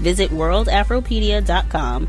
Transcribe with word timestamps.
Visit 0.00 0.30
worldafropedia.com, 0.30 2.08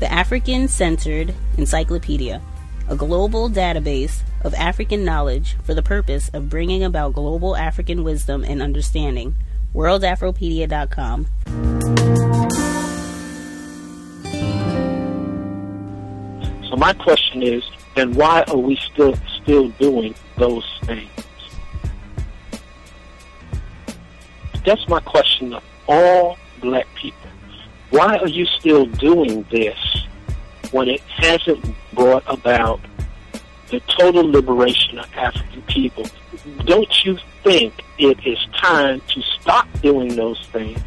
the 0.00 0.12
African 0.12 0.66
centered 0.66 1.32
encyclopedia, 1.56 2.42
a 2.88 2.96
global 2.96 3.48
database 3.48 4.22
of 4.42 4.54
African 4.54 5.04
knowledge 5.04 5.56
for 5.62 5.72
the 5.72 5.82
purpose 5.82 6.30
of 6.30 6.48
bringing 6.48 6.82
about 6.82 7.12
global 7.12 7.54
African 7.54 8.02
wisdom 8.02 8.42
and 8.42 8.60
understanding. 8.60 9.36
WorldAfropedia.com. 9.72 11.26
So 16.68 16.76
my 16.76 16.92
question 16.94 17.44
is, 17.44 17.62
then 17.94 18.14
why 18.14 18.42
are 18.48 18.56
we 18.56 18.74
still 18.92 19.14
still 19.40 19.68
doing 19.78 20.12
those 20.38 20.66
things? 20.82 21.08
That's 24.66 24.88
my 24.88 24.98
question 24.98 25.54
of 25.54 25.62
all 25.86 26.36
black 26.60 26.86
people. 26.96 27.27
Why 27.90 28.16
are 28.18 28.28
you 28.28 28.46
still 28.46 28.86
doing 28.86 29.46
this 29.50 29.78
when 30.70 30.88
it 30.88 31.00
hasn't 31.00 31.64
brought 31.94 32.24
about 32.26 32.80
the 33.70 33.80
total 33.80 34.30
liberation 34.30 34.98
of 34.98 35.06
African 35.14 35.62
people. 35.62 36.04
Don't 36.64 37.04
you 37.04 37.18
think 37.44 37.74
it 37.98 38.18
is 38.26 38.38
time 38.56 39.00
to 39.08 39.22
stop 39.40 39.66
doing 39.82 40.16
those 40.16 40.40
things? 40.52 40.80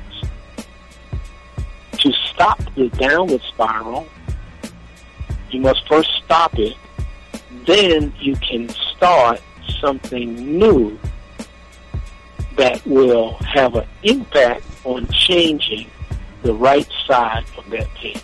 To 1.99 2.11
stop 2.33 2.59
the 2.75 2.89
downward 2.89 3.41
spiral, 3.41 4.07
you 5.51 5.61
must 5.61 5.87
first 5.87 6.09
stop 6.25 6.57
it. 6.57 6.75
Then 7.67 8.11
you 8.19 8.35
can 8.37 8.69
start 8.69 9.41
something 9.79 10.57
new 10.57 10.99
that 12.57 12.85
will 12.87 13.33
have 13.35 13.75
an 13.75 13.87
impact 14.03 14.65
on 14.83 15.07
changing 15.09 15.87
the 16.43 16.53
right 16.53 16.87
side 17.07 17.45
of 17.57 17.69
that 17.69 17.87
page. 17.95 18.23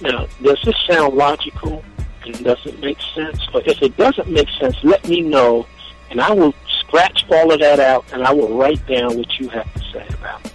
Now, 0.00 0.26
does 0.42 0.60
this 0.64 0.76
sound 0.88 1.14
logical? 1.14 1.84
And 2.24 2.44
does 2.44 2.58
it 2.64 2.78
make 2.80 2.98
sense? 3.14 3.38
But 3.52 3.66
if 3.68 3.82
it 3.82 3.96
doesn't 3.96 4.28
make 4.28 4.48
sense, 4.58 4.76
let 4.82 5.06
me 5.08 5.20
know, 5.20 5.66
and 6.10 6.20
I 6.20 6.32
will 6.32 6.54
scratch 6.80 7.24
all 7.30 7.52
of 7.52 7.60
that 7.60 7.80
out, 7.80 8.04
and 8.12 8.22
I 8.22 8.32
will 8.32 8.56
write 8.56 8.86
down 8.86 9.16
what 9.16 9.38
you 9.38 9.48
have 9.48 9.72
to 9.74 9.80
say 9.92 10.06
about 10.08 10.40
it. 10.44 10.52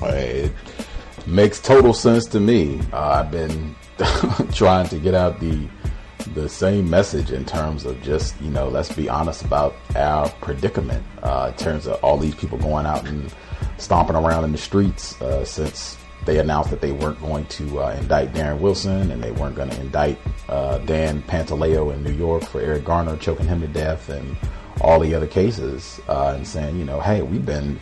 It 0.00 0.52
makes 1.26 1.60
total 1.60 1.92
sense 1.92 2.26
to 2.26 2.40
me. 2.40 2.80
Uh, 2.92 3.24
I've 3.24 3.30
been 3.30 3.74
trying 4.52 4.88
to 4.88 4.98
get 4.98 5.14
out 5.14 5.40
the 5.40 5.68
the 6.34 6.48
same 6.48 6.88
message 6.88 7.30
in 7.30 7.44
terms 7.44 7.84
of 7.84 8.00
just 8.02 8.40
you 8.40 8.50
know 8.50 8.68
let's 8.68 8.92
be 8.92 9.08
honest 9.08 9.44
about 9.44 9.74
our 9.96 10.28
predicament 10.40 11.04
uh, 11.22 11.52
in 11.52 11.64
terms 11.64 11.86
of 11.86 12.02
all 12.02 12.18
these 12.18 12.34
people 12.34 12.58
going 12.58 12.86
out 12.86 13.06
and 13.06 13.32
stomping 13.78 14.16
around 14.16 14.44
in 14.44 14.52
the 14.52 14.58
streets 14.58 15.20
uh, 15.22 15.44
since 15.44 15.96
they 16.24 16.38
announced 16.38 16.70
that 16.70 16.80
they 16.80 16.92
weren't 16.92 17.20
going 17.20 17.46
to 17.46 17.80
uh, 17.80 17.96
indict 17.98 18.32
Darren 18.34 18.58
Wilson 18.58 19.10
and 19.10 19.22
they 19.22 19.30
weren't 19.32 19.54
going 19.54 19.70
to 19.70 19.80
indict 19.80 20.18
uh, 20.48 20.78
Dan 20.78 21.22
Pantaleo 21.22 21.92
in 21.94 22.02
New 22.02 22.12
York 22.12 22.42
for 22.44 22.60
Eric 22.60 22.84
Garner 22.84 23.16
choking 23.16 23.46
him 23.46 23.60
to 23.60 23.68
death 23.68 24.08
and 24.08 24.36
all 24.80 25.00
the 25.00 25.14
other 25.14 25.26
cases, 25.26 26.00
uh, 26.08 26.34
and 26.36 26.46
saying, 26.46 26.78
you 26.78 26.84
know, 26.84 27.00
hey, 27.00 27.22
we've 27.22 27.46
been 27.46 27.78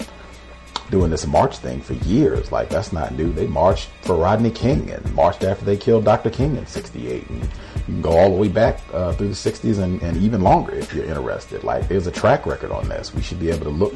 doing 0.91 1.11
this 1.11 1.27
march 1.27 1.59
thing 1.59 1.81
for 1.81 1.95
years. 1.95 2.53
Like 2.53 2.69
that's 2.69 2.93
not 2.93 3.15
new. 3.15 3.33
They 3.33 3.47
marched 3.47 3.91
for 4.03 4.17
Rodney 4.17 4.51
King 4.51 4.91
and 4.91 5.15
marched 5.15 5.45
after 5.45 5.65
they 5.65 5.77
killed 5.77 6.05
Dr. 6.05 6.31
King 6.31 6.57
in 6.57 6.67
'68. 6.67 7.28
And 7.28 7.49
you 7.86 7.94
can 7.94 8.02
go 8.02 8.16
all 8.16 8.30
the 8.30 8.36
way 8.36 8.48
back 8.48 8.80
uh, 8.92 9.12
through 9.12 9.28
the 9.28 9.34
'60s 9.34 9.78
and, 9.78 10.02
and, 10.02 10.16
even 10.16 10.41
longer 10.41 10.74
if 10.74 10.92
you're 10.92 11.04
interested. 11.04 11.64
Like 11.64 11.88
there's 11.88 12.06
a 12.06 12.12
track 12.12 12.47
record 12.47 12.72
on 12.72 12.88
this. 12.88 13.14
We 13.14 13.22
should 13.22 13.38
be 13.38 13.50
able 13.50 13.64
to 13.64 13.70
look 13.70 13.94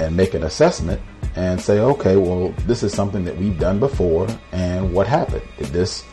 and 0.00 0.16
make 0.16 0.34
an 0.34 0.44
assessment 0.44 1.00
and 1.36 1.60
say, 1.60 1.80
okay, 1.80 2.16
well, 2.16 2.50
this 2.66 2.82
is 2.82 2.92
something 2.92 3.24
that 3.24 3.36
we've 3.36 3.58
done 3.58 3.78
before, 3.78 4.26
and 4.52 4.92
what 4.92 5.06
happened? 5.06 5.42
Did 5.58 5.68
this 5.68 6.04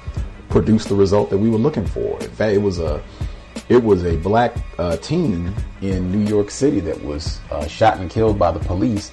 produce 0.49 0.85
the 0.85 0.95
result 0.95 1.29
that 1.29 1.37
we 1.37 1.49
were 1.49 1.57
looking 1.57 1.85
for? 1.85 2.19
In 2.21 2.29
fact, 2.31 2.53
it 2.53 2.61
was 2.61 2.79
a 2.79 3.03
it 3.67 3.83
was 3.83 4.05
a 4.05 4.17
black 4.17 4.55
uh, 4.77 4.97
teen 4.97 5.53
in 5.81 6.11
New 6.11 6.27
York 6.27 6.49
City 6.49 6.79
that 6.81 7.03
was 7.03 7.39
uh, 7.51 7.67
shot 7.67 7.97
and 7.97 8.09
killed 8.09 8.39
by 8.39 8.51
the 8.51 8.59
police 8.59 9.11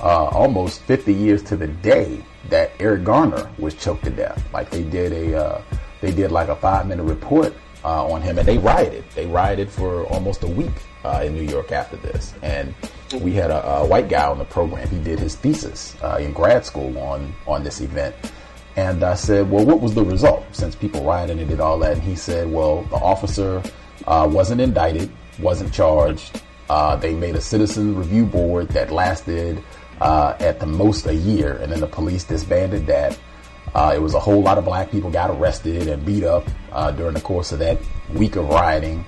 uh, 0.00 0.26
almost 0.26 0.82
50 0.82 1.12
years 1.12 1.42
to 1.44 1.56
the 1.56 1.66
day 1.66 2.22
that 2.50 2.72
Eric 2.78 3.04
Garner 3.04 3.50
was 3.58 3.74
choked 3.74 4.04
to 4.04 4.10
death. 4.10 4.42
Like 4.52 4.70
they 4.70 4.82
did 4.82 5.12
a 5.12 5.44
uh, 5.44 5.62
they 6.04 6.12
did 6.12 6.30
like 6.30 6.48
a 6.48 6.56
five 6.56 6.86
minute 6.86 7.04
report 7.04 7.54
uh, 7.82 8.06
on 8.06 8.20
him, 8.20 8.38
and 8.38 8.46
they 8.46 8.58
rioted. 8.58 9.04
They 9.14 9.26
rioted 9.26 9.70
for 9.70 10.04
almost 10.06 10.42
a 10.42 10.46
week 10.46 10.74
uh, 11.02 11.22
in 11.24 11.34
New 11.34 11.42
York 11.42 11.72
after 11.72 11.96
this, 11.96 12.34
and 12.42 12.74
we 13.20 13.32
had 13.32 13.50
a, 13.50 13.66
a, 13.66 13.86
white 13.86 14.08
guy 14.08 14.26
on 14.26 14.38
the 14.38 14.44
program. 14.44 14.86
He 14.88 14.98
did 14.98 15.18
his 15.18 15.34
thesis 15.34 15.96
uh, 16.02 16.18
in 16.20 16.32
grad 16.32 16.66
school 16.66 16.96
on 16.98 17.34
on 17.46 17.64
this 17.64 17.80
event, 17.80 18.14
and 18.76 19.02
I 19.02 19.14
said, 19.14 19.50
"Well, 19.50 19.64
what 19.64 19.80
was 19.80 19.94
the 19.94 20.04
result?" 20.04 20.44
Since 20.52 20.76
people 20.76 21.02
rioted 21.04 21.38
and 21.38 21.48
did 21.48 21.60
all 21.60 21.78
that, 21.78 21.94
and 21.94 22.02
he 22.02 22.16
said, 22.16 22.50
"Well, 22.50 22.82
the 22.84 22.96
officer 22.96 23.62
uh, 24.06 24.28
wasn't 24.30 24.60
indicted, 24.60 25.10
wasn't 25.38 25.72
charged. 25.72 26.42
Uh, 26.68 26.96
they 26.96 27.14
made 27.14 27.34
a 27.34 27.40
citizen 27.40 27.96
review 27.96 28.26
board 28.26 28.68
that 28.70 28.90
lasted 28.90 29.62
uh, 30.00 30.34
at 30.38 30.60
the 30.60 30.66
most 30.66 31.06
a 31.06 31.14
year, 31.14 31.56
and 31.62 31.72
then 31.72 31.80
the 31.80 31.86
police 31.86 32.24
disbanded 32.24 32.86
that." 32.88 33.18
Uh, 33.74 33.92
it 33.94 33.98
was 34.00 34.14
a 34.14 34.20
whole 34.20 34.42
lot 34.42 34.56
of 34.56 34.64
black 34.64 34.90
people 34.90 35.10
got 35.10 35.30
arrested 35.30 35.88
and 35.88 36.04
beat 36.04 36.24
up 36.24 36.48
uh, 36.72 36.90
during 36.92 37.14
the 37.14 37.20
course 37.20 37.52
of 37.52 37.58
that 37.58 37.78
week 38.14 38.36
of 38.36 38.48
rioting 38.48 39.04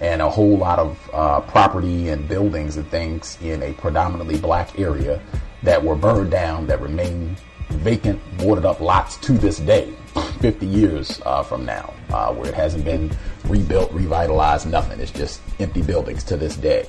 and 0.00 0.20
a 0.20 0.28
whole 0.28 0.56
lot 0.56 0.78
of 0.78 1.10
uh, 1.12 1.40
property 1.42 2.08
and 2.08 2.28
buildings 2.28 2.76
and 2.76 2.86
things 2.88 3.38
in 3.42 3.62
a 3.62 3.72
predominantly 3.74 4.38
black 4.38 4.78
area 4.78 5.20
that 5.62 5.82
were 5.82 5.96
burned 5.96 6.30
down 6.30 6.66
that 6.66 6.80
remain 6.80 7.36
vacant, 7.68 8.20
boarded 8.38 8.64
up 8.64 8.80
lots 8.80 9.16
to 9.18 9.32
this 9.32 9.58
day, 9.58 9.92
50 10.40 10.66
years 10.66 11.20
uh, 11.24 11.42
from 11.42 11.64
now, 11.64 11.92
uh, 12.10 12.32
where 12.32 12.48
it 12.48 12.54
hasn't 12.54 12.84
been 12.84 13.10
rebuilt, 13.44 13.92
revitalized, 13.92 14.66
nothing. 14.66 15.00
It's 15.00 15.10
just 15.10 15.40
empty 15.58 15.82
buildings 15.82 16.24
to 16.24 16.36
this 16.36 16.56
day. 16.56 16.86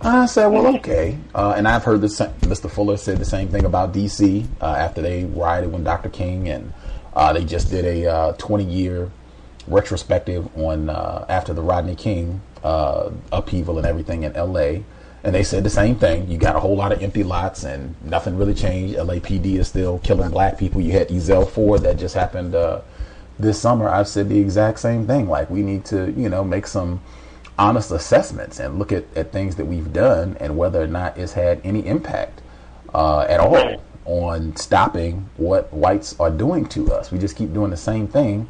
I 0.00 0.26
said, 0.26 0.46
well, 0.46 0.76
okay. 0.76 1.18
Uh, 1.34 1.54
and 1.56 1.66
I've 1.66 1.82
heard 1.82 2.00
this, 2.00 2.20
Mr. 2.20 2.70
Fuller 2.70 2.96
said 2.96 3.18
the 3.18 3.24
same 3.24 3.48
thing 3.48 3.64
about 3.64 3.92
DC 3.92 4.46
uh, 4.60 4.66
after 4.66 5.02
they 5.02 5.24
rioted 5.24 5.72
when 5.72 5.82
Dr. 5.82 6.08
King 6.08 6.48
and 6.48 6.72
uh, 7.14 7.32
they 7.32 7.44
just 7.44 7.70
did 7.70 7.84
a 7.84 8.34
20 8.38 8.64
year 8.64 9.10
retrospective 9.66 10.56
on 10.56 10.88
uh, 10.88 11.26
after 11.28 11.52
the 11.52 11.62
Rodney 11.62 11.96
King 11.96 12.40
uh, 12.62 13.10
upheaval 13.32 13.78
and 13.78 13.86
everything 13.86 14.22
in 14.22 14.34
L.A. 14.34 14.84
And 15.24 15.34
they 15.34 15.42
said 15.42 15.64
the 15.64 15.70
same 15.70 15.96
thing. 15.96 16.30
You 16.30 16.38
got 16.38 16.56
a 16.56 16.60
whole 16.60 16.76
lot 16.76 16.92
of 16.92 17.02
empty 17.02 17.24
lots, 17.24 17.64
and 17.64 17.94
nothing 18.04 18.36
really 18.36 18.54
changed. 18.54 18.96
LAPD 18.96 19.58
is 19.58 19.68
still 19.68 19.98
killing 19.98 20.30
black 20.30 20.58
people. 20.58 20.80
You 20.80 20.92
had 20.92 21.08
Ezell 21.08 21.48
Ford 21.48 21.82
that 21.82 21.98
just 21.98 22.14
happened 22.14 22.54
uh, 22.54 22.82
this 23.38 23.60
summer. 23.60 23.88
I've 23.88 24.08
said 24.08 24.28
the 24.28 24.38
exact 24.38 24.78
same 24.78 25.06
thing. 25.06 25.28
Like 25.28 25.50
we 25.50 25.62
need 25.62 25.84
to, 25.86 26.12
you 26.12 26.28
know, 26.28 26.44
make 26.44 26.66
some 26.66 27.00
honest 27.58 27.90
assessments 27.90 28.60
and 28.60 28.78
look 28.78 28.92
at, 28.92 29.04
at 29.16 29.32
things 29.32 29.56
that 29.56 29.64
we've 29.64 29.92
done 29.92 30.36
and 30.40 30.56
whether 30.56 30.80
or 30.80 30.86
not 30.86 31.18
it's 31.18 31.32
had 31.32 31.60
any 31.64 31.86
impact 31.86 32.40
uh, 32.94 33.20
at 33.28 33.40
all 33.40 33.82
on 34.04 34.56
stopping 34.56 35.28
what 35.36 35.72
whites 35.72 36.18
are 36.18 36.30
doing 36.30 36.66
to 36.66 36.92
us. 36.92 37.10
We 37.10 37.18
just 37.18 37.36
keep 37.36 37.52
doing 37.52 37.70
the 37.70 37.76
same 37.76 38.08
thing 38.08 38.48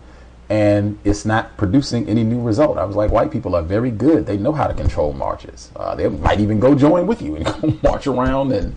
and 0.51 0.99
it's 1.05 1.25
not 1.25 1.57
producing 1.57 2.09
any 2.09 2.25
new 2.25 2.41
result. 2.41 2.79
I 2.79 2.85
was 2.85 2.97
like, 2.97 3.11
white 3.11 3.31
people 3.31 3.55
are 3.55 3.63
very 3.63 3.91
good. 3.91 4.27
They 4.27 4.39
know 4.39 4.53
how 4.53 4.67
to 4.67 4.75
control 4.75 5.13
marches. 5.13 5.71
Uh, 5.77 5.95
they 5.95 6.09
might 6.09 6.41
even 6.41 6.59
go 6.59 6.75
join 6.75 7.07
with 7.07 7.21
you 7.21 7.37
and 7.37 7.45
go 7.63 7.79
march 7.83 8.07
around 8.07 8.53
and 8.53 8.75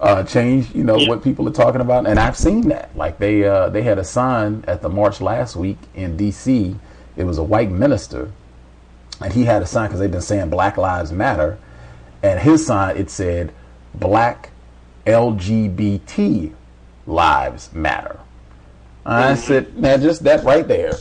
uh, 0.00 0.22
change, 0.24 0.74
you 0.74 0.84
know, 0.84 0.98
what 1.06 1.22
people 1.22 1.48
are 1.48 1.52
talking 1.52 1.80
about. 1.80 2.06
And 2.06 2.18
I've 2.18 2.36
seen 2.36 2.68
that. 2.68 2.94
Like 2.96 3.18
they 3.18 3.44
uh, 3.44 3.70
they 3.70 3.82
had 3.82 3.98
a 3.98 4.04
sign 4.04 4.64
at 4.68 4.82
the 4.82 4.88
march 4.90 5.20
last 5.22 5.56
week 5.56 5.78
in 5.94 6.16
D.C. 6.16 6.76
It 7.16 7.24
was 7.24 7.38
a 7.38 7.42
white 7.42 7.70
minister, 7.70 8.30
and 9.20 9.32
he 9.32 9.44
had 9.44 9.62
a 9.62 9.66
sign 9.66 9.88
because 9.88 10.00
they've 10.00 10.10
been 10.10 10.20
saying 10.20 10.50
Black 10.50 10.76
Lives 10.76 11.12
Matter, 11.12 11.58
and 12.22 12.40
his 12.40 12.66
sign 12.66 12.96
it 12.96 13.10
said 13.10 13.52
Black 13.94 14.50
LGBT 15.06 16.52
lives 17.06 17.72
matter. 17.72 18.20
I 19.06 19.34
said, 19.34 19.76
man, 19.76 20.00
just 20.00 20.24
that 20.24 20.42
right 20.44 20.66
there 20.66 20.94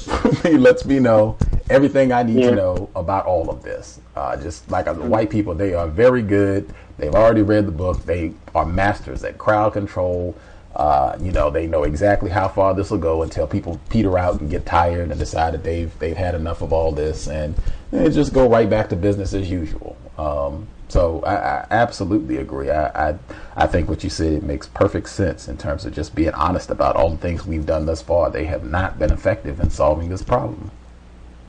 lets 0.43 0.83
me 0.83 0.99
know 0.99 1.37
everything 1.69 2.11
I 2.11 2.23
need 2.23 2.41
yeah. 2.41 2.49
to 2.49 2.55
know 2.55 2.89
about 2.97 3.25
all 3.25 3.49
of 3.49 3.63
this. 3.63 4.01
Uh, 4.13 4.35
just 4.35 4.69
like 4.69 4.87
uh, 4.87 4.93
white 4.93 5.29
people, 5.29 5.55
they 5.55 5.73
are 5.73 5.87
very 5.87 6.21
good. 6.21 6.73
They've 6.97 7.15
already 7.15 7.43
read 7.43 7.65
the 7.65 7.71
book. 7.71 8.03
They 8.03 8.33
are 8.53 8.65
masters 8.65 9.23
at 9.23 9.37
crowd 9.37 9.71
control. 9.71 10.35
Uh, 10.75 11.15
you 11.21 11.31
know, 11.31 11.51
they 11.51 11.67
know 11.67 11.83
exactly 11.83 12.31
how 12.31 12.47
far 12.47 12.73
this 12.73 12.89
will 12.89 12.97
go 12.97 13.21
until 13.21 13.45
people 13.45 13.79
peter 13.89 14.17
out 14.17 14.41
and 14.41 14.49
get 14.49 14.65
tired 14.65 15.11
and 15.11 15.19
decide 15.19 15.53
that 15.53 15.63
they've 15.63 15.97
they've 15.99 16.17
had 16.17 16.33
enough 16.33 16.63
of 16.63 16.73
all 16.73 16.91
this, 16.91 17.27
and, 17.27 17.55
and 17.91 18.11
just 18.13 18.33
go 18.33 18.49
right 18.49 18.69
back 18.69 18.89
to 18.89 18.95
business 18.95 19.33
as 19.33 19.49
usual. 19.49 19.95
Um, 20.17 20.67
so 20.93 21.21
I, 21.23 21.35
I 21.35 21.67
absolutely 21.71 22.37
agree. 22.37 22.69
I, 22.69 23.09
I, 23.09 23.15
I 23.55 23.67
think 23.67 23.89
what 23.89 24.03
you 24.03 24.11
said 24.11 24.33
it 24.33 24.43
makes 24.43 24.67
perfect 24.67 25.09
sense 25.09 25.47
in 25.47 25.57
terms 25.57 25.85
of 25.85 25.93
just 25.93 26.13
being 26.13 26.33
honest 26.35 26.69
about 26.69 26.95
all 26.95 27.09
the 27.09 27.17
things 27.17 27.45
we've 27.45 27.65
done 27.65 27.87
thus 27.87 28.01
far. 28.01 28.29
They 28.29 28.45
have 28.45 28.63
not 28.63 28.99
been 28.99 29.11
effective 29.11 29.59
in 29.59 29.71
solving 29.71 30.09
this 30.09 30.21
problem. 30.21 30.69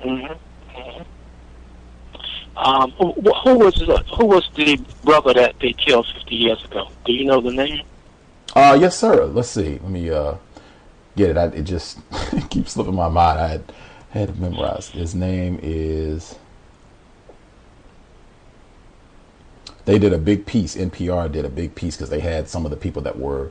Mm-hmm. 0.02 0.32
mm-hmm. 0.78 1.02
Um, 2.56 2.92
who, 2.92 3.12
who 3.12 3.58
was 3.58 3.74
the, 3.74 4.02
who 4.16 4.26
was 4.26 4.48
the 4.54 4.76
brother 5.02 5.34
that 5.34 5.56
they 5.60 5.72
killed 5.72 6.06
50 6.06 6.34
years 6.34 6.64
ago? 6.64 6.88
Do 7.04 7.12
you 7.12 7.24
know 7.24 7.40
the 7.40 7.50
name? 7.50 7.84
Uh, 8.54 8.76
yes, 8.80 8.96
sir. 8.96 9.24
Let's 9.24 9.48
see. 9.48 9.72
Let 9.72 9.90
me 9.90 10.10
uh, 10.10 10.34
get 11.16 11.30
it. 11.30 11.36
I, 11.36 11.46
it 11.46 11.62
just 11.62 11.98
it 12.32 12.48
keeps 12.50 12.72
slipping 12.72 12.94
my 12.94 13.08
mind. 13.08 13.40
I 13.40 13.48
had, 13.48 13.72
had 14.10 14.28
to 14.28 14.40
memorize. 14.40 14.88
His 14.88 15.14
name 15.14 15.58
is. 15.62 16.36
they 19.84 19.98
did 19.98 20.12
a 20.12 20.18
big 20.18 20.46
piece. 20.46 20.76
NPR 20.76 21.30
did 21.30 21.44
a 21.44 21.48
big 21.48 21.74
piece 21.74 21.96
because 21.96 22.10
they 22.10 22.20
had 22.20 22.48
some 22.48 22.64
of 22.64 22.70
the 22.70 22.76
people 22.76 23.02
that 23.02 23.18
were 23.18 23.50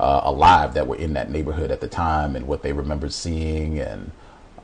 uh, 0.00 0.22
alive 0.24 0.74
that 0.74 0.86
were 0.86 0.96
in 0.96 1.14
that 1.14 1.30
neighborhood 1.30 1.70
at 1.70 1.80
the 1.80 1.88
time 1.88 2.36
and 2.36 2.46
what 2.46 2.62
they 2.62 2.72
remembered 2.72 3.12
seeing 3.12 3.78
and 3.78 4.10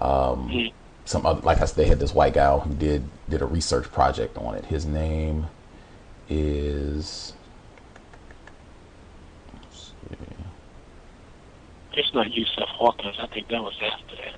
um, 0.01 0.49
mm. 0.49 0.73
some 1.05 1.27
other. 1.27 1.41
Like 1.43 1.61
I 1.61 1.67
said, 1.67 1.77
they 1.77 1.89
had 1.89 1.99
this 1.99 2.15
white 2.15 2.35
guy 2.35 2.59
who 2.59 2.75
did 2.75 3.05
did 3.29 3.43
a 3.43 3.47
research 3.47 3.91
project 3.93 4.37
on 4.39 4.55
it. 4.55 4.67
His 4.67 4.87
name 4.87 5.47
is. 6.29 7.35
It's 11.95 12.13
not 12.15 12.33
Yusuf 12.33 12.69
Hawkins. 12.69 13.17
I 13.21 13.27
think 13.27 13.49
that 13.49 13.63
was 13.63 13.75
after 13.83 14.17
that. 14.17 14.35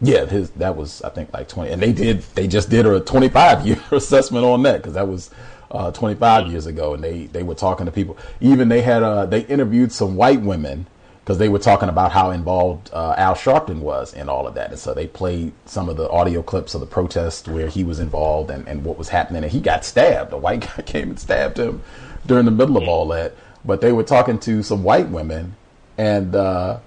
Yeah, 0.00 0.26
his 0.26 0.50
that 0.52 0.76
was 0.76 1.02
I 1.02 1.10
think 1.10 1.32
like 1.32 1.48
twenty, 1.48 1.72
and 1.72 1.82
they 1.82 1.92
did 1.92 2.22
they 2.34 2.46
just 2.46 2.70
did 2.70 2.86
a 2.86 3.00
twenty 3.00 3.28
five 3.28 3.66
year 3.66 3.82
assessment 3.90 4.44
on 4.44 4.62
that 4.62 4.78
because 4.78 4.94
that 4.94 5.08
was 5.08 5.30
uh, 5.70 5.90
25 5.90 6.50
years 6.50 6.66
ago, 6.66 6.94
and 6.94 7.04
they 7.04 7.26
they 7.26 7.42
were 7.42 7.54
talking 7.54 7.86
to 7.86 7.92
people. 7.92 8.16
Even 8.40 8.68
they 8.68 8.82
had 8.82 9.02
uh, 9.02 9.26
they 9.26 9.40
interviewed 9.42 9.92
some 9.92 10.16
white 10.16 10.40
women 10.40 10.86
because 11.20 11.38
they 11.38 11.48
were 11.48 11.58
talking 11.58 11.90
about 11.90 12.12
how 12.12 12.30
involved 12.30 12.90
uh, 12.92 13.14
Al 13.18 13.34
Sharpton 13.34 13.80
was 13.80 14.14
in 14.14 14.28
all 14.28 14.46
of 14.46 14.54
that, 14.54 14.70
and 14.70 14.78
so 14.78 14.94
they 14.94 15.06
played 15.06 15.52
some 15.66 15.88
of 15.88 15.96
the 15.96 16.08
audio 16.08 16.42
clips 16.42 16.74
of 16.74 16.80
the 16.80 16.86
protest 16.86 17.48
where 17.48 17.68
he 17.68 17.84
was 17.84 18.00
involved 18.00 18.50
and, 18.50 18.66
and 18.66 18.84
what 18.84 18.96
was 18.96 19.10
happening, 19.10 19.42
and 19.42 19.52
he 19.52 19.60
got 19.60 19.84
stabbed. 19.84 20.32
A 20.32 20.38
white 20.38 20.60
guy 20.76 20.82
came 20.82 21.10
and 21.10 21.20
stabbed 21.20 21.58
him 21.58 21.82
during 22.26 22.46
the 22.46 22.50
middle 22.50 22.76
of 22.76 22.88
all 22.88 23.06
that. 23.08 23.34
But 23.64 23.80
they 23.82 23.92
were 23.92 24.04
talking 24.04 24.38
to 24.40 24.62
some 24.62 24.82
white 24.82 25.08
women, 25.08 25.54
and 25.98 26.34
uh, 26.34 26.78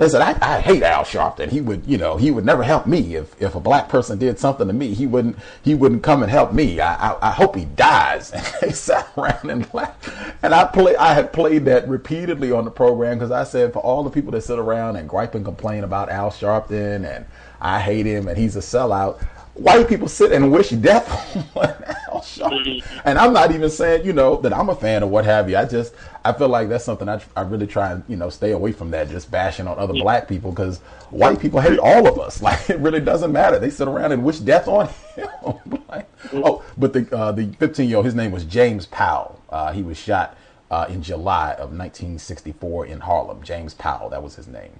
Listen, 0.00 0.22
I, 0.22 0.34
I 0.40 0.60
hate 0.62 0.82
Al 0.82 1.04
Sharpton. 1.04 1.50
He 1.50 1.60
would, 1.60 1.86
you 1.86 1.98
know, 1.98 2.16
he 2.16 2.30
would 2.30 2.46
never 2.46 2.62
help 2.62 2.86
me. 2.86 3.16
If 3.16 3.40
if 3.40 3.54
a 3.54 3.60
black 3.60 3.90
person 3.90 4.18
did 4.18 4.38
something 4.38 4.66
to 4.66 4.72
me, 4.72 4.94
he 4.94 5.06
wouldn't 5.06 5.36
he 5.62 5.74
wouldn't 5.74 6.02
come 6.02 6.22
and 6.22 6.32
help 6.32 6.54
me. 6.54 6.80
I 6.80 7.10
I, 7.10 7.28
I 7.28 7.30
hope 7.32 7.54
he 7.54 7.66
dies. 7.66 8.32
And 8.40 8.46
they 8.62 8.72
sat 8.72 9.06
around 9.18 9.50
and 9.50 9.74
laughed. 9.74 10.08
And 10.42 10.54
I 10.54 10.64
play 10.64 10.96
I 10.96 11.12
had 11.12 11.34
played 11.34 11.66
that 11.66 11.86
repeatedly 11.86 12.50
on 12.50 12.64
the 12.64 12.70
program 12.70 13.18
because 13.18 13.30
I 13.30 13.44
said 13.44 13.74
for 13.74 13.80
all 13.80 14.02
the 14.02 14.10
people 14.10 14.32
that 14.32 14.40
sit 14.40 14.58
around 14.58 14.96
and 14.96 15.06
gripe 15.06 15.34
and 15.34 15.44
complain 15.44 15.84
about 15.84 16.08
Al 16.08 16.30
Sharpton 16.30 17.04
and 17.04 17.26
I 17.60 17.78
hate 17.80 18.06
him 18.06 18.26
and 18.26 18.38
he's 18.38 18.56
a 18.56 18.60
sellout 18.60 19.22
white 19.60 19.86
people 19.88 20.08
sit 20.08 20.32
and 20.32 20.50
wish 20.50 20.70
death 20.70 21.36
on 21.56 21.66
Al 22.08 22.20
Sharpton. 22.20 22.82
And 23.04 23.18
I'm 23.18 23.32
not 23.32 23.52
even 23.52 23.68
saying, 23.68 24.06
you 24.06 24.12
know, 24.12 24.36
that 24.40 24.52
I'm 24.52 24.70
a 24.70 24.74
fan 24.74 25.02
of 25.02 25.10
what 25.10 25.24
have 25.26 25.50
you. 25.50 25.56
I 25.56 25.66
just, 25.66 25.94
I 26.24 26.32
feel 26.32 26.48
like 26.48 26.68
that's 26.68 26.84
something 26.84 27.08
I, 27.08 27.20
I 27.36 27.42
really 27.42 27.66
try 27.66 27.92
and, 27.92 28.02
you 28.08 28.16
know, 28.16 28.30
stay 28.30 28.52
away 28.52 28.72
from 28.72 28.90
that, 28.92 29.10
just 29.10 29.30
bashing 29.30 29.66
on 29.66 29.78
other 29.78 29.92
black 29.92 30.28
people 30.28 30.50
because 30.50 30.78
white 31.10 31.38
people 31.38 31.60
hate 31.60 31.78
all 31.78 32.06
of 32.06 32.18
us. 32.18 32.40
Like, 32.50 32.70
it 32.70 32.78
really 32.78 33.00
doesn't 33.00 33.32
matter. 33.32 33.58
They 33.58 33.68
sit 33.70 33.86
around 33.86 34.12
and 34.12 34.24
wish 34.24 34.38
death 34.38 34.66
on 34.66 34.88
him. 35.14 35.28
like, 35.88 36.08
oh, 36.32 36.64
but 36.78 36.94
the, 36.94 37.14
uh, 37.14 37.32
the 37.32 37.52
15 37.58 37.86
year 37.86 37.98
old, 37.98 38.06
his 38.06 38.14
name 38.14 38.32
was 38.32 38.44
James 38.44 38.86
Powell. 38.86 39.40
Uh, 39.50 39.72
he 39.72 39.82
was 39.82 39.98
shot 39.98 40.36
uh, 40.70 40.86
in 40.88 41.02
July 41.02 41.52
of 41.52 41.70
1964 41.76 42.86
in 42.86 43.00
Harlem. 43.00 43.42
James 43.42 43.74
Powell, 43.74 44.08
that 44.08 44.22
was 44.22 44.36
his 44.36 44.48
name. 44.48 44.72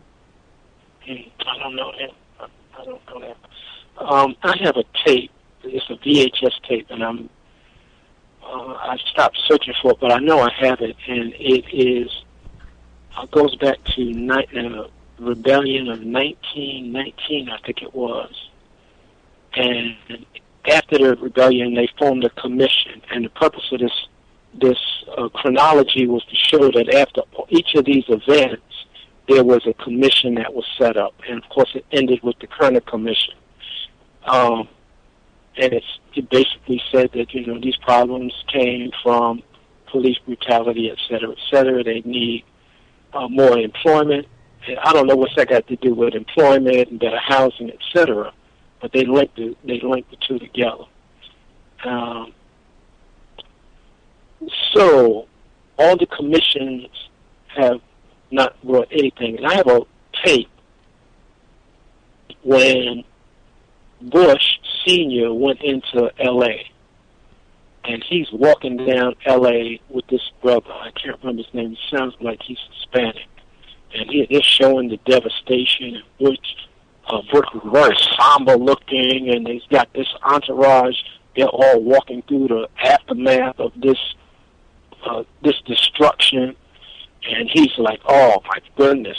I 1.07 1.59
don't 1.59 1.77
know 1.77 1.93
him. 1.93 2.11
I 2.41 2.85
don't 2.85 3.01
know 3.09 3.21
that. 3.21 3.37
Um, 4.01 4.35
I 4.43 4.57
have 4.63 4.77
a 4.77 4.85
tape. 5.05 5.31
It's 5.63 5.89
a 5.91 5.97
VHS 5.97 6.63
tape, 6.67 6.87
and 6.91 7.05
I'm 7.05 7.29
uh, 8.43 8.75
I 8.75 8.97
stopped 9.13 9.39
searching 9.47 9.75
for 9.83 9.93
it, 9.93 9.99
but 10.01 10.11
I 10.11 10.19
know 10.19 10.41
I 10.41 10.51
have 10.61 10.81
it, 10.81 10.97
and 11.07 11.35
it 11.35 11.65
is 11.73 12.11
uh, 13.17 13.27
goes 13.27 13.55
back 13.57 13.77
to 13.97 14.05
ni- 14.05 14.47
uh, 14.57 14.89
rebellion 15.19 15.89
of 15.89 16.01
1919, 16.01 17.51
I 17.51 17.59
think 17.59 17.83
it 17.83 17.95
was. 17.95 18.33
And 19.55 19.97
after 20.69 20.99
the 20.99 21.17
rebellion, 21.17 21.75
they 21.75 21.89
formed 21.99 22.25
a 22.25 22.31
commission, 22.31 23.03
and 23.11 23.25
the 23.25 23.31
purpose 23.31 23.69
of 23.73 23.81
this 23.81 24.07
this 24.53 24.79
uh, 25.17 25.29
chronology 25.29 26.09
was 26.09 26.25
to 26.25 26.35
show 26.35 26.73
that 26.73 26.93
after 26.93 27.23
each 27.51 27.75
of 27.77 27.85
these 27.85 28.03
events, 28.09 28.87
there 29.29 29.45
was 29.45 29.65
a 29.65 29.75
commission 29.75 30.35
that 30.35 30.53
was 30.53 30.65
set 30.77 30.97
up, 30.97 31.15
and 31.29 31.41
of 31.41 31.49
course, 31.51 31.71
it 31.75 31.85
ended 31.93 32.21
with 32.25 32.37
the 32.41 32.49
Kerner 32.49 32.81
Commission. 32.81 33.35
Um, 34.31 34.69
and 35.57 35.73
it's, 35.73 35.93
it 36.15 36.31
basically 36.31 36.81
said 36.93 37.11
that, 37.15 37.35
you 37.35 37.45
know, 37.47 37.59
these 37.61 37.77
problems 37.77 38.33
came 38.47 38.93
from 39.03 39.43
police 39.87 40.19
brutality, 40.25 40.89
et 40.91 40.99
cetera, 41.09 41.31
et 41.33 41.39
cetera. 41.51 41.83
They 41.83 42.01
need 42.05 42.45
uh, 43.13 43.29
more 43.29 43.59
employment. 43.59 44.27
And 44.69 44.79
I 44.79 44.93
don't 44.93 45.07
know 45.09 45.17
what's 45.17 45.35
that 45.35 45.49
got 45.49 45.67
to 45.67 45.77
do 45.77 45.95
with 45.95 46.15
employment 46.15 46.91
and 46.91 47.01
better 47.01 47.19
housing, 47.19 47.71
et 47.71 47.83
cetera, 47.93 48.33
but 48.81 48.93
they 48.93 49.05
linked 49.05 49.37
the, 49.37 49.57
they 49.65 49.81
linked 49.81 50.11
the 50.11 50.19
two 50.27 50.39
together. 50.39 50.85
Um, 51.85 52.33
so 54.73 55.27
all 55.79 55.97
the 55.97 56.07
commissions 56.07 56.87
have 57.49 57.81
not 58.31 58.63
brought 58.63 58.89
anything. 58.93 59.39
And 59.39 59.47
I 59.47 59.55
have 59.55 59.67
a 59.67 59.81
tape 60.25 60.51
when 62.43 63.03
Bush 64.03 64.59
Sr. 64.85 65.33
went 65.33 65.61
into 65.63 66.11
L.A. 66.19 66.71
and 67.85 68.03
he's 68.09 68.31
walking 68.33 68.77
down 68.79 69.15
L.A. 69.27 69.81
with 69.89 70.07
this 70.09 70.23
brother. 70.43 70.73
I 70.73 70.91
can't 70.93 71.19
remember 71.21 71.43
his 71.43 71.55
name. 71.55 71.73
It 71.73 71.97
sounds 71.97 72.15
like 72.21 72.41
he's 72.43 72.59
Hispanic. 72.75 73.27
And 73.95 74.09
he, 74.09 74.27
they're 74.31 74.43
showing 74.43 74.89
the 74.89 74.99
devastation. 74.99 75.97
And 75.97 76.05
Bush, 76.19 76.39
uh, 77.09 77.23
Bush 77.33 77.47
very 77.65 77.97
somber 78.19 78.57
looking, 78.57 79.29
and 79.31 79.47
he's 79.47 79.67
got 79.71 79.93
this 79.93 80.09
entourage. 80.23 80.97
They're 81.37 81.47
all 81.47 81.83
walking 81.83 82.23
through 82.23 82.49
the 82.49 82.69
aftermath 82.83 83.59
of 83.61 83.73
this 83.77 83.99
uh, 85.05 85.25
this 85.43 85.61
destruction. 85.67 86.55
And 87.29 87.51
he's 87.51 87.77
like, 87.79 88.01
oh, 88.07 88.41
my 88.47 88.59
goodness. 88.77 89.19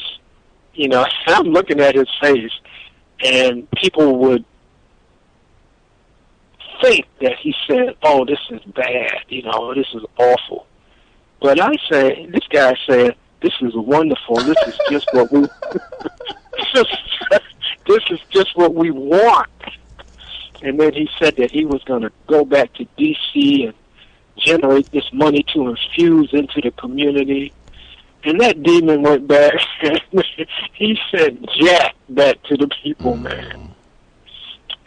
You 0.74 0.88
know, 0.88 1.06
I'm 1.28 1.48
looking 1.48 1.80
at 1.80 1.96
his 1.96 2.10
face, 2.20 2.52
and 3.24 3.70
people 3.72 4.18
would 4.20 4.46
think 6.82 7.06
that 7.22 7.38
he 7.40 7.56
said, 7.68 7.96
"Oh, 8.04 8.26
this 8.26 8.40
is 8.50 8.62
bad. 8.74 9.20
You 9.30 9.44
know, 9.44 9.74
this 9.74 9.88
is 9.94 10.04
awful." 10.18 10.68
But 11.42 11.60
I 11.60 11.72
say, 11.90 12.28
this 12.28 12.48
guy 12.50 12.76
said, 12.88 13.16
"This 13.42 13.54
is 13.62 13.74
wonderful. 13.76 14.36
This 14.38 14.58
is 14.68 14.80
just 14.90 15.08
what 15.14 15.32
we. 15.32 15.42
this 17.88 18.04
is 18.10 18.20
just 18.30 18.56
what 18.56 18.74
we 18.74 18.92
want." 18.92 19.50
And 20.64 20.80
then 20.80 20.94
he 20.94 21.10
said 21.18 21.36
that 21.38 21.52
he 21.52 21.66
was 21.66 21.84
going 21.84 22.04
to 22.04 22.12
go 22.28 22.46
back 22.46 22.74
to 22.74 22.86
D.C. 22.98 23.66
and 23.66 23.74
generate 24.38 24.92
this 24.92 25.12
money 25.12 25.44
to 25.54 25.70
infuse 25.70 26.30
into 26.34 26.62
the 26.62 26.72
community. 26.72 27.52
And 28.24 28.40
that 28.42 28.62
demon 28.62 29.02
went 29.02 29.28
back. 29.28 29.54
he 30.74 31.00
said 31.10 31.44
jack 31.60 31.96
back 32.10 32.42
to 32.44 32.58
the 32.58 32.68
people, 32.84 33.18
man. 33.18 33.74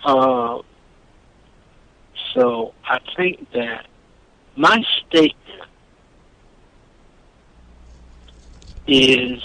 Uh, 0.04 0.60
so 2.34 2.74
I 2.84 2.98
think 3.16 3.50
that 3.52 3.86
my 4.56 4.82
statement 5.06 5.70
is 8.86 9.42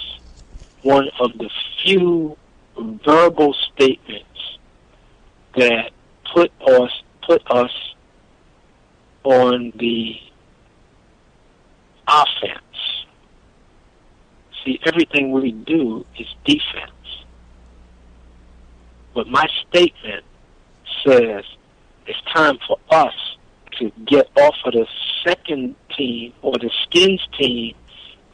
one 0.81 1.09
of 1.19 1.31
the 1.37 1.49
few 1.83 2.35
verbal 3.05 3.55
statements 3.73 4.57
that 5.55 5.91
put 6.33 6.51
us 6.67 6.91
put 7.25 7.41
us 7.51 7.71
on 9.23 9.71
the 9.75 10.15
offense. 12.07 13.05
See, 14.65 14.79
everything 14.85 15.31
we 15.31 15.51
do 15.51 16.05
is 16.17 16.27
defense. 16.43 16.91
But 19.13 19.27
my 19.27 19.47
statement 19.67 20.25
says 21.05 21.43
it's 22.09 22.19
time 22.33 22.57
for 22.67 22.77
us 22.89 23.13
to 23.77 23.91
get 24.07 24.27
off 24.35 24.55
of 24.65 24.73
the 24.73 24.87
second 25.25 25.75
team 25.95 26.33
or 26.41 26.53
the 26.53 26.71
skins 26.83 27.25
team 27.39 27.75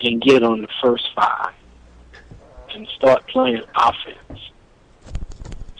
and 0.02 0.22
get 0.22 0.44
on 0.44 0.62
the 0.62 0.68
first 0.82 1.06
five 1.14 1.54
and 2.74 2.88
start 2.96 3.28
playing 3.28 3.62
offense. 3.76 4.40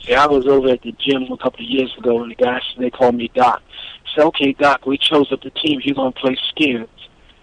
See, 0.04 0.14
I 0.14 0.28
was 0.28 0.46
over 0.46 0.70
at 0.70 0.82
the 0.82 0.92
gym 1.00 1.24
a 1.32 1.38
couple 1.38 1.64
of 1.64 1.70
years 1.70 1.94
ago, 1.98 2.22
and 2.22 2.32
the 2.32 2.36
guys 2.36 2.62
they 2.78 2.90
called 2.90 3.16
me 3.16 3.32
Doc. 3.34 3.62
I 3.64 4.16
said, 4.16 4.26
"Okay, 4.26 4.52
Doc, 4.54 4.86
we 4.86 4.98
chose 4.98 5.32
up 5.32 5.42
the 5.42 5.50
team. 5.52 5.80
You're 5.84 5.96
gonna 5.96 6.12
play 6.12 6.38
skins." 6.50 6.90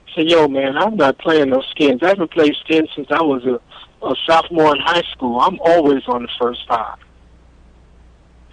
I 0.09 0.15
said, 0.15 0.31
"Yo, 0.31 0.49
man, 0.49 0.77
I'm 0.77 0.97
not 0.97 1.19
playing 1.19 1.49
no 1.51 1.63
skins. 1.71 2.03
I 2.03 2.09
haven't 2.09 2.31
played 2.31 2.55
skins 2.65 2.91
since 2.95 3.09
I 3.11 3.23
was 3.23 3.45
a, 3.47 3.59
a 4.07 4.15
sophomore 4.27 4.77
in 4.77 4.83
high 4.83 5.03
school. 5.13 5.41
I'm 5.41 5.59
always 5.61 6.03
on 6.07 6.23
the 6.23 6.29
first 6.39 6.61
five. 6.69 6.99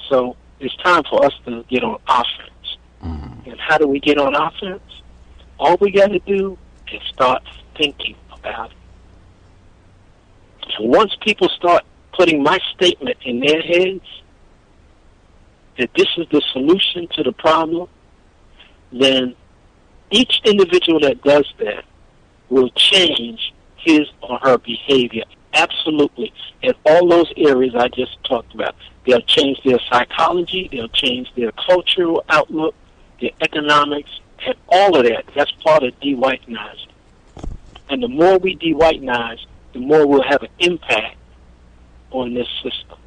So 0.10 0.36
it's 0.60 0.75
time 0.78 1.04
for 1.10 1.25
us 1.25 1.34
to 1.46 1.63
get 1.70 1.84
on 1.84 2.00
offense. 2.08 2.78
Mm-hmm. 3.04 3.50
And 3.50 3.60
how 3.60 3.78
do 3.78 3.88
we 3.88 4.00
get 4.00 4.18
on 4.18 4.36
offense? 4.36 4.82
All 5.58 5.78
we 5.80 5.92
got 5.92 6.08
to 6.08 6.20
do 6.20 6.58
is 6.92 7.01
start 7.10 7.44
thinking 7.78 8.16
about 8.32 8.72
it. 8.72 8.78
So 10.78 10.84
once 10.84 11.16
people 11.22 11.50
start 11.50 11.84
putting 12.13 12.44
my 12.44 12.60
statement 12.75 13.18
in 13.24 13.39
their 13.39 13.62
heads 13.62 14.06
that 15.78 15.89
this 15.96 16.08
is 16.18 16.28
the 16.32 16.42
solution 16.51 17.08
to 17.13 17.24
the 17.24 17.32
problem, 17.32 17.88
then 18.92 19.36
each 20.12 20.42
individual 20.44 21.00
that 21.00 21.22
does 21.24 21.51
that 21.60 21.86
will 22.50 22.70
change 22.72 23.54
his 23.78 24.08
or 24.22 24.39
her 24.39 24.58
behavior 24.58 25.24
absolutely 25.53 26.34
in 26.62 26.74
all 26.86 27.08
those 27.08 27.32
areas 27.38 27.75
I 27.75 27.88
just 27.89 28.24
talked 28.24 28.53
about. 28.53 28.75
They'll 29.06 29.22
change 29.22 29.62
their 29.63 29.79
psychology, 29.91 30.70
they'll 30.72 30.89
change 30.89 31.34
their 31.36 31.51
cultural 31.53 32.24
outlook, 32.29 32.75
their 33.22 33.32
economics, 33.41 34.12
and 34.46 34.56
all 34.68 34.98
of 34.98 35.06
that. 35.06 35.25
That's 35.36 35.51
part 35.63 35.84
of 35.84 36.00
de-whitenizing. 36.00 36.88
And 37.89 38.03
the 38.03 38.08
more 38.08 38.38
we 38.38 38.56
de-whitenize, 38.56 39.46
the 39.74 39.79
more 39.79 40.06
we'll 40.06 40.24
have 40.24 40.44
an 40.44 40.50
impact 40.60 41.18
on 42.12 42.34
this 42.34 42.48
system. 42.63 42.98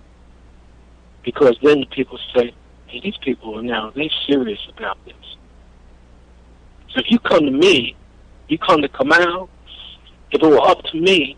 Because 1.23 1.57
then 1.63 1.81
the 1.81 1.87
people 1.87 2.19
say, 2.35 2.53
hey, 2.87 3.01
these 3.01 3.17
people 3.19 3.59
are 3.59 3.63
now, 3.63 3.91
they're 3.91 4.09
serious 4.27 4.61
about 4.77 4.99
this. 5.05 5.15
So 6.91 7.01
if 7.01 7.11
you 7.11 7.19
come 7.19 7.45
to 7.45 7.51
me, 7.51 7.97
you 8.49 8.59
come 8.59 8.83
to 8.83 8.89
Kamau, 8.89 9.49
if 10.31 10.43
it 10.43 10.47
were 10.47 10.61
up 10.61 10.83
to 10.85 11.01
me, 11.01 11.37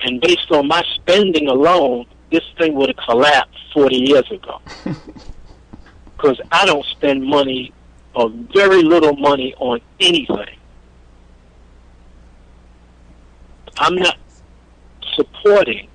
and 0.00 0.20
based 0.20 0.50
on 0.50 0.68
my 0.68 0.82
spending 0.96 1.48
alone, 1.48 2.06
this 2.30 2.44
thing 2.58 2.74
would 2.74 2.88
have 2.88 3.04
collapsed 3.08 3.58
40 3.72 3.96
years 3.96 4.30
ago. 4.30 4.60
Because 6.16 6.40
I 6.50 6.66
don't 6.66 6.84
spend 6.86 7.22
money 7.22 7.72
or 8.12 8.28
very 8.52 8.82
little 8.82 9.16
money 9.16 9.54
on 9.60 9.80
anything. 10.00 10.56
I'm 13.76 13.94
not 13.94 14.16
supporting, 15.14 15.88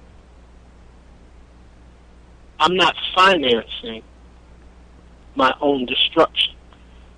I'm 2.58 2.78
not 2.78 2.96
financing 3.14 4.02
my 5.36 5.54
own 5.60 5.86
destruction. 5.86 6.56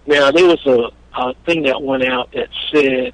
Now, 0.07 0.31
there 0.31 0.47
was 0.47 0.65
a, 0.65 0.89
a 1.21 1.33
thing 1.45 1.61
that 1.63 1.79
went 1.81 2.03
out 2.03 2.31
that 2.31 2.49
said 2.73 3.13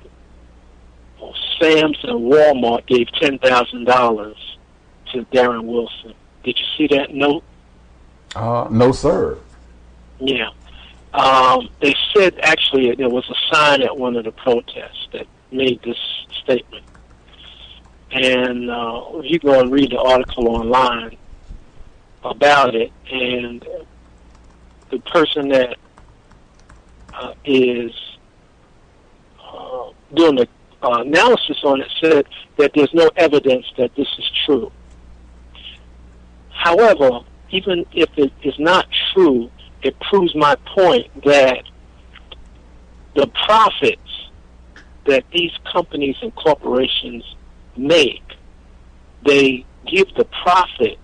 Sam's 1.60 1.98
and 2.04 2.32
Walmart 2.32 2.86
gave 2.88 3.08
$10,000 3.08 4.36
to 5.12 5.26
Darren 5.26 5.66
Wilson. 5.66 6.14
Did 6.44 6.58
you 6.60 6.66
see 6.78 6.96
that 6.96 7.14
note? 7.14 7.44
Uh, 8.36 8.68
no, 8.72 8.92
sir. 8.92 9.38
Yeah. 10.20 10.50
Um, 11.14 11.70
they 11.82 11.94
said 12.16 12.40
actually 12.42 12.96
there 12.96 13.10
was 13.10 13.30
a 13.30 13.54
sign 13.54 13.82
at 13.82 13.96
one 13.98 14.16
of 14.16 14.24
the 14.24 14.32
protests 14.32 15.08
that 15.12 15.28
made 15.52 15.82
this 15.84 15.98
statement. 16.44 16.86
And 18.12 18.70
uh, 18.70 19.22
you 19.24 19.40
go 19.40 19.60
and 19.60 19.72
read 19.72 19.92
the 19.92 20.00
article 20.00 20.50
online 20.50 21.18
about 22.24 22.76
it, 22.76 22.92
and 23.10 23.66
the 24.90 25.00
person 25.00 25.48
that 25.50 25.78
uh, 27.14 27.34
is 27.46 27.92
uh, 29.42 29.90
doing 30.14 30.36
the 30.36 30.48
uh, 30.84 31.04
analysis 31.06 31.58
on 31.64 31.82
it 31.82 31.92
said 32.02 32.26
that 32.58 32.72
there's 32.74 32.94
no 32.94 33.10
evidence 33.16 33.66
that 33.78 33.96
this 33.96 34.08
is 34.18 34.32
true. 34.46 34.72
However, 36.50 37.22
even 37.50 37.86
if 37.94 38.10
it 38.18 38.32
is 38.44 38.58
not 38.60 38.88
true, 39.14 39.50
it 39.82 40.00
proves 40.00 40.36
my 40.36 40.56
point 40.76 41.08
that 41.24 41.64
the 43.16 43.28
profits 43.28 44.30
that 45.06 45.24
these 45.32 45.52
companies 45.72 46.16
and 46.22 46.34
corporations 46.36 47.24
make, 47.76 48.24
they 49.26 49.66
give 49.88 50.08
the 50.16 50.26
profits 50.26 51.00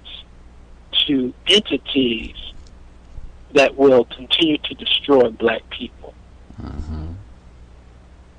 to 1.07 1.33
entities 1.47 2.35
that 3.53 3.75
will 3.75 4.05
continue 4.05 4.57
to 4.59 4.73
destroy 4.75 5.29
black 5.29 5.67
people. 5.69 6.13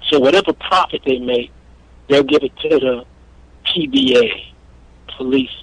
So 0.08 0.18
whatever 0.18 0.52
profit 0.52 1.02
they 1.04 1.18
make, 1.18 1.50
they'll 2.08 2.22
give 2.22 2.42
it 2.42 2.56
to 2.58 2.68
the 2.68 3.04
PBA, 3.66 4.52
Police 5.16 5.62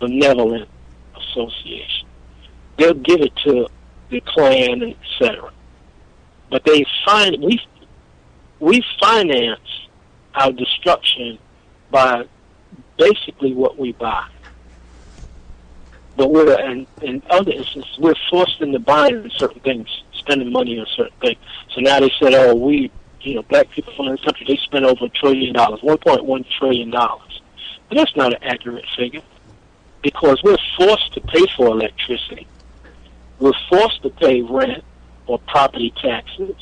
Benevolent 0.00 0.68
Association. 1.16 2.08
They'll 2.78 2.94
give 2.94 3.20
it 3.20 3.34
to 3.44 3.68
the 4.10 4.20
Klan, 4.20 4.82
etc. 4.82 5.52
But 6.50 6.64
they 6.64 6.84
find 7.04 7.42
we 7.42 7.60
we 8.60 8.82
finance 9.00 9.88
our 10.34 10.52
destruction 10.52 11.38
by 11.90 12.26
basically 12.96 13.52
what 13.52 13.78
we 13.78 13.92
buy. 13.92 14.26
But 16.16 16.30
we're 16.30 16.58
in, 16.60 16.86
in 17.02 17.22
other 17.28 17.52
instances 17.52 17.98
we're 17.98 18.14
forced 18.30 18.60
into 18.60 18.78
buying 18.78 19.30
certain 19.36 19.60
things, 19.60 19.88
spending 20.14 20.52
money 20.52 20.78
on 20.78 20.86
certain 20.96 21.16
things. 21.20 21.38
So 21.74 21.80
now 21.80 22.00
they 22.00 22.12
said, 22.20 22.34
oh, 22.34 22.54
we 22.54 22.90
you 23.24 23.34
know, 23.34 23.42
black 23.42 23.70
people 23.70 23.92
in 24.06 24.12
this 24.12 24.24
country, 24.24 24.46
they 24.48 24.56
spend 24.56 24.84
over 24.84 25.06
a 25.06 25.08
trillion 25.08 25.54
dollars, 25.54 25.80
$1.1 25.80 26.46
trillion. 26.58 26.90
But 26.90 27.28
that's 27.90 28.14
not 28.16 28.34
an 28.34 28.42
accurate 28.42 28.84
figure 28.96 29.22
because 30.02 30.42
we're 30.42 30.58
forced 30.76 31.12
to 31.14 31.20
pay 31.20 31.46
for 31.56 31.68
electricity. 31.68 32.46
We're 33.40 33.52
forced 33.68 34.02
to 34.02 34.10
pay 34.10 34.42
rent 34.42 34.84
or 35.26 35.38
property 35.38 35.92
taxes, 36.00 36.54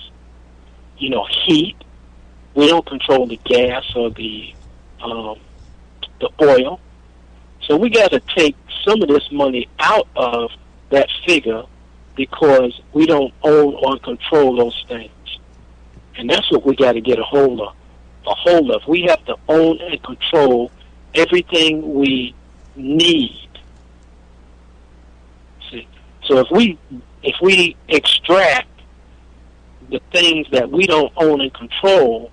you 0.98 1.10
know, 1.10 1.26
heat. 1.44 1.76
We 2.54 2.68
don't 2.68 2.86
control 2.86 3.26
the 3.26 3.38
gas 3.44 3.84
or 3.96 4.10
the 4.10 4.54
um, 5.02 5.38
the 6.20 6.30
oil. 6.40 6.80
So 7.66 7.76
we 7.76 7.90
got 7.90 8.12
to 8.12 8.20
take 8.36 8.56
some 8.84 9.02
of 9.02 9.08
this 9.08 9.30
money 9.32 9.68
out 9.78 10.08
of 10.16 10.50
that 10.90 11.08
figure 11.26 11.64
because 12.14 12.80
we 12.92 13.06
don't 13.06 13.32
own 13.42 13.74
or 13.74 13.98
control 13.98 14.56
those 14.56 14.84
things. 14.88 15.10
And 16.16 16.28
that's 16.28 16.50
what 16.50 16.64
we 16.64 16.76
got 16.76 16.92
to 16.92 17.00
get 17.00 17.18
a 17.18 17.22
hold 17.22 17.60
of. 17.60 17.74
A 18.26 18.34
hold 18.34 18.70
of. 18.70 18.82
We 18.86 19.02
have 19.08 19.24
to 19.26 19.36
own 19.48 19.80
and 19.80 20.02
control 20.02 20.70
everything 21.14 21.94
we 21.94 22.34
need. 22.76 23.48
See, 25.70 25.86
So 26.24 26.38
if 26.38 26.48
we 26.50 26.78
if 27.22 27.36
we 27.40 27.76
extract 27.88 28.68
the 29.90 30.00
things 30.10 30.46
that 30.52 30.70
we 30.70 30.86
don't 30.86 31.12
own 31.16 31.40
and 31.40 31.52
control 31.52 32.30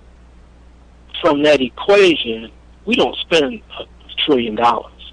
from 1.20 1.42
that 1.42 1.60
equation, 1.60 2.50
we 2.86 2.96
don't 2.96 3.16
spend 3.16 3.60
a 3.78 3.84
trillion 4.24 4.54
dollars. 4.54 5.12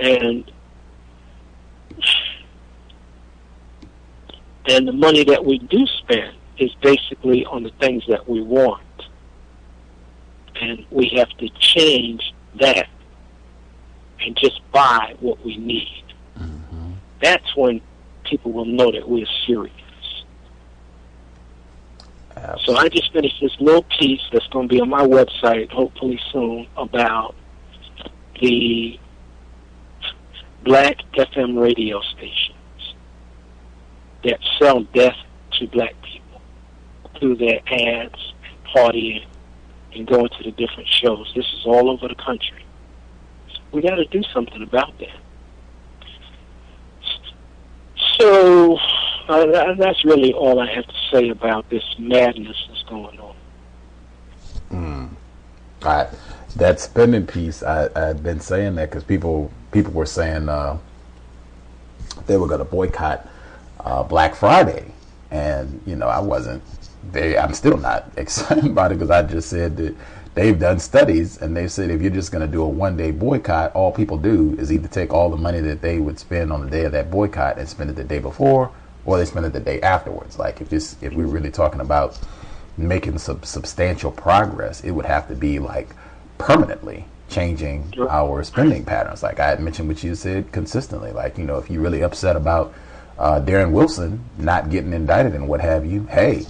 And 0.00 0.50
and 4.68 4.86
the 4.86 4.92
money 4.92 5.24
that 5.24 5.44
we 5.44 5.58
do 5.58 5.86
spend 5.86 6.36
is 6.58 6.74
basically 6.82 7.44
on 7.46 7.62
the 7.62 7.70
things 7.80 8.04
that 8.08 8.28
we 8.28 8.42
want. 8.42 8.82
And 10.60 10.84
we 10.90 11.10
have 11.16 11.30
to 11.38 11.48
change 11.58 12.34
that 12.60 12.88
and 14.20 14.36
just 14.36 14.60
buy 14.72 15.14
what 15.20 15.42
we 15.44 15.56
need. 15.56 16.04
Mm-hmm. 16.38 16.92
That's 17.22 17.56
when 17.56 17.80
people 18.24 18.52
will 18.52 18.66
know 18.66 18.90
that 18.92 19.08
we're 19.08 19.26
serious. 19.46 19.74
Absolutely. 22.36 22.64
So 22.66 22.76
I 22.76 22.88
just 22.88 23.12
finished 23.12 23.40
this 23.40 23.56
little 23.60 23.84
piece 23.98 24.20
that's 24.32 24.46
going 24.48 24.68
to 24.68 24.74
be 24.74 24.80
on 24.80 24.90
my 24.90 25.06
website 25.06 25.70
hopefully 25.70 26.20
soon 26.30 26.66
about 26.76 27.34
the 28.40 28.98
black 30.64 30.98
FM 31.14 31.60
radio 31.60 32.00
stations 32.16 32.57
that 34.24 34.38
sell 34.58 34.82
death 34.94 35.16
to 35.58 35.66
black 35.68 35.94
people 36.02 36.40
through 37.18 37.36
their 37.36 37.60
ads, 37.66 38.32
partying, 38.74 39.24
and 39.94 40.06
going 40.06 40.28
to 40.28 40.42
the 40.44 40.52
different 40.52 40.88
shows. 40.88 41.30
This 41.34 41.46
is 41.54 41.66
all 41.66 41.90
over 41.90 42.08
the 42.08 42.14
country. 42.14 42.64
We 43.72 43.82
got 43.82 43.96
to 43.96 44.04
do 44.06 44.22
something 44.32 44.62
about 44.62 44.98
that. 44.98 45.20
So 48.18 48.76
uh, 49.28 49.74
that's 49.74 50.04
really 50.04 50.32
all 50.32 50.58
I 50.60 50.72
have 50.72 50.86
to 50.86 50.94
say 51.12 51.28
about 51.28 51.68
this 51.70 51.84
madness 51.98 52.56
that's 52.68 52.82
going 52.84 53.18
on. 53.20 53.36
Mm. 54.70 55.10
I, 55.82 56.08
that 56.56 56.80
spending 56.80 57.26
piece, 57.26 57.62
I, 57.62 57.88
I've 57.94 58.22
been 58.22 58.40
saying 58.40 58.74
that 58.76 58.90
because 58.90 59.04
people 59.04 59.52
people 59.70 59.92
were 59.92 60.06
saying 60.06 60.48
uh, 60.48 60.78
they 62.26 62.36
were 62.36 62.48
going 62.48 62.58
to 62.58 62.64
boycott 62.64 63.28
uh, 63.80 64.02
Black 64.02 64.34
Friday, 64.34 64.92
and 65.30 65.80
you 65.86 65.96
know 65.96 66.06
I 66.08 66.20
wasn't. 66.20 66.62
Very, 67.04 67.38
I'm 67.38 67.54
still 67.54 67.76
not 67.76 68.10
excited 68.16 68.66
about 68.66 68.92
it 68.92 68.96
because 68.96 69.10
I 69.10 69.22
just 69.22 69.48
said 69.48 69.76
that 69.78 69.94
they've 70.34 70.58
done 70.58 70.78
studies 70.78 71.38
and 71.38 71.56
they 71.56 71.66
said 71.66 71.90
if 71.90 72.00
you're 72.00 72.10
just 72.10 72.30
going 72.30 72.46
to 72.46 72.52
do 72.52 72.62
a 72.62 72.68
one 72.68 72.96
day 72.96 73.10
boycott, 73.10 73.72
all 73.74 73.90
people 73.90 74.18
do 74.18 74.54
is 74.58 74.70
either 74.70 74.88
take 74.88 75.12
all 75.12 75.30
the 75.30 75.36
money 75.36 75.60
that 75.60 75.80
they 75.80 75.98
would 75.98 76.18
spend 76.18 76.52
on 76.52 76.64
the 76.64 76.70
day 76.70 76.84
of 76.84 76.92
that 76.92 77.10
boycott 77.10 77.58
and 77.58 77.68
spend 77.68 77.90
it 77.90 77.96
the 77.96 78.04
day 78.04 78.18
before, 78.18 78.70
or 79.04 79.18
they 79.18 79.24
spend 79.24 79.46
it 79.46 79.52
the 79.52 79.60
day 79.60 79.80
afterwards. 79.80 80.38
Like 80.38 80.60
if 80.60 80.68
this, 80.68 80.96
if 81.02 81.12
we're 81.12 81.26
really 81.26 81.50
talking 81.50 81.80
about 81.80 82.18
making 82.76 83.18
some 83.18 83.42
substantial 83.42 84.12
progress, 84.12 84.84
it 84.84 84.92
would 84.92 85.06
have 85.06 85.28
to 85.28 85.34
be 85.34 85.58
like 85.58 85.88
permanently 86.38 87.04
changing 87.28 87.92
our 88.08 88.42
spending 88.44 88.84
patterns. 88.84 89.22
Like 89.22 89.40
I 89.40 89.48
had 89.48 89.60
mentioned 89.60 89.88
what 89.88 90.02
you 90.02 90.14
said 90.14 90.52
consistently. 90.52 91.12
Like, 91.12 91.36
you 91.36 91.44
know, 91.44 91.58
if 91.58 91.68
you're 91.70 91.82
really 91.82 92.02
upset 92.02 92.36
about 92.36 92.72
uh, 93.18 93.40
Darren 93.40 93.72
Wilson 93.72 94.24
not 94.38 94.70
getting 94.70 94.92
indicted 94.92 95.34
and 95.34 95.48
what 95.48 95.60
have 95.60 95.84
you, 95.84 96.04
hey, 96.06 96.46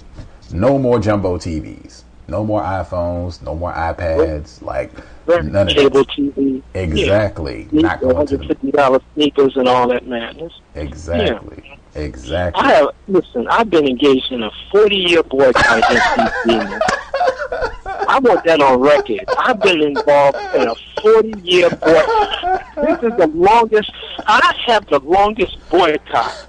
no 0.51 0.77
more 0.77 0.99
jumbo 0.99 1.37
TVs, 1.37 2.03
no 2.27 2.43
more 2.43 2.61
iPhones, 2.61 3.41
no 3.41 3.55
more 3.55 3.73
iPads, 3.73 4.61
like 4.61 4.91
none 5.27 5.67
of 5.67 5.75
cable 5.75 6.05
TV. 6.05 6.61
Exactly. 6.73 7.67
Yeah. 7.71 7.81
Not 7.81 8.01
going 8.01 8.27
to 8.27 8.37
fifty 8.47 8.71
dollars 8.71 9.01
sneakers 9.15 9.57
and 9.57 9.67
all 9.67 9.87
that 9.89 10.07
madness. 10.07 10.53
Exactly. 10.75 11.63
Yeah. 11.65 11.75
Exactly. 11.95 12.63
I 12.63 12.73
have 12.73 12.89
listen. 13.07 13.47
I've 13.47 13.69
been 13.69 13.87
engaged 13.87 14.31
in 14.31 14.43
a 14.43 14.51
forty-year 14.71 15.23
boycott 15.23 15.79
against 15.79 16.17
these 16.45 16.55
demons. 16.59 16.83
I 17.51 18.19
want 18.19 18.43
that 18.45 18.61
on 18.61 18.79
record. 18.79 19.25
I've 19.37 19.59
been 19.59 19.81
involved 19.81 20.37
in 20.55 20.67
a 20.67 20.75
40 21.01 21.39
year 21.41 21.69
boycott. 21.69 22.75
This 22.75 23.11
is 23.11 23.17
the 23.17 23.31
longest, 23.33 23.91
I 24.25 24.55
have 24.65 24.85
the 24.87 24.99
longest 24.99 25.57
boycott 25.69 26.47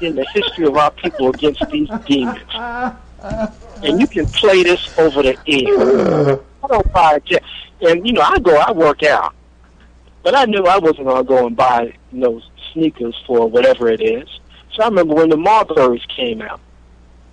in 0.00 0.16
the 0.16 0.26
history 0.32 0.66
of 0.66 0.76
our 0.76 0.90
people 0.90 1.30
against 1.30 1.68
these 1.70 1.88
demons. 2.06 2.40
And 3.82 4.00
you 4.00 4.06
can 4.06 4.26
play 4.26 4.62
this 4.62 4.98
over 4.98 5.22
the 5.22 5.36
air. 5.46 6.38
I 6.62 6.66
don't 6.68 6.92
buy 6.92 7.20
it. 7.24 7.42
And, 7.80 8.06
you 8.06 8.12
know, 8.12 8.22
I 8.22 8.38
go, 8.38 8.56
I 8.56 8.70
work 8.72 9.02
out. 9.02 9.34
But 10.22 10.36
I 10.36 10.44
knew 10.44 10.64
I 10.64 10.78
wasn't 10.78 11.06
going 11.06 11.24
to 11.24 11.28
go 11.28 11.46
and 11.46 11.56
buy, 11.56 11.94
you 12.12 12.18
know, 12.20 12.40
sneakers 12.72 13.20
for 13.26 13.48
whatever 13.48 13.88
it 13.88 14.00
is. 14.00 14.28
So 14.72 14.84
I 14.84 14.88
remember 14.88 15.14
when 15.14 15.28
the 15.30 15.36
Marburys 15.36 16.06
came 16.08 16.40
out. 16.42 16.60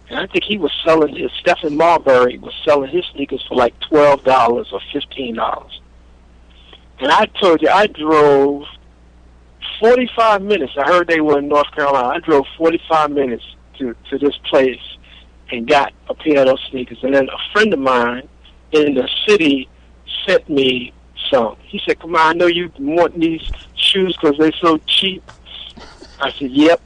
And 0.09 0.17
I 0.19 0.25
think 0.25 0.43
he 0.43 0.57
was 0.57 0.71
selling 0.83 1.15
his 1.15 1.31
Stephon 1.43 1.77
Marbury 1.77 2.39
was 2.39 2.53
selling 2.65 2.89
his 2.89 3.05
sneakers 3.13 3.45
for 3.47 3.55
like 3.55 3.79
twelve 3.79 4.23
dollars 4.23 4.69
or 4.71 4.81
fifteen 4.91 5.35
dollars. 5.35 5.81
And 6.99 7.11
I 7.11 7.25
told 7.25 7.61
you 7.61 7.69
I 7.69 7.87
drove 7.87 8.63
forty 9.79 10.09
five 10.15 10.41
minutes. 10.41 10.73
I 10.77 10.87
heard 10.87 11.07
they 11.07 11.21
were 11.21 11.37
in 11.39 11.47
North 11.47 11.71
Carolina. 11.75 12.07
I 12.07 12.19
drove 12.19 12.45
forty 12.57 12.81
five 12.89 13.11
minutes 13.11 13.43
to 13.77 13.95
to 14.09 14.17
this 14.17 14.35
place 14.49 14.81
and 15.51 15.67
got 15.67 15.93
a 16.09 16.15
pair 16.15 16.39
of 16.39 16.47
those 16.47 16.67
sneakers. 16.71 16.97
And 17.03 17.13
then 17.13 17.29
a 17.29 17.51
friend 17.53 17.71
of 17.73 17.79
mine 17.79 18.27
in 18.71 18.95
the 18.95 19.07
city 19.27 19.69
sent 20.25 20.49
me 20.49 20.91
some. 21.31 21.55
He 21.61 21.79
said, 21.85 21.99
"Come 21.99 22.15
on, 22.15 22.21
I 22.21 22.33
know 22.33 22.47
you 22.47 22.71
want 22.79 23.19
these 23.19 23.47
shoes 23.75 24.17
because 24.19 24.37
they're 24.39 24.51
so 24.59 24.79
cheap." 24.87 25.23
I 26.19 26.31
said, 26.31 26.49
"Yep." 26.51 26.81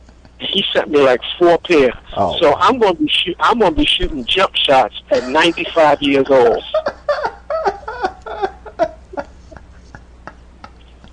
He 0.45 0.63
sent 0.73 0.89
me 0.89 0.99
like 0.99 1.21
four 1.37 1.57
pair. 1.59 1.93
Oh. 2.15 2.37
So 2.39 2.55
I'm 2.55 2.79
gonna 2.79 2.95
be 2.95 3.07
shoot. 3.07 3.35
I'm 3.39 3.59
gonna 3.59 3.75
be 3.75 3.85
shooting 3.85 4.25
jump 4.25 4.55
shots 4.55 5.01
at 5.11 5.27
95 5.27 6.01
years 6.01 6.27
old. 6.29 6.63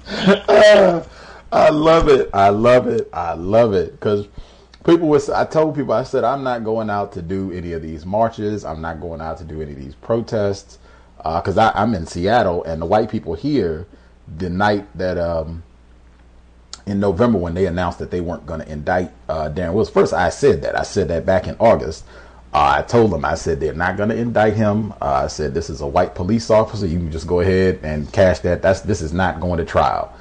uh, 0.06 1.02
I 1.52 1.70
love 1.70 2.08
it. 2.08 2.30
I 2.32 2.50
love 2.50 2.86
it. 2.86 3.08
I 3.12 3.34
love 3.34 3.74
it 3.74 3.92
because 3.92 4.28
people 4.84 5.08
was. 5.08 5.28
I 5.28 5.44
told 5.44 5.74
people. 5.74 5.92
I 5.92 6.04
said 6.04 6.24
I'm 6.24 6.44
not 6.44 6.64
going 6.64 6.90
out 6.90 7.12
to 7.12 7.22
do 7.22 7.50
any 7.52 7.72
of 7.72 7.82
these 7.82 8.06
marches. 8.06 8.64
I'm 8.64 8.80
not 8.80 9.00
going 9.00 9.20
out 9.20 9.38
to 9.38 9.44
do 9.44 9.60
any 9.60 9.72
of 9.72 9.78
these 9.78 9.94
protests 9.96 10.78
because 11.16 11.58
uh, 11.58 11.72
I'm 11.74 11.94
in 11.94 12.06
Seattle 12.06 12.64
and 12.64 12.80
the 12.80 12.86
white 12.86 13.10
people 13.10 13.34
here. 13.34 13.86
The 14.38 14.48
night 14.48 14.86
that 14.96 15.18
um, 15.18 15.64
in 16.86 17.00
November 17.00 17.38
when 17.38 17.54
they 17.54 17.66
announced 17.66 17.98
that 17.98 18.10
they 18.10 18.20
weren't 18.20 18.46
going 18.46 18.60
to 18.60 18.70
indict 18.70 19.10
uh, 19.28 19.50
Darren 19.50 19.74
Wilson. 19.74 19.94
First, 19.94 20.12
I 20.12 20.28
said 20.30 20.62
that. 20.62 20.78
I 20.78 20.82
said 20.82 21.08
that 21.08 21.26
back 21.26 21.46
in 21.46 21.56
August. 21.58 22.04
Uh, 22.52 22.78
I 22.78 22.82
told 22.82 23.12
them, 23.12 23.24
I 23.24 23.36
said, 23.36 23.60
they're 23.60 23.74
not 23.74 23.96
going 23.96 24.08
to 24.08 24.16
indict 24.16 24.54
him. 24.54 24.92
Uh, 25.00 25.22
I 25.24 25.26
said, 25.28 25.54
this 25.54 25.70
is 25.70 25.82
a 25.82 25.86
white 25.86 26.16
police 26.16 26.50
officer. 26.50 26.86
You 26.86 26.98
can 26.98 27.12
just 27.12 27.28
go 27.28 27.40
ahead 27.40 27.78
and 27.84 28.12
cash 28.12 28.40
that. 28.40 28.60
That's 28.60 28.80
This 28.80 29.02
is 29.02 29.12
not 29.12 29.40
going 29.40 29.58
to 29.58 29.64
trial. 29.64 30.12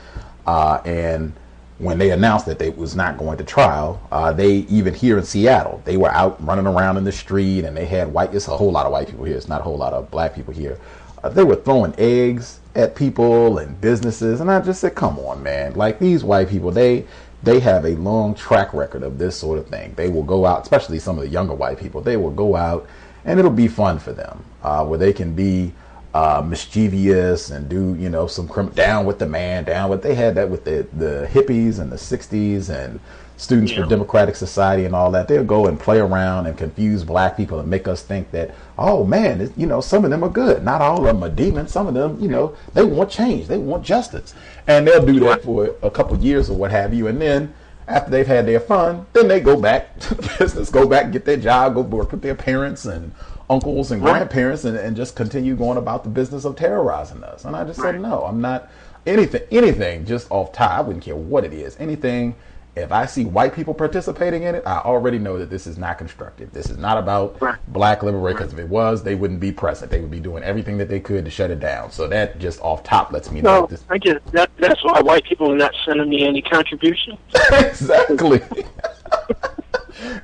Uh, 0.46 0.80
and 0.86 1.34
when 1.80 1.98
they 1.98 2.12
announced 2.12 2.46
that 2.46 2.60
they 2.60 2.70
was 2.70 2.96
not 2.96 3.18
going 3.18 3.38
to 3.40 3.44
trial, 3.44 4.00
uh, 4.12 4.32
they 4.32 4.58
even 4.70 4.94
here 4.94 5.18
in 5.18 5.24
Seattle, 5.24 5.82
they 5.86 5.98
were 5.98 6.12
out 6.12 6.44
running 6.46 6.68
around 6.68 6.98
in 6.98 7.04
the 7.04 7.12
street 7.12 7.66
and 7.66 7.76
they 7.76 7.86
had 7.86 8.14
white, 8.14 8.36
it's 8.36 8.48
a 8.48 8.56
whole 8.56 8.72
lot 8.72 8.86
of 8.86 8.92
white 8.92 9.08
people 9.08 9.26
here. 9.26 9.38
It's 9.38 9.48
not 9.48 9.62
a 9.62 9.64
whole 9.64 9.78
lot 9.78 9.94
of 9.94 10.12
black 10.12 10.36
people 10.36 10.54
here. 10.54 10.78
Uh, 11.24 11.30
they 11.30 11.44
were 11.44 11.56
throwing 11.56 11.96
eggs 11.98 12.59
at 12.76 12.96
people 12.96 13.58
and 13.58 13.80
businesses, 13.82 14.42
and 14.42 14.52
I 14.52 14.60
just 14.62 14.82
said, 14.82 14.96
"Come 14.96 15.20
on, 15.20 15.42
man! 15.44 15.74
Like 15.74 16.00
these 16.00 16.24
white 16.24 16.50
people, 16.50 16.72
they 16.72 17.06
they 17.42 17.60
have 17.60 17.86
a 17.86 17.96
long 17.96 18.36
track 18.36 18.74
record 18.74 19.04
of 19.04 19.18
this 19.18 19.36
sort 19.38 19.60
of 19.60 19.68
thing. 19.68 19.94
They 19.96 20.10
will 20.10 20.24
go 20.24 20.46
out, 20.46 20.64
especially 20.64 21.00
some 21.00 21.18
of 21.18 21.24
the 21.24 21.30
younger 21.30 21.54
white 21.54 21.80
people. 21.80 22.02
They 22.02 22.18
will 22.18 22.32
go 22.32 22.56
out, 22.56 22.88
and 23.26 23.40
it'll 23.40 23.52
be 23.52 23.68
fun 23.68 24.00
for 24.00 24.12
them, 24.14 24.44
uh, 24.64 24.86
where 24.86 25.00
they 25.00 25.14
can 25.14 25.34
be." 25.34 25.74
Uh, 26.12 26.44
mischievous 26.44 27.52
and 27.52 27.70
do 27.70 27.94
you 27.94 28.10
know 28.10 28.26
some 28.26 28.48
crim- 28.48 28.70
down 28.70 29.06
with 29.06 29.20
the 29.20 29.28
man 29.28 29.64
down 29.64 29.92
with 29.92 30.02
they 30.02 30.16
had 30.16 30.34
that 30.34 30.50
with 30.50 30.64
the 30.66 30.88
the 30.98 31.30
hippies 31.32 31.80
in 31.80 31.92
the 31.92 31.98
60s 31.98 32.68
and 32.68 33.00
Students 33.40 33.72
yeah. 33.72 33.84
for 33.84 33.90
Democratic 33.90 34.36
Society 34.36 34.84
and 34.84 34.94
all 34.94 35.12
that. 35.12 35.30
They'll 35.30 35.46
go 35.46 35.68
and 35.68 35.80
play 35.80 36.00
around 36.00 36.46
and 36.48 36.58
confuse 36.58 37.06
black 37.06 37.38
people 37.38 37.62
and 37.62 37.70
make 37.70 37.88
us 37.88 38.04
think 38.04 38.32
that, 38.32 38.54
oh 38.78 39.06
man, 39.06 39.54
you 39.56 39.66
know, 39.66 39.80
some 39.80 40.04
of 40.04 40.12
them 40.12 40.26
are 40.26 40.30
good. 40.30 40.62
Not 40.66 40.82
all 40.82 40.98
of 40.98 41.06
them 41.06 41.24
are 41.24 41.34
demons. 41.34 41.72
Some 41.72 41.88
of 41.88 41.94
them, 41.94 42.20
you 42.20 42.28
know, 42.28 42.54
they 42.74 42.84
want 42.84 43.10
change. 43.10 43.48
They 43.48 43.58
want 43.58 43.86
justice. 43.86 44.34
And 44.68 44.86
they'll 44.86 45.06
do 45.06 45.22
that 45.22 45.44
for 45.44 45.74
a 45.82 45.90
couple 45.90 46.18
years 46.18 46.50
or 46.50 46.58
what 46.58 46.70
have 46.72 46.94
you. 46.94 47.08
And 47.08 47.22
then 47.22 47.54
after 47.88 48.12
they've 48.12 48.28
had 48.28 48.46
their 48.46 48.60
fun, 48.60 49.06
then 49.14 49.30
they 49.30 49.40
go 49.40 49.58
back 49.58 49.98
to 50.02 50.16
business, 50.38 50.70
go 50.70 50.86
back, 50.86 51.14
get 51.14 51.24
their 51.24 51.38
job, 51.38 51.76
go 51.76 51.82
work 51.82 52.12
with 52.12 52.22
their 52.22 52.36
parents 52.36 52.84
and 52.84 53.14
uncles 53.50 53.92
and 53.92 54.02
grandparents 54.02 54.66
and, 54.66 54.76
and 54.76 54.98
just 54.98 55.16
continue 55.16 55.56
going 55.56 55.78
about 55.78 56.04
the 56.04 56.10
business 56.10 56.44
of 56.44 56.58
terrorizing 56.58 57.24
us. 57.24 57.46
And 57.46 57.56
I 57.56 57.64
just 57.64 57.80
right. 57.80 57.94
said, 57.94 58.02
no, 58.02 58.26
I'm 58.26 58.42
not 58.42 58.70
anything, 59.08 59.44
anything 59.50 60.06
just 60.06 60.30
off 60.30 60.52
top. 60.52 60.72
I 60.72 60.82
wouldn't 60.82 61.06
care 61.06 61.16
what 61.16 61.46
it 61.46 61.54
is. 61.54 61.78
Anything 61.80 62.36
if 62.80 62.92
I 62.92 63.06
see 63.06 63.26
white 63.26 63.54
people 63.54 63.74
participating 63.74 64.44
in 64.44 64.56
it, 64.56 64.64
I 64.66 64.80
already 64.80 65.20
know 65.20 65.38
that 65.38 65.50
this 65.50 65.68
is 65.68 65.78
not 65.78 65.98
constructive. 65.98 66.52
This 66.52 66.70
is 66.70 66.78
not 66.78 66.98
about 66.98 67.40
Right. 67.42 67.58
black 67.68 68.04
liberation. 68.04 68.38
Because 68.38 68.54
if 68.54 68.60
it 68.60 68.70
was, 68.70 69.04
they 69.04 69.16
wouldn't 69.16 69.40
be 69.40 69.52
present. 69.52 69.92
They 69.92 70.00
would 70.00 70.12
be 70.12 70.20
doing 70.20 70.44
everything 70.44 70.78
that 70.78 70.90
they 70.90 71.00
could 71.00 71.26
to 71.26 71.32
shut 71.32 71.52
it 71.52 71.60
down. 71.60 71.92
So 71.92 72.08
that 72.08 72.40
just 72.40 72.62
off 72.62 72.84
top 72.84 73.12
lets 73.12 73.32
me 73.32 73.42
know 73.42 73.62
No, 73.62 73.66
this. 73.68 73.84
I 73.90 73.98
just 73.98 74.26
that 74.32 74.50
that's 74.58 74.84
why 74.84 75.02
white 75.02 75.24
people 75.26 75.52
are 75.52 75.58
not 75.58 75.74
sending 75.86 76.10
me 76.10 76.26
any 76.26 76.42
contribution. 76.42 77.18
exactly. 77.54 78.42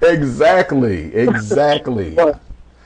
exactly. 0.02 1.16
Exactly. 1.16 2.18
Uh, 2.18 2.34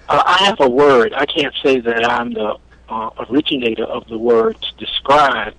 I 0.07 0.43
have 0.45 0.59
a 0.59 0.69
word. 0.69 1.13
I 1.15 1.25
can't 1.25 1.53
say 1.63 1.79
that 1.79 2.09
I'm 2.09 2.33
the 2.33 2.57
uh, 2.89 3.09
originator 3.29 3.83
of 3.83 4.07
the 4.07 4.17
word 4.17 4.59
to 4.61 4.85
describe 4.85 5.53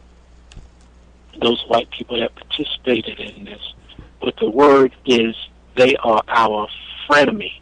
those 1.41 1.63
white 1.69 1.89
people 1.91 2.19
that 2.21 2.35
participated 2.35 3.21
in 3.21 3.45
this. 3.45 3.75
But 4.21 4.37
the 4.37 4.51
word 4.51 4.95
is 5.07 5.35
they 5.77 5.97
are 5.97 6.23
our 6.29 6.69
frenemy. 7.09 7.61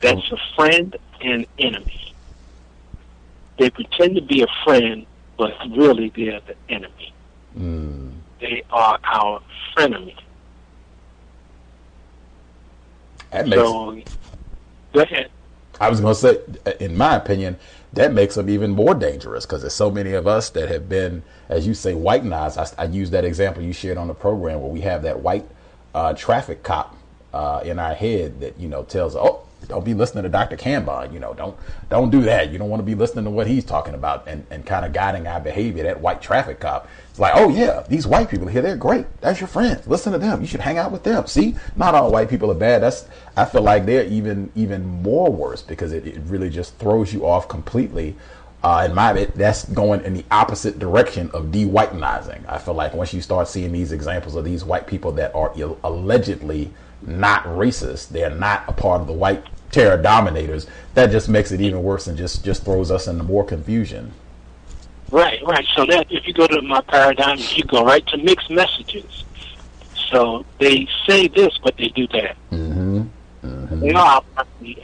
That's 0.00 0.30
a 0.30 0.36
friend 0.54 0.96
and 1.20 1.46
enemy. 1.58 2.14
They 3.58 3.70
pretend 3.70 4.14
to 4.14 4.22
be 4.22 4.42
a 4.42 4.46
friend, 4.64 5.06
but 5.36 5.52
really 5.70 6.12
they're 6.14 6.40
the 6.46 6.54
enemy. 6.68 7.12
Mm. 7.58 8.12
They 8.40 8.62
are 8.70 8.98
our 9.02 9.42
frenemy. 9.76 10.14
That 13.32 13.48
makes. 13.48 13.62
So, 13.62 14.00
go 14.92 15.00
ahead. 15.00 15.30
I 15.80 15.90
was 15.90 16.00
going 16.00 16.14
to 16.14 16.20
say, 16.20 16.38
in 16.84 16.96
my 16.96 17.16
opinion, 17.16 17.56
that 17.92 18.12
makes 18.12 18.34
them 18.34 18.50
even 18.50 18.70
more 18.70 18.94
dangerous 18.94 19.46
because 19.46 19.62
there's 19.62 19.74
so 19.74 19.90
many 19.90 20.12
of 20.12 20.26
us 20.26 20.50
that 20.50 20.68
have 20.68 20.88
been, 20.88 21.22
as 21.48 21.66
you 21.66 21.74
say, 21.74 21.94
whitenized. 21.94 22.58
I, 22.78 22.82
I 22.82 22.86
use 22.86 23.10
that 23.10 23.24
example 23.24 23.62
you 23.62 23.72
shared 23.72 23.96
on 23.96 24.08
the 24.08 24.14
program 24.14 24.60
where 24.60 24.70
we 24.70 24.82
have 24.82 25.02
that 25.02 25.20
white 25.20 25.46
uh, 25.94 26.12
traffic 26.12 26.62
cop 26.62 26.96
uh, 27.32 27.62
in 27.64 27.78
our 27.78 27.94
head 27.94 28.40
that 28.40 28.58
you 28.58 28.68
know 28.68 28.84
tells, 28.84 29.16
oh, 29.16 29.42
don't 29.66 29.84
be 29.84 29.94
listening 29.94 30.22
to 30.22 30.28
Dr. 30.28 30.56
Kambon. 30.56 31.12
You 31.12 31.18
know, 31.18 31.34
don't 31.34 31.56
don't 31.88 32.10
do 32.10 32.22
that. 32.22 32.50
You 32.50 32.58
don't 32.58 32.68
want 32.68 32.80
to 32.80 32.86
be 32.86 32.94
listening 32.94 33.24
to 33.24 33.30
what 33.30 33.46
he's 33.46 33.64
talking 33.64 33.94
about 33.94 34.28
and, 34.28 34.46
and 34.50 34.64
kind 34.64 34.84
of 34.84 34.92
guiding 34.92 35.26
our 35.26 35.40
behavior. 35.40 35.84
That 35.84 36.00
white 36.00 36.22
traffic 36.22 36.60
cop. 36.60 36.88
It's 37.18 37.20
like, 37.20 37.32
oh 37.34 37.48
yeah, 37.48 37.82
these 37.88 38.06
white 38.06 38.30
people 38.30 38.46
here, 38.46 38.62
they're 38.62 38.76
great. 38.76 39.04
That's 39.20 39.40
your 39.40 39.48
friends. 39.48 39.88
Listen 39.88 40.12
to 40.12 40.20
them. 40.20 40.40
You 40.40 40.46
should 40.46 40.60
hang 40.60 40.78
out 40.78 40.92
with 40.92 41.02
them. 41.02 41.26
See, 41.26 41.56
not 41.74 41.96
all 41.96 42.12
white 42.12 42.30
people 42.30 42.48
are 42.52 42.54
bad. 42.54 42.80
That's 42.80 43.08
I 43.36 43.44
feel 43.44 43.62
like 43.62 43.86
they're 43.86 44.04
even 44.04 44.52
even 44.54 44.86
more 45.02 45.28
worse 45.28 45.60
because 45.60 45.92
it, 45.92 46.06
it 46.06 46.20
really 46.26 46.48
just 46.48 46.76
throws 46.78 47.12
you 47.12 47.26
off 47.26 47.48
completely. 47.48 48.14
Uh, 48.62 48.86
in 48.88 48.94
my 48.94 49.12
bit, 49.12 49.34
that's 49.34 49.64
going 49.64 50.04
in 50.04 50.14
the 50.14 50.24
opposite 50.30 50.78
direction 50.78 51.28
of 51.34 51.50
de-whitenizing. 51.50 52.40
I 52.48 52.58
feel 52.58 52.74
like 52.74 52.94
once 52.94 53.12
you 53.12 53.20
start 53.20 53.48
seeing 53.48 53.72
these 53.72 53.90
examples 53.90 54.36
of 54.36 54.44
these 54.44 54.64
white 54.64 54.86
people 54.86 55.10
that 55.12 55.34
are 55.34 55.52
Ill- 55.56 55.80
allegedly 55.82 56.70
not 57.02 57.42
racist, 57.46 58.10
they're 58.10 58.30
not 58.30 58.62
a 58.68 58.72
part 58.72 59.00
of 59.00 59.08
the 59.08 59.12
white 59.12 59.42
terror 59.72 60.00
dominators. 60.00 60.68
That 60.94 61.10
just 61.10 61.28
makes 61.28 61.50
it 61.50 61.60
even 61.60 61.82
worse 61.82 62.06
and 62.06 62.16
just 62.16 62.44
just 62.44 62.64
throws 62.64 62.92
us 62.92 63.08
into 63.08 63.24
more 63.24 63.44
confusion. 63.44 64.12
Right, 65.10 65.42
right. 65.44 65.66
So 65.74 65.86
that 65.86 66.06
if 66.10 66.26
you 66.26 66.34
go 66.34 66.46
to 66.46 66.60
my 66.62 66.80
paradigm, 66.82 67.38
you 67.38 67.64
go 67.64 67.84
right 67.84 68.06
to 68.08 68.18
mixed 68.18 68.50
messages. 68.50 69.24
So 70.10 70.44
they 70.58 70.86
say 71.06 71.28
this, 71.28 71.56
but 71.62 71.76
they 71.76 71.88
do 71.88 72.06
that. 72.08 72.36
Mm-hmm. 72.50 73.96
Are, 73.96 74.22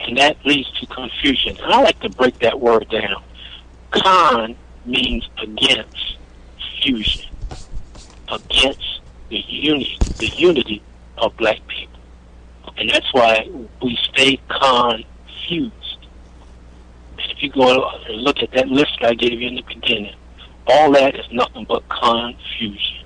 and 0.00 0.16
that 0.18 0.36
leads 0.44 0.70
to 0.80 0.86
confusion. 0.86 1.56
I 1.64 1.82
like 1.82 1.98
to 2.00 2.08
break 2.10 2.38
that 2.40 2.60
word 2.60 2.88
down. 2.88 3.22
Con 3.90 4.56
means 4.84 5.28
against 5.42 6.16
fusion, 6.82 7.30
against 8.30 9.00
the 9.30 9.38
unity, 9.48 9.98
the 10.18 10.28
unity 10.28 10.82
of 11.18 11.36
black 11.36 11.66
people, 11.66 12.00
and 12.76 12.90
that's 12.90 13.12
why 13.12 13.48
we 13.82 13.98
stay 14.12 14.38
confused. 14.48 15.72
If 17.36 17.42
you 17.42 17.50
go 17.50 17.90
and 18.06 18.22
look 18.22 18.38
at 18.38 18.52
that 18.52 18.68
list 18.68 18.98
I 19.02 19.14
gave 19.14 19.40
you 19.40 19.48
in 19.48 19.56
the 19.56 19.62
beginning, 19.62 20.14
all 20.68 20.92
that 20.92 21.16
is 21.16 21.26
nothing 21.32 21.64
but 21.68 21.82
confusion. 21.88 23.04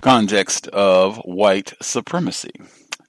Context 0.00 0.66
of 0.68 1.18
white 1.18 1.74
supremacy. 1.80 2.50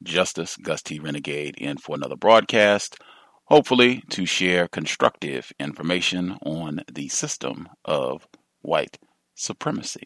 Justice 0.04 0.58
Gus 0.58 0.84
T. 0.84 1.00
Renegade 1.00 1.56
in 1.58 1.78
for 1.78 1.96
another 1.96 2.15
broadcast, 2.15 3.00
hopefully 3.46 4.04
to 4.12 4.28
share 4.28 4.68
constructive 4.68 5.52
information 5.60 6.38
on 6.46 6.82
the 6.91 7.08
system 7.08 7.68
of 7.84 8.28
white 8.62 9.00
supremacy. 9.34 10.06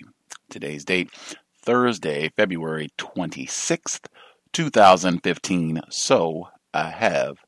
Today's 0.50 0.86
date, 0.86 1.10
Thursday, 1.62 2.30
February 2.38 2.88
26th, 2.98 4.06
2015. 4.54 5.82
So 5.90 6.48
I 6.74 6.90
have 6.90 7.40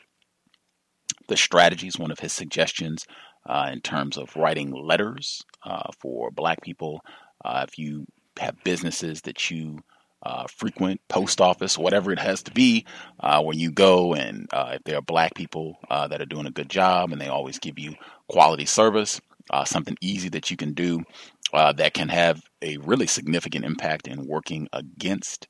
the 1.27 1.37
strategies, 1.37 1.97
one 1.97 2.11
of 2.11 2.19
his 2.19 2.33
suggestions 2.33 3.05
uh, 3.47 3.69
in 3.71 3.81
terms 3.81 4.17
of 4.17 4.35
writing 4.35 4.71
letters 4.71 5.41
uh, 5.65 5.89
for 5.99 6.31
black 6.31 6.61
people. 6.61 7.01
Uh, 7.43 7.65
if 7.67 7.77
you 7.77 8.05
have 8.39 8.63
businesses 8.63 9.21
that 9.21 9.49
you 9.49 9.79
uh, 10.23 10.45
frequent, 10.47 10.99
post 11.07 11.39
office, 11.39 11.77
whatever 11.77 12.11
it 12.11 12.19
has 12.19 12.43
to 12.43 12.51
be, 12.51 12.85
uh, 13.19 13.41
where 13.41 13.55
you 13.55 13.71
go 13.71 14.13
and 14.13 14.47
if 14.53 14.83
there 14.83 14.97
are 14.97 15.01
black 15.01 15.33
people 15.35 15.77
that 15.89 16.21
are 16.21 16.25
doing 16.25 16.47
a 16.47 16.51
good 16.51 16.69
job 16.69 17.11
and 17.11 17.21
they 17.21 17.27
always 17.27 17.59
give 17.59 17.79
you 17.79 17.93
quality 18.27 18.65
service, 18.65 19.21
something 19.65 19.97
easy 20.01 20.29
that 20.29 20.51
you 20.51 20.57
can 20.57 20.73
do 20.73 21.03
uh, 21.53 21.71
that 21.73 21.93
can 21.93 22.09
have 22.09 22.41
a 22.61 22.77
really 22.77 23.07
significant 23.07 23.65
impact 23.65 24.07
in 24.07 24.27
working 24.27 24.67
against 24.73 25.47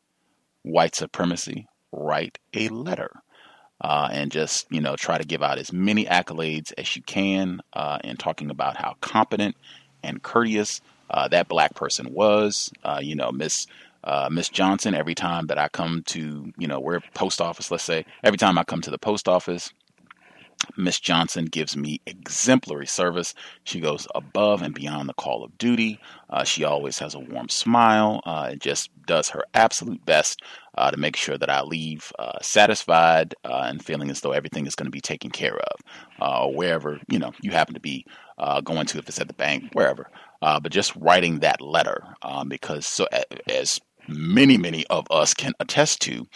white 0.64 0.96
supremacy, 0.96 1.68
write 1.92 2.38
a 2.54 2.70
letter. 2.70 3.12
Uh, 3.80 4.10
and 4.12 4.32
just 4.32 4.66
you 4.72 4.82
know 4.82 4.96
try 4.96 5.20
to 5.20 5.24
give 5.24 5.44
out 5.44 5.60
as 5.60 5.72
many 5.72 6.06
accolades 6.06 6.74
as 6.80 6.96
you 6.96 7.04
can 7.04 7.62
uh, 7.74 8.00
in 8.04 8.18
talking 8.18 8.50
about 8.50 8.76
how 8.76 8.96
competent 9.02 9.56
and 10.02 10.24
courteous 10.24 10.82
uh, 11.12 11.28
that 11.28 11.48
black 11.48 11.76
person 11.76 12.12
was. 12.12 12.72
Uh, 12.84 13.00
you 13.02 13.16
know, 13.16 13.32
Miss 13.32 13.68
uh, 14.04 14.30
Miss 14.32 14.50
Johnson. 14.50 14.96
Every 14.96 15.14
time 15.14 15.48
that 15.48 15.60
I 15.60 15.68
come 15.68 16.02
to 16.08 16.52
you 16.58 16.68
know 16.68 16.80
we're 16.80 17.02
post 17.14 17.40
office, 17.40 17.70
let's 17.70 17.84
say 17.84 18.06
every 18.24 18.38
time 18.38 18.58
I 18.58 18.64
come 18.64 18.82
to 18.82 18.90
the 18.90 18.98
post 18.98 19.28
office, 19.28 19.72
Miss 20.76 21.00
Johnson 21.00 21.46
gives 21.46 21.78
me 21.78 22.02
exemplary 22.06 22.88
service. 22.88 23.34
She 23.64 23.80
goes 23.80 24.08
above 24.16 24.62
and 24.62 24.74
beyond 24.74 25.08
the 25.08 25.14
call 25.14 25.44
of 25.44 25.58
duty. 25.58 26.00
Uh, 26.30 26.44
she 26.44 26.64
always 26.64 27.00
has 27.00 27.16
a 27.16 27.20
warm 27.20 27.50
smile 27.50 28.22
uh, 28.26 28.48
and 28.52 28.62
just 28.62 28.90
does 29.06 29.30
her 29.30 29.44
absolute 29.54 30.06
best 30.06 30.42
uh, 30.78 30.92
to 30.92 30.98
make 30.98 31.16
sure 31.16 31.38
that 31.38 31.50
I 31.50 31.62
leave 31.62 32.12
uh, 32.20 32.40
satisfied 32.42 33.34
uh, 33.46 33.66
and 33.68 33.84
feeling 33.84 34.10
as 34.10 34.22
though 34.22 34.32
everything 34.34 34.68
is 34.68 34.76
going 34.76 34.86
to 34.86 34.92
be 34.92 35.02
taken 35.02 35.32
care 35.32 35.58
of, 35.58 35.82
uh, 36.20 36.48
wherever 36.48 37.00
you 37.08 37.20
know 37.20 37.32
you 37.42 37.52
happen 37.52 37.74
to 37.74 37.80
be 37.80 38.06
going 38.64 38.86
to, 38.88 39.00
if 39.00 39.08
it's 39.08 39.20
at 39.20 39.28
the 39.28 39.34
bank, 39.34 39.70
wherever. 39.74 40.10
but 40.42 40.72
just 40.72 40.96
writing 40.96 41.40
that 41.40 41.62
letter 41.62 42.04
um, 42.22 42.50
because 42.50 42.86
so 42.86 43.08
as 43.48 43.80
many, 44.08 44.58
many 44.58 44.86
of 44.88 45.08
us 45.12 45.34
can 45.34 45.54
attest 45.60 46.02
to. 46.02 46.28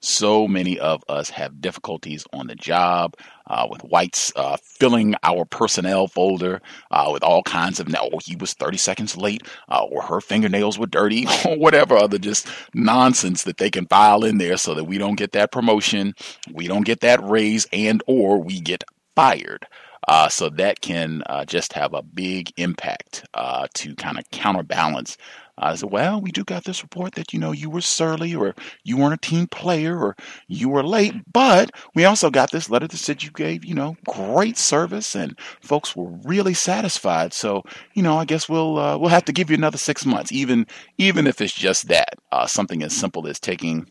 So 0.00 0.48
many 0.48 0.78
of 0.78 1.02
us 1.08 1.30
have 1.30 1.60
difficulties 1.60 2.24
on 2.32 2.46
the 2.46 2.54
job 2.54 3.16
uh, 3.46 3.66
with 3.70 3.82
whites 3.82 4.32
uh, 4.36 4.56
filling 4.62 5.14
our 5.22 5.44
personnel 5.44 6.06
folder 6.06 6.62
uh, 6.90 7.10
with 7.12 7.22
all 7.22 7.42
kinds 7.42 7.80
of, 7.80 7.94
oh, 7.98 8.18
he 8.24 8.36
was 8.36 8.54
30 8.54 8.78
seconds 8.78 9.16
late, 9.16 9.42
uh, 9.68 9.84
or 9.84 10.02
her 10.02 10.20
fingernails 10.20 10.78
were 10.78 10.86
dirty, 10.86 11.26
or 11.44 11.58
whatever 11.58 11.96
other 11.96 12.18
just 12.18 12.46
nonsense 12.72 13.42
that 13.44 13.58
they 13.58 13.70
can 13.70 13.86
file 13.86 14.24
in 14.24 14.38
there 14.38 14.56
so 14.56 14.74
that 14.74 14.84
we 14.84 14.98
don't 14.98 15.16
get 15.16 15.32
that 15.32 15.52
promotion, 15.52 16.14
we 16.52 16.66
don't 16.66 16.86
get 16.86 17.00
that 17.00 17.22
raise, 17.22 17.66
and 17.72 18.02
or 18.06 18.38
we 18.38 18.60
get 18.60 18.84
fired. 19.14 19.66
Uh, 20.08 20.28
so 20.28 20.48
that 20.48 20.80
can 20.80 21.22
uh, 21.26 21.44
just 21.44 21.74
have 21.74 21.92
a 21.92 22.02
big 22.02 22.52
impact 22.56 23.24
uh, 23.34 23.66
to 23.74 23.94
kind 23.94 24.18
of 24.18 24.28
counterbalance 24.30 25.16
I 25.60 25.74
said, 25.74 25.90
well, 25.90 26.20
we 26.20 26.30
do 26.30 26.44
got 26.44 26.64
this 26.64 26.82
report 26.82 27.14
that, 27.14 27.32
you 27.32 27.38
know, 27.38 27.52
you 27.52 27.68
were 27.70 27.80
surly 27.80 28.34
or 28.34 28.54
you 28.82 28.96
weren't 28.96 29.14
a 29.14 29.28
team 29.28 29.46
player 29.46 29.98
or 29.98 30.16
you 30.48 30.68
were 30.68 30.82
late, 30.82 31.14
but 31.30 31.70
we 31.94 32.04
also 32.04 32.30
got 32.30 32.50
this 32.50 32.70
letter 32.70 32.88
that 32.88 32.96
said 32.96 33.22
you 33.22 33.30
gave, 33.30 33.64
you 33.64 33.74
know, 33.74 33.96
great 34.08 34.56
service 34.56 35.14
and 35.14 35.38
folks 35.60 35.94
were 35.94 36.10
really 36.24 36.54
satisfied. 36.54 37.32
So, 37.32 37.62
you 37.94 38.02
know, 38.02 38.16
I 38.16 38.24
guess 38.24 38.48
we'll, 38.48 38.78
uh, 38.78 38.98
we'll 38.98 39.10
have 39.10 39.26
to 39.26 39.32
give 39.32 39.50
you 39.50 39.56
another 39.56 39.78
six 39.78 40.06
months, 40.06 40.32
even, 40.32 40.66
even 40.98 41.26
if 41.26 41.40
it's 41.40 41.54
just 41.54 41.88
that, 41.88 42.14
uh, 42.32 42.46
something 42.46 42.82
as 42.82 42.94
simple 42.94 43.26
as 43.26 43.38
taking 43.38 43.86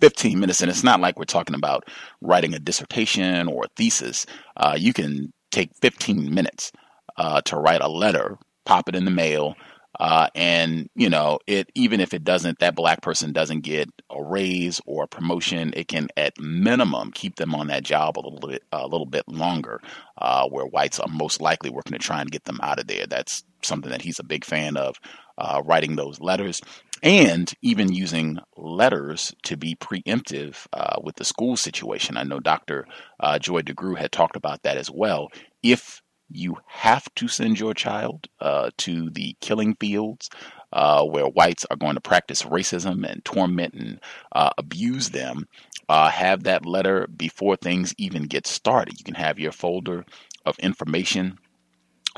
15 0.00 0.38
minutes. 0.38 0.60
And 0.60 0.70
it's 0.70 0.84
not 0.84 1.00
like 1.00 1.18
we're 1.18 1.24
talking 1.24 1.56
about 1.56 1.88
writing 2.20 2.54
a 2.54 2.58
dissertation 2.58 3.48
or 3.48 3.64
a 3.64 3.68
thesis. 3.76 4.26
Uh, 4.56 4.76
you 4.78 4.92
can 4.92 5.32
take 5.50 5.70
15 5.80 6.32
minutes 6.32 6.72
uh, 7.16 7.40
to 7.42 7.56
write 7.56 7.80
a 7.80 7.88
letter, 7.88 8.36
pop 8.64 8.88
it 8.88 8.94
in 8.94 9.04
the 9.04 9.10
mail, 9.10 9.54
uh, 9.98 10.28
and 10.34 10.88
you 10.94 11.08
know 11.08 11.38
it. 11.46 11.70
Even 11.74 12.00
if 12.00 12.14
it 12.14 12.24
doesn't, 12.24 12.58
that 12.60 12.76
black 12.76 13.02
person 13.02 13.32
doesn't 13.32 13.60
get 13.60 13.88
a 14.10 14.22
raise 14.22 14.80
or 14.86 15.04
a 15.04 15.08
promotion. 15.08 15.72
It 15.76 15.88
can, 15.88 16.08
at 16.16 16.38
minimum, 16.38 17.12
keep 17.12 17.36
them 17.36 17.54
on 17.54 17.68
that 17.68 17.84
job 17.84 18.18
a 18.18 18.20
little 18.20 18.48
bit, 18.48 18.62
a 18.72 18.86
little 18.86 19.06
bit 19.06 19.28
longer. 19.28 19.80
Uh, 20.18 20.48
where 20.48 20.66
whites 20.66 20.98
are 20.98 21.08
most 21.08 21.40
likely 21.40 21.70
working 21.70 21.92
to 21.92 21.98
try 21.98 22.20
and 22.20 22.30
get 22.30 22.44
them 22.44 22.60
out 22.62 22.78
of 22.78 22.86
there. 22.86 23.06
That's 23.06 23.44
something 23.62 23.90
that 23.90 24.02
he's 24.02 24.18
a 24.18 24.24
big 24.24 24.44
fan 24.44 24.76
of, 24.76 24.96
uh, 25.38 25.62
writing 25.64 25.96
those 25.96 26.20
letters 26.20 26.62
and 27.02 27.52
even 27.62 27.92
using 27.92 28.38
letters 28.56 29.34
to 29.44 29.56
be 29.56 29.76
preemptive 29.76 30.66
uh, 30.72 30.96
with 31.02 31.16
the 31.16 31.24
school 31.24 31.56
situation. 31.56 32.16
I 32.16 32.22
know 32.24 32.40
Dr. 32.40 32.86
Uh, 33.20 33.38
Joy 33.38 33.62
DeGruy 33.62 33.98
had 33.98 34.12
talked 34.12 34.36
about 34.36 34.62
that 34.62 34.76
as 34.76 34.90
well. 34.90 35.28
If 35.62 36.00
you 36.30 36.56
have 36.66 37.12
to 37.14 37.28
send 37.28 37.58
your 37.58 37.74
child 37.74 38.28
uh, 38.40 38.70
to 38.78 39.10
the 39.10 39.36
killing 39.40 39.74
fields 39.74 40.28
uh, 40.72 41.04
where 41.04 41.26
whites 41.26 41.64
are 41.70 41.76
going 41.76 41.94
to 41.94 42.00
practice 42.00 42.42
racism 42.42 43.08
and 43.08 43.24
torment 43.24 43.74
and 43.74 44.00
uh, 44.32 44.50
abuse 44.58 45.10
them, 45.10 45.46
uh, 45.88 46.10
have 46.10 46.42
that 46.42 46.66
letter 46.66 47.06
before 47.06 47.56
things 47.56 47.94
even 47.98 48.24
get 48.24 48.46
started. 48.46 48.98
You 48.98 49.04
can 49.04 49.14
have 49.14 49.38
your 49.38 49.52
folder 49.52 50.04
of 50.44 50.58
information 50.58 51.38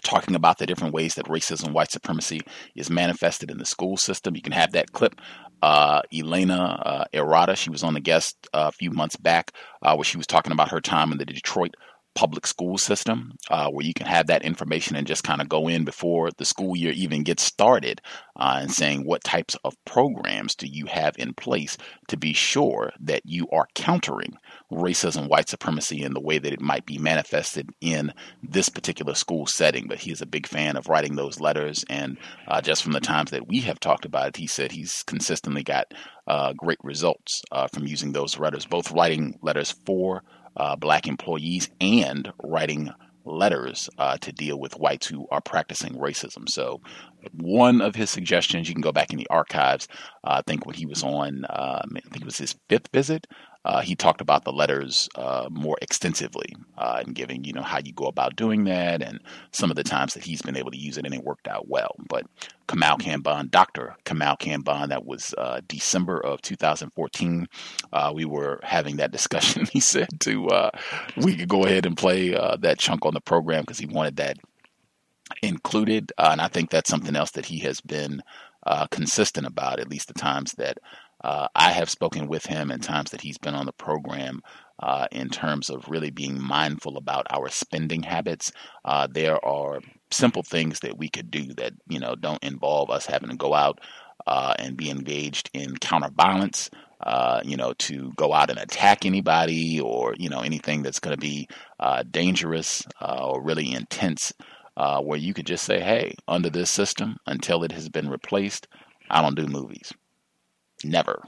talking 0.02 0.34
about 0.34 0.58
the 0.58 0.66
different 0.66 0.94
ways 0.94 1.14
that 1.14 1.26
racism, 1.26 1.72
white 1.72 1.90
supremacy 1.90 2.40
is 2.74 2.90
manifested 2.90 3.50
in 3.50 3.58
the 3.58 3.66
school 3.66 3.96
system. 3.96 4.36
You 4.36 4.42
can 4.42 4.52
have 4.52 4.72
that 4.72 4.92
clip. 4.92 5.20
Uh, 5.60 6.02
Elena 6.14 6.80
uh, 6.84 7.04
Errata, 7.12 7.56
she 7.56 7.70
was 7.70 7.82
on 7.82 7.94
the 7.94 8.00
guest 8.00 8.36
uh, 8.54 8.66
a 8.68 8.72
few 8.72 8.90
months 8.90 9.16
back, 9.16 9.52
uh, 9.82 9.94
where 9.94 10.04
she 10.04 10.16
was 10.16 10.26
talking 10.26 10.52
about 10.52 10.70
her 10.70 10.80
time 10.80 11.10
in 11.10 11.18
the 11.18 11.24
Detroit 11.24 11.74
public 12.18 12.48
school 12.48 12.76
system 12.76 13.32
uh, 13.48 13.70
where 13.70 13.86
you 13.86 13.94
can 13.94 14.04
have 14.04 14.26
that 14.26 14.42
information 14.42 14.96
and 14.96 15.06
just 15.06 15.22
kind 15.22 15.40
of 15.40 15.48
go 15.48 15.68
in 15.68 15.84
before 15.84 16.30
the 16.36 16.44
school 16.44 16.76
year 16.76 16.90
even 16.90 17.22
gets 17.22 17.44
started 17.44 18.00
uh, 18.34 18.58
and 18.60 18.72
saying 18.72 19.06
what 19.06 19.22
types 19.22 19.56
of 19.62 19.76
programs 19.84 20.56
do 20.56 20.66
you 20.66 20.86
have 20.86 21.16
in 21.16 21.32
place 21.32 21.78
to 22.08 22.16
be 22.16 22.32
sure 22.32 22.90
that 22.98 23.22
you 23.24 23.46
are 23.52 23.68
countering 23.76 24.36
racism, 24.72 25.28
white 25.28 25.48
supremacy, 25.48 26.02
in 26.02 26.12
the 26.12 26.20
way 26.20 26.38
that 26.38 26.52
it 26.52 26.60
might 26.60 26.84
be 26.84 26.98
manifested 26.98 27.70
in 27.80 28.12
this 28.42 28.68
particular 28.68 29.14
school 29.14 29.46
setting. 29.46 29.86
But 29.86 30.00
he 30.00 30.10
is 30.10 30.20
a 30.20 30.26
big 30.26 30.48
fan 30.48 30.76
of 30.76 30.88
writing 30.88 31.14
those 31.14 31.38
letters, 31.38 31.84
and 31.88 32.18
uh, 32.48 32.60
just 32.60 32.82
from 32.82 32.94
the 32.94 33.00
times 33.00 33.30
that 33.30 33.46
we 33.46 33.60
have 33.60 33.78
talked 33.78 34.04
about 34.04 34.26
it, 34.26 34.36
he 34.36 34.48
said 34.48 34.72
he's 34.72 35.04
consistently 35.04 35.62
got 35.62 35.94
uh, 36.26 36.52
great 36.54 36.78
results 36.82 37.42
uh, 37.52 37.68
from 37.68 37.86
using 37.86 38.10
those 38.10 38.36
letters, 38.40 38.66
both 38.66 38.90
writing 38.90 39.38
letters 39.40 39.70
for 39.86 40.24
uh, 40.58 40.76
black 40.76 41.06
employees 41.06 41.70
and 41.80 42.30
writing 42.42 42.90
letters 43.24 43.88
uh, 43.98 44.16
to 44.18 44.32
deal 44.32 44.58
with 44.58 44.78
whites 44.78 45.06
who 45.06 45.26
are 45.30 45.40
practicing 45.40 45.94
racism. 45.94 46.48
So, 46.48 46.80
one 47.32 47.80
of 47.80 47.94
his 47.94 48.10
suggestions, 48.10 48.68
you 48.68 48.74
can 48.74 48.80
go 48.80 48.92
back 48.92 49.12
in 49.12 49.18
the 49.18 49.28
archives. 49.28 49.88
Uh, 50.24 50.40
I 50.40 50.42
think 50.46 50.66
when 50.66 50.74
he 50.74 50.86
was 50.86 51.02
on, 51.02 51.44
uh, 51.44 51.82
I 51.84 52.00
think 52.00 52.16
it 52.16 52.24
was 52.24 52.38
his 52.38 52.56
fifth 52.68 52.88
visit, 52.92 53.26
uh, 53.64 53.80
he 53.80 53.94
talked 53.94 54.20
about 54.20 54.44
the 54.44 54.52
letters 54.52 55.08
uh, 55.16 55.48
more 55.50 55.76
extensively 55.82 56.54
uh, 56.76 57.02
and 57.04 57.14
giving, 57.14 57.44
you 57.44 57.52
know, 57.52 57.62
how 57.62 57.78
you 57.84 57.92
go 57.92 58.06
about 58.06 58.36
doing 58.36 58.64
that 58.64 59.02
and 59.02 59.20
some 59.52 59.70
of 59.70 59.76
the 59.76 59.84
times 59.84 60.14
that 60.14 60.22
he's 60.22 60.42
been 60.42 60.56
able 60.56 60.70
to 60.70 60.78
use 60.78 60.96
it 60.96 61.04
and 61.04 61.14
it 61.14 61.24
worked 61.24 61.48
out 61.48 61.68
well. 61.68 61.94
But 62.08 62.24
Kamau 62.68 62.98
Kambon, 62.98 63.50
Dr. 63.50 63.96
Kamau 64.04 64.38
Kambon, 64.38 64.88
that 64.88 65.04
was 65.04 65.34
uh, 65.36 65.60
December 65.66 66.18
of 66.18 66.40
2014. 66.42 67.48
Uh, 67.92 68.12
we 68.14 68.24
were 68.24 68.60
having 68.62 68.96
that 68.96 69.10
discussion. 69.10 69.66
he 69.72 69.80
said 69.80 70.08
to 70.20 70.46
uh, 70.48 70.70
we 71.16 71.36
could 71.36 71.48
go 71.48 71.64
ahead 71.64 71.84
and 71.84 71.96
play 71.96 72.30
that 72.30 72.78
chunk 72.78 73.04
on 73.04 73.14
the 73.14 73.20
program 73.20 73.62
because 73.62 73.78
he 73.78 73.86
wanted 73.86 74.16
that 74.16 74.36
included. 75.42 76.12
and 76.16 76.40
I 76.40 76.48
think 76.48 76.70
that's 76.70 76.88
something 76.88 77.16
else 77.16 77.32
that 77.32 77.46
he 77.46 77.58
has 77.60 77.80
been 77.80 78.22
consistent 78.90 79.46
about, 79.46 79.80
at 79.80 79.90
least 79.90 80.08
the 80.08 80.14
times 80.14 80.52
that 80.52 80.78
uh, 81.22 81.48
I 81.54 81.72
have 81.72 81.90
spoken 81.90 82.28
with 82.28 82.46
him 82.46 82.70
in 82.70 82.80
times 82.80 83.10
that 83.10 83.20
he's 83.20 83.38
been 83.38 83.54
on 83.54 83.66
the 83.66 83.72
program 83.72 84.40
uh, 84.80 85.06
in 85.10 85.28
terms 85.28 85.68
of 85.70 85.88
really 85.88 86.10
being 86.10 86.40
mindful 86.40 86.96
about 86.96 87.26
our 87.30 87.48
spending 87.48 88.02
habits. 88.02 88.52
Uh, 88.84 89.08
there 89.10 89.44
are 89.44 89.80
simple 90.10 90.42
things 90.42 90.80
that 90.80 90.96
we 90.96 91.08
could 91.08 91.30
do 91.30 91.52
that 91.54 91.72
you 91.88 91.98
know 91.98 92.14
don't 92.14 92.42
involve 92.42 92.90
us 92.90 93.06
having 93.06 93.30
to 93.30 93.36
go 93.36 93.54
out 93.54 93.80
uh, 94.26 94.54
and 94.58 94.76
be 94.76 94.90
engaged 94.90 95.50
in 95.52 95.76
counter 95.76 96.10
violence. 96.16 96.70
Uh, 97.00 97.40
you 97.44 97.56
know, 97.56 97.72
to 97.74 98.12
go 98.16 98.32
out 98.32 98.50
and 98.50 98.58
attack 98.58 99.06
anybody 99.06 99.80
or 99.80 100.14
you 100.18 100.28
know 100.28 100.40
anything 100.40 100.82
that's 100.82 100.98
going 100.98 101.14
to 101.14 101.20
be 101.20 101.48
uh, 101.78 102.02
dangerous 102.10 102.82
or 103.00 103.40
really 103.40 103.72
intense. 103.72 104.32
where 104.76 105.18
you 105.18 105.32
could 105.32 105.46
just 105.46 105.64
say, 105.64 105.80
"Hey, 105.80 106.14
under 106.26 106.50
this 106.50 106.70
system, 106.70 107.16
until 107.26 107.62
it 107.62 107.70
has 107.72 107.88
been 107.88 108.08
replaced, 108.08 108.66
I 109.10 109.22
don't 109.22 109.36
do 109.36 109.46
movies." 109.46 109.92
Never, 110.84 111.22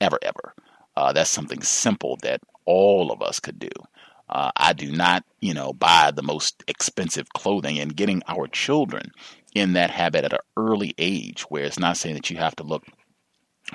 ever, 0.00 0.18
ever. 0.22 0.54
Uh, 0.96 1.12
that's 1.12 1.30
something 1.30 1.62
simple 1.62 2.18
that 2.22 2.40
all 2.66 3.10
of 3.10 3.22
us 3.22 3.40
could 3.40 3.58
do. 3.58 3.70
Uh, 4.28 4.50
I 4.56 4.72
do 4.72 4.92
not, 4.92 5.24
you 5.40 5.54
know, 5.54 5.72
buy 5.72 6.12
the 6.14 6.22
most 6.22 6.62
expensive 6.68 7.28
clothing 7.30 7.78
and 7.78 7.96
getting 7.96 8.22
our 8.28 8.46
children 8.46 9.10
in 9.54 9.72
that 9.72 9.90
habit 9.90 10.24
at 10.24 10.32
an 10.32 10.38
early 10.56 10.94
age 10.98 11.42
where 11.42 11.64
it's 11.64 11.78
not 11.78 11.96
saying 11.96 12.14
that 12.14 12.30
you 12.30 12.36
have 12.36 12.54
to 12.56 12.62
look 12.62 12.84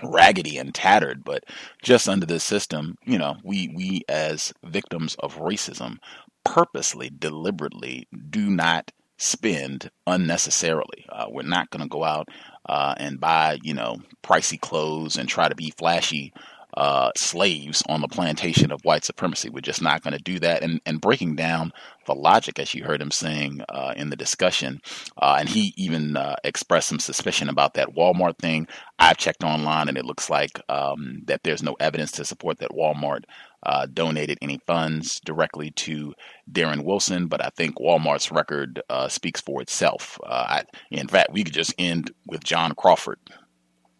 raggedy 0.03 0.57
and 0.57 0.73
tattered, 0.73 1.23
but 1.23 1.43
just 1.81 2.07
under 2.07 2.25
this 2.25 2.43
system, 2.43 2.95
you 3.05 3.17
know, 3.17 3.35
we 3.43 3.69
we 3.75 4.03
as 4.07 4.53
victims 4.63 5.15
of 5.19 5.37
racism 5.37 5.97
purposely, 6.43 7.09
deliberately 7.09 8.07
do 8.29 8.49
not 8.49 8.91
spend 9.17 9.89
unnecessarily. 10.07 11.05
Uh, 11.09 11.25
we're 11.29 11.41
not 11.43 11.69
going 11.69 11.81
to 11.81 11.89
go 11.89 12.03
out 12.03 12.29
uh, 12.67 12.95
and 12.97 13.19
buy, 13.19 13.59
you 13.63 13.73
know, 13.73 13.97
pricey 14.23 14.59
clothes 14.59 15.17
and 15.17 15.29
try 15.29 15.47
to 15.47 15.55
be 15.55 15.71
flashy 15.71 16.33
uh, 16.75 17.11
slaves 17.15 17.81
on 17.87 18.01
the 18.01 18.07
plantation 18.07 18.71
of 18.71 18.83
white 18.83 19.05
supremacy. 19.05 19.49
We're 19.49 19.61
just 19.61 19.81
not 19.81 20.01
going 20.01 20.15
to 20.15 20.23
do 20.23 20.39
that. 20.39 20.61
And, 20.61 20.81
and 20.85 20.99
breaking 20.99 21.35
down 21.35 21.71
the 22.05 22.13
logic, 22.13 22.59
as 22.59 22.73
you 22.73 22.83
heard 22.83 23.01
him 23.01 23.11
saying 23.11 23.61
uh, 23.69 23.93
in 23.95 24.09
the 24.09 24.15
discussion, 24.15 24.81
uh, 25.21 25.37
and 25.39 25.47
he 25.47 25.73
even 25.77 26.17
uh, 26.17 26.35
expressed 26.43 26.89
some 26.89 26.99
suspicion 26.99 27.49
about 27.49 27.75
that 27.75 27.95
Walmart 27.95 28.37
thing. 28.37 28.67
I've 28.99 29.17
checked 29.17 29.43
online, 29.43 29.87
and 29.87 29.97
it 29.97 30.05
looks 30.05 30.29
like 30.29 30.59
um, 30.69 31.21
that 31.27 31.43
there's 31.43 31.63
no 31.63 31.75
evidence 31.79 32.11
to 32.13 32.25
support 32.25 32.59
that 32.59 32.71
Walmart 32.71 33.23
uh, 33.65 33.87
donated 33.91 34.37
any 34.41 34.59
funds 34.67 35.19
directly 35.25 35.71
to 35.71 36.13
Darren 36.51 36.83
Wilson, 36.83 37.27
but 37.27 37.43
I 37.43 37.49
think 37.55 37.77
Walmart's 37.77 38.31
record 38.31 38.81
uh, 38.89 39.07
speaks 39.07 39.41
for 39.41 39.61
itself. 39.61 40.19
I, 40.25 40.63
in 40.91 41.07
fact, 41.07 41.33
we 41.33 41.43
could 41.43 41.53
just 41.53 41.73
end 41.77 42.11
with 42.27 42.43
John 42.43 42.73
Crawford 42.73 43.19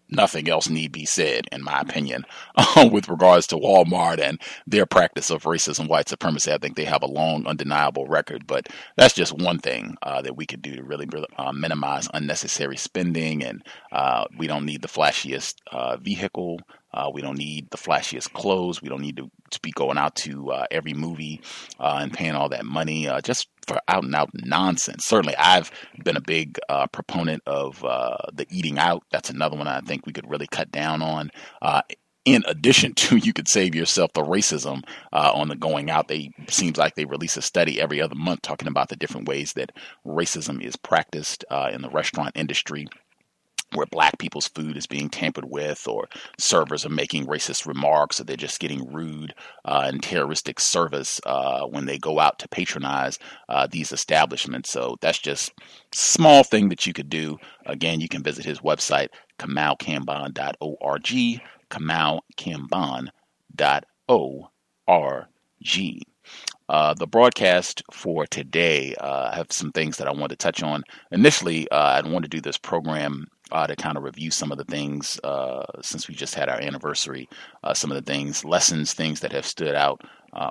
nothing 0.10 0.50
else 0.50 0.70
need 0.70 0.92
be 0.92 1.06
said, 1.06 1.48
in 1.52 1.64
my 1.64 1.80
opinion, 1.80 2.26
with 2.92 3.10
regards 3.10 3.48
to 3.48 3.56
Walmart 3.58 4.20
and 4.20 4.40
their 4.68 4.86
practice 4.86 5.30
of 5.30 5.44
racism, 5.44 5.88
white 5.88 6.10
supremacy. 6.10 6.52
I 6.52 6.58
think 6.58 6.76
they 6.76 6.86
have 6.86 7.04
a 7.04 7.08
long, 7.08 7.46
undeniable 7.48 8.08
record, 8.08 8.48
but 8.48 8.68
that's 8.98 9.14
just 9.14 9.34
one 9.34 9.60
thing 9.60 9.96
uh, 10.02 10.22
that 10.22 10.36
we 10.36 10.46
could 10.46 10.62
do 10.62 10.76
to 10.76 10.84
really 10.84 11.08
uh, 11.38 11.52
minimize 11.52 12.08
unnecessary 12.14 12.78
spending. 12.78 13.44
And 13.44 13.64
uh, 13.92 14.26
we 14.38 14.48
don't 14.48 14.66
need 14.66 14.82
the 14.82 14.88
flashiest 14.88 15.56
uh, 15.72 15.98
vehicle. 15.98 16.60
Uh, 16.96 17.12
we 17.14 17.22
don't 17.22 17.38
need 17.38 17.70
the 17.70 17.78
flashiest 17.78 18.34
clothes. 18.34 18.82
We 18.82 18.90
don't 18.90 19.02
need 19.02 19.18
to, 19.18 19.30
to 19.52 19.60
be 19.60 19.72
going 19.72 19.98
out 19.98 20.16
to 20.18 20.52
uh, 20.52 20.66
every 20.72 20.94
movie 20.94 21.42
uh, 21.80 22.00
and 22.02 22.14
paying 22.14 22.34
all 22.34 22.50
that 22.50 22.66
money 22.66 23.08
uh, 23.08 23.22
just 23.22 23.48
for 23.68 23.80
out 23.88 24.04
and 24.04 24.16
out 24.16 24.30
nonsense. 24.34 25.06
Certainly, 25.06 25.36
I've 25.38 25.72
been 26.04 26.18
a 26.18 26.22
big 26.22 26.58
uh, 26.70 26.88
proponent 26.88 27.44
of 27.46 27.84
uh, 27.84 28.18
the 28.34 28.48
eating 28.50 28.80
out. 28.80 29.04
That's 29.12 29.30
another 29.30 29.58
one 29.58 29.68
I 29.68 29.82
think 29.82 30.06
we 30.06 30.14
could 30.14 30.30
really 30.30 30.48
cut 30.48 30.72
down 30.72 31.02
on 31.02 31.32
in 32.26 32.44
addition 32.48 32.94
to 32.96 33.16
you 33.24 33.32
could 33.32 33.48
save 33.48 33.74
yourself 33.74 34.12
the 34.14 34.24
racism 34.24 34.84
uh, 35.14 35.32
on 35.34 35.48
the 35.48 35.56
going 35.56 35.90
out 35.90 36.08
they 36.08 36.32
seems 36.50 36.78
like 36.78 36.96
they 36.96 37.06
release 37.06 37.38
a 37.38 37.42
study 37.42 37.80
every 37.80 38.02
other 38.02 38.16
month 38.16 38.42
talking 38.42 38.68
about 38.68 38.90
the 38.90 38.96
different 38.96 39.28
ways 39.28 39.54
that 39.54 39.72
racism 40.06 40.62
is 40.62 40.76
practiced 40.76 41.46
uh, 41.50 41.70
in 41.72 41.82
the 41.82 41.90
restaurant 41.90 42.32
industry 42.36 42.88
where 43.76 43.86
black 43.86 44.18
people's 44.18 44.48
food 44.48 44.78
is 44.78 44.88
being 44.88 45.10
tampered 45.10 45.46
with, 45.46 45.88
or 45.88 46.08
servers 46.38 46.86
are 46.86 46.90
making 46.90 47.26
racist 47.26 47.66
remarks, 47.66 48.20
or 48.20 48.24
they're 48.24 48.36
just 48.36 48.60
getting 48.60 48.92
rude 48.92 49.34
uh, 49.66 49.84
and 49.86 50.02
terroristic 50.02 50.60
service 50.60 51.22
uh, 51.26 51.66
when 51.66 51.86
they 51.86 51.98
go 51.98 52.20
out 52.20 52.40
to 52.40 52.48
patronize 52.48 53.20
uh, 53.50 53.68
these 53.70 53.92
establishments. 53.92 54.72
So 54.72 54.98
that's 55.02 55.20
just 55.20 55.54
small 55.92 56.44
thing 56.44 56.70
that 56.70 56.86
you 56.86 56.94
could 56.94 57.10
do. 57.10 57.38
Again, 57.66 58.02
you 58.02 58.08
can 58.08 58.24
visit 58.24 58.46
his 58.46 58.60
website, 58.60 59.10
kamaukambon.org, 59.40 61.42
kamaukambon.org. 61.70 63.12
Uh, 66.68 66.94
the 66.96 67.08
broadcast 67.08 67.84
for 67.92 68.26
today, 68.26 68.96
uh, 68.96 69.30
I 69.32 69.36
have 69.36 69.52
some 69.52 69.72
things 69.72 69.98
that 69.98 70.08
I 70.08 70.12
want 70.12 70.32
to 70.32 70.36
touch 70.36 70.64
on. 70.64 70.84
Initially, 71.12 71.70
uh, 71.70 72.02
I 72.04 72.08
want 72.08 72.24
to 72.24 72.30
do 72.30 72.42
this 72.42 72.58
program 72.58 73.28
uh, 73.52 73.68
to 73.68 73.76
kind 73.76 73.98
of 73.98 74.04
review 74.04 74.32
some 74.32 74.52
of 74.52 74.58
the 74.58 74.66
things 74.66 75.20
uh, 75.24 75.64
since 75.82 76.08
we 76.08 76.16
just 76.16 76.36
had 76.36 76.50
our 76.50 76.60
anniversary, 76.60 77.30
uh, 77.64 77.74
some 77.74 77.92
of 77.92 77.96
the 77.96 78.12
things, 78.12 78.44
lessons, 78.46 78.94
things 78.94 79.20
that 79.22 79.32
have 79.32 79.46
stood 79.46 79.76
out 79.76 80.02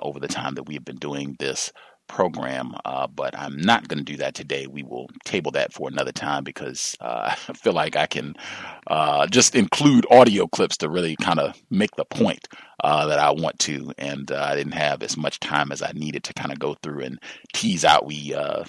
over 0.01 0.19
the 0.19 0.27
time 0.27 0.55
that 0.55 0.63
we've 0.63 0.83
been 0.83 0.97
doing 0.97 1.35
this 1.37 1.71
program, 2.07 2.73
uh, 2.85 3.07
but 3.07 3.37
I'm 3.37 3.57
not 3.57 3.87
going 3.87 3.99
to 3.99 4.03
do 4.03 4.17
that 4.17 4.35
today. 4.35 4.67
We 4.67 4.83
will 4.83 5.07
table 5.23 5.51
that 5.51 5.73
for 5.73 5.87
another 5.87 6.11
time 6.11 6.43
because 6.43 6.95
uh, 7.01 7.33
I 7.49 7.53
feel 7.53 7.73
like 7.73 7.95
I 7.95 8.05
can 8.05 8.35
uh, 8.87 9.27
just 9.27 9.55
include 9.55 10.05
audio 10.11 10.47
clips 10.47 10.77
to 10.77 10.89
really 10.89 11.15
kind 11.17 11.39
of 11.39 11.59
make 11.69 11.95
the 11.95 12.05
point 12.05 12.47
uh, 12.83 13.07
that 13.07 13.19
I 13.19 13.31
want 13.31 13.59
to. 13.59 13.91
And 13.97 14.31
uh, 14.31 14.47
I 14.49 14.55
didn't 14.55 14.73
have 14.73 15.03
as 15.03 15.17
much 15.17 15.39
time 15.39 15.71
as 15.71 15.81
I 15.81 15.91
needed 15.93 16.23
to 16.25 16.33
kind 16.33 16.51
of 16.51 16.59
go 16.59 16.75
through 16.81 17.01
and 17.01 17.19
tease 17.53 17.85
out. 17.85 18.05
We 18.05 18.33
uh, 18.33 18.63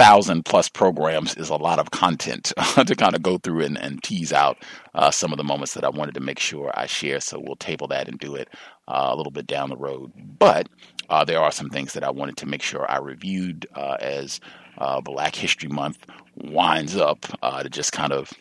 thousand 0.00 0.46
plus 0.46 0.66
programs 0.66 1.36
is 1.36 1.50
a 1.50 1.56
lot 1.56 1.78
of 1.78 1.90
content 1.90 2.54
to 2.86 2.96
kind 2.96 3.14
of 3.14 3.22
go 3.22 3.36
through 3.36 3.60
and, 3.60 3.76
and 3.76 4.02
tease 4.02 4.32
out 4.32 4.56
uh, 4.94 5.10
some 5.10 5.30
of 5.30 5.36
the 5.36 5.44
moments 5.44 5.74
that 5.74 5.84
I 5.84 5.90
wanted 5.90 6.14
to 6.14 6.20
make 6.20 6.38
sure 6.38 6.70
I 6.72 6.86
share. 6.86 7.20
So 7.20 7.38
we'll 7.38 7.56
table 7.56 7.86
that 7.88 8.08
and 8.08 8.18
do 8.18 8.34
it 8.34 8.48
uh, 8.88 9.10
a 9.10 9.14
little 9.14 9.30
bit 9.30 9.46
down 9.46 9.68
the 9.68 9.76
road. 9.76 10.10
But 10.16 10.70
uh, 11.10 11.26
there 11.26 11.38
are 11.38 11.52
some 11.52 11.68
things 11.68 11.92
that 11.92 12.02
I 12.02 12.10
wanted 12.10 12.38
to 12.38 12.46
make 12.46 12.62
sure 12.62 12.90
I 12.90 12.96
reviewed 12.96 13.66
uh, 13.74 13.98
as 14.00 14.40
uh, 14.78 15.02
Black 15.02 15.34
History 15.34 15.68
Month 15.68 15.98
winds 16.34 16.96
up 16.96 17.26
uh, 17.42 17.62
to 17.62 17.68
just 17.68 17.92
kind 17.92 18.14
of 18.14 18.32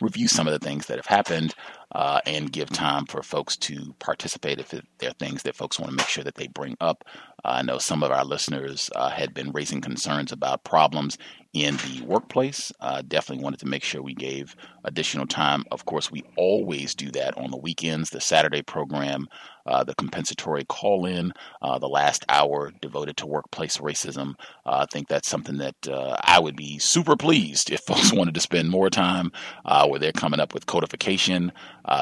review 0.00 0.28
some 0.28 0.46
of 0.46 0.52
the 0.52 0.64
things 0.64 0.86
that 0.86 0.98
have 0.98 1.06
happened 1.06 1.52
uh, 1.92 2.20
and 2.26 2.52
give 2.52 2.70
time 2.70 3.06
for 3.06 3.22
folks 3.22 3.56
to 3.56 3.94
participate 3.98 4.60
if 4.60 4.70
there 4.70 5.10
are 5.10 5.14
things 5.14 5.42
that 5.42 5.56
folks 5.56 5.78
want 5.78 5.90
to 5.90 5.96
make 5.96 6.06
sure 6.06 6.24
that 6.24 6.36
they 6.36 6.46
bring 6.46 6.76
up. 6.80 7.04
Uh, 7.44 7.48
I 7.48 7.62
know 7.62 7.78
some 7.78 8.02
of 8.02 8.10
our 8.10 8.24
listeners 8.24 8.90
uh, 8.94 9.10
had 9.10 9.34
been 9.34 9.50
raising 9.52 9.80
concerns 9.80 10.32
about 10.32 10.64
problems 10.64 11.18
in 11.52 11.76
the 11.78 12.02
workplace. 12.02 12.72
Uh, 12.80 13.02
definitely 13.06 13.42
wanted 13.42 13.60
to 13.60 13.66
make 13.66 13.82
sure 13.82 14.02
we 14.02 14.14
gave 14.14 14.54
additional 14.84 15.26
time. 15.26 15.64
Of 15.70 15.84
course, 15.84 16.10
we 16.10 16.22
always 16.36 16.94
do 16.94 17.10
that 17.12 17.36
on 17.36 17.50
the 17.50 17.56
weekends. 17.56 18.10
The 18.10 18.20
Saturday 18.20 18.62
program, 18.62 19.28
uh, 19.66 19.82
the 19.82 19.94
compensatory 19.94 20.64
call 20.64 21.06
in, 21.06 21.32
uh, 21.60 21.78
the 21.78 21.88
last 21.88 22.24
hour 22.28 22.72
devoted 22.80 23.16
to 23.18 23.26
workplace 23.26 23.78
racism. 23.78 24.34
Uh, 24.64 24.84
I 24.84 24.86
think 24.92 25.08
that's 25.08 25.28
something 25.28 25.58
that 25.58 25.88
uh, 25.88 26.16
I 26.22 26.38
would 26.38 26.56
be 26.56 26.78
super 26.78 27.16
pleased 27.16 27.70
if 27.70 27.80
folks 27.86 28.12
wanted 28.12 28.34
to 28.34 28.40
spend 28.40 28.70
more 28.70 28.90
time 28.90 29.32
uh, 29.64 29.88
where 29.88 29.98
they're 29.98 30.12
coming 30.12 30.40
up 30.40 30.54
with 30.54 30.66
codification, 30.66 31.52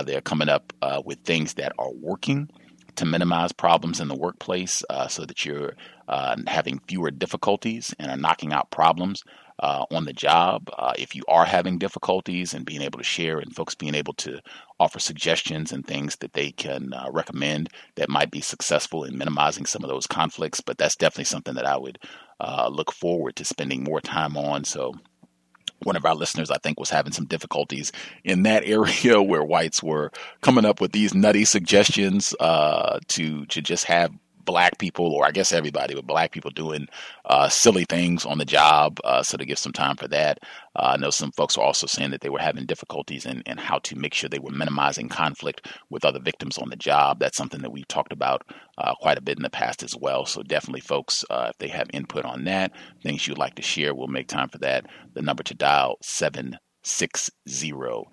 they're 0.05 0.21
coming 0.21 0.49
up 0.49 0.73
with 1.05 1.21
things 1.21 1.55
that 1.55 1.73
are 1.79 1.93
working 1.93 2.51
to 2.99 3.07
minimize 3.07 3.53
problems 3.53 4.01
in 4.01 4.09
the 4.09 4.17
workplace 4.17 4.83
uh, 4.91 5.07
so 5.07 5.25
that 5.25 5.45
you're 5.45 5.75
uh, 6.09 6.37
having 6.47 6.81
fewer 6.89 7.11
difficulties 7.11 7.95
and 7.99 8.11
are 8.11 8.17
knocking 8.17 8.53
out 8.53 8.71
problems 8.71 9.23
uh, 9.61 9.85
on 9.91 10.05
the 10.05 10.13
job. 10.13 10.71
Uh, 10.77 10.95
if 10.99 11.15
you 11.15 11.23
are 11.29 11.45
having 11.45 11.79
difficulties 11.79 12.55
and 12.55 12.65
being 12.65 12.83
able 12.83 12.99
to 12.99 13.05
share 13.05 13.39
and 13.39 13.55
folks 13.55 13.75
being 13.75 13.95
able 13.95 14.15
to 14.15 14.41
offer 14.81 14.99
suggestions 14.99 15.73
and 15.73 15.87
things 15.87 16.17
that 16.17 16.33
they 16.33 16.51
can 16.51 16.93
uh, 16.95 17.09
recommend 17.11 17.69
that 17.97 18.09
might 18.09 18.31
be 18.31 18.41
successful 18.41 19.05
in 19.05 19.19
minimizing 19.19 19.67
some 19.67 19.85
of 19.85 19.91
those 19.91 20.07
conflicts. 20.07 20.61
But 20.61 20.79
that's 20.79 20.97
definitely 20.97 21.25
something 21.25 21.55
that 21.55 21.67
I 21.67 21.77
would 21.77 21.99
uh, 22.41 22.69
look 22.73 22.93
forward 22.93 23.37
to 23.37 23.45
spending 23.45 23.85
more 23.85 24.01
time 24.01 24.37
on. 24.37 24.65
So 24.65 24.95
one 25.83 25.97
of 25.97 26.05
our 26.05 26.15
listeners, 26.15 26.51
I 26.51 26.59
think, 26.59 26.81
was 26.81 26.91
having 26.91 27.13
some 27.13 27.27
difficulties 27.27 27.93
in 28.25 28.45
that 28.45 28.65
area 28.67 29.21
where 29.21 29.45
whites 29.45 29.83
were 29.83 30.13
coming 30.41 30.65
up 30.65 30.81
with 30.81 30.93
these 30.93 31.15
nutty 31.15 31.45
suggestions 31.45 32.35
uh, 32.41 33.01
to 33.09 33.45
to 33.47 33.61
just 33.61 33.85
have 33.85 34.13
black 34.49 34.79
people, 34.79 35.13
or 35.13 35.27
I 35.27 35.31
guess 35.31 35.53
everybody, 35.53 35.95
but 35.95 36.07
black 36.07 36.33
people 36.33 36.51
doing 36.51 36.89
uh, 37.27 37.51
silly 37.51 37.85
things 37.85 38.25
on 38.25 38.39
the 38.39 38.47
job. 38.47 38.99
Uh, 39.05 39.23
so 39.23 39.37
to 39.37 39.45
give 39.45 39.59
some 39.59 39.75
time 39.75 39.97
for 39.97 40.09
that. 40.09 40.39
Uh, 40.75 40.95
I 40.95 40.97
know 40.97 41.11
some 41.11 41.33
folks 41.33 41.59
were 41.59 41.65
also 41.65 41.87
saying 41.87 42.13
that 42.13 42.23
they 42.23 42.31
were 42.31 42.39
having 42.39 42.65
difficulties 42.65 43.27
in, 43.27 43.43
in 43.43 43.59
how 43.59 43.79
to 43.81 43.95
make 43.95 44.15
sure 44.15 44.31
they 44.31 44.39
were 44.39 44.51
minimizing 44.51 45.11
conflict 45.11 45.69
with 45.91 46.07
other 46.07 46.19
victims 46.19 46.57
on 46.57 46.71
the 46.71 46.77
job. 46.77 47.19
That's 47.21 47.37
something 47.37 47.61
that 47.61 47.73
we've 47.73 47.87
talked 47.89 48.11
about 48.11 48.43
uh, 48.79 48.95
quite 48.95 49.19
a 49.19 49.23
bit 49.23 49.37
in 49.37 49.43
the 49.43 49.51
past 49.51 49.83
as 49.83 49.95
well. 49.95 50.25
So 50.25 50.43
definitely, 50.43 50.81
folks, 50.81 51.27
uh, 51.29 51.49
if 51.51 51.59
they 51.59 51.69
have 51.69 51.91
input 51.93 52.25
on 52.25 52.45
that, 52.45 52.73
things 53.03 53.29
you'd 53.29 53.37
like 53.37 53.57
to 53.57 53.63
share, 53.63 53.95
we'll 53.95 54.07
make 54.07 54.29
time 54.29 54.49
for 54.49 54.59
that. 54.59 54.87
The 55.13 55.21
number 55.21 55.43
to 55.43 55.55
dial 55.55 55.99
seven 56.01 56.57
six 56.83 57.31
zero 57.47 58.07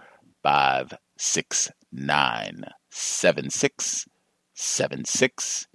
five 0.44 0.94
six 1.18 1.72
nine 1.94 2.66
seven 2.92 3.50
six 3.50 4.06
seven 4.54 5.06
six 5.06 5.68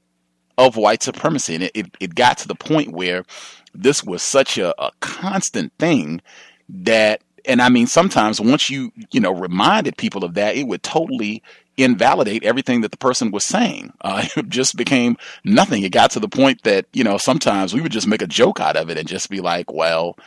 of 0.58 0.78
white 0.78 1.04
supremacy. 1.04 1.56
And 1.56 1.64
it, 1.64 1.72
it, 1.74 1.98
it 2.00 2.16
got 2.16 2.38
to 2.40 2.48
the 2.48 2.56
point 2.56 2.94
where 2.94 3.26
this 3.74 4.04
was 4.04 4.22
such 4.22 4.58
a, 4.58 4.74
a 4.82 4.92
constant 5.02 5.74
thing 5.78 6.22
that 6.70 7.22
and 7.48 7.62
I 7.62 7.70
mean, 7.70 7.86
sometimes 7.86 8.42
once 8.42 8.72
you, 8.72 8.92
you 9.12 9.20
know, 9.20 9.32
reminded 9.32 9.98
people 9.98 10.26
of 10.26 10.34
that, 10.34 10.56
it 10.56 10.68
would 10.68 10.82
totally 10.82 11.44
invalidate 11.78 12.44
everything 12.44 12.82
that 12.82 12.90
the 12.90 12.98
person 12.98 13.32
was 13.32 13.46
saying. 13.46 13.94
Uh, 14.02 14.26
it 14.36 14.50
just 14.50 14.76
became 14.76 15.18
nothing. 15.44 15.84
It 15.84 15.92
got 15.92 16.12
to 16.12 16.20
the 16.20 16.28
point 16.28 16.64
that, 16.64 16.86
you 16.94 17.04
know, 17.04 17.18
sometimes 17.18 17.74
we 17.74 17.82
would 17.82 17.92
just 17.92 18.08
make 18.08 18.22
a 18.22 18.28
joke 18.28 18.60
out 18.60 18.76
of 18.76 18.90
it 18.90 18.98
and 18.98 19.08
just 19.08 19.30
be 19.30 19.42
like, 19.42 19.72
well, 19.72 20.18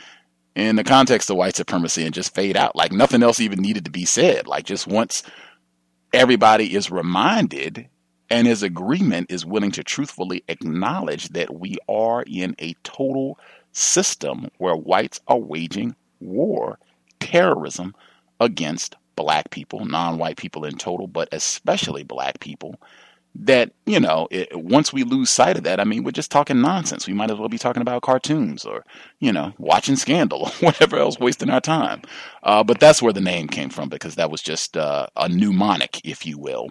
in 0.55 0.75
the 0.75 0.83
context 0.83 1.29
of 1.29 1.37
white 1.37 1.55
supremacy 1.55 2.03
and 2.03 2.13
just 2.13 2.33
fade 2.33 2.57
out. 2.57 2.75
Like 2.75 2.91
nothing 2.91 3.23
else 3.23 3.39
even 3.39 3.61
needed 3.61 3.85
to 3.85 3.91
be 3.91 4.05
said. 4.05 4.47
Like 4.47 4.65
just 4.65 4.87
once 4.87 5.23
everybody 6.13 6.75
is 6.75 6.91
reminded 6.91 7.87
and 8.29 8.47
his 8.47 8.63
agreement 8.63 9.31
is 9.31 9.45
willing 9.45 9.71
to 9.71 9.83
truthfully 9.83 10.43
acknowledge 10.47 11.29
that 11.29 11.59
we 11.59 11.77
are 11.87 12.23
in 12.27 12.55
a 12.59 12.73
total 12.83 13.39
system 13.71 14.47
where 14.57 14.75
whites 14.75 15.19
are 15.27 15.39
waging 15.39 15.95
war, 16.19 16.79
terrorism 17.19 17.95
against 18.39 18.95
black 19.15 19.49
people, 19.49 19.85
non 19.85 20.17
white 20.17 20.37
people 20.37 20.63
in 20.63 20.77
total, 20.77 21.07
but 21.07 21.27
especially 21.31 22.03
black 22.03 22.39
people. 22.39 22.79
That, 23.35 23.71
you 23.85 23.99
know, 23.99 24.27
it, 24.31 24.49
once 24.53 24.91
we 24.91 25.03
lose 25.03 25.29
sight 25.29 25.57
of 25.57 25.63
that, 25.63 25.79
I 25.79 25.83
mean, 25.83 26.03
we're 26.03 26.11
just 26.11 26.31
talking 26.31 26.61
nonsense. 26.61 27.07
We 27.07 27.13
might 27.13 27.31
as 27.31 27.37
well 27.37 27.47
be 27.47 27.59
talking 27.59 27.81
about 27.81 28.01
cartoons 28.01 28.65
or, 28.65 28.83
you 29.19 29.31
know, 29.31 29.53
watching 29.57 29.95
Scandal 29.95 30.41
or 30.45 30.51
whatever 30.59 30.97
else, 30.97 31.19
wasting 31.19 31.49
our 31.49 31.61
time. 31.61 32.01
Uh, 32.43 32.63
but 32.63 32.79
that's 32.79 33.01
where 33.01 33.13
the 33.13 33.21
name 33.21 33.47
came 33.47 33.69
from 33.69 33.87
because 33.87 34.15
that 34.15 34.31
was 34.31 34.41
just 34.41 34.75
uh, 34.75 35.07
a 35.15 35.29
mnemonic, 35.29 36.01
if 36.03 36.25
you 36.25 36.37
will 36.37 36.69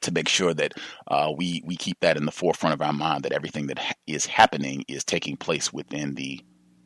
to 0.00 0.12
make 0.12 0.28
sure 0.28 0.54
that 0.54 0.74
uh, 1.08 1.30
we 1.36 1.62
we 1.64 1.76
keep 1.76 2.00
that 2.00 2.16
in 2.16 2.24
the 2.24 2.32
forefront 2.32 2.74
of 2.74 2.82
our 2.82 2.92
mind 2.92 3.22
that 3.22 3.32
everything 3.32 3.66
that 3.68 3.78
ha- 3.78 3.92
is 4.06 4.26
happening 4.26 4.84
is 4.88 5.04
taking 5.04 5.36
place 5.36 5.72
within 5.72 6.14
the 6.14 6.40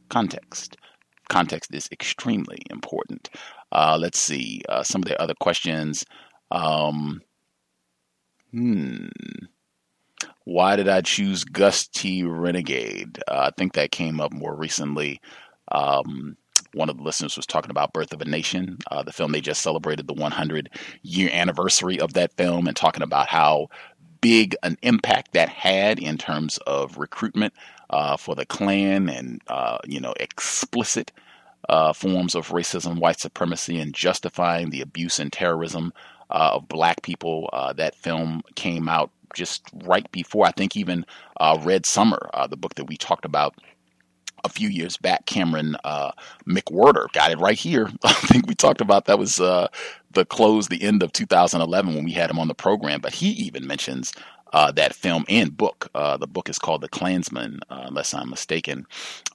context. 0.08 0.76
Context 1.28 1.74
is 1.74 1.88
extremely 1.92 2.58
important. 2.70 3.30
Uh, 3.72 3.98
let's 4.00 4.18
see 4.18 4.62
uh, 4.68 4.82
some 4.82 5.02
of 5.02 5.08
the 5.08 5.20
other 5.20 5.34
questions. 5.40 6.04
Um, 6.50 7.20
hmm. 8.50 9.06
Why 10.44 10.76
did 10.76 10.88
I 10.88 11.02
choose 11.02 11.44
Gus 11.44 11.86
T. 11.88 12.22
Renegade? 12.22 13.22
Uh, 13.28 13.48
I 13.48 13.50
think 13.56 13.74
that 13.74 13.90
came 13.90 14.20
up 14.20 14.32
more 14.32 14.54
recently. 14.54 15.20
Um, 15.70 16.36
one 16.72 16.88
of 16.88 16.96
the 16.96 17.02
listeners 17.02 17.36
was 17.36 17.46
talking 17.46 17.70
about 17.70 17.92
Birth 17.92 18.12
of 18.12 18.22
a 18.22 18.24
Nation, 18.24 18.78
uh, 18.90 19.02
the 19.02 19.12
film 19.12 19.32
they 19.32 19.40
just 19.40 19.60
celebrated 19.60 20.06
the 20.06 20.14
100 20.14 20.70
year 21.02 21.30
anniversary 21.32 22.00
of 22.00 22.14
that 22.14 22.32
film, 22.32 22.66
and 22.66 22.76
talking 22.76 23.02
about 23.02 23.28
how 23.28 23.68
big 24.20 24.56
an 24.62 24.76
impact 24.82 25.32
that 25.32 25.48
had 25.48 25.98
in 25.98 26.18
terms 26.18 26.58
of 26.66 26.98
recruitment 26.98 27.54
uh, 27.90 28.16
for 28.16 28.34
the 28.34 28.46
Klan 28.46 29.08
and 29.08 29.42
uh, 29.48 29.78
you 29.86 30.00
know 30.00 30.14
explicit 30.18 31.12
uh, 31.68 31.92
forms 31.92 32.34
of 32.34 32.48
racism, 32.48 32.98
white 32.98 33.20
supremacy, 33.20 33.78
and 33.78 33.94
justifying 33.94 34.70
the 34.70 34.80
abuse 34.80 35.18
and 35.18 35.32
terrorism 35.32 35.92
of 36.30 36.68
black 36.68 37.02
people. 37.02 37.48
Uh, 37.52 37.72
that 37.74 37.94
film 37.94 38.42
came 38.54 38.88
out 38.88 39.10
just 39.34 39.62
right 39.84 40.10
before, 40.12 40.46
I 40.46 40.52
think, 40.52 40.76
even 40.76 41.04
uh, 41.38 41.58
Red 41.62 41.86
Summer, 41.86 42.30
uh, 42.34 42.46
the 42.46 42.56
book 42.56 42.74
that 42.76 42.84
we 42.86 42.96
talked 42.96 43.24
about 43.24 43.54
a 44.44 44.48
few 44.48 44.68
years 44.68 44.96
back. 44.96 45.26
Cameron 45.26 45.76
uh, 45.84 46.12
McWhirter 46.46 47.10
got 47.12 47.32
it 47.32 47.38
right 47.38 47.58
here. 47.58 47.90
I 48.04 48.12
think 48.12 48.46
we 48.46 48.54
talked 48.54 48.80
about 48.80 49.06
that 49.06 49.18
was 49.18 49.36
the 49.36 50.24
close, 50.28 50.68
the 50.68 50.82
end 50.82 51.02
of 51.02 51.12
2011 51.12 51.94
when 51.94 52.04
we 52.04 52.12
had 52.12 52.30
him 52.30 52.38
on 52.38 52.48
the 52.48 52.54
program. 52.54 53.00
But 53.00 53.14
he 53.14 53.30
even 53.30 53.66
mentions 53.66 54.12
uh, 54.52 54.72
that 54.72 54.94
film 54.94 55.24
and 55.28 55.56
book. 55.56 55.88
Uh, 55.94 56.16
the 56.16 56.26
book 56.26 56.48
is 56.48 56.58
called 56.58 56.80
The 56.80 56.88
Clansman, 56.88 57.60
uh, 57.70 57.84
unless 57.86 58.14
I'm 58.14 58.30
mistaken. 58.30 58.86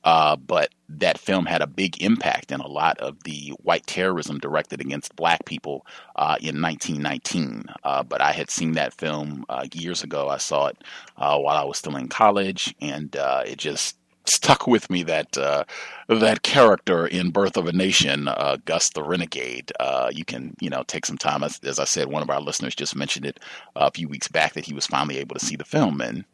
Uh, 0.03 0.36
but 0.36 0.70
that 0.89 1.18
film 1.18 1.45
had 1.45 1.61
a 1.61 1.68
big 1.68 2.01
impact 2.01 2.51
in 2.51 2.59
a 2.59 2.68
lot 2.68 2.97
of 2.99 3.24
the 3.24 3.53
white 3.61 3.86
terrorism 3.88 4.39
directed 4.39 4.82
against 4.82 5.16
black 5.16 5.45
people 5.45 5.86
uh, 6.16 6.38
in 6.39 6.61
1919. 6.61 7.66
Uh, 7.84 8.03
but 8.03 8.22
I 8.22 8.32
had 8.32 8.49
seen 8.49 8.74
that 8.74 8.93
film 8.93 9.45
years 9.74 10.03
ago. 10.03 10.30
I 10.30 10.38
saw 10.38 10.68
it 10.68 10.78
while 11.16 11.47
I 11.57 11.64
was 11.64 11.78
still 11.78 11.95
in 11.95 12.09
college, 12.09 12.76
and 12.82 13.16
it 13.45 13.57
just 13.57 13.97
stuck 14.26 14.67
with 14.67 14.89
me 14.89 15.03
that 15.03 15.38
uh, 15.38 15.63
that 16.07 16.43
character 16.43 17.05
in 17.05 17.32
Birth 17.32 17.57
of 17.57 17.67
a 17.67 17.74
Nation, 17.74 18.28
uh, 18.28 18.57
Gus 18.65 18.89
the 18.89 19.03
Renegade. 19.03 19.71
Uh, 19.80 20.09
you 20.13 20.26
can 20.26 20.55
you 20.59 20.69
know 20.69 20.84
take 20.88 21.05
some 21.05 21.17
time. 21.17 21.43
As, 21.43 21.59
as, 21.63 21.80
I 21.80 21.86
said, 21.86 22.07
one 22.07 22.24
of 22.24 22.30
our 22.30 22.41
listeners 22.41 22.76
just 22.76 22.95
mentioned 22.95 23.26
it 23.26 23.39
a 23.76 23.91
few 23.91 24.07
weeks 24.07 24.28
back 24.28 24.53
that 24.53 24.65
he 24.65 24.74
was 24.74 24.88
finally 24.88 25.17
able 25.17 25.36
to 25.36 25.45
see 25.45 25.55
the 25.55 25.65
film 25.65 26.01
and 26.01 26.26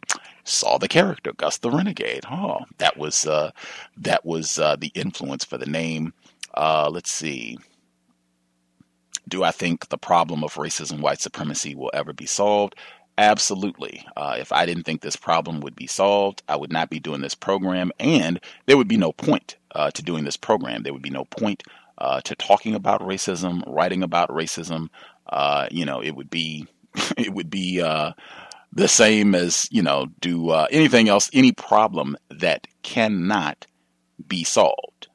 saw 0.44 0.78
the 0.78 0.88
character 0.88 1.34
Gus 1.34 1.58
the 1.58 1.72
Renegade. 1.72 2.26
Oh, 2.30 2.60
that 2.78 2.98
was 2.98 3.26
uh, 3.26 3.52
that 3.98 4.26
was 4.26 4.60
uh, 4.60 4.76
the 4.76 4.92
influence 4.96 5.44
for 5.44 5.58
the 5.58 5.66
name. 5.66 6.14
Uh, 6.54 6.90
let's 6.92 7.12
see. 7.12 7.58
Do 9.28 9.44
I 9.44 9.52
think 9.52 9.90
the 9.90 9.98
problem 9.98 10.44
of 10.44 10.56
racism, 10.56 11.02
white 11.02 11.22
supremacy 11.22 11.76
will 11.76 11.92
ever 11.94 12.14
be 12.14 12.26
solved? 12.26 12.76
Absolutely. 13.20 14.06
Uh, 14.16 14.38
if 14.40 14.54
I 14.54 14.66
didn't 14.66 14.84
think 14.84 15.02
this 15.02 15.18
problem 15.18 15.60
would 15.60 15.76
be 15.76 15.88
solved, 15.88 16.42
I 16.48 16.56
would 16.56 16.72
not 16.72 16.90
be 16.90 17.02
doing 17.02 17.20
this 17.20 17.36
program, 17.36 17.92
and 18.00 18.40
there 18.66 18.78
would 18.78 18.88
be 18.88 18.96
no 18.96 19.12
point 19.12 19.58
uh, 19.76 19.92
to 19.92 20.02
doing 20.02 20.24
this 20.24 20.38
program. 20.38 20.84
There 20.84 20.94
would 20.94 21.02
be 21.02 21.10
no 21.10 21.26
point 21.26 21.64
uh, 21.98 22.22
to 22.22 22.34
talking 22.36 22.76
about 22.76 23.02
racism, 23.02 23.62
writing 23.68 24.04
about 24.04 24.30
racism. 24.30 24.88
Uh, 25.28 25.68
you 25.70 25.84
know, 25.84 26.02
it 26.02 26.12
would 26.12 26.30
be 26.30 26.66
it 27.18 27.34
would 27.34 27.50
be 27.50 27.82
uh, 27.82 28.14
the 28.72 28.88
same 28.88 29.36
as 29.36 29.68
you 29.70 29.82
know 29.82 30.06
do 30.22 30.52
uh, 30.52 30.68
anything 30.72 31.10
else, 31.10 31.30
any 31.34 31.52
problem 31.52 32.16
that 32.30 32.68
cannot 32.84 33.68
be 34.30 34.46
solved. 34.46 35.10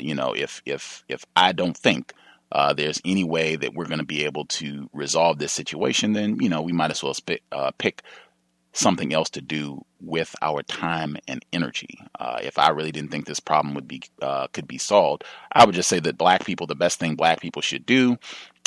you 0.00 0.14
know, 0.14 0.32
if 0.32 0.62
if 0.64 1.04
if 1.06 1.26
I 1.36 1.52
don't 1.52 1.76
think 1.76 2.14
uh, 2.52 2.72
there's 2.72 3.00
any 3.04 3.24
way 3.24 3.56
that 3.56 3.74
we're 3.74 3.86
going 3.86 3.98
to 3.98 4.04
be 4.04 4.24
able 4.24 4.44
to 4.46 4.88
resolve 4.92 5.38
this 5.38 5.52
situation, 5.52 6.12
then 6.12 6.38
you 6.40 6.48
know 6.48 6.62
we 6.62 6.72
might 6.72 6.90
as 6.90 7.02
well 7.02 7.14
sp- 7.16 7.44
uh, 7.50 7.70
pick 7.78 8.02
something 8.74 9.12
else 9.12 9.28
to 9.30 9.40
do 9.42 9.84
with 10.00 10.34
our 10.40 10.62
time 10.62 11.16
and 11.28 11.44
energy. 11.52 11.98
Uh, 12.18 12.38
if 12.42 12.58
I 12.58 12.70
really 12.70 12.90
didn't 12.90 13.10
think 13.10 13.26
this 13.26 13.40
problem 13.40 13.74
would 13.74 13.88
be 13.88 14.02
uh, 14.20 14.46
could 14.48 14.66
be 14.66 14.78
solved, 14.78 15.24
I 15.52 15.64
would 15.64 15.74
just 15.74 15.88
say 15.88 16.00
that 16.00 16.18
black 16.18 16.44
people, 16.44 16.66
the 16.66 16.74
best 16.74 16.98
thing 16.98 17.16
black 17.16 17.40
people 17.40 17.62
should 17.62 17.86
do 17.86 18.18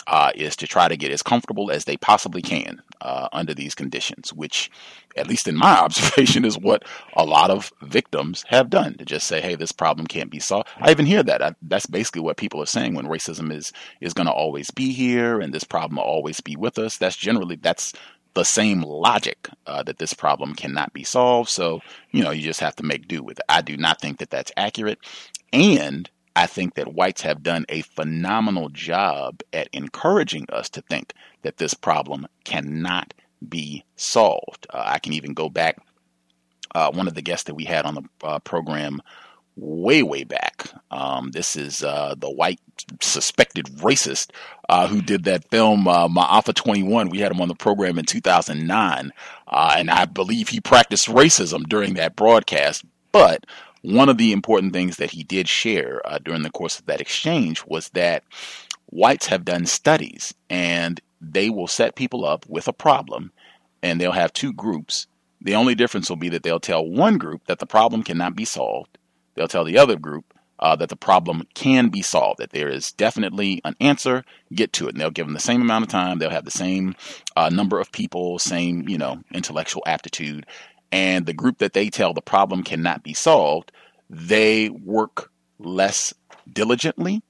uh, 0.08 0.32
is 0.36 0.56
to 0.58 0.68
try 0.68 0.88
to 0.88 0.98
get 0.98 1.12
as 1.12 1.24
comfortable 1.24 1.72
as 1.72 1.86
they 1.86 1.98
possibly 1.98 2.42
can 2.42 2.82
uh, 3.02 3.28
under 3.34 3.54
these 3.54 3.76
conditions, 3.76 4.32
which, 4.34 4.70
at 5.16 5.28
least 5.28 5.48
in 5.48 5.56
my 5.56 5.78
observation, 5.80 6.46
is 6.46 6.58
what 6.58 6.84
a 7.16 7.26
lot 7.26 7.52
of 7.52 7.72
victims 7.82 8.44
have 8.48 8.70
done 8.70 8.96
to 8.98 9.06
just 9.06 9.28
say, 9.28 9.42
"Hey, 9.42 9.56
this 9.56 9.72
problem 9.72 10.08
can't 10.08 10.32
be 10.32 10.40
solved." 10.40 10.70
I 10.80 10.92
even 10.92 11.06
hear 11.06 11.24
that. 11.24 11.42
I, 11.42 11.56
that's 11.62 11.86
basically 11.86 12.22
what 12.22 12.38
people 12.38 12.62
are 12.62 12.68
saying 12.68 12.94
when 12.94 13.06
racism 13.06 13.52
is 13.52 13.72
is 14.02 14.14
going 14.14 14.28
to 14.28 14.34
always 14.34 14.72
be 14.72 14.94
here 14.94 15.40
and 15.40 15.54
this 15.54 15.64
problem 15.64 15.98
will 15.98 16.04
always 16.04 16.40
be 16.42 16.56
with 16.56 16.78
us. 16.78 16.98
That's 16.98 17.18
generally 17.18 17.56
that's 17.56 17.94
the 18.36 18.44
same 18.44 18.82
logic 18.82 19.50
uh, 19.66 19.82
that 19.84 19.98
this 19.98 20.14
problem 20.14 20.54
cannot 20.54 20.94
be 20.94 21.04
solved. 21.04 21.50
So 21.50 21.82
you 22.12 22.24
know 22.24 22.32
you 22.32 22.42
just 22.42 22.60
have 22.60 22.76
to 22.78 22.84
make 22.84 23.08
do 23.08 23.24
with 23.24 23.40
it. 23.40 23.46
I 23.50 23.62
do 23.62 23.78
not 23.78 24.00
think 24.00 24.20
that 24.20 24.30
that's 24.30 24.52
accurate, 24.58 25.00
and 25.52 26.10
I 26.36 26.48
think 26.48 26.76
that 26.76 26.94
whites 26.94 27.22
have 27.22 27.44
done 27.44 27.66
a 27.70 27.82
phenomenal 27.82 28.70
job 28.70 29.42
at 29.54 29.70
encouraging 29.72 30.48
us 30.52 30.70
to 30.70 30.82
think 30.82 31.14
that 31.44 31.58
this 31.58 31.74
problem 31.74 32.28
cannot 32.44 33.14
be 33.48 33.86
solved. 33.96 34.68
Uh, 34.74 34.84
I 34.86 35.00
can 35.00 35.14
even 35.14 35.34
go 35.34 35.50
back. 35.50 35.78
Uh, 36.74 36.92
one 36.92 37.08
of 37.08 37.14
the 37.14 37.22
guests 37.22 37.46
that 37.46 37.56
we 37.56 37.64
had 37.64 37.86
on 37.86 37.96
the 37.96 38.04
uh, 38.24 38.40
program 38.40 39.02
way, 39.56 40.04
way 40.04 40.24
back. 40.24 40.68
Um, 40.92 41.32
this 41.32 41.56
is 41.56 41.84
uh, 41.84 42.16
the 42.18 42.30
white 42.30 42.60
suspected 43.02 43.66
racist 43.78 44.32
uh, 44.70 44.88
who 44.88 45.02
did 45.02 45.24
that 45.24 45.50
film, 45.50 45.88
uh, 45.88 46.08
Ma'afa 46.08 46.54
21. 46.54 47.10
We 47.10 47.20
had 47.20 47.32
him 47.32 47.42
on 47.42 47.48
the 47.48 47.56
program 47.56 47.98
in 47.98 48.06
2009, 48.06 49.12
uh, 49.48 49.76
and 49.78 49.90
I 49.90 50.06
believe 50.06 50.50
he 50.50 50.60
practiced 50.60 51.08
racism 51.08 51.64
during 51.68 51.94
that 51.96 52.16
broadcast. 52.16 52.84
But 53.12 53.46
one 53.86 54.10
of 54.10 54.18
the 54.18 54.32
important 54.32 54.74
things 54.74 54.98
that 54.98 55.12
he 55.12 55.24
did 55.24 55.48
share 55.48 56.02
uh, 56.06 56.18
during 56.18 56.42
the 56.42 56.50
course 56.50 56.80
of 56.80 56.86
that 56.88 57.02
exchange 57.02 57.64
was 57.68 57.90
that 57.90 58.24
whites 58.88 59.28
have 59.28 59.46
done 59.46 59.66
studies 59.66 60.34
and 60.50 61.00
they 61.22 61.50
will 61.50 61.68
set 61.68 61.96
people 61.96 62.26
up 62.26 62.46
with 62.48 62.68
a 62.68 62.74
problem 62.74 63.32
and 63.84 64.02
they'll 64.02 64.12
have 64.12 64.34
two 64.34 64.54
groups. 64.54 65.08
The 65.42 65.56
only 65.56 65.76
difference 65.76 66.10
will 66.10 66.18
be 66.18 66.30
that 66.30 66.42
they'll 66.42 66.60
tell 66.60 66.88
one 66.88 67.18
group 67.18 67.46
that 67.46 67.60
the 67.60 67.68
problem 67.68 68.02
cannot 68.02 68.36
be 68.36 68.46
solved. 68.46 68.98
They'll 69.36 69.48
tell 69.48 69.66
the 69.66 69.78
other 69.78 69.98
group 69.98 70.26
uh, 70.58 70.76
that 70.78 70.90
the 70.90 70.96
problem 70.96 71.44
can 71.54 71.90
be 71.90 72.02
solved, 72.02 72.40
that 72.40 72.52
there 72.52 72.70
is 72.70 72.94
definitely 72.94 73.62
an 73.66 73.76
answer, 73.80 74.24
get 74.54 74.74
to 74.74 74.88
it. 74.88 74.94
And 74.94 75.02
they'll 75.02 75.12
give 75.12 75.28
them 75.28 75.34
the 75.34 75.40
same 75.40 75.62
amount 75.62 75.84
of 75.84 75.90
time. 75.90 76.18
They'll 76.18 76.30
have 76.30 76.46
the 76.46 76.52
same 76.52 76.96
uh, 77.36 77.50
number 77.50 77.80
of 77.80 77.92
people, 77.92 78.40
same, 78.40 78.88
you 78.88 78.98
know, 78.98 79.22
intellectual 79.32 79.84
aptitude 79.86 80.46
and 80.92 81.26
the 81.26 81.34
group 81.34 81.58
that 81.60 81.74
they 81.74 81.90
tell 81.90 82.14
the 82.14 82.22
problem 82.22 82.64
cannot 82.64 83.04
be 83.04 83.14
solved, 83.14 83.72
they 84.10 84.70
work 84.70 85.32
less 85.60 86.14
diligently. 86.52 87.22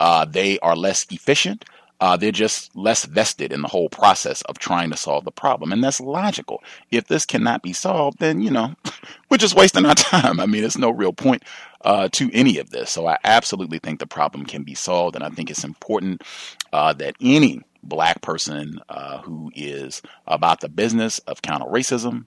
Uh, 0.00 0.24
they 0.24 0.58
are 0.60 0.76
less 0.76 1.06
efficient. 1.10 1.64
Uh, 2.00 2.16
they're 2.16 2.32
just 2.32 2.74
less 2.76 3.04
vested 3.04 3.52
in 3.52 3.62
the 3.62 3.68
whole 3.68 3.88
process 3.88 4.42
of 4.42 4.58
trying 4.58 4.90
to 4.90 4.96
solve 4.96 5.24
the 5.24 5.30
problem. 5.30 5.72
And 5.72 5.82
that's 5.82 6.00
logical. 6.00 6.62
If 6.90 7.06
this 7.06 7.24
cannot 7.24 7.62
be 7.62 7.72
solved, 7.72 8.18
then, 8.18 8.42
you 8.42 8.50
know, 8.50 8.74
we're 9.30 9.38
just 9.38 9.56
wasting 9.56 9.86
our 9.86 9.94
time. 9.94 10.40
I 10.40 10.46
mean, 10.46 10.60
there's 10.60 10.76
no 10.76 10.90
real 10.90 11.12
point 11.12 11.44
uh, 11.82 12.08
to 12.12 12.30
any 12.32 12.58
of 12.58 12.70
this. 12.70 12.90
So 12.90 13.06
I 13.06 13.16
absolutely 13.24 13.78
think 13.78 14.00
the 14.00 14.06
problem 14.06 14.44
can 14.44 14.64
be 14.64 14.74
solved. 14.74 15.14
And 15.14 15.24
I 15.24 15.30
think 15.30 15.50
it's 15.50 15.64
important 15.64 16.22
uh, 16.72 16.92
that 16.94 17.14
any 17.20 17.62
black 17.82 18.20
person 18.22 18.80
uh, 18.88 19.18
who 19.18 19.52
is 19.54 20.02
about 20.26 20.60
the 20.60 20.68
business 20.68 21.20
of 21.20 21.42
counter 21.42 21.66
racism 21.66 22.26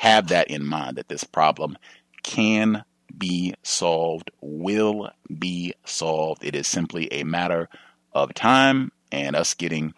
have 0.00 0.28
that 0.28 0.48
in 0.48 0.64
mind 0.64 0.96
that 0.96 1.10
this 1.10 1.24
problem 1.24 1.76
can 2.22 2.82
be 3.18 3.52
solved, 3.62 4.30
will 4.40 5.10
be 5.38 5.74
solved. 5.84 6.42
It 6.42 6.54
is 6.54 6.66
simply 6.66 7.12
a 7.12 7.22
matter 7.22 7.68
of 8.14 8.32
time 8.32 8.92
and 9.12 9.36
us 9.36 9.52
getting 9.52 9.92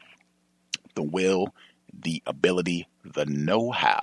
the 0.97 1.05
will, 1.05 1.55
the 1.95 2.21
ability, 2.27 2.89
the 3.05 3.27
know 3.27 3.71
how 3.71 4.03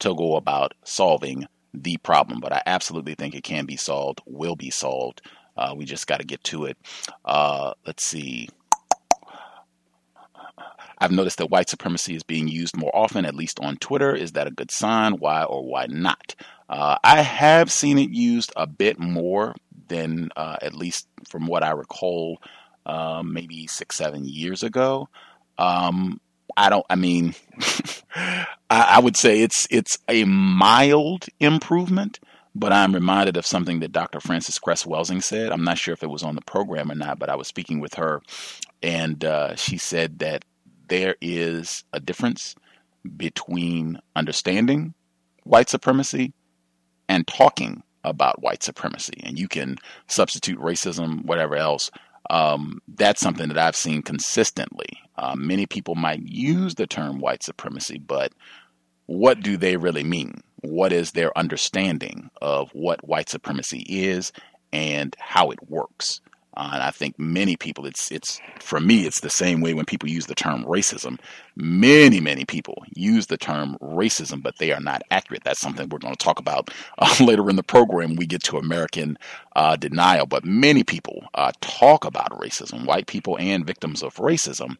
to 0.00 0.14
go 0.14 0.36
about 0.36 0.74
solving 0.84 1.46
the 1.72 1.96
problem. 1.96 2.40
But 2.40 2.52
I 2.52 2.60
absolutely 2.66 3.14
think 3.14 3.34
it 3.34 3.44
can 3.44 3.64
be 3.64 3.76
solved, 3.76 4.20
will 4.26 4.56
be 4.56 4.70
solved. 4.70 5.22
Uh, 5.56 5.72
we 5.74 5.86
just 5.86 6.06
got 6.06 6.20
to 6.20 6.26
get 6.26 6.44
to 6.44 6.66
it. 6.66 6.76
Uh, 7.24 7.72
let's 7.86 8.04
see. 8.04 8.50
I've 11.02 11.10
noticed 11.10 11.38
that 11.38 11.50
white 11.50 11.68
supremacy 11.68 12.14
is 12.14 12.22
being 12.22 12.46
used 12.46 12.76
more 12.76 12.94
often, 12.94 13.24
at 13.24 13.34
least 13.34 13.58
on 13.58 13.76
Twitter. 13.76 14.14
Is 14.14 14.32
that 14.32 14.46
a 14.46 14.52
good 14.52 14.70
sign? 14.70 15.14
Why 15.14 15.42
or 15.42 15.64
why 15.64 15.86
not? 15.88 16.36
Uh, 16.68 16.96
I 17.02 17.22
have 17.22 17.72
seen 17.72 17.98
it 17.98 18.10
used 18.10 18.52
a 18.54 18.68
bit 18.68 19.00
more 19.00 19.56
than, 19.88 20.30
uh, 20.36 20.58
at 20.62 20.74
least 20.74 21.08
from 21.28 21.48
what 21.48 21.64
I 21.64 21.72
recall, 21.72 22.40
um, 22.86 23.32
maybe 23.32 23.66
six, 23.66 23.96
seven 23.96 24.24
years 24.24 24.62
ago. 24.62 25.08
Um, 25.58 26.20
I 26.56 26.68
don't. 26.68 26.86
I 26.88 26.94
mean, 26.94 27.34
I, 28.14 28.46
I 28.70 29.00
would 29.00 29.16
say 29.16 29.40
it's 29.40 29.66
it's 29.70 29.98
a 30.08 30.24
mild 30.24 31.26
improvement, 31.40 32.20
but 32.54 32.72
I'm 32.72 32.94
reminded 32.94 33.36
of 33.36 33.46
something 33.46 33.80
that 33.80 33.92
Dr. 33.92 34.20
Frances 34.20 34.60
Cress 34.60 34.84
Welsing 34.84 35.22
said. 35.22 35.50
I'm 35.50 35.64
not 35.64 35.78
sure 35.78 35.94
if 35.94 36.04
it 36.04 36.10
was 36.10 36.22
on 36.22 36.36
the 36.36 36.42
program 36.42 36.92
or 36.92 36.94
not, 36.94 37.18
but 37.18 37.28
I 37.28 37.34
was 37.34 37.48
speaking 37.48 37.80
with 37.80 37.94
her, 37.94 38.22
and 38.82 39.24
uh, 39.24 39.56
she 39.56 39.78
said 39.78 40.20
that 40.20 40.44
there 40.92 41.16
is 41.22 41.84
a 41.94 42.00
difference 42.00 42.54
between 43.16 43.98
understanding 44.14 44.92
white 45.44 45.70
supremacy 45.70 46.34
and 47.08 47.26
talking 47.26 47.82
about 48.04 48.42
white 48.42 48.62
supremacy. 48.62 49.14
And 49.22 49.38
you 49.38 49.48
can 49.48 49.78
substitute 50.06 50.58
racism, 50.58 51.24
whatever 51.24 51.56
else. 51.56 51.90
Um, 52.28 52.82
that's 52.86 53.22
something 53.22 53.48
that 53.48 53.56
I've 53.56 53.74
seen 53.74 54.02
consistently. 54.02 55.00
Uh, 55.16 55.34
many 55.34 55.64
people 55.64 55.94
might 55.94 56.20
use 56.28 56.74
the 56.74 56.86
term 56.86 57.20
white 57.20 57.42
supremacy, 57.42 57.98
but 57.98 58.34
what 59.06 59.40
do 59.40 59.56
they 59.56 59.78
really 59.78 60.04
mean? 60.04 60.42
What 60.60 60.92
is 60.92 61.12
their 61.12 61.36
understanding 61.38 62.28
of 62.42 62.68
what 62.74 63.08
white 63.08 63.30
supremacy 63.30 63.86
is 63.88 64.30
and 64.74 65.16
how 65.18 65.52
it 65.52 65.70
works? 65.70 66.20
Uh, 66.56 66.70
and 66.74 66.82
I 66.82 66.90
think 66.90 67.18
many 67.18 67.56
people, 67.56 67.86
it's 67.86 68.10
it's 68.10 68.40
for 68.60 68.80
me, 68.80 69.06
it's 69.06 69.20
the 69.20 69.30
same 69.30 69.60
way 69.60 69.74
when 69.74 69.86
people 69.86 70.08
use 70.08 70.26
the 70.26 70.34
term 70.34 70.64
racism. 70.64 71.18
Many, 71.56 72.20
many 72.20 72.44
people 72.44 72.84
use 72.94 73.26
the 73.26 73.36
term 73.38 73.76
racism, 73.80 74.42
but 74.42 74.58
they 74.58 74.72
are 74.72 74.80
not 74.80 75.02
accurate. 75.10 75.44
That's 75.44 75.60
something 75.60 75.88
we're 75.88 75.98
going 75.98 76.14
to 76.14 76.24
talk 76.24 76.38
about 76.38 76.70
uh, 76.98 77.14
later 77.24 77.48
in 77.48 77.56
the 77.56 77.62
program. 77.62 78.16
We 78.16 78.26
get 78.26 78.42
to 78.44 78.58
American 78.58 79.18
uh, 79.56 79.76
denial, 79.76 80.26
but 80.26 80.44
many 80.44 80.84
people 80.84 81.24
uh, 81.34 81.52
talk 81.60 82.04
about 82.04 82.30
racism, 82.32 82.86
white 82.86 83.06
people 83.06 83.38
and 83.38 83.66
victims 83.66 84.02
of 84.02 84.14
racism. 84.16 84.76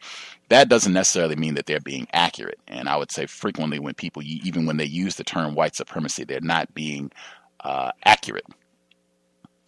That 0.48 0.68
doesn't 0.68 0.92
necessarily 0.92 1.36
mean 1.36 1.54
that 1.54 1.66
they're 1.66 1.80
being 1.80 2.06
accurate. 2.12 2.58
And 2.68 2.88
I 2.88 2.96
would 2.96 3.10
say 3.10 3.26
frequently 3.26 3.78
when 3.78 3.94
people, 3.94 4.22
even 4.22 4.66
when 4.66 4.76
they 4.76 4.84
use 4.84 5.16
the 5.16 5.24
term 5.24 5.54
white 5.54 5.74
supremacy, 5.74 6.24
they're 6.24 6.40
not 6.40 6.74
being 6.74 7.10
uh, 7.60 7.92
accurate 8.04 8.44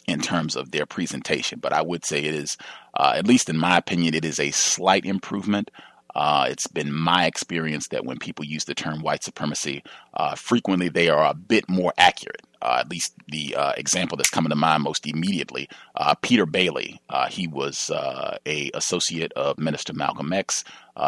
in 0.06 0.20
terms 0.20 0.56
of 0.56 0.70
their 0.70 0.86
presentation. 0.86 1.58
But 1.60 1.72
I 1.72 1.82
would 1.82 2.04
say 2.04 2.20
it 2.20 2.34
is, 2.34 2.56
uh, 2.94 3.14
at 3.16 3.26
least 3.26 3.48
in 3.48 3.58
my 3.58 3.76
opinion, 3.76 4.14
it 4.14 4.24
is 4.24 4.38
a 4.38 4.50
slight 4.50 5.04
improvement. 5.04 5.70
Uh, 6.14 6.46
it's 6.48 6.68
been 6.68 6.92
my 6.92 7.26
experience 7.26 7.88
that 7.88 8.04
when 8.04 8.18
people 8.18 8.44
use 8.44 8.64
the 8.64 8.74
term 8.74 9.00
white 9.00 9.24
supremacy, 9.24 9.82
uh, 10.14 10.34
frequently 10.36 10.88
they 10.88 11.08
are 11.08 11.24
a 11.24 11.34
bit 11.34 11.68
more 11.68 11.92
accurate. 11.98 12.42
Uh, 12.62 12.78
at 12.80 12.88
least 12.88 13.12
the 13.28 13.54
uh, 13.56 13.72
example 13.76 14.16
that's 14.16 14.30
coming 14.30 14.48
to 14.48 14.56
mind 14.56 14.82
most 14.82 15.06
immediately, 15.06 15.68
uh, 15.96 16.14
Peter 16.22 16.46
Bailey. 16.46 16.98
he 17.28 17.46
was 17.46 17.90
a 17.90 18.70
associate 18.72 19.32
of 19.32 19.58
Minister 19.58 19.92
Malcolm 19.92 20.32
X. 20.32 20.64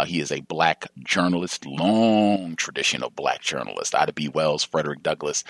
he 0.06 0.20
is 0.20 0.30
a 0.30 0.40
black 0.42 0.86
journalist, 0.98 1.64
long 1.64 2.56
tradition 2.56 3.02
of 3.02 3.16
black 3.16 3.40
journalists. 3.40 3.94
Ida 3.94 4.12
B. 4.12 4.28
Wells, 4.28 4.64
Frederick 4.64 5.02
Douglass, 5.02 5.44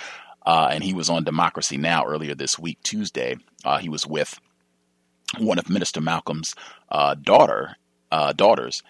uh, 0.47 0.69
and 0.71 0.83
he 0.83 0.95
was 0.95 1.11
on 1.11 1.25
Democracy 1.25 1.77
Now! 1.77 2.05
earlier 2.07 2.35
this 2.35 2.59
week, 2.59 2.79
Tuesday. 2.83 3.37
Uh, 3.65 3.79
he 3.79 3.89
was 3.89 4.07
with 4.07 4.41
one 5.39 5.59
of 5.59 5.69
Minister 5.69 6.01
Malcolm's 6.01 6.55
uh, 6.91 7.15
daughter 7.15 7.77
uh, 8.13 8.33
daughters, 8.33 8.83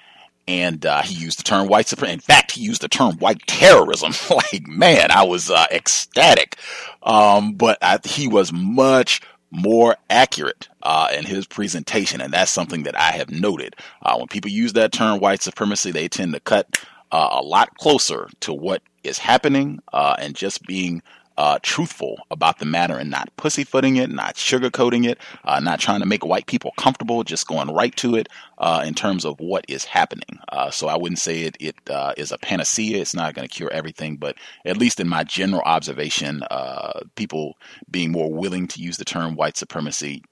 and 0.46 0.84
uh, 0.84 1.02
he 1.02 1.14
used 1.14 1.38
the 1.38 1.42
term 1.42 1.66
white 1.68 1.88
supremacy. 1.88 2.12
In 2.14 2.20
fact, 2.20 2.52
he 2.52 2.62
used 2.62 2.82
the 2.82 2.88
term 2.88 3.16
white 3.16 3.40
terrorism. 3.46 4.12
like, 4.30 4.66
man, 4.66 5.11
I 5.11 5.24
was 5.24 5.50
uh, 5.50 5.66
ecstatic. 5.72 6.57
Um, 7.02 7.54
but 7.54 7.78
I, 7.82 7.98
he 8.04 8.28
was 8.28 8.52
much 8.52 9.22
more 9.50 9.96
accurate 10.11 10.68
uh, 10.82 11.09
in 11.16 11.24
his 11.24 11.46
presentation, 11.46 12.20
and 12.20 12.32
that's 12.32 12.52
something 12.52 12.82
that 12.82 12.98
I 12.98 13.12
have 13.12 13.30
noted. 13.30 13.76
Uh, 14.02 14.16
when 14.18 14.28
people 14.28 14.50
use 14.50 14.74
that 14.74 14.92
term 14.92 15.20
white 15.20 15.42
supremacy, 15.42 15.90
they 15.90 16.09
tend 16.09 16.34
to 16.34 16.40
cut 16.40 16.78
uh, 17.11 17.28
a 17.32 17.42
lot 17.42 17.76
closer 17.78 18.28
to 18.40 18.52
what 18.52 18.82
is 19.02 19.18
happening 19.18 19.80
and 19.92 20.34
just 20.34 20.62
being 20.64 21.00
uh, 21.39 21.59
truthful 21.62 22.18
about 22.30 22.59
the 22.59 22.64
matter 22.64 22.97
and 22.97 23.11
not 23.11 23.30
pussyfooting 23.37 23.97
it, 23.97 24.11
not 24.11 24.37
sugarcoating 24.37 25.07
it, 25.07 25.18
uh, 25.45 25.61
not 25.61 25.80
trying 25.80 26.01
to 26.01 26.07
make 26.07 26.24
white 26.24 26.47
people 26.47 26.72
comfortable, 26.78 27.22
just 27.24 27.47
going 27.47 27.72
right 27.72 27.95
to 27.97 28.16
it 28.16 28.28
uh, 28.59 28.82
in 28.87 28.95
terms 28.95 29.24
of 29.24 29.39
what 29.39 29.64
is 29.68 29.84
happening. 29.84 30.39
Uh, 30.51 30.70
so 30.70 30.89
I 30.89 30.97
wouldn't 30.97 31.18
say 31.18 31.43
it, 31.43 31.57
it 31.61 31.76
uh, 31.91 32.14
is 32.16 32.32
a 32.32 32.39
panacea. 32.39 32.99
It's 32.99 33.14
not 33.14 33.34
going 33.34 33.47
to 33.47 33.55
cure 33.55 33.70
everything, 33.70 34.16
but 34.16 34.37
at 34.64 34.78
least 34.78 34.99
in 34.99 35.09
my 35.09 35.24
general 35.24 35.62
observation, 35.64 36.43
uh, 36.51 37.01
people 37.16 37.55
being 37.91 38.12
more 38.12 38.32
willing 38.32 38.66
to 38.68 38.80
use 38.80 38.97
the 38.97 39.05
term 39.05 39.37
white 39.37 39.57
supremacy 39.57 40.22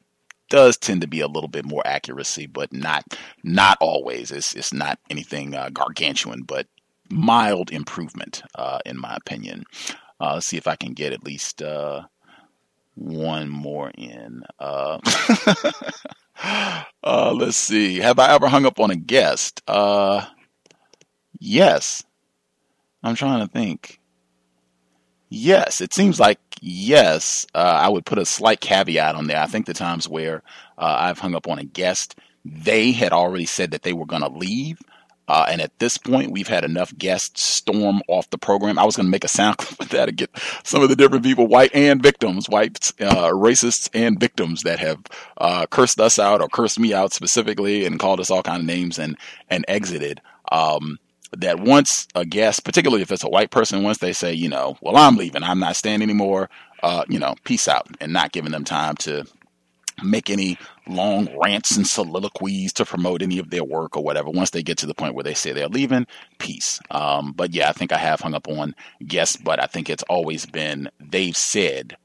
does 0.50 0.76
tend 0.76 1.00
to 1.00 1.06
be 1.06 1.20
a 1.20 1.26
little 1.26 1.48
bit 1.48 1.64
more 1.64 1.82
accuracy, 1.86 2.46
but 2.46 2.72
not 2.72 3.02
not 3.42 3.78
always. 3.80 4.30
It's 4.30 4.54
it's 4.54 4.74
not 4.74 4.98
anything 5.08 5.52
gargantuan, 5.72 6.42
but 6.42 6.66
mild 7.10 7.72
improvement 7.72 8.42
in 8.84 8.98
my 9.00 9.16
opinion. 9.16 9.64
Uh, 10.20 10.34
let's 10.34 10.46
see 10.46 10.56
if 10.56 10.66
I 10.66 10.76
can 10.76 10.92
get 10.92 11.12
at 11.12 11.24
least 11.24 11.62
uh, 11.62 12.02
one 12.94 13.48
more 13.48 13.90
in. 13.90 14.42
Uh, 14.58 14.98
uh, 17.02 17.32
let's 17.32 17.56
see. 17.56 17.98
Have 17.98 18.18
I 18.18 18.34
ever 18.34 18.48
hung 18.48 18.66
up 18.66 18.80
on 18.80 18.90
a 18.90 18.96
guest? 18.96 19.62
Uh, 19.66 20.24
yes. 21.38 22.04
I'm 23.02 23.14
trying 23.14 23.46
to 23.46 23.52
think. 23.52 24.00
Yes, 25.28 25.80
it 25.80 25.92
seems 25.92 26.20
like 26.20 26.38
yes. 26.60 27.46
Uh, 27.54 27.58
I 27.58 27.88
would 27.88 28.06
put 28.06 28.18
a 28.18 28.24
slight 28.24 28.60
caveat 28.60 29.16
on 29.16 29.26
there. 29.26 29.38
I 29.40 29.46
think 29.46 29.66
the 29.66 29.74
times 29.74 30.08
where 30.08 30.42
I've 30.78 31.18
hung 31.18 31.34
up 31.34 31.48
on 31.48 31.58
a 31.58 31.64
guest, 31.64 32.16
they 32.44 32.92
had 32.92 33.12
already 33.12 33.46
said 33.46 33.72
that 33.72 33.82
they 33.82 33.92
were 33.92 34.06
going 34.06 34.22
to 34.22 34.28
leave. 34.28 34.78
Uh, 35.26 35.46
and 35.48 35.60
at 35.60 35.78
this 35.78 35.96
point, 35.96 36.30
we've 36.30 36.48
had 36.48 36.64
enough 36.64 36.96
guests 36.98 37.44
storm 37.44 38.02
off 38.08 38.28
the 38.30 38.38
program. 38.38 38.78
I 38.78 38.84
was 38.84 38.96
going 38.96 39.06
to 39.06 39.10
make 39.10 39.24
a 39.24 39.28
sound 39.28 39.56
clip 39.58 39.80
of 39.80 39.88
that 39.90 40.06
to 40.06 40.12
get 40.12 40.30
some 40.64 40.82
of 40.82 40.88
the 40.88 40.96
different 40.96 41.24
people, 41.24 41.46
white 41.46 41.74
and 41.74 42.02
victims, 42.02 42.48
white 42.48 42.92
uh, 43.00 43.30
racists 43.30 43.88
and 43.94 44.20
victims 44.20 44.62
that 44.62 44.78
have 44.78 45.00
uh, 45.38 45.66
cursed 45.66 46.00
us 46.00 46.18
out 46.18 46.40
or 46.40 46.48
cursed 46.48 46.78
me 46.78 46.92
out 46.92 47.12
specifically 47.12 47.86
and 47.86 47.98
called 47.98 48.20
us 48.20 48.30
all 48.30 48.42
kind 48.42 48.60
of 48.60 48.66
names 48.66 48.98
and 48.98 49.16
and 49.48 49.64
exited. 49.68 50.20
Um, 50.52 50.98
that 51.38 51.58
once 51.58 52.06
a 52.14 52.24
guest, 52.24 52.64
particularly 52.64 53.02
if 53.02 53.10
it's 53.10 53.24
a 53.24 53.28
white 53.28 53.50
person, 53.50 53.82
once 53.82 53.98
they 53.98 54.12
say, 54.12 54.32
you 54.32 54.48
know, 54.48 54.76
well, 54.80 54.96
I'm 54.96 55.16
leaving, 55.16 55.42
I'm 55.42 55.58
not 55.58 55.74
staying 55.74 56.02
anymore, 56.02 56.48
uh, 56.82 57.04
you 57.08 57.18
know, 57.18 57.34
peace 57.42 57.66
out, 57.66 57.88
and 58.00 58.12
not 58.12 58.30
giving 58.30 58.52
them 58.52 58.64
time 58.64 58.94
to 58.98 59.24
make 60.02 60.30
any 60.30 60.58
long 60.86 61.28
rants 61.42 61.76
and 61.76 61.86
soliloquies 61.86 62.72
to 62.74 62.84
promote 62.84 63.22
any 63.22 63.38
of 63.38 63.50
their 63.50 63.64
work 63.64 63.96
or 63.96 64.04
whatever. 64.04 64.30
Once 64.30 64.50
they 64.50 64.62
get 64.62 64.78
to 64.78 64.86
the 64.86 64.94
point 64.94 65.14
where 65.14 65.24
they 65.24 65.34
say 65.34 65.52
they're 65.52 65.68
leaving, 65.68 66.06
peace. 66.38 66.80
Um, 66.90 67.32
but 67.32 67.52
yeah, 67.54 67.68
I 67.68 67.72
think 67.72 67.92
I 67.92 67.98
have 67.98 68.20
hung 68.20 68.34
up 68.34 68.48
on 68.48 68.74
guests, 69.06 69.36
but 69.36 69.62
I 69.62 69.66
think 69.66 69.88
it's 69.88 70.04
always 70.04 70.46
been 70.46 70.90
they've 71.00 71.36
said 71.36 71.96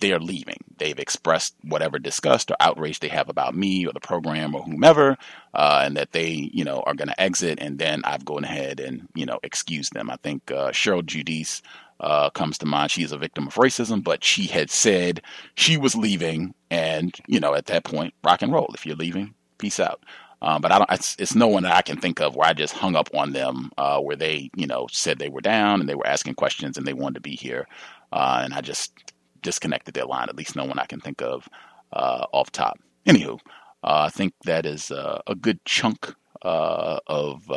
they're 0.00 0.20
leaving. 0.20 0.58
They've 0.76 0.98
expressed 0.98 1.54
whatever 1.62 1.98
disgust 1.98 2.50
or 2.50 2.56
outrage 2.60 3.00
they 3.00 3.08
have 3.08 3.28
about 3.28 3.54
me 3.54 3.86
or 3.86 3.92
the 3.92 4.00
program 4.00 4.54
or 4.54 4.62
whomever, 4.62 5.16
uh, 5.54 5.82
and 5.84 5.96
that 5.96 6.12
they, 6.12 6.50
you 6.52 6.64
know, 6.64 6.82
are 6.86 6.94
going 6.94 7.08
to 7.08 7.20
exit. 7.20 7.58
And 7.60 7.78
then 7.78 8.02
I've 8.04 8.24
gone 8.24 8.44
ahead 8.44 8.80
and, 8.80 9.08
you 9.14 9.24
know, 9.24 9.38
excuse 9.42 9.88
them. 9.90 10.10
I 10.10 10.16
think 10.16 10.50
uh, 10.50 10.72
Cheryl 10.72 11.02
Giudice 11.02 11.62
uh, 12.00 12.30
comes 12.30 12.58
to 12.58 12.66
mind. 12.66 12.90
She 12.90 13.02
is 13.02 13.12
a 13.12 13.18
victim 13.18 13.46
of 13.46 13.54
racism, 13.54 14.02
but 14.02 14.24
she 14.24 14.46
had 14.46 14.70
said 14.70 15.22
she 15.54 15.76
was 15.76 15.94
leaving, 15.94 16.54
and 16.70 17.14
you 17.26 17.40
know, 17.40 17.54
at 17.54 17.66
that 17.66 17.84
point, 17.84 18.14
rock 18.24 18.42
and 18.42 18.52
roll. 18.52 18.70
If 18.74 18.86
you're 18.86 18.96
leaving, 18.96 19.34
peace 19.58 19.80
out. 19.80 20.04
Uh, 20.40 20.58
but 20.58 20.70
I 20.70 20.78
don't. 20.78 20.90
It's, 20.92 21.16
it's, 21.18 21.34
no 21.34 21.48
one 21.48 21.64
that 21.64 21.74
I 21.74 21.82
can 21.82 21.96
think 21.96 22.20
of 22.20 22.36
where 22.36 22.48
I 22.48 22.52
just 22.52 22.74
hung 22.74 22.94
up 22.94 23.08
on 23.12 23.32
them, 23.32 23.72
uh, 23.76 23.98
where 24.00 24.14
they, 24.14 24.50
you 24.54 24.66
know, 24.66 24.86
said 24.90 25.18
they 25.18 25.28
were 25.28 25.40
down 25.40 25.80
and 25.80 25.88
they 25.88 25.96
were 25.96 26.06
asking 26.06 26.34
questions 26.34 26.76
and 26.76 26.86
they 26.86 26.92
wanted 26.92 27.14
to 27.14 27.20
be 27.20 27.34
here, 27.34 27.66
uh, 28.12 28.42
and 28.44 28.54
I 28.54 28.60
just 28.60 29.12
disconnected 29.42 29.94
their 29.94 30.06
line. 30.06 30.28
At 30.28 30.36
least 30.36 30.54
no 30.54 30.64
one 30.64 30.78
I 30.78 30.86
can 30.86 31.00
think 31.00 31.22
of 31.22 31.48
uh, 31.92 32.26
off 32.32 32.52
top. 32.52 32.78
Anywho, 33.06 33.40
uh, 33.82 34.06
I 34.06 34.10
think 34.10 34.34
that 34.44 34.64
is 34.64 34.92
uh, 34.92 35.20
a 35.26 35.34
good 35.34 35.64
chunk 35.64 36.14
of 36.42 37.50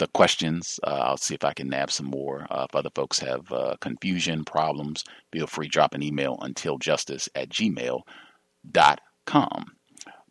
the 0.00 0.08
questions. 0.08 0.80
I'll 0.84 1.16
see 1.16 1.34
if 1.34 1.44
I 1.44 1.54
can 1.54 1.68
nab 1.68 1.90
some 1.90 2.06
more. 2.06 2.46
if 2.50 2.74
other 2.74 2.90
folks 2.94 3.20
have 3.20 3.52
confusion, 3.80 4.44
problems, 4.44 5.04
feel 5.32 5.46
free 5.46 5.68
drop 5.68 5.94
an 5.94 6.02
email 6.02 6.36
until 6.42 6.76
justice 6.78 7.28
at 7.34 7.48
gmail.com 7.50 8.04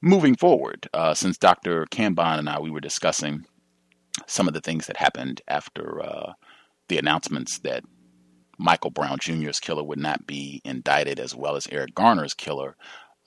moving 0.01 0.35
forward, 0.35 0.87
uh, 0.93 1.13
since 1.13 1.37
Dr. 1.37 1.85
Kambon 1.85 2.39
and 2.39 2.49
I 2.49 2.59
we 2.59 2.69
were 2.69 2.79
discussing 2.79 3.45
some 4.27 4.47
of 4.47 4.53
the 4.53 4.61
things 4.61 4.87
that 4.87 4.97
happened 4.97 5.41
after 5.47 6.01
uh, 6.01 6.33
the 6.87 6.97
announcements 6.97 7.59
that 7.59 7.83
Michael 8.57 8.91
Brown 8.91 9.17
Jr.'s 9.19 9.59
killer 9.59 9.83
would 9.83 9.99
not 9.99 10.27
be 10.27 10.61
indicted, 10.65 11.19
as 11.19 11.35
well 11.35 11.55
as 11.55 11.67
Eric 11.67 11.95
Garner's 11.95 12.33
killer. 12.33 12.75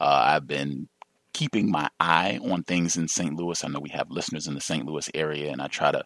Uh, 0.01 0.25
I've 0.27 0.47
been 0.47 0.89
keeping 1.33 1.71
my 1.71 1.89
eye 2.01 2.39
on 2.43 2.63
things 2.63 2.97
in 2.97 3.09
St. 3.09 3.35
Louis. 3.35 3.63
I 3.65 3.69
know 3.69 3.81
we 3.81 3.91
have 3.91 4.11
listeners 4.11 4.47
in 4.47 4.55
the 4.55 4.61
St. 4.61 4.85
Louis 4.87 5.09
area, 5.15 5.51
and 5.51 5.61
I 5.61 5.69
try 5.69 5.91
to 5.91 6.05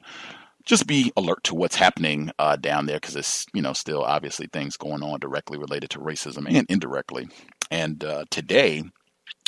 just 0.64 0.86
be 0.86 1.12
alert 1.16 1.44
to 1.44 1.54
what's 1.54 1.76
happening 1.76 2.30
uh, 2.38 2.56
down 2.56 2.86
there 2.86 2.96
because 2.96 3.16
it's 3.16 3.46
you 3.54 3.62
know 3.62 3.72
still 3.72 4.02
obviously 4.02 4.48
things 4.52 4.76
going 4.76 5.02
on 5.02 5.20
directly 5.20 5.58
related 5.58 5.90
to 5.90 6.00
racism 6.00 6.46
and 6.48 6.66
indirectly. 6.68 7.28
And 7.70 8.02
uh, 8.04 8.24
today, 8.30 8.82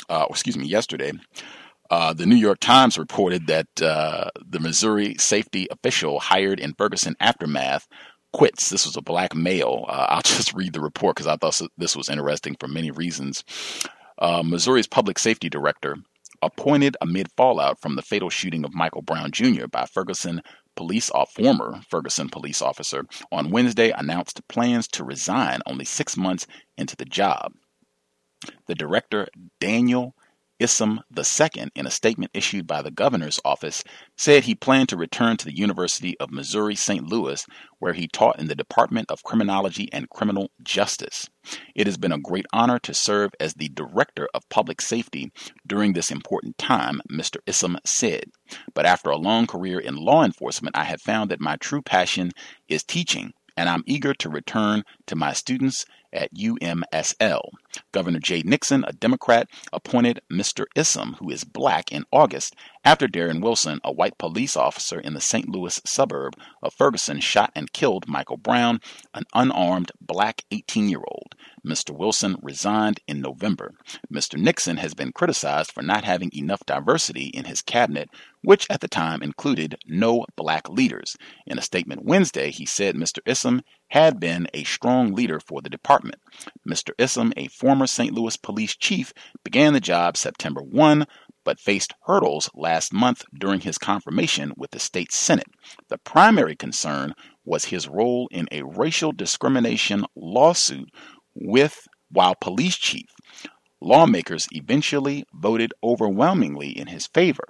uh, 0.09 0.25
excuse 0.29 0.57
me, 0.57 0.67
yesterday, 0.67 1.11
uh, 1.89 2.13
the 2.13 2.25
New 2.25 2.35
York 2.35 2.59
Times 2.59 2.97
reported 2.97 3.47
that 3.47 3.67
uh, 3.81 4.29
the 4.47 4.59
Missouri 4.59 5.15
safety 5.17 5.67
official 5.71 6.19
hired 6.19 6.59
in 6.59 6.73
Ferguson 6.77 7.15
aftermath 7.19 7.87
quits. 8.31 8.69
This 8.69 8.85
was 8.85 8.95
a 8.95 9.01
black 9.01 9.35
male. 9.35 9.85
Uh, 9.87 10.05
I'll 10.09 10.21
just 10.21 10.53
read 10.53 10.73
the 10.73 10.81
report 10.81 11.15
because 11.15 11.27
I 11.27 11.37
thought 11.37 11.59
this 11.77 11.95
was 11.95 12.09
interesting 12.09 12.55
for 12.59 12.67
many 12.67 12.91
reasons. 12.91 13.43
Uh, 14.19 14.43
Missouri's 14.43 14.87
public 14.87 15.17
safety 15.17 15.49
director, 15.49 15.95
appointed 16.41 16.95
amid 17.01 17.31
fallout 17.35 17.79
from 17.81 17.95
the 17.95 18.01
fatal 18.01 18.29
shooting 18.29 18.65
of 18.65 18.73
Michael 18.73 19.01
Brown 19.01 19.31
Jr. 19.31 19.67
by 19.67 19.85
Ferguson 19.85 20.41
police 20.75 21.11
former 21.35 21.81
Ferguson 21.89 22.29
police 22.29 22.61
officer, 22.61 23.05
on 23.31 23.51
Wednesday 23.51 23.91
announced 23.91 24.45
plans 24.47 24.87
to 24.89 25.03
resign 25.03 25.59
only 25.65 25.85
six 25.85 26.15
months 26.15 26.47
into 26.77 26.95
the 26.95 27.05
job. 27.05 27.51
The 28.67 28.75
director, 28.75 29.27
Daniel 29.59 30.15
Isom 30.61 31.01
II, 31.15 31.69
in 31.75 31.87
a 31.87 31.91
statement 31.91 32.31
issued 32.33 32.67
by 32.67 32.81
the 32.81 32.91
governor's 32.91 33.39
office, 33.45 33.83
said 34.17 34.43
he 34.43 34.55
planned 34.55 34.89
to 34.89 34.97
return 34.97 35.37
to 35.37 35.45
the 35.45 35.55
University 35.55 36.19
of 36.19 36.31
Missouri 36.31 36.75
St. 36.75 37.07
Louis, 37.07 37.45
where 37.79 37.93
he 37.93 38.07
taught 38.07 38.39
in 38.39 38.47
the 38.47 38.55
Department 38.55 39.09
of 39.09 39.23
Criminology 39.23 39.87
and 39.93 40.09
Criminal 40.09 40.51
Justice. 40.61 41.29
It 41.75 41.87
has 41.87 41.97
been 41.97 42.11
a 42.11 42.19
great 42.19 42.45
honor 42.51 42.79
to 42.79 42.93
serve 42.93 43.31
as 43.39 43.53
the 43.53 43.69
Director 43.69 44.27
of 44.33 44.49
Public 44.49 44.81
Safety 44.81 45.31
during 45.65 45.93
this 45.93 46.11
important 46.11 46.57
time, 46.57 47.01
Mr. 47.09 47.37
Isom 47.47 47.77
said. 47.85 48.25
But 48.73 48.85
after 48.85 49.09
a 49.09 49.17
long 49.17 49.47
career 49.47 49.79
in 49.79 49.95
law 49.95 50.23
enforcement, 50.23 50.77
I 50.77 50.83
have 50.83 51.01
found 51.01 51.31
that 51.31 51.39
my 51.39 51.55
true 51.55 51.81
passion 51.81 52.31
is 52.67 52.83
teaching 52.83 53.33
and 53.59 53.67
I'm 53.67 53.83
eager 53.85 54.13
to 54.13 54.29
return 54.29 54.83
to 55.07 55.17
my 55.17 55.33
students 55.33 55.85
at 56.13 56.33
UMSL. 56.33 57.41
Governor 57.91 58.19
Jay 58.19 58.41
Nixon, 58.43 58.83
a 58.87 58.93
Democrat, 58.93 59.47
appointed 59.71 60.21
Mr. 60.31 60.65
Isom, 60.75 61.15
who 61.19 61.29
is 61.29 61.43
black, 61.43 61.91
in 61.91 62.05
August 62.11 62.55
after 62.83 63.07
Darren 63.07 63.41
Wilson, 63.41 63.79
a 63.83 63.91
white 63.91 64.17
police 64.17 64.55
officer 64.55 64.99
in 64.99 65.13
the 65.13 65.21
St. 65.21 65.49
Louis 65.49 65.79
suburb 65.85 66.35
of 66.63 66.73
Ferguson, 66.73 67.19
shot 67.19 67.51
and 67.53 67.71
killed 67.73 68.07
Michael 68.07 68.37
Brown, 68.37 68.79
an 69.13 69.25
unarmed 69.33 69.91
black 69.99 70.43
18 70.51 70.89
year 70.89 71.03
old. 71.07 71.35
Mr. 71.65 71.95
Wilson 71.95 72.37
resigned 72.41 73.01
in 73.07 73.21
November. 73.21 73.73
Mr. 74.11 74.39
Nixon 74.39 74.77
has 74.77 74.93
been 74.93 75.11
criticized 75.11 75.71
for 75.71 75.83
not 75.83 76.05
having 76.05 76.31
enough 76.33 76.65
diversity 76.65 77.25
in 77.27 77.45
his 77.45 77.61
cabinet, 77.61 78.09
which 78.41 78.65
at 78.69 78.81
the 78.81 78.87
time 78.87 79.21
included 79.21 79.77
no 79.85 80.25
black 80.35 80.69
leaders. 80.69 81.15
In 81.45 81.57
a 81.57 81.63
statement 81.63 82.05
Wednesday, 82.05 82.51
he 82.51 82.65
said 82.65 82.95
Mr. 82.95 83.19
Isom 83.27 83.61
had 83.89 84.19
been 84.19 84.47
a 84.53 84.63
strong 84.63 85.13
leader 85.13 85.39
for 85.39 85.61
the 85.61 85.69
department. 85.69 86.21
Mr. 86.67 86.91
Isom, 86.99 87.33
a 87.35 87.47
former 87.47 87.87
St. 87.87 88.13
Louis 88.13 88.37
police 88.37 88.75
chief, 88.75 89.13
began 89.43 89.73
the 89.73 89.79
job 89.79 90.15
September 90.15 90.61
1, 90.61 91.05
but 91.43 91.59
faced 91.59 91.93
hurdles 92.03 92.49
last 92.53 92.93
month 92.93 93.23
during 93.37 93.61
his 93.61 93.77
confirmation 93.77 94.53
with 94.55 94.71
the 94.71 94.79
state 94.79 95.11
Senate. 95.11 95.47
The 95.89 95.97
primary 95.97 96.55
concern 96.55 97.13
was 97.43 97.65
his 97.65 97.87
role 97.87 98.27
in 98.31 98.47
a 98.51 98.63
racial 98.63 99.11
discrimination 99.11 100.05
lawsuit 100.15 100.89
with 101.33 101.87
while 102.11 102.35
police 102.35 102.77
chief. 102.77 103.09
Lawmakers 103.81 104.47
eventually 104.51 105.23
voted 105.33 105.73
overwhelmingly 105.83 106.77
in 106.77 106.87
his 106.87 107.07
favor. 107.07 107.45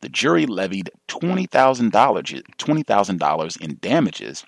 The 0.02 0.10
jury 0.10 0.46
levied 0.46 0.90
$20,000 1.10 2.44
$20, 2.58 3.62
in 3.62 3.78
damages 3.82 4.46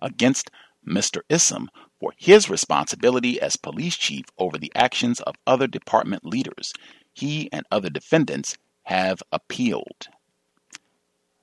against 0.00 0.50
Mr. 0.86 1.20
Isom 1.30 1.68
for 2.06 2.12
his 2.16 2.48
responsibility 2.48 3.40
as 3.40 3.56
police 3.56 3.96
chief 3.96 4.26
over 4.38 4.56
the 4.58 4.70
actions 4.76 5.18
of 5.22 5.34
other 5.44 5.66
department 5.66 6.24
leaders. 6.24 6.72
He 7.12 7.48
and 7.52 7.66
other 7.68 7.90
defendants 7.90 8.56
have 8.84 9.24
appealed. 9.32 10.06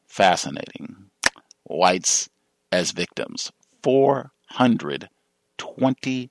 Fascinating. 0.07 1.09
Whites 1.65 2.29
as 2.71 2.91
victims. 2.91 3.51
$420,000. 3.81 6.29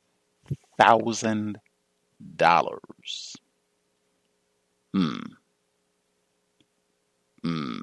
Hmm. 4.95 5.19
Hmm. 7.43 7.79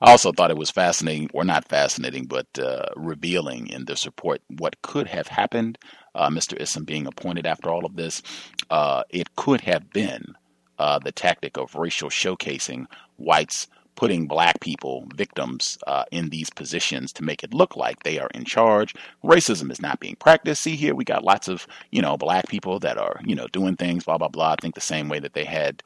I 0.00 0.10
also 0.12 0.32
thought 0.32 0.50
it 0.50 0.56
was 0.56 0.70
fascinating, 0.70 1.30
or 1.34 1.44
not 1.44 1.68
fascinating, 1.68 2.26
but 2.26 2.46
uh, 2.58 2.86
revealing 2.96 3.68
in 3.68 3.84
this 3.84 4.06
report 4.06 4.42
what 4.58 4.80
could 4.82 5.08
have 5.08 5.28
happened. 5.28 5.78
Uh, 6.14 6.30
Mr. 6.30 6.60
Isom 6.60 6.84
being 6.84 7.06
appointed 7.06 7.46
after 7.46 7.70
all 7.70 7.84
of 7.84 7.96
this, 7.96 8.22
uh, 8.70 9.02
it 9.10 9.34
could 9.36 9.60
have 9.62 9.90
been 9.90 10.34
uh, 10.78 10.98
the 10.98 11.12
tactic 11.12 11.56
of 11.56 11.74
racial 11.74 12.10
showcasing 12.10 12.86
whites 13.16 13.66
putting 13.96 14.28
black 14.28 14.60
people, 14.60 15.08
victims, 15.16 15.76
uh, 15.88 16.04
in 16.12 16.28
these 16.28 16.50
positions 16.50 17.12
to 17.12 17.24
make 17.24 17.42
it 17.42 17.52
look 17.52 17.74
like 17.74 18.00
they 18.04 18.20
are 18.20 18.30
in 18.32 18.44
charge. 18.44 18.94
Racism 19.24 19.72
is 19.72 19.82
not 19.82 19.98
being 19.98 20.14
practiced. 20.14 20.62
See 20.62 20.76
here, 20.76 20.94
we 20.94 21.04
got 21.04 21.24
lots 21.24 21.48
of 21.48 21.66
you 21.90 22.00
know 22.00 22.16
black 22.16 22.46
people 22.48 22.78
that 22.80 22.96
are 22.96 23.20
you 23.24 23.34
know 23.34 23.48
doing 23.48 23.74
things, 23.74 24.04
blah 24.04 24.18
blah 24.18 24.28
blah. 24.28 24.52
I 24.52 24.56
think 24.60 24.76
the 24.76 24.80
same 24.80 25.08
way 25.08 25.18
that 25.18 25.34
they 25.34 25.44
had 25.44 25.82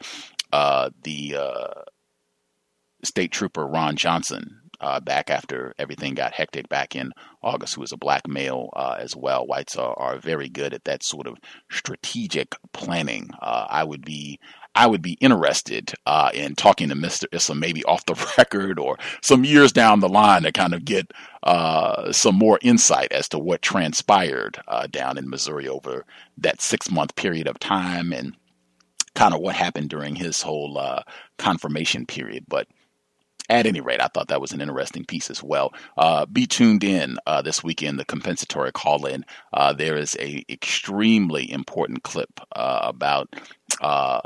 uh, 0.52 0.90
the 1.02 1.36
state 3.04 3.32
trooper 3.32 3.66
Ron 3.66 3.96
Johnson 3.96 4.62
uh, 4.82 5.00
back 5.00 5.30
after 5.30 5.74
everything 5.78 6.14
got 6.14 6.34
hectic 6.34 6.68
back 6.68 6.96
in 6.96 7.12
August, 7.42 7.74
who 7.74 7.80
was 7.80 7.92
a 7.92 7.96
black 7.96 8.26
male 8.26 8.68
uh, 8.74 8.96
as 8.98 9.14
well. 9.14 9.46
Whites 9.46 9.76
are, 9.76 9.98
are 9.98 10.18
very 10.18 10.48
good 10.48 10.74
at 10.74 10.84
that 10.84 11.04
sort 11.04 11.26
of 11.26 11.38
strategic 11.70 12.56
planning. 12.72 13.30
Uh, 13.40 13.66
I 13.70 13.84
would 13.84 14.04
be 14.04 14.40
I 14.74 14.86
would 14.86 15.02
be 15.02 15.18
interested 15.20 15.92
uh, 16.06 16.30
in 16.32 16.54
talking 16.54 16.88
to 16.88 16.94
Mr. 16.94 17.24
Isom 17.32 17.60
maybe 17.60 17.84
off 17.84 18.06
the 18.06 18.32
record 18.38 18.78
or 18.78 18.98
some 19.20 19.44
years 19.44 19.70
down 19.70 20.00
the 20.00 20.08
line 20.08 20.42
to 20.42 20.52
kind 20.52 20.74
of 20.74 20.84
get 20.84 21.12
uh, 21.42 22.10
some 22.10 22.34
more 22.34 22.58
insight 22.62 23.12
as 23.12 23.28
to 23.28 23.38
what 23.38 23.62
transpired 23.62 24.58
uh, 24.66 24.86
down 24.88 25.18
in 25.18 25.28
Missouri 25.28 25.68
over 25.68 26.04
that 26.38 26.60
six 26.60 26.90
month 26.90 27.14
period 27.16 27.46
of 27.46 27.58
time 27.58 28.12
and 28.12 28.34
kind 29.14 29.34
of 29.34 29.40
what 29.40 29.54
happened 29.54 29.90
during 29.90 30.16
his 30.16 30.40
whole 30.40 30.80
confirmation 31.36 32.06
period. 32.06 32.44
But 32.48 32.66
at 33.52 33.66
any 33.66 33.80
rate, 33.80 34.00
I 34.00 34.08
thought 34.08 34.28
that 34.28 34.40
was 34.40 34.52
an 34.52 34.62
interesting 34.62 35.04
piece 35.04 35.28
as 35.30 35.42
well. 35.42 35.74
Uh, 35.96 36.24
be 36.24 36.46
tuned 36.46 36.82
in 36.82 37.18
uh, 37.26 37.42
this 37.42 37.62
weekend, 37.62 37.98
the 37.98 38.04
compensatory 38.04 38.72
call 38.72 39.04
in. 39.04 39.24
Uh, 39.52 39.74
there 39.74 39.96
is 39.96 40.16
a 40.18 40.44
extremely 40.48 41.50
important 41.50 42.02
clip 42.02 42.40
uh, 42.56 42.80
about 42.82 43.28
uh, 43.82 44.20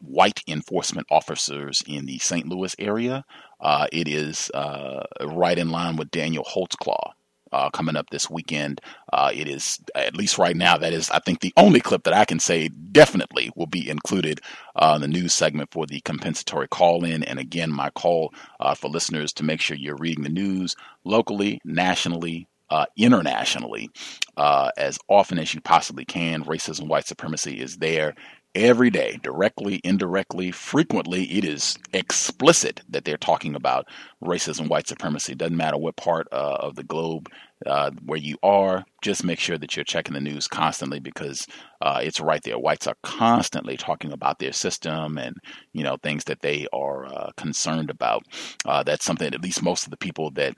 white 0.00 0.42
enforcement 0.48 1.06
officers 1.10 1.82
in 1.86 2.06
the 2.06 2.18
St. 2.18 2.48
Louis 2.48 2.74
area. 2.78 3.24
Uh, 3.60 3.86
it 3.92 4.08
is 4.08 4.50
right 4.54 5.58
in 5.58 5.70
line 5.70 5.96
with 5.96 6.10
Daniel 6.10 6.44
Holtzclaw. 6.44 7.12
Uh, 7.52 7.70
coming 7.70 7.96
up 7.96 8.10
this 8.10 8.30
weekend. 8.30 8.80
Uh, 9.12 9.30
it 9.34 9.48
is, 9.48 9.78
at 9.94 10.16
least 10.16 10.38
right 10.38 10.56
now, 10.56 10.76
that 10.78 10.92
is, 10.92 11.10
I 11.10 11.18
think, 11.20 11.40
the 11.40 11.52
only 11.56 11.80
clip 11.80 12.04
that 12.04 12.14
I 12.14 12.24
can 12.24 12.40
say 12.40 12.68
definitely 12.68 13.50
will 13.56 13.66
be 13.66 13.88
included 13.88 14.40
uh, 14.76 14.92
in 14.96 15.02
the 15.02 15.08
news 15.08 15.34
segment 15.34 15.70
for 15.72 15.86
the 15.86 16.00
compensatory 16.00 16.68
call 16.68 17.04
in. 17.04 17.22
And 17.22 17.38
again, 17.38 17.70
my 17.70 17.90
call 17.90 18.32
uh, 18.60 18.74
for 18.74 18.88
listeners 18.88 19.32
to 19.34 19.44
make 19.44 19.60
sure 19.60 19.76
you're 19.76 19.96
reading 19.96 20.24
the 20.24 20.30
news 20.30 20.74
locally, 21.04 21.60
nationally, 21.64 22.48
uh, 22.70 22.86
internationally 22.96 23.90
uh, 24.36 24.70
as 24.76 24.98
often 25.08 25.38
as 25.38 25.54
you 25.54 25.60
possibly 25.60 26.04
can. 26.04 26.44
Racism, 26.44 26.88
white 26.88 27.06
supremacy 27.06 27.60
is 27.60 27.78
there 27.78 28.14
every 28.58 28.90
day, 28.90 29.18
directly, 29.22 29.80
indirectly, 29.84 30.50
frequently. 30.50 31.24
It 31.24 31.44
is 31.44 31.78
explicit 31.92 32.82
that 32.88 33.04
they're 33.04 33.16
talking 33.16 33.54
about 33.54 33.86
racism, 34.22 34.68
white 34.68 34.88
supremacy. 34.88 35.34
Doesn't 35.34 35.56
matter 35.56 35.78
what 35.78 35.96
part 35.96 36.26
uh, 36.32 36.56
of 36.60 36.74
the 36.74 36.82
globe 36.82 37.30
uh, 37.64 37.92
where 38.04 38.18
you 38.18 38.36
are. 38.42 38.84
Just 39.00 39.24
make 39.24 39.38
sure 39.38 39.58
that 39.58 39.76
you're 39.76 39.84
checking 39.84 40.14
the 40.14 40.20
news 40.20 40.48
constantly 40.48 40.98
because 40.98 41.46
uh, 41.80 42.00
it's 42.02 42.20
right 42.20 42.42
there. 42.42 42.58
Whites 42.58 42.88
are 42.88 42.96
constantly 43.02 43.76
talking 43.76 44.12
about 44.12 44.40
their 44.40 44.52
system 44.52 45.18
and 45.18 45.36
you 45.72 45.84
know 45.84 45.96
things 45.96 46.24
that 46.24 46.40
they 46.40 46.66
are 46.72 47.06
uh, 47.06 47.30
concerned 47.36 47.90
about. 47.90 48.24
Uh, 48.64 48.82
that's 48.82 49.04
something 49.04 49.32
at 49.32 49.42
least 49.42 49.62
most 49.62 49.84
of 49.84 49.90
the 49.90 49.96
people 49.96 50.32
that 50.32 50.54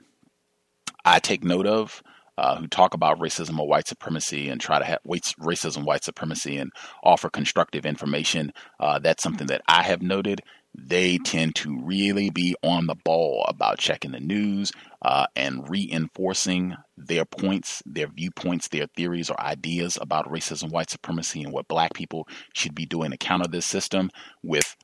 I 1.05 1.19
take 1.19 1.43
note 1.43 1.67
of 1.67 2.01
uh, 2.37 2.55
who 2.57 2.67
talk 2.67 2.93
about 2.93 3.19
racism 3.19 3.59
or 3.59 3.67
white 3.67 3.87
supremacy 3.87 4.49
and 4.49 4.61
try 4.61 4.79
to 4.79 4.85
have 4.85 4.99
racism, 5.05 5.83
white 5.83 6.03
supremacy, 6.03 6.57
and 6.57 6.71
offer 7.03 7.29
constructive 7.29 7.85
information. 7.85 8.51
Uh, 8.79 8.99
that's 8.99 9.23
something 9.23 9.47
that 9.47 9.61
I 9.67 9.83
have 9.83 10.01
noted. 10.01 10.41
They 10.73 11.17
tend 11.17 11.55
to 11.55 11.77
really 11.83 12.29
be 12.29 12.55
on 12.63 12.87
the 12.87 12.95
ball 12.95 13.43
about 13.47 13.77
checking 13.77 14.11
the 14.11 14.21
news 14.21 14.71
uh, 15.01 15.25
and 15.35 15.69
reinforcing 15.69 16.75
their 16.95 17.25
points, 17.25 17.83
their 17.85 18.07
viewpoints, 18.07 18.69
their 18.69 18.87
theories 18.95 19.29
or 19.29 19.39
ideas 19.41 19.97
about 19.99 20.31
racism, 20.31 20.71
white 20.71 20.89
supremacy, 20.89 21.43
and 21.43 21.51
what 21.51 21.67
black 21.67 21.93
people 21.93 22.27
should 22.53 22.73
be 22.73 22.85
doing 22.85 23.11
to 23.11 23.17
counter 23.17 23.49
this 23.49 23.65
system 23.65 24.09
with 24.43 24.75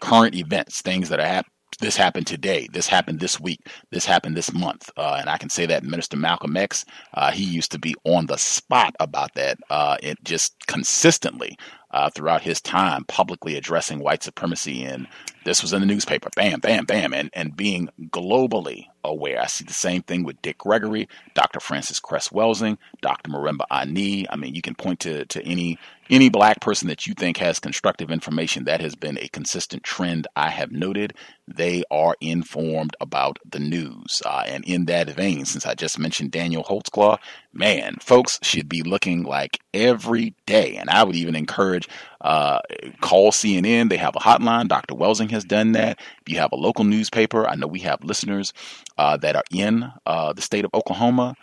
current 0.00 0.36
events, 0.36 0.80
things 0.80 1.08
that 1.08 1.18
are 1.18 1.26
happening 1.26 1.51
this 1.78 1.96
happened 1.96 2.26
today, 2.26 2.68
this 2.72 2.86
happened 2.86 3.20
this 3.20 3.40
week, 3.40 3.60
this 3.90 4.04
happened 4.04 4.36
this 4.36 4.52
month. 4.52 4.90
Uh, 4.96 5.16
and 5.20 5.28
I 5.28 5.38
can 5.38 5.50
say 5.50 5.66
that 5.66 5.84
Minister 5.84 6.16
Malcolm 6.16 6.56
X, 6.56 6.84
uh, 7.14 7.30
he 7.30 7.44
used 7.44 7.72
to 7.72 7.78
be 7.78 7.94
on 8.04 8.26
the 8.26 8.38
spot 8.38 8.94
about 9.00 9.34
that, 9.34 9.58
uh, 9.70 9.96
it 10.02 10.22
just 10.24 10.54
consistently 10.66 11.56
uh, 11.92 12.10
throughout 12.10 12.42
his 12.42 12.60
time 12.60 13.04
publicly 13.04 13.56
addressing 13.56 13.98
white 13.98 14.22
supremacy. 14.22 14.82
And 14.82 15.06
this 15.44 15.62
was 15.62 15.72
in 15.72 15.80
the 15.80 15.86
newspaper, 15.86 16.30
bam, 16.34 16.60
bam, 16.60 16.84
bam, 16.84 17.12
and, 17.12 17.30
and 17.34 17.56
being 17.56 17.88
globally 18.10 18.86
aware. 19.04 19.40
I 19.40 19.46
see 19.46 19.64
the 19.64 19.72
same 19.72 20.02
thing 20.02 20.24
with 20.24 20.40
Dick 20.42 20.58
Gregory, 20.58 21.08
Dr. 21.34 21.60
Frances 21.60 22.00
Cress 22.00 22.28
Welsing, 22.30 22.78
Dr. 23.02 23.30
Marimba 23.30 23.64
Ani. 23.70 24.28
I 24.30 24.36
mean, 24.36 24.54
you 24.54 24.62
can 24.62 24.74
point 24.74 25.00
to, 25.00 25.26
to 25.26 25.42
any 25.44 25.78
any 26.12 26.28
black 26.28 26.60
person 26.60 26.88
that 26.88 27.06
you 27.06 27.14
think 27.14 27.38
has 27.38 27.58
constructive 27.58 28.10
information. 28.10 28.64
That 28.64 28.82
has 28.82 28.94
been 28.94 29.16
a 29.18 29.28
consistent 29.28 29.82
trend 29.82 30.26
I 30.36 30.50
have 30.50 30.70
noted. 30.70 31.14
They 31.48 31.84
are 31.90 32.16
informed 32.20 32.94
about 33.00 33.38
the 33.50 33.58
news. 33.58 34.20
Uh, 34.24 34.44
and 34.46 34.62
in 34.66 34.84
that 34.86 35.08
vein, 35.08 35.46
since 35.46 35.64
I 35.64 35.74
just 35.74 35.98
mentioned 35.98 36.30
Daniel 36.30 36.64
Holtzclaw, 36.64 37.18
man, 37.54 37.96
folks 38.02 38.38
should 38.42 38.68
be 38.68 38.82
looking 38.82 39.22
like 39.22 39.58
every 39.72 40.34
day. 40.44 40.76
And 40.76 40.90
I 40.90 41.02
would 41.02 41.16
even 41.16 41.34
encourage 41.34 41.88
uh, 42.20 42.60
call 43.00 43.32
CNN. 43.32 43.88
They 43.88 43.96
have 43.96 44.14
a 44.14 44.20
hotline. 44.20 44.68
Dr. 44.68 44.94
Welsing 44.94 45.30
has 45.30 45.44
done 45.44 45.72
that. 45.72 45.98
If 45.98 46.32
you 46.32 46.38
have 46.40 46.52
a 46.52 46.56
local 46.56 46.84
newspaper, 46.84 47.48
I 47.48 47.54
know 47.54 47.66
we 47.66 47.80
have 47.80 48.04
listeners 48.04 48.52
uh, 48.98 49.16
that 49.16 49.34
are 49.34 49.44
in 49.50 49.90
uh, 50.04 50.34
the 50.34 50.42
state 50.42 50.66
of 50.66 50.74
Oklahoma. 50.74 51.36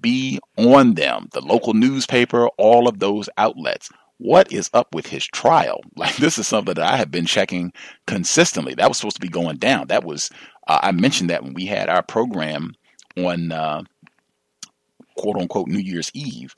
Be 0.00 0.38
on 0.56 0.94
them. 0.94 1.28
The 1.32 1.40
local 1.40 1.74
newspaper, 1.74 2.46
all 2.56 2.88
of 2.88 3.00
those 3.00 3.28
outlets. 3.36 3.90
What 4.18 4.52
is 4.52 4.70
up 4.72 4.94
with 4.94 5.06
his 5.06 5.26
trial? 5.26 5.80
Like 5.96 6.16
this 6.16 6.38
is 6.38 6.48
something 6.48 6.74
that 6.74 6.92
I 6.92 6.96
have 6.96 7.10
been 7.10 7.26
checking 7.26 7.72
consistently. 8.06 8.74
That 8.74 8.88
was 8.88 8.98
supposed 8.98 9.16
to 9.16 9.22
be 9.22 9.28
going 9.28 9.56
down. 9.56 9.88
That 9.88 10.04
was 10.04 10.30
uh, 10.66 10.80
I 10.82 10.92
mentioned 10.92 11.30
that 11.30 11.42
when 11.42 11.54
we 11.54 11.66
had 11.66 11.88
our 11.88 12.02
program 12.02 12.74
on 13.16 13.52
uh, 13.52 13.82
quote 15.16 15.36
unquote 15.36 15.68
New 15.68 15.78
Year's 15.78 16.10
Eve 16.14 16.54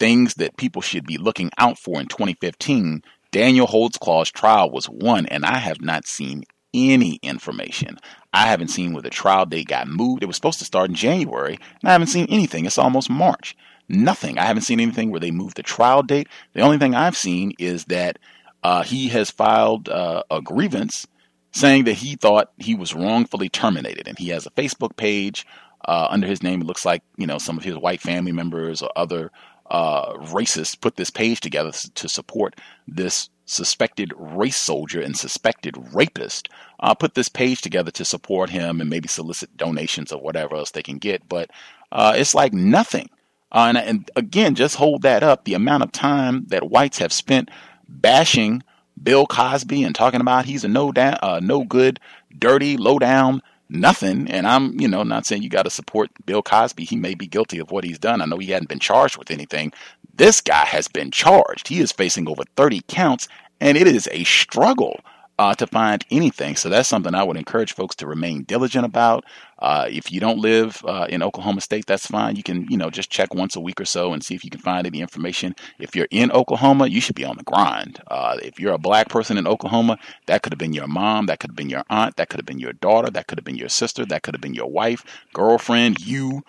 things 0.00 0.34
that 0.34 0.56
people 0.56 0.82
should 0.82 1.06
be 1.06 1.18
looking 1.18 1.50
out 1.58 1.78
for 1.78 2.00
in 2.00 2.06
2015, 2.08 3.02
Daniel 3.30 3.66
Holtzclaw's 3.66 4.30
trial 4.30 4.70
was 4.70 4.86
one, 4.86 5.26
and 5.26 5.44
I 5.44 5.58
have 5.58 5.80
not 5.80 6.06
seen 6.06 6.42
any 6.74 7.20
information. 7.22 7.98
I 8.32 8.46
haven't 8.46 8.68
seen 8.68 8.92
where 8.92 9.02
the 9.02 9.10
trial 9.10 9.46
date 9.46 9.68
got 9.68 9.86
moved. 9.86 10.22
It 10.22 10.26
was 10.26 10.36
supposed 10.36 10.58
to 10.60 10.64
start 10.64 10.88
in 10.88 10.96
January, 10.96 11.54
and 11.54 11.88
I 11.88 11.92
haven't 11.92 12.08
seen 12.08 12.26
anything. 12.30 12.64
It's 12.64 12.78
almost 12.78 13.10
March. 13.10 13.56
Nothing. 13.92 14.38
I 14.38 14.44
haven't 14.44 14.62
seen 14.62 14.78
anything 14.78 15.10
where 15.10 15.18
they 15.18 15.32
moved 15.32 15.56
the 15.56 15.64
trial 15.64 16.04
date. 16.04 16.28
The 16.52 16.60
only 16.60 16.78
thing 16.78 16.94
I've 16.94 17.16
seen 17.16 17.54
is 17.58 17.86
that 17.86 18.20
uh, 18.62 18.84
he 18.84 19.08
has 19.08 19.32
filed 19.32 19.88
uh, 19.88 20.22
a 20.30 20.40
grievance 20.40 21.08
saying 21.50 21.84
that 21.84 21.94
he 21.94 22.14
thought 22.14 22.52
he 22.58 22.76
was 22.76 22.94
wrongfully 22.94 23.48
terminated, 23.48 24.06
and 24.06 24.16
he 24.16 24.28
has 24.28 24.46
a 24.46 24.50
Facebook 24.50 24.96
page 24.96 25.44
uh, 25.88 26.06
under 26.08 26.28
his 26.28 26.40
name. 26.40 26.60
It 26.60 26.68
looks 26.68 26.84
like 26.84 27.02
you 27.16 27.26
know 27.26 27.38
some 27.38 27.58
of 27.58 27.64
his 27.64 27.76
white 27.76 28.00
family 28.00 28.30
members 28.30 28.80
or 28.80 28.90
other 28.94 29.32
uh, 29.68 30.12
racists 30.18 30.80
put 30.80 30.94
this 30.94 31.10
page 31.10 31.40
together 31.40 31.72
to 31.72 32.08
support 32.08 32.54
this 32.86 33.28
suspected 33.46 34.12
race 34.16 34.56
soldier 34.56 35.00
and 35.00 35.16
suspected 35.16 35.74
rapist. 35.92 36.48
Uh, 36.78 36.94
put 36.94 37.14
this 37.14 37.28
page 37.28 37.60
together 37.60 37.90
to 37.90 38.04
support 38.04 38.50
him 38.50 38.80
and 38.80 38.88
maybe 38.88 39.08
solicit 39.08 39.56
donations 39.56 40.12
or 40.12 40.22
whatever 40.22 40.54
else 40.54 40.70
they 40.70 40.82
can 40.82 40.98
get. 40.98 41.28
But 41.28 41.50
uh, 41.90 42.14
it's 42.16 42.36
like 42.36 42.52
nothing. 42.52 43.10
Uh, 43.52 43.66
and, 43.68 43.78
and 43.78 44.10
again, 44.16 44.54
just 44.54 44.76
hold 44.76 45.02
that 45.02 45.22
up. 45.22 45.44
The 45.44 45.54
amount 45.54 45.82
of 45.82 45.92
time 45.92 46.46
that 46.48 46.70
whites 46.70 46.98
have 46.98 47.12
spent 47.12 47.50
bashing 47.88 48.62
Bill 49.02 49.26
Cosby 49.26 49.82
and 49.82 49.94
talking 49.94 50.20
about 50.20 50.44
he's 50.44 50.64
a 50.64 50.68
no 50.68 50.92
down, 50.92 51.16
uh, 51.22 51.40
no 51.42 51.64
good, 51.64 52.00
dirty, 52.38 52.76
low 52.76 52.98
down 52.98 53.42
nothing. 53.70 54.28
And 54.30 54.46
I'm, 54.46 54.78
you 54.80 54.88
know, 54.88 55.02
not 55.02 55.26
saying 55.26 55.42
you 55.42 55.48
got 55.48 55.62
to 55.62 55.70
support 55.70 56.10
Bill 56.26 56.42
Cosby. 56.42 56.84
He 56.84 56.96
may 56.96 57.14
be 57.14 57.26
guilty 57.26 57.58
of 57.58 57.70
what 57.70 57.84
he's 57.84 57.98
done. 57.98 58.20
I 58.20 58.26
know 58.26 58.38
he 58.38 58.50
hadn't 58.50 58.68
been 58.68 58.80
charged 58.80 59.16
with 59.16 59.30
anything. 59.30 59.72
This 60.14 60.40
guy 60.40 60.64
has 60.64 60.88
been 60.88 61.10
charged. 61.10 61.68
He 61.68 61.80
is 61.80 61.92
facing 61.92 62.28
over 62.28 62.42
30 62.56 62.82
counts, 62.88 63.28
and 63.60 63.78
it 63.78 63.86
is 63.86 64.08
a 64.12 64.24
struggle 64.24 65.00
uh, 65.40 65.54
to 65.54 65.66
find 65.66 66.04
anything. 66.10 66.54
So 66.54 66.68
that's 66.68 66.86
something 66.86 67.14
I 67.14 67.22
would 67.22 67.38
encourage 67.38 67.72
folks 67.72 67.96
to 67.96 68.06
remain 68.06 68.42
diligent 68.42 68.84
about. 68.84 69.24
Uh, 69.58 69.86
if 69.88 70.12
you 70.12 70.20
don't 70.20 70.38
live 70.38 70.82
uh, 70.84 71.06
in 71.08 71.22
Oklahoma 71.22 71.62
State, 71.62 71.86
that's 71.86 72.06
fine. 72.06 72.36
You 72.36 72.42
can, 72.42 72.66
you 72.68 72.76
know, 72.76 72.90
just 72.90 73.08
check 73.08 73.32
once 73.32 73.56
a 73.56 73.60
week 73.60 73.80
or 73.80 73.86
so 73.86 74.12
and 74.12 74.22
see 74.22 74.34
if 74.34 74.44
you 74.44 74.50
can 74.50 74.60
find 74.60 74.86
any 74.86 75.00
information. 75.00 75.56
If 75.78 75.96
you're 75.96 76.08
in 76.10 76.30
Oklahoma, 76.30 76.88
you 76.88 77.00
should 77.00 77.14
be 77.14 77.24
on 77.24 77.38
the 77.38 77.42
grind. 77.44 78.02
Uh, 78.06 78.36
if 78.42 78.60
you're 78.60 78.74
a 78.74 78.78
black 78.78 79.08
person 79.08 79.38
in 79.38 79.46
Oklahoma, 79.46 79.96
that 80.26 80.42
could 80.42 80.52
have 80.52 80.58
been 80.58 80.74
your 80.74 80.86
mom, 80.86 81.24
that 81.26 81.40
could 81.40 81.52
have 81.52 81.56
been 81.56 81.70
your 81.70 81.84
aunt, 81.88 82.16
that 82.16 82.28
could 82.28 82.38
have 82.38 82.46
been 82.46 82.60
your 82.60 82.74
daughter, 82.74 83.08
that 83.10 83.26
could 83.26 83.38
have 83.38 83.44
been 83.44 83.56
your 83.56 83.70
sister, 83.70 84.04
that 84.04 84.22
could 84.22 84.34
have 84.34 84.42
been 84.42 84.52
your 84.52 84.70
wife, 84.70 85.06
girlfriend, 85.32 86.00
you 86.00 86.42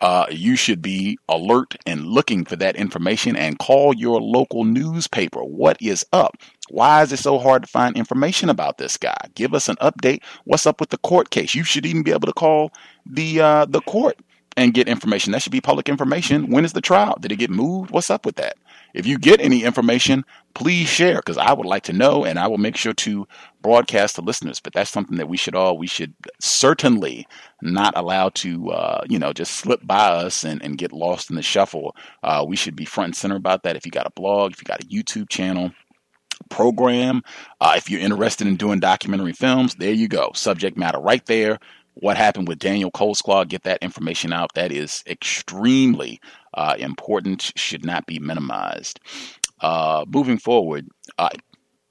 uh, 0.00 0.26
you 0.30 0.56
should 0.56 0.80
be 0.80 1.18
alert 1.28 1.76
and 1.86 2.06
looking 2.06 2.44
for 2.44 2.56
that 2.56 2.76
information 2.76 3.36
and 3.36 3.58
call 3.58 3.94
your 3.94 4.20
local 4.20 4.64
newspaper. 4.64 5.42
What 5.42 5.76
is 5.80 6.04
up? 6.12 6.36
Why 6.70 7.02
is 7.02 7.12
it 7.12 7.18
so 7.18 7.38
hard 7.38 7.62
to 7.62 7.68
find 7.68 7.96
information 7.96 8.48
about 8.48 8.78
this 8.78 8.96
guy? 8.96 9.16
Give 9.34 9.54
us 9.54 9.68
an 9.68 9.76
update. 9.76 10.22
What's 10.44 10.66
up 10.66 10.80
with 10.80 10.90
the 10.90 10.98
court 10.98 11.30
case? 11.30 11.54
You 11.54 11.64
should 11.64 11.86
even 11.86 12.02
be 12.02 12.12
able 12.12 12.26
to 12.26 12.32
call 12.32 12.72
the 13.06 13.40
uh, 13.40 13.64
the 13.64 13.80
court 13.82 14.18
and 14.56 14.74
get 14.74 14.88
information. 14.88 15.32
That 15.32 15.42
should 15.42 15.52
be 15.52 15.60
public 15.60 15.88
information. 15.88 16.50
When 16.50 16.64
is 16.64 16.72
the 16.72 16.80
trial? 16.80 17.16
Did 17.20 17.32
it 17.32 17.36
get 17.36 17.50
moved? 17.50 17.90
What's 17.90 18.10
up 18.10 18.26
with 18.26 18.36
that? 18.36 18.56
If 18.94 19.06
you 19.06 19.18
get 19.18 19.40
any 19.40 19.64
information, 19.64 20.24
please 20.58 20.88
share 20.88 21.14
because 21.14 21.38
I 21.38 21.52
would 21.52 21.66
like 21.66 21.84
to 21.84 21.92
know 21.92 22.24
and 22.24 22.36
I 22.36 22.48
will 22.48 22.58
make 22.58 22.76
sure 22.76 22.92
to 22.92 23.28
broadcast 23.62 24.16
to 24.16 24.22
listeners. 24.22 24.58
But 24.58 24.72
that's 24.72 24.90
something 24.90 25.16
that 25.18 25.28
we 25.28 25.36
should 25.36 25.54
all, 25.54 25.78
we 25.78 25.86
should 25.86 26.14
certainly 26.40 27.28
not 27.62 27.96
allow 27.96 28.30
to, 28.30 28.70
uh, 28.72 29.04
you 29.08 29.20
know, 29.20 29.32
just 29.32 29.52
slip 29.52 29.86
by 29.86 30.08
us 30.08 30.42
and, 30.42 30.60
and 30.60 30.76
get 30.76 30.92
lost 30.92 31.30
in 31.30 31.36
the 31.36 31.42
shuffle. 31.42 31.94
Uh, 32.24 32.44
we 32.46 32.56
should 32.56 32.74
be 32.74 32.84
front 32.84 33.10
and 33.10 33.16
center 33.16 33.36
about 33.36 33.62
that. 33.62 33.76
If 33.76 33.86
you 33.86 33.92
got 33.92 34.08
a 34.08 34.12
blog, 34.16 34.50
if 34.50 34.60
you 34.60 34.64
got 34.64 34.82
a 34.82 34.86
YouTube 34.88 35.28
channel, 35.28 35.70
program, 36.50 37.22
uh, 37.60 37.74
if 37.76 37.88
you're 37.88 38.00
interested 38.00 38.48
in 38.48 38.56
doing 38.56 38.80
documentary 38.80 39.32
films, 39.32 39.76
there 39.76 39.92
you 39.92 40.08
go. 40.08 40.32
Subject 40.34 40.76
matter 40.76 40.98
right 40.98 41.24
there 41.26 41.60
what 42.00 42.16
happened 42.16 42.46
with 42.46 42.60
Daniel 42.60 42.92
Holtzclaw, 42.92 43.48
get 43.48 43.64
that 43.64 43.82
information 43.82 44.32
out. 44.32 44.54
That 44.54 44.70
is 44.70 45.02
extremely 45.06 46.20
uh, 46.54 46.76
important, 46.78 47.52
should 47.56 47.84
not 47.84 48.06
be 48.06 48.20
minimized. 48.20 49.00
Uh, 49.60 50.04
moving 50.08 50.38
forward, 50.38 50.88
uh, 51.18 51.30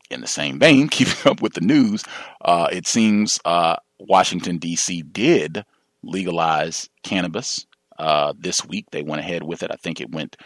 in 0.10 0.22
the 0.22 0.28
same 0.28 0.60
vein, 0.60 0.88
keeping 0.90 1.32
up 1.32 1.42
with 1.42 1.54
the 1.54 1.62
news, 1.62 2.04
uh, 2.42 2.68
it 2.72 2.88
seems 2.88 3.40
uh, 3.46 3.76
Washington, 4.00 4.58
D.C. 4.58 5.02
did 5.04 5.64
legalize 6.04 6.90
cannabis 7.04 7.66
uh, 8.00 8.34
this 8.38 8.66
week. 8.66 8.86
They 8.92 9.04
went 9.04 9.22
ahead 9.22 9.44
with 9.44 9.64
it. 9.64 9.72
I 9.72 9.76
think 9.76 10.00
it 10.00 10.12
went 10.12 10.38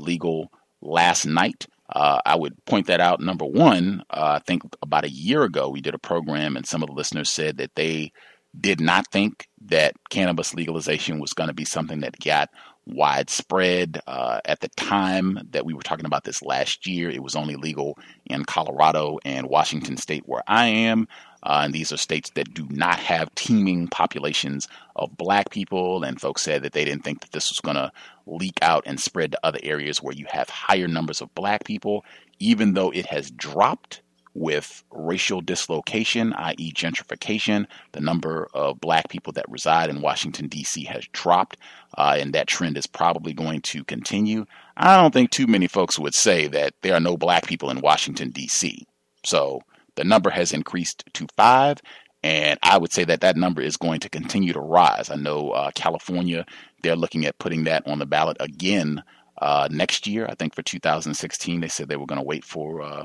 legal 0.00 0.50
last 0.80 1.26
night. 1.26 1.66
Uh, 1.94 2.20
I 2.24 2.36
would 2.36 2.54
point 2.64 2.86
that 2.86 3.00
out. 3.00 3.20
Number 3.20 3.44
one, 3.44 4.02
uh, 4.10 4.38
I 4.40 4.42
think 4.46 4.62
about 4.80 5.04
a 5.04 5.10
year 5.10 5.42
ago 5.42 5.68
we 5.68 5.82
did 5.82 5.94
a 5.94 5.98
program, 5.98 6.56
and 6.56 6.66
some 6.66 6.82
of 6.82 6.88
the 6.88 6.94
listeners 6.94 7.30
said 7.30 7.58
that 7.58 7.74
they 7.74 8.12
did 8.58 8.80
not 8.80 9.06
think 9.12 9.46
that 9.66 9.94
cannabis 10.10 10.54
legalization 10.54 11.20
was 11.20 11.32
going 11.32 11.48
to 11.48 11.54
be 11.54 11.64
something 11.64 12.00
that 12.00 12.18
got 12.18 12.48
widespread. 12.86 14.00
Uh, 14.06 14.40
at 14.44 14.60
the 14.60 14.68
time 14.68 15.38
that 15.50 15.64
we 15.64 15.74
were 15.74 15.82
talking 15.82 16.06
about 16.06 16.24
this 16.24 16.42
last 16.42 16.86
year, 16.86 17.10
it 17.10 17.22
was 17.22 17.36
only 17.36 17.56
legal 17.56 17.98
in 18.26 18.44
Colorado 18.44 19.18
and 19.24 19.48
Washington 19.48 19.96
State, 19.96 20.24
where 20.26 20.42
I 20.46 20.66
am. 20.66 21.08
Uh, 21.42 21.62
and 21.64 21.74
these 21.74 21.92
are 21.92 21.96
states 21.96 22.30
that 22.30 22.54
do 22.54 22.66
not 22.70 22.98
have 23.00 23.34
teeming 23.34 23.88
populations 23.88 24.68
of 24.94 25.16
black 25.16 25.50
people. 25.50 26.04
And 26.04 26.20
folks 26.20 26.42
said 26.42 26.62
that 26.62 26.72
they 26.72 26.84
didn't 26.84 27.02
think 27.02 27.20
that 27.20 27.32
this 27.32 27.50
was 27.50 27.60
going 27.60 27.76
to 27.76 27.90
leak 28.26 28.58
out 28.62 28.84
and 28.86 29.00
spread 29.00 29.32
to 29.32 29.40
other 29.42 29.58
areas 29.62 30.02
where 30.02 30.14
you 30.14 30.26
have 30.30 30.48
higher 30.48 30.86
numbers 30.86 31.20
of 31.20 31.34
black 31.34 31.64
people, 31.64 32.04
even 32.38 32.74
though 32.74 32.90
it 32.90 33.06
has 33.06 33.30
dropped 33.30 34.01
with 34.34 34.82
racial 34.90 35.40
dislocation, 35.40 36.32
i.e., 36.34 36.72
gentrification. 36.72 37.66
The 37.92 38.00
number 38.00 38.48
of 38.54 38.80
black 38.80 39.08
people 39.08 39.32
that 39.34 39.48
reside 39.48 39.90
in 39.90 40.00
Washington, 40.00 40.48
D.C. 40.48 40.84
has 40.84 41.06
dropped, 41.12 41.58
uh, 41.98 42.16
and 42.18 42.32
that 42.32 42.46
trend 42.46 42.78
is 42.78 42.86
probably 42.86 43.32
going 43.32 43.60
to 43.62 43.84
continue. 43.84 44.46
I 44.76 45.00
don't 45.00 45.12
think 45.12 45.30
too 45.30 45.46
many 45.46 45.66
folks 45.66 45.98
would 45.98 46.14
say 46.14 46.46
that 46.48 46.74
there 46.82 46.94
are 46.94 47.00
no 47.00 47.16
black 47.16 47.46
people 47.46 47.70
in 47.70 47.80
Washington, 47.80 48.30
D.C. 48.30 48.86
So 49.24 49.60
the 49.96 50.04
number 50.04 50.30
has 50.30 50.52
increased 50.52 51.04
to 51.12 51.26
five, 51.36 51.78
and 52.22 52.58
I 52.62 52.78
would 52.78 52.92
say 52.92 53.04
that 53.04 53.20
that 53.20 53.36
number 53.36 53.60
is 53.60 53.76
going 53.76 54.00
to 54.00 54.08
continue 54.08 54.52
to 54.52 54.60
rise. 54.60 55.10
I 55.10 55.16
know 55.16 55.50
uh, 55.50 55.70
California, 55.74 56.46
they're 56.82 56.96
looking 56.96 57.26
at 57.26 57.38
putting 57.38 57.64
that 57.64 57.86
on 57.86 57.98
the 57.98 58.06
ballot 58.06 58.36
again 58.40 59.02
uh, 59.40 59.68
next 59.70 60.06
year. 60.06 60.26
I 60.28 60.34
think 60.34 60.54
for 60.54 60.62
2016, 60.62 61.60
they 61.60 61.68
said 61.68 61.88
they 61.88 61.96
were 61.96 62.06
going 62.06 62.20
to 62.20 62.26
wait 62.26 62.44
for 62.44 62.80
uh, 62.80 63.04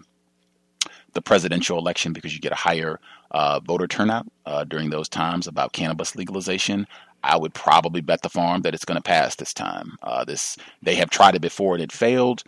the 1.17 1.21
presidential 1.23 1.79
election 1.79 2.13
because 2.13 2.35
you 2.35 2.39
get 2.39 2.51
a 2.51 2.55
higher 2.55 2.99
uh, 3.31 3.59
voter 3.59 3.87
turnout 3.87 4.27
uh, 4.45 4.63
during 4.63 4.91
those 4.91 5.09
times 5.09 5.47
about 5.47 5.73
cannabis 5.73 6.15
legalization. 6.15 6.85
I 7.23 7.37
would 7.37 7.55
probably 7.55 8.01
bet 8.01 8.21
the 8.21 8.29
farm 8.29 8.61
that 8.61 8.75
it's 8.75 8.85
going 8.85 8.97
to 8.97 9.01
pass 9.01 9.35
this 9.35 9.51
time. 9.51 9.97
Uh, 10.03 10.23
this 10.23 10.57
they 10.83 10.93
have 10.93 11.09
tried 11.09 11.33
it 11.33 11.41
before 11.41 11.73
and 11.73 11.83
it 11.83 11.91
failed. 11.91 12.43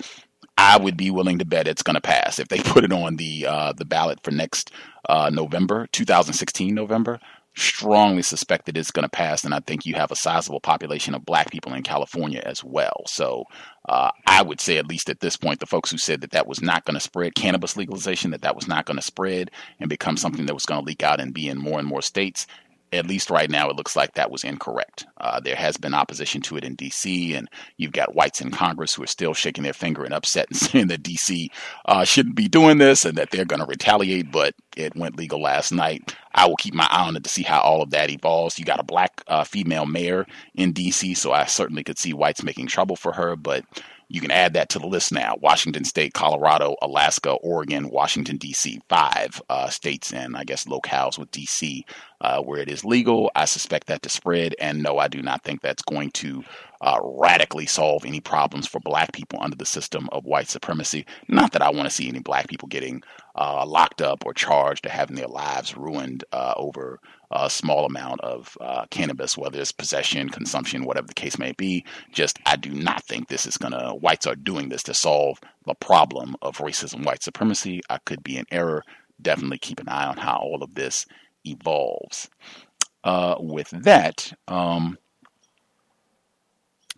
I 0.55 0.77
would 0.77 0.97
be 0.97 1.09
willing 1.09 1.39
to 1.39 1.45
bet 1.45 1.67
it's 1.67 1.81
going 1.81 1.95
to 1.95 2.01
pass 2.01 2.37
if 2.37 2.49
they 2.49 2.59
put 2.63 2.83
it 2.83 2.93
on 2.93 3.15
the 3.15 3.47
uh, 3.47 3.73
the 3.73 3.85
ballot 3.85 4.19
for 4.21 4.29
next 4.29 4.71
uh, 5.09 5.31
November, 5.33 5.87
2016 5.91 6.75
November 6.75 7.19
strongly 7.55 8.21
suspect 8.21 8.65
that 8.65 8.77
it's 8.77 8.91
going 8.91 9.03
to 9.03 9.09
pass, 9.09 9.43
and 9.43 9.53
I 9.53 9.59
think 9.59 9.85
you 9.85 9.95
have 9.95 10.11
a 10.11 10.15
sizable 10.15 10.59
population 10.59 11.13
of 11.13 11.25
black 11.25 11.51
people 11.51 11.73
in 11.73 11.83
California 11.83 12.41
as 12.45 12.63
well. 12.63 13.03
So 13.07 13.43
uh, 13.87 14.11
I 14.27 14.41
would 14.41 14.61
say, 14.61 14.77
at 14.77 14.87
least 14.87 15.09
at 15.09 15.19
this 15.19 15.35
point, 15.35 15.59
the 15.59 15.65
folks 15.65 15.91
who 15.91 15.97
said 15.97 16.21
that 16.21 16.31
that 16.31 16.47
was 16.47 16.61
not 16.61 16.85
going 16.85 16.95
to 16.95 16.99
spread, 16.99 17.35
cannabis 17.35 17.75
legalization, 17.75 18.31
that 18.31 18.41
that 18.41 18.55
was 18.55 18.67
not 18.67 18.85
going 18.85 18.97
to 18.97 19.03
spread 19.03 19.51
and 19.79 19.89
become 19.89 20.17
something 20.17 20.45
that 20.45 20.53
was 20.53 20.65
going 20.65 20.81
to 20.81 20.85
leak 20.85 21.03
out 21.03 21.19
and 21.19 21.33
be 21.33 21.47
in 21.47 21.57
more 21.57 21.79
and 21.79 21.87
more 21.87 22.01
states, 22.01 22.47
at 22.91 23.07
least 23.07 23.29
right 23.29 23.49
now, 23.49 23.69
it 23.69 23.75
looks 23.75 23.95
like 23.95 24.13
that 24.13 24.31
was 24.31 24.43
incorrect. 24.43 25.05
Uh, 25.17 25.39
there 25.39 25.55
has 25.55 25.77
been 25.77 25.93
opposition 25.93 26.41
to 26.41 26.57
it 26.57 26.63
in 26.63 26.75
D.C., 26.75 27.33
and 27.35 27.49
you've 27.77 27.91
got 27.91 28.15
whites 28.15 28.41
in 28.41 28.51
Congress 28.51 28.93
who 28.93 29.03
are 29.03 29.07
still 29.07 29.33
shaking 29.33 29.63
their 29.63 29.73
finger 29.73 30.03
and 30.03 30.13
upset 30.13 30.47
and 30.49 30.57
saying 30.57 30.87
that 30.87 31.03
D.C. 31.03 31.51
Uh, 31.85 32.03
shouldn't 32.03 32.35
be 32.35 32.47
doing 32.47 32.77
this 32.77 33.05
and 33.05 33.17
that 33.17 33.31
they're 33.31 33.45
going 33.45 33.61
to 33.61 33.65
retaliate. 33.65 34.31
But 34.31 34.55
it 34.75 34.95
went 34.95 35.17
legal 35.17 35.41
last 35.41 35.71
night. 35.71 36.15
I 36.33 36.47
will 36.47 36.57
keep 36.57 36.73
my 36.73 36.87
eye 36.89 37.07
on 37.07 37.15
it 37.15 37.23
to 37.23 37.29
see 37.29 37.43
how 37.43 37.59
all 37.61 37.81
of 37.81 37.91
that 37.91 38.09
evolves. 38.09 38.57
You 38.57 38.65
got 38.65 38.79
a 38.79 38.83
black 38.83 39.23
uh, 39.27 39.43
female 39.43 39.85
mayor 39.85 40.25
in 40.55 40.71
D.C., 40.71 41.13
so 41.15 41.31
I 41.31 41.45
certainly 41.45 41.83
could 41.83 41.99
see 41.99 42.13
whites 42.13 42.43
making 42.43 42.67
trouble 42.67 42.95
for 42.95 43.13
her, 43.13 43.35
but 43.35 43.65
you 44.09 44.21
can 44.21 44.31
add 44.31 44.53
that 44.53 44.69
to 44.69 44.79
the 44.79 44.87
list 44.87 45.11
now. 45.11 45.35
Washington 45.39 45.85
State, 45.85 46.13
Colorado, 46.13 46.75
Alaska, 46.81 47.31
Oregon, 47.31 47.89
Washington, 47.89 48.37
D.C. 48.37 48.81
Five 48.89 49.39
uh, 49.49 49.69
states 49.69 50.11
and 50.11 50.35
I 50.35 50.43
guess 50.43 50.65
locales 50.65 51.19
with 51.19 51.29
D.C. 51.29 51.85
Uh, 52.21 52.41
where 52.41 52.59
it 52.59 52.69
is 52.69 52.83
legal. 52.83 53.31
I 53.33 53.45
suspect 53.45 53.87
that 53.87 54.01
to 54.01 54.09
spread. 54.09 54.53
And 54.59 54.83
no, 54.83 54.97
I 54.97 55.07
do 55.07 55.21
not 55.21 55.41
think 55.45 55.61
that's 55.61 55.81
going 55.81 56.11
to 56.15 56.43
uh, 56.81 56.99
radically 57.01 57.65
solve 57.65 58.03
any 58.03 58.19
problems 58.19 58.67
for 58.67 58.81
black 58.81 59.13
people 59.13 59.39
under 59.41 59.55
the 59.55 59.65
system 59.65 60.09
of 60.11 60.25
white 60.25 60.49
supremacy. 60.49 61.05
Not 61.29 61.53
that 61.53 61.61
I 61.61 61.69
want 61.69 61.87
to 61.87 61.95
see 61.95 62.09
any 62.09 62.19
black 62.19 62.49
people 62.49 62.67
getting 62.67 63.03
uh, 63.35 63.65
locked 63.65 64.01
up 64.01 64.25
or 64.25 64.33
charged 64.33 64.85
or 64.85 64.89
having 64.89 65.15
their 65.15 65.29
lives 65.29 65.77
ruined 65.77 66.25
uh, 66.33 66.55
over 66.57 66.99
a 67.31 67.49
small 67.49 67.85
amount 67.85 68.19
of 68.19 68.57
uh, 68.59 68.85
cannabis, 68.89 69.37
whether 69.37 69.61
it's 69.61 69.71
possession, 69.71 70.27
consumption, 70.29 70.83
whatever 70.83 71.07
the 71.07 71.13
case 71.13 71.37
may 71.37 71.53
be. 71.53 71.85
Just, 72.11 72.37
I 72.45 72.57
do 72.57 72.71
not 72.71 73.03
think 73.05 73.29
this 73.29 73.45
is 73.45 73.55
going 73.55 73.71
to, 73.71 73.91
whites 73.91 74.27
are 74.27 74.35
doing 74.35 74.67
this 74.67 74.83
to 74.83 74.93
solve 74.93 75.39
the 75.65 75.75
problem 75.75 76.35
of 76.41 76.57
racism, 76.57 77.05
white 77.05 77.23
supremacy. 77.23 77.79
I 77.89 77.99
could 77.99 78.23
be 78.23 78.35
in 78.35 78.45
error. 78.51 78.83
Definitely 79.21 79.59
keep 79.59 79.79
an 79.79 79.87
eye 79.87 80.07
on 80.07 80.17
how 80.17 80.37
all 80.37 80.63
of 80.63 80.75
this 80.75 81.05
evolves. 81.51 82.29
Uh, 83.03 83.35
with 83.39 83.69
that, 83.69 84.33
um, 84.47 84.97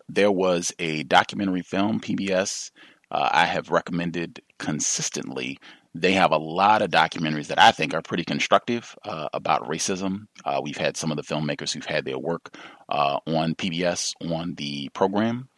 there 0.08 0.32
was 0.32 0.72
a 0.78 1.04
documentary 1.04 1.62
film, 1.62 2.00
PBS, 2.00 2.70
uh, 3.12 3.28
I 3.30 3.44
have 3.44 3.70
recommended 3.70 4.40
consistently. 4.58 5.58
They 5.94 6.12
have 6.12 6.32
a 6.32 6.38
lot 6.38 6.80
of 6.80 6.90
documentaries 6.90 7.48
that 7.48 7.58
I 7.58 7.70
think 7.70 7.92
are 7.92 8.00
pretty 8.00 8.24
constructive 8.24 8.96
uh, 9.04 9.28
about 9.34 9.68
racism. 9.68 10.26
Uh, 10.46 10.60
we've 10.64 10.78
had 10.78 10.96
some 10.96 11.10
of 11.10 11.18
the 11.18 11.22
filmmakers 11.22 11.72
who've 11.72 11.84
had 11.84 12.06
their 12.06 12.18
work 12.18 12.56
uh, 12.88 13.18
on 13.26 13.54
PBS 13.54 14.14
on 14.22 14.54
the 14.54 14.88
program. 14.94 15.48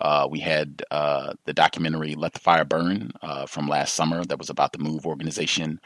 Uh, 0.00 0.28
we 0.30 0.38
had 0.38 0.82
uh, 0.92 1.32
the 1.44 1.52
documentary 1.52 2.14
Let 2.14 2.32
the 2.32 2.38
Fire 2.38 2.64
Burn 2.64 3.10
from 3.48 3.66
last 3.66 3.94
summer 3.94 4.24
that 4.24 4.38
was 4.38 4.48
about 4.48 4.72
the 4.72 4.78
MOVE 4.78 5.04
organization 5.04 5.80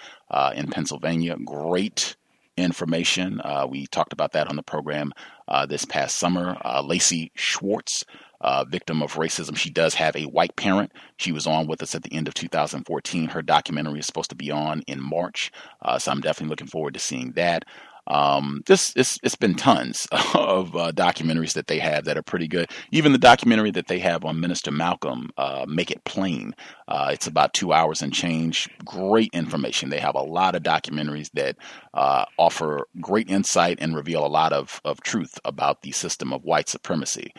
in 0.54 0.68
Pennsylvania. 0.68 1.36
Great 1.42 2.16
information. 2.56 3.40
Uh, 3.42 3.66
we 3.68 3.86
talked 3.86 4.12
about 4.12 4.32
that 4.32 4.48
on 4.48 4.56
the 4.56 4.62
program 4.62 5.12
uh, 5.48 5.66
this 5.66 5.84
past 5.84 6.18
summer. 6.18 6.56
Uh, 6.64 6.82
Lacey 6.82 7.32
Schwartz, 7.34 8.04
uh, 8.40 8.64
victim 8.64 9.02
of 9.02 9.14
racism, 9.14 9.56
she 9.56 9.70
does 9.70 9.94
have 9.94 10.14
a 10.16 10.24
white 10.24 10.54
parent. 10.56 10.92
She 11.16 11.32
was 11.32 11.46
on 11.46 11.66
with 11.66 11.82
us 11.82 11.94
at 11.94 12.02
the 12.02 12.12
end 12.12 12.28
of 12.28 12.34
2014. 12.34 13.28
Her 13.28 13.42
documentary 13.42 14.00
is 14.00 14.06
supposed 14.06 14.30
to 14.30 14.36
be 14.36 14.50
on 14.50 14.82
in 14.86 15.02
March, 15.02 15.50
uh, 15.82 15.98
so 15.98 16.12
I'm 16.12 16.20
definitely 16.20 16.50
looking 16.50 16.68
forward 16.68 16.94
to 16.94 17.00
seeing 17.00 17.32
that. 17.32 17.64
Um, 18.06 18.62
just 18.66 18.96
it's 18.96 19.18
it's 19.22 19.34
been 19.34 19.54
tons 19.54 20.06
of 20.34 20.76
uh, 20.76 20.92
documentaries 20.92 21.54
that 21.54 21.66
they 21.66 21.78
have 21.78 22.04
that 22.04 22.18
are 22.18 22.22
pretty 22.22 22.48
good. 22.48 22.70
Even 22.90 23.12
the 23.12 23.18
documentary 23.18 23.70
that 23.72 23.86
they 23.86 23.98
have 24.00 24.24
on 24.24 24.40
Minister 24.40 24.70
Malcolm, 24.70 25.30
uh, 25.36 25.64
"Make 25.68 25.90
It 25.90 26.04
Plain," 26.04 26.54
uh, 26.88 27.10
it's 27.12 27.26
about 27.26 27.54
two 27.54 27.72
hours 27.72 28.02
and 28.02 28.12
change. 28.12 28.68
Great 28.84 29.30
information. 29.32 29.90
They 29.90 30.00
have 30.00 30.14
a 30.14 30.22
lot 30.22 30.54
of 30.54 30.62
documentaries 30.62 31.30
that 31.32 31.56
uh, 31.94 32.26
offer 32.38 32.86
great 33.00 33.30
insight 33.30 33.78
and 33.80 33.96
reveal 33.96 34.24
a 34.24 34.28
lot 34.28 34.52
of 34.52 34.80
of 34.84 35.00
truth 35.00 35.38
about 35.44 35.82
the 35.82 35.92
system 35.92 36.32
of 36.32 36.44
white 36.44 36.68
supremacy. 36.68 37.32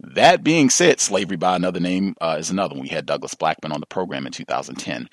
That 0.00 0.42
being 0.42 0.68
said, 0.68 1.00
slavery 1.00 1.36
by 1.36 1.54
another 1.54 1.78
name 1.80 2.16
uh, 2.20 2.36
is 2.38 2.50
another 2.50 2.74
one. 2.74 2.82
We 2.82 2.88
had 2.88 3.06
Douglas 3.06 3.34
Blackmon 3.34 3.72
on 3.72 3.80
the 3.80 3.86
program 3.86 4.26
in 4.26 4.32
2010. 4.32 5.08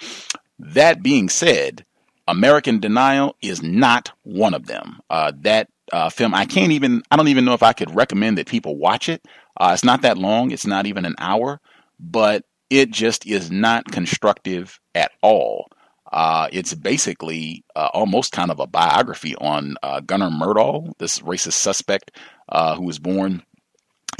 That 0.57 1.03
being 1.03 1.29
said, 1.29 1.85
American 2.29 2.79
Denial 2.79 3.35
is 3.41 3.63
not 3.63 4.11
one 4.23 4.53
of 4.53 4.67
them. 4.67 4.99
Uh, 5.09 5.31
that 5.41 5.67
uh, 5.91 6.09
film, 6.09 6.35
I 6.35 6.45
can't 6.45 6.71
even, 6.71 7.01
I 7.09 7.17
don't 7.17 7.27
even 7.27 7.45
know 7.45 7.53
if 7.53 7.63
I 7.63 7.73
could 7.73 7.93
recommend 7.95 8.37
that 8.37 8.47
people 8.47 8.77
watch 8.77 9.09
it. 9.09 9.25
Uh, 9.59 9.71
it's 9.73 9.83
not 9.83 10.03
that 10.03 10.17
long, 10.17 10.51
it's 10.51 10.67
not 10.67 10.85
even 10.85 11.05
an 11.05 11.15
hour, 11.17 11.59
but 11.99 12.45
it 12.69 12.91
just 12.91 13.25
is 13.25 13.49
not 13.49 13.85
constructive 13.85 14.79
at 14.93 15.11
all. 15.23 15.67
Uh, 16.11 16.47
it's 16.51 16.73
basically 16.75 17.63
uh, 17.75 17.89
almost 17.93 18.31
kind 18.31 18.51
of 18.51 18.59
a 18.59 18.67
biography 18.67 19.35
on 19.35 19.75
uh, 19.81 19.99
Gunnar 19.99 20.29
Myrdal, 20.29 20.93
this 20.99 21.19
racist 21.19 21.53
suspect 21.53 22.11
who 22.51 22.83
was 22.83 22.99
born 22.99 23.43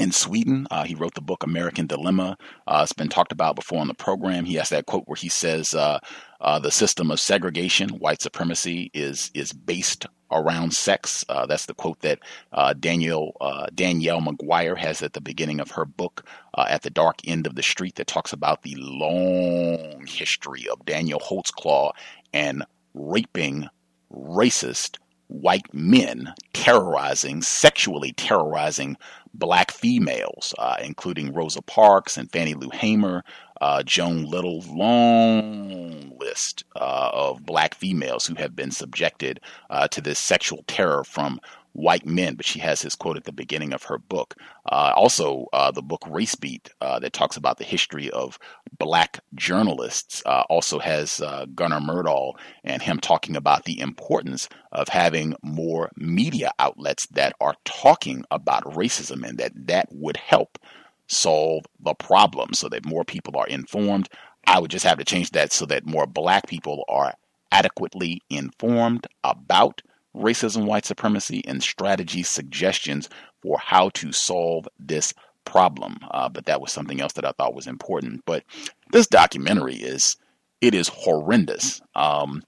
in 0.00 0.10
Sweden. 0.10 0.66
Uh, 0.70 0.84
he 0.84 0.94
wrote 0.94 1.14
the 1.14 1.20
book 1.20 1.44
American 1.44 1.86
Dilemma. 1.86 2.36
Uh, 2.66 2.80
it's 2.82 2.92
been 2.92 3.08
talked 3.08 3.32
about 3.32 3.54
before 3.54 3.80
on 3.80 3.86
the 3.86 3.94
program. 3.94 4.44
He 4.46 4.54
has 4.54 4.70
that 4.70 4.86
quote 4.86 5.04
where 5.06 5.16
he 5.16 5.28
says, 5.28 5.74
uh, 5.74 5.98
uh 6.40 6.58
"The 6.58 6.70
system 6.70 7.10
of 7.10 7.20
segregation, 7.20 7.90
white 7.90 8.22
supremacy, 8.22 8.90
is 8.94 9.30
is 9.34 9.52
based 9.52 10.06
around 10.32 10.72
sex." 10.72 11.24
Uh, 11.28 11.44
that's 11.46 11.66
the 11.66 11.74
quote 11.74 12.00
that 12.00 12.20
uh, 12.52 12.72
Daniel 12.72 13.36
Danielle 13.74 14.22
McGuire 14.22 14.78
has 14.78 15.02
at 15.02 15.12
the 15.12 15.20
beginning 15.20 15.60
of 15.60 15.72
her 15.72 15.84
book, 15.84 16.24
"At 16.56 16.82
the 16.82 16.90
Dark 16.90 17.20
End 17.24 17.46
of 17.46 17.54
the 17.54 17.62
Street," 17.62 17.96
that 17.96 18.06
talks 18.06 18.32
about 18.32 18.62
the 18.62 18.76
long 18.76 20.06
history 20.06 20.66
of 20.68 20.84
Daniel 20.86 21.20
Holtzclaw 21.20 21.92
and 22.32 22.64
raping 22.94 23.68
racist 24.12 24.96
white 25.30 25.72
men 25.72 26.34
terrorizing, 26.52 27.40
sexually 27.40 28.12
terrorizing 28.12 28.96
black 29.34 29.70
females, 29.70 30.54
uh, 30.58 30.76
including 30.82 31.32
Rosa 31.32 31.62
Parks 31.62 32.16
and 32.16 32.30
Fannie 32.30 32.54
Lou 32.54 32.70
Hamer, 32.70 33.22
uh, 33.60 33.82
Joan 33.82 34.24
Little, 34.24 34.60
long 34.62 36.16
list 36.18 36.64
uh, 36.76 37.10
of 37.12 37.44
black 37.44 37.74
females 37.74 38.26
who 38.26 38.34
have 38.36 38.56
been 38.56 38.70
subjected 38.70 39.40
uh, 39.68 39.88
to 39.88 40.00
this 40.00 40.18
sexual 40.18 40.64
terror 40.66 41.04
from 41.04 41.40
white 41.72 42.06
men, 42.06 42.34
but 42.34 42.46
she 42.46 42.58
has 42.58 42.82
his 42.82 42.94
quote 42.94 43.16
at 43.16 43.24
the 43.24 43.32
beginning 43.32 43.72
of 43.72 43.84
her 43.84 43.98
book. 43.98 44.34
Uh, 44.66 44.92
also, 44.96 45.46
uh, 45.52 45.70
the 45.70 45.82
book 45.82 46.02
Race 46.08 46.34
Beat, 46.34 46.70
uh, 46.80 46.98
that 46.98 47.12
talks 47.12 47.36
about 47.36 47.58
the 47.58 47.64
history 47.64 48.10
of 48.10 48.38
black 48.78 49.20
journalists, 49.34 50.22
uh, 50.26 50.42
also 50.48 50.78
has 50.78 51.20
uh, 51.20 51.46
Gunnar 51.54 51.80
Myrdal 51.80 52.34
and 52.64 52.82
him 52.82 52.98
talking 52.98 53.36
about 53.36 53.64
the 53.64 53.80
importance 53.80 54.48
of 54.72 54.88
having 54.88 55.34
more 55.42 55.90
media 55.96 56.50
outlets 56.58 57.06
that 57.08 57.34
are 57.40 57.54
talking 57.64 58.24
about 58.30 58.64
racism 58.64 59.26
and 59.26 59.38
that 59.38 59.52
that 59.54 59.88
would 59.90 60.16
help 60.16 60.58
solve 61.06 61.64
the 61.80 61.94
problem 61.94 62.54
so 62.54 62.68
that 62.68 62.86
more 62.86 63.04
people 63.04 63.36
are 63.36 63.46
informed. 63.48 64.08
I 64.46 64.58
would 64.58 64.70
just 64.70 64.84
have 64.84 64.98
to 64.98 65.04
change 65.04 65.30
that 65.32 65.52
so 65.52 65.66
that 65.66 65.86
more 65.86 66.06
black 66.06 66.46
people 66.46 66.84
are 66.88 67.14
adequately 67.52 68.22
informed 68.30 69.06
about 69.24 69.82
racism, 70.14 70.66
white 70.66 70.84
supremacy, 70.84 71.42
and 71.46 71.62
strategy 71.62 72.22
suggestions 72.22 73.08
for 73.42 73.58
how 73.58 73.88
to 73.90 74.12
solve 74.12 74.68
this 74.78 75.14
problem. 75.44 75.98
Uh, 76.10 76.28
but 76.28 76.46
that 76.46 76.60
was 76.60 76.72
something 76.72 77.00
else 77.00 77.14
that 77.14 77.24
I 77.24 77.32
thought 77.32 77.54
was 77.54 77.66
important. 77.66 78.22
But 78.26 78.44
this 78.92 79.06
documentary 79.06 79.76
is 79.76 80.16
it 80.60 80.74
is 80.74 80.88
horrendous. 80.88 81.80
Um, 81.94 82.42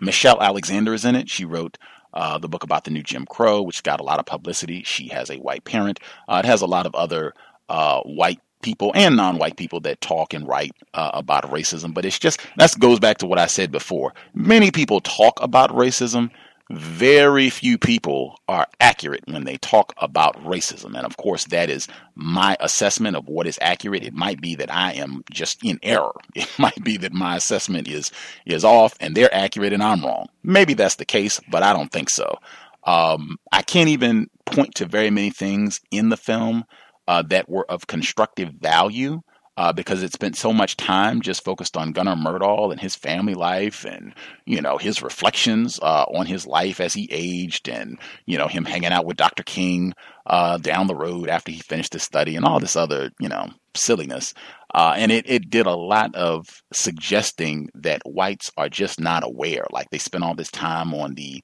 Michelle 0.00 0.40
Alexander 0.40 0.94
is 0.94 1.04
in 1.04 1.14
it. 1.14 1.28
She 1.28 1.44
wrote 1.44 1.78
uh, 2.14 2.38
the 2.38 2.48
book 2.48 2.62
about 2.62 2.84
the 2.84 2.90
new 2.90 3.02
Jim 3.02 3.24
Crow, 3.26 3.62
which 3.62 3.82
got 3.82 4.00
a 4.00 4.04
lot 4.04 4.18
of 4.18 4.26
publicity. 4.26 4.82
She 4.84 5.08
has 5.08 5.30
a 5.30 5.36
white 5.36 5.64
parent. 5.64 6.00
Uh, 6.28 6.42
it 6.44 6.46
has 6.46 6.60
a 6.60 6.66
lot 6.66 6.86
of 6.86 6.94
other 6.94 7.32
uh, 7.68 8.00
white 8.02 8.40
people 8.62 8.92
and 8.94 9.16
non-white 9.16 9.56
people 9.56 9.80
that 9.80 10.00
talk 10.00 10.34
and 10.34 10.46
write 10.46 10.72
uh, 10.94 11.10
about 11.14 11.50
racism. 11.50 11.92
But 11.92 12.04
it's 12.04 12.18
just 12.18 12.40
that 12.56 12.78
goes 12.78 13.00
back 13.00 13.18
to 13.18 13.26
what 13.26 13.38
I 13.38 13.46
said 13.46 13.72
before. 13.72 14.14
Many 14.34 14.70
people 14.70 15.00
talk 15.00 15.38
about 15.42 15.70
racism 15.70 16.30
very 16.70 17.50
few 17.50 17.76
people 17.76 18.38
are 18.48 18.66
accurate 18.80 19.24
when 19.26 19.44
they 19.44 19.56
talk 19.58 19.92
about 19.98 20.42
racism. 20.44 20.96
And 20.96 21.04
of 21.04 21.16
course, 21.16 21.44
that 21.46 21.68
is 21.68 21.88
my 22.14 22.56
assessment 22.60 23.16
of 23.16 23.28
what 23.28 23.46
is 23.46 23.58
accurate. 23.60 24.04
It 24.04 24.14
might 24.14 24.40
be 24.40 24.54
that 24.56 24.72
I 24.72 24.92
am 24.92 25.22
just 25.30 25.62
in 25.64 25.78
error. 25.82 26.12
It 26.34 26.48
might 26.58 26.82
be 26.82 26.96
that 26.98 27.12
my 27.12 27.36
assessment 27.36 27.88
is, 27.88 28.10
is 28.46 28.64
off 28.64 28.94
and 29.00 29.14
they're 29.14 29.34
accurate 29.34 29.72
and 29.72 29.82
I'm 29.82 30.04
wrong. 30.04 30.28
Maybe 30.42 30.74
that's 30.74 30.96
the 30.96 31.04
case, 31.04 31.40
but 31.50 31.62
I 31.62 31.72
don't 31.72 31.92
think 31.92 32.10
so. 32.10 32.38
Um, 32.84 33.38
I 33.52 33.62
can't 33.62 33.88
even 33.88 34.28
point 34.46 34.74
to 34.76 34.86
very 34.86 35.10
many 35.10 35.30
things 35.30 35.80
in 35.90 36.08
the 36.08 36.16
film 36.16 36.64
uh, 37.06 37.22
that 37.22 37.48
were 37.48 37.70
of 37.70 37.86
constructive 37.86 38.50
value 38.50 39.22
uh, 39.56 39.72
because 39.72 40.02
it 40.02 40.12
spent 40.12 40.36
so 40.36 40.52
much 40.52 40.76
time 40.76 41.20
just 41.20 41.44
focused 41.44 41.76
on 41.76 41.92
Gunnar 41.92 42.14
Myrdal 42.14 42.72
and 42.72 42.80
his 42.80 42.96
family 42.96 43.34
life 43.34 43.84
and, 43.84 44.14
you 44.46 44.62
know, 44.62 44.78
his 44.78 45.02
reflections 45.02 45.78
uh, 45.82 46.04
on 46.14 46.26
his 46.26 46.46
life 46.46 46.80
as 46.80 46.94
he 46.94 47.08
aged 47.10 47.68
and, 47.68 47.98
you 48.24 48.38
know, 48.38 48.48
him 48.48 48.64
hanging 48.64 48.92
out 48.92 49.04
with 49.04 49.18
Dr. 49.18 49.42
King 49.42 49.92
uh, 50.26 50.56
down 50.56 50.86
the 50.86 50.94
road 50.94 51.28
after 51.28 51.52
he 51.52 51.60
finished 51.60 51.92
his 51.92 52.02
study 52.02 52.34
and 52.34 52.46
all 52.46 52.60
this 52.60 52.76
other, 52.76 53.10
you 53.20 53.28
know, 53.28 53.50
silliness. 53.74 54.32
Uh, 54.74 54.94
and 54.96 55.12
it, 55.12 55.28
it 55.28 55.50
did 55.50 55.66
a 55.66 55.76
lot 55.76 56.14
of 56.14 56.62
suggesting 56.72 57.68
that 57.74 58.00
whites 58.06 58.50
are 58.56 58.70
just 58.70 58.98
not 58.98 59.22
aware. 59.22 59.66
Like 59.70 59.90
they 59.90 59.98
spend 59.98 60.24
all 60.24 60.34
this 60.34 60.50
time 60.50 60.94
on 60.94 61.14
the 61.14 61.42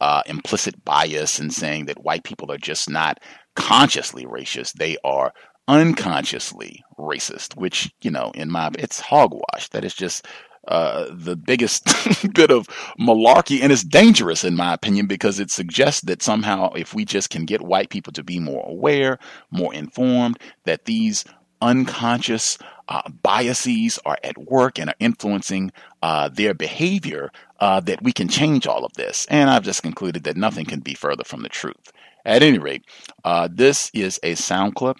uh, 0.00 0.22
implicit 0.26 0.84
bias 0.84 1.38
and 1.38 1.52
saying 1.52 1.86
that 1.86 2.02
white 2.02 2.24
people 2.24 2.50
are 2.50 2.58
just 2.58 2.90
not 2.90 3.20
consciously 3.54 4.24
racist. 4.24 4.72
They 4.72 4.96
are 5.04 5.32
unconsciously 5.68 6.82
racist, 6.98 7.56
which, 7.56 7.92
you 8.02 8.10
know, 8.10 8.32
in 8.34 8.50
my, 8.50 8.70
it's 8.78 9.00
hogwash. 9.00 9.68
That 9.70 9.84
is 9.84 9.94
just, 9.94 10.26
uh, 10.68 11.06
the 11.10 11.36
biggest 11.36 11.84
bit 12.34 12.50
of 12.50 12.66
malarkey, 12.98 13.60
and 13.62 13.70
it's 13.70 13.84
dangerous 13.84 14.44
in 14.44 14.56
my 14.56 14.72
opinion 14.72 15.06
because 15.06 15.38
it 15.38 15.50
suggests 15.50 16.00
that 16.02 16.22
somehow 16.22 16.72
if 16.72 16.94
we 16.94 17.04
just 17.04 17.30
can 17.30 17.44
get 17.44 17.60
white 17.60 17.90
people 17.90 18.12
to 18.12 18.24
be 18.24 18.40
more 18.40 18.64
aware, 18.66 19.18
more 19.50 19.74
informed, 19.74 20.38
that 20.64 20.86
these 20.86 21.24
unconscious 21.60 22.58
uh, 22.88 23.02
biases 23.22 23.98
are 24.04 24.18
at 24.22 24.36
work 24.36 24.78
and 24.78 24.90
are 24.90 24.96
influencing 25.00 25.72
uh, 26.02 26.28
their 26.28 26.54
behavior, 26.54 27.30
uh, 27.60 27.80
that 27.80 28.02
we 28.02 28.12
can 28.12 28.28
change 28.28 28.66
all 28.66 28.84
of 28.84 28.92
this. 28.94 29.26
And 29.30 29.50
I've 29.50 29.64
just 29.64 29.82
concluded 29.82 30.24
that 30.24 30.36
nothing 30.36 30.66
can 30.66 30.80
be 30.80 30.94
further 30.94 31.24
from 31.24 31.42
the 31.42 31.48
truth. 31.48 31.92
At 32.26 32.42
any 32.42 32.58
rate, 32.58 32.84
uh, 33.24 33.48
this 33.52 33.90
is 33.92 34.18
a 34.22 34.34
sound 34.34 34.74
clip 34.74 34.98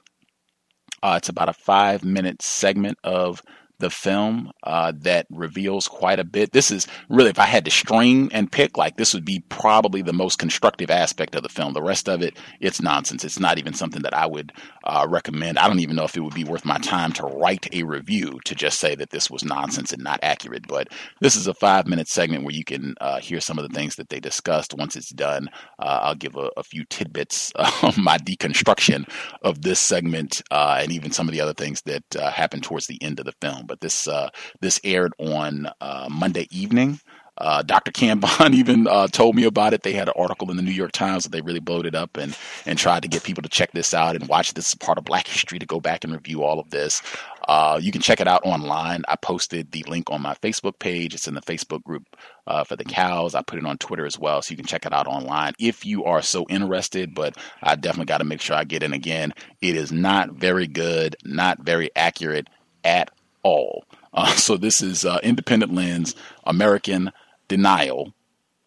uh, 1.05 1.16
it's 1.18 1.28
about 1.28 1.50
a 1.50 1.52
five 1.52 2.02
minute 2.02 2.40
segment 2.40 2.98
of 3.05 3.42
the 3.79 3.91
film 3.91 4.51
uh, 4.62 4.93
that 5.01 5.27
reveals 5.31 5.89
quite 5.89 6.18
a 6.18 6.25
bit. 6.25 6.53
This 6.53 6.70
is 6.70 6.87
really, 7.09 7.31
if 7.31 7.39
I 7.39 7.47
had 7.47 7.64
to 7.64 7.70
string 7.70 8.31
and 8.33 8.51
pick, 8.51 8.77
like 8.77 8.97
this 8.97 9.14
would 9.14 9.25
be 9.25 9.45
probably 9.49 10.03
the 10.03 10.12
most 10.12 10.39
constructive 10.39 10.91
aspect 10.91 11.35
of 11.35 11.43
the 11.43 11.49
film. 11.49 11.72
The 11.72 11.83
rest 11.83 12.09
of 12.09 12.22
it, 12.22 12.39
it's 12.61 12.81
nonsense. 12.81 13.25
It's 13.25 13.41
not 13.41 13.59
even 13.59 13.75
something 13.75 14.03
that 14.03 14.14
I 14.14 14.27
would 14.27 14.53
uh, 14.85 15.07
recommend. 15.09 15.59
I 15.59 15.66
don't 15.66 15.81
even 15.81 15.97
know 15.97 16.05
if 16.05 16.16
it 16.16 16.20
would 16.20 16.35
be 16.35 16.45
worth 16.45 16.64
my 16.64 16.79
time 16.79 17.12
to 17.12 17.25
write 17.25 17.68
a 17.72 17.83
review 17.83 18.39
to 18.45 18.55
just 18.55 18.79
say 18.79 18.95
that 18.95 19.11
this 19.11 19.31
was 19.31 19.45
nonsense 19.45 19.93
and 19.93 20.03
not 20.03 20.20
accurate. 20.22 20.66
But 20.68 20.89
this 21.20 21.37
is 21.37 21.47
a 21.47 21.55
five 21.55 21.87
minute 21.87 22.09
segment 22.09 22.45
where 22.45 22.55
you 22.55 22.64
can 22.64 22.95
uh, 23.01 23.18
hear 23.20 23.41
some 23.41 23.59
of 23.59 23.68
the 23.68 23.75
things 23.75 23.97
that 23.97 24.09
they 24.09 24.20
discussed. 24.20 24.75
Once 24.75 24.97
it's 24.97 25.11
done, 25.11 25.49
uh, 25.79 26.01
I'll 26.03 26.14
give 26.14 26.37
a, 26.37 26.51
a, 26.57 26.62
few 26.62 26.85
tidbits 26.89 27.53
of 27.83 27.99
my 27.99 28.18
deconstruction 28.18 29.09
of 29.43 29.62
this 29.62 29.81
segment 29.81 30.43
uh, 30.51 30.79
and 30.81 30.93
even 30.93 31.11
some 31.11 31.29
of 31.29 31.33
the 31.33 31.41
other 31.41 31.55
things 31.55 31.83
that 31.83 32.16
uh, 32.16 32.31
happened 32.31 32.62
towards 32.62 32.87
the 32.87 33.03
end 33.03 33.18
of 33.18 33.27
the 33.27 33.35
film. 33.41 33.64
But 33.65 33.81
this 33.81 34.09
uh, 34.09 34.31
this 34.61 34.81
aired 34.85 35.12
on 35.19 35.69
Monday 36.11 36.49
evening. 36.51 37.01
Uh, 37.37 37.62
Dr. 37.62 37.91
Kambon 37.91 38.55
even 38.55 38.87
uh, 38.87 39.09
told 39.09 39.35
me 39.35 39.45
about 39.45 39.75
it. 39.75 39.83
They 39.83 39.93
had 39.93 40.09
an 40.09 40.15
article 40.17 40.51
in 40.51 40.57
the 40.57 40.62
New 40.62 40.71
York 40.71 40.93
Times 40.93 41.25
that 41.25 41.31
they 41.31 41.41
really 41.41 41.61
blowed 41.61 41.87
it 41.87 41.95
up 41.95 42.17
and 42.17 42.37
and 42.65 42.79
tried 42.79 43.03
to 43.03 43.09
get 43.09 43.25
people 43.25 43.43
to 43.43 43.49
check 43.49 43.73
this 43.73 43.93
out 43.93 44.15
and 44.15 44.29
watch 44.29 44.55
this 44.55 44.75
part 44.75 44.99
of 44.99 45.05
Black 45.05 45.27
history 45.27 45.59
to 45.59 45.67
go 45.67 45.81
back 45.81 46.05
and 46.05 46.12
review 46.12 46.43
all 46.45 46.61
of 46.61 46.71
this. 46.71 47.03
Uh, 47.49 47.79
you 47.83 47.93
can 47.93 48.01
check 48.01 48.21
it 48.21 48.29
out 48.29 48.41
online. 48.45 49.03
I 49.09 49.17
posted 49.17 49.73
the 49.73 49.85
link 49.89 50.11
on 50.11 50.23
my 50.23 50.35
Facebook 50.35 50.79
page. 50.79 51.15
It's 51.15 51.29
in 51.29 51.35
the 51.35 51.43
Facebook 51.43 51.83
group 51.83 52.05
uh, 52.47 52.65
for 52.65 52.77
the 52.77 52.85
cows. 52.85 53.35
I 53.35 53.43
put 53.43 53.59
it 53.59 53.67
on 53.67 53.79
Twitter 53.79 54.07
as 54.07 54.19
well, 54.19 54.41
so 54.41 54.53
you 54.53 54.57
can 54.57 54.67
check 54.67 54.87
it 54.87 54.93
out 54.93 55.07
online 55.07 55.53
if 55.59 55.85
you 55.85 56.05
are 56.05 56.23
so 56.23 56.47
interested. 56.49 57.15
But 57.15 57.37
I 57.62 57.75
definitely 57.75 58.07
got 58.07 58.19
to 58.19 58.25
make 58.25 58.41
sure 58.41 58.57
I 58.57 58.65
get 58.65 58.83
in 58.83 58.93
again. 58.93 59.35
It 59.61 59.77
is 59.77 59.91
not 59.93 60.31
very 60.33 60.69
good, 60.69 61.17
not 61.25 61.61
very 61.61 61.91
accurate 61.97 62.49
at 62.85 63.11
all. 63.45 63.84
Uh, 64.12 64.26
so 64.34 64.57
this 64.57 64.82
is 64.82 65.05
uh, 65.05 65.20
Independent 65.22 65.72
Lens, 65.72 66.16
American 66.45 67.12
denial 67.47 68.12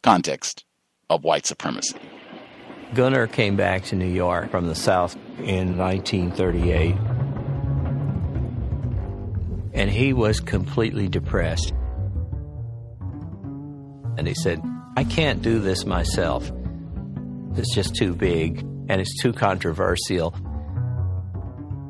context 0.02 0.64
of 1.10 1.24
white 1.26 1.46
supremacy. 1.46 1.96
Gunnar 2.94 3.28
came 3.28 3.58
back 3.58 3.84
to 3.86 3.96
New 3.96 4.08
York 4.08 4.50
from 4.50 4.68
the 4.68 4.76
South 4.76 5.16
in 5.40 5.78
1938, 5.78 6.96
and 9.74 9.92
he 9.92 10.14
was 10.14 10.40
completely 10.40 11.10
depressed. 11.10 11.74
And 14.18 14.26
he 14.26 14.34
said, 14.34 14.62
I 14.96 15.04
can't 15.04 15.42
do 15.42 15.60
this 15.60 15.86
myself. 15.86 16.50
It's 17.56 17.76
just 17.76 17.96
too 17.96 18.16
big 18.16 18.62
and 18.90 19.02
it's 19.02 19.22
too 19.22 19.34
controversial. 19.34 20.34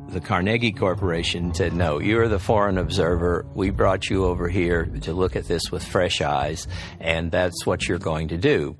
The 0.10 0.22
Carnegie 0.22 0.72
Corporation 0.72 1.54
said, 1.54 1.74
No, 1.74 2.00
you're 2.00 2.30
the 2.30 2.40
foreign 2.40 2.78
observer. 2.78 3.46
We 3.54 3.72
brought 3.72 4.10
you 4.10 4.24
over 4.24 4.48
here 4.48 4.86
to 5.02 5.14
look 5.14 5.36
at 5.36 5.48
this 5.48 5.70
with 5.70 5.84
fresh 5.84 6.22
eyes, 6.22 6.66
and 7.02 7.30
that's 7.30 7.66
what 7.66 7.88
you're 7.88 8.00
going 8.00 8.30
to 8.30 8.38
do. 8.38 8.78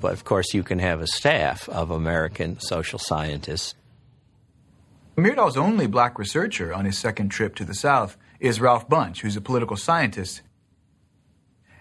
But 0.00 0.14
of 0.14 0.24
course, 0.24 0.54
you 0.54 0.62
can 0.62 0.78
have 0.78 1.02
a 1.02 1.06
staff 1.06 1.68
of 1.68 1.90
American 1.90 2.58
social 2.58 2.98
scientists. 2.98 3.74
Myrdal's 5.14 5.58
only 5.58 5.86
black 5.86 6.18
researcher 6.18 6.72
on 6.72 6.86
his 6.86 6.96
second 6.96 7.28
trip 7.28 7.54
to 7.56 7.66
the 7.66 7.74
South 7.74 8.16
is 8.40 8.62
Ralph 8.62 8.88
Bunche, 8.88 9.20
who's 9.20 9.36
a 9.36 9.42
political 9.42 9.76
scientist. 9.76 10.40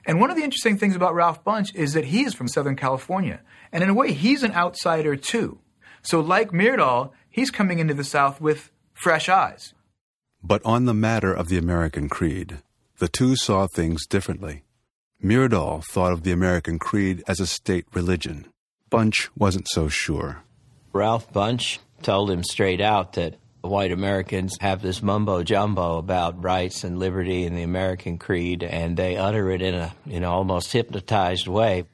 And 0.06 0.20
one 0.20 0.30
of 0.30 0.36
the 0.36 0.44
interesting 0.44 0.78
things 0.78 0.98
about 0.98 1.16
Ralph 1.16 1.46
Bunche 1.46 1.74
is 1.74 1.94
that 1.94 2.06
he 2.06 2.26
is 2.26 2.34
from 2.34 2.50
Southern 2.50 2.76
California. 2.76 3.40
And 3.72 3.84
in 3.84 3.90
a 3.90 3.94
way, 3.94 4.12
he's 4.12 4.44
an 4.44 4.52
outsider 4.52 5.16
too. 5.16 5.60
So, 6.02 6.20
like 6.20 6.52
Myrdal, 6.52 7.12
he's 7.30 7.52
coming 7.52 7.80
into 7.80 7.94
the 7.94 8.04
South 8.04 8.40
with 8.42 8.72
fresh 8.94 9.30
eyes. 9.30 9.74
But 10.44 10.62
on 10.66 10.86
the 10.86 10.94
matter 10.94 11.34
of 11.34 11.50
the 11.50 11.58
American 11.58 12.10
creed, 12.10 12.60
the 13.00 13.08
two 13.08 13.36
saw 13.36 13.68
things 13.68 14.06
differently. 14.06 14.64
Myrdal 15.24 15.84
thought 15.84 16.14
of 16.14 16.24
the 16.24 16.32
American 16.32 16.80
creed 16.80 17.24
as 17.28 17.40
a 17.40 17.48
state 17.48 17.86
religion. 17.94 18.48
Bunche 18.90 19.30
wasn't 19.38 19.68
so 19.68 19.90
sure. 19.90 20.44
Ralph 20.94 21.32
Bunche 21.32 21.80
told 22.02 22.32
him 22.32 22.44
straight 22.44 22.82
out 22.82 23.14
that 23.14 23.36
white 23.62 23.92
Americans 23.92 24.58
have 24.62 24.82
this 24.82 25.04
mumbo 25.04 25.44
jumbo 25.44 25.98
about 25.98 26.44
rights 26.44 26.84
and 26.84 26.98
liberty 26.98 27.46
and 27.46 27.58
the 27.58 27.64
American 27.64 28.18
creed, 28.18 28.64
and 28.64 28.96
they 28.96 29.18
utter 29.18 29.52
it 29.52 29.62
in 29.62 29.76
a 29.76 29.94
you 30.06 30.20
know 30.20 30.32
almost 30.32 30.72
hypnotized 30.72 31.48
way, 31.48 31.86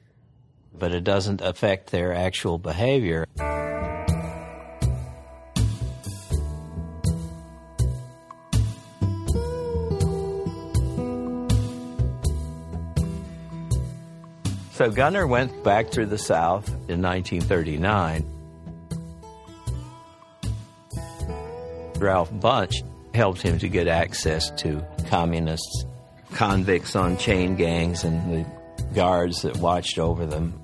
but 0.78 0.92
it 0.92 1.04
doesn't 1.04 1.40
affect 1.40 1.90
their 1.90 2.14
actual 2.14 2.58
behavior. 2.58 3.26
So 14.76 14.90
Gunnar 14.90 15.26
went 15.26 15.64
back 15.64 15.88
through 15.88 16.04
the 16.04 16.18
South 16.18 16.68
in 16.86 17.00
1939. 17.00 18.26
Ralph 21.98 22.30
Bunche 22.30 22.82
helped 23.14 23.40
him 23.40 23.58
to 23.60 23.70
get 23.70 23.88
access 23.88 24.50
to 24.60 24.84
communists, 25.08 25.86
convicts 26.34 26.94
on 26.94 27.16
chain 27.16 27.56
gangs, 27.56 28.04
and 28.04 28.30
the 28.30 28.46
guards 28.94 29.40
that 29.42 29.56
watched 29.56 29.98
over 29.98 30.26
them. 30.26 30.60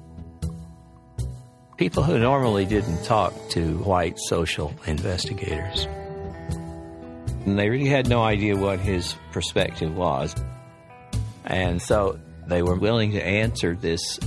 people 1.79 2.03
who 2.03 2.19
normally 2.19 2.67
didn't 2.67 3.03
talk 3.05 3.33
to 3.49 3.79
white 3.79 4.19
social 4.19 4.75
investigators. 4.87 5.87
And 7.47 7.59
they 7.59 7.71
really 7.71 7.89
had 7.89 8.11
no 8.11 8.23
idea 8.23 8.57
what 8.57 8.79
his 8.79 9.17
perspective 9.33 9.97
was. 9.97 10.37
And 11.47 11.81
so 11.81 12.21
they 12.47 12.63
were 12.63 12.77
willing 12.77 13.13
to 13.13 13.25
answer 13.25 13.75
this 13.75 14.19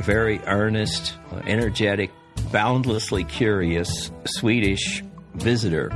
very 0.00 0.40
earnest, 0.40 1.14
energetic, 1.46 2.10
boundlessly 2.52 3.24
curious 3.24 4.10
Swedish 4.26 5.02
visitor 5.34 5.90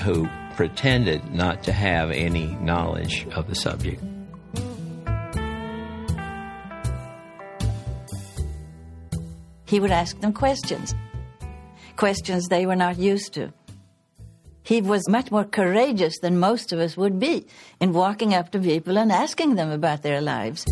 who 0.00 0.28
pretended 0.54 1.34
not 1.34 1.62
to 1.64 1.72
have 1.72 2.10
any 2.10 2.46
knowledge 2.56 3.26
of 3.34 3.48
the 3.48 3.54
subject. 3.54 4.02
He 9.66 9.80
would 9.80 9.90
ask 9.90 10.20
them 10.20 10.32
questions, 10.32 10.94
questions 11.96 12.48
they 12.48 12.66
were 12.66 12.76
not 12.76 12.98
used 12.98 13.34
to. 13.34 13.52
He 14.66 14.80
was 14.80 15.08
much 15.08 15.30
more 15.30 15.44
courageous 15.44 16.18
than 16.18 16.40
most 16.40 16.72
of 16.72 16.80
us 16.80 16.96
would 16.96 17.20
be 17.20 17.46
in 17.80 17.92
walking 17.92 18.34
up 18.34 18.50
to 18.50 18.58
people 18.58 18.98
and 18.98 19.12
asking 19.12 19.54
them 19.54 19.70
about 19.70 20.02
their 20.02 20.20
lives. 20.20 20.66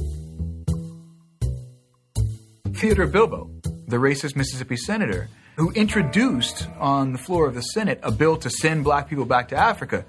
Theodore 2.72 3.06
Bilbo, 3.06 3.48
the 3.86 3.98
racist 3.98 4.34
Mississippi 4.34 4.76
senator, 4.76 5.28
who 5.54 5.70
introduced 5.70 6.66
on 6.80 7.12
the 7.12 7.18
floor 7.18 7.46
of 7.46 7.54
the 7.54 7.62
Senate 7.62 8.00
a 8.02 8.10
bill 8.10 8.36
to 8.38 8.50
send 8.50 8.82
black 8.82 9.08
people 9.08 9.26
back 9.26 9.50
to 9.50 9.56
Africa. 9.56 10.04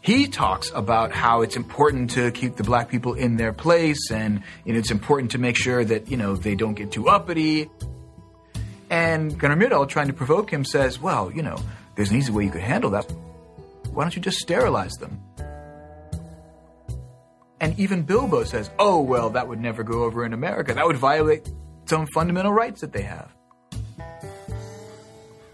He 0.00 0.26
talks 0.26 0.72
about 0.74 1.12
how 1.12 1.42
it's 1.42 1.56
important 1.56 2.12
to 2.12 2.30
keep 2.30 2.56
the 2.56 2.64
black 2.64 2.88
people 2.88 3.12
in 3.12 3.36
their 3.36 3.52
place 3.52 4.10
and 4.10 4.42
you 4.64 4.72
know, 4.72 4.78
it's 4.78 4.90
important 4.90 5.32
to 5.32 5.38
make 5.38 5.58
sure 5.58 5.84
that, 5.84 6.10
you 6.10 6.16
know, 6.16 6.36
they 6.36 6.54
don't 6.54 6.72
get 6.74 6.90
too 6.90 7.10
uppity. 7.10 7.68
And 8.88 9.38
Gunnar 9.38 9.56
Myrdal, 9.56 9.86
trying 9.86 10.06
to 10.06 10.14
provoke 10.14 10.50
him, 10.50 10.64
says, 10.64 10.98
well, 10.98 11.30
you 11.30 11.42
know, 11.42 11.56
there's 11.96 12.10
an 12.10 12.16
easy 12.16 12.30
way 12.30 12.44
you 12.44 12.50
could 12.50 12.60
handle 12.60 12.90
that. 12.90 13.10
Why 13.90 14.04
don't 14.04 14.14
you 14.14 14.22
just 14.22 14.38
sterilize 14.38 14.92
them? 14.94 15.20
And 17.60 17.78
even 17.78 18.02
Bilbo 18.02 18.44
says, 18.44 18.70
oh, 18.78 19.00
well, 19.00 19.30
that 19.30 19.48
would 19.48 19.60
never 19.60 19.82
go 19.82 20.04
over 20.04 20.24
in 20.24 20.34
America. 20.34 20.74
That 20.74 20.86
would 20.86 20.98
violate 20.98 21.50
some 21.86 22.06
fundamental 22.14 22.52
rights 22.52 22.82
that 22.82 22.92
they 22.92 23.02
have. 23.02 23.34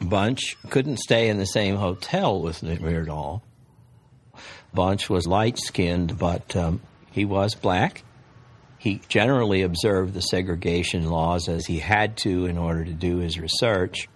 Bunche 0.01 0.57
couldn't 0.69 0.99
stay 0.99 1.29
in 1.29 1.39
the 1.39 1.47
same 1.47 1.77
hotel 1.77 2.43
with 2.43 2.61
Myrdal. 2.61 3.41
Bunche 4.75 5.09
was 5.09 5.27
light 5.27 5.59
skinned, 5.59 6.19
but 6.19 6.57
um, 6.57 6.81
he 7.13 7.25
was 7.25 7.55
black. 7.55 8.03
He 8.79 9.01
generally 9.07 9.63
observed 9.63 10.13
the 10.13 10.21
segregation 10.21 11.09
laws 11.09 11.49
as 11.49 11.67
he 11.67 11.79
had 11.79 12.17
to 12.19 12.47
in 12.47 12.59
order 12.59 12.85
to 12.85 12.93
do 12.93 13.19
his 13.19 13.39
research. 13.39 14.09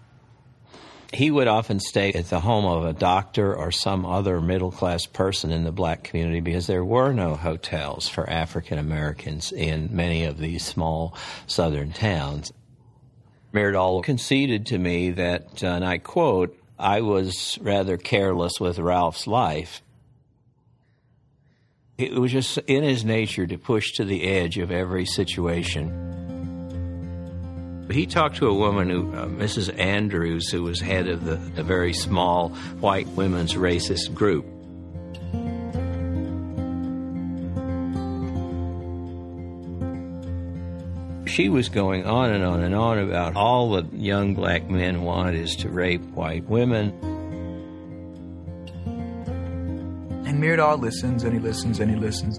He 1.16 1.30
would 1.30 1.48
often 1.48 1.80
stay 1.80 2.12
at 2.12 2.28
the 2.28 2.40
home 2.40 2.66
of 2.66 2.84
a 2.84 2.92
doctor 2.92 3.56
or 3.56 3.72
some 3.72 4.04
other 4.04 4.38
middle 4.38 4.70
class 4.70 5.06
person 5.06 5.50
in 5.50 5.64
the 5.64 5.72
black 5.72 6.04
community 6.04 6.40
because 6.40 6.66
there 6.66 6.84
were 6.84 7.14
no 7.14 7.36
hotels 7.36 8.06
for 8.06 8.28
African 8.28 8.78
Americans 8.78 9.50
in 9.50 9.88
many 9.96 10.24
of 10.24 10.36
these 10.36 10.62
small 10.62 11.16
southern 11.46 11.92
towns. 11.92 12.52
Myrdal 13.54 14.04
conceded 14.04 14.66
to 14.66 14.78
me 14.78 15.12
that, 15.12 15.64
uh, 15.64 15.68
and 15.68 15.86
I 15.86 15.96
quote, 15.96 16.54
I 16.78 17.00
was 17.00 17.58
rather 17.62 17.96
careless 17.96 18.60
with 18.60 18.78
Ralph's 18.78 19.26
life. 19.26 19.80
It 21.96 22.12
was 22.12 22.30
just 22.30 22.58
in 22.66 22.82
his 22.82 23.06
nature 23.06 23.46
to 23.46 23.56
push 23.56 23.92
to 23.92 24.04
the 24.04 24.24
edge 24.24 24.58
of 24.58 24.70
every 24.70 25.06
situation. 25.06 26.35
He 27.90 28.06
talked 28.06 28.36
to 28.36 28.48
a 28.48 28.54
woman, 28.54 28.90
who, 28.90 29.12
uh, 29.14 29.26
Mrs. 29.26 29.76
Andrews, 29.78 30.50
who 30.50 30.64
was 30.64 30.80
head 30.80 31.06
of 31.08 31.24
the, 31.24 31.34
a 31.60 31.62
very 31.62 31.92
small 31.92 32.48
white 32.80 33.06
women's 33.08 33.54
racist 33.54 34.12
group. 34.12 34.44
She 41.28 41.48
was 41.48 41.68
going 41.68 42.06
on 42.06 42.30
and 42.30 42.42
on 42.42 42.62
and 42.62 42.74
on 42.74 42.98
about 42.98 43.36
all 43.36 43.70
the 43.70 43.86
young 43.96 44.34
black 44.34 44.68
men 44.70 45.02
want 45.02 45.36
is 45.36 45.54
to 45.56 45.68
rape 45.68 46.02
white 46.12 46.44
women. 46.48 46.92
And 50.26 50.42
Myrdal 50.42 50.80
listens 50.80 51.22
and 51.22 51.34
he 51.34 51.38
listens 51.38 51.78
and 51.78 51.90
he 51.90 51.96
listens. 51.96 52.38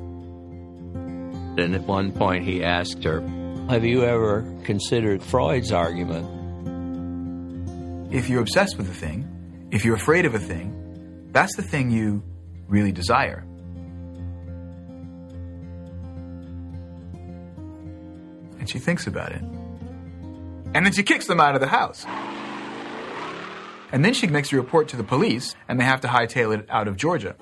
And 1.59 1.73
at 1.73 1.81
one 1.83 2.11
point 2.11 2.43
he 2.43 2.63
asked 2.63 3.03
her, 3.03 3.21
have 3.70 3.84
you 3.84 4.03
ever 4.03 4.45
considered 4.63 5.22
Freud's 5.22 5.74
argument? 5.74 6.26
If 8.13 8.30
you're 8.30 8.39
obsessed 8.39 8.78
with 8.78 8.89
a 8.89 8.93
thing, 8.93 9.68
if 9.72 9.84
you're 9.84 9.95
afraid 9.95 10.26
of 10.26 10.34
a 10.34 10.39
thing, 10.39 11.30
that's 11.34 11.53
the 11.57 11.61
thing 11.61 11.91
you 11.91 12.24
really 12.70 12.93
desire. 12.93 13.43
And 18.57 18.70
she 18.70 18.80
thinks 18.80 19.05
about 19.05 19.34
it. 19.34 19.41
And 19.41 20.86
then 20.86 20.93
she 20.93 21.03
kicks 21.03 21.28
them 21.28 21.41
out 21.41 21.55
of 21.55 21.59
the 21.59 21.68
house. 21.68 22.05
And 23.91 24.05
then 24.05 24.13
she 24.13 24.28
makes 24.28 24.53
a 24.53 24.55
report 24.55 24.88
to 24.89 24.97
the 24.97 25.03
police, 25.03 25.55
and 25.68 25.78
they 25.78 25.84
have 25.84 25.99
to 26.01 26.07
hightail 26.07 26.57
it 26.57 26.65
out 26.70 26.88
of 26.88 26.95
Georgia. 26.95 27.36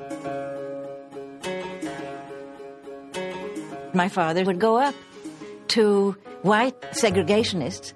My 3.93 4.09
father 4.09 4.43
would 4.43 4.59
go 4.59 4.77
up 4.77 4.95
to 5.69 6.15
white 6.41 6.79
segregationists, 6.91 7.93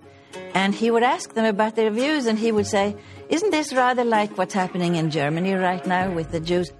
and 0.53 0.73
he 0.73 0.91
would 0.91 1.03
ask 1.03 1.33
them 1.33 1.45
about 1.45 1.75
their 1.75 1.91
views, 1.91 2.25
and 2.25 2.37
he 2.37 2.51
would 2.51 2.67
say, 2.67 2.95
Isn't 3.29 3.51
this 3.51 3.73
rather 3.73 4.03
like 4.03 4.37
what's 4.37 4.53
happening 4.53 4.95
in 4.95 5.09
Germany 5.11 5.53
right 5.53 5.85
now 5.85 6.11
with 6.11 6.31
the 6.31 6.39
Jews? 6.39 6.71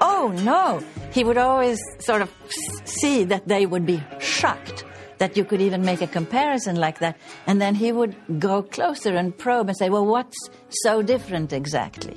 Oh, 0.00 0.34
no. 0.42 0.82
He 1.12 1.22
would 1.22 1.36
always 1.36 1.80
sort 2.00 2.22
of 2.22 2.32
see 2.84 3.24
that 3.24 3.46
they 3.46 3.66
would 3.66 3.86
be 3.86 4.02
shocked 4.18 4.84
that 5.18 5.36
you 5.36 5.44
could 5.44 5.60
even 5.60 5.84
make 5.84 6.02
a 6.02 6.06
comparison 6.08 6.74
like 6.74 6.98
that. 6.98 7.16
And 7.46 7.60
then 7.60 7.76
he 7.76 7.92
would 7.92 8.16
go 8.40 8.62
closer 8.62 9.14
and 9.14 9.36
probe 9.36 9.68
and 9.68 9.76
say, 9.78 9.88
Well, 9.88 10.04
what's 10.04 10.36
so 10.70 11.02
different 11.02 11.52
exactly? 11.52 12.16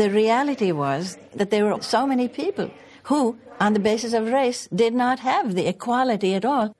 The 0.00 0.10
reality 0.10 0.72
was 0.72 1.18
that 1.34 1.50
there 1.50 1.66
were 1.66 1.82
so 1.82 2.06
many 2.06 2.26
people 2.26 2.70
who, 3.02 3.36
on 3.60 3.74
the 3.74 3.80
basis 3.80 4.14
of 4.14 4.32
race, 4.32 4.66
did 4.74 4.94
not 4.94 5.18
have 5.18 5.54
the 5.54 5.66
equality 5.66 6.32
at 6.34 6.46
all. 6.46 6.74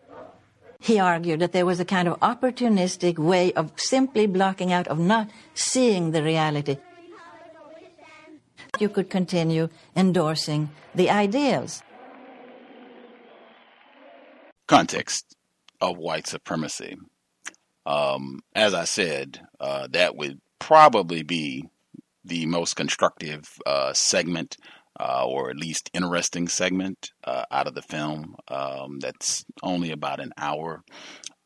He 0.80 0.98
argued 0.98 1.40
that 1.40 1.52
there 1.52 1.66
was 1.66 1.80
a 1.80 1.84
kind 1.84 2.08
of 2.08 2.18
opportunistic 2.20 3.18
way 3.18 3.52
of 3.52 3.72
simply 3.76 4.26
blocking 4.26 4.72
out, 4.72 4.88
of 4.88 4.98
not 4.98 5.28
seeing 5.52 6.12
the 6.12 6.22
reality. 6.22 6.78
You 8.78 8.88
could 8.88 9.10
continue 9.10 9.68
endorsing 9.94 10.70
the 10.94 11.10
ideals. 11.10 11.82
Context 14.66 15.36
of 15.78 15.98
white 15.98 16.26
supremacy. 16.26 16.96
Um, 17.84 18.40
as 18.54 18.72
I 18.72 18.84
said, 18.84 19.42
uh, 19.60 19.88
that 19.90 20.16
would 20.16 20.40
probably 20.58 21.22
be 21.22 21.68
the 22.30 22.46
most 22.46 22.76
constructive 22.76 23.58
uh, 23.66 23.92
segment, 23.92 24.56
uh, 24.98 25.26
or 25.26 25.50
at 25.50 25.56
least 25.56 25.90
interesting 25.92 26.48
segment 26.48 27.10
uh, 27.24 27.44
out 27.50 27.66
of 27.66 27.74
the 27.74 27.82
film. 27.82 28.36
Um, 28.48 29.00
that's 29.00 29.44
only 29.62 29.90
about 29.90 30.20
an 30.20 30.32
hour. 30.38 30.82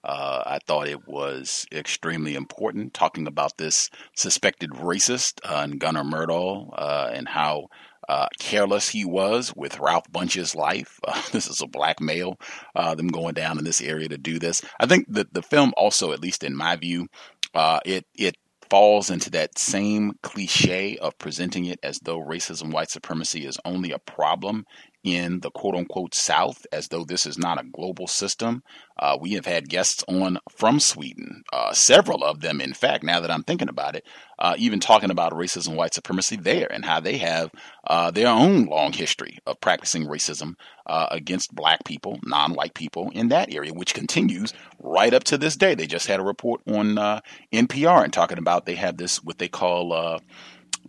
Uh, 0.05 0.43
I 0.45 0.59
thought 0.67 0.87
it 0.87 1.09
was 1.09 1.65
extremely 1.73 2.35
important 2.35 2.93
talking 2.93 3.27
about 3.27 3.57
this 3.57 3.89
suspected 4.15 4.71
racist 4.73 5.41
uh, 5.43 5.63
and 5.63 5.81
Gunnar 5.81 6.05
Myrdal 6.05 6.75
and 7.17 7.27
how 7.27 7.69
uh, 8.07 8.29
careless 8.39 8.91
he 8.91 9.05
was 9.05 9.55
with 9.57 9.79
Ralph 9.79 10.11
Bunche's 10.13 10.55
life. 10.55 11.01
Uh, 11.03 11.23
this 11.33 11.49
is 11.49 11.63
a 11.63 11.67
black 11.67 12.03
male, 12.03 12.39
uh, 12.75 12.95
them 12.95 13.09
going 13.09 13.33
down 13.33 13.59
in 13.59 13.65
this 13.65 13.81
area 13.81 14.09
to 14.09 14.19
do 14.19 14.39
this. 14.39 14.63
I 14.79 14.85
think 14.85 15.07
that 15.09 15.33
the 15.33 15.43
film 15.43 15.73
also, 15.77 16.13
at 16.13 16.21
least 16.21 16.45
in 16.45 16.55
my 16.55 16.77
view, 16.77 17.09
it 17.55 18.05
it 18.15 18.37
falls 18.75 19.09
into 19.09 19.31
that 19.31 19.57
same 19.57 20.15
cliche 20.25 20.99
of 20.99 21.17
presenting 21.17 21.65
it 21.67 21.79
as 21.85 22.01
though 22.01 22.19
racism, 22.19 22.73
white 22.73 22.91
supremacy 22.91 23.47
is 23.47 23.57
only 23.65 23.93
a 23.93 24.01
problem 24.01 24.65
in 25.05 25.41
the 25.41 25.51
quote 25.51 25.75
unquote 25.75 26.15
South, 26.15 26.67
as 26.73 26.89
though 26.89 27.05
this 27.05 27.27
is 27.27 27.39
not 27.39 27.61
a 27.61 27.69
global 27.69 28.07
system. 28.07 28.63
Uh, 28.99 29.19
we 29.21 29.33
have 29.33 29.45
had 29.45 29.69
guests 29.69 30.03
on 30.09 30.39
from 30.49 30.81
Sweden, 30.81 31.43
uh, 31.53 31.73
several 31.73 32.25
of 32.25 32.41
them, 32.41 32.61
in 32.61 32.73
fact, 32.73 33.05
now 33.05 33.21
that 33.21 33.31
I'm 33.31 33.43
thinking 33.43 33.69
about 33.69 33.97
it, 33.97 34.07
uh, 34.39 34.55
even 34.57 34.81
talking 34.81 35.11
about 35.11 35.33
racism, 35.33 35.77
white 35.77 35.93
supremacy 35.93 36.37
there 36.37 36.73
and 36.73 36.85
how 36.85 37.01
they 37.01 37.19
have 37.19 37.51
uh, 37.87 38.11
their 38.11 38.29
own 38.29 38.65
long 38.65 38.93
history 38.93 39.39
of 39.47 39.61
practicing 39.61 40.07
racism 40.07 40.55
uh, 40.87 41.09
against 41.11 41.55
black 41.55 41.85
people, 41.85 42.19
non 42.25 42.55
white 42.55 42.75
people 42.75 43.11
in 43.15 43.29
that 43.29 43.53
area, 43.53 43.75
which 43.75 43.95
continues 43.95 44.55
right 44.79 45.13
up 45.13 45.25
to 45.25 45.37
this 45.37 45.57
day. 45.57 45.75
They 45.75 45.87
just 45.87 46.07
had 46.07 46.21
a 46.21 46.25
report 46.25 46.63
on 46.67 46.97
uh, 46.97 47.21
NPR 47.53 48.05
and 48.05 48.13
talking 48.13 48.39
about 48.39 48.65
they 48.65 48.77
have 48.77 48.97
this, 48.97 49.23
what 49.23 49.39
they 49.39 49.49
call 49.49 50.21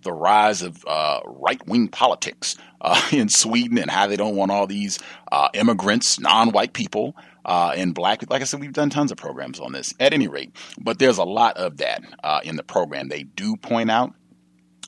the 0.05 0.13
rise 0.13 0.61
of 0.61 0.85
uh, 0.87 1.19
right 1.25 1.65
wing 1.67 1.89
politics 1.89 2.55
uh, 2.79 3.01
in 3.11 3.27
Sweden 3.27 3.77
and 3.77 3.91
how 3.91 4.07
they 4.07 4.15
don't 4.15 4.37
want 4.37 4.51
all 4.51 4.65
these 4.65 4.97
uh, 5.31 5.49
immigrants, 5.53 6.17
non 6.17 6.51
white 6.51 6.71
people, 6.71 7.17
uh, 7.43 7.73
and 7.75 7.93
black. 7.93 8.23
Like 8.29 8.41
I 8.41 8.45
said, 8.45 8.61
we've 8.61 8.71
done 8.71 8.89
tons 8.89 9.11
of 9.11 9.17
programs 9.17 9.59
on 9.59 9.73
this 9.73 9.93
at 9.99 10.13
any 10.13 10.29
rate, 10.29 10.55
but 10.79 10.99
there's 10.99 11.17
a 11.17 11.25
lot 11.25 11.57
of 11.57 11.77
that 11.77 12.01
uh, 12.23 12.39
in 12.45 12.55
the 12.55 12.63
program. 12.63 13.09
They 13.09 13.23
do 13.23 13.57
point 13.57 13.91
out 13.91 14.13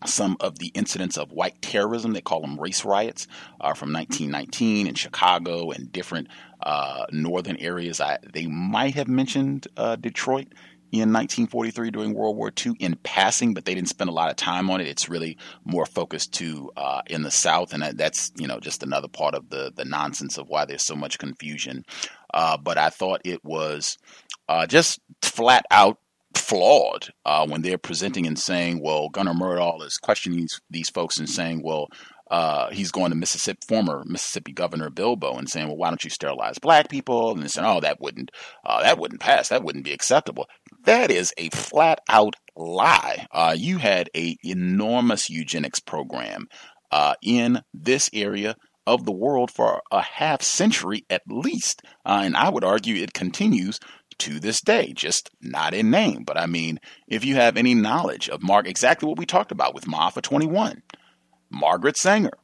some 0.05 0.37
of 0.39 0.59
the 0.59 0.67
incidents 0.67 1.17
of 1.17 1.31
white 1.31 1.61
terrorism. 1.61 2.13
They 2.13 2.21
call 2.21 2.41
them 2.41 2.59
race 2.59 2.85
riots 2.85 3.27
uh, 3.59 3.73
from 3.73 3.91
1919 3.91 4.87
in 4.87 4.93
Chicago 4.93 5.71
and 5.71 5.91
different 5.91 6.27
uh, 6.61 7.05
northern 7.11 7.57
areas. 7.57 7.99
I, 7.99 8.19
they 8.33 8.47
might 8.47 8.95
have 8.95 9.07
mentioned 9.07 9.67
uh, 9.75 9.95
Detroit 9.95 10.53
in 10.91 11.13
1943 11.13 11.91
during 11.91 12.13
World 12.13 12.37
War 12.37 12.51
II 12.65 12.73
in 12.79 12.95
passing, 13.03 13.53
but 13.53 13.65
they 13.65 13.75
didn't 13.75 13.89
spend 13.89 14.09
a 14.09 14.13
lot 14.13 14.29
of 14.29 14.35
time 14.35 14.69
on 14.69 14.81
it. 14.81 14.87
It's 14.87 15.09
really 15.09 15.37
more 15.65 15.85
focused 15.85 16.33
to 16.35 16.71
uh, 16.77 17.01
in 17.07 17.23
the 17.23 17.31
South, 17.31 17.73
and 17.73 17.83
that's 17.97 18.31
you 18.37 18.47
know 18.47 18.59
just 18.59 18.83
another 18.83 19.07
part 19.07 19.35
of 19.35 19.49
the 19.49 19.71
the 19.75 19.85
nonsense 19.85 20.37
of 20.37 20.47
why 20.49 20.65
there's 20.65 20.85
so 20.85 20.95
much 20.95 21.19
confusion. 21.19 21.83
Uh, 22.33 22.57
but 22.57 22.77
I 22.77 22.89
thought 22.89 23.21
it 23.23 23.43
was 23.43 23.97
uh, 24.49 24.67
just 24.67 24.99
flat 25.21 25.65
out 25.71 25.97
flawed 26.35 27.09
uh, 27.25 27.45
when 27.47 27.61
they're 27.61 27.77
presenting 27.77 28.25
and 28.25 28.39
saying, 28.39 28.81
well, 28.81 29.09
Gunnar 29.09 29.33
Myrdal 29.33 29.83
is 29.83 29.97
questioning 29.97 30.39
these, 30.39 30.61
these 30.69 30.89
folks 30.89 31.17
and 31.17 31.29
saying, 31.29 31.61
well, 31.63 31.87
uh, 32.29 32.69
he's 32.71 32.91
going 32.91 33.11
to 33.11 33.17
Mississippi, 33.17 33.59
former 33.67 34.03
Mississippi 34.05 34.51
Governor 34.51 34.89
Bilbo, 34.89 35.37
and 35.37 35.49
saying, 35.49 35.67
"Well, 35.67 35.77
why 35.77 35.89
don't 35.89 36.03
you 36.03 36.09
sterilize 36.09 36.59
black 36.59 36.89
people?" 36.89 37.31
And 37.31 37.49
saying, 37.49 37.67
"Oh, 37.67 37.79
that 37.79 38.01
wouldn't, 38.01 38.31
uh, 38.65 38.83
that 38.83 38.99
wouldn't 38.99 39.21
pass. 39.21 39.49
That 39.49 39.63
wouldn't 39.63 39.85
be 39.85 39.93
acceptable." 39.93 40.47
That 40.83 41.11
is 41.11 41.33
a 41.37 41.49
flat 41.49 42.01
out 42.09 42.35
lie. 42.55 43.27
Uh, 43.31 43.55
you 43.57 43.77
had 43.77 44.09
a 44.15 44.37
enormous 44.43 45.29
eugenics 45.29 45.79
program 45.79 46.47
uh, 46.91 47.15
in 47.21 47.61
this 47.73 48.09
area 48.13 48.55
of 48.85 49.05
the 49.05 49.11
world 49.11 49.51
for 49.51 49.81
a 49.91 50.01
half 50.01 50.41
century 50.41 51.05
at 51.09 51.21
least, 51.27 51.81
uh, 52.05 52.21
and 52.23 52.35
I 52.35 52.49
would 52.49 52.63
argue 52.63 52.95
it 52.95 53.13
continues 53.13 53.79
to 54.19 54.39
this 54.39 54.61
day, 54.61 54.93
just 54.93 55.29
not 55.41 55.73
in 55.73 55.91
name. 55.91 56.23
But 56.25 56.37
I 56.37 56.45
mean, 56.45 56.79
if 57.07 57.23
you 57.23 57.35
have 57.35 57.57
any 57.57 57.73
knowledge 57.73 58.29
of 58.29 58.41
Mark, 58.41 58.67
exactly 58.67 59.07
what 59.07 59.17
we 59.17 59.25
talked 59.25 59.51
about 59.51 59.75
with 59.75 59.85
Maafa 59.85 60.21
21, 60.21 60.81
Margaret 61.49 61.97
Sanger, 61.97 62.37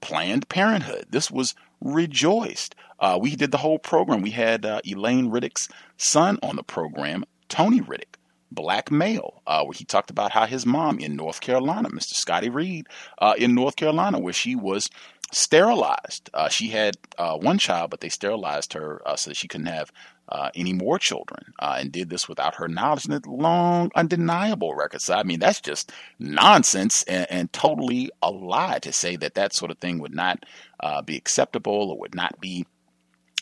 Planned 0.00 0.48
Parenthood, 0.48 1.06
this 1.10 1.30
was 1.30 1.54
rejoiced. 1.80 2.74
Uh, 2.98 3.18
we 3.20 3.34
did 3.36 3.50
the 3.50 3.58
whole 3.58 3.78
program. 3.78 4.22
We 4.22 4.30
had 4.30 4.64
uh, 4.64 4.80
Elaine 4.84 5.30
Riddick's 5.30 5.68
son 5.96 6.38
on 6.42 6.56
the 6.56 6.62
program, 6.62 7.24
Tony 7.48 7.80
Riddick, 7.80 8.16
black 8.50 8.90
male, 8.90 9.42
uh, 9.46 9.64
where 9.64 9.72
he 9.72 9.84
talked 9.84 10.10
about 10.10 10.32
how 10.32 10.46
his 10.46 10.64
mom 10.64 10.98
in 10.98 11.16
North 11.16 11.40
Carolina, 11.40 11.88
Mr. 11.90 12.14
Scotty 12.14 12.48
Reed, 12.48 12.86
uh, 13.18 13.34
in 13.36 13.54
North 13.54 13.76
Carolina, 13.76 14.18
where 14.18 14.32
she 14.32 14.54
was 14.54 14.88
sterilized. 15.32 16.30
Uh, 16.34 16.48
she 16.48 16.68
had 16.68 16.96
uh, 17.18 17.36
one 17.36 17.58
child, 17.58 17.90
but 17.90 18.00
they 18.00 18.08
sterilized 18.08 18.74
her 18.74 19.00
so 19.16 19.30
that 19.30 19.36
she 19.36 19.48
couldn't 19.48 19.66
have 19.66 19.90
uh, 20.28 20.50
any 20.54 20.72
more 20.72 20.98
children, 20.98 21.52
uh, 21.58 21.76
and 21.78 21.92
did 21.92 22.08
this 22.08 22.28
without 22.28 22.54
her 22.56 22.68
knowledge. 22.68 23.04
And 23.04 23.14
it's 23.14 23.26
long, 23.26 23.90
undeniable 23.94 24.74
record 24.74 25.02
So 25.02 25.14
I 25.14 25.22
mean, 25.24 25.40
that's 25.40 25.60
just 25.60 25.92
nonsense 26.18 27.02
and, 27.04 27.26
and, 27.30 27.52
totally 27.52 28.10
a 28.22 28.30
lie 28.30 28.78
to 28.80 28.92
say 28.92 29.16
that 29.16 29.34
that 29.34 29.54
sort 29.54 29.70
of 29.70 29.78
thing 29.78 29.98
would 29.98 30.14
not 30.14 30.44
uh, 30.80 31.02
be 31.02 31.16
acceptable 31.16 31.90
or 31.90 31.98
would 31.98 32.14
not 32.14 32.40
be 32.40 32.66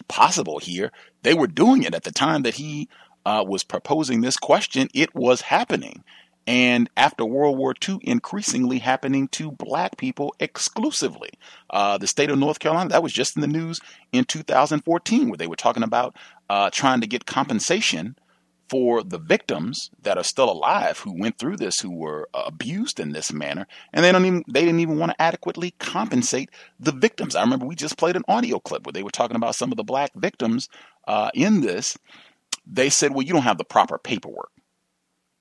possible 0.08 0.58
here. 0.58 0.90
They 1.22 1.34
were 1.34 1.46
doing 1.46 1.82
it 1.82 1.94
at 1.94 2.04
the 2.04 2.10
time 2.10 2.42
that 2.42 2.54
he 2.54 2.88
was 3.24 3.62
proposing 3.62 4.22
this 4.22 4.36
question. 4.36 4.88
It 4.94 5.14
was 5.14 5.42
happening 5.42 6.02
and 6.50 6.90
after 6.96 7.24
World 7.24 7.58
War 7.58 7.76
II, 7.88 8.00
increasingly 8.02 8.80
happening 8.80 9.28
to 9.28 9.52
black 9.52 9.96
people 9.96 10.34
exclusively. 10.40 11.30
Uh, 11.70 11.96
the 11.96 12.08
state 12.08 12.28
of 12.28 12.40
North 12.40 12.58
Carolina, 12.58 12.90
that 12.90 13.04
was 13.04 13.12
just 13.12 13.36
in 13.36 13.40
the 13.40 13.46
news 13.46 13.80
in 14.10 14.24
2014, 14.24 15.28
where 15.28 15.36
they 15.36 15.46
were 15.46 15.54
talking 15.54 15.84
about 15.84 16.16
uh, 16.48 16.68
trying 16.70 17.02
to 17.02 17.06
get 17.06 17.24
compensation 17.24 18.16
for 18.68 19.04
the 19.04 19.18
victims 19.18 19.92
that 20.02 20.18
are 20.18 20.24
still 20.24 20.50
alive 20.50 20.98
who 20.98 21.16
went 21.16 21.38
through 21.38 21.56
this, 21.56 21.78
who 21.78 21.92
were 21.92 22.28
uh, 22.34 22.42
abused 22.46 22.98
in 22.98 23.12
this 23.12 23.32
manner, 23.32 23.68
and 23.92 24.04
they 24.04 24.10
don't 24.10 24.26
even 24.26 24.42
they 24.48 24.64
didn't 24.64 24.80
even 24.80 24.98
want 24.98 25.12
to 25.12 25.22
adequately 25.22 25.70
compensate 25.78 26.50
the 26.80 26.92
victims. 26.92 27.36
I 27.36 27.42
remember 27.42 27.66
we 27.66 27.76
just 27.76 27.96
played 27.96 28.16
an 28.16 28.24
audio 28.26 28.58
clip 28.58 28.84
where 28.84 28.92
they 28.92 29.04
were 29.04 29.10
talking 29.10 29.36
about 29.36 29.54
some 29.54 29.70
of 29.70 29.76
the 29.76 29.84
black 29.84 30.10
victims 30.16 30.68
uh, 31.06 31.30
in 31.32 31.60
this. 31.60 31.96
They 32.66 32.90
said, 32.90 33.14
"Well, 33.14 33.22
you 33.22 33.32
don't 33.32 33.42
have 33.42 33.58
the 33.58 33.64
proper 33.64 33.98
paperwork." 33.98 34.50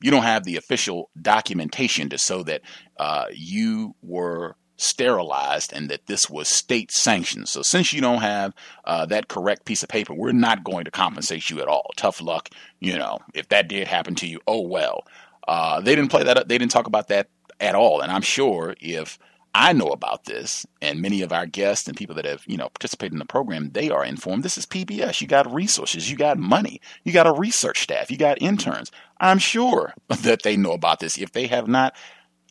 You 0.02 0.12
don't 0.12 0.24
have 0.24 0.44
the 0.44 0.58
official 0.58 1.10
documentation 1.22 2.10
to 2.10 2.18
show 2.18 2.44
that 2.44 2.62
uh, 2.98 3.26
you 3.32 3.96
were 4.02 4.56
sterilized 4.78 5.74
and 5.74 5.90
that 5.90 6.06
this 6.08 6.30
was 6.30 6.48
state 6.48 6.92
sanctioned. 6.92 7.50
So 7.50 7.62
since 7.62 7.92
you 7.92 8.00
don't 8.00 8.22
have 8.22 8.54
uh, 8.86 9.06
that 9.08 9.28
correct 9.28 9.66
piece 9.66 9.84
of 9.84 9.90
paper, 9.90 10.14
we're 10.14 10.32
not 10.32 10.64
going 10.64 10.86
to 10.86 10.92
compensate 10.92 11.50
you 11.50 11.60
at 11.62 11.68
all. 11.68 11.92
Tough 11.98 12.22
luck, 12.22 12.50
you 12.80 12.98
know. 12.98 13.20
If 13.34 13.50
that 13.50 13.68
did 13.68 13.88
happen 13.88 14.16
to 14.16 14.28
you, 14.28 14.40
oh 14.48 14.62
well. 14.62 15.06
Uh, 15.48 15.82
they 15.82 15.96
didn't 15.96 16.12
play 16.12 16.24
that. 16.24 16.38
Up. 16.38 16.48
They 16.48 16.58
didn't 16.58 16.72
talk 16.72 16.88
about 16.88 17.10
that 17.10 17.28
at 17.60 17.76
all. 17.76 18.02
And 18.02 18.12
I'm 18.12 18.22
sure 18.22 18.76
if 18.80 19.20
I 19.54 19.74
know 19.74 19.88
about 19.88 20.26
this, 20.26 20.66
and 20.82 21.02
many 21.02 21.22
of 21.22 21.34
our 21.34 21.46
guests 21.46 21.88
and 21.88 21.98
people 21.98 22.16
that 22.16 22.26
have, 22.26 22.44
you 22.46 22.56
know, 22.56 22.70
participated 22.70 23.14
in 23.14 23.20
the 23.20 23.26
program, 23.26 23.72
they 23.72 23.90
are 23.90 24.06
informed. 24.06 24.44
This 24.44 24.58
is 24.58 24.66
PBS. 24.66 25.22
You 25.22 25.28
got 25.28 25.52
resources, 25.52 26.10
you 26.10 26.18
got 26.18 26.38
money, 26.38 26.82
you 27.04 27.12
got 27.12 27.28
a 27.28 27.34
research 27.34 27.82
staff, 27.82 28.12
you 28.12 28.18
got 28.18 28.42
interns. 28.42 28.92
I'm 29.20 29.40
sure 29.40 29.94
that 30.08 30.44
they 30.44 30.56
know 30.56 30.72
about 30.72 31.00
this 31.00 31.18
if 31.18 31.32
they 31.32 31.48
have 31.48 31.68
not 31.68 31.96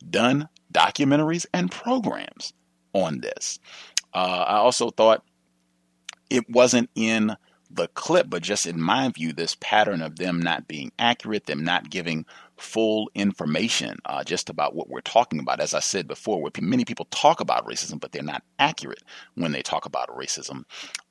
done 0.09 0.49
documentaries 0.73 1.45
and 1.53 1.71
programs 1.71 2.53
on 2.93 3.19
this. 3.21 3.59
Uh, 4.13 4.45
I 4.47 4.55
also 4.57 4.89
thought 4.89 5.23
it 6.29 6.49
wasn't 6.49 6.89
in 6.95 7.35
the 7.69 7.87
clip, 7.89 8.29
but 8.29 8.41
just 8.41 8.65
in 8.65 8.81
my 8.81 9.09
view, 9.09 9.31
this 9.31 9.55
pattern 9.59 10.01
of 10.01 10.17
them 10.17 10.39
not 10.39 10.67
being 10.67 10.91
accurate, 10.97 11.45
them 11.45 11.63
not 11.63 11.89
giving 11.89 12.25
full 12.59 13.09
information 13.15 13.97
uh, 14.05 14.23
just 14.23 14.49
about 14.49 14.75
what 14.75 14.89
we're 14.89 15.01
talking 15.01 15.39
about. 15.39 15.59
As 15.59 15.73
I 15.73 15.79
said 15.79 16.07
before, 16.07 16.41
where 16.41 16.51
many 16.61 16.85
people 16.85 17.05
talk 17.05 17.39
about 17.39 17.67
racism, 17.67 17.99
but 17.99 18.11
they're 18.11 18.23
not 18.23 18.43
accurate 18.57 19.03
when 19.35 19.51
they 19.51 19.61
talk 19.61 19.85
about 19.85 20.09
racism. 20.09 20.63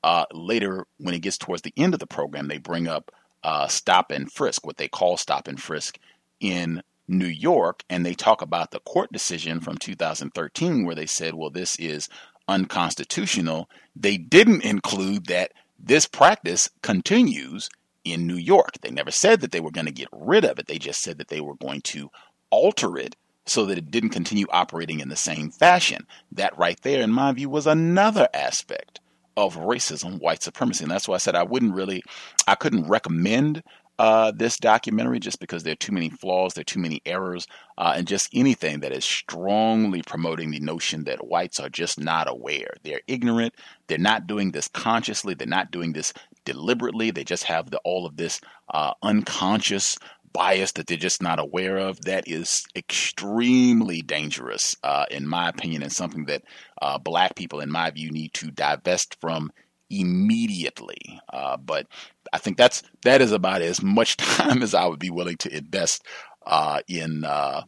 Uh, 0.02 0.24
later, 0.32 0.86
when 0.98 1.14
it 1.14 1.20
gets 1.20 1.38
towards 1.38 1.62
the 1.62 1.72
end 1.76 1.94
of 1.94 2.00
the 2.00 2.06
program, 2.06 2.48
they 2.48 2.58
bring 2.58 2.86
up 2.86 3.10
uh, 3.42 3.66
stop 3.68 4.10
and 4.10 4.30
frisk, 4.32 4.66
what 4.66 4.76
they 4.76 4.88
call 4.88 5.16
stop 5.16 5.48
and 5.48 5.60
frisk 5.60 5.98
in 6.40 6.82
New 7.08 7.26
York, 7.26 7.82
and 7.88 8.04
they 8.04 8.14
talk 8.14 8.42
about 8.42 8.70
the 8.70 8.80
court 8.80 9.10
decision 9.12 9.60
from 9.60 9.78
2013 9.78 10.84
where 10.84 10.94
they 10.94 11.06
said, 11.06 11.34
well, 11.34 11.50
this 11.50 11.76
is 11.76 12.08
unconstitutional. 12.46 13.68
They 13.96 14.18
didn't 14.18 14.64
include 14.64 15.26
that 15.26 15.52
this 15.78 16.06
practice 16.06 16.68
continues 16.82 17.70
in 18.12 18.26
New 18.26 18.36
York. 18.36 18.72
They 18.80 18.90
never 18.90 19.10
said 19.10 19.40
that 19.40 19.52
they 19.52 19.60
were 19.60 19.70
going 19.70 19.86
to 19.86 19.92
get 19.92 20.08
rid 20.12 20.44
of 20.44 20.58
it. 20.58 20.66
They 20.66 20.78
just 20.78 21.02
said 21.02 21.18
that 21.18 21.28
they 21.28 21.40
were 21.40 21.56
going 21.56 21.82
to 21.82 22.10
alter 22.50 22.96
it 22.98 23.16
so 23.46 23.64
that 23.66 23.78
it 23.78 23.90
didn't 23.90 24.10
continue 24.10 24.46
operating 24.50 25.00
in 25.00 25.08
the 25.08 25.16
same 25.16 25.50
fashion. 25.50 26.06
That 26.32 26.56
right 26.58 26.80
there, 26.82 27.02
in 27.02 27.12
my 27.12 27.32
view, 27.32 27.48
was 27.48 27.66
another 27.66 28.28
aspect 28.34 29.00
of 29.36 29.56
racism, 29.56 30.20
white 30.20 30.42
supremacy. 30.42 30.84
And 30.84 30.90
that's 30.90 31.08
why 31.08 31.14
I 31.14 31.18
said 31.18 31.34
I 31.34 31.44
wouldn't 31.44 31.74
really, 31.74 32.02
I 32.46 32.56
couldn't 32.56 32.88
recommend 32.88 33.62
uh, 33.98 34.30
this 34.30 34.56
documentary 34.58 35.18
just 35.18 35.40
because 35.40 35.62
there 35.62 35.72
are 35.72 35.76
too 35.76 35.92
many 35.92 36.08
flaws, 36.08 36.54
there 36.54 36.62
are 36.62 36.64
too 36.64 36.78
many 36.78 37.02
errors, 37.04 37.46
uh, 37.76 37.94
and 37.96 38.06
just 38.06 38.28
anything 38.32 38.80
that 38.80 38.92
is 38.92 39.04
strongly 39.04 40.02
promoting 40.02 40.50
the 40.50 40.60
notion 40.60 41.04
that 41.04 41.26
whites 41.26 41.58
are 41.58 41.68
just 41.68 41.98
not 41.98 42.28
aware. 42.28 42.74
They're 42.84 43.00
ignorant. 43.08 43.54
They're 43.88 43.98
not 43.98 44.26
doing 44.26 44.52
this 44.52 44.68
consciously. 44.68 45.34
They're 45.34 45.48
not 45.48 45.72
doing 45.72 45.92
this 45.92 46.12
deliberately. 46.48 47.10
They 47.10 47.24
just 47.24 47.44
have 47.44 47.70
the, 47.70 47.78
all 47.84 48.06
of 48.06 48.16
this 48.16 48.40
uh, 48.72 48.94
unconscious 49.02 49.98
bias 50.32 50.72
that 50.72 50.86
they're 50.86 50.96
just 50.96 51.22
not 51.22 51.38
aware 51.38 51.76
of. 51.76 52.00
That 52.02 52.24
is 52.26 52.64
extremely 52.74 54.02
dangerous, 54.02 54.76
uh, 54.82 55.04
in 55.10 55.26
my 55.28 55.48
opinion, 55.48 55.82
and 55.82 55.92
something 55.92 56.24
that 56.26 56.42
uh, 56.80 56.98
black 56.98 57.36
people, 57.36 57.60
in 57.60 57.70
my 57.70 57.90
view, 57.90 58.10
need 58.10 58.32
to 58.34 58.50
divest 58.50 59.16
from 59.20 59.50
immediately. 59.90 61.20
Uh, 61.32 61.56
but 61.56 61.86
I 62.32 62.38
think 62.38 62.56
that's 62.56 62.82
that 63.02 63.20
is 63.20 63.32
about 63.32 63.62
as 63.62 63.82
much 63.82 64.16
time 64.16 64.62
as 64.62 64.74
I 64.74 64.86
would 64.86 65.00
be 65.00 65.10
willing 65.10 65.36
to 65.38 65.54
invest 65.54 66.04
uh, 66.46 66.80
in 66.88 67.24
uh, 67.24 67.62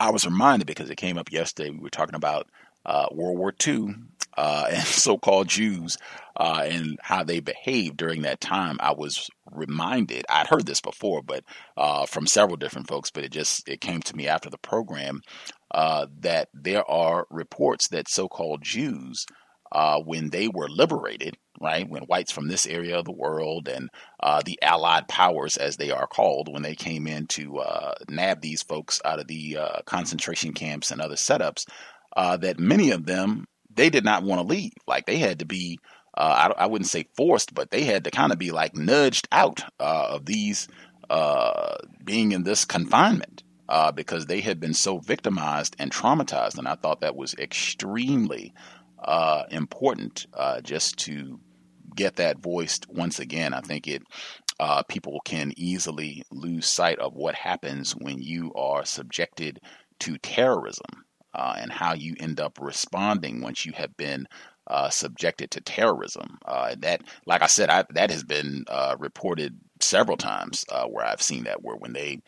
I 0.00 0.10
was 0.10 0.24
reminded 0.24 0.66
because 0.66 0.90
it 0.90 0.96
came 0.96 1.18
up 1.18 1.30
yesterday. 1.30 1.70
We 1.70 1.78
were 1.78 1.90
talking 1.90 2.14
about 2.14 2.48
uh, 2.84 3.06
World 3.12 3.38
War 3.38 3.52
II 3.64 3.94
uh, 4.36 4.66
and 4.70 4.82
so-called 4.84 5.48
Jews 5.48 5.98
uh, 6.36 6.64
and 6.66 6.98
how 7.02 7.22
they 7.22 7.40
behaved 7.40 7.96
during 7.96 8.22
that 8.22 8.40
time. 8.40 8.76
I 8.80 8.92
was 8.92 9.28
reminded. 9.50 10.24
I'd 10.28 10.46
heard 10.46 10.66
this 10.66 10.80
before, 10.80 11.22
but 11.22 11.44
uh, 11.76 12.06
from 12.06 12.26
several 12.26 12.56
different 12.56 12.88
folks. 12.88 13.10
But 13.10 13.24
it 13.24 13.32
just 13.32 13.68
it 13.68 13.80
came 13.80 14.00
to 14.02 14.16
me 14.16 14.28
after 14.28 14.50
the 14.50 14.58
program 14.58 15.20
uh, 15.70 16.06
that 16.20 16.48
there 16.54 16.88
are 16.90 17.26
reports 17.30 17.88
that 17.88 18.08
so-called 18.08 18.62
Jews, 18.62 19.26
uh, 19.72 20.00
when 20.00 20.30
they 20.30 20.48
were 20.48 20.68
liberated, 20.68 21.36
right, 21.62 21.88
when 21.88 22.02
whites 22.02 22.32
from 22.32 22.48
this 22.48 22.66
area 22.66 22.98
of 22.98 23.04
the 23.04 23.12
world 23.12 23.68
and 23.68 23.88
uh, 24.20 24.42
the 24.44 24.58
Allied 24.62 25.08
powers, 25.08 25.56
as 25.56 25.76
they 25.76 25.90
are 25.90 26.06
called, 26.06 26.52
when 26.52 26.62
they 26.62 26.74
came 26.74 27.06
in 27.06 27.26
to 27.28 27.62
nab 28.08 28.40
these 28.40 28.62
folks 28.62 29.00
out 29.04 29.20
of 29.20 29.28
the 29.28 29.56
concentration 29.86 30.52
camps 30.52 30.90
and 30.90 31.00
other 31.00 31.16
setups. 31.16 31.64
that 32.16 32.58
many 32.58 32.90
of 32.90 33.06
them 33.06 33.46
they 33.74 33.90
did 33.90 34.04
not 34.04 34.22
want 34.22 34.40
to 34.40 34.46
leave. 34.46 34.72
Like 34.86 35.06
they 35.06 35.18
had 35.18 35.38
to 35.40 35.44
be, 35.44 35.78
uh, 36.16 36.52
I, 36.56 36.64
I, 36.64 36.66
wouldn't 36.66 36.90
say 36.90 37.08
forced, 37.16 37.54
but 37.54 37.70
they 37.70 37.84
had 37.84 38.04
to 38.04 38.10
kind 38.10 38.32
of 38.32 38.38
be 38.38 38.50
like 38.50 38.76
nudged 38.76 39.28
out 39.32 39.62
uh, 39.80 40.08
of 40.10 40.26
these 40.26 40.68
uh, 41.08 41.76
being 42.04 42.32
in 42.32 42.42
this 42.42 42.64
confinement 42.64 43.42
uh, 43.68 43.92
because 43.92 44.26
they 44.26 44.40
had 44.40 44.60
been 44.60 44.74
so 44.74 44.98
victimized 44.98 45.76
and 45.78 45.90
traumatized. 45.90 46.58
And 46.58 46.68
I 46.68 46.74
thought 46.74 47.00
that 47.00 47.16
was 47.16 47.34
extremely 47.34 48.52
uh, 49.02 49.44
important 49.50 50.26
uh, 50.34 50.60
just 50.60 50.98
to 50.98 51.40
get 51.94 52.16
that 52.16 52.38
voiced 52.38 52.86
once 52.88 53.18
again. 53.18 53.54
I 53.54 53.60
think 53.60 53.86
it. 53.88 54.02
people 54.88 55.20
can 55.24 55.52
easily 55.56 56.22
lose 56.30 56.66
sight 56.66 56.98
of 56.98 57.14
what 57.14 57.34
happens 57.34 57.92
when 57.92 58.22
you 58.22 58.52
are 58.54 58.84
subjected 58.84 59.60
to 60.00 60.18
terrorism 60.18 61.04
uh, 61.34 61.54
and 61.58 61.72
how 61.72 61.94
you 61.94 62.14
end 62.18 62.40
up 62.40 62.58
responding 62.60 63.40
once 63.40 63.64
you 63.64 63.72
have 63.72 63.96
been 63.96 64.26
uh, 64.66 64.90
subjected 64.90 65.50
to 65.50 65.60
terrorism. 65.60 66.38
Uh, 66.44 66.74
that, 66.78 67.02
like 67.26 67.42
I 67.42 67.46
said, 67.46 67.70
I, 67.70 67.84
that 67.90 68.10
has 68.10 68.22
been 68.22 68.64
uh, 68.68 68.96
reported 68.98 69.58
several 69.80 70.16
times 70.16 70.64
uh, 70.70 70.86
where 70.86 71.04
I've 71.04 71.22
seen 71.22 71.44
that, 71.44 71.62
where 71.62 71.76
when 71.76 71.92
they 71.92 72.20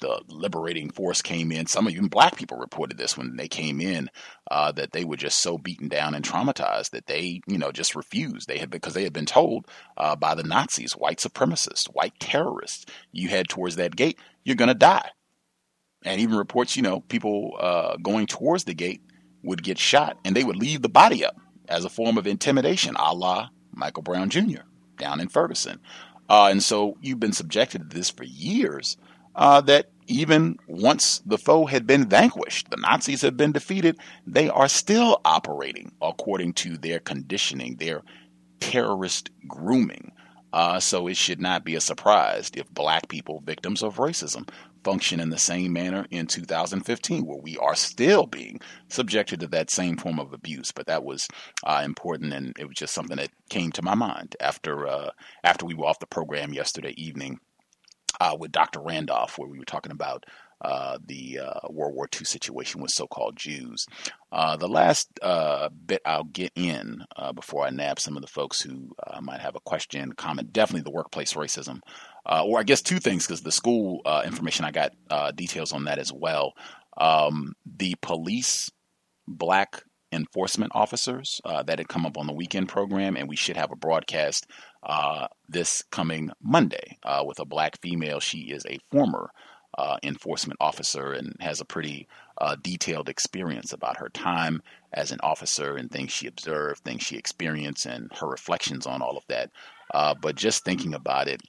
the 0.00 0.22
liberating 0.28 0.90
force 0.90 1.22
came 1.22 1.52
in. 1.52 1.66
Some 1.66 1.88
even 1.88 2.08
black 2.08 2.36
people 2.36 2.58
reported 2.58 2.98
this 2.98 3.16
when 3.16 3.36
they 3.36 3.48
came 3.48 3.80
in 3.80 4.10
uh, 4.50 4.72
that 4.72 4.92
they 4.92 5.04
were 5.04 5.16
just 5.16 5.38
so 5.38 5.58
beaten 5.58 5.88
down 5.88 6.14
and 6.14 6.24
traumatized 6.24 6.90
that 6.90 7.06
they, 7.06 7.40
you 7.46 7.58
know, 7.58 7.72
just 7.72 7.96
refused. 7.96 8.48
They 8.48 8.58
had 8.58 8.70
because 8.70 8.94
they 8.94 9.04
had 9.04 9.12
been 9.12 9.26
told 9.26 9.66
uh, 9.96 10.16
by 10.16 10.34
the 10.34 10.44
Nazis, 10.44 10.92
white 10.92 11.18
supremacists, 11.18 11.86
white 11.86 12.18
terrorists, 12.20 12.86
you 13.12 13.28
head 13.28 13.48
towards 13.48 13.76
that 13.76 13.96
gate, 13.96 14.18
you're 14.44 14.56
going 14.56 14.68
to 14.68 14.74
die 14.74 15.10
and 16.04 16.20
even 16.20 16.36
reports, 16.36 16.76
you 16.76 16.82
know, 16.82 17.00
people 17.00 17.56
uh, 17.58 17.96
going 17.96 18.26
towards 18.26 18.64
the 18.64 18.74
gate 18.74 19.02
would 19.42 19.62
get 19.62 19.78
shot 19.78 20.18
and 20.24 20.34
they 20.34 20.44
would 20.44 20.56
leave 20.56 20.82
the 20.82 20.88
body 20.88 21.24
up 21.24 21.36
as 21.68 21.84
a 21.84 21.90
form 21.90 22.16
of 22.16 22.26
intimidation, 22.26 22.96
a 22.98 23.14
la 23.14 23.48
Michael 23.72 24.02
Brown 24.02 24.30
Jr. 24.30 24.62
down 24.96 25.20
in 25.20 25.28
Ferguson. 25.28 25.80
Uh, 26.28 26.48
and 26.50 26.62
so 26.62 26.96
you've 27.00 27.20
been 27.20 27.32
subjected 27.32 27.90
to 27.90 27.96
this 27.96 28.10
for 28.10 28.24
years. 28.24 28.96
Uh, 29.38 29.60
that 29.60 29.88
even 30.08 30.58
once 30.66 31.20
the 31.24 31.38
foe 31.38 31.66
had 31.66 31.86
been 31.86 32.08
vanquished, 32.08 32.70
the 32.70 32.76
Nazis 32.76 33.22
have 33.22 33.36
been 33.36 33.52
defeated, 33.52 33.96
they 34.26 34.48
are 34.48 34.68
still 34.68 35.20
operating 35.24 35.92
according 36.02 36.54
to 36.54 36.76
their 36.76 36.98
conditioning, 36.98 37.76
their 37.76 38.02
terrorist 38.58 39.30
grooming. 39.46 40.10
Uh, 40.52 40.80
so 40.80 41.06
it 41.06 41.16
should 41.16 41.40
not 41.40 41.62
be 41.62 41.76
a 41.76 41.80
surprise 41.80 42.50
if 42.56 42.68
black 42.74 43.08
people, 43.08 43.40
victims 43.46 43.80
of 43.82 43.98
racism, 43.98 44.48
function 44.82 45.20
in 45.20 45.30
the 45.30 45.38
same 45.38 45.72
manner 45.72 46.04
in 46.10 46.26
2015, 46.26 47.24
where 47.24 47.38
we 47.38 47.56
are 47.58 47.76
still 47.76 48.26
being 48.26 48.58
subjected 48.88 49.38
to 49.38 49.46
that 49.46 49.70
same 49.70 49.96
form 49.96 50.18
of 50.18 50.32
abuse. 50.32 50.72
But 50.72 50.86
that 50.86 51.04
was 51.04 51.28
uh, 51.62 51.82
important, 51.84 52.32
and 52.32 52.56
it 52.58 52.66
was 52.66 52.76
just 52.76 52.94
something 52.94 53.18
that 53.18 53.30
came 53.50 53.70
to 53.72 53.82
my 53.82 53.94
mind 53.94 54.34
after 54.40 54.88
uh, 54.88 55.10
after 55.44 55.64
we 55.64 55.74
were 55.74 55.86
off 55.86 56.00
the 56.00 56.06
program 56.06 56.52
yesterday 56.52 56.94
evening 56.96 57.38
uh, 58.20 58.36
with 58.38 58.52
Dr. 58.52 58.80
Randolph, 58.80 59.38
where 59.38 59.48
we 59.48 59.58
were 59.58 59.64
talking 59.64 59.92
about 59.92 60.24
uh, 60.60 60.98
the 61.06 61.38
uh, 61.38 61.68
World 61.70 61.94
War 61.94 62.08
II 62.12 62.24
situation 62.24 62.80
with 62.80 62.90
so-called 62.90 63.36
Jews. 63.36 63.86
Uh, 64.32 64.56
the 64.56 64.68
last 64.68 65.08
uh, 65.22 65.68
bit 65.68 66.02
I'll 66.04 66.24
get 66.24 66.52
in 66.56 67.04
uh, 67.16 67.32
before 67.32 67.64
I 67.64 67.70
nab 67.70 68.00
some 68.00 68.16
of 68.16 68.22
the 68.22 68.28
folks 68.28 68.60
who 68.60 68.92
uh, 69.06 69.20
might 69.20 69.40
have 69.40 69.54
a 69.54 69.60
question, 69.60 70.12
comment, 70.12 70.52
definitely 70.52 70.82
the 70.82 70.90
workplace 70.90 71.34
racism, 71.34 71.80
or 72.26 72.58
I 72.58 72.64
guess 72.64 72.82
two 72.82 72.98
things 72.98 73.26
because 73.26 73.42
the 73.42 73.52
school 73.52 74.02
information 74.24 74.64
I 74.64 74.72
got 74.72 74.92
details 75.36 75.72
on 75.72 75.84
that 75.84 75.98
as 75.98 76.12
well. 76.12 76.54
Um, 76.96 77.54
the 77.64 77.94
police 78.02 78.70
black 79.28 79.84
enforcement 80.10 80.72
officers 80.74 81.40
that 81.44 81.78
had 81.78 81.88
come 81.88 82.04
up 82.04 82.18
on 82.18 82.26
the 82.26 82.32
weekend 82.32 82.68
program, 82.68 83.16
and 83.16 83.28
we 83.28 83.36
should 83.36 83.56
have 83.56 83.70
a 83.70 83.76
broadcast 83.76 84.46
this 85.48 85.82
coming 85.90 86.30
Monday 86.42 86.98
with 87.24 87.38
a 87.38 87.44
black 87.44 87.80
female. 87.80 88.20
She 88.20 88.50
is 88.50 88.64
a 88.66 88.78
former 88.90 89.30
uh, 89.78 89.96
enforcement 90.02 90.58
officer 90.60 91.12
and 91.12 91.36
has 91.40 91.60
a 91.60 91.64
pretty 91.64 92.08
uh, 92.38 92.56
detailed 92.60 93.08
experience 93.08 93.72
about 93.72 93.98
her 93.98 94.08
time 94.08 94.60
as 94.92 95.12
an 95.12 95.20
officer 95.22 95.76
and 95.76 95.90
things 95.90 96.10
she 96.10 96.26
observed, 96.26 96.82
things 96.82 97.02
she 97.02 97.16
experienced, 97.16 97.86
and 97.86 98.10
her 98.18 98.26
reflections 98.26 98.86
on 98.86 99.02
all 99.02 99.16
of 99.16 99.24
that. 99.28 99.50
Uh, 99.94 100.14
but 100.20 100.34
just 100.34 100.64
thinking 100.64 100.94
about 100.94 101.28
it, 101.28 101.40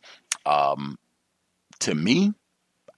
um, 0.45 0.97
to 1.79 1.95
me, 1.95 2.33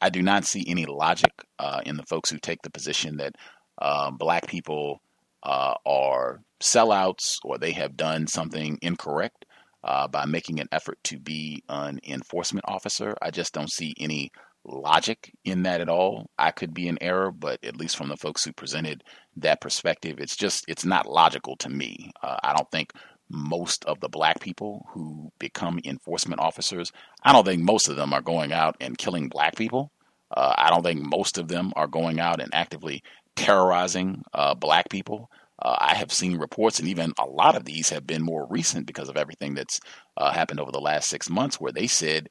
I 0.02 0.10
do 0.10 0.22
not 0.22 0.45
see 0.45 0.66
any 0.68 0.86
logic 0.86 1.32
uh, 1.60 1.82
in 1.86 1.95
the 1.95 2.03
folks 2.03 2.30
who 2.30 2.38
take 2.38 2.62
the 2.64 2.72
position 2.72 3.18
that 3.18 3.36
um, 3.82 4.18
black 4.18 4.48
people 4.48 5.02
uh, 5.44 5.76
are 5.86 6.41
sellouts 6.62 7.38
or 7.44 7.58
they 7.58 7.72
have 7.72 7.95
done 7.95 8.28
something 8.28 8.80
incorrect. 8.82 9.45
Uh, 9.84 10.08
by 10.08 10.26
making 10.26 10.60
an 10.60 10.68
effort 10.72 10.99
to 11.03 11.18
be 11.18 11.64
an 11.68 11.99
enforcement 12.08 12.66
officer, 12.68 13.16
I 13.20 13.32
just 13.32 13.52
don't 13.52 13.72
see 13.72 13.95
any 13.99 14.32
logic 14.64 15.32
in 15.44 15.64
that 15.64 15.82
at 15.82 15.90
all. 15.90 16.30
I 16.38 16.52
could 16.52 16.74
be 16.74 16.88
in 16.88 17.02
error, 17.02 17.32
but 17.32 17.64
at 17.64 17.78
least 17.78 17.98
from 17.98 18.10
the 18.10 18.18
folks 18.18 18.44
who 18.44 18.53
presented 18.53 19.03
that 19.38 19.62
perspective, 19.62 20.20
it's 20.20 20.36
just 20.36 20.66
it's 20.68 20.86
not 20.86 21.10
logical 21.10 21.56
to 21.58 21.70
me. 21.70 22.12
Uh, 22.22 22.38
I 22.44 22.53
don't 22.53 22.70
think 22.70 22.94
most 23.30 23.86
of 23.86 23.99
the 23.99 24.10
black 24.10 24.40
people 24.40 24.86
who 24.90 25.32
become 25.40 25.80
enforcement 25.86 26.41
officers, 26.41 26.91
I 27.24 27.34
don't 27.34 27.45
think 27.45 27.64
most 27.64 27.88
of 27.88 27.95
them 27.95 28.14
are 28.14 28.22
going 28.22 28.52
out 28.52 28.76
and 28.80 28.98
killing 28.98 29.30
black 29.30 29.56
people. 29.56 29.91
Uh, 30.36 30.53
I 30.58 30.70
don't 30.70 30.84
think 30.84 31.02
most 31.02 31.38
of 31.38 31.48
them 31.48 31.74
are 31.76 31.88
going 31.88 32.20
out 32.20 32.41
and 32.41 32.53
actively 32.53 33.03
terrorizing 33.36 34.24
uh, 34.34 34.53
black 34.56 34.90
people. 34.90 35.30
Uh, 35.62 35.78
I 35.80 35.96
have 35.96 36.12
seen 36.12 36.38
reports, 36.38 36.80
and 36.80 36.88
even 36.88 37.14
a 37.20 37.26
lot 37.26 37.56
of 37.56 37.66
these 37.66 37.90
have 37.90 38.08
been 38.08 38.24
more 38.24 38.48
recent 38.50 38.86
because 38.86 39.10
of 39.10 39.18
everything 39.18 39.54
that's 39.54 39.80
uh, 40.18 40.32
happened 40.32 40.60
over 40.60 40.72
the 40.72 40.80
last 40.80 41.10
six 41.10 41.30
months, 41.30 41.60
where 41.60 41.72
they 41.72 41.88
said 41.88 42.28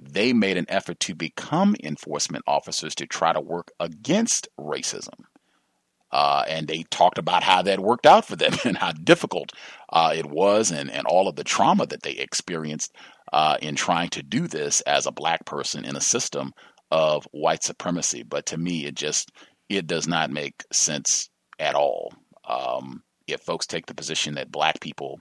they 0.00 0.32
made 0.32 0.56
an 0.56 0.66
effort 0.68 1.00
to 1.00 1.14
become 1.14 1.74
enforcement 1.82 2.44
officers 2.46 2.94
to 2.96 3.06
try 3.06 3.32
to 3.32 3.40
work 3.40 3.70
against 3.80 4.48
racism. 4.58 5.24
Uh, 6.10 6.42
and 6.48 6.68
they 6.68 6.84
talked 6.84 7.18
about 7.18 7.42
how 7.42 7.60
that 7.62 7.80
worked 7.80 8.06
out 8.06 8.24
for 8.24 8.36
them 8.36 8.52
and 8.64 8.78
how 8.78 8.92
difficult 8.92 9.52
uh, 9.92 10.12
it 10.14 10.26
was 10.26 10.70
and, 10.70 10.90
and 10.90 11.06
all 11.06 11.28
of 11.28 11.36
the 11.36 11.44
trauma 11.44 11.86
that 11.86 12.02
they 12.02 12.12
experienced 12.12 12.94
uh, 13.32 13.56
in 13.60 13.74
trying 13.74 14.08
to 14.08 14.22
do 14.22 14.46
this 14.46 14.80
as 14.82 15.06
a 15.06 15.12
black 15.12 15.44
person 15.44 15.84
in 15.84 15.96
a 15.96 16.00
system 16.00 16.52
of 16.90 17.26
white 17.32 17.62
supremacy. 17.62 18.22
But 18.22 18.46
to 18.46 18.56
me, 18.56 18.86
it 18.86 18.94
just 18.94 19.30
it 19.68 19.86
does 19.86 20.08
not 20.08 20.30
make 20.30 20.64
sense 20.72 21.28
at 21.58 21.74
all. 21.74 22.12
Um, 22.48 23.02
if 23.26 23.40
folks 23.42 23.66
take 23.66 23.86
the 23.86 23.94
position 23.94 24.34
that 24.34 24.50
black 24.50 24.80
people 24.80 25.20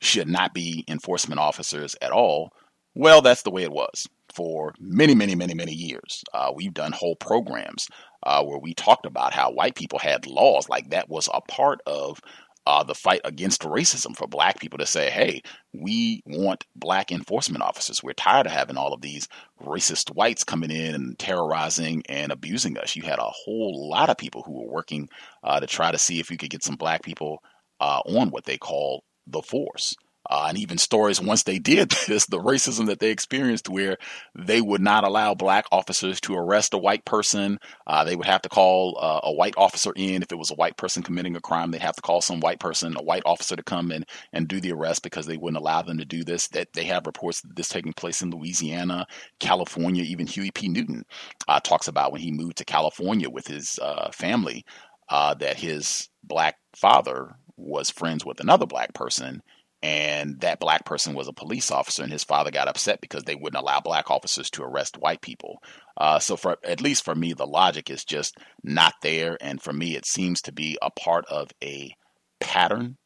should 0.00 0.28
not 0.28 0.54
be 0.54 0.84
enforcement 0.88 1.40
officers 1.40 1.96
at 2.00 2.12
all, 2.12 2.50
well, 2.94 3.20
that's 3.20 3.42
the 3.42 3.50
way 3.50 3.64
it 3.64 3.72
was 3.72 4.06
for 4.32 4.72
many, 4.78 5.14
many, 5.14 5.34
many, 5.34 5.54
many 5.54 5.72
years. 5.72 6.22
Uh, 6.32 6.52
we've 6.54 6.74
done 6.74 6.92
whole 6.92 7.16
programs 7.16 7.88
uh, 8.24 8.42
where 8.44 8.58
we 8.58 8.74
talked 8.74 9.06
about 9.06 9.32
how 9.32 9.50
white 9.50 9.74
people 9.74 9.98
had 9.98 10.26
laws 10.26 10.68
like 10.68 10.90
that 10.90 11.08
was 11.08 11.28
a 11.32 11.40
part 11.42 11.80
of 11.86 12.20
uh, 12.68 12.82
the 12.82 12.94
fight 12.94 13.22
against 13.24 13.62
racism 13.62 14.14
for 14.14 14.26
black 14.26 14.60
people 14.60 14.78
to 14.78 14.84
say, 14.84 15.08
hey, 15.08 15.40
we 15.72 16.20
want 16.26 16.66
black 16.76 17.10
enforcement 17.10 17.62
officers. 17.62 18.02
We're 18.02 18.12
tired 18.12 18.44
of 18.44 18.52
having 18.52 18.76
all 18.76 18.92
of 18.92 19.00
these 19.00 19.26
racist 19.62 20.14
whites 20.14 20.44
coming 20.44 20.70
in 20.70 20.94
and 20.94 21.18
terrorizing 21.18 22.02
and 22.10 22.30
abusing 22.30 22.76
us. 22.76 22.94
You 22.94 23.04
had 23.04 23.20
a 23.20 23.32
whole 23.32 23.88
lot 23.88 24.10
of 24.10 24.18
people 24.18 24.42
who 24.42 24.52
were 24.52 24.70
working 24.70 25.08
uh, 25.42 25.60
to 25.60 25.66
try 25.66 25.90
to 25.90 25.96
see 25.96 26.20
if 26.20 26.30
you 26.30 26.36
could 26.36 26.50
get 26.50 26.62
some 26.62 26.76
black 26.76 27.02
people 27.02 27.38
uh, 27.80 28.02
on 28.04 28.28
what 28.28 28.44
they 28.44 28.58
call 28.58 29.02
the 29.26 29.40
force. 29.40 29.96
Uh, 30.28 30.46
and 30.48 30.58
even 30.58 30.78
stories 30.78 31.20
once 31.20 31.42
they 31.44 31.58
did 31.58 31.90
this, 32.06 32.26
the 32.26 32.38
racism 32.38 32.86
that 32.86 33.00
they 33.00 33.10
experienced, 33.10 33.68
where 33.68 33.96
they 34.34 34.60
would 34.60 34.80
not 34.80 35.04
allow 35.04 35.34
black 35.34 35.64
officers 35.72 36.20
to 36.20 36.34
arrest 36.34 36.74
a 36.74 36.78
white 36.78 37.04
person. 37.04 37.58
Uh, 37.86 38.04
they 38.04 38.16
would 38.16 38.26
have 38.26 38.42
to 38.42 38.48
call 38.48 38.98
uh, 39.00 39.20
a 39.24 39.32
white 39.32 39.54
officer 39.56 39.92
in 39.96 40.22
if 40.22 40.32
it 40.32 40.38
was 40.38 40.50
a 40.50 40.56
white 40.56 40.76
person 40.76 41.02
committing 41.02 41.36
a 41.36 41.40
crime. 41.40 41.70
They'd 41.70 41.80
have 41.82 41.96
to 41.96 42.02
call 42.02 42.20
some 42.20 42.40
white 42.40 42.60
person, 42.60 42.96
a 42.96 43.02
white 43.02 43.22
officer, 43.24 43.56
to 43.56 43.62
come 43.62 43.90
in 43.90 44.04
and 44.32 44.48
do 44.48 44.60
the 44.60 44.72
arrest 44.72 45.02
because 45.02 45.26
they 45.26 45.36
wouldn't 45.36 45.60
allow 45.60 45.82
them 45.82 45.98
to 45.98 46.04
do 46.04 46.24
this. 46.24 46.48
That 46.48 46.72
they 46.74 46.84
have 46.84 47.06
reports 47.06 47.42
of 47.44 47.54
this 47.54 47.68
taking 47.68 47.92
place 47.92 48.22
in 48.22 48.30
Louisiana, 48.30 49.06
California. 49.40 50.04
Even 50.04 50.26
Huey 50.26 50.50
P. 50.50 50.68
Newton 50.68 51.04
uh, 51.46 51.60
talks 51.60 51.88
about 51.88 52.12
when 52.12 52.20
he 52.20 52.30
moved 52.30 52.58
to 52.58 52.64
California 52.64 53.30
with 53.30 53.46
his 53.46 53.78
uh, 53.80 54.10
family 54.12 54.64
uh, 55.08 55.34
that 55.34 55.58
his 55.58 56.08
black 56.22 56.56
father 56.74 57.36
was 57.56 57.90
friends 57.90 58.24
with 58.24 58.40
another 58.40 58.66
black 58.66 58.94
person 58.94 59.42
and 59.82 60.40
that 60.40 60.60
black 60.60 60.84
person 60.84 61.14
was 61.14 61.28
a 61.28 61.32
police 61.32 61.70
officer 61.70 62.02
and 62.02 62.12
his 62.12 62.24
father 62.24 62.50
got 62.50 62.68
upset 62.68 63.00
because 63.00 63.22
they 63.24 63.34
wouldn't 63.34 63.60
allow 63.60 63.80
black 63.80 64.10
officers 64.10 64.50
to 64.50 64.62
arrest 64.62 64.98
white 64.98 65.20
people. 65.20 65.62
Uh, 65.96 66.18
so 66.18 66.36
for 66.36 66.56
at 66.64 66.80
least 66.80 67.04
for 67.04 67.14
me 67.14 67.32
the 67.32 67.46
logic 67.46 67.90
is 67.90 68.04
just 68.04 68.36
not 68.62 68.94
there 69.02 69.38
and 69.40 69.62
for 69.62 69.72
me 69.72 69.96
it 69.96 70.06
seems 70.06 70.40
to 70.40 70.52
be 70.52 70.76
a 70.82 70.90
part 70.90 71.24
of 71.26 71.50
a 71.62 71.94
pattern 72.40 72.96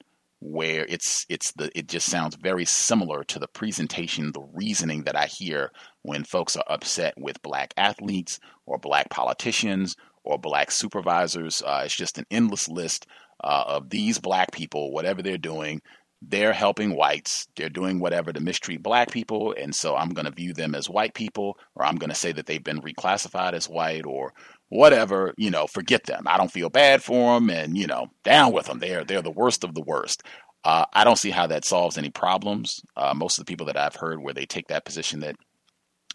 where 0.41 0.85
it's 0.89 1.25
it's 1.29 1.53
the 1.53 1.71
it 1.79 1.87
just 1.87 2.11
sounds 2.11 2.35
very 2.35 2.65
similar 2.65 3.23
to 3.23 3.39
the 3.39 3.47
presentation 3.47 4.33
the 4.33 4.43
reasoning 4.53 5.05
that 5.05 5.15
i 5.15 5.27
hear 5.27 5.71
when 6.03 6.25
folks 6.25 6.57
are 6.57 6.65
upset 6.67 7.15
with 7.17 7.41
black 7.43 7.73
athletes 7.77 8.41
or 8.67 8.77
black 8.77 9.09
politicians 9.09 9.95
or 10.25 10.39
black 10.39 10.71
supervisors. 10.71 11.63
Uh, 11.63 11.83
it's 11.85 11.97
just 11.97 12.19
an 12.19 12.27
endless 12.31 12.69
list 12.69 13.07
uh, 13.43 13.65
of 13.67 13.91
these 13.91 14.19
black 14.19 14.53
people 14.53 14.93
whatever 14.93 15.21
they're 15.23 15.39
doing 15.39 15.81
they're 16.29 16.53
helping 16.53 16.95
whites. 16.95 17.49
They're 17.57 17.69
doing 17.69 17.99
whatever 17.99 18.33
to 18.33 18.41
mistreat 18.41 18.83
black 18.83 19.11
people. 19.11 19.55
And 19.59 19.75
so 19.75 19.97
I'm 19.97 20.11
going 20.11 20.27
to 20.27 20.31
view 20.31 20.55
them 20.55 20.75
as 20.75 20.89
white 20.89 21.15
people, 21.15 21.59
or 21.75 21.85
I'm 21.85 21.97
going 21.97 22.11
to 22.11 22.17
say 22.17 22.33
that 22.33 22.47
they've 22.47 22.63
been 22.63 22.81
reclassified 22.81 23.55
as 23.55 23.69
white 23.69 24.07
or 24.07 24.33
whatever, 24.69 25.35
you 25.37 25.51
know, 25.51 25.67
forget 25.67 26.05
them. 26.05 26.25
I 26.27 26.39
don't 26.39 26.51
feel 26.51 26.71
bad 26.71 27.03
for 27.03 27.35
them 27.35 27.51
and, 27.51 27.77
you 27.77 27.87
know, 27.87 28.07
down 28.25 28.53
with 28.53 28.67
them. 28.67 28.79
They're, 28.79 29.05
they're 29.05 29.23
the 29.23 29.31
worst 29.31 29.65
of 29.65 29.75
the 29.75 29.83
worst. 29.83 30.23
Uh, 30.65 30.85
I 30.93 31.03
don't 31.03 31.19
see 31.19 31.31
how 31.31 31.49
that 31.49 31.65
solves 31.65 31.99
any 31.99 32.11
problems. 32.11 32.81
Uh, 32.97 33.15
most 33.15 33.39
of 33.39 33.45
the 33.45 33.51
people 33.51 33.67
that 33.67 33.77
I've 33.77 33.97
heard 33.97 34.23
where 34.23 34.35
they 34.35 34.47
take 34.47 34.69
that 34.69 34.85
position 34.85 35.21
that 35.21 35.37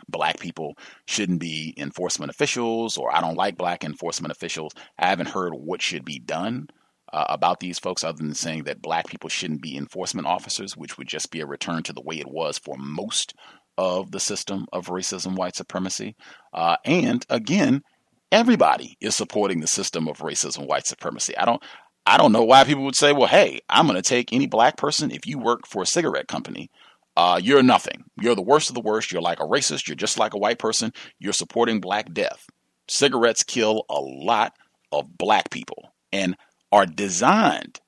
black 0.08 0.40
people 0.40 0.78
shouldn't 1.06 1.40
be 1.40 1.74
enforcement 1.78 2.32
officials 2.32 2.98
or 2.98 3.14
I 3.14 3.20
don't 3.20 3.36
like 3.36 3.58
black 3.58 3.84
enforcement 3.84 4.32
officials, 4.32 4.72
I 4.98 5.08
haven't 5.08 5.30
heard 5.30 5.54
what 5.54 5.82
should 5.82 6.06
be 6.06 6.20
done 6.20 6.70
uh, 7.14 7.26
about 7.30 7.60
these 7.60 7.80
folks 7.80 8.04
other 8.04 8.18
than 8.18 8.34
saying 8.34 8.64
that 8.64 8.82
black 8.82 9.08
people 9.08 9.30
shouldn't 9.30 9.62
be 9.62 9.78
enforcement 9.78 10.28
officers, 10.28 10.76
which 10.76 10.98
would 10.98 11.08
just 11.08 11.32
be 11.32 11.42
a 11.42 11.46
return 11.46 11.84
to 11.84 11.94
the 11.94 12.02
way 12.02 12.20
it 12.20 12.30
was 12.30 12.58
for 12.58 12.76
most 12.78 13.34
of 13.78 14.12
the 14.12 14.20
system 14.20 14.66
of 14.74 14.88
racism, 14.88 15.36
white 15.36 15.56
supremacy. 15.56 16.16
Uh, 16.54 16.78
and 16.84 17.26
again, 17.30 17.82
everybody 18.32 18.98
is 19.00 19.16
supporting 19.16 19.60
the 19.60 19.68
system 19.68 20.08
of 20.08 20.20
racism, 20.20 20.68
white 20.68 20.88
supremacy. 20.88 21.38
I 21.38 21.46
don't. 21.46 21.64
I 22.10 22.16
don't 22.16 22.32
know 22.32 22.46
why 22.46 22.64
people 22.64 22.86
would 22.86 22.96
say, 22.96 23.12
well, 23.12 23.28
hey, 23.28 23.60
I'm 23.68 23.86
going 23.86 24.02
to 24.02 24.02
take 24.02 24.32
any 24.32 24.48
black 24.48 24.78
person. 24.78 25.12
If 25.12 25.28
you 25.28 25.38
work 25.40 25.68
for 25.68 25.82
a 25.82 25.86
cigarette 25.86 26.30
company, 26.30 26.72
uh, 27.18 27.38
you're 27.44 27.62
nothing. 27.62 28.06
You're 28.22 28.34
the 28.34 28.42
worst 28.42 28.70
of 28.70 28.76
the 28.76 28.82
worst. 28.82 29.12
You're 29.12 29.22
like 29.22 29.42
a 29.42 29.46
racist. 29.46 29.90
You're 29.90 29.96
just 29.96 30.18
like 30.18 30.34
a 30.34 30.38
white 30.38 30.58
person. 30.58 30.94
You're 31.20 31.34
supporting 31.34 31.82
black 31.82 32.14
death. 32.14 32.46
Cigarettes 32.88 33.44
kill 33.44 33.84
a 33.90 34.00
lot 34.00 34.54
of 34.94 35.18
black 35.18 35.50
people. 35.50 35.92
And 36.14 36.38
are 36.72 36.86
designed 36.86 37.80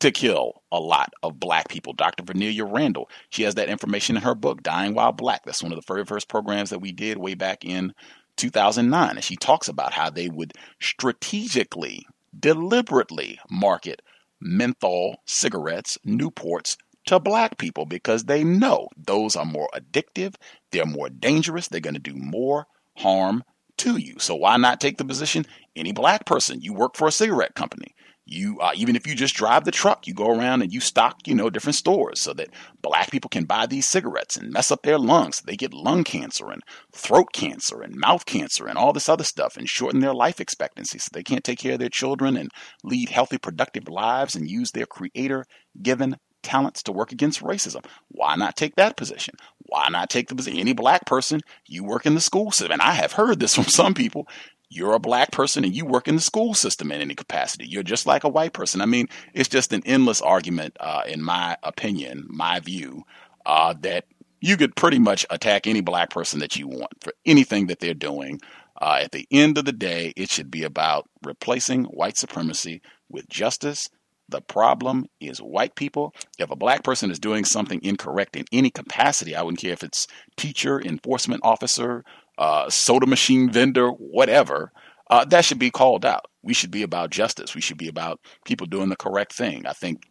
to 0.00 0.10
kill 0.10 0.62
a 0.70 0.78
lot 0.78 1.12
of 1.22 1.40
black 1.40 1.68
people. 1.68 1.92
Dr. 1.92 2.22
Vernellia 2.22 2.70
Randall, 2.70 3.10
she 3.30 3.42
has 3.42 3.56
that 3.56 3.68
information 3.68 4.16
in 4.16 4.22
her 4.22 4.34
book, 4.34 4.62
Dying 4.62 4.94
While 4.94 5.12
Black. 5.12 5.44
That's 5.44 5.62
one 5.62 5.72
of 5.72 5.76
the 5.76 5.92
very 5.92 6.04
first 6.04 6.28
programs 6.28 6.70
that 6.70 6.80
we 6.80 6.92
did 6.92 7.18
way 7.18 7.34
back 7.34 7.64
in 7.64 7.94
2009. 8.36 9.10
And 9.10 9.24
she 9.24 9.36
talks 9.36 9.68
about 9.68 9.92
how 9.92 10.10
they 10.10 10.28
would 10.28 10.52
strategically, 10.80 12.06
deliberately 12.38 13.40
market 13.50 14.02
menthol 14.40 15.16
cigarettes, 15.26 15.98
Newports, 16.06 16.76
to 17.06 17.18
black 17.18 17.58
people 17.58 17.86
because 17.86 18.24
they 18.24 18.44
know 18.44 18.88
those 18.96 19.34
are 19.34 19.44
more 19.44 19.68
addictive, 19.74 20.34
they're 20.70 20.84
more 20.84 21.08
dangerous, 21.08 21.66
they're 21.66 21.80
going 21.80 21.94
to 21.94 22.00
do 22.00 22.14
more 22.14 22.66
harm 22.98 23.42
to 23.78 23.96
you. 23.96 24.16
So 24.18 24.34
why 24.34 24.56
not 24.58 24.80
take 24.80 24.98
the 24.98 25.04
position? 25.04 25.46
Any 25.74 25.92
black 25.92 26.26
person, 26.26 26.60
you 26.60 26.74
work 26.74 26.96
for 26.96 27.08
a 27.08 27.12
cigarette 27.12 27.54
company, 27.54 27.94
you 28.28 28.60
uh, 28.60 28.72
even 28.74 28.94
if 28.94 29.06
you 29.06 29.14
just 29.14 29.34
drive 29.34 29.64
the 29.64 29.70
truck 29.70 30.06
you 30.06 30.12
go 30.12 30.28
around 30.28 30.60
and 30.60 30.72
you 30.72 30.80
stock 30.80 31.16
you 31.26 31.34
know 31.34 31.48
different 31.48 31.74
stores 31.74 32.20
so 32.20 32.32
that 32.34 32.50
black 32.82 33.10
people 33.10 33.30
can 33.30 33.44
buy 33.44 33.66
these 33.66 33.86
cigarettes 33.86 34.36
and 34.36 34.52
mess 34.52 34.70
up 34.70 34.82
their 34.82 34.98
lungs. 34.98 35.40
They 35.40 35.56
get 35.56 35.72
lung 35.72 36.04
cancer 36.04 36.50
and 36.50 36.62
throat 36.92 37.32
cancer 37.32 37.80
and 37.80 37.96
mouth 37.96 38.26
cancer 38.26 38.66
and 38.66 38.76
all 38.76 38.92
this 38.92 39.08
other 39.08 39.24
stuff 39.24 39.56
and 39.56 39.68
shorten 39.68 40.00
their 40.00 40.14
life 40.14 40.40
expectancy 40.40 40.98
so 40.98 41.08
they 41.12 41.22
can't 41.22 41.44
take 41.44 41.58
care 41.58 41.72
of 41.72 41.78
their 41.78 41.88
children 41.88 42.36
and 42.36 42.50
lead 42.84 43.08
healthy 43.08 43.38
productive 43.38 43.88
lives 43.88 44.34
and 44.34 44.50
use 44.50 44.72
their 44.72 44.86
creator 44.86 45.44
given 45.82 46.16
talents 46.42 46.82
to 46.84 46.92
work 46.92 47.12
against 47.12 47.42
racism. 47.42 47.84
Why 48.08 48.36
not 48.36 48.56
take 48.56 48.76
that 48.76 48.96
position? 48.96 49.34
Why 49.58 49.88
not 49.90 50.10
take 50.10 50.28
the 50.28 50.34
position 50.36 50.60
any 50.60 50.72
black 50.72 51.06
person 51.06 51.40
you 51.66 51.84
work 51.84 52.06
in 52.06 52.14
the 52.14 52.20
school 52.20 52.50
system? 52.50 52.72
And 52.72 52.82
i 52.82 52.92
have 52.92 53.12
heard 53.12 53.40
this 53.40 53.54
from 53.54 53.64
some 53.64 53.94
people 53.94 54.28
you're 54.70 54.94
a 54.94 55.00
black 55.00 55.30
person 55.30 55.64
and 55.64 55.74
you 55.74 55.86
work 55.86 56.08
in 56.08 56.16
the 56.16 56.20
school 56.20 56.54
system 56.54 56.92
in 56.92 57.00
any 57.00 57.14
capacity. 57.14 57.66
You're 57.66 57.82
just 57.82 58.06
like 58.06 58.24
a 58.24 58.28
white 58.28 58.52
person. 58.52 58.80
I 58.80 58.86
mean, 58.86 59.08
it's 59.32 59.48
just 59.48 59.72
an 59.72 59.82
endless 59.86 60.20
argument, 60.20 60.76
uh, 60.80 61.02
in 61.06 61.22
my 61.22 61.56
opinion, 61.62 62.26
my 62.28 62.60
view, 62.60 63.04
uh, 63.46 63.74
that 63.80 64.04
you 64.40 64.56
could 64.56 64.76
pretty 64.76 64.98
much 64.98 65.26
attack 65.30 65.66
any 65.66 65.80
black 65.80 66.10
person 66.10 66.40
that 66.40 66.56
you 66.56 66.68
want 66.68 66.92
for 67.00 67.12
anything 67.24 67.66
that 67.68 67.80
they're 67.80 67.94
doing. 67.94 68.40
Uh, 68.80 69.00
at 69.02 69.12
the 69.12 69.26
end 69.30 69.58
of 69.58 69.64
the 69.64 69.72
day, 69.72 70.12
it 70.16 70.30
should 70.30 70.50
be 70.50 70.62
about 70.62 71.08
replacing 71.24 71.84
white 71.84 72.16
supremacy 72.16 72.80
with 73.08 73.28
justice. 73.28 73.88
The 74.28 74.42
problem 74.42 75.06
is 75.20 75.38
white 75.38 75.74
people. 75.74 76.14
If 76.38 76.50
a 76.50 76.56
black 76.56 76.84
person 76.84 77.10
is 77.10 77.18
doing 77.18 77.44
something 77.44 77.80
incorrect 77.82 78.36
in 78.36 78.44
any 78.52 78.70
capacity, 78.70 79.34
I 79.34 79.42
wouldn't 79.42 79.60
care 79.60 79.72
if 79.72 79.82
it's 79.82 80.06
teacher, 80.36 80.80
enforcement 80.80 81.40
officer, 81.42 82.04
uh, 82.38 82.70
soda 82.70 83.06
machine 83.06 83.50
vendor, 83.50 83.88
whatever, 83.90 84.72
uh, 85.10 85.24
that 85.26 85.44
should 85.44 85.58
be 85.58 85.70
called 85.70 86.04
out. 86.04 86.26
We 86.42 86.54
should 86.54 86.70
be 86.70 86.82
about 86.82 87.10
justice. 87.10 87.54
We 87.54 87.60
should 87.60 87.78
be 87.78 87.88
about 87.88 88.20
people 88.44 88.66
doing 88.66 88.88
the 88.88 88.96
correct 88.96 89.32
thing. 89.32 89.66
I 89.66 89.72
think 89.72 90.08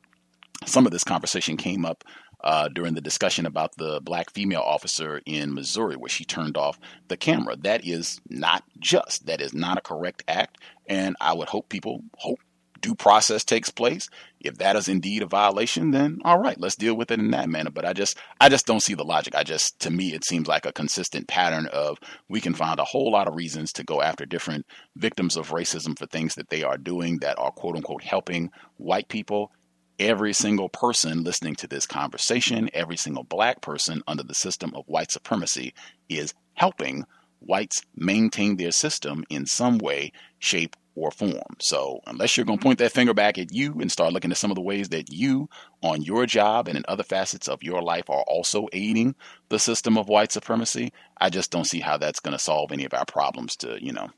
some 0.66 0.86
of 0.86 0.92
this 0.92 1.04
conversation 1.04 1.56
came 1.58 1.86
up 1.86 2.04
uh, 2.44 2.70
during 2.70 2.94
the 2.94 3.02
discussion 3.02 3.46
about 3.46 3.76
the 3.78 4.00
black 4.04 4.32
female 4.32 4.62
officer 4.62 5.22
in 5.26 5.54
Missouri, 5.54 5.96
where 5.96 6.10
she 6.10 6.26
turned 6.26 6.58
off 6.58 6.80
the 7.08 7.18
camera. 7.18 7.56
That 7.56 7.86
is 7.86 8.20
not 8.30 8.64
just. 8.80 9.26
That 9.26 9.42
is 9.42 9.54
not 9.54 9.78
a 9.78 9.82
correct 9.82 10.24
act. 10.28 10.58
And 10.88 11.16
I 11.20 11.34
would 11.34 11.50
hope 11.50 11.70
people 11.70 12.04
hope 12.16 12.40
due 12.82 12.96
process 12.96 13.44
takes 13.44 13.70
place. 13.70 14.10
If 14.40 14.58
that 14.58 14.76
is 14.76 14.88
indeed 14.88 15.24
a 15.24 15.26
violation, 15.26 15.92
then 15.92 16.20
all 16.24 16.40
right, 16.40 16.60
let's 16.60 16.76
deal 16.76 16.96
with 16.96 17.12
it 17.12 17.20
in 17.20 17.32
that 17.32 17.50
manner. 17.50 17.72
But 17.72 17.86
I 17.86 17.94
just 17.94 18.18
I 18.40 18.50
just 18.50 18.66
don't 18.66 18.84
see 18.84 18.94
the 18.94 19.04
logic. 19.04 19.36
I 19.36 19.44
just 19.44 19.80
to 19.82 19.90
me 19.90 20.14
it 20.14 20.26
seems 20.26 20.48
like 20.48 20.66
a 20.66 20.74
consistent 20.74 21.28
pattern 21.28 21.68
of 21.68 21.98
we 22.30 22.42
can 22.42 22.54
find 22.54 22.80
a 22.80 22.86
whole 22.86 23.12
lot 23.12 23.28
of 23.28 23.36
reasons 23.36 23.72
to 23.74 23.84
go 23.84 24.02
after 24.02 24.26
different 24.26 24.66
victims 24.96 25.36
of 25.36 25.50
racism 25.50 25.98
for 25.98 26.06
things 26.06 26.36
that 26.36 26.50
they 26.50 26.64
are 26.64 26.78
doing 26.78 27.20
that 27.20 27.40
are 27.40 27.52
quote 27.52 27.76
unquote 27.76 28.04
helping 28.04 28.50
white 28.78 29.08
people. 29.08 29.52
Every 30.00 30.34
single 30.34 30.70
person 30.70 31.24
listening 31.24 31.56
to 31.56 31.68
this 31.68 31.88
conversation, 31.88 32.70
every 32.72 32.98
single 32.98 33.24
black 33.24 33.62
person 33.62 34.04
under 34.08 34.22
the 34.22 34.36
system 34.36 34.72
of 34.76 34.86
white 34.88 35.12
supremacy 35.12 35.74
is 36.08 36.36
helping 36.54 37.06
whites 37.40 37.82
maintain 37.96 38.58
their 38.58 38.72
system 38.72 39.24
in 39.30 39.46
some 39.46 39.78
way, 39.78 40.12
shape, 40.40 40.76
or 40.98 41.12
form. 41.12 41.56
So 41.60 42.02
unless 42.08 42.36
you're 42.36 42.46
going 42.46 42.60
to 42.60 42.64
point 42.64 42.80
that 42.80 42.92
finger 42.92 43.14
back 43.14 43.38
at 43.38 43.54
you 43.54 43.80
and 43.80 43.92
start 43.92 44.14
looking 44.14 44.32
at 44.32 44.38
some 44.38 44.52
of 44.52 44.56
the 44.56 44.62
ways 44.62 44.90
that 44.90 45.12
you 45.12 45.50
on 45.82 46.02
your 46.02 46.26
job 46.26 46.68
and 46.68 46.78
in 46.78 46.84
other 46.88 47.04
facets 47.04 47.48
of 47.48 47.64
your 47.64 47.82
life 47.82 48.10
are 48.10 48.24
also 48.28 48.68
aiding 48.74 49.16
the 49.50 49.60
system 49.60 49.98
of 49.98 50.10
white 50.10 50.32
supremacy, 50.32 50.92
I 51.20 51.30
just 51.30 51.52
don't 51.52 51.68
see 51.68 51.80
how 51.80 51.98
that's 51.98 52.20
going 52.20 52.36
to 52.36 52.44
solve 52.44 52.72
any 52.72 52.86
of 52.86 52.94
our 52.94 53.06
problems 53.06 53.56
to, 53.58 53.78
you 53.82 53.94
know, 53.94 54.10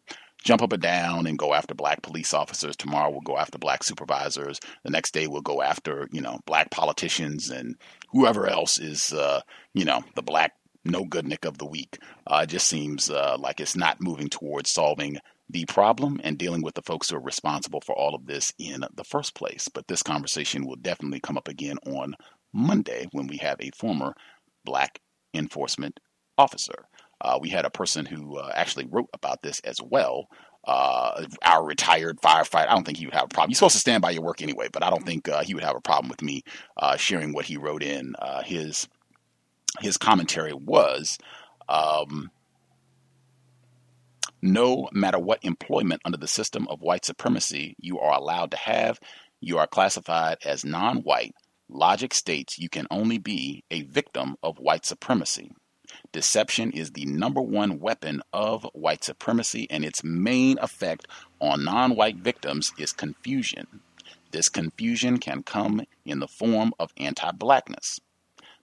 jump 0.43 0.61
up 0.61 0.71
and 0.71 0.81
down 0.81 1.27
and 1.27 1.37
go 1.37 1.53
after 1.53 1.75
black 1.75 2.01
police 2.01 2.33
officers. 2.33 2.77
Tomorrow 2.77 3.11
we'll 3.11 3.21
go 3.21 3.37
after 3.37 3.57
black 3.57 3.83
supervisors. 3.83 4.59
The 4.83 4.89
next 4.89 5.13
day 5.13 5.27
we'll 5.27 5.41
go 5.41 5.61
after, 5.61 6.07
you 6.11 6.21
know, 6.21 6.39
black 6.45 6.71
politicians 6.71 7.49
and 7.49 7.75
whoever 8.11 8.47
else 8.47 8.79
is, 8.79 9.11
uh, 9.11 9.41
you 9.73 9.83
know, 9.83 10.03
the 10.15 10.23
black 10.23 10.53
no 10.85 11.03
good 11.03 11.27
Nick 11.27 11.45
of 11.45 11.57
the 11.57 11.65
week. 11.65 11.99
Uh, 12.25 12.41
it 12.43 12.49
just 12.49 12.67
seems 12.67 13.09
uh, 13.09 13.37
like 13.37 13.59
it's 13.59 13.75
not 13.75 14.01
moving 14.01 14.29
towards 14.29 14.71
solving 14.71 15.17
the 15.49 15.65
problem 15.65 16.19
and 16.23 16.37
dealing 16.37 16.61
with 16.61 16.75
the 16.75 16.81
folks 16.81 17.09
who 17.09 17.17
are 17.17 17.21
responsible 17.21 17.81
for 17.81 17.95
all 17.95 18.13
of 18.13 18.27
this 18.27 18.53
in 18.59 18.83
the 18.93 19.03
first 19.03 19.33
place. 19.33 19.67
But 19.73 19.87
this 19.87 20.03
conversation 20.03 20.65
will 20.65 20.75
definitely 20.75 21.19
come 21.19 21.37
up 21.37 21.47
again 21.47 21.77
on 21.87 22.15
Monday 22.53 23.07
when 23.11 23.27
we 23.27 23.37
have 23.37 23.57
a 23.59 23.71
former 23.75 24.13
black 24.63 24.99
enforcement 25.33 25.99
officer. 26.37 26.85
Uh, 27.21 27.37
we 27.41 27.49
had 27.49 27.65
a 27.65 27.69
person 27.69 28.05
who 28.05 28.37
uh, 28.37 28.51
actually 28.55 28.85
wrote 28.85 29.09
about 29.13 29.41
this 29.41 29.59
as 29.61 29.77
well. 29.81 30.27
Uh, 30.65 31.25
our 31.43 31.65
retired 31.65 32.19
firefighter. 32.21 32.67
I 32.67 32.75
don't 32.75 32.85
think 32.85 32.97
he 32.97 33.05
would 33.05 33.15
have 33.15 33.25
a 33.25 33.27
problem. 33.27 33.49
You're 33.51 33.55
supposed 33.55 33.75
to 33.75 33.79
stand 33.79 34.01
by 34.01 34.11
your 34.11 34.23
work 34.23 34.41
anyway, 34.41 34.67
but 34.71 34.83
I 34.83 34.89
don't 34.89 35.05
think 35.05 35.27
uh, 35.27 35.41
he 35.41 35.53
would 35.53 35.63
have 35.63 35.75
a 35.75 35.81
problem 35.81 36.09
with 36.09 36.21
me 36.21 36.43
uh, 36.77 36.97
sharing 36.97 37.33
what 37.33 37.45
he 37.45 37.57
wrote 37.57 37.81
in 37.81 38.13
uh, 38.19 38.43
his 38.43 38.87
his 39.79 39.97
commentary 39.97 40.53
was. 40.53 41.17
Um, 41.69 42.29
no 44.41 44.89
matter 44.91 45.19
what 45.19 45.43
employment 45.43 46.01
under 46.05 46.17
the 46.17 46.27
system 46.27 46.67
of 46.69 46.81
white 46.81 47.05
supremacy 47.05 47.75
you 47.79 47.99
are 47.99 48.17
allowed 48.17 48.51
to 48.51 48.57
have, 48.57 48.99
you 49.41 49.57
are 49.57 49.67
classified 49.67 50.37
as 50.45 50.65
non 50.65 50.97
white. 50.97 51.35
Logic 51.67 52.13
states 52.13 52.57
you 52.57 52.69
can 52.69 52.87
only 52.89 53.17
be 53.17 53.63
a 53.69 53.83
victim 53.83 54.35
of 54.41 54.59
white 54.59 54.85
supremacy. 54.85 55.51
Deception 56.11 56.71
is 56.71 56.91
the 56.91 57.05
number 57.05 57.41
one 57.41 57.79
weapon 57.79 58.21
of 58.31 58.65
white 58.73 59.03
supremacy, 59.03 59.67
and 59.69 59.83
its 59.83 60.03
main 60.03 60.57
effect 60.59 61.07
on 61.39 61.63
non 61.63 61.95
white 61.95 62.17
victims 62.17 62.71
is 62.77 62.91
confusion. 62.91 63.81
This 64.31 64.49
confusion 64.49 65.17
can 65.17 65.43
come 65.43 65.81
in 66.05 66.19
the 66.19 66.27
form 66.27 66.73
of 66.79 66.93
anti 66.97 67.31
blackness. 67.31 67.99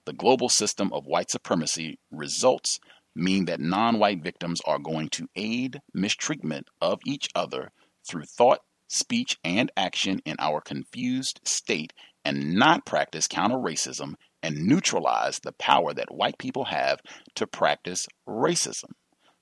The 0.05 0.13
global 0.13 0.49
system 0.49 0.93
of 0.93 1.07
white 1.07 1.31
supremacy 1.31 1.99
results 2.13 2.79
mean 3.17 3.47
that 3.47 3.61
non 3.61 3.99
white 3.99 4.23
victims 4.23 4.61
are 4.67 4.79
going 4.79 5.09
to 5.09 5.29
aid 5.35 5.81
mistreatment 5.95 6.69
of 6.81 7.01
each 7.07 7.29
other 7.35 7.73
through 8.09 8.25
thought, 8.25 8.61
speech, 8.89 9.39
and 9.43 9.73
action 9.77 10.21
in 10.25 10.37
our 10.39 10.61
confused 10.61 11.41
state 11.45 11.93
and 12.25 12.55
not 12.55 12.85
practice 12.85 13.27
counter 13.27 13.57
racism 13.57 14.15
and 14.43 14.67
neutralize 14.67 15.41
the 15.41 15.53
power 15.53 15.95
that 15.95 16.15
white 16.15 16.39
people 16.39 16.67
have 16.67 17.01
to 17.35 17.47
practice 17.47 18.07
racism. 18.29 18.93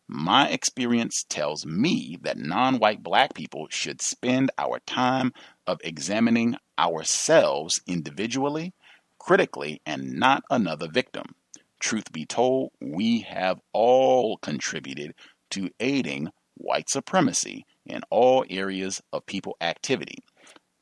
My 0.06 0.48
experience 0.48 1.24
tells 1.28 1.64
me 1.64 2.18
that 2.22 2.36
non 2.36 2.78
white 2.78 3.02
black 3.02 3.34
people 3.34 3.66
should 3.70 4.02
spend 4.02 4.50
our 4.58 4.78
time 4.80 5.32
of 5.66 5.80
examining 5.82 6.56
ourselves 6.78 7.80
individually, 7.86 8.74
critically, 9.18 9.80
and 9.86 10.12
not 10.12 10.42
another 10.50 10.88
victim. 10.88 11.34
Truth 11.84 12.12
be 12.12 12.24
told, 12.24 12.70
we 12.80 13.20
have 13.28 13.60
all 13.74 14.38
contributed 14.38 15.12
to 15.50 15.68
aiding 15.80 16.30
white 16.54 16.88
supremacy 16.88 17.66
in 17.84 18.00
all 18.08 18.42
areas 18.48 19.02
of 19.12 19.26
people 19.26 19.54
activity. 19.60 20.16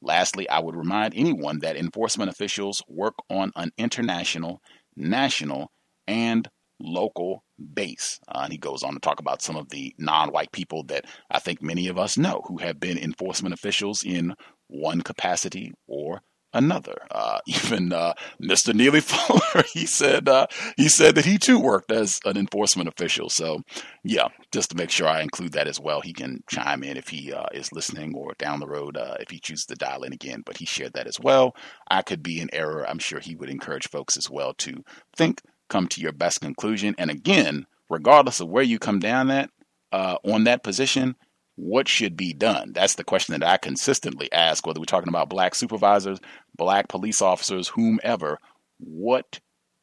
Lastly, 0.01 0.49
I 0.49 0.61
would 0.61 0.77
remind 0.77 1.15
anyone 1.16 1.59
that 1.59 1.77
enforcement 1.77 2.31
officials 2.31 2.85
work 2.87 3.15
on 3.29 3.51
an 3.57 3.73
international, 3.77 4.61
national, 4.95 5.73
and 6.07 6.49
local 6.79 7.43
base. 7.74 8.20
Uh, 8.29 8.43
and 8.45 8.53
he 8.53 8.59
goes 8.59 8.85
on 8.85 8.95
to 8.95 9.01
talk 9.01 9.19
about 9.19 9.43
some 9.43 9.57
of 9.57 9.70
the 9.70 9.93
non 9.99 10.29
white 10.31 10.53
people 10.53 10.85
that 10.85 11.07
I 11.33 11.41
think 11.41 11.61
many 11.61 11.89
of 11.89 11.99
us 11.99 12.16
know 12.16 12.43
who 12.47 12.59
have 12.59 12.79
been 12.79 12.97
enforcement 12.97 13.55
officials 13.55 14.05
in 14.05 14.37
one 14.69 15.01
capacity 15.01 15.73
or 15.89 16.20
another. 16.53 16.97
Uh, 17.11 17.41
even 17.47 17.93
uh, 17.93 18.15
Mr. 18.41 18.74
Neely 18.74 19.01
Fuller, 19.03 19.65
he 19.73 19.87
said 19.87 20.29
uh, 20.29 20.47
he 20.77 20.89
said 20.89 21.15
that 21.15 21.24
he 21.24 21.39
too 21.39 21.59
worked 21.59 21.91
as 21.91 22.20
an 22.24 22.37
enforcement 22.37 22.89
official. 22.89 23.29
So, 23.29 23.62
yeah, 24.05 24.29
just 24.53 24.70
to 24.70 24.77
make 24.77 24.91
sure 24.91 25.09
I 25.09 25.23
include 25.23 25.53
that 25.53 25.69
as 25.69 25.81
well, 25.81 26.01
he 26.01 26.12
can 26.12 26.43
chime 26.49 26.83
in 26.83 26.97
if 26.97 27.09
he 27.09 27.33
uh, 27.33 27.47
is 27.53 27.73
listening 27.73 28.15
or 28.15 28.35
down 28.39 28.61
the 28.61 28.66
road 28.66 28.97
uh, 28.97 29.16
if 29.20 29.31
he 29.31 29.39
chooses 29.39 29.66
to 29.66 29.74
dial 29.74 30.03
in 30.03 30.12
again. 30.12 30.43
But 30.45 30.59
he 30.59 30.66
shared 30.66 30.95
that 30.95 31.07
as 31.07 31.19
well. 31.20 31.55
I 31.91 32.03
could 32.03 32.23
be 32.23 32.41
in 32.41 32.51
error. 32.53 32.89
I'm 32.89 32.99
sure 32.99 33.20
he 33.20 33.35
would 33.35 33.51
encourage 33.51 33.89
folks 33.89 34.16
as 34.16 34.31
well 34.31 34.55
to 34.59 34.85
think, 35.16 35.43
come 35.69 35.89
to 35.89 36.01
your 36.01 36.12
best 36.12 36.41
conclusion, 36.41 36.95
and 36.99 37.11
again, 37.11 37.66
regardless 37.89 38.41
of 38.41 38.49
where 38.49 38.62
you 38.62 38.79
come 38.79 38.99
down 38.99 39.31
at 39.31 39.51
uh, 39.93 40.16
on 40.24 40.45
that 40.45 40.62
position 40.62 41.16
what 41.57 41.87
should 41.89 42.16
be 42.16 42.33
done? 42.33 42.73
That's 42.73 42.95
the 42.95 43.05
question 43.05 43.39
that 43.39 43.47
I 43.47 43.57
consistently 43.59 44.31
ask, 44.33 44.66
whether 44.66 44.81
we're 44.81 44.87
talking 44.87 45.09
about 45.09 45.29
black 45.29 45.55
supervisors, 45.55 46.19
black 46.57 46.89
police 46.89 47.20
officers, 47.20 47.69
whomever. 47.69 48.39
What 48.79 49.41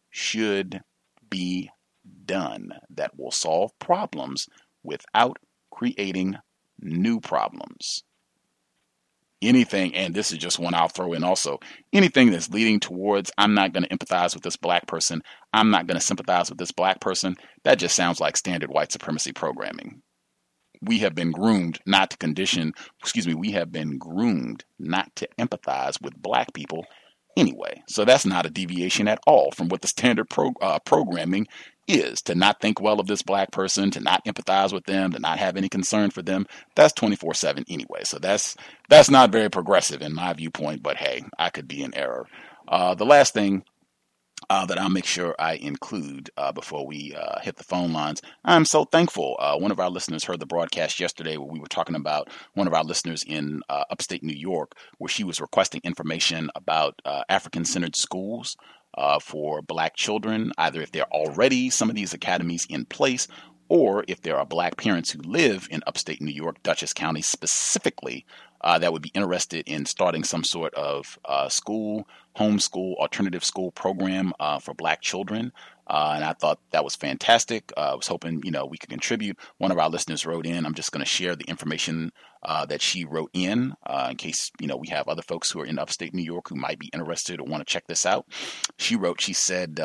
should 0.09 0.81
be 1.29 1.69
done 2.25 2.71
that 2.89 3.17
will 3.17 3.31
solve 3.31 3.71
problems 3.79 4.47
without 4.83 5.37
creating 5.71 6.37
new 6.79 7.19
problems? 7.19 8.03
Anything, 9.41 9.95
and 9.95 10.13
this 10.13 10.33
is 10.33 10.37
just 10.37 10.59
one 10.59 10.73
I'll 10.73 10.89
throw 10.89 11.13
in 11.13 11.23
also, 11.23 11.59
anything 11.93 12.31
that's 12.31 12.49
leading 12.49 12.81
towards 12.81 13.31
I'm 13.37 13.53
not 13.53 13.71
going 13.71 13.83
to 13.83 13.95
empathize 13.95 14.33
with 14.33 14.43
this 14.43 14.57
black 14.57 14.85
person, 14.85 15.21
I'm 15.53 15.69
not 15.69 15.87
going 15.87 15.97
to 15.97 16.05
sympathize 16.05 16.49
with 16.49 16.59
this 16.59 16.73
black 16.73 16.99
person, 16.99 17.35
that 17.63 17.79
just 17.79 17.95
sounds 17.95 18.19
like 18.19 18.35
standard 18.35 18.69
white 18.69 18.91
supremacy 18.91 19.31
programming 19.31 20.01
we 20.81 20.99
have 20.99 21.15
been 21.15 21.31
groomed 21.31 21.79
not 21.85 22.11
to 22.11 22.17
condition, 22.17 22.73
excuse 22.99 23.27
me, 23.27 23.33
we 23.33 23.51
have 23.51 23.71
been 23.71 23.97
groomed 23.97 24.63
not 24.77 25.15
to 25.17 25.27
empathize 25.37 26.01
with 26.01 26.21
black 26.21 26.53
people 26.53 26.85
anyway. 27.37 27.83
So 27.87 28.05
that's 28.05 28.25
not 28.25 28.45
a 28.45 28.49
deviation 28.49 29.07
at 29.07 29.19
all 29.25 29.51
from 29.51 29.69
what 29.69 29.81
the 29.81 29.87
standard 29.87 30.29
pro, 30.29 30.51
uh, 30.61 30.79
programming 30.79 31.47
is 31.87 32.21
to 32.21 32.35
not 32.35 32.61
think 32.61 32.79
well 32.79 32.99
of 32.99 33.07
this 33.07 33.23
black 33.23 33.51
person, 33.51 33.89
to 33.91 33.99
not 33.99 34.23
empathize 34.25 34.71
with 34.71 34.85
them, 34.85 35.11
to 35.11 35.19
not 35.19 35.39
have 35.39 35.57
any 35.57 35.69
concern 35.69 36.11
for 36.11 36.21
them. 36.21 36.45
That's 36.75 36.93
24/7 36.93 37.65
anyway. 37.67 38.01
So 38.03 38.19
that's 38.19 38.55
that's 38.89 39.09
not 39.09 39.31
very 39.31 39.49
progressive 39.49 40.01
in 40.01 40.13
my 40.13 40.33
viewpoint, 40.33 40.83
but 40.83 40.97
hey, 40.97 41.23
I 41.37 41.49
could 41.49 41.67
be 41.67 41.81
in 41.81 41.95
error. 41.95 42.27
Uh, 42.67 42.93
the 42.93 43.05
last 43.05 43.33
thing 43.33 43.63
uh, 44.49 44.65
that 44.65 44.79
I'll 44.79 44.89
make 44.89 45.05
sure 45.05 45.35
I 45.37 45.53
include 45.55 46.29
uh, 46.37 46.51
before 46.51 46.85
we 46.85 47.15
uh, 47.15 47.39
hit 47.39 47.57
the 47.57 47.63
phone 47.63 47.93
lines. 47.93 48.21
I'm 48.43 48.65
so 48.65 48.85
thankful. 48.85 49.35
Uh, 49.39 49.57
one 49.57 49.71
of 49.71 49.79
our 49.79 49.89
listeners 49.89 50.23
heard 50.23 50.39
the 50.39 50.45
broadcast 50.45 50.99
yesterday 50.99 51.37
where 51.37 51.51
we 51.51 51.59
were 51.59 51.67
talking 51.67 51.95
about 51.95 52.29
one 52.53 52.67
of 52.67 52.73
our 52.73 52.83
listeners 52.83 53.23
in 53.25 53.61
uh, 53.69 53.83
upstate 53.89 54.23
New 54.23 54.35
York, 54.35 54.73
where 54.97 55.09
she 55.09 55.23
was 55.23 55.39
requesting 55.39 55.81
information 55.83 56.49
about 56.55 56.99
uh, 57.05 57.23
African 57.29 57.65
centered 57.65 57.95
schools. 57.95 58.55
for 59.21 59.61
black 59.61 59.95
children, 59.95 60.51
either 60.57 60.81
if 60.81 60.91
there 60.91 61.03
are 61.03 61.21
already 61.21 61.69
some 61.69 61.89
of 61.89 61.95
these 61.95 62.13
academies 62.13 62.65
in 62.69 62.85
place 62.85 63.27
or 63.69 64.03
if 64.07 64.21
there 64.21 64.35
are 64.35 64.45
black 64.45 64.77
parents 64.77 65.11
who 65.11 65.21
live 65.21 65.67
in 65.69 65.83
upstate 65.85 66.21
New 66.21 66.33
York, 66.33 66.61
Dutchess 66.63 66.91
County 66.91 67.21
specifically, 67.21 68.25
uh, 68.61 68.79
that 68.79 68.91
would 68.91 69.01
be 69.01 69.11
interested 69.13 69.67
in 69.67 69.85
starting 69.85 70.23
some 70.23 70.43
sort 70.43 70.73
of 70.73 71.19
uh, 71.25 71.49
school, 71.49 72.07
homeschool, 72.37 72.95
alternative 72.95 73.43
school 73.43 73.71
program 73.71 74.33
uh, 74.39 74.59
for 74.59 74.73
black 74.73 75.01
children. 75.01 75.51
Uh, 75.87 76.13
and 76.15 76.23
I 76.23 76.33
thought 76.33 76.59
that 76.71 76.83
was 76.83 76.95
fantastic. 76.95 77.71
Uh, 77.75 77.91
I 77.91 77.95
was 77.95 78.07
hoping, 78.07 78.41
you 78.43 78.51
know, 78.51 78.65
we 78.65 78.77
could 78.77 78.91
contribute. 78.91 79.37
One 79.57 79.71
of 79.71 79.79
our 79.79 79.89
listeners 79.89 80.25
wrote 80.25 80.45
in. 80.45 80.65
I'm 80.65 80.75
just 80.75 80.91
going 80.91 81.03
to 81.03 81.09
share 81.09 81.35
the 81.35 81.45
information 81.45 82.11
uh, 82.43 82.65
that 82.67 82.81
she 82.81 83.05
wrote 83.05 83.31
in, 83.33 83.73
in 84.09 84.15
case, 84.17 84.51
you 84.59 84.67
know, 84.67 84.77
we 84.77 84.89
have 84.89 85.07
other 85.07 85.23
folks 85.23 85.49
who 85.49 85.61
are 85.61 85.65
in 85.65 85.79
upstate 85.79 86.13
New 86.13 86.23
York 86.23 86.49
who 86.49 86.55
might 86.55 86.77
be 86.77 86.91
interested 86.93 87.39
or 87.39 87.45
want 87.45 87.65
to 87.65 87.71
check 87.71 87.87
this 87.87 88.05
out. 88.05 88.27
She 88.77 88.95
wrote, 88.95 89.19
she 89.19 89.33
said, 89.33 89.79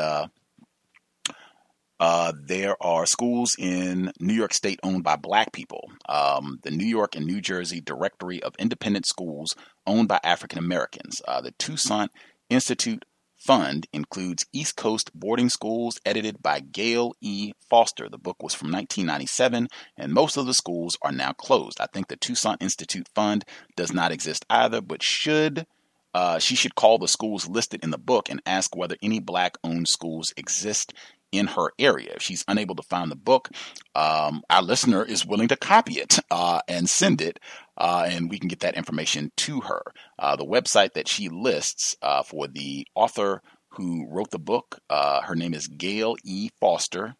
uh, 1.99 2.33
there 2.37 2.75
are 2.81 3.05
schools 3.05 3.55
in 3.57 4.11
New 4.19 4.33
York 4.33 4.53
State 4.53 4.79
owned 4.83 5.03
by 5.03 5.15
black 5.15 5.53
people. 5.53 5.91
Um, 6.09 6.59
the 6.63 6.71
New 6.71 6.85
York 6.85 7.15
and 7.15 7.25
New 7.25 7.41
Jersey 7.41 7.79
Directory 7.79 8.43
of 8.43 8.53
Independent 8.59 9.05
Schools 9.05 9.55
owned 9.87 10.07
by 10.07 10.19
African 10.23 10.59
Americans. 10.59 11.21
Uh, 11.27 11.41
the 11.41 11.51
Toussaint 11.51 12.11
Institute 12.49 13.05
Fund 13.37 13.85
includes 13.93 14.45
East 14.51 14.75
Coast 14.75 15.11
boarding 15.13 15.49
schools 15.49 15.99
edited 16.05 16.41
by 16.41 16.59
Gail 16.59 17.13
E. 17.21 17.53
Foster. 17.69 18.09
The 18.09 18.17
book 18.17 18.41
was 18.41 18.55
from 18.55 18.71
1997, 18.71 19.67
and 19.97 20.11
most 20.11 20.35
of 20.35 20.47
the 20.47 20.53
schools 20.53 20.97
are 21.01 21.11
now 21.11 21.31
closed. 21.31 21.79
I 21.79 21.85
think 21.85 22.07
the 22.07 22.17
Toussaint 22.17 22.61
Institute 22.61 23.07
Fund 23.13 23.45
does 23.77 23.93
not 23.93 24.11
exist 24.11 24.45
either, 24.49 24.81
but 24.81 25.03
should 25.03 25.67
uh, 26.15 26.39
she 26.39 26.55
should 26.55 26.75
call 26.75 26.97
the 26.97 27.09
schools 27.09 27.47
listed 27.47 27.83
in 27.83 27.91
the 27.91 27.97
book 27.97 28.29
and 28.29 28.41
ask 28.45 28.73
whether 28.75 28.95
any 29.03 29.19
black 29.19 29.57
owned 29.65 29.87
schools 29.87 30.33
exist 30.37 30.93
in 31.31 31.47
her 31.47 31.71
area. 31.79 32.13
If 32.15 32.21
she's 32.21 32.45
unable 32.47 32.75
to 32.75 32.83
find 32.83 33.11
the 33.11 33.15
book, 33.15 33.49
um, 33.95 34.43
our 34.49 34.61
listener 34.61 35.03
is 35.03 35.25
willing 35.25 35.47
to 35.49 35.57
copy 35.57 35.95
it 35.95 36.19
uh, 36.31 36.61
and 36.67 36.89
send 36.89 37.21
it, 37.21 37.39
uh, 37.77 38.07
and 38.09 38.29
we 38.29 38.39
can 38.39 38.47
get 38.47 38.61
that 38.61 38.75
information 38.75 39.31
to 39.37 39.61
her. 39.61 39.81
Uh, 40.17 40.35
the 40.35 40.45
website 40.45 40.93
that 40.93 41.07
she 41.07 41.29
lists 41.29 41.95
uh, 42.01 42.23
for 42.23 42.47
the 42.47 42.85
author 42.95 43.41
who 43.71 44.07
wrote 44.09 44.31
the 44.31 44.39
book, 44.39 44.79
uh, 44.89 45.21
her 45.21 45.35
name 45.35 45.53
is 45.53 45.67
Gail 45.67 46.15
E. 46.23 46.49
Foster. 46.59 47.15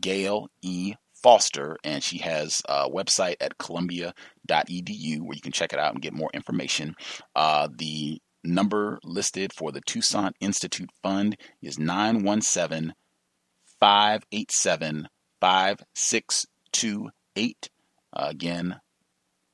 Gail 0.00 0.48
E. 0.62 0.94
Foster, 1.22 1.76
and 1.84 2.02
she 2.02 2.18
has 2.18 2.62
a 2.68 2.88
website 2.88 3.36
at 3.40 3.58
columbia.edu 3.58 5.20
where 5.20 5.34
you 5.34 5.40
can 5.40 5.52
check 5.52 5.72
it 5.72 5.78
out 5.78 5.92
and 5.92 6.02
get 6.02 6.12
more 6.12 6.30
information. 6.34 6.96
Uh, 7.36 7.68
the 7.72 8.20
number 8.44 8.98
listed 9.04 9.52
for 9.52 9.70
the 9.70 9.80
Toussaint 9.82 10.34
Institute 10.40 10.90
Fund 11.02 11.36
is 11.60 11.78
917 11.78 12.94
587 13.82 15.08
5628. 15.40 17.68
Again, 18.12 18.80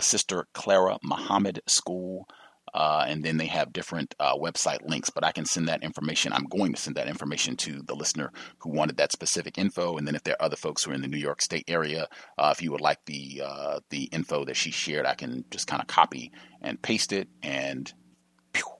Sister 0.00 0.46
Clara 0.52 0.98
Muhammad 1.02 1.60
School. 1.66 2.26
Uh, 2.74 3.04
and 3.06 3.24
then 3.24 3.36
they 3.36 3.46
have 3.46 3.72
different 3.72 4.14
uh, 4.18 4.34
website 4.34 4.80
links. 4.88 5.08
But 5.08 5.24
I 5.24 5.32
can 5.32 5.44
send 5.44 5.68
that 5.68 5.82
information. 5.82 6.32
I'm 6.32 6.46
going 6.46 6.72
to 6.72 6.80
send 6.80 6.96
that 6.96 7.06
information 7.06 7.56
to 7.58 7.82
the 7.82 7.94
listener 7.94 8.32
who 8.58 8.70
wanted 8.70 8.96
that 8.96 9.12
specific 9.12 9.58
info. 9.58 9.96
And 9.96 10.06
then 10.06 10.16
if 10.16 10.24
there 10.24 10.34
are 10.34 10.44
other 10.44 10.56
folks 10.56 10.82
who 10.82 10.90
are 10.90 10.94
in 10.94 11.00
the 11.00 11.08
New 11.08 11.18
York 11.18 11.40
State 11.40 11.64
area, 11.68 12.08
uh, 12.36 12.52
if 12.54 12.62
you 12.62 12.72
would 12.72 12.80
like 12.80 12.98
the 13.06 13.42
uh, 13.44 13.80
the 13.90 14.04
info 14.04 14.44
that 14.44 14.56
she 14.56 14.72
shared, 14.72 15.06
I 15.06 15.14
can 15.14 15.44
just 15.50 15.68
kind 15.68 15.80
of 15.80 15.86
copy 15.86 16.32
and 16.60 16.82
paste 16.82 17.12
it 17.12 17.28
and 17.42 17.92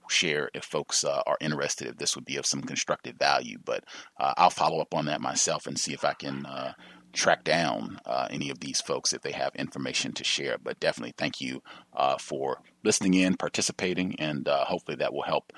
share 0.09 0.49
if 0.53 0.63
folks 0.63 1.03
uh, 1.03 1.21
are 1.25 1.37
interested 1.41 1.87
if 1.87 1.97
this 1.97 2.15
would 2.15 2.25
be 2.25 2.37
of 2.37 2.45
some 2.45 2.61
constructive 2.61 3.15
value 3.17 3.57
but 3.63 3.83
uh, 4.19 4.33
i'll 4.37 4.49
follow 4.49 4.79
up 4.79 4.93
on 4.93 5.05
that 5.05 5.21
myself 5.21 5.67
and 5.67 5.79
see 5.79 5.93
if 5.93 6.03
i 6.05 6.13
can 6.13 6.45
uh, 6.45 6.73
track 7.15 7.43
down 7.43 7.97
uh, 8.05 8.27
any 8.29 8.49
of 8.49 8.59
these 8.59 8.81
folks 8.81 9.13
if 9.13 9.21
they 9.21 9.31
have 9.31 9.55
information 9.55 10.11
to 10.11 10.23
share. 10.23 10.57
But 10.61 10.79
definitely 10.79 11.13
thank 11.17 11.41
you 11.41 11.63
uh, 11.95 12.17
for 12.17 12.61
listening 12.83 13.13
in, 13.13 13.37
participating, 13.37 14.19
and 14.19 14.47
uh, 14.47 14.65
hopefully 14.65 14.97
that 14.97 15.13
will 15.13 15.23
help 15.23 15.51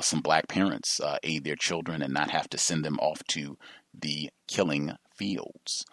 some 0.00 0.20
black 0.20 0.48
parents 0.48 1.00
aid 1.22 1.44
their 1.44 1.56
children 1.56 2.02
and 2.02 2.14
not 2.14 2.30
have 2.30 2.48
to 2.48 2.58
send 2.58 2.84
them 2.84 2.98
off 2.98 3.22
to 3.28 3.58
the 3.92 4.30
killing 4.48 4.92
fields. 5.14 5.84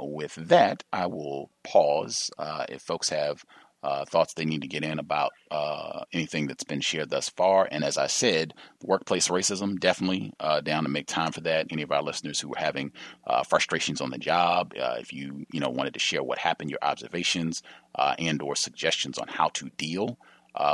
With 0.00 0.34
that, 0.34 0.82
I 0.92 1.06
will 1.06 1.50
pause. 1.62 2.30
if 2.68 2.82
folks 2.82 3.10
have 3.10 3.44
uh, 3.82 4.04
thoughts 4.04 4.34
they 4.34 4.44
need 4.44 4.62
to 4.62 4.68
get 4.68 4.84
in 4.84 4.98
about 4.98 5.32
uh, 5.50 6.04
anything 6.12 6.46
that's 6.46 6.64
been 6.64 6.80
shared 6.80 7.10
thus 7.10 7.28
far. 7.28 7.66
And 7.70 7.82
as 7.82 7.96
I 7.96 8.06
said, 8.06 8.54
workplace 8.82 9.28
racism, 9.28 9.78
definitely 9.78 10.32
uh, 10.38 10.60
down 10.60 10.84
to 10.84 10.90
make 10.90 11.06
time 11.06 11.32
for 11.32 11.40
that. 11.42 11.66
Any 11.70 11.82
of 11.82 11.92
our 11.92 12.02
listeners 12.02 12.40
who 12.40 12.52
are 12.52 12.60
having 12.60 12.92
uh, 13.26 13.42
frustrations 13.42 14.00
on 14.00 14.10
the 14.10 14.18
job, 14.18 14.74
uh, 14.80 14.96
if 14.98 15.12
you 15.12 15.46
you 15.52 15.60
know 15.60 15.70
wanted 15.70 15.94
to 15.94 16.00
share 16.00 16.22
what 16.22 16.38
happened, 16.38 16.70
your 16.70 16.78
observations 16.82 17.62
uh, 17.94 18.14
and 18.18 18.42
or 18.42 18.54
suggestions 18.54 19.18
on 19.18 19.28
how 19.28 19.48
to 19.50 19.70
deal 19.76 20.18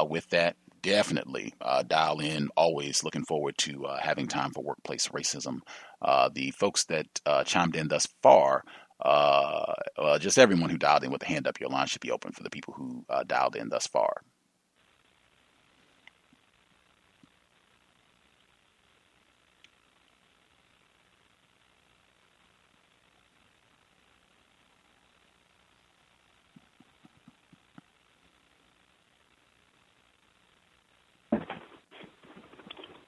with 0.09 0.29
that, 0.31 0.57
definitely 0.83 1.53
dial 1.87 2.21
in. 2.21 2.49
Always 2.57 3.05
looking 3.05 3.25
forward 3.25 3.57
to 3.59 3.87
having 4.01 4.27
time 4.27 4.51
for 4.53 4.65
workplace 4.65 5.09
racism. 5.09 5.61
the 6.33 6.51
folks 6.53 6.85
that 6.87 7.07
chimed 7.45 7.77
in 7.77 7.89
thus 7.89 8.09
far 8.23 8.65
uh, 9.01 9.75
uh, 9.99 10.19
just 10.19 10.39
everyone 10.39 10.71
who 10.71 10.79
dialed 10.79 11.05
in 11.05 11.11
with 11.11 11.23
a 11.23 11.27
hand 11.27 11.47
up, 11.47 11.61
your 11.61 11.71
line 11.71 11.87
should 11.87 12.01
be 12.01 12.11
open 12.11 12.33
for 12.33 12.43
the 12.43 12.51
people 12.51 12.75
who 12.75 13.05
uh, 13.09 13.25
dialed 13.25 13.57
in 13.57 13.69
thus 13.69 13.87
far. 13.87 14.23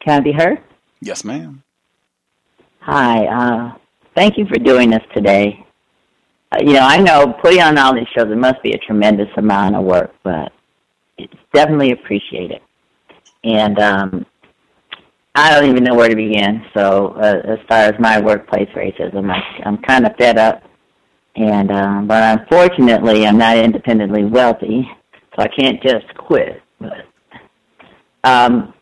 Can 0.00 0.14
I 0.16 0.20
be 0.20 0.32
heard? 0.32 0.62
Yes, 1.00 1.24
ma'am. 1.24 1.62
Hi. 2.80 3.26
Uh, 3.26 3.78
thank 4.14 4.38
you 4.38 4.46
for 4.46 4.58
doing 4.58 4.90
this 4.90 5.02
today. 5.14 5.64
Uh, 6.50 6.58
you 6.60 6.72
know, 6.72 6.80
I 6.80 6.98
know 6.98 7.34
putting 7.42 7.60
on 7.60 7.76
all 7.78 7.94
these 7.94 8.06
shows, 8.16 8.30
it 8.30 8.36
must 8.38 8.62
be 8.62 8.72
a 8.72 8.78
tremendous 8.78 9.28
amount 9.36 9.76
of 9.76 9.84
work, 9.84 10.14
but 10.22 10.52
it's 11.18 11.34
definitely 11.52 11.92
appreciated. 11.92 12.60
And 13.44 13.78
um, 13.78 14.26
I 15.34 15.50
don't 15.50 15.70
even 15.70 15.84
know 15.84 15.94
where 15.94 16.08
to 16.08 16.16
begin. 16.16 16.64
So, 16.74 17.14
uh, 17.16 17.42
as 17.44 17.58
far 17.68 17.80
as 17.80 17.94
my 18.00 18.20
workplace 18.20 18.68
racism, 18.74 19.30
I, 19.30 19.40
I'm 19.64 19.78
kind 19.78 20.06
of 20.06 20.16
fed 20.16 20.38
up. 20.38 20.62
And 21.36 21.70
um, 21.70 22.08
but 22.08 22.40
unfortunately, 22.40 23.26
I'm 23.26 23.38
not 23.38 23.56
independently 23.56 24.24
wealthy, 24.24 24.88
so 25.36 25.42
I 25.42 25.48
can't 25.48 25.80
just 25.80 26.12
quit. 26.16 26.60
But 26.80 27.06
um, 28.24 28.74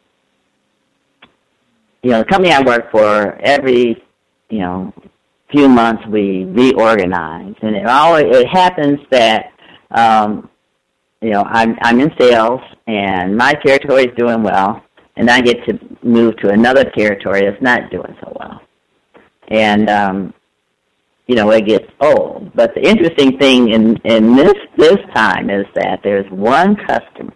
you 2.02 2.12
know, 2.12 2.20
the 2.20 2.24
company 2.24 2.54
I 2.54 2.62
work 2.62 2.90
for, 2.90 3.34
every 3.42 4.02
you 4.48 4.58
know 4.60 4.94
few 5.56 5.68
months 5.68 6.02
we 6.08 6.44
reorganize, 6.44 7.54
and 7.62 7.74
it 7.74 7.86
always 7.86 8.24
it 8.28 8.46
happens 8.48 8.98
that 9.10 9.52
um, 9.90 10.50
you 11.22 11.30
know 11.30 11.42
I'm 11.42 11.76
I'm 11.82 12.00
in 12.00 12.10
sales 12.18 12.60
and 12.86 13.36
my 13.36 13.54
territory 13.64 14.04
is 14.04 14.16
doing 14.16 14.42
well, 14.42 14.82
and 15.16 15.30
I 15.30 15.40
get 15.40 15.64
to 15.66 15.78
move 16.02 16.36
to 16.38 16.50
another 16.50 16.84
territory 16.96 17.42
that's 17.48 17.62
not 17.62 17.90
doing 17.90 18.14
so 18.22 18.36
well, 18.38 18.60
and 19.48 19.88
um, 19.88 20.34
you 21.26 21.36
know 21.36 21.50
it 21.50 21.66
gets 21.66 21.90
old. 22.00 22.52
But 22.54 22.74
the 22.74 22.86
interesting 22.86 23.38
thing 23.38 23.70
in 23.70 23.96
in 24.04 24.36
this 24.36 24.54
this 24.76 24.98
time 25.14 25.48
is 25.48 25.64
that 25.74 26.00
there's 26.02 26.30
one 26.30 26.76
customer 26.76 27.32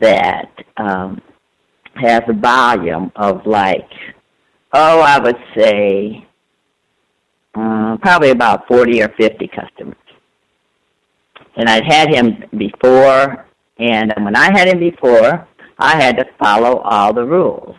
that 0.00 0.50
um, 0.78 1.20
has 1.94 2.22
a 2.28 2.32
volume 2.32 3.12
of 3.14 3.46
like 3.46 3.88
oh 4.72 5.00
I 5.00 5.20
would 5.20 5.38
say 5.56 6.26
uh, 7.54 7.96
probably 8.00 8.30
about 8.30 8.66
40 8.68 9.02
or 9.02 9.08
50 9.18 9.48
customers. 9.48 9.96
And 11.56 11.68
I'd 11.68 11.84
had 11.84 12.08
him 12.08 12.44
before, 12.56 13.46
and 13.78 14.12
when 14.18 14.36
I 14.36 14.50
had 14.52 14.68
him 14.68 14.78
before, 14.78 15.46
I 15.78 16.00
had 16.00 16.16
to 16.18 16.24
follow 16.38 16.78
all 16.78 17.12
the 17.12 17.24
rules. 17.24 17.76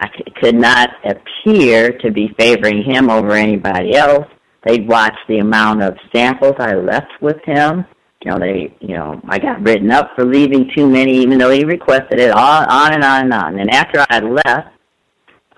I 0.00 0.08
could 0.40 0.54
not 0.54 0.90
appear 1.04 1.96
to 1.98 2.10
be 2.10 2.34
favoring 2.38 2.82
him 2.82 3.10
over 3.10 3.32
anybody 3.32 3.94
else. 3.94 4.26
They'd 4.64 4.88
watch 4.88 5.14
the 5.28 5.38
amount 5.38 5.82
of 5.82 5.96
samples 6.14 6.54
I 6.58 6.74
left 6.74 7.12
with 7.20 7.36
him. 7.44 7.84
You 8.24 8.30
know, 8.30 8.38
they, 8.38 8.74
you 8.80 8.94
know, 8.94 9.20
I 9.28 9.38
got 9.38 9.62
written 9.62 9.90
up 9.90 10.10
for 10.14 10.24
leaving 10.24 10.70
too 10.74 10.88
many, 10.88 11.18
even 11.18 11.38
though 11.38 11.50
he 11.50 11.64
requested 11.64 12.20
it. 12.20 12.30
All 12.30 12.64
on 12.68 12.94
and 12.94 13.04
on 13.04 13.24
and 13.24 13.34
on. 13.34 13.58
And 13.58 13.70
after 13.70 14.00
I 14.00 14.06
had 14.10 14.24
left, 14.24 14.68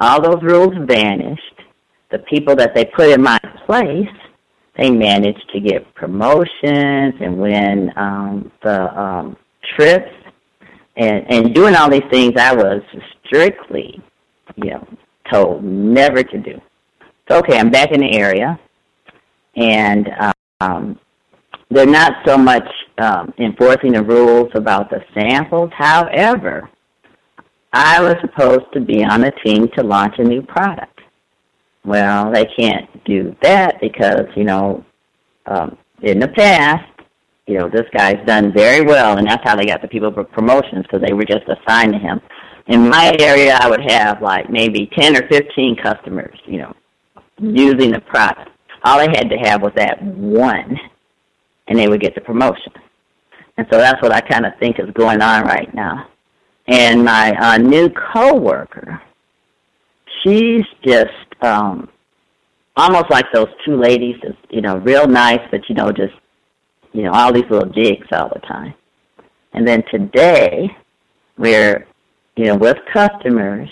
all 0.00 0.20
those 0.20 0.42
rules 0.42 0.74
vanished 0.86 1.53
the 2.14 2.20
people 2.30 2.54
that 2.54 2.76
they 2.76 2.84
put 2.84 3.10
in 3.10 3.20
my 3.20 3.40
place, 3.66 4.06
they 4.78 4.88
managed 4.88 5.50
to 5.52 5.58
get 5.58 5.92
promotions 5.96 7.14
and 7.20 7.36
win 7.36 7.90
um, 7.96 8.52
the 8.62 9.00
um, 9.00 9.36
trips 9.76 10.12
and 10.96 11.26
and 11.28 11.52
doing 11.52 11.74
all 11.74 11.90
these 11.90 12.08
things 12.12 12.34
I 12.38 12.54
was 12.54 12.82
strictly, 13.26 14.00
you 14.54 14.70
know, 14.70 14.88
told 15.32 15.64
never 15.64 16.22
to 16.22 16.38
do. 16.38 16.60
So 17.28 17.38
okay, 17.38 17.58
I'm 17.58 17.70
back 17.70 17.90
in 17.90 18.00
the 18.00 18.16
area, 18.16 18.60
and 19.56 20.08
um, 20.60 20.96
they're 21.68 21.84
not 21.84 22.12
so 22.24 22.38
much 22.38 22.68
um, 22.98 23.34
enforcing 23.38 23.94
the 23.94 24.04
rules 24.04 24.50
about 24.54 24.88
the 24.88 25.00
samples. 25.18 25.70
However, 25.76 26.70
I 27.72 28.00
was 28.00 28.14
supposed 28.20 28.72
to 28.74 28.80
be 28.80 29.02
on 29.02 29.24
a 29.24 29.32
team 29.44 29.66
to 29.76 29.82
launch 29.82 30.14
a 30.18 30.22
new 30.22 30.42
product. 30.42 30.93
Well, 31.84 32.32
they 32.32 32.46
can't 32.58 32.88
do 33.04 33.36
that 33.42 33.80
because, 33.80 34.26
you 34.36 34.44
know, 34.44 34.84
um, 35.46 35.76
in 36.02 36.18
the 36.18 36.28
past, 36.28 36.90
you 37.46 37.58
know, 37.58 37.68
this 37.68 37.86
guy's 37.94 38.24
done 38.26 38.52
very 38.52 38.80
well, 38.80 39.18
and 39.18 39.26
that's 39.26 39.42
how 39.44 39.54
they 39.54 39.66
got 39.66 39.82
the 39.82 39.88
people 39.88 40.12
for 40.12 40.24
promotions 40.24 40.84
because 40.84 41.02
they 41.06 41.12
were 41.12 41.24
just 41.24 41.44
assigned 41.46 41.92
to 41.92 41.98
him. 41.98 42.20
In 42.68 42.88
my 42.88 43.14
area, 43.18 43.58
I 43.60 43.68
would 43.68 43.90
have 43.90 44.22
like 44.22 44.48
maybe 44.48 44.90
10 44.98 45.16
or 45.16 45.28
15 45.28 45.76
customers, 45.76 46.38
you 46.46 46.58
know, 46.58 46.74
using 47.38 47.90
the 47.90 48.00
product. 48.00 48.50
all 48.84 48.98
they 48.98 49.08
had 49.08 49.28
to 49.28 49.36
have 49.36 49.60
was 49.60 49.72
that 49.76 50.02
one, 50.02 50.78
and 51.68 51.78
they 51.78 51.88
would 51.88 52.00
get 52.00 52.14
the 52.14 52.22
promotion. 52.22 52.72
And 53.58 53.66
so 53.70 53.78
that's 53.78 54.00
what 54.00 54.12
I 54.12 54.20
kind 54.20 54.46
of 54.46 54.52
think 54.58 54.78
is 54.78 54.90
going 54.94 55.20
on 55.20 55.44
right 55.44 55.72
now. 55.74 56.08
And 56.66 57.04
my 57.04 57.36
uh, 57.38 57.58
new 57.58 57.90
coworker, 57.90 59.02
she's 60.22 60.64
just 60.82 61.12
um, 61.44 61.88
almost 62.76 63.10
like 63.10 63.26
those 63.32 63.48
two 63.64 63.76
ladies, 63.76 64.16
just, 64.22 64.38
you 64.50 64.60
know, 64.60 64.78
real 64.78 65.06
nice, 65.06 65.40
but 65.50 65.60
you 65.68 65.74
know, 65.74 65.90
just 65.92 66.14
you 66.92 67.02
know, 67.02 67.10
all 67.12 67.32
these 67.32 67.44
little 67.50 67.68
jigs 67.70 68.06
all 68.12 68.30
the 68.32 68.40
time. 68.40 68.74
And 69.52 69.66
then 69.66 69.82
today, 69.92 70.68
we're 71.36 71.86
you 72.36 72.46
know 72.46 72.56
with 72.56 72.76
customers, 72.92 73.68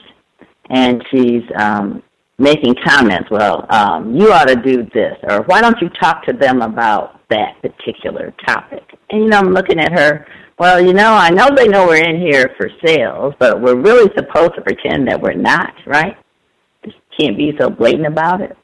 and 0.70 1.02
she's 1.10 1.42
um, 1.56 2.02
making 2.38 2.74
comments. 2.84 3.30
Well, 3.30 3.66
um, 3.70 4.14
you 4.14 4.32
ought 4.32 4.48
to 4.48 4.56
do 4.56 4.84
this, 4.94 5.16
or 5.24 5.42
why 5.42 5.60
don't 5.60 5.80
you 5.80 5.88
talk 6.00 6.24
to 6.26 6.32
them 6.32 6.62
about 6.62 7.20
that 7.30 7.60
particular 7.62 8.34
topic? 8.46 8.82
And 9.10 9.22
you 9.22 9.28
know, 9.28 9.38
I'm 9.38 9.52
looking 9.52 9.78
at 9.78 9.92
her. 9.92 10.26
Well, 10.58 10.80
you 10.80 10.92
know, 10.92 11.12
I 11.14 11.30
know 11.30 11.48
they 11.56 11.66
know 11.66 11.86
we're 11.86 12.04
in 12.04 12.20
here 12.20 12.54
for 12.56 12.68
sales, 12.84 13.34
but 13.38 13.60
we're 13.60 13.80
really 13.80 14.10
supposed 14.16 14.54
to 14.54 14.60
pretend 14.60 15.08
that 15.08 15.20
we're 15.20 15.32
not, 15.32 15.72
right? 15.86 16.16
Can't 17.18 17.36
be 17.36 17.52
so 17.60 17.68
blatant 17.70 18.06
about 18.06 18.40
it. 18.40 18.56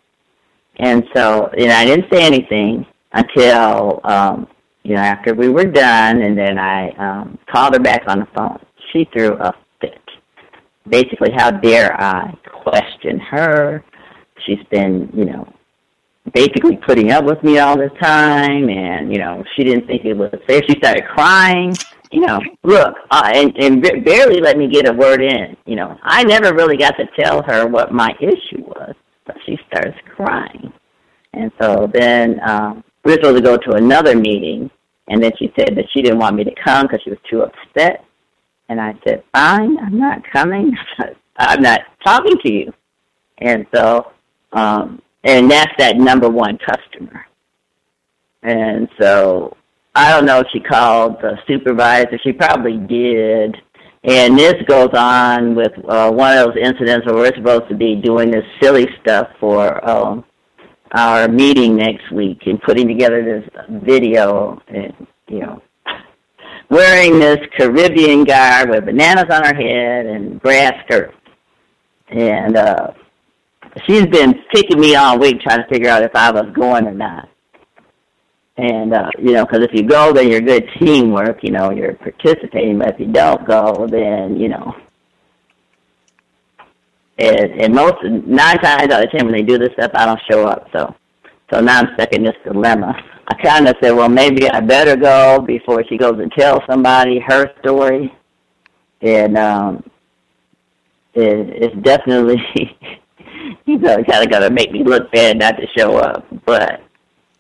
And 0.77 1.05
so, 1.15 1.51
you 1.57 1.67
know, 1.67 1.75
I 1.75 1.85
didn't 1.85 2.07
say 2.13 2.25
anything 2.25 2.87
until, 3.13 4.01
um, 4.05 4.47
you 4.85 4.95
know, 4.95 5.01
after 5.01 5.35
we 5.35 5.49
were 5.49 5.65
done, 5.65 6.23
and 6.23 6.39
then 6.39 6.59
I 6.59 6.91
um, 6.93 7.39
called 7.51 7.75
her 7.75 7.81
back 7.81 8.03
on 8.07 8.21
the 8.21 8.29
phone. 8.37 8.59
She 8.93 9.09
threw 9.13 9.35
a 9.35 9.53
fit. 9.81 10.01
Basically, 10.89 11.31
how 11.37 11.51
dare 11.51 12.01
I 12.01 12.33
question 12.63 13.19
her? 13.19 13.85
She's 14.47 14.65
been, 14.71 15.11
you 15.13 15.25
know, 15.25 15.53
basically 16.33 16.77
putting 16.87 17.11
up 17.11 17.25
with 17.25 17.43
me 17.43 17.59
all 17.59 17.77
this 17.77 17.93
time, 18.01 18.69
and 18.69 19.13
you 19.13 19.19
know, 19.19 19.45
she 19.57 19.65
didn't 19.65 19.87
think 19.87 20.05
it 20.05 20.15
was 20.15 20.33
fair. 20.47 20.63
She 20.69 20.77
started 20.79 21.05
crying. 21.07 21.75
You 22.11 22.21
know, 22.21 22.41
look, 22.63 22.95
uh, 23.11 23.31
and 23.35 23.55
and 23.59 23.83
barely 24.05 24.41
let 24.41 24.57
me 24.57 24.69
get 24.69 24.89
a 24.89 24.93
word 24.93 25.23
in. 25.23 25.57
You 25.67 25.77
know, 25.77 25.99
I 26.03 26.25
never 26.25 26.55
really 26.55 26.77
got 26.77 26.95
to 26.97 27.07
tell 27.19 27.43
her 27.43 27.67
what 27.67 27.93
my 27.93 28.15
issue 28.21 28.63
was, 28.65 28.95
but 29.27 29.37
she 29.45 29.59
starts 29.67 29.97
crying, 30.17 30.73
and 31.35 31.53
so 31.61 31.91
then 31.93 32.41
um, 32.49 32.83
we 33.05 33.13
were 33.13 33.17
supposed 33.17 33.37
to 33.37 33.43
go 33.43 33.57
to 33.59 33.77
another 33.77 34.17
meeting, 34.17 34.71
and 35.09 35.23
then 35.23 35.33
she 35.39 35.53
said 35.59 35.77
that 35.77 35.85
she 35.93 36.01
didn't 36.01 36.19
want 36.19 36.37
me 36.37 36.45
to 36.45 36.55
come 36.65 36.87
because 36.87 37.03
she 37.05 37.11
was 37.11 37.19
too 37.31 37.43
upset. 37.43 38.05
And 38.71 38.81
I 38.81 38.95
said, 39.07 39.23
fine, 39.33 39.79
I'm 39.79 39.99
not 39.99 40.23
coming. 40.31 40.77
I'm 41.39 41.63
not 41.63 41.81
talking 42.05 42.37
to 42.45 42.53
you. 42.53 42.73
And 43.39 43.67
so 43.75 44.13
um, 44.53 45.01
and 45.25 45.51
that's 45.51 45.73
that 45.79 45.97
number 45.97 46.29
one 46.29 46.59
customer. 46.59 47.27
And 48.43 48.89
so 49.01 49.57
I 49.99 50.13
don't 50.13 50.27
know 50.27 50.39
if 50.39 50.47
she 50.53 50.61
called 50.61 51.17
the 51.21 51.37
supervisor. 51.49 52.21
She 52.23 52.33
probably 52.33 52.77
did. 52.77 53.57
And 54.05 54.39
this 54.39 54.55
goes 54.69 54.91
on 54.95 55.57
with 55.57 55.73
uh, 55.89 56.13
one 56.13 56.39
of 56.39 56.55
those 56.55 56.63
incidents 56.63 57.05
where 57.05 57.17
we're 57.17 57.35
supposed 57.35 57.69
to 57.69 57.75
be 57.75 57.97
doing 57.97 58.31
this 58.31 58.45
silly 58.63 58.87
stuff 59.03 59.27
for 59.41 59.85
um, 59.91 60.25
our 60.93 61.27
meeting 61.27 61.75
next 61.75 62.13
week 62.13 62.39
and 62.47 62.63
putting 62.63 62.87
together 62.87 63.25
this 63.25 63.65
video 63.83 64.63
and, 64.69 64.95
you 65.27 65.41
know, 65.41 65.61
wearing 66.71 67.19
this 67.19 67.39
Caribbean 67.59 68.23
garb 68.23 68.71
with 68.71 68.85
bananas 68.85 69.27
on 69.33 69.45
her 69.45 69.55
head 69.55 70.07
and 70.07 70.41
grass 70.41 70.75
skirt. 70.87 71.13
And 72.07 72.57
uh, 72.57 72.93
she's 73.85 74.07
been 74.07 74.45
picking 74.55 74.79
me 74.79 74.95
all 74.95 75.19
week 75.19 75.41
trying 75.41 75.65
to 75.65 75.69
figure 75.69 75.91
out 75.91 76.05
if 76.05 76.15
I 76.15 76.31
was 76.31 76.47
going 76.55 76.87
or 76.87 76.95
not. 76.95 77.29
And, 78.59 78.93
uh, 78.93 79.09
you 79.21 79.35
know, 79.35 79.47
because 79.47 79.65
if 79.65 79.71
you 79.73 79.85
go, 79.85 80.13
then 80.13 80.29
you're 80.29 80.41
good 80.41 80.69
teamwork, 80.81 81.45
you 81.45 81.53
know, 81.53 81.71
you're 81.71 81.95
participating. 81.95 82.79
But 82.79 82.95
if 82.95 83.01
you 83.01 83.07
don't 83.07 83.47
go, 83.47 83.87
then, 83.89 84.37
you 84.37 84.49
know. 84.49 84.75
And, 87.19 87.63
and 87.63 87.73
most, 87.73 88.03
nine 88.03 88.59
times 88.59 88.93
out 88.93 89.05
of 89.05 89.11
ten, 89.13 89.27
when 89.27 89.33
they 89.33 89.43
do 89.43 89.59
this 89.59 89.73
stuff, 89.75 89.93
I 89.95 90.07
don't 90.07 90.21
show 90.29 90.45
up. 90.45 90.69
So, 90.73 90.93
so 91.53 91.61
now 91.61 91.79
I'm 91.79 91.95
stuck 91.95 92.13
in 92.13 92.25
this 92.25 92.35
dilemma. 92.45 92.95
I 93.29 93.35
kind 93.43 93.69
of 93.69 93.77
said, 93.81 93.93
well, 93.93 94.09
maybe 94.09 94.51
I 94.51 94.61
better 94.61 94.97
go 94.97 95.41
before 95.41 95.85
she 95.89 95.97
goes 95.97 96.19
and 96.19 96.33
tells 96.33 96.61
somebody 96.69 97.21
her 97.21 97.53
story. 97.61 98.13
And 99.03 99.39
um, 99.39 99.89
it, 101.15 101.49
it's 101.63 101.77
definitely 101.83 102.43
you 103.67 103.79
know, 103.79 104.03
kind 104.03 104.25
of 104.25 104.31
got 104.31 104.41
to 104.41 104.51
make 104.51 104.73
me 104.73 104.83
look 104.83 105.13
bad 105.13 105.39
not 105.39 105.53
to 105.59 105.67
show 105.77 105.97
up. 105.97 106.27
But 106.45 106.83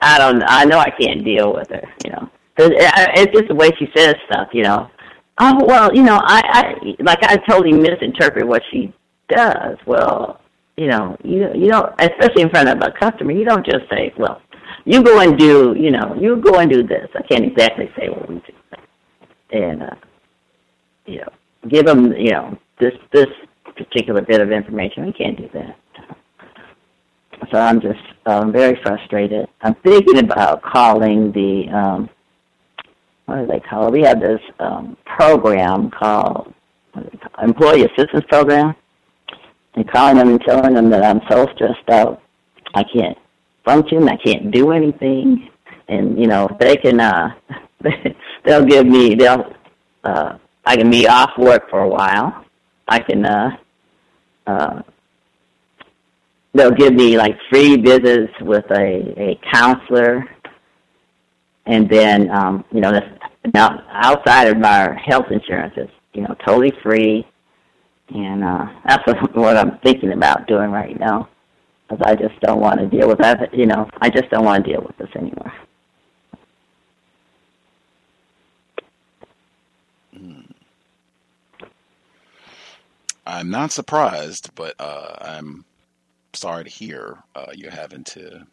I 0.00 0.18
don't. 0.18 0.42
I 0.46 0.64
know 0.64 0.78
I 0.78 0.90
can't 0.90 1.24
deal 1.24 1.52
with 1.54 1.68
her. 1.70 1.82
You 2.04 2.12
know, 2.12 2.30
it's 2.58 3.32
just 3.32 3.48
the 3.48 3.54
way 3.54 3.70
she 3.78 3.88
says 3.96 4.14
stuff. 4.30 4.48
You 4.52 4.62
know. 4.62 4.90
Oh 5.40 5.64
well, 5.64 5.94
you 5.94 6.02
know, 6.02 6.20
I, 6.22 6.42
I 6.44 7.02
like 7.02 7.22
I 7.22 7.36
totally 7.48 7.72
misinterpret 7.72 8.46
what 8.46 8.62
she 8.70 8.92
does. 9.28 9.76
Well, 9.86 10.40
you 10.76 10.86
know, 10.86 11.16
you 11.22 11.48
you 11.54 11.68
don't, 11.68 11.92
especially 11.98 12.42
in 12.42 12.50
front 12.50 12.68
of 12.68 12.78
a 12.78 12.92
customer, 12.98 13.32
you 13.32 13.44
don't 13.44 13.64
just 13.64 13.88
say, 13.90 14.12
well, 14.18 14.40
you 14.84 15.02
go 15.02 15.20
and 15.20 15.38
do, 15.38 15.74
you 15.78 15.90
know, 15.90 16.16
you 16.18 16.36
go 16.36 16.58
and 16.58 16.70
do 16.70 16.82
this. 16.82 17.08
I 17.14 17.22
can't 17.22 17.44
exactly 17.44 17.90
say 17.96 18.08
what 18.08 18.28
we 18.28 18.36
do, 18.36 18.52
and 19.52 19.82
uh, 19.82 19.94
you 21.06 21.18
know, 21.18 21.32
give 21.68 21.86
them, 21.86 22.12
you 22.12 22.30
know, 22.30 22.58
this 22.80 22.94
this 23.12 23.26
particular 23.76 24.22
bit 24.22 24.40
of 24.40 24.50
information. 24.50 25.06
We 25.06 25.12
can't 25.12 25.36
do 25.36 25.48
that. 25.54 25.76
So 27.50 27.58
I'm 27.58 27.80
just 27.80 28.00
um, 28.26 28.52
very 28.52 28.78
frustrated. 28.82 29.48
I'm 29.62 29.74
thinking 29.76 30.18
about 30.18 30.62
calling 30.62 31.32
the 31.32 31.68
um, 31.68 32.10
what 33.26 33.40
do 33.40 33.46
they 33.46 33.60
call 33.60 33.88
it? 33.88 33.92
We 33.92 34.02
have 34.02 34.20
this 34.20 34.40
um, 34.58 34.96
program 35.04 35.90
called 35.90 36.52
Employee 37.42 37.84
Assistance 37.84 38.24
Program, 38.28 38.74
and 39.74 39.90
calling 39.90 40.16
them 40.16 40.28
and 40.28 40.40
telling 40.40 40.74
them 40.74 40.90
that 40.90 41.04
I'm 41.04 41.20
so 41.30 41.46
stressed 41.54 41.88
out, 41.90 42.22
I 42.74 42.84
can't 42.84 43.16
function, 43.64 44.08
I 44.08 44.16
can't 44.16 44.50
do 44.50 44.72
anything, 44.72 45.50
and 45.88 46.18
you 46.18 46.26
know 46.26 46.48
they 46.58 46.76
can 46.76 47.00
uh, 47.00 47.30
they'll 48.44 48.64
give 48.64 48.86
me 48.86 49.14
they'll 49.14 49.52
uh, 50.04 50.38
I 50.64 50.76
can 50.76 50.90
be 50.90 51.06
off 51.06 51.30
work 51.38 51.68
for 51.70 51.80
a 51.80 51.88
while. 51.88 52.44
I 52.88 52.98
can 53.00 53.26
uh, 53.26 53.50
uh, 54.46 54.82
they'll 56.54 56.72
give 56.72 56.94
me 56.94 57.16
like 57.16 57.36
free 57.50 57.76
visits 57.76 58.32
with 58.40 58.64
a, 58.70 59.14
a 59.18 59.40
counselor. 59.52 60.24
And 61.66 61.88
then 61.90 62.30
um 62.30 62.64
you 62.72 62.80
know 62.80 62.92
that's 62.92 63.06
now 63.54 63.80
outside 63.90 64.48
of 64.48 64.62
our 64.62 64.94
health 64.94 65.26
insurance 65.30 65.74
is 65.76 65.88
you 66.14 66.22
know 66.22 66.34
totally 66.46 66.72
free. 66.82 67.26
And 68.10 68.44
uh 68.44 68.66
that's 68.86 69.04
what, 69.34 69.56
i'm 69.56 69.78
thinking 69.84 70.12
about 70.12 70.46
doing 70.48 70.70
right 70.70 70.98
now. 70.98 71.28
Because 71.88 72.02
i 72.06 72.14
just 72.14 72.40
don't 72.40 72.60
want 72.60 72.80
to 72.80 72.86
deal 72.88 73.08
with 73.08 73.18
that 73.18 73.52
you 73.54 73.66
know 73.66 73.88
i 74.00 74.10
just 74.10 74.30
don't 74.30 74.44
want 74.44 74.64
to 74.64 74.72
deal 74.72 74.82
with 74.82 74.96
this 74.98 75.10
anymore. 75.16 75.52
I'm 83.26 83.50
not 83.50 83.72
surprised, 83.72 84.50
but 84.54 84.74
uh, 84.78 85.16
I'm 85.20 85.64
sorry 86.38 86.64
to 86.64 86.70
hear 86.70 87.18
uh, 87.34 87.52
you're 87.54 87.70
having 87.70 88.04
to 88.04 88.46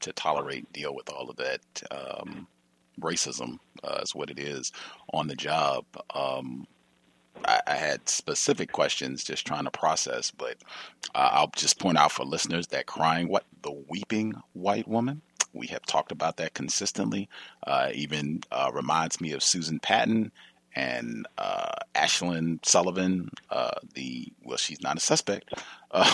to 0.00 0.12
tolerate, 0.12 0.72
deal 0.72 0.94
with 0.94 1.08
all 1.10 1.30
of 1.30 1.36
that 1.36 1.60
um, 1.90 2.46
racism 3.00 3.58
uh, 3.82 4.00
is 4.02 4.14
what 4.14 4.30
it 4.30 4.38
is 4.38 4.72
on 5.12 5.26
the 5.26 5.34
job. 5.34 5.84
Um, 6.14 6.66
I, 7.44 7.60
I, 7.66 7.74
had 7.74 8.08
specific 8.08 8.72
questions, 8.72 9.24
just 9.24 9.46
trying 9.46 9.64
to 9.64 9.70
process, 9.70 10.30
but 10.30 10.56
uh, 11.14 11.30
I'll 11.32 11.50
just 11.56 11.78
point 11.78 11.98
out 11.98 12.12
for 12.12 12.24
listeners 12.24 12.68
that 12.68 12.86
crying, 12.86 13.28
what 13.28 13.44
the 13.62 13.72
weeping 13.72 14.34
white 14.52 14.88
woman. 14.88 15.22
We 15.52 15.66
have 15.68 15.82
talked 15.86 16.12
about 16.12 16.36
that 16.36 16.54
consistently. 16.54 17.28
Uh, 17.66 17.90
even 17.94 18.42
uh, 18.50 18.70
reminds 18.72 19.20
me 19.20 19.32
of 19.32 19.42
Susan 19.42 19.78
Patton 19.78 20.32
and 20.74 21.26
uh, 21.38 21.72
Ashlyn 21.94 22.64
Sullivan, 22.64 23.30
uh, 23.50 23.70
the 23.94 24.32
well, 24.44 24.58
she's 24.58 24.82
not 24.82 24.98
a 24.98 25.00
suspect. 25.00 25.52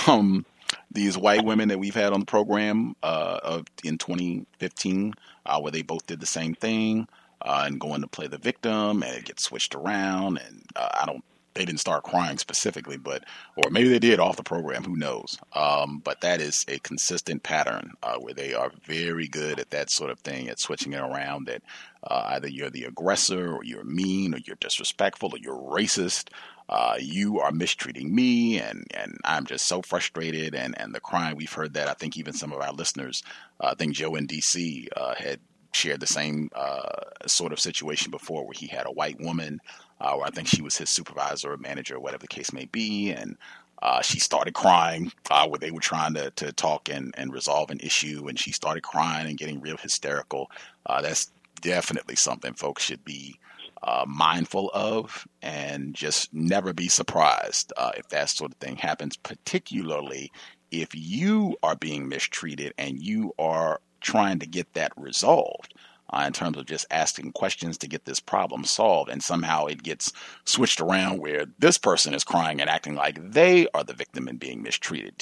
Um, 0.07 0.47
these 0.91 1.17
white 1.17 1.45
women 1.45 1.69
that 1.69 1.79
we've 1.79 1.95
had 1.95 2.13
on 2.13 2.21
the 2.21 2.27
program 2.27 2.97
uh, 3.03 3.39
of 3.43 3.67
in 3.85 3.99
2015, 3.99 5.15
uh, 5.47 5.61
where 5.61 5.73
they 5.73 5.83
both 5.83 6.07
did 6.07 6.21
the 6.21 6.27
same 6.27 6.55
thing 6.55 7.07
uh, 7.45 7.65
and 7.67 7.81
going 7.81 8.01
to 8.03 8.07
play 8.09 8.27
the 8.27 8.39
victim, 8.39 9.03
and 9.03 9.17
it 9.17 9.25
gets 9.25 9.45
switched 9.45 9.75
around, 9.75 10.39
and 10.39 10.65
uh, 10.77 10.89
I 11.01 11.07
don't. 11.07 11.25
They 11.55 11.67
didn't 11.67 11.81
start 11.81 12.05
crying 12.05 12.39
specifically, 12.39 12.97
but 12.97 13.25
or 13.57 13.69
maybe 13.71 13.91
they 13.91 13.99
did 13.99 14.21
off 14.21 14.37
the 14.39 14.43
program. 14.43 14.85
Who 14.85 14.97
knows? 14.97 15.37
Um, 15.53 16.01
but 16.03 16.23
that 16.23 16.41
is 16.41 16.65
a 16.67 16.79
consistent 16.79 17.43
pattern 17.43 17.93
uh, 18.03 18.17
where 18.17 18.33
they 18.33 18.55
are 18.55 18.73
very 18.87 19.29
good 19.29 19.61
at 19.61 19.69
that 19.69 19.91
sort 19.91 20.11
of 20.11 20.19
thing, 20.21 20.49
at 20.49 20.59
switching 20.59 20.95
it 20.95 21.01
around. 21.01 21.49
That 21.49 21.63
uh, 22.05 22.23
either 22.29 22.49
you're 22.49 22.71
the 22.71 22.85
aggressor, 22.85 23.53
or 23.53 23.65
you're 23.65 23.85
mean, 23.85 24.35
or 24.35 24.39
you're 24.39 24.57
disrespectful, 24.61 25.35
or 25.35 25.39
you're 25.39 25.55
racist. 25.55 26.31
Uh, 26.73 26.97
you 26.99 27.39
are 27.39 27.53
mistreating 27.53 28.15
me 28.15 28.59
and, 28.59 28.87
and 28.95 29.19
I'm 29.25 29.45
just 29.45 29.67
so 29.67 29.83
frustrated 29.83 30.55
and, 30.55 30.75
and 30.81 30.95
the 30.95 31.01
crying 31.01 31.37
we've 31.37 31.53
heard 31.53 31.75
that 31.75 31.87
I 31.87 31.93
think 31.93 32.17
even 32.17 32.33
some 32.33 32.51
of 32.51 32.63
our 32.63 32.73
listeners 32.73 33.23
uh, 33.61 33.69
I 33.73 33.75
think 33.75 33.95
Joe 33.95 34.15
in 34.15 34.27
DC 34.27 34.89
uh, 34.97 35.15
had 35.15 35.39
shared 35.75 36.01
the 36.01 36.07
same 36.07 36.49
uh, 36.55 36.89
sort 37.27 37.53
of 37.53 37.61
situation 37.61 38.11
before 38.11 38.47
where 38.47 38.55
he 38.57 38.69
had 38.69 38.87
a 38.87 38.91
white 38.91 39.21
woman 39.21 39.61
uh, 40.01 40.15
where 40.15 40.27
I 40.27 40.31
think 40.31 40.49
she 40.49 40.63
was 40.63 40.79
his 40.79 40.89
supervisor 40.89 41.53
or 41.53 41.59
manager 41.59 41.97
or 41.97 42.01
whatever 42.01 42.23
the 42.23 42.29
case 42.29 42.55
may 42.55 42.65
be 42.65 43.13
and 43.13 43.37
uh, 43.83 44.01
she 44.01 44.19
started 44.19 44.55
crying 44.55 45.13
where 45.29 45.59
they 45.59 45.73
were 45.73 45.81
trying 45.81 46.15
to, 46.15 46.31
to 46.31 46.53
talk 46.53 46.89
and, 46.89 47.13
and 47.19 47.33
resolve 47.33 47.69
an 47.69 47.81
issue, 47.81 48.29
and 48.29 48.39
she 48.39 48.53
started 48.53 48.85
crying 48.85 49.27
and 49.27 49.37
getting 49.37 49.61
real 49.61 49.77
hysterical. 49.77 50.49
That's 50.87 51.33
definitely 51.61 52.15
something 52.15 52.55
folks 52.55 52.85
should 52.85 53.05
be 53.05 53.41
uh, 53.85 54.05
mindful 54.07 54.71
of 54.75 55.27
and 55.41 55.95
just 55.95 56.33
never 56.33 56.73
be 56.73 56.89
surprised 56.89 57.73
uh, 57.77 57.93
if 57.97 58.09
that 58.09 58.29
sort 58.31 58.53
of 58.53 58.59
thing 58.59 58.77
happens, 58.77 59.17
particularly 59.17 60.31
if 60.71 60.89
you 60.95 61.57
are 61.63 61.77
being 61.77 62.09
mistreated 62.09 62.73
and 62.79 63.03
you 63.03 63.35
are 63.39 63.81
trying 64.01 64.39
to 64.39 64.47
get 64.47 64.73
that 64.75 64.93
resolved 64.97 65.75
uh, 66.13 66.25
in 66.27 66.33
terms 66.33 66.57
of 66.57 66.67
just 66.67 66.87
asking 66.91 67.33
questions 67.33 67.79
to 67.79 67.89
get 67.89 68.05
this 68.05 68.21
problem 68.21 68.65
solved. 68.65 69.11
And 69.11 69.23
somehow 69.23 69.67
it 69.67 69.83
gets 69.83 70.13
switched 70.45 70.81
around 70.81 71.21
where 71.21 71.47
this 71.59 71.79
person 71.79 72.15
is 72.15 72.25
crying 72.25 72.61
and 72.61 72.71
acting 72.71 72.95
like 72.95 73.33
they 73.33 73.67
are 73.75 73.85
the 73.85 73.95
victim 73.95 74.29
and 74.29 74.39
being 74.39 74.63
mistreated. 74.63 75.17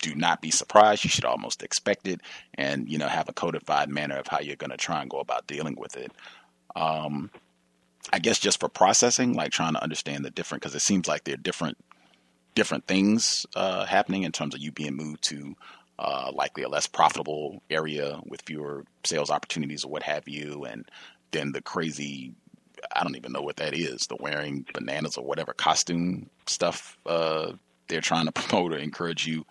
Do 0.00 0.14
not 0.14 0.40
be 0.40 0.50
surprised. 0.50 1.04
You 1.04 1.10
should 1.10 1.24
almost 1.26 1.62
expect 1.62 2.08
it, 2.08 2.22
and 2.54 2.88
you 2.88 2.96
know 2.96 3.08
have 3.08 3.28
a 3.28 3.34
codified 3.34 3.90
manner 3.90 4.16
of 4.16 4.26
how 4.26 4.40
you're 4.40 4.56
going 4.56 4.70
to 4.70 4.76
try 4.78 5.02
and 5.02 5.10
go 5.10 5.18
about 5.18 5.46
dealing 5.46 5.76
with 5.76 5.96
it. 5.96 6.12
Um, 6.76 7.30
I 8.12 8.18
guess 8.18 8.38
just 8.38 8.60
for 8.60 8.68
processing, 8.68 9.34
like 9.34 9.50
trying 9.50 9.74
to 9.74 9.82
understand 9.82 10.24
the 10.24 10.30
different, 10.30 10.62
because 10.62 10.74
it 10.74 10.80
seems 10.80 11.08
like 11.08 11.24
there 11.24 11.34
are 11.34 11.38
different 11.38 11.78
different 12.54 12.86
things 12.86 13.44
uh, 13.54 13.84
happening 13.84 14.22
in 14.22 14.32
terms 14.32 14.54
of 14.54 14.60
you 14.60 14.72
being 14.72 14.96
moved 14.96 15.22
to 15.22 15.54
uh, 15.98 16.30
likely 16.32 16.62
a 16.62 16.68
less 16.68 16.86
profitable 16.86 17.62
area 17.70 18.18
with 18.26 18.42
fewer 18.42 18.84
sales 19.04 19.30
opportunities 19.30 19.84
or 19.84 19.90
what 19.90 20.02
have 20.02 20.28
you, 20.28 20.64
and 20.64 20.90
then 21.32 21.52
the 21.52 21.62
crazy 21.62 22.34
I 22.94 23.02
don't 23.02 23.16
even 23.16 23.32
know 23.32 23.42
what 23.42 23.56
that 23.56 23.74
is 23.74 24.06
the 24.06 24.16
wearing 24.18 24.66
bananas 24.72 25.16
or 25.16 25.24
whatever 25.24 25.52
costume 25.52 26.30
stuff 26.46 26.96
uh, 27.06 27.52
they're 27.88 28.00
trying 28.00 28.26
to 28.26 28.32
promote 28.40 28.72
or 28.72 28.78
encourage 28.78 29.26
you 29.26 29.44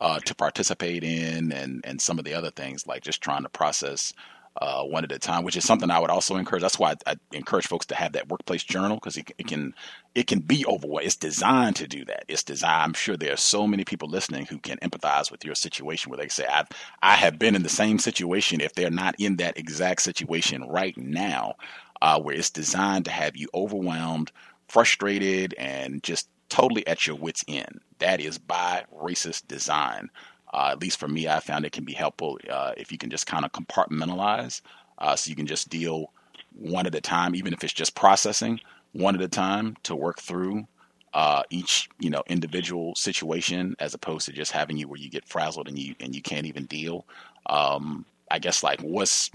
uh, 0.00 0.20
to 0.20 0.34
participate 0.34 1.04
in, 1.04 1.52
and 1.52 1.80
and 1.84 2.00
some 2.00 2.18
of 2.18 2.24
the 2.24 2.34
other 2.34 2.50
things 2.50 2.86
like 2.86 3.02
just 3.02 3.20
trying 3.20 3.42
to 3.42 3.48
process 3.48 4.12
uh, 4.60 4.82
one 4.82 5.04
at 5.04 5.12
a 5.12 5.18
time, 5.18 5.44
which 5.44 5.56
is 5.56 5.64
something 5.64 5.90
I 5.90 5.98
would 5.98 6.10
also 6.10 6.36
encourage. 6.36 6.62
That's 6.62 6.78
why 6.78 6.94
I, 7.06 7.12
I 7.12 7.16
encourage 7.32 7.66
folks 7.66 7.86
to 7.86 7.94
have 7.94 8.12
that 8.12 8.28
workplace 8.28 8.64
journal 8.64 8.96
because 8.96 9.16
it, 9.16 9.30
it, 9.38 9.46
can 9.46 9.74
it 10.14 10.26
can 10.26 10.40
be 10.40 10.66
overwhelming. 10.66 11.06
It's 11.06 11.16
designed 11.16 11.76
to 11.76 11.86
do 11.86 12.04
that. 12.06 12.24
It's 12.28 12.42
designed. 12.42 12.82
I'm 12.82 12.94
sure 12.94 13.16
there 13.16 13.32
are 13.32 13.36
so 13.36 13.66
many 13.66 13.84
people 13.84 14.08
listening 14.08 14.46
who 14.46 14.58
can 14.58 14.78
empathize 14.78 15.30
with 15.30 15.44
your 15.44 15.54
situation 15.54 16.10
where 16.10 16.18
they 16.18 16.28
say, 16.28 16.46
"I've 16.46 16.68
I 17.02 17.14
have 17.14 17.38
been 17.38 17.54
in 17.54 17.62
the 17.62 17.68
same 17.68 17.98
situation." 17.98 18.60
If 18.60 18.74
they're 18.74 18.90
not 18.90 19.14
in 19.18 19.36
that 19.36 19.58
exact 19.58 20.02
situation 20.02 20.64
right 20.68 20.96
now, 20.96 21.54
uh, 22.02 22.20
where 22.20 22.34
it's 22.34 22.50
designed 22.50 23.04
to 23.06 23.10
have 23.10 23.36
you 23.36 23.48
overwhelmed, 23.54 24.32
frustrated, 24.68 25.54
and 25.58 26.02
just 26.02 26.28
totally 26.48 26.86
at 26.86 27.06
your 27.06 27.16
wits' 27.16 27.44
end. 27.46 27.80
That 27.98 28.20
is 28.20 28.38
by 28.38 28.84
racist 28.94 29.46
design. 29.48 30.10
Uh, 30.52 30.70
at 30.72 30.80
least 30.80 30.98
for 30.98 31.08
me, 31.08 31.28
I 31.28 31.40
found 31.40 31.64
it 31.64 31.72
can 31.72 31.84
be 31.84 31.92
helpful 31.92 32.38
uh, 32.50 32.72
if 32.76 32.90
you 32.90 32.98
can 32.98 33.10
just 33.10 33.26
kind 33.26 33.44
of 33.44 33.52
compartmentalize, 33.52 34.60
uh, 34.98 35.14
so 35.16 35.28
you 35.28 35.36
can 35.36 35.46
just 35.46 35.68
deal 35.68 36.12
one 36.52 36.86
at 36.86 36.94
a 36.94 37.00
time, 37.00 37.34
even 37.34 37.52
if 37.52 37.62
it's 37.62 37.72
just 37.72 37.94
processing 37.94 38.60
one 38.92 39.14
at 39.14 39.20
a 39.20 39.28
time 39.28 39.76
to 39.84 39.94
work 39.94 40.20
through 40.20 40.66
uh, 41.14 41.42
each 41.50 41.88
you 41.98 42.10
know 42.10 42.22
individual 42.28 42.94
situation, 42.94 43.74
as 43.78 43.94
opposed 43.94 44.26
to 44.26 44.32
just 44.32 44.52
having 44.52 44.76
you 44.76 44.88
where 44.88 44.98
you 44.98 45.10
get 45.10 45.26
frazzled 45.26 45.68
and 45.68 45.78
you 45.78 45.94
and 46.00 46.14
you 46.14 46.22
can't 46.22 46.46
even 46.46 46.66
deal. 46.66 47.06
Um, 47.46 48.04
I 48.30 48.38
guess 48.38 48.62
like 48.62 48.80
what's 48.80 49.30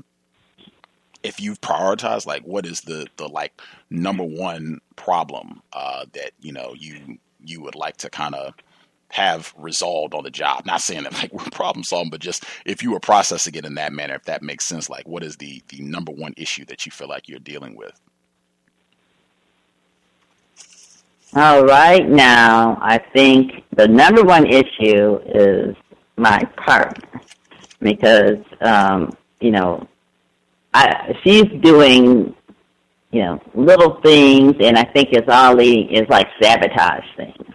if 1.23 1.39
you've 1.39 1.61
prioritized 1.61 2.25
like 2.25 2.43
what 2.43 2.65
is 2.65 2.81
the 2.81 3.07
the 3.17 3.27
like 3.27 3.59
number 3.89 4.23
one 4.23 4.81
problem 4.95 5.61
uh, 5.73 6.05
that 6.13 6.31
you 6.41 6.51
know 6.51 6.73
you 6.77 7.17
you 7.43 7.61
would 7.61 7.75
like 7.75 7.97
to 7.97 8.09
kind 8.09 8.35
of 8.35 8.53
have 9.13 9.53
resolved 9.57 10.15
on 10.15 10.23
the 10.23 10.31
job. 10.31 10.65
Not 10.65 10.81
saying 10.81 11.03
that 11.03 11.13
like 11.21 11.31
we're 11.31 11.45
problem 11.51 11.83
solving, 11.83 12.09
but 12.09 12.19
just 12.19 12.45
if 12.65 12.81
you 12.81 12.91
were 12.91 12.99
processing 12.99 13.55
it 13.55 13.65
in 13.65 13.75
that 13.75 13.93
manner, 13.93 14.15
if 14.15 14.23
that 14.25 14.41
makes 14.41 14.65
sense, 14.65 14.89
like 14.89 15.07
what 15.07 15.23
is 15.23 15.37
the 15.37 15.61
the 15.69 15.81
number 15.81 16.11
one 16.11 16.33
issue 16.35 16.65
that 16.65 16.85
you 16.85 16.91
feel 16.91 17.07
like 17.07 17.29
you're 17.29 17.39
dealing 17.39 17.75
with? 17.75 17.99
All 21.35 21.63
right, 21.63 22.07
now 22.07 22.77
I 22.81 22.99
think 23.13 23.63
the 23.75 23.87
number 23.87 24.23
one 24.23 24.45
issue 24.47 25.19
is 25.25 25.75
my 26.17 26.43
partner 26.57 27.21
because 27.79 28.37
um, 28.61 29.15
you 29.39 29.51
know 29.51 29.87
I, 30.73 31.15
she's 31.23 31.45
doing 31.61 32.35
you 33.11 33.21
know 33.21 33.39
little 33.53 34.01
things, 34.01 34.55
and 34.59 34.77
I 34.77 34.85
think 34.85 35.09
it's 35.11 35.29
all 35.29 35.55
leading 35.55 35.95
is 35.95 36.09
like 36.09 36.27
sabotage 36.41 37.05
things 37.15 37.52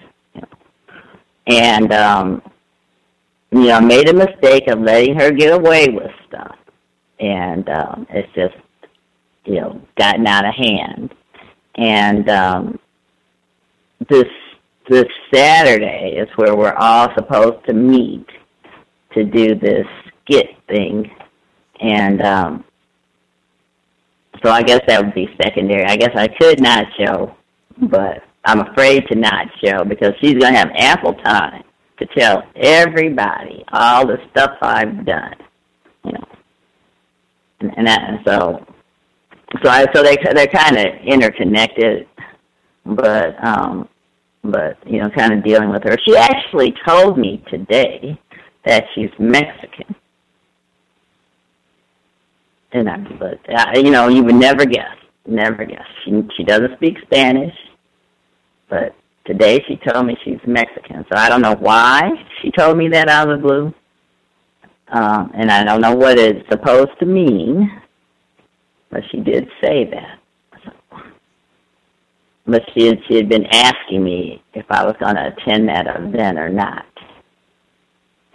and 1.49 1.93
um, 1.93 2.43
you 3.51 3.67
know, 3.67 3.81
made 3.81 4.09
a 4.09 4.15
mistake 4.15 4.69
of 4.69 4.81
letting 4.81 5.19
her 5.19 5.31
get 5.31 5.53
away 5.53 5.89
with 5.89 6.11
stuff, 6.29 6.57
and 7.19 7.69
um, 7.71 8.07
it's 8.11 8.33
just 8.35 8.55
you 9.45 9.61
know 9.61 9.81
gotten 9.99 10.27
out 10.27 10.45
of 10.47 10.55
hand. 10.55 11.15
And 11.77 12.29
um, 12.29 12.79
this 14.09 14.27
this 14.89 15.07
Saturday 15.33 16.17
is 16.19 16.29
where 16.37 16.55
we're 16.55 16.75
all 16.75 17.09
supposed 17.17 17.65
to 17.67 17.73
meet 17.73 18.27
to 19.15 19.25
do 19.25 19.55
this 19.55 19.87
skit 20.21 20.49
thing, 20.69 21.11
and 21.81 22.21
um, 22.21 22.65
so 24.45 24.51
I 24.51 24.63
guess 24.63 24.81
that 24.87 25.03
would 25.03 25.15
be 25.15 25.35
secondary. 25.43 25.85
I 25.87 25.97
guess 25.97 26.13
I 26.15 26.29
could 26.29 26.61
not 26.61 26.85
show, 26.99 27.35
but 27.79 28.23
I'm 28.45 28.61
afraid 28.61 29.05
to 29.11 29.19
not 29.19 29.47
show 29.65 29.85
because 29.85 30.13
she's 30.21 30.35
going 30.35 30.55
to 30.55 30.59
have 30.59 30.71
ample 30.75 31.15
time 31.15 31.65
to 31.99 32.07
tell 32.17 32.43
everybody 32.57 33.65
all 33.73 34.07
the 34.07 34.19
stuff 34.31 34.53
I've 34.63 35.05
done, 35.05 35.35
you 36.05 36.13
know. 36.13 36.29
And, 37.61 37.73
and, 37.77 37.87
that, 37.87 38.03
and 38.09 38.19
so, 38.27 38.67
so 39.63 39.71
I, 39.71 39.87
so 39.93 40.03
they 40.03 40.17
they're 40.33 40.47
kind 40.47 40.77
of 40.77 40.87
interconnected, 41.05 42.07
but 42.87 43.45
um, 43.45 43.89
but 44.45 44.79
you 44.87 45.01
know, 45.01 45.11
kind 45.11 45.33
of 45.33 45.45
dealing 45.45 45.71
with 45.71 45.83
her. 45.83 45.97
She 46.07 46.17
actually 46.17 46.75
told 46.87 47.19
me 47.19 47.43
today 47.51 48.19
that 48.65 48.85
she's 48.95 49.11
Mexican. 49.19 49.95
And 52.73 52.89
I, 52.89 52.99
but 53.19 53.41
uh, 53.53 53.73
you 53.75 53.91
know, 53.91 54.09
you 54.09 54.23
would 54.23 54.35
never 54.37 54.65
guess, 54.65 54.95
never 55.27 55.65
guess. 55.65 55.87
She 56.05 56.23
she 56.37 56.45
doesn't 56.45 56.77
speak 56.77 56.99
Spanish. 57.03 57.55
But 58.69 58.95
today 59.25 59.63
she 59.67 59.77
told 59.77 60.07
me 60.07 60.17
she's 60.25 60.41
Mexican. 60.47 61.05
So 61.11 61.19
I 61.19 61.29
don't 61.29 61.43
know 61.43 61.57
why 61.57 62.11
she 62.43 62.51
told 62.51 62.77
me 62.77 62.89
that 62.89 63.09
out 63.09 63.31
of 63.31 63.41
the 63.41 63.47
blue. 63.47 63.75
Um, 64.91 65.31
and 65.35 65.51
I 65.51 65.65
don't 65.65 65.81
know 65.81 65.95
what 65.95 66.19
it's 66.19 66.49
supposed 66.51 66.99
to 67.01 67.07
mean, 67.07 67.71
but 68.91 69.03
she 69.11 69.21
did 69.21 69.49
say 69.63 69.85
that. 69.91 70.19
But 72.47 72.63
she 72.73 72.87
had, 72.87 72.99
she 73.07 73.17
had 73.17 73.29
been 73.29 73.45
asking 73.53 74.03
me 74.03 74.43
if 74.55 74.65
I 74.71 74.85
was 74.85 74.97
going 74.99 75.17
to 75.17 75.35
attend 75.37 75.69
that 75.69 75.87
event 75.87 76.39
or 76.39 76.49
not. 76.49 76.87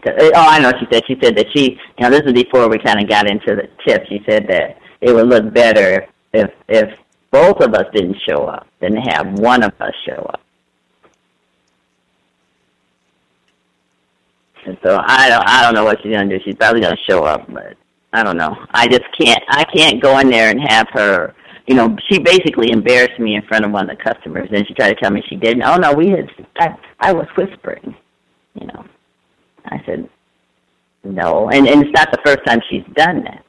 Oh, 0.06 0.32
I 0.36 0.60
know. 0.60 0.72
She 0.80 0.86
said. 0.92 1.04
She 1.08 1.18
said 1.22 1.38
that 1.38 1.48
she, 1.56 1.72
you 1.72 1.80
know, 2.02 2.10
this 2.10 2.24
is 2.26 2.34
before 2.34 2.68
we 2.70 2.78
kind 2.78 3.02
of 3.02 3.10
got 3.10 3.30
into 3.30 3.56
the 3.56 3.70
tip. 3.88 4.04
She 4.10 4.20
said 4.28 4.46
that 4.50 4.78
it 5.02 5.14
would 5.14 5.28
look 5.28 5.54
better 5.54 6.06
if 6.34 6.52
if 6.68 6.90
both 7.34 7.62
of 7.62 7.74
us 7.74 7.86
didn't 7.94 8.16
show 8.30 8.46
up 8.46 8.68
than 8.80 8.94
to 8.94 9.02
have 9.02 9.40
one 9.40 9.64
of 9.64 9.74
us 9.82 9.94
show 10.08 10.22
up. 10.32 10.40
And 14.66 14.78
so 14.84 15.02
I 15.04 15.30
don't 15.30 15.44
I 15.46 15.64
don't 15.64 15.74
know 15.74 15.84
what 15.84 15.98
she's 16.02 16.14
gonna 16.14 16.30
do. 16.30 16.40
She's 16.46 16.56
probably 16.56 16.80
gonna 16.80 16.96
show 17.10 17.24
up, 17.24 17.52
but 17.52 17.76
I 18.14 18.24
don't 18.24 18.38
know. 18.38 18.56
I 18.72 18.88
just 18.88 19.04
can't 19.20 19.44
I 19.50 19.64
can't 19.66 20.02
go 20.02 20.20
in 20.20 20.30
there 20.30 20.52
and 20.52 20.62
have 20.62 20.88
her 20.92 21.34
you 21.66 21.76
know, 21.76 21.98
she 22.08 22.20
basically 22.20 22.72
embarrassed 22.72 23.20
me 23.20 23.36
in 23.36 23.42
front 23.44 23.66
of 23.66 23.72
one 23.72 23.90
of 23.90 23.98
the 23.98 24.04
customers 24.04 24.50
and 24.54 24.68
she 24.68 24.76
tried 24.76 24.94
to 24.94 24.96
tell 25.02 25.10
me 25.10 25.24
she 25.28 25.36
didn't. 25.36 25.64
Oh 25.64 25.78
no, 25.78 25.92
we 25.92 26.10
had 26.10 26.30
I 26.60 26.78
I 27.00 27.14
was 27.14 27.28
whispering, 27.36 27.96
you 28.54 28.68
know. 28.68 28.86
I 29.66 29.82
said 29.88 30.08
no 31.04 31.50
and, 31.50 31.68
and 31.68 31.84
it's 31.84 31.94
not 31.94 32.12
the 32.12 32.22
first 32.24 32.46
time 32.46 32.62
she's 32.70 32.86
done 32.94 33.24
that. 33.24 33.44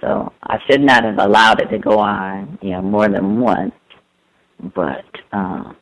So 0.00 0.32
I 0.42 0.58
should 0.66 0.80
not 0.80 1.04
have 1.04 1.18
allowed 1.18 1.60
it 1.60 1.68
to 1.68 1.78
go 1.78 1.98
on, 1.98 2.58
you 2.62 2.70
know, 2.70 2.82
more 2.82 3.08
than 3.08 3.40
once. 3.40 3.72
But 4.74 5.04
um, 5.32 5.76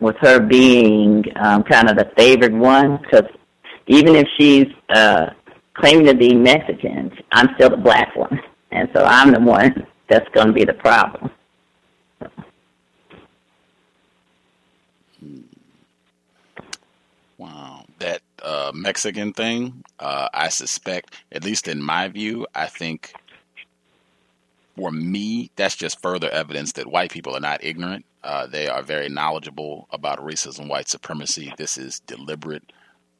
with 0.00 0.16
her 0.20 0.40
being 0.40 1.24
um, 1.36 1.62
kind 1.64 1.88
of 1.88 1.96
the 1.96 2.10
favored 2.16 2.52
one, 2.52 2.98
because 2.98 3.28
even 3.86 4.14
if 4.14 4.26
she's 4.38 4.66
uh, 4.94 5.30
claiming 5.74 6.06
to 6.06 6.14
be 6.14 6.34
Mexican, 6.34 7.10
I'm 7.32 7.48
still 7.56 7.70
the 7.70 7.76
black 7.76 8.14
one, 8.14 8.40
and 8.70 8.88
so 8.94 9.04
I'm 9.04 9.32
the 9.32 9.40
one 9.40 9.86
that's 10.08 10.28
going 10.34 10.48
to 10.48 10.52
be 10.52 10.64
the 10.64 10.74
problem. 10.74 11.30
Wow, 17.38 17.84
that 17.98 18.22
uh, 18.42 18.70
Mexican 18.74 19.32
thing 19.32 19.82
uh, 20.04 20.28
I 20.34 20.50
suspect, 20.50 21.14
at 21.32 21.44
least 21.44 21.66
in 21.66 21.82
my 21.82 22.08
view, 22.08 22.46
I 22.54 22.66
think 22.66 23.14
for 24.76 24.90
me, 24.90 25.50
that's 25.56 25.76
just 25.76 26.02
further 26.02 26.28
evidence 26.28 26.72
that 26.72 26.88
white 26.88 27.10
people 27.10 27.34
are 27.34 27.40
not 27.40 27.64
ignorant. 27.64 28.04
Uh, 28.22 28.46
they 28.46 28.68
are 28.68 28.82
very 28.82 29.08
knowledgeable 29.08 29.88
about 29.90 30.18
racism, 30.18 30.68
white 30.68 30.90
supremacy. 30.90 31.54
This 31.56 31.78
is 31.78 32.00
deliberate, 32.00 32.70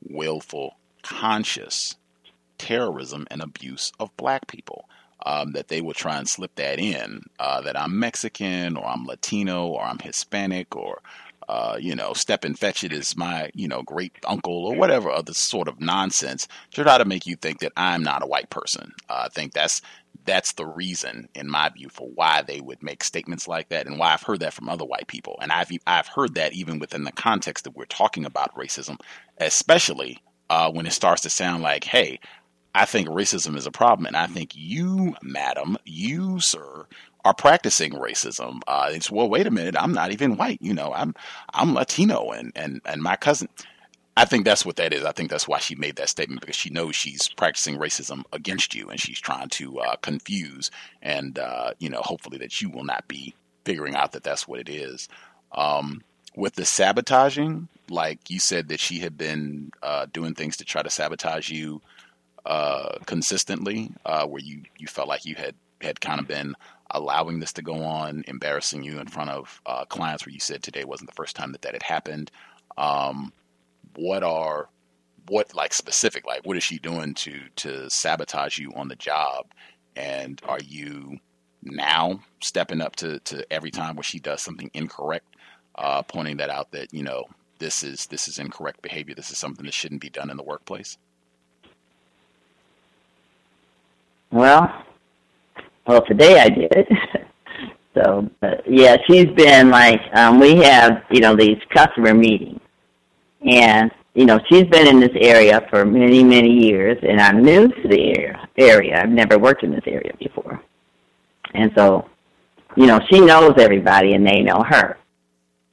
willful, 0.07 0.77
conscious 1.03 1.97
terrorism 2.59 3.27
and 3.31 3.41
abuse 3.41 3.91
of 3.99 4.15
black 4.19 4.47
people. 4.47 4.85
Um, 5.27 5.53
that 5.53 5.69
they 5.69 5.81
will 5.81 5.95
try 5.95 6.19
and 6.19 6.29
slip 6.29 6.55
that 6.57 6.79
in 6.79 7.23
uh, 7.39 7.63
that 7.63 7.81
I'm 7.81 7.99
Mexican 7.99 8.77
or 8.77 8.85
I'm 8.87 9.07
Latino 9.07 9.69
or 9.69 9.83
I'm 9.83 9.99
Hispanic 10.01 10.77
or 10.77 11.01
uh, 11.49 11.77
you 11.81 11.95
know, 11.95 12.13
step 12.13 12.45
and 12.45 12.59
fetch 12.59 12.85
it 12.85 12.93
is 12.93 13.17
my, 13.17 13.51
you 13.55 13.69
know, 13.69 13.83
great 13.83 14.13
uncle 14.27 14.67
or 14.67 14.75
whatever 14.75 15.11
other 15.11 15.35
sort 15.35 15.69
of 15.69 15.81
nonsense 15.81 16.49
to 16.73 16.83
try 16.83 16.99
to 16.99 17.05
make 17.05 17.27
you 17.27 17.37
think 17.37 17.61
that 17.61 17.73
I'm 17.77 18.03
not 18.03 18.23
a 18.23 18.27
white 18.27 18.51
person. 18.51 18.93
Uh, 19.09 19.25
I 19.27 19.29
think 19.29 19.53
that's 19.53 19.81
that's 20.25 20.53
the 20.55 20.67
reason, 20.67 21.29
in 21.35 21.51
my 21.51 21.69
view, 21.69 21.89
for 21.91 22.09
why 22.09 22.43
they 22.43 22.61
would 22.61 22.83
make 22.83 23.05
statements 23.05 23.47
like 23.47 23.69
that, 23.69 23.87
and 23.87 23.99
why 23.99 24.13
I've 24.15 24.23
heard 24.23 24.41
that 24.41 24.55
from 24.55 24.69
other 24.69 24.85
white 24.85 25.07
people, 25.07 25.37
and 25.41 25.53
I've 25.53 25.71
I've 25.87 26.09
heard 26.09 26.35
that 26.37 26.55
even 26.55 26.79
within 26.79 27.05
the 27.05 27.13
context 27.13 27.65
that 27.65 27.77
we're 27.77 27.85
talking 27.85 28.25
about 28.25 28.55
racism, 28.55 28.99
especially 29.39 30.19
uh, 30.49 30.71
when 30.71 30.87
it 30.87 30.93
starts 30.93 31.23
to 31.23 31.31
sound 31.31 31.63
like, 31.63 31.85
"Hey, 31.85 32.21
I 32.75 32.87
think 32.87 33.09
racism 33.09 33.57
is 33.57 33.67
a 33.67 33.71
problem, 33.71 34.07
and 34.07 34.17
I 34.17 34.27
think 34.27 34.53
you, 34.55 35.15
madam, 35.23 35.77
you, 35.85 36.41
sir, 36.41 36.87
are 37.25 37.35
practicing 37.35 37.93
racism. 37.93 38.61
Uh, 38.67 38.91
it's 38.93 39.11
well, 39.11 39.29
wait 39.29 39.47
a 39.47 39.51
minute, 39.51 39.77
I'm 39.79 39.93
not 39.93 40.13
even 40.13 40.37
white. 40.37 40.61
You 40.61 40.75
know, 40.75 40.93
I'm 40.93 41.15
I'm 41.53 41.75
Latino, 41.75 42.31
and 42.31 42.53
and 42.55 42.81
and 42.85 43.03
my 43.03 43.17
cousin. 43.17 43.49
I 44.17 44.25
think 44.25 44.45
that's 44.45 44.65
what 44.65 44.77
that 44.77 44.93
is. 44.93 45.05
I 45.05 45.11
think 45.11 45.31
that's 45.31 45.49
why 45.49 45.59
she 45.59 45.75
made 45.75 45.97
that 45.97 46.09
statement 46.09 46.41
because 46.41 46.55
she 46.55 46.71
knows 46.71 46.95
she's 46.95 47.29
practicing 47.29 47.79
racism 47.79 48.23
against 48.33 48.75
you, 48.75 48.89
and 48.89 49.01
she's 49.01 49.19
trying 49.19 49.49
to 49.51 49.81
uh, 49.81 49.97
confuse 49.97 50.71
and 51.03 51.39
uh, 51.39 51.73
you 51.79 51.89
know, 51.89 52.01
hopefully 52.03 52.39
that 52.39 52.61
you 52.61 52.71
will 52.71 52.85
not 52.85 53.09
be 53.09 53.35
figuring 53.65 53.97
out 53.97 54.13
that 54.13 54.23
that's 54.23 54.47
what 54.47 54.61
it 54.61 54.69
is. 54.69 55.09
Um, 55.53 56.03
with 56.37 56.55
the 56.55 56.65
sabotaging, 56.65 57.69
like 57.89 58.29
you 58.29 58.39
said 58.39 58.69
that 58.69 58.81
she 58.81 58.99
had 58.99 59.17
been 59.17 59.71
uh, 59.83 60.07
doing 60.13 60.35
things 60.35 60.57
to 60.59 60.65
try 60.65 60.83
to 60.83 60.91
sabotage 60.91 61.51
you 61.51 61.81
uh, 62.47 62.99
consistently, 63.07 63.91
uh, 64.05 64.27
where 64.27 64.43
you 64.43 64.63
you 64.79 64.87
felt 64.87 65.09
like 65.09 65.25
you 65.25 65.35
had 65.35 65.55
had 65.81 66.01
kind 66.01 66.21
of 66.21 66.29
been 66.29 66.55
allowing 66.91 67.41
this 67.41 67.53
to 67.55 67.63
go 67.63 67.83
on, 67.83 68.25
embarrassing 68.29 68.83
you 68.83 68.99
in 68.99 69.07
front 69.07 69.31
of 69.31 69.61
uh, 69.67 69.85
clients 69.87 70.25
where 70.27 70.33
you 70.33 70.41
said 70.41 70.63
today 70.63 70.85
wasn't 70.85 71.09
the 71.09 71.17
first 71.17 71.37
time 71.37 71.53
that 71.53 71.63
that 71.63 71.73
had 71.73 71.83
happened. 71.83 72.31
Um, 72.77 73.33
what 73.97 74.23
are 74.23 74.69
what 75.29 75.55
like 75.55 75.73
specific 75.73 76.27
like 76.27 76.45
what 76.45 76.57
is 76.57 76.63
she 76.63 76.79
doing 76.79 77.15
to 77.15 77.41
to 77.57 77.89
sabotage 77.89 78.59
you 78.59 78.73
on 78.75 78.89
the 78.89 78.97
job 78.97 79.47
and 79.97 80.41
are 80.47 80.61
you 80.61 81.19
now 81.63 82.21
stepping 82.41 82.81
up 82.81 82.95
to 82.97 83.19
to 83.21 83.51
every 83.53 83.71
time 83.71 83.97
where 83.97 84.03
she 84.03 84.19
does 84.19 84.43
something 84.43 84.71
incorrect 84.75 85.25
uh, 85.77 86.03
pointing 86.03 86.37
that 86.37 86.51
out 86.51 86.71
that 86.73 86.93
you 86.93 87.03
know 87.03 87.25
this 87.59 87.83
is 87.83 88.07
this 88.07 88.29
is 88.29 88.39
incorrect 88.39 88.83
behavior 88.83 89.15
this 89.15 89.31
is 89.31 89.39
something 89.39 89.65
that 89.65 89.73
shouldn't 89.73 90.01
be 90.01 90.11
done 90.11 90.31
in 90.31 90.37
the 90.37 90.43
workplace 90.43 90.99
well 94.31 94.85
well, 95.87 96.05
today 96.07 96.39
I 96.39 96.49
did. 96.49 96.89
so, 97.95 98.29
uh, 98.43 98.55
yeah, 98.67 98.97
she's 99.09 99.27
been 99.37 99.71
like, 99.71 100.01
um, 100.15 100.39
we 100.39 100.57
have, 100.57 101.03
you 101.11 101.21
know, 101.21 101.37
these 101.37 101.59
customer 101.75 102.15
meetings. 102.15 102.61
And, 103.47 103.91
you 104.15 104.25
know, 104.25 104.41
she's 104.51 104.65
been 104.65 104.87
in 104.87 105.01
this 105.01 105.15
area 105.21 105.67
for 105.71 105.85
many, 105.85 106.25
many 106.25 106.51
years, 106.51 106.97
and 107.03 107.21
I'm 107.21 107.43
new 107.43 107.69
to 107.69 107.89
the 107.89 108.15
area. 108.17 108.49
area. 108.57 109.03
I've 109.03 109.11
never 109.11 109.39
worked 109.39 109.63
in 109.63 109.73
this 109.73 109.85
area 109.87 110.13
before. 110.19 110.63
And 111.53 111.71
so, 111.77 112.09
you 112.77 112.87
know, 112.87 113.01
she 113.11 113.21
knows 113.21 113.55
everybody, 113.59 114.15
and 114.15 114.27
they 114.27 114.41
know 114.41 114.65
her. 114.67 114.99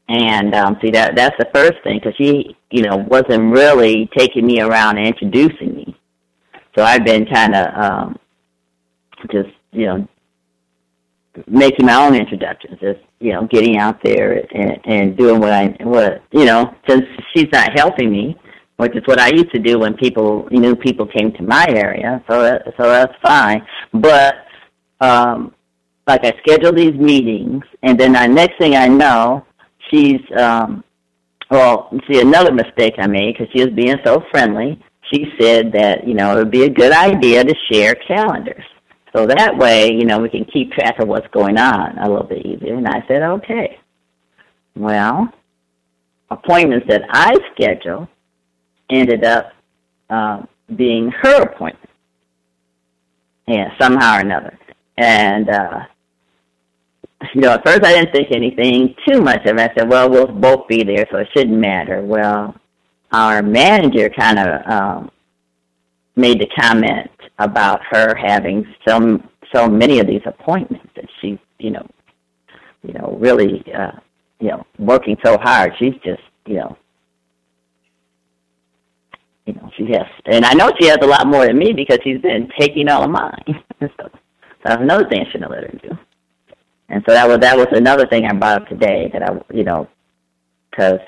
And 0.09 0.53
um, 0.53 0.77
see 0.81 0.91
that 0.91 1.15
that's 1.15 1.37
the 1.39 1.47
first 1.53 1.75
thing 1.83 1.99
because 1.99 2.15
she, 2.17 2.57
you 2.69 2.81
know, 2.81 2.97
wasn't 2.97 3.53
really 3.53 4.09
taking 4.17 4.45
me 4.45 4.59
around 4.59 4.97
and 4.97 5.07
introducing 5.07 5.73
me. 5.73 5.97
So 6.77 6.83
I've 6.83 7.05
been 7.05 7.25
kind 7.25 7.55
of 7.55 7.81
um, 7.81 8.19
just 9.31 9.49
you 9.71 9.85
know, 9.85 10.07
making 11.47 11.85
my 11.85 11.95
own 11.95 12.15
introductions, 12.15 12.79
just 12.79 12.99
you 13.19 13.33
know, 13.33 13.47
getting 13.47 13.77
out 13.77 14.01
there 14.03 14.45
and, 14.53 14.79
and 14.85 15.17
doing 15.17 15.39
what 15.39 15.53
I 15.53 15.75
what 15.81 16.23
you 16.31 16.45
know, 16.45 16.75
since 16.87 17.03
she's 17.33 17.47
not 17.51 17.77
helping 17.77 18.11
me, 18.11 18.37
which 18.77 18.95
is 18.95 19.03
what 19.05 19.19
I 19.19 19.29
used 19.29 19.51
to 19.53 19.59
do 19.59 19.79
when 19.79 19.95
people 19.95 20.47
new 20.51 20.75
people 20.75 21.05
came 21.05 21.31
to 21.33 21.43
my 21.43 21.65
area. 21.69 22.23
So 22.29 22.41
that, 22.41 22.63
so 22.77 22.83
that's 22.83 23.13
fine. 23.21 23.65
But 23.93 24.35
um, 24.99 25.53
like 26.07 26.25
I 26.25 26.33
schedule 26.39 26.73
these 26.73 26.95
meetings, 26.95 27.63
and 27.83 27.99
then 27.99 28.13
the 28.13 28.27
next 28.27 28.57
thing 28.57 28.75
I 28.75 28.87
know, 28.87 29.45
she's 29.89 30.21
um, 30.37 30.83
well, 31.49 31.91
see 32.09 32.21
another 32.21 32.51
mistake 32.51 32.95
I 32.97 33.07
made 33.07 33.35
because 33.37 33.51
she 33.53 33.63
was 33.63 33.73
being 33.73 33.97
so 34.05 34.23
friendly. 34.31 34.81
She 35.13 35.25
said 35.39 35.71
that 35.73 36.07
you 36.07 36.13
know 36.13 36.31
it 36.33 36.35
would 36.35 36.51
be 36.51 36.63
a 36.63 36.69
good 36.69 36.91
idea 36.91 37.43
to 37.43 37.55
share 37.71 37.95
calendars. 37.95 38.63
So 39.13 39.25
that 39.25 39.57
way, 39.57 39.91
you 39.91 40.05
know, 40.05 40.19
we 40.19 40.29
can 40.29 40.45
keep 40.45 40.71
track 40.71 40.99
of 40.99 41.07
what's 41.07 41.27
going 41.27 41.57
on 41.57 41.97
a 41.97 42.09
little 42.09 42.25
bit 42.25 42.45
easier. 42.45 42.75
And 42.75 42.87
I 42.87 43.03
said, 43.07 43.21
okay. 43.21 43.79
Well, 44.75 45.27
appointments 46.29 46.87
that 46.87 47.01
I 47.09 47.35
scheduled 47.53 48.07
ended 48.89 49.25
up 49.25 49.51
uh, 50.09 50.43
being 50.75 51.11
her 51.11 51.43
appointment. 51.43 51.89
Yeah, 53.47 53.77
somehow 53.79 54.17
or 54.17 54.21
another. 54.21 54.57
And, 54.97 55.49
uh, 55.49 55.79
you 57.33 57.41
know, 57.41 57.51
at 57.51 57.65
first 57.65 57.83
I 57.83 57.93
didn't 57.93 58.13
think 58.13 58.29
anything 58.31 58.95
too 59.07 59.21
much 59.21 59.45
of 59.45 59.57
it. 59.57 59.71
I 59.71 59.73
said, 59.75 59.89
well, 59.89 60.09
we'll 60.09 60.27
both 60.27 60.67
be 60.67 60.83
there, 60.83 61.05
so 61.11 61.17
it 61.17 61.27
shouldn't 61.35 61.57
matter. 61.57 62.01
Well, 62.01 62.55
our 63.11 63.41
manager 63.41 64.09
kind 64.09 64.39
of 64.39 64.71
um, 64.71 65.11
made 66.15 66.39
the 66.39 66.47
comment 66.57 67.11
about 67.41 67.81
her 67.89 68.15
having 68.15 68.65
so 68.87 69.19
so 69.53 69.67
many 69.67 69.99
of 69.99 70.07
these 70.07 70.21
appointments 70.25 70.87
that 70.95 71.05
she's 71.19 71.37
you 71.59 71.71
know 71.71 71.85
you 72.83 72.93
know 72.93 73.17
really 73.19 73.63
uh 73.73 73.91
you 74.39 74.49
know 74.49 74.65
working 74.79 75.17
so 75.23 75.37
hard 75.37 75.73
she's 75.77 75.95
just 76.03 76.21
you 76.45 76.55
know 76.55 76.77
you 79.45 79.53
know 79.53 79.69
she 79.77 79.85
has 79.91 80.05
and 80.25 80.45
I 80.45 80.53
know 80.53 80.71
she 80.79 80.87
has 80.87 80.99
a 81.01 81.07
lot 81.07 81.27
more 81.27 81.45
than 81.45 81.57
me 81.57 81.73
because 81.73 81.99
she's 82.03 82.21
been 82.21 82.49
taking 82.59 82.89
all 82.89 83.03
of 83.03 83.09
mine. 83.11 83.63
So 84.63 84.69
that's 84.69 84.83
another 84.83 85.09
thing 85.09 85.21
I 85.21 85.31
shouldn't 85.31 85.51
have 85.51 85.63
let 85.63 85.63
her 85.63 85.79
do. 85.89 85.97
And 86.89 87.03
so 87.07 87.15
that 87.15 87.27
was 87.27 87.39
that 87.39 87.57
was 87.57 87.65
another 87.71 88.05
thing 88.05 88.25
I 88.25 88.33
brought 88.33 88.61
up 88.61 88.67
today 88.67 89.09
that 89.11 89.23
I 89.23 89.33
you 89.51 89.63
know 89.63 89.87
because 90.69 90.99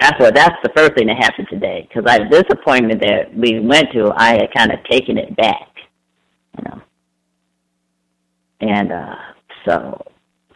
that's 0.00 0.18
what 0.18 0.34
that's 0.34 0.56
the 0.62 0.70
first 0.74 0.94
thing 0.94 1.08
that 1.08 1.18
happened 1.18 1.46
today 1.50 1.86
because 1.86 2.10
I 2.10 2.26
this 2.30 2.44
appointment 2.50 3.02
that 3.02 3.34
we 3.36 3.60
went 3.60 3.92
to 3.92 4.10
I 4.16 4.32
had 4.32 4.48
kind 4.56 4.72
of 4.72 4.82
taken 4.90 5.18
it 5.18 5.36
back, 5.36 5.68
you 6.56 6.64
know, 6.64 6.82
and 8.62 8.92
uh, 8.92 9.14
so 9.66 10.02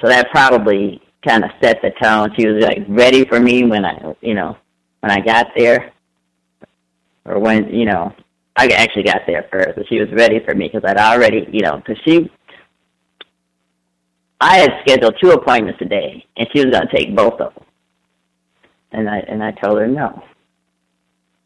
so 0.00 0.08
that 0.08 0.30
probably 0.30 1.02
kind 1.26 1.44
of 1.44 1.50
set 1.62 1.82
the 1.82 1.90
tone. 2.02 2.30
She 2.38 2.46
was 2.46 2.62
like 2.64 2.84
ready 2.88 3.26
for 3.26 3.38
me 3.38 3.64
when 3.64 3.84
I 3.84 4.14
you 4.22 4.34
know 4.34 4.56
when 5.00 5.12
I 5.12 5.20
got 5.20 5.48
there, 5.54 5.92
or 7.26 7.38
when 7.38 7.68
you 7.68 7.84
know 7.84 8.14
I 8.56 8.68
actually 8.68 9.04
got 9.04 9.22
there 9.26 9.46
first, 9.52 9.76
but 9.76 9.86
she 9.88 10.00
was 10.00 10.08
ready 10.12 10.40
for 10.42 10.54
me 10.54 10.70
because 10.72 10.88
I'd 10.88 10.96
already 10.96 11.46
you 11.52 11.60
know 11.60 11.76
because 11.76 12.02
she. 12.04 12.30
I 14.40 14.56
had 14.58 14.72
scheduled 14.82 15.14
two 15.22 15.30
appointments 15.30 15.78
today, 15.78 16.24
and 16.36 16.46
she 16.52 16.64
was 16.64 16.74
going 16.74 16.86
to 16.86 16.94
take 16.94 17.16
both 17.16 17.40
of 17.40 17.54
them 17.54 17.64
and 18.94 19.08
I 19.08 19.18
and 19.18 19.42
I 19.42 19.50
told 19.52 19.78
her 19.78 19.86
no. 19.86 20.22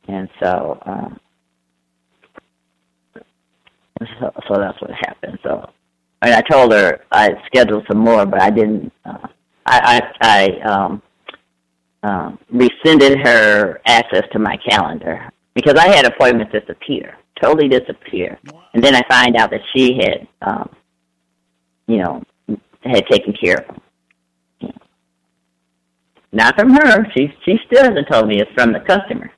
And 0.06 0.28
so, 0.42 0.78
um, 0.86 1.20
so, 4.20 4.32
so 4.48 4.54
that's 4.58 4.80
what 4.80 4.90
happened. 4.92 5.38
So, 5.42 5.68
and 6.22 6.34
I 6.34 6.40
told 6.42 6.72
her 6.72 7.00
I 7.12 7.30
scheduled 7.46 7.84
some 7.88 7.98
more, 7.98 8.24
but 8.24 8.40
I 8.40 8.50
didn't. 8.50 8.92
Uh, 9.04 9.28
I 9.66 10.00
I, 10.20 10.60
I 10.62 10.68
um, 10.68 11.02
um, 12.02 12.38
rescinded 12.50 13.18
her 13.26 13.80
access 13.86 14.24
to 14.32 14.38
my 14.38 14.56
calendar 14.68 15.28
because 15.54 15.74
I 15.74 15.88
had 15.94 16.06
appointments 16.06 16.52
disappear, 16.52 17.16
totally 17.42 17.68
disappear, 17.68 18.38
and 18.74 18.82
then 18.82 18.94
I 18.94 19.02
find 19.08 19.36
out 19.36 19.50
that 19.50 19.60
she 19.74 19.98
had, 20.00 20.28
um, 20.42 20.70
you 21.86 21.98
know, 21.98 22.22
had 22.82 23.06
taken 23.08 23.32
care 23.32 23.58
of 23.58 23.66
them. 23.66 23.80
Not 26.32 26.58
from 26.58 26.70
her. 26.70 27.06
She 27.16 27.32
she 27.44 27.58
still 27.66 27.84
hasn't 27.84 28.08
told 28.10 28.28
me 28.28 28.40
it's 28.40 28.50
from 28.52 28.72
the 28.72 28.80
customer 28.80 29.30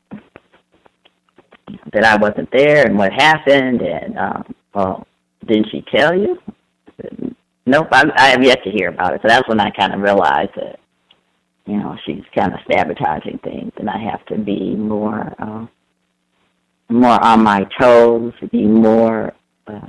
that 1.92 2.04
I 2.04 2.16
wasn't 2.16 2.50
there 2.52 2.84
and 2.84 2.98
what 2.98 3.12
happened 3.12 3.80
and 3.80 4.18
um 4.18 4.54
well 4.74 5.06
didn't 5.46 5.68
she 5.70 5.84
tell 5.94 6.14
you? 6.14 6.38
Nope, 7.64 7.88
I, 7.92 8.10
I 8.16 8.26
have 8.28 8.42
yet 8.42 8.62
to 8.64 8.70
hear 8.70 8.88
about 8.88 9.14
it. 9.14 9.20
So 9.22 9.28
that's 9.28 9.48
when 9.48 9.60
I 9.60 9.70
kind 9.70 9.94
of 9.94 10.00
realized 10.00 10.50
that 10.56 10.80
you 11.70 11.76
know, 11.76 11.96
she's 12.04 12.24
kind 12.36 12.52
of 12.52 12.58
sabotaging 12.70 13.38
things, 13.44 13.72
and 13.76 13.88
I 13.88 13.98
have 13.98 14.24
to 14.26 14.38
be 14.38 14.74
more, 14.74 15.32
uh, 15.38 15.66
more 16.88 17.24
on 17.24 17.44
my 17.44 17.64
toes, 17.80 18.32
be 18.50 18.64
more, 18.64 19.32
uh, 19.68 19.88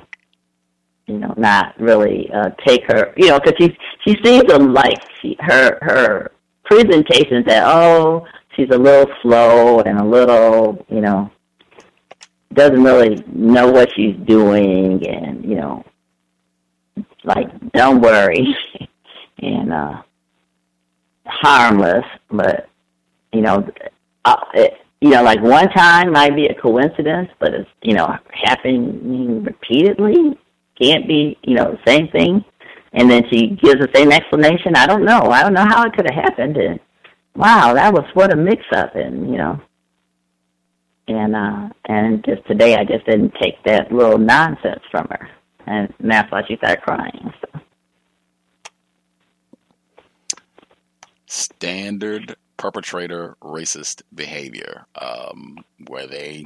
you 1.08 1.18
know, 1.18 1.34
not 1.38 1.80
really 1.80 2.30
uh, 2.32 2.52
take 2.66 2.84
her, 2.92 3.14
you 3.18 3.30
know, 3.30 3.40
because 3.40 3.56
she 3.60 3.76
she 4.08 4.16
seems 4.24 4.44
to 4.44 4.58
like 4.58 5.02
she, 5.22 5.36
her 5.40 5.80
her 5.82 6.32
presentations 6.72 7.46
that 7.46 7.64
oh 7.66 8.26
she's 8.56 8.70
a 8.72 8.78
little 8.78 9.14
slow 9.22 9.80
and 9.82 10.00
a 10.00 10.04
little, 10.04 10.86
you 10.90 11.02
know, 11.02 11.30
doesn't 12.54 12.84
really 12.84 13.24
know 13.28 13.72
what 13.72 13.90
she's 13.96 14.16
doing, 14.26 15.06
and 15.08 15.44
you 15.44 15.56
know, 15.56 15.84
like 17.24 17.48
don't 17.72 18.02
worry, 18.02 18.56
and 19.40 19.74
uh 19.74 20.02
harmless, 21.26 22.06
but 22.30 22.68
you 23.34 23.42
know, 23.42 23.68
uh, 24.26 24.36
it, 24.54 24.74
you 25.00 25.10
know, 25.10 25.24
like 25.24 25.42
one 25.42 25.70
time 25.70 26.12
might 26.12 26.36
be 26.36 26.48
a 26.48 26.54
coincidence, 26.54 27.30
but 27.40 27.54
it's 27.54 27.70
you 27.82 27.94
know 27.94 28.16
happening 28.32 29.44
repeatedly 29.44 30.38
can't 30.82 31.08
be 31.08 31.38
you 31.44 31.56
know 31.56 31.72
the 31.72 31.80
same 31.86 32.08
thing. 32.10 32.44
And 32.94 33.10
then 33.10 33.24
she 33.32 33.48
gives 33.48 33.80
the 33.80 33.90
same 33.94 34.12
explanation. 34.12 34.76
I 34.76 34.86
don't 34.86 35.06
know. 35.06 35.22
I 35.32 35.44
don't 35.44 35.54
know 35.54 35.66
how 35.68 35.86
it 35.86 35.94
could 35.94 36.10
have 36.10 36.24
happened. 36.26 36.58
And 36.58 36.80
wow, 37.36 37.74
that 37.74 37.94
was 37.94 38.06
what 38.14 38.34
a 38.34 38.36
mix-up, 38.36 38.96
and 38.96 39.32
you 39.32 39.38
know, 39.38 39.62
and 41.08 41.36
uh, 41.36 41.70
and 41.86 42.24
just 42.26 42.46
today 42.48 42.76
I 42.76 42.84
just 42.84 43.06
didn't 43.06 43.34
take 43.42 43.64
that 43.66 43.92
little 43.92 44.18
nonsense 44.18 44.82
from 44.92 45.08
her, 45.10 45.30
and 45.68 45.94
that's 46.00 46.32
why 46.32 46.44
she 46.48 46.58
started 46.58 46.82
crying. 46.82 47.34
So. 47.42 47.62
standard 51.32 52.36
perpetrator 52.58 53.38
racist 53.42 54.02
behavior 54.14 54.86
um, 55.02 55.58
where 55.88 56.06
they 56.06 56.46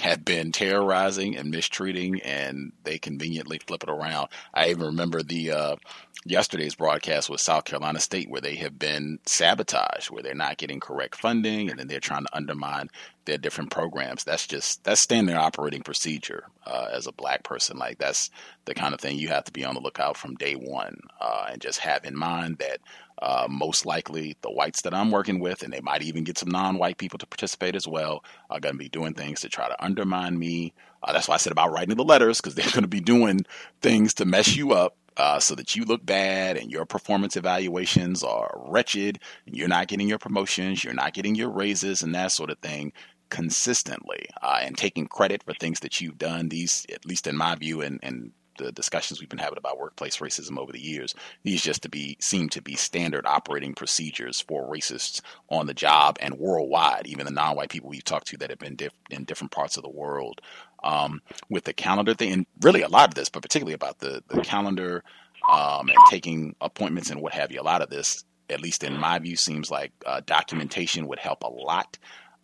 have 0.00 0.24
been 0.24 0.52
terrorizing 0.52 1.36
and 1.36 1.50
mistreating 1.50 2.20
and 2.22 2.72
they 2.84 2.98
conveniently 2.98 3.58
flip 3.58 3.82
it 3.82 3.88
around. 3.90 4.28
I 4.54 4.70
even 4.70 4.86
remember 4.86 5.22
the 5.22 5.50
uh, 5.50 5.76
yesterday's 6.24 6.74
broadcast 6.74 7.30
with 7.30 7.40
South 7.40 7.64
Carolina 7.64 8.00
State 8.00 8.28
where 8.28 8.40
they 8.40 8.56
have 8.56 8.78
been 8.78 9.18
sabotaged, 9.26 10.10
where 10.10 10.22
they're 10.22 10.34
not 10.34 10.58
getting 10.58 10.80
correct 10.80 11.16
funding 11.16 11.70
and 11.70 11.78
then 11.78 11.86
they're 11.86 12.00
trying 12.00 12.24
to 12.24 12.36
undermine 12.36 12.88
their 13.24 13.38
different 13.38 13.70
programs. 13.70 14.24
That's 14.24 14.46
just 14.46 14.84
that's 14.84 15.00
standard 15.00 15.36
operating 15.36 15.82
procedure 15.82 16.44
uh, 16.64 16.88
as 16.92 17.06
a 17.06 17.12
black 17.12 17.42
person. 17.42 17.78
Like 17.78 17.98
that's 17.98 18.30
the 18.64 18.74
kind 18.74 18.94
of 18.94 19.00
thing 19.00 19.18
you 19.18 19.28
have 19.28 19.44
to 19.44 19.52
be 19.52 19.64
on 19.64 19.74
the 19.74 19.80
lookout 19.80 20.16
from 20.16 20.34
day 20.34 20.54
one 20.54 20.98
uh, 21.20 21.46
and 21.50 21.60
just 21.60 21.80
have 21.80 22.04
in 22.04 22.16
mind 22.16 22.58
that 22.58 22.80
uh, 23.22 23.46
most 23.48 23.86
likely, 23.86 24.36
the 24.42 24.50
whites 24.50 24.82
that 24.82 24.94
I'm 24.94 25.10
working 25.10 25.40
with, 25.40 25.62
and 25.62 25.72
they 25.72 25.80
might 25.80 26.02
even 26.02 26.24
get 26.24 26.38
some 26.38 26.50
non 26.50 26.78
white 26.78 26.98
people 26.98 27.18
to 27.18 27.26
participate 27.26 27.74
as 27.74 27.88
well, 27.88 28.22
are 28.50 28.60
going 28.60 28.74
to 28.74 28.78
be 28.78 28.88
doing 28.88 29.14
things 29.14 29.40
to 29.40 29.48
try 29.48 29.68
to 29.68 29.84
undermine 29.84 30.38
me. 30.38 30.74
Uh, 31.02 31.12
that's 31.12 31.28
why 31.28 31.34
I 31.34 31.38
said 31.38 31.52
about 31.52 31.72
writing 31.72 31.96
the 31.96 32.04
letters, 32.04 32.40
because 32.40 32.54
they're 32.56 32.64
going 32.66 32.82
to 32.82 32.88
be 32.88 33.00
doing 33.00 33.46
things 33.80 34.14
to 34.14 34.24
mess 34.24 34.56
you 34.56 34.72
up. 34.72 34.96
Uh, 35.18 35.40
so 35.40 35.54
that 35.54 35.74
you 35.74 35.82
look 35.86 36.04
bad 36.04 36.58
and 36.58 36.70
your 36.70 36.84
performance 36.84 37.38
evaluations 37.38 38.22
are 38.22 38.50
wretched 38.66 39.18
and 39.46 39.56
you're 39.56 39.66
not 39.66 39.88
getting 39.88 40.06
your 40.06 40.18
promotions, 40.18 40.84
you're 40.84 40.92
not 40.92 41.14
getting 41.14 41.34
your 41.34 41.48
raises 41.48 42.02
and 42.02 42.14
that 42.14 42.30
sort 42.30 42.50
of 42.50 42.58
thing 42.58 42.92
consistently 43.30 44.26
uh, 44.42 44.58
and 44.60 44.76
taking 44.76 45.06
credit 45.06 45.42
for 45.42 45.54
things 45.54 45.80
that 45.80 46.02
you've 46.02 46.18
done. 46.18 46.50
These, 46.50 46.84
at 46.92 47.06
least 47.06 47.26
in 47.26 47.34
my 47.34 47.54
view, 47.54 47.80
and, 47.80 47.98
and 48.02 48.32
the 48.58 48.72
discussions 48.72 49.20
we've 49.20 49.28
been 49.28 49.38
having 49.38 49.58
about 49.58 49.78
workplace 49.78 50.18
racism 50.18 50.58
over 50.58 50.72
the 50.72 50.80
years. 50.80 51.14
These 51.42 51.62
just 51.62 51.82
to 51.82 51.88
be 51.88 52.16
seem 52.20 52.48
to 52.50 52.62
be 52.62 52.76
standard 52.76 53.26
operating 53.26 53.74
procedures 53.74 54.40
for 54.40 54.70
racists 54.70 55.20
on 55.48 55.66
the 55.66 55.74
job 55.74 56.16
and 56.20 56.38
worldwide. 56.38 57.06
Even 57.06 57.26
the 57.26 57.32
non-white 57.32 57.70
people 57.70 57.88
we've 57.88 58.04
talked 58.04 58.28
to 58.28 58.38
that 58.38 58.50
have 58.50 58.58
been 58.58 58.76
diff- 58.76 58.92
in 59.10 59.24
different 59.24 59.52
parts 59.52 59.76
of 59.76 59.82
the 59.82 59.90
world. 59.90 60.40
Um, 60.84 61.20
with 61.48 61.64
the 61.64 61.72
calendar 61.72 62.14
thing, 62.14 62.32
and 62.32 62.46
really 62.60 62.82
a 62.82 62.88
lot 62.88 63.08
of 63.08 63.14
this, 63.14 63.28
but 63.28 63.42
particularly 63.42 63.74
about 63.74 63.98
the 63.98 64.22
the 64.28 64.42
calendar 64.42 65.02
um, 65.50 65.88
and 65.88 65.98
taking 66.10 66.54
appointments 66.60 67.10
and 67.10 67.20
what 67.20 67.32
have 67.32 67.50
you. 67.52 67.60
A 67.60 67.62
lot 67.62 67.82
of 67.82 67.90
this, 67.90 68.24
at 68.50 68.60
least 68.60 68.84
in 68.84 68.98
my 68.98 69.18
view, 69.18 69.36
seems 69.36 69.70
like 69.70 69.92
uh, 70.04 70.20
documentation 70.24 71.06
would 71.08 71.18
help 71.18 71.42
a 71.42 71.48
lot. 71.48 71.98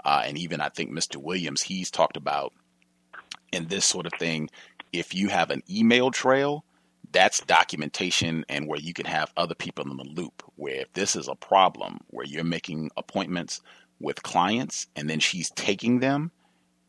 Uh, 0.05 0.23
and 0.25 0.39
even 0.39 0.61
I 0.61 0.69
think 0.69 0.91
Mr. 0.91 1.17
Williams, 1.17 1.63
he's 1.63 1.91
talked 1.91 2.17
about 2.17 2.53
in 3.53 3.67
this 3.67 3.85
sort 3.85 4.07
of 4.07 4.13
thing 4.19 4.49
if 4.93 5.15
you 5.15 5.29
have 5.29 5.51
an 5.51 5.63
email 5.71 6.11
trail, 6.11 6.65
that's 7.13 7.41
documentation 7.41 8.45
and 8.49 8.67
where 8.67 8.81
you 8.81 8.95
can 8.95 9.07
have 9.07 9.33
other 9.37 9.55
people 9.55 9.91
in 9.91 9.97
the 9.97 10.05
loop. 10.05 10.43
Where 10.57 10.81
if 10.81 10.93
this 10.93 11.17
is 11.17 11.29
a 11.29 11.35
problem 11.35 12.01
where 12.09 12.27
you're 12.27 12.45
making 12.45 12.91
appointments 12.97 13.61
with 14.01 14.23
clients 14.23 14.87
and 14.97 15.09
then 15.09 15.21
she's 15.21 15.51
taking 15.51 16.01
them, 16.01 16.31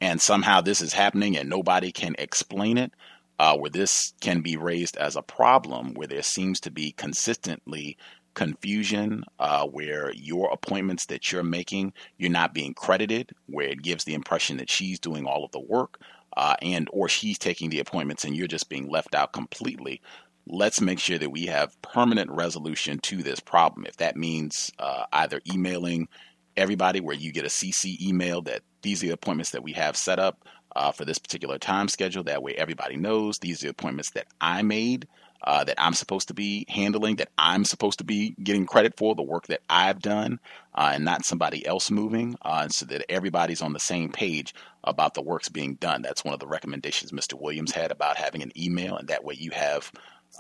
and 0.02 0.20
somehow 0.20 0.62
this 0.62 0.82
is 0.82 0.94
happening 0.94 1.38
and 1.38 1.50
nobody 1.50 1.92
can 1.92 2.16
explain 2.18 2.78
it, 2.78 2.92
uh, 3.40 3.58
where 3.58 3.70
this 3.72 4.14
can 4.22 4.42
be 4.42 4.58
raised 4.58 4.98
as 4.98 5.16
a 5.16 5.22
problem, 5.22 5.94
where 5.94 6.08
there 6.08 6.22
seems 6.22 6.60
to 6.62 6.72
be 6.72 6.92
consistently 6.92 7.98
confusion, 8.34 9.24
uh, 9.40 9.66
where 9.66 10.12
your 10.14 10.52
appointments 10.52 11.06
that 11.06 11.32
you're 11.32 11.44
making, 11.44 11.94
you're 12.18 12.32
not 12.32 12.54
being 12.54 12.74
credited, 12.74 13.32
where 13.48 13.68
it 13.68 13.82
gives 13.82 14.04
the 14.04 14.14
impression 14.14 14.58
that 14.58 14.70
she's 14.70 15.00
doing 15.00 15.26
all 15.26 15.46
of 15.46 15.52
the 15.52 15.60
work, 15.60 16.00
uh, 16.38 16.56
and 16.62 16.88
or 16.92 17.10
she's 17.10 17.38
taking 17.38 17.70
the 17.70 17.80
appointments 17.80 18.24
and 18.24 18.36
you're 18.36 18.48
just 18.48 18.70
being 18.70 18.90
left 18.90 19.16
out 19.16 19.34
completely 19.34 20.02
let's 20.46 20.82
make 20.82 21.00
sure 21.00 21.18
that 21.18 21.32
we 21.32 21.46
have 21.46 21.82
permanent 21.82 22.30
resolution 22.30 23.00
to 23.00 23.24
this 23.24 23.40
problem. 23.40 23.86
If 23.86 23.96
that 23.98 24.18
means 24.18 24.74
uh, 24.78 25.06
either 25.14 25.40
emailing 25.50 26.10
everybody 26.56 27.00
where 27.00 27.16
you 27.16 27.32
get 27.32 27.46
a 27.46 27.50
cc 27.50 28.00
email 28.02 28.42
that 28.42 28.62
these 28.82 29.04
are 29.04 29.08
the 29.08 29.14
appointments 29.14 29.52
that 29.52 29.64
we 29.64 29.74
have 29.74 29.98
set 29.98 30.20
up 30.20 30.48
uh, 30.76 30.92
for 30.92 31.06
this 31.06 31.20
particular 31.20 31.58
time 31.58 31.88
schedule 31.88 32.24
that 32.24 32.44
way 32.44 32.54
everybody 32.54 32.96
knows 32.96 33.40
these 33.40 33.62
are 33.62 33.68
the 33.68 33.72
appointments 33.72 34.12
that 34.12 34.28
i 34.42 34.62
made 34.62 35.08
uh, 35.44 35.64
that 35.64 35.82
I'm 35.82 35.94
supposed 35.94 36.30
to 36.30 36.34
be 36.34 36.66
handling, 36.70 37.18
that 37.18 37.30
I'm 37.38 37.66
supposed 37.66 38.00
to 38.00 38.04
be 38.04 38.36
getting 38.42 38.66
credit 38.66 38.96
for, 38.98 39.16
the 39.16 39.22
work 39.22 39.48
that 39.48 39.62
I've 39.70 40.00
done, 40.00 40.40
uh, 40.74 40.92
and 40.94 41.06
not 41.06 41.26
somebody 41.26 41.66
else 41.66 41.92
moving, 41.92 42.36
uh, 42.42 42.68
so 42.70 42.86
that 42.86 43.12
everybody's 43.12 43.62
on 43.62 43.74
the 43.74 43.80
same 43.80 44.12
page 44.12 44.54
about 44.84 45.14
the 45.14 45.22
works 45.22 45.50
being 45.50 45.76
done. 45.76 46.02
That's 46.02 46.24
one 46.24 46.34
of 46.34 46.40
the 46.40 46.48
recommendations 46.48 47.12
Mr. 47.12 47.40
Williams 47.40 47.72
had 47.72 47.92
about 47.92 48.18
having 48.18 48.42
an 48.42 48.52
email, 48.58 48.96
and 48.96 49.08
that 49.10 49.24
way 49.24 49.36
you 49.38 49.52
have 49.52 49.92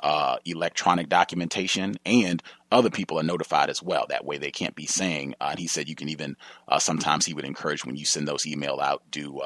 uh, 0.02 0.38
electronic 0.46 1.10
documentation, 1.10 1.98
and 2.06 2.42
other 2.72 2.90
people 2.90 3.20
are 3.20 3.24
notified 3.24 3.70
as 3.70 3.84
well. 3.84 4.06
That 4.10 4.26
way 4.26 4.38
they 4.38 4.52
can't 4.52 4.76
be 4.76 4.86
saying. 4.88 5.36
Uh, 5.40 5.50
and 5.52 5.60
he 5.60 5.68
said 5.68 5.88
you 5.88 5.96
can 5.96 6.10
even 6.10 6.36
uh, 6.68 6.80
sometimes 6.80 7.26
he 7.26 7.34
would 7.34 7.46
encourage 7.46 7.86
when 7.86 7.96
you 7.96 8.06
send 8.06 8.28
those 8.28 8.48
email 8.48 8.80
out, 8.82 9.04
do 9.12 9.42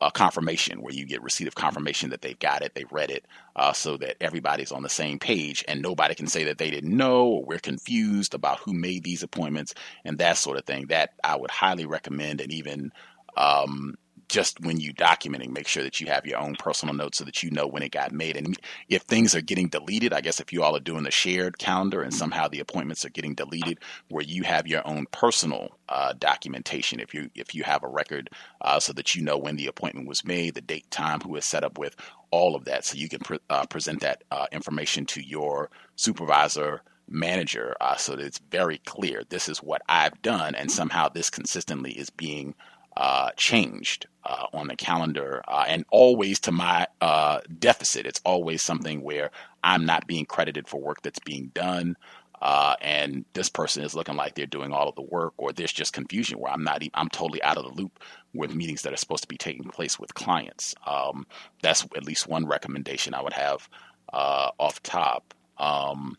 a 0.00 0.10
confirmation 0.10 0.80
where 0.80 0.94
you 0.94 1.04
get 1.04 1.22
receipt 1.22 1.48
of 1.48 1.54
confirmation 1.54 2.10
that 2.10 2.22
they've 2.22 2.38
got 2.38 2.62
it, 2.62 2.74
they've 2.74 2.90
read 2.92 3.10
it, 3.10 3.26
uh, 3.56 3.72
so 3.72 3.96
that 3.98 4.16
everybody's 4.20 4.72
on 4.72 4.82
the 4.82 4.88
same 4.88 5.18
page 5.18 5.64
and 5.68 5.82
nobody 5.82 6.14
can 6.14 6.26
say 6.26 6.44
that 6.44 6.58
they 6.58 6.70
didn't 6.70 6.96
know 6.96 7.26
or 7.26 7.44
we're 7.44 7.58
confused 7.58 8.34
about 8.34 8.58
who 8.60 8.72
made 8.72 9.04
these 9.04 9.22
appointments 9.22 9.74
and 10.04 10.18
that 10.18 10.36
sort 10.38 10.58
of 10.58 10.64
thing. 10.64 10.86
That 10.86 11.10
I 11.22 11.36
would 11.36 11.50
highly 11.50 11.86
recommend 11.86 12.40
and 12.40 12.52
even 12.52 12.92
um, 13.36 13.96
just 14.30 14.60
when 14.60 14.78
you 14.78 14.94
documenting, 14.94 15.50
make 15.50 15.66
sure 15.66 15.82
that 15.82 16.00
you 16.00 16.06
have 16.06 16.24
your 16.24 16.38
own 16.38 16.54
personal 16.54 16.94
notes 16.94 17.18
so 17.18 17.24
that 17.24 17.42
you 17.42 17.50
know 17.50 17.66
when 17.66 17.82
it 17.82 17.90
got 17.90 18.12
made. 18.12 18.36
And 18.36 18.56
if 18.88 19.02
things 19.02 19.34
are 19.34 19.40
getting 19.40 19.68
deleted, 19.68 20.12
I 20.12 20.20
guess 20.20 20.40
if 20.40 20.52
you 20.52 20.62
all 20.62 20.76
are 20.76 20.80
doing 20.80 21.02
the 21.02 21.10
shared 21.10 21.58
calendar 21.58 22.00
and 22.02 22.14
somehow 22.14 22.46
the 22.46 22.60
appointments 22.60 23.04
are 23.04 23.10
getting 23.10 23.34
deleted, 23.34 23.78
where 24.08 24.22
you 24.22 24.44
have 24.44 24.68
your 24.68 24.86
own 24.86 25.06
personal 25.10 25.70
uh, 25.88 26.12
documentation. 26.12 27.00
If 27.00 27.12
you 27.12 27.30
if 27.34 27.54
you 27.54 27.64
have 27.64 27.82
a 27.82 27.88
record, 27.88 28.30
uh, 28.60 28.78
so 28.78 28.92
that 28.92 29.14
you 29.14 29.22
know 29.22 29.36
when 29.36 29.56
the 29.56 29.66
appointment 29.66 30.06
was 30.08 30.24
made, 30.24 30.54
the 30.54 30.60
date, 30.60 30.90
time, 30.90 31.20
who 31.20 31.34
is 31.34 31.44
set 31.44 31.64
up 31.64 31.76
with, 31.76 31.96
all 32.30 32.54
of 32.54 32.64
that, 32.66 32.84
so 32.84 32.96
you 32.96 33.08
can 33.08 33.20
pre- 33.20 33.40
uh, 33.50 33.66
present 33.66 34.00
that 34.00 34.22
uh, 34.30 34.46
information 34.52 35.04
to 35.06 35.20
your 35.20 35.70
supervisor 35.96 36.82
manager 37.08 37.74
uh, 37.80 37.96
so 37.96 38.14
that 38.14 38.24
it's 38.24 38.38
very 38.50 38.78
clear 38.78 39.24
this 39.28 39.48
is 39.48 39.58
what 39.58 39.82
I've 39.88 40.22
done 40.22 40.54
and 40.54 40.70
somehow 40.70 41.08
this 41.08 41.28
consistently 41.28 41.90
is 41.90 42.08
being 42.08 42.54
uh, 42.96 43.30
changed 43.36 44.06
uh, 44.24 44.46
on 44.52 44.68
the 44.68 44.76
calendar, 44.76 45.42
uh, 45.48 45.64
and 45.66 45.84
always 45.90 46.40
to 46.40 46.52
my 46.52 46.86
uh, 47.00 47.40
deficit. 47.58 48.06
It's 48.06 48.20
always 48.24 48.62
something 48.62 49.02
where 49.02 49.30
I'm 49.62 49.84
not 49.86 50.06
being 50.06 50.26
credited 50.26 50.68
for 50.68 50.80
work 50.80 51.02
that's 51.02 51.20
being 51.20 51.50
done. 51.54 51.96
Uh, 52.42 52.74
and 52.80 53.26
this 53.34 53.50
person 53.50 53.84
is 53.84 53.94
looking 53.94 54.16
like 54.16 54.34
they're 54.34 54.46
doing 54.46 54.72
all 54.72 54.88
of 54.88 54.94
the 54.94 55.02
work, 55.02 55.34
or 55.36 55.52
there's 55.52 55.72
just 55.72 55.92
confusion 55.92 56.38
where 56.38 56.50
I'm 56.50 56.64
not, 56.64 56.82
I'm 56.94 57.10
totally 57.10 57.42
out 57.42 57.58
of 57.58 57.64
the 57.64 57.82
loop 57.82 58.00
with 58.32 58.54
meetings 58.54 58.82
that 58.82 58.94
are 58.94 58.96
supposed 58.96 59.22
to 59.22 59.28
be 59.28 59.36
taking 59.36 59.64
place 59.64 59.98
with 59.98 60.14
clients. 60.14 60.74
Um, 60.86 61.26
that's 61.62 61.84
at 61.94 62.06
least 62.06 62.28
one 62.28 62.46
recommendation 62.46 63.12
I 63.12 63.22
would 63.22 63.34
have 63.34 63.68
uh, 64.12 64.50
off 64.58 64.82
top. 64.82 65.34
Um, 65.58 66.16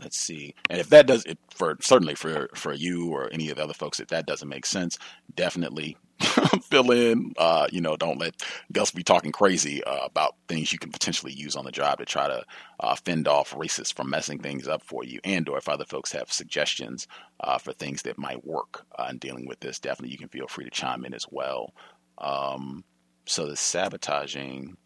let's 0.00 0.18
see 0.18 0.54
and 0.70 0.80
if 0.80 0.88
that 0.88 1.06
does 1.06 1.24
it 1.24 1.38
for 1.54 1.76
certainly 1.80 2.14
for 2.14 2.48
for 2.54 2.72
you 2.72 3.10
or 3.10 3.28
any 3.32 3.50
of 3.50 3.56
the 3.56 3.62
other 3.62 3.74
folks 3.74 4.00
if 4.00 4.08
that 4.08 4.26
doesn't 4.26 4.48
make 4.48 4.66
sense 4.66 4.98
definitely 5.34 5.96
fill 6.62 6.90
in. 6.90 7.32
Uh, 7.36 7.66
you 7.70 7.80
know, 7.80 7.96
don't 7.96 8.18
let 8.18 8.42
Gus 8.72 8.90
be 8.90 9.02
talking 9.02 9.32
crazy 9.32 9.82
uh, 9.84 10.04
about 10.04 10.34
things 10.48 10.72
you 10.72 10.78
can 10.78 10.90
potentially 10.90 11.32
use 11.32 11.56
on 11.56 11.64
the 11.64 11.70
job 11.70 11.98
to 11.98 12.04
try 12.04 12.26
to 12.26 12.44
uh, 12.80 12.96
fend 12.96 13.28
off 13.28 13.54
racists 13.54 13.94
from 13.94 14.10
messing 14.10 14.38
things 14.38 14.66
up 14.66 14.82
for 14.82 15.04
you. 15.04 15.20
And 15.24 15.48
or 15.48 15.58
if 15.58 15.68
other 15.68 15.84
folks 15.84 16.12
have 16.12 16.32
suggestions 16.32 17.06
uh, 17.40 17.58
for 17.58 17.72
things 17.72 18.02
that 18.02 18.18
might 18.18 18.44
work 18.44 18.84
uh, 18.98 19.06
in 19.10 19.18
dealing 19.18 19.46
with 19.46 19.60
this, 19.60 19.78
definitely 19.78 20.12
you 20.12 20.18
can 20.18 20.28
feel 20.28 20.48
free 20.48 20.64
to 20.64 20.70
chime 20.70 21.04
in 21.04 21.14
as 21.14 21.26
well. 21.30 21.72
Um, 22.18 22.84
so 23.24 23.46
the 23.46 23.56
sabotaging 23.56 24.76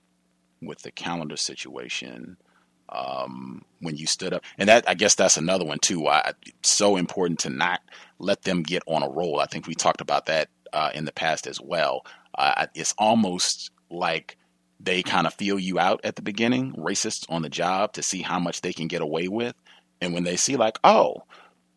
with 0.60 0.82
the 0.82 0.92
calendar 0.92 1.36
situation 1.36 2.36
um, 2.92 3.64
when 3.80 3.96
you 3.96 4.06
stood 4.06 4.32
up. 4.32 4.44
And 4.58 4.68
that 4.68 4.88
I 4.88 4.94
guess 4.94 5.14
that's 5.14 5.36
another 5.36 5.64
one 5.64 5.78
too. 5.78 6.00
Why 6.00 6.32
it's 6.46 6.70
so 6.70 6.96
important 6.96 7.40
to 7.40 7.50
not 7.50 7.80
let 8.18 8.42
them 8.42 8.62
get 8.62 8.82
on 8.86 9.02
a 9.02 9.08
roll. 9.08 9.40
I 9.40 9.46
think 9.46 9.66
we 9.66 9.74
talked 9.74 10.00
about 10.00 10.26
that 10.26 10.48
uh, 10.72 10.90
in 10.94 11.04
the 11.04 11.12
past 11.12 11.46
as 11.46 11.60
well. 11.60 12.06
Uh, 12.36 12.66
it's 12.74 12.94
almost 12.98 13.70
like 13.90 14.36
they 14.78 15.02
kind 15.02 15.26
of 15.26 15.34
feel 15.34 15.58
you 15.58 15.78
out 15.78 16.00
at 16.04 16.16
the 16.16 16.22
beginning, 16.22 16.72
racists 16.74 17.24
on 17.28 17.42
the 17.42 17.48
job, 17.48 17.92
to 17.94 18.02
see 18.02 18.22
how 18.22 18.38
much 18.38 18.60
they 18.60 18.72
can 18.72 18.88
get 18.88 19.00
away 19.00 19.28
with. 19.28 19.54
And 20.00 20.12
when 20.12 20.24
they 20.24 20.36
see 20.36 20.56
like, 20.56 20.78
oh, 20.82 21.24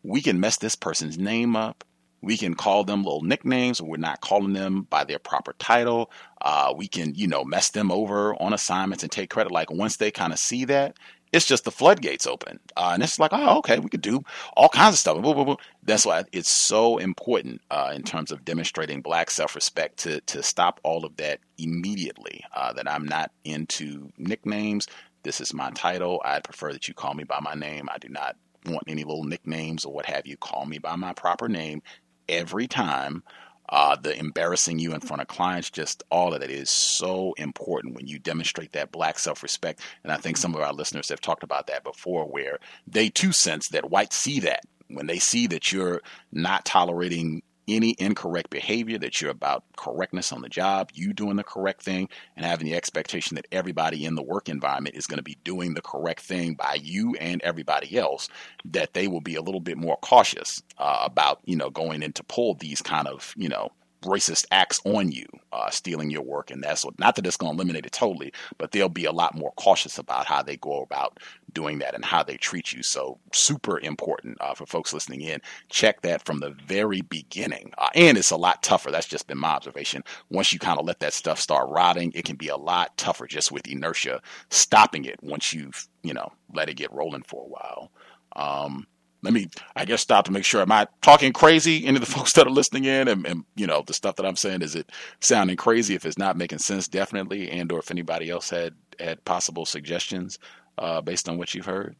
we 0.02 0.20
can 0.20 0.40
mess 0.40 0.58
this 0.58 0.74
person's 0.74 1.18
name 1.18 1.56
up. 1.56 1.84
We 2.22 2.36
can 2.36 2.54
call 2.54 2.84
them 2.84 3.04
little 3.04 3.22
nicknames. 3.22 3.80
We're 3.80 3.96
not 3.96 4.20
calling 4.20 4.52
them 4.52 4.82
by 4.82 5.04
their 5.04 5.18
proper 5.18 5.54
title. 5.58 6.10
Uh, 6.40 6.72
we 6.76 6.88
can, 6.88 7.14
you 7.14 7.26
know, 7.26 7.44
mess 7.44 7.70
them 7.70 7.90
over 7.90 8.34
on 8.40 8.52
assignments 8.52 9.02
and 9.02 9.12
take 9.12 9.30
credit. 9.30 9.52
Like 9.52 9.70
once 9.70 9.96
they 9.96 10.10
kind 10.10 10.32
of 10.32 10.38
see 10.38 10.64
that, 10.66 10.96
it's 11.32 11.46
just 11.46 11.64
the 11.64 11.70
floodgates 11.70 12.26
open. 12.26 12.58
Uh, 12.76 12.92
and 12.94 13.02
it's 13.02 13.18
like, 13.18 13.32
oh, 13.32 13.58
okay, 13.58 13.78
we 13.78 13.90
could 13.90 14.00
do 14.00 14.22
all 14.56 14.68
kinds 14.68 14.94
of 14.94 14.98
stuff. 14.98 15.58
That's 15.82 16.06
why 16.06 16.24
it's 16.32 16.50
so 16.50 16.98
important 16.98 17.60
uh, 17.70 17.92
in 17.94 18.02
terms 18.02 18.30
of 18.30 18.44
demonstrating 18.44 19.02
black 19.02 19.30
self 19.30 19.54
respect 19.54 19.98
to, 19.98 20.20
to 20.22 20.42
stop 20.42 20.80
all 20.82 21.04
of 21.04 21.16
that 21.16 21.40
immediately. 21.58 22.42
Uh, 22.54 22.72
that 22.72 22.90
I'm 22.90 23.06
not 23.06 23.32
into 23.44 24.10
nicknames. 24.18 24.86
This 25.22 25.40
is 25.40 25.52
my 25.52 25.70
title. 25.72 26.22
I'd 26.24 26.44
prefer 26.44 26.72
that 26.72 26.88
you 26.88 26.94
call 26.94 27.14
me 27.14 27.24
by 27.24 27.40
my 27.40 27.54
name. 27.54 27.88
I 27.92 27.98
do 27.98 28.08
not 28.08 28.36
want 28.66 28.84
any 28.88 29.04
little 29.04 29.24
nicknames 29.24 29.84
or 29.84 29.92
what 29.92 30.06
have 30.06 30.26
you. 30.26 30.36
Call 30.36 30.66
me 30.66 30.78
by 30.78 30.96
my 30.96 31.12
proper 31.12 31.48
name 31.48 31.82
every 32.28 32.66
time. 32.66 33.22
Uh, 33.68 33.96
the 33.96 34.16
embarrassing 34.16 34.78
you 34.78 34.94
in 34.94 35.00
front 35.00 35.20
of 35.20 35.26
clients, 35.26 35.70
just 35.70 36.04
all 36.08 36.32
of 36.32 36.38
that 36.38 36.52
is 36.52 36.70
so 36.70 37.34
important 37.36 37.96
when 37.96 38.06
you 38.06 38.16
demonstrate 38.16 38.70
that 38.70 38.92
black 38.92 39.18
self 39.18 39.42
respect. 39.42 39.80
And 40.04 40.12
I 40.12 40.18
think 40.18 40.36
some 40.36 40.54
of 40.54 40.60
our 40.60 40.72
listeners 40.72 41.08
have 41.08 41.20
talked 41.20 41.42
about 41.42 41.66
that 41.66 41.82
before, 41.82 42.26
where 42.26 42.60
they 42.86 43.08
too 43.08 43.32
sense 43.32 43.68
that 43.70 43.90
whites 43.90 44.14
see 44.14 44.38
that 44.38 44.60
when 44.88 45.06
they 45.06 45.18
see 45.18 45.46
that 45.48 45.72
you're 45.72 46.00
not 46.32 46.64
tolerating 46.64 47.42
any 47.68 47.96
incorrect 47.98 48.50
behavior, 48.50 48.98
that 48.98 49.20
you're 49.20 49.30
about 49.30 49.64
correctness 49.76 50.32
on 50.32 50.42
the 50.42 50.48
job, 50.48 50.90
you 50.94 51.12
doing 51.12 51.36
the 51.36 51.44
correct 51.44 51.82
thing, 51.82 52.08
and 52.36 52.44
having 52.44 52.66
the 52.66 52.74
expectation 52.74 53.34
that 53.34 53.46
everybody 53.52 54.04
in 54.04 54.14
the 54.14 54.22
work 54.22 54.48
environment 54.48 54.96
is 54.96 55.06
going 55.06 55.18
to 55.18 55.22
be 55.22 55.36
doing 55.44 55.74
the 55.74 55.82
correct 55.82 56.20
thing 56.20 56.54
by 56.54 56.78
you 56.80 57.14
and 57.20 57.42
everybody 57.42 57.96
else, 57.98 58.28
that 58.64 58.94
they 58.94 59.08
will 59.08 59.20
be 59.20 59.34
a 59.34 59.42
little 59.42 59.60
bit 59.60 59.76
more 59.76 59.96
cautious 59.98 60.62
uh, 60.78 61.02
about, 61.04 61.40
you 61.44 61.56
know, 61.56 61.70
going 61.70 62.02
in 62.02 62.12
to 62.12 62.24
pull 62.24 62.54
these 62.54 62.80
kind 62.80 63.08
of, 63.08 63.34
you 63.36 63.48
know, 63.48 63.70
racist 64.06 64.46
acts 64.50 64.80
on 64.84 65.10
you, 65.12 65.26
uh, 65.52 65.70
stealing 65.70 66.10
your 66.10 66.22
work, 66.22 66.50
and 66.50 66.62
that's 66.62 66.84
what. 66.84 66.98
Not 66.98 67.16
that 67.16 67.26
it's 67.26 67.36
going 67.36 67.52
to 67.52 67.56
eliminate 67.56 67.86
it 67.86 67.92
totally, 67.92 68.32
but 68.58 68.72
they'll 68.72 68.88
be 68.88 69.04
a 69.04 69.12
lot 69.12 69.34
more 69.34 69.52
cautious 69.56 69.98
about 69.98 70.26
how 70.26 70.42
they 70.42 70.56
go 70.56 70.82
about 70.82 71.18
doing 71.52 71.78
that 71.78 71.94
and 71.94 72.04
how 72.04 72.22
they 72.22 72.36
treat 72.36 72.72
you. 72.72 72.82
So 72.82 73.18
super 73.32 73.80
important 73.80 74.36
uh, 74.40 74.54
for 74.54 74.66
folks 74.66 74.92
listening 74.92 75.22
in. 75.22 75.40
Check 75.68 76.02
that 76.02 76.24
from 76.24 76.40
the 76.40 76.50
very 76.50 77.00
beginning, 77.02 77.72
uh, 77.78 77.88
and 77.94 78.18
it's 78.18 78.30
a 78.30 78.36
lot 78.36 78.62
tougher. 78.62 78.90
That's 78.90 79.08
just 79.08 79.26
been 79.26 79.38
my 79.38 79.48
observation. 79.48 80.02
Once 80.30 80.52
you 80.52 80.58
kind 80.58 80.78
of 80.78 80.86
let 80.86 81.00
that 81.00 81.12
stuff 81.12 81.40
start 81.40 81.68
rotting, 81.70 82.12
it 82.14 82.24
can 82.24 82.36
be 82.36 82.48
a 82.48 82.56
lot 82.56 82.96
tougher 82.96 83.26
just 83.26 83.52
with 83.52 83.66
inertia 83.66 84.20
stopping 84.50 85.04
it. 85.04 85.22
Once 85.22 85.52
you've 85.52 85.88
you 86.02 86.14
know 86.14 86.32
let 86.54 86.68
it 86.68 86.74
get 86.74 86.92
rolling 86.92 87.22
for 87.22 87.42
a 87.42 87.48
while. 87.48 87.90
Um, 88.36 88.86
let 89.26 89.32
me, 89.32 89.48
I 89.74 89.84
guess, 89.84 90.02
stop 90.02 90.24
to 90.26 90.30
make 90.30 90.44
sure. 90.44 90.62
Am 90.62 90.70
I 90.70 90.86
talking 91.02 91.32
crazy? 91.32 91.84
Any 91.84 91.96
of 91.96 92.00
the 92.00 92.12
folks 92.16 92.32
that 92.34 92.46
are 92.46 92.50
listening 92.50 92.84
in, 92.84 93.08
and, 93.08 93.26
and, 93.26 93.44
you 93.56 93.66
know, 93.66 93.82
the 93.84 93.92
stuff 93.92 94.14
that 94.16 94.24
I'm 94.24 94.36
saying, 94.36 94.62
is 94.62 94.76
it 94.76 94.92
sounding 95.18 95.56
crazy? 95.56 95.96
If 95.96 96.06
it's 96.06 96.16
not 96.16 96.36
making 96.36 96.60
sense, 96.60 96.86
definitely. 96.86 97.50
And 97.50 97.72
or 97.72 97.80
if 97.80 97.90
anybody 97.90 98.30
else 98.30 98.50
had 98.50 98.74
had 99.00 99.24
possible 99.24 99.66
suggestions 99.66 100.38
uh, 100.78 101.00
based 101.00 101.28
on 101.28 101.38
what 101.38 101.54
you've 101.54 101.66
heard. 101.66 101.96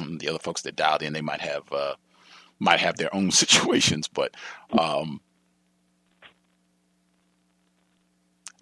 And 0.00 0.18
the 0.18 0.28
other 0.28 0.40
folks 0.40 0.62
that 0.62 0.74
dialed 0.74 1.02
in, 1.04 1.12
they 1.12 1.20
might 1.20 1.42
have 1.42 1.72
uh, 1.72 1.94
might 2.58 2.80
have 2.80 2.96
their 2.96 3.14
own 3.14 3.30
situations, 3.30 4.08
but 4.08 4.34
um, 4.76 5.20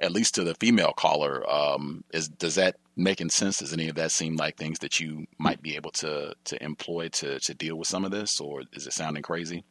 at 0.01 0.12
least 0.12 0.35
to 0.35 0.44
the 0.44 0.55
female 0.55 0.93
caller, 0.93 1.48
um, 1.51 2.05
is 2.12 2.28
does 2.28 2.55
that 2.56 2.77
making 2.97 3.31
sense? 3.31 3.59
Does 3.59 3.73
any 3.73 3.89
of 3.89 3.97
that 3.97 4.12
seem 4.12 4.36
like 4.36 4.56
things 4.56 4.78
that 4.81 5.01
you 5.01 5.27
might 5.39 5.62
be 5.62 5.77
able 5.77 5.90
to 5.93 6.35
to 6.44 6.62
employ 6.62 7.09
to 7.09 7.39
to 7.40 7.55
deal 7.55 7.77
with 7.77 7.89
some 7.89 8.05
of 8.05 8.10
this, 8.10 8.40
or 8.40 8.62
is 8.73 8.86
it 8.86 8.93
sounding 8.93 9.23
crazy? 9.23 9.64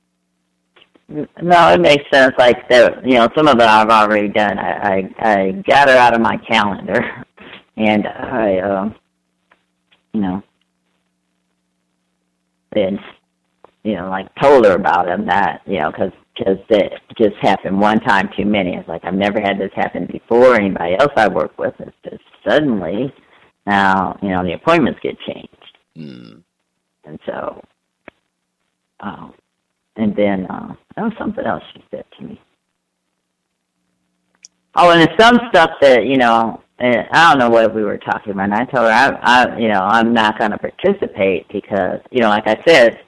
No, 1.07 1.69
it 1.69 1.79
makes 1.81 2.03
sense. 2.11 2.33
Like 2.37 2.67
the, 2.67 2.99
you 3.03 3.13
know, 3.13 3.29
some 3.35 3.47
of 3.47 3.55
it 3.55 3.61
I've 3.61 3.89
already 3.89 4.27
done. 4.27 4.57
I 4.57 5.11
I, 5.19 5.31
I 5.37 5.51
got 5.67 5.87
her 5.87 5.95
out 5.95 6.15
of 6.15 6.21
my 6.21 6.37
calendar, 6.37 7.01
and 7.77 8.07
I, 8.07 8.57
uh, 8.57 8.89
you 10.13 10.21
know, 10.21 10.43
then 12.73 12.99
you 13.83 13.95
know, 13.95 14.09
like 14.09 14.33
told 14.41 14.65
her 14.65 14.73
about 14.73 15.07
him 15.07 15.27
that 15.27 15.61
you 15.67 15.79
know, 15.79 15.91
because 15.91 16.11
because 16.35 16.57
it 16.69 16.93
just 17.17 17.35
happened 17.41 17.79
one 17.79 17.99
time 18.01 18.29
too 18.37 18.45
many. 18.45 18.75
It's 18.75 18.87
like 18.87 19.03
I've 19.03 19.13
never 19.13 19.39
had 19.39 19.59
this 19.59 19.71
happen 19.75 20.07
before. 20.11 20.55
Anybody 20.55 20.95
else 20.99 21.11
I 21.15 21.27
work 21.27 21.57
with, 21.57 21.73
it's 21.79 21.95
just 22.03 22.23
suddenly 22.47 23.13
now 23.65 24.17
you 24.21 24.29
know 24.29 24.43
the 24.43 24.53
appointments 24.53 24.99
get 25.01 25.17
changed, 25.19 25.77
mm. 25.97 26.41
and 27.05 27.19
so, 27.25 27.61
um, 28.99 29.33
and 29.95 30.15
then 30.15 30.45
uh, 30.47 30.75
there 30.95 31.05
was 31.05 31.13
something 31.17 31.45
else 31.45 31.63
she 31.73 31.83
said 31.91 32.05
to 32.19 32.25
me. 32.25 32.41
Oh, 34.75 34.91
and 34.91 35.01
there's 35.01 35.19
some 35.19 35.39
stuff 35.49 35.71
that 35.81 36.05
you 36.05 36.17
know. 36.17 36.61
And 36.77 37.07
I 37.13 37.29
don't 37.29 37.39
know 37.39 37.49
what 37.49 37.73
we 37.73 37.85
were 37.85 37.97
talking 37.97 38.33
about. 38.33 38.49
And 38.51 38.53
I 38.53 38.65
told 38.65 38.87
her, 38.87 38.91
I, 38.91 39.07
I, 39.21 39.57
you 39.57 39.69
know, 39.69 39.79
I'm 39.79 40.13
not 40.13 40.37
going 40.37 40.51
to 40.51 40.57
participate 40.57 41.47
because, 41.47 42.01
you 42.11 42.19
know, 42.19 42.27
like 42.27 42.47
I 42.47 42.61
said, 42.67 42.99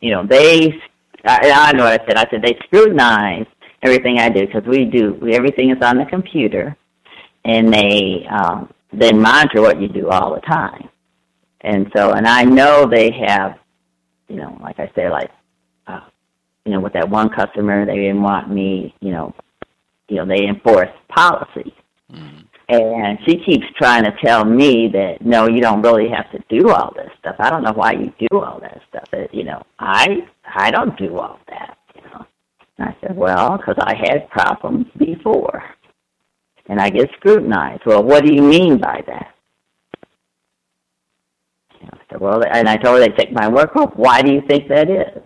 you 0.00 0.12
know, 0.12 0.24
they 0.24 0.80
I, 1.26 1.50
I 1.50 1.72
know 1.72 1.84
what 1.84 2.00
I 2.00 2.06
said. 2.06 2.16
I 2.16 2.30
said 2.30 2.42
they 2.42 2.58
scrutinize 2.64 3.46
everything 3.82 4.18
I 4.18 4.28
do 4.28 4.46
because 4.46 4.64
we 4.64 4.84
do 4.84 5.14
we, 5.20 5.34
everything 5.34 5.70
is 5.70 5.82
on 5.82 5.98
the 5.98 6.04
computer, 6.06 6.76
and 7.44 7.72
they 7.72 8.26
um, 8.30 8.72
they 8.92 9.12
monitor 9.12 9.60
what 9.60 9.80
you 9.80 9.88
do 9.88 10.08
all 10.08 10.34
the 10.34 10.40
time. 10.40 10.88
And 11.62 11.90
so, 11.96 12.12
and 12.12 12.26
I 12.26 12.44
know 12.44 12.86
they 12.86 13.10
have, 13.26 13.58
you 14.28 14.36
know, 14.36 14.56
like 14.62 14.78
I 14.78 14.90
say, 14.94 15.10
like, 15.10 15.30
uh, 15.86 16.00
you 16.64 16.72
know, 16.72 16.80
with 16.80 16.92
that 16.92 17.08
one 17.08 17.28
customer, 17.28 17.84
they 17.84 17.96
didn't 17.96 18.22
want 18.22 18.50
me, 18.50 18.94
you 19.00 19.10
know, 19.10 19.34
you 20.08 20.16
know, 20.16 20.26
they 20.26 20.46
enforce 20.46 20.90
policy. 21.08 21.74
Mm-hmm. 22.12 22.45
And 22.68 23.18
she 23.24 23.36
keeps 23.44 23.66
trying 23.76 24.02
to 24.04 24.12
tell 24.24 24.44
me 24.44 24.88
that 24.88 25.24
no, 25.24 25.48
you 25.48 25.60
don't 25.60 25.82
really 25.82 26.08
have 26.08 26.30
to 26.32 26.42
do 26.48 26.70
all 26.70 26.92
this 26.96 27.10
stuff. 27.20 27.36
I 27.38 27.48
don't 27.48 27.62
know 27.62 27.72
why 27.72 27.92
you 27.92 28.12
do 28.28 28.40
all 28.40 28.58
that 28.60 28.80
stuff. 28.88 29.28
You 29.32 29.44
know, 29.44 29.62
I 29.78 30.26
I 30.52 30.72
don't 30.72 30.98
do 30.98 31.16
all 31.16 31.38
that. 31.48 31.78
You 31.94 32.02
know, 32.02 32.26
and 32.78 32.88
I 32.88 32.96
said, 33.00 33.16
well, 33.16 33.56
because 33.56 33.76
I 33.78 33.94
had 33.94 34.28
problems 34.30 34.86
before, 34.98 35.62
and 36.68 36.80
I 36.80 36.90
get 36.90 37.08
scrutinized. 37.18 37.82
Well, 37.86 38.02
what 38.02 38.24
do 38.24 38.34
you 38.34 38.42
mean 38.42 38.78
by 38.78 39.00
that? 39.06 39.34
You 41.80 41.86
know, 41.86 41.92
I 41.92 42.00
said, 42.10 42.20
well, 42.20 42.42
and 42.50 42.68
I 42.68 42.76
told 42.78 42.98
her 42.98 43.06
they 43.06 43.14
take 43.14 43.32
my 43.32 43.48
work 43.48 43.76
off. 43.76 43.92
Why 43.94 44.22
do 44.22 44.32
you 44.32 44.42
think 44.48 44.68
that 44.68 44.90
is? 44.90 45.22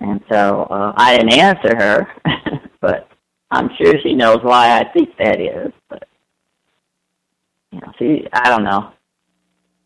And 0.00 0.20
so 0.30 0.64
uh, 0.64 0.92
I 0.96 1.16
didn't 1.16 1.38
answer 1.38 1.74
her, 1.74 2.06
but 2.82 3.08
I'm 3.50 3.70
sure 3.80 3.94
she 4.02 4.12
knows 4.12 4.40
why 4.42 4.78
I 4.78 4.92
think 4.92 5.10
that 5.18 5.40
is. 5.40 5.72
But 5.88 6.06
you 7.74 7.80
know, 7.80 7.92
she 7.98 8.26
I 8.32 8.48
don't 8.48 8.64
know. 8.64 8.92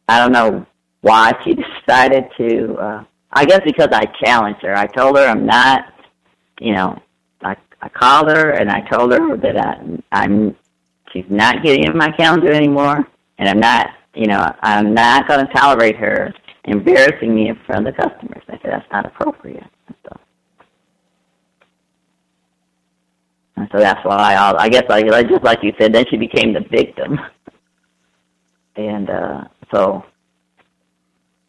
I 0.08 0.18
don't 0.18 0.32
know 0.32 0.66
why 1.00 1.32
she 1.44 1.54
decided 1.86 2.24
to 2.38 2.74
uh 2.74 3.04
I 3.32 3.44
guess 3.44 3.60
because 3.64 3.88
I 3.92 4.04
challenged 4.22 4.62
her. 4.62 4.76
I 4.76 4.86
told 4.86 5.16
her 5.16 5.26
I'm 5.26 5.46
not 5.46 5.92
you 6.60 6.74
know, 6.74 7.00
I 7.42 7.56
I 7.80 7.88
called 7.88 8.28
her 8.28 8.50
and 8.50 8.70
I 8.70 8.80
told 8.82 9.12
her 9.12 9.36
that 9.38 9.56
I 9.56 9.98
I'm 10.12 10.54
she's 11.12 11.24
not 11.30 11.62
getting 11.62 11.84
in 11.84 11.96
my 11.96 12.10
calendar 12.12 12.52
anymore 12.52 13.08
and 13.38 13.48
I'm 13.48 13.60
not 13.60 13.88
you 14.14 14.26
know, 14.26 14.52
I'm 14.62 14.92
not 14.92 15.26
gonna 15.28 15.48
tolerate 15.54 15.96
her 15.96 16.34
embarrassing 16.64 17.34
me 17.34 17.48
in 17.48 17.58
front 17.66 17.86
of 17.86 17.94
the 17.94 18.02
customers. 18.02 18.42
I 18.48 18.58
said 18.62 18.72
that's 18.72 18.92
not 18.92 19.06
appropriate. 19.06 19.64
So, 20.04 20.20
and 23.56 23.68
so 23.72 23.78
that's 23.78 24.04
why 24.04 24.34
I, 24.34 24.64
I 24.64 24.68
guess 24.68 24.84
like 24.88 25.06
just 25.06 25.42
like 25.42 25.60
you 25.62 25.72
said, 25.80 25.94
then 25.94 26.04
she 26.10 26.16
became 26.18 26.52
the 26.52 26.64
victim. 26.70 27.18
and 28.78 29.10
uh, 29.10 29.44
so 29.74 30.04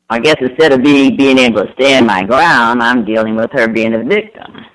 I 0.10 0.20
guess 0.20 0.38
instead 0.42 0.74
of 0.74 0.82
me 0.82 1.12
being 1.12 1.38
able 1.38 1.64
to 1.66 1.74
stand 1.74 2.08
my 2.08 2.24
ground, 2.24 2.82
I'm 2.82 3.06
dealing 3.06 3.36
with 3.36 3.52
her 3.54 3.68
being 3.68 3.94
a 3.94 4.04
victim. 4.04 4.66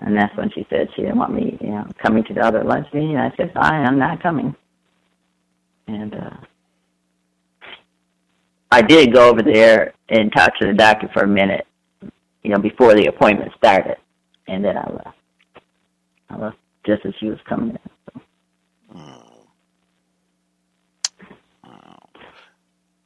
And 0.00 0.16
that's 0.16 0.36
when 0.36 0.50
she 0.50 0.66
said 0.70 0.88
she 0.94 1.02
didn't 1.02 1.18
want 1.18 1.34
me, 1.34 1.58
you 1.60 1.70
know, 1.70 1.86
coming 2.02 2.24
to 2.24 2.34
the 2.34 2.40
other 2.40 2.64
meeting. 2.92 3.16
I 3.16 3.32
said, 3.36 3.52
fine, 3.52 3.86
I'm 3.86 3.98
not 3.98 4.22
coming. 4.22 4.54
And 5.86 6.14
uh, 6.14 6.36
I 8.70 8.82
did 8.82 9.12
go 9.12 9.28
over 9.28 9.42
there 9.42 9.94
and 10.08 10.32
talk 10.32 10.56
to 10.58 10.66
the 10.66 10.74
doctor 10.74 11.08
for 11.12 11.24
a 11.24 11.28
minute, 11.28 11.66
you 12.42 12.50
know, 12.50 12.58
before 12.58 12.94
the 12.94 13.06
appointment 13.06 13.52
started, 13.56 13.96
and 14.46 14.64
then 14.64 14.76
I 14.76 14.90
left. 14.90 15.18
I 16.30 16.36
left 16.36 16.56
just 16.86 17.04
as 17.04 17.14
she 17.18 17.26
was 17.26 17.38
coming 17.48 17.70
in. 17.70 17.78
So. 18.14 18.20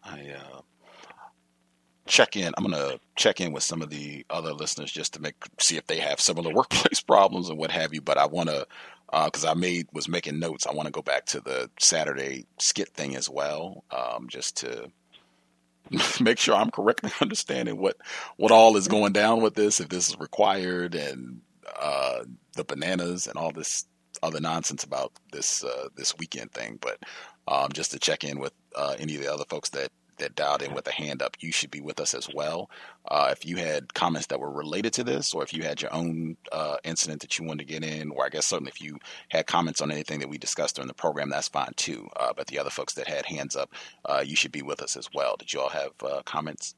I 0.04 0.28
uh, 0.30 0.60
check 2.12 2.36
in. 2.36 2.52
I'm 2.56 2.64
gonna 2.64 3.00
check 3.16 3.40
in 3.40 3.52
with 3.52 3.62
some 3.62 3.80
of 3.80 3.88
the 3.88 4.24
other 4.28 4.52
listeners 4.52 4.92
just 4.92 5.14
to 5.14 5.22
make 5.22 5.34
see 5.58 5.78
if 5.78 5.86
they 5.86 5.98
have 5.98 6.20
similar 6.20 6.52
workplace 6.54 7.00
problems 7.00 7.48
and 7.48 7.58
what 7.58 7.70
have 7.70 7.94
you. 7.94 8.02
But 8.02 8.18
I 8.18 8.26
want 8.26 8.50
to 8.50 8.66
because 9.24 9.44
uh, 9.44 9.50
I 9.50 9.54
made 9.54 9.88
was 9.92 10.08
making 10.08 10.38
notes. 10.38 10.66
I 10.66 10.72
want 10.72 10.86
to 10.86 10.92
go 10.92 11.02
back 11.02 11.26
to 11.26 11.40
the 11.40 11.70
Saturday 11.78 12.46
skit 12.58 12.88
thing 12.90 13.16
as 13.16 13.28
well, 13.28 13.84
um, 13.90 14.28
just 14.28 14.58
to 14.58 14.90
make 16.20 16.38
sure 16.38 16.54
I'm 16.54 16.70
correctly 16.70 17.10
understanding 17.20 17.78
what 17.78 17.96
what 18.36 18.52
all 18.52 18.76
is 18.76 18.88
going 18.88 19.12
down 19.12 19.42
with 19.42 19.54
this, 19.54 19.80
if 19.80 19.88
this 19.88 20.08
is 20.10 20.18
required, 20.18 20.94
and 20.94 21.40
uh, 21.80 22.24
the 22.56 22.64
bananas 22.64 23.26
and 23.26 23.38
all 23.38 23.52
this 23.52 23.86
other 24.22 24.40
nonsense 24.40 24.84
about 24.84 25.12
this 25.32 25.64
uh, 25.64 25.88
this 25.96 26.16
weekend 26.18 26.52
thing. 26.52 26.78
But 26.80 26.98
um, 27.48 27.72
just 27.72 27.90
to 27.92 27.98
check 27.98 28.22
in 28.22 28.38
with 28.38 28.52
uh, 28.76 28.96
any 28.98 29.16
of 29.16 29.22
the 29.22 29.32
other 29.32 29.44
folks 29.48 29.70
that 29.70 29.90
that 30.22 30.36
dialed 30.36 30.62
in 30.62 30.74
with 30.74 30.86
a 30.88 30.92
hand 30.92 31.22
up, 31.22 31.36
you 31.40 31.52
should 31.52 31.70
be 31.70 31.80
with 31.80 32.00
us 32.00 32.14
as 32.14 32.28
well. 32.34 32.70
Uh, 33.08 33.28
if 33.32 33.44
you 33.46 33.56
had 33.56 33.92
comments 33.94 34.28
that 34.28 34.40
were 34.40 34.50
related 34.50 34.92
to 34.94 35.04
this, 35.04 35.34
or 35.34 35.42
if 35.42 35.52
you 35.52 35.62
had 35.64 35.82
your 35.82 35.92
own 35.94 36.36
uh, 36.52 36.76
incident 36.84 37.20
that 37.20 37.38
you 37.38 37.44
wanted 37.44 37.66
to 37.66 37.72
get 37.72 37.84
in, 37.84 38.10
or 38.12 38.24
I 38.24 38.28
guess 38.30 38.46
certainly 38.46 38.70
if 38.74 38.80
you 38.80 38.98
had 39.28 39.46
comments 39.46 39.80
on 39.80 39.90
anything 39.92 40.20
that 40.20 40.28
we 40.28 40.38
discussed 40.38 40.76
during 40.76 40.88
the 40.88 40.94
program, 40.94 41.30
that's 41.30 41.48
fine 41.48 41.72
too. 41.76 42.08
Uh, 42.16 42.32
but 42.36 42.46
the 42.46 42.58
other 42.58 42.70
folks 42.70 42.94
that 42.94 43.08
had 43.08 43.26
hands 43.26 43.56
up, 43.56 43.72
uh, 44.06 44.22
you 44.24 44.36
should 44.36 44.52
be 44.52 44.62
with 44.62 44.82
us 44.82 44.96
as 44.96 45.08
well. 45.14 45.36
Did 45.36 45.52
you 45.52 45.60
all 45.60 45.68
have 45.70 45.92
uh, 46.04 46.22
comments? 46.24 46.74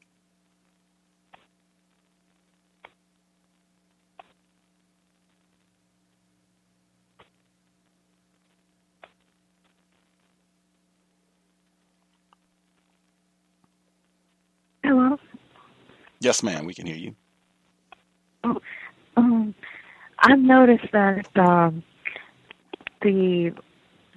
Hello. 14.84 15.18
Yes, 16.24 16.42
ma'am. 16.42 16.64
We 16.64 16.72
can 16.72 16.86
hear 16.86 16.96
you. 16.96 17.14
Oh, 18.44 18.58
um, 19.18 19.54
I've 20.20 20.38
noticed 20.38 20.90
that 20.92 21.26
um, 21.36 21.82
the 23.02 23.52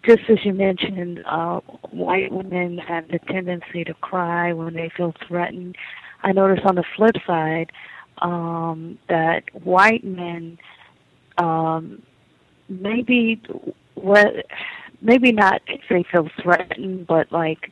just 0.06 0.22
as 0.30 0.38
you 0.46 0.54
mentioned, 0.54 1.22
uh, 1.26 1.60
white 1.92 2.32
women 2.32 2.78
have 2.78 3.10
the 3.10 3.20
tendency 3.20 3.84
to 3.84 3.94
cry 3.96 4.54
when 4.54 4.74
they 4.74 4.90
feel 4.96 5.14
threatened. 5.28 5.76
I 6.24 6.32
notice 6.32 6.64
on 6.64 6.76
the 6.76 6.86
flip 6.96 7.16
side 7.26 7.72
um, 8.20 8.98
that 9.10 9.44
white 9.66 10.06
men 10.06 10.58
um, 11.38 12.02
maybe 12.70 13.42
what 13.96 14.46
maybe 15.02 15.34
not 15.34 15.62
if 15.68 15.82
they 15.90 16.06
feel 16.10 16.30
threatened, 16.42 17.06
but 17.06 17.34
like 17.34 17.70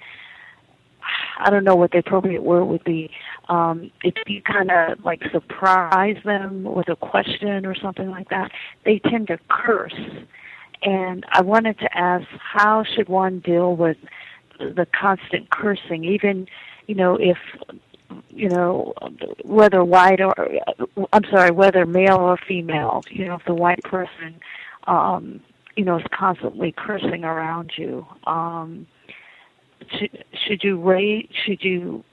I 1.37 1.49
don't 1.49 1.63
know 1.63 1.75
what 1.75 1.91
the 1.91 1.99
appropriate 1.99 2.43
word 2.43 2.65
would 2.65 2.83
be. 2.83 3.11
Um, 3.49 3.91
if 4.03 4.13
you 4.27 4.41
kind 4.41 4.71
of 4.71 5.03
like 5.03 5.21
surprise 5.31 6.17
them 6.23 6.63
with 6.63 6.89
a 6.89 6.95
question 6.95 7.65
or 7.65 7.75
something 7.75 8.09
like 8.09 8.29
that, 8.29 8.51
they 8.85 8.99
tend 8.99 9.27
to 9.27 9.39
curse. 9.49 9.99
And 10.83 11.25
I 11.29 11.41
wanted 11.41 11.79
to 11.79 11.97
ask, 11.97 12.27
how 12.39 12.83
should 12.83 13.09
one 13.09 13.39
deal 13.39 13.75
with 13.75 13.97
the 14.59 14.87
constant 14.99 15.49
cursing, 15.49 16.03
even, 16.05 16.47
you 16.87 16.95
know, 16.95 17.17
if, 17.19 17.37
you 18.29 18.49
know, 18.49 18.93
whether 19.43 19.83
white 19.83 20.21
or, 20.21 20.33
I'm 21.11 21.23
sorry, 21.29 21.51
whether 21.51 21.85
male 21.85 22.17
or 22.17 22.37
female, 22.37 23.03
you 23.09 23.25
know, 23.25 23.35
if 23.35 23.45
the 23.45 23.53
white 23.53 23.83
person, 23.83 24.39
um, 24.85 25.41
you 25.75 25.83
know, 25.83 25.97
is 25.97 26.05
constantly 26.11 26.71
cursing 26.71 27.23
around 27.25 27.73
you. 27.75 28.05
Um, 28.25 28.87
should, 29.89 30.25
should 30.47 30.63
you 30.63 30.81
rate? 30.81 31.29
Should 31.45 31.63
you 31.63 32.03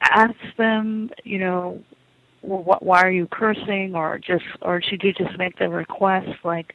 ask 0.00 0.34
them? 0.56 1.10
You 1.24 1.38
know, 1.38 1.82
what, 2.40 2.82
why 2.82 3.02
are 3.02 3.10
you 3.10 3.26
cursing, 3.26 3.94
or 3.94 4.18
just, 4.18 4.44
or 4.62 4.80
should 4.82 5.02
you 5.02 5.12
just 5.12 5.36
make 5.38 5.58
the 5.58 5.68
request 5.68 6.30
like? 6.44 6.74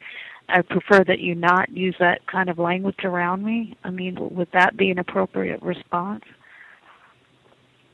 I 0.49 0.61
prefer 0.61 1.03
that 1.05 1.19
you 1.19 1.35
not 1.35 1.69
use 1.69 1.95
that 1.99 2.27
kind 2.27 2.49
of 2.49 2.59
language 2.59 3.05
around 3.05 3.43
me. 3.43 3.77
I 3.83 3.89
mean, 3.89 4.17
would 4.19 4.51
that 4.51 4.75
be 4.75 4.91
an 4.91 4.99
appropriate 4.99 5.61
response? 5.61 6.25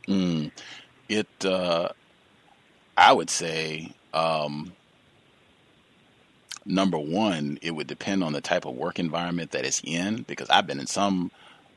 Mm, 0.07 0.51
it, 1.07 1.27
uh, 1.45 1.89
I 2.97 3.13
would 3.13 3.29
say, 3.29 3.93
um, 4.15 4.73
number 6.65 6.97
one, 6.97 7.59
it 7.61 7.71
would 7.71 7.87
depend 7.87 8.23
on 8.23 8.33
the 8.33 8.41
type 8.41 8.65
of 8.65 8.75
work 8.75 8.97
environment 8.97 9.51
that 9.51 9.65
it's 9.65 9.81
in 9.83 10.23
because 10.23 10.49
I've 10.49 10.67
been 10.67 10.79
in 10.79 10.87
some 10.87 11.31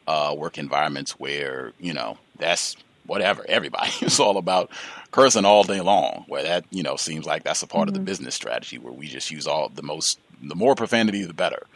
uh, 0.07 0.35
work 0.37 0.59
environments 0.59 1.13
where 1.13 1.73
you 1.79 1.93
know 1.93 2.19
that's 2.39 2.77
whatever 3.07 3.45
everybody 3.49 3.91
is 4.03 4.21
all 4.21 4.37
about 4.37 4.71
cursing 5.11 5.45
all 5.45 5.65
day 5.65 5.81
long 5.81 6.25
where 6.29 6.43
that 6.43 6.65
you 6.71 6.83
know 6.83 6.97
seems 6.97 7.27
like 7.27 7.43
that's 7.43 7.63
a 7.63 7.67
part 7.67 7.83
mm-hmm. 7.83 7.89
of 7.89 7.95
the 7.95 8.01
mm-hmm. 8.01 8.07
business 8.07 8.35
strategy 8.35 8.79
where 8.79 8.93
we 8.93 9.07
just 9.07 9.31
use 9.31 9.47
all 9.47 9.69
the 9.69 9.83
most 9.83 10.19
the 10.43 10.55
more 10.55 10.75
profanity 10.75 11.25
the 11.25 11.35
better 11.35 11.67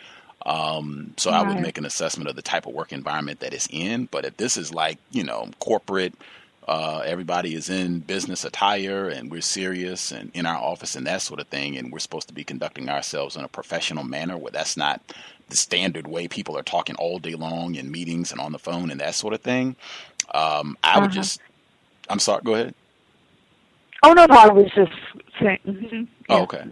um, 0.44 1.12
so 1.16 1.32
right. 1.32 1.44
I 1.44 1.48
would 1.48 1.60
make 1.60 1.76
an 1.76 1.84
assessment 1.84 2.30
of 2.30 2.36
the 2.36 2.42
type 2.42 2.66
of 2.66 2.74
work 2.74 2.92
environment 2.92 3.40
that 3.40 3.52
it's 3.54 3.68
in 3.70 4.06
but 4.10 4.24
if 4.24 4.36
this 4.36 4.56
is 4.56 4.72
like 4.72 4.98
you 5.10 5.24
know 5.24 5.50
corporate 5.58 6.14
uh, 6.68 7.00
everybody 7.04 7.54
is 7.54 7.70
in 7.70 8.00
business 8.00 8.44
attire 8.44 9.08
and 9.08 9.30
we're 9.30 9.40
serious 9.40 10.10
and 10.10 10.32
in 10.34 10.46
our 10.46 10.56
office 10.56 10.96
and 10.96 11.06
that 11.06 11.22
sort 11.22 11.38
of 11.38 11.46
thing 11.46 11.76
and 11.76 11.92
we're 11.92 11.98
supposed 12.00 12.26
to 12.26 12.34
be 12.34 12.42
conducting 12.42 12.88
ourselves 12.88 13.36
in 13.36 13.44
a 13.44 13.48
professional 13.48 14.02
manner 14.02 14.36
where 14.36 14.50
that's 14.50 14.76
not 14.76 15.00
the 15.48 15.56
standard 15.56 16.06
way 16.06 16.28
people 16.28 16.56
are 16.56 16.62
talking 16.62 16.96
all 16.96 17.18
day 17.18 17.34
long 17.34 17.74
in 17.74 17.90
meetings 17.90 18.32
and 18.32 18.40
on 18.40 18.52
the 18.52 18.58
phone 18.58 18.90
and 18.90 19.00
that 19.00 19.14
sort 19.14 19.34
of 19.34 19.40
thing. 19.40 19.76
Um, 20.34 20.76
I 20.82 20.92
uh-huh. 20.92 21.00
would 21.02 21.12
just, 21.12 21.40
I'm 22.08 22.18
sorry, 22.18 22.42
go 22.44 22.54
ahead. 22.54 22.74
Oh, 24.02 24.12
no, 24.12 24.26
no, 24.26 24.34
I 24.34 24.48
was 24.48 24.70
just 24.74 24.92
saying. 25.40 25.58
Mm-hmm. 25.66 26.02
Oh, 26.28 26.42
okay. 26.42 26.64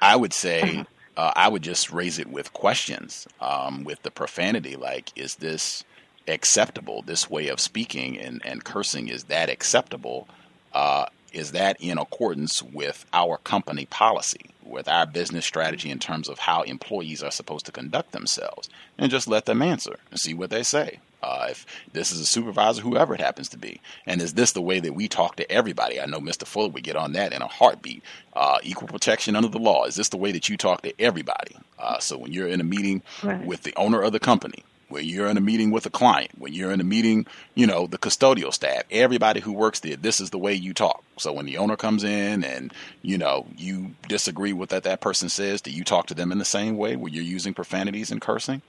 I 0.00 0.16
would 0.16 0.32
say, 0.32 0.62
uh-huh. 0.62 0.84
uh, 1.16 1.32
I 1.36 1.48
would 1.48 1.62
just 1.62 1.92
raise 1.92 2.18
it 2.18 2.28
with 2.28 2.52
questions, 2.52 3.26
um, 3.40 3.84
with 3.84 4.02
the 4.02 4.10
profanity. 4.10 4.76
Like, 4.76 5.10
is 5.16 5.36
this 5.36 5.84
acceptable? 6.28 7.02
This 7.02 7.30
way 7.30 7.48
of 7.48 7.60
speaking 7.60 8.18
and, 8.18 8.44
and 8.44 8.64
cursing, 8.64 9.08
is 9.08 9.24
that 9.24 9.48
acceptable? 9.48 10.28
Uh, 10.72 11.06
is 11.32 11.52
that 11.52 11.76
in 11.80 11.98
accordance 11.98 12.62
with 12.62 13.06
our 13.12 13.38
company 13.38 13.86
policy, 13.86 14.50
with 14.66 14.88
our 14.88 15.06
business 15.06 15.46
strategy 15.46 15.90
in 15.90 15.98
terms 15.98 16.28
of 16.28 16.38
how 16.40 16.62
employees 16.62 17.22
are 17.22 17.30
supposed 17.30 17.66
to 17.66 17.72
conduct 17.72 18.12
themselves? 18.12 18.68
And 18.98 19.10
just 19.10 19.28
let 19.28 19.46
them 19.46 19.62
answer 19.62 19.98
and 20.10 20.20
see 20.20 20.34
what 20.34 20.50
they 20.50 20.62
say. 20.62 21.00
Uh, 21.22 21.48
if 21.50 21.66
this 21.92 22.12
is 22.12 22.20
a 22.20 22.26
supervisor, 22.26 22.82
whoever 22.82 23.14
it 23.14 23.20
happens 23.20 23.48
to 23.48 23.58
be, 23.58 23.80
and 24.06 24.20
is 24.20 24.34
this 24.34 24.52
the 24.52 24.62
way 24.62 24.78
that 24.78 24.94
we 24.94 25.08
talk 25.08 25.36
to 25.36 25.50
everybody? 25.50 26.00
I 26.00 26.06
know 26.06 26.20
Mr. 26.20 26.46
Fuller 26.46 26.68
would 26.68 26.84
get 26.84 26.94
on 26.94 27.12
that 27.12 27.32
in 27.32 27.42
a 27.42 27.48
heartbeat. 27.48 28.02
Uh, 28.32 28.58
equal 28.62 28.86
protection 28.86 29.34
under 29.34 29.48
the 29.48 29.58
law. 29.58 29.86
Is 29.86 29.96
this 29.96 30.10
the 30.10 30.18
way 30.18 30.30
that 30.32 30.48
you 30.48 30.56
talk 30.56 30.82
to 30.82 31.00
everybody? 31.00 31.56
Uh, 31.78 31.98
so 31.98 32.18
when 32.18 32.32
you're 32.32 32.48
in 32.48 32.60
a 32.60 32.64
meeting 32.64 33.02
right. 33.24 33.44
with 33.44 33.62
the 33.62 33.74
owner 33.76 34.02
of 34.02 34.12
the 34.12 34.20
company, 34.20 34.62
when 34.88 35.04
you're 35.04 35.28
in 35.28 35.36
a 35.36 35.40
meeting 35.40 35.70
with 35.70 35.86
a 35.86 35.90
client, 35.90 36.30
when 36.38 36.52
you're 36.52 36.70
in 36.70 36.80
a 36.80 36.84
meeting, 36.84 37.26
you 37.54 37.66
know, 37.66 37.86
the 37.86 37.98
custodial 37.98 38.52
staff, 38.52 38.84
everybody 38.90 39.40
who 39.40 39.52
works 39.52 39.80
there, 39.80 39.96
this 39.96 40.20
is 40.20 40.30
the 40.30 40.38
way 40.38 40.54
you 40.54 40.72
talk. 40.72 41.02
So 41.18 41.32
when 41.32 41.46
the 41.46 41.58
owner 41.58 41.76
comes 41.76 42.04
in 42.04 42.44
and, 42.44 42.72
you 43.02 43.18
know, 43.18 43.46
you 43.56 43.92
disagree 44.08 44.52
with 44.52 44.72
what 44.72 44.84
that 44.84 45.00
person 45.00 45.28
says, 45.28 45.60
do 45.60 45.70
you 45.70 45.84
talk 45.84 46.06
to 46.06 46.14
them 46.14 46.30
in 46.30 46.38
the 46.38 46.44
same 46.44 46.76
way 46.76 46.96
where 46.96 47.12
you're 47.12 47.24
using 47.24 47.54
profanities 47.54 48.10
and 48.10 48.20
cursing 48.20 48.62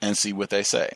and 0.00 0.16
see 0.16 0.32
what 0.32 0.50
they 0.50 0.62
say? 0.62 0.90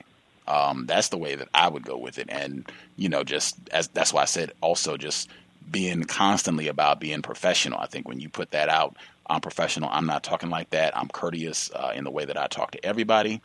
Um, 0.47 0.87
that's 0.87 1.09
the 1.09 1.19
way 1.19 1.37
that 1.37 1.49
I 1.55 1.69
would 1.69 1.85
go 1.85 1.97
with 1.97 2.19
it. 2.19 2.27
And, 2.29 2.71
you 2.97 3.09
know, 3.09 3.25
just 3.25 3.57
as 3.71 3.89
that's 3.89 4.13
why 4.13 4.23
I 4.23 4.27
said 4.27 4.53
also 4.61 4.97
just 4.97 5.29
being 5.71 6.05
constantly 6.05 6.69
about 6.69 7.01
being 7.01 7.23
professional. 7.23 7.79
I 7.79 7.87
think 7.87 8.07
when 8.07 8.21
you 8.21 8.29
put 8.29 8.51
that 8.51 8.69
out, 8.69 8.97
I'm 9.27 9.41
professional. 9.41 9.89
I'm 9.91 10.07
not 10.07 10.23
talking 10.23 10.51
like 10.51 10.71
that. 10.71 10.97
I'm 10.97 11.09
courteous 11.09 11.71
uh, 11.75 11.93
in 11.95 12.05
the 12.05 12.11
way 12.11 12.27
that 12.27 12.37
I 12.37 12.47
talk 12.47 12.73
to 12.73 12.85
everybody. 12.85 13.41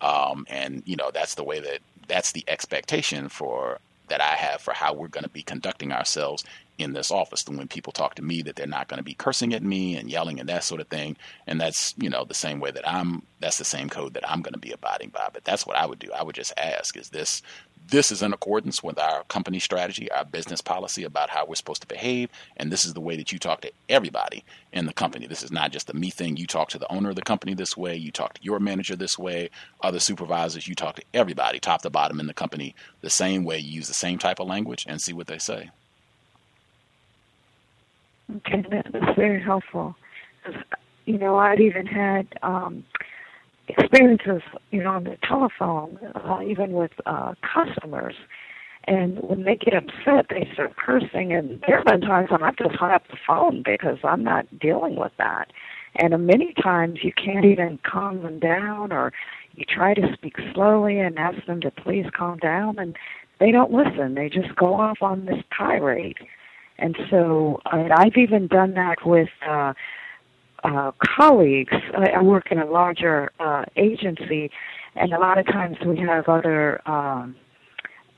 Um, 0.00 0.46
and 0.48 0.82
you 0.86 0.96
know 0.96 1.10
that's 1.12 1.34
the 1.34 1.44
way 1.44 1.60
that 1.60 1.80
that's 2.06 2.32
the 2.32 2.44
expectation 2.48 3.28
for 3.28 3.78
that 4.08 4.20
I 4.20 4.34
have 4.34 4.60
for 4.60 4.72
how 4.72 4.94
we're 4.94 5.08
going 5.08 5.24
to 5.24 5.30
be 5.30 5.42
conducting 5.42 5.92
ourselves 5.92 6.44
in 6.78 6.92
this 6.92 7.10
office. 7.10 7.44
And 7.46 7.58
when 7.58 7.68
people 7.68 7.92
talk 7.92 8.14
to 8.14 8.22
me, 8.22 8.42
that 8.42 8.56
they're 8.56 8.66
not 8.66 8.88
going 8.88 8.98
to 8.98 9.04
be 9.04 9.14
cursing 9.14 9.52
at 9.52 9.62
me 9.62 9.96
and 9.96 10.10
yelling 10.10 10.40
and 10.40 10.48
that 10.48 10.64
sort 10.64 10.80
of 10.80 10.88
thing. 10.88 11.16
And 11.46 11.60
that's 11.60 11.94
you 11.98 12.08
know 12.08 12.24
the 12.24 12.34
same 12.34 12.60
way 12.60 12.70
that 12.70 12.88
I'm. 12.88 13.22
That's 13.40 13.58
the 13.58 13.64
same 13.64 13.88
code 13.88 14.14
that 14.14 14.28
I'm 14.28 14.42
going 14.42 14.54
to 14.54 14.58
be 14.58 14.72
abiding 14.72 15.10
by. 15.10 15.28
But 15.32 15.44
that's 15.44 15.66
what 15.66 15.76
I 15.76 15.86
would 15.86 15.98
do. 15.98 16.10
I 16.12 16.22
would 16.22 16.34
just 16.34 16.52
ask: 16.56 16.96
Is 16.96 17.10
this 17.10 17.42
this 17.90 18.10
is 18.10 18.22
in 18.22 18.32
accordance 18.32 18.82
with 18.82 18.98
our 18.98 19.24
company 19.24 19.58
strategy, 19.58 20.10
our 20.12 20.24
business 20.24 20.60
policy 20.60 21.04
about 21.04 21.30
how 21.30 21.46
we're 21.46 21.54
supposed 21.54 21.80
to 21.82 21.88
behave, 21.88 22.28
and 22.56 22.70
this 22.70 22.84
is 22.84 22.94
the 22.94 23.00
way 23.00 23.16
that 23.16 23.32
you 23.32 23.38
talk 23.38 23.62
to 23.62 23.72
everybody 23.88 24.44
in 24.72 24.86
the 24.86 24.92
company. 24.92 25.26
This 25.26 25.42
is 25.42 25.50
not 25.50 25.72
just 25.72 25.88
a 25.90 25.96
me 25.96 26.10
thing. 26.10 26.36
You 26.36 26.46
talk 26.46 26.68
to 26.70 26.78
the 26.78 26.90
owner 26.92 27.10
of 27.10 27.16
the 27.16 27.22
company 27.22 27.54
this 27.54 27.76
way, 27.76 27.96
you 27.96 28.10
talk 28.10 28.34
to 28.34 28.42
your 28.42 28.60
manager 28.60 28.94
this 28.94 29.18
way, 29.18 29.50
other 29.82 30.00
supervisors, 30.00 30.68
you 30.68 30.74
talk 30.74 30.96
to 30.96 31.04
everybody, 31.14 31.58
top 31.58 31.82
to 31.82 31.90
bottom 31.90 32.20
in 32.20 32.26
the 32.26 32.34
company, 32.34 32.74
the 33.00 33.10
same 33.10 33.44
way. 33.44 33.58
You 33.58 33.72
use 33.72 33.88
the 33.88 33.94
same 33.94 34.18
type 34.18 34.38
of 34.40 34.48
language 34.48 34.84
and 34.86 35.00
see 35.00 35.12
what 35.12 35.26
they 35.26 35.38
say. 35.38 35.70
Okay, 38.36 38.62
that's 38.70 39.16
very 39.16 39.42
helpful. 39.42 39.96
You 41.06 41.16
know, 41.16 41.36
I'd 41.36 41.60
even 41.60 41.86
had 41.86 42.26
um, 42.42 42.84
experiences, 43.68 44.42
you 44.70 44.82
know, 44.82 44.90
on 44.90 45.04
the 45.04 45.16
telephone, 45.26 45.98
uh, 46.14 46.40
even 46.46 46.72
with 46.72 46.92
uh, 47.06 47.34
customers. 47.42 48.14
And 48.84 49.18
when 49.20 49.44
they 49.44 49.56
get 49.56 49.74
upset, 49.74 50.26
they 50.30 50.48
start 50.54 50.76
cursing. 50.76 51.32
And 51.32 51.62
there 51.66 51.78
have 51.78 51.86
been 51.86 52.00
times 52.00 52.30
when 52.30 52.42
I've 52.42 52.56
just 52.56 52.74
hung 52.76 52.90
up 52.90 53.06
the 53.10 53.18
phone 53.26 53.62
because 53.62 53.98
I'm 54.02 54.24
not 54.24 54.46
dealing 54.58 54.96
with 54.96 55.12
that. 55.18 55.52
And 55.96 56.26
many 56.26 56.54
times 56.62 57.00
you 57.02 57.12
can't 57.12 57.44
even 57.44 57.78
calm 57.82 58.22
them 58.22 58.38
down, 58.38 58.92
or 58.92 59.12
you 59.54 59.64
try 59.64 59.94
to 59.94 60.12
speak 60.14 60.36
slowly 60.54 60.98
and 60.98 61.18
ask 61.18 61.44
them 61.46 61.60
to 61.62 61.70
please 61.70 62.06
calm 62.16 62.38
down, 62.38 62.78
and 62.78 62.96
they 63.40 63.50
don't 63.50 63.72
listen. 63.72 64.14
They 64.14 64.28
just 64.28 64.54
go 64.56 64.74
off 64.74 64.98
on 65.02 65.26
this 65.26 65.42
tirade. 65.56 66.18
And 66.78 66.96
so 67.10 67.60
and 67.72 67.92
I've 67.92 68.16
even 68.16 68.46
done 68.46 68.74
that 68.74 69.04
with 69.04 69.28
uh, 69.48 69.72
uh, 70.64 70.92
colleagues. 71.00 71.74
I, 71.96 72.10
I 72.16 72.22
work 72.22 72.50
in 72.50 72.58
a 72.58 72.66
larger 72.66 73.30
uh, 73.40 73.64
agency, 73.76 74.50
and 74.96 75.12
a 75.12 75.18
lot 75.18 75.38
of 75.38 75.46
times 75.46 75.76
we 75.84 75.98
have 75.98 76.28
other, 76.28 76.80
um, 76.88 77.36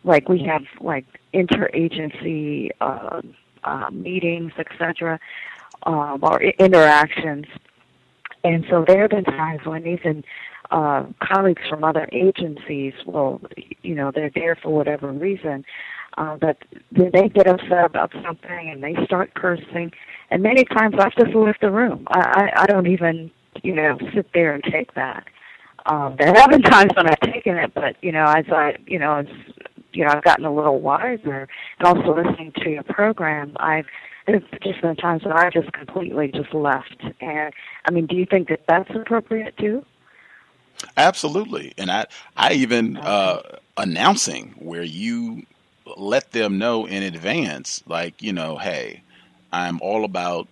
like 0.05 0.29
we 0.29 0.43
have 0.45 0.63
like 0.81 1.05
interagency 1.35 2.71
uh, 2.81 3.21
uh, 3.65 3.91
meetings, 3.91 4.53
etc., 4.59 5.21
um, 5.85 6.21
or 6.23 6.43
I- 6.43 6.55
interactions. 6.59 7.47
And 8.45 8.65
so 8.71 8.85
there 8.87 9.03
have 9.03 9.11
been 9.11 9.25
times 9.25 9.61
when 9.65 9.87
even 9.87 10.25
uh, 10.71 11.05
colleagues 11.23 11.63
from 11.69 11.85
other 11.85 12.09
agencies 12.13 12.95
will, 13.07 13.41
you 13.83 13.95
know, 13.95 14.11
they're 14.15 14.31
there 14.35 14.57
for 14.57 14.71
whatever 14.71 15.11
reason, 15.13 15.65
uh, 16.17 16.37
but 16.41 16.59
then 16.93 17.11
they 17.13 17.29
get 17.29 17.47
upset 17.47 17.85
about 17.85 18.13
something 18.25 18.71
and 18.71 18.83
they 18.83 18.95
start 19.05 19.35
cursing, 19.35 19.91
and 20.31 20.43
many 20.43 20.65
times 20.65 20.95
I've 20.99 21.15
just 21.17 21.35
left 21.35 21.61
the 21.61 21.71
room. 21.71 22.07
I, 22.09 22.21
I, 22.21 22.63
I 22.63 22.67
don't 22.67 22.87
even, 22.87 23.31
you 23.63 23.75
know, 23.75 23.99
sit 24.15 24.27
there 24.33 24.55
and 24.55 24.63
take 24.65 24.95
that. 24.95 25.25
Um, 25.87 26.17
there 26.19 26.33
have 26.35 26.51
been 26.51 26.63
times 26.63 26.93
when 26.97 27.09
I've 27.09 27.21
taken 27.21 27.57
it, 27.57 27.73
but 27.75 27.97
you 28.03 28.13
know, 28.13 28.25
as 28.25 28.45
I, 28.53 28.77
you 28.87 28.99
know, 28.99 29.17
as 29.17 29.27
you 29.93 30.05
know, 30.05 30.13
I've 30.13 30.23
gotten 30.23 30.45
a 30.45 30.55
little 30.55 30.81
wiser, 30.81 31.49
and 31.79 31.89
also 31.89 32.15
listening 32.15 32.53
to 32.63 32.71
your 32.71 32.83
program, 32.85 33.57
I've 33.59 33.87
there's 34.27 34.43
just 34.63 34.81
been 34.83 34.97
times 34.97 35.25
when 35.25 35.33
I 35.33 35.51
just 35.51 35.73
completely 35.73 36.29
just 36.29 36.53
left. 36.55 37.03
And 37.21 37.53
I 37.85 37.91
mean, 37.91 38.07
do 38.07 38.17
you 38.17 38.27
think 38.27 38.49
that 38.49 38.61
that's 38.69 38.91
appropriate 38.91 39.57
too? 39.57 39.85
Absolutely, 40.97 41.75
and 41.77 41.91
I, 41.91 42.07
I 42.37 42.55
even 42.55 42.97
uh, 42.97 43.43
announcing 43.77 44.55
where 44.59 44.83
you 44.83 45.45
let 45.97 46.33
them 46.33 46.59
know 46.59 46.87
in 46.87 47.03
advance, 47.03 47.83
like 47.87 48.23
you 48.23 48.33
know, 48.33 48.57
hey, 48.57 49.03
I'm 49.53 49.79
all 49.83 50.05
about 50.05 50.49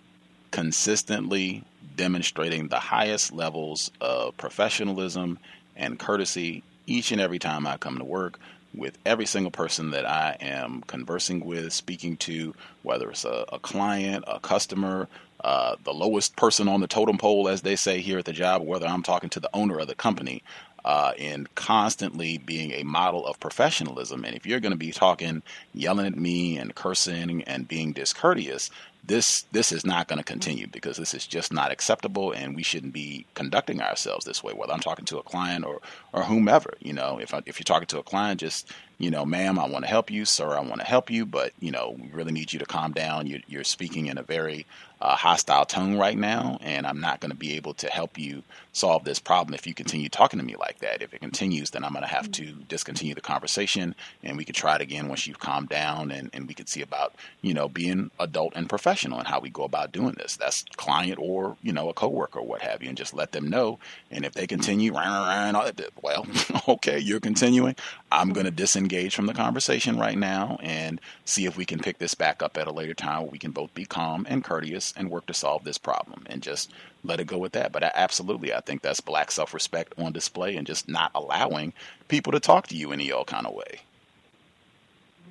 consistently 0.51 1.65
demonstrating 1.97 2.69
the 2.69 2.79
highest 2.79 3.33
levels 3.33 3.91
of 4.01 4.37
professionalism 4.37 5.39
and 5.77 5.99
courtesy 5.99 6.63
each 6.87 7.13
and 7.13 7.21
every 7.21 7.39
time 7.39 7.67
I 7.67 7.77
come 7.77 7.99
to 7.99 8.05
work 8.05 8.39
with 8.75 8.99
every 9.07 9.27
single 9.27 9.51
person 9.51 9.91
that 9.91 10.07
I 10.07 10.37
am 10.41 10.83
conversing 10.87 11.45
with, 11.45 11.73
speaking 11.73 12.17
to, 12.19 12.55
whether 12.83 13.11
it's 13.11 13.25
a, 13.25 13.45
a 13.53 13.59
client, 13.59 14.25
a 14.27 14.41
customer, 14.41 15.09
uh, 15.43 15.77
the 15.85 15.95
lowest 15.95 16.37
person 16.37 16.69
on 16.69 16.81
the 16.81 16.87
totem 16.87 17.19
pole, 17.19 17.49
as 17.49 17.63
they 17.63 17.77
say 17.77 18.01
here 18.01 18.19
at 18.19 18.25
the 18.25 18.33
job, 18.33 18.63
whether 18.63 18.87
I'm 18.87 19.03
talking 19.03 19.31
to 19.31 19.41
the 19.41 19.51
owner 19.55 19.79
of 19.79 19.87
the 19.87 19.95
company, 19.95 20.43
uh, 20.85 21.13
and 21.19 21.53
constantly 21.55 22.39
being 22.39 22.73
a 22.73 22.83
model 22.83 23.27
of 23.27 23.41
professionalism. 23.41 24.25
And 24.25 24.35
if 24.35 24.47
you're 24.47 24.61
going 24.61 24.73
to 24.73 24.79
be 24.79 24.93
talking, 24.93 25.43
yelling 25.75 26.07
at 26.07 26.17
me 26.17 26.57
and 26.59 26.75
cursing 26.75 27.43
and 27.45 27.69
being 27.69 27.93
discourteous, 27.93 28.71
this 29.09 29.43
this 29.53 29.73
is 29.73 29.85
not 29.87 30.07
going 30.09 30.19
to 30.19 30.25
continue 30.25 30.67
because 30.69 30.97
this 30.99 31.15
is 31.15 31.27
just 31.27 31.53
not 31.53 31.73
acceptable 31.73 32.33
and 32.33 32.55
we 32.55 32.63
shouldn't 32.63 32.93
be 32.93 33.27
conducting 33.35 33.81
ourselves 33.81 34.25
this 34.25 34.45
way 34.45 34.53
whether 34.53 34.73
i'm 34.73 34.81
talking 34.81 35.07
to 35.07 35.19
a 35.19 35.23
client 35.23 35.65
or 35.65 35.81
or 36.13 36.23
whomever 36.23 36.75
you 36.81 36.93
know. 36.93 37.19
If 37.19 37.35
I, 37.35 37.43
if 37.47 37.59
you're 37.59 37.65
talking 37.65 37.87
to 37.89 37.99
a 37.99 38.03
client 38.03 38.41
just 38.41 38.71
you 38.99 39.11
know 39.11 39.25
ma'am 39.25 39.59
i 39.59 39.67
want 39.67 39.85
to 39.85 39.91
help 39.91 40.11
you. 40.11 40.25
Sir 40.25 40.57
i 40.57 40.61
want 40.61 40.81
to 40.81 40.87
help 40.87 41.11
you 41.11 41.27
but 41.27 41.53
you 41.61 41.71
know 41.71 41.97
we 41.99 42.09
really 42.09 42.33
need 42.33 42.53
you 42.53 42.59
to 42.59 42.67
calm 42.67 42.93
down. 42.93 43.27
You're, 43.27 43.41
you're 43.49 43.65
speaking 43.65 44.07
in 44.07 44.19
a 44.19 44.23
very 44.23 44.67
uh, 45.01 45.17
hostile 45.17 45.65
tone 45.65 45.97
right 45.97 46.19
now 46.19 46.59
and 46.61 46.87
i'm 46.87 47.01
not 47.01 47.21
going 47.21 47.31
to 47.31 47.37
be 47.37 47.55
able 47.55 47.75
to 47.75 47.89
help 47.89 48.19
you 48.19 48.43
solve 48.79 49.05
this 49.05 49.19
problem 49.19 49.55
if 49.55 49.67
you 49.67 49.75
continue 49.75 50.09
talking 50.09 50.39
to 50.39 50.45
me 50.45 50.57
like 50.57 50.79
that 50.79 51.03
if 51.03 51.13
it 51.13 51.21
continues 51.21 51.71
then 51.71 51.85
i'm 51.85 51.93
going 51.93 52.03
to 52.03 52.09
have 52.09 52.31
to 52.31 52.53
discontinue 52.69 53.15
the 53.15 53.21
conversation 53.21 53.95
and 54.23 54.37
we 54.37 54.45
could 54.45 54.55
try 54.55 54.75
it 54.77 54.81
again 54.81 55.09
once 55.09 55.27
you've 55.27 55.39
calmed 55.39 55.69
down 55.69 56.11
and, 56.11 56.31
and 56.33 56.47
we 56.49 56.55
could 56.55 56.69
see 56.69 56.83
about 56.83 57.15
you 57.43 57.55
know 57.55 57.69
being 57.69 58.11
adult 58.19 58.53
and 58.57 58.69
professional 58.69 59.19
and 59.19 59.29
how 59.29 59.41
we 59.41 59.51
go 59.51 59.65
about 59.65 59.93
doing 59.93 60.15
this. 60.19 60.37
That's 60.37 60.65
client 60.77 61.19
or 61.21 61.57
you 61.63 61.73
know 61.73 61.89
a 61.89 61.95
coworker 61.95 62.41
or 62.41 62.47
what 62.47 62.63
have 62.63 62.83
you, 62.83 62.89
and 62.89 62.99
just 62.99 63.15
let 63.15 63.33
them 63.33 63.49
know. 63.49 63.79
And 64.11 64.25
if 64.25 64.35
they 64.35 64.47
continue, 64.47 64.93
well, 64.93 66.27
okay, 66.69 66.99
you're 66.99 67.21
continuing. 67.21 67.77
I'm 68.11 68.33
going 68.33 68.47
to 68.47 68.51
disengage 68.51 69.15
from 69.15 69.27
the 69.27 69.35
conversation 69.35 69.99
right 69.99 70.17
now 70.17 70.59
and 70.63 71.01
see 71.25 71.47
if 71.47 71.57
we 71.57 71.65
can 71.65 71.79
pick 71.79 71.99
this 71.99 72.15
back 72.15 72.43
up 72.43 72.57
at 72.57 72.67
a 72.67 72.73
later 72.73 72.95
time 72.95 73.23
where 73.23 73.31
we 73.31 73.39
can 73.39 73.51
both 73.51 73.75
be 73.75 73.85
calm 73.85 74.27
and 74.29 74.43
courteous 74.43 74.95
and 74.97 75.11
work 75.11 75.27
to 75.27 75.35
solve 75.35 75.65
this 75.65 75.79
problem 75.79 76.25
and 76.27 76.43
just 76.43 76.71
let 77.09 77.21
it 77.21 77.27
go 77.27 77.39
with 77.39 77.53
that. 77.53 77.73
But 77.73 77.85
I, 77.85 77.91
absolutely, 77.95 78.53
I 78.55 78.61
think 78.61 78.83
that's 78.83 79.01
black 79.01 79.31
self 79.31 79.55
respect 79.55 79.95
on 79.99 80.13
display 80.13 80.57
and 80.57 80.67
just 80.67 80.89
not 80.89 81.11
allowing 81.15 81.73
people 82.09 82.33
to 82.33 82.41
talk 82.41 82.67
to 82.69 82.77
you 82.77 82.93
any 82.93 83.11
old 83.11 83.27
kind 83.27 83.47
of 83.47 83.55
way. 83.55 83.81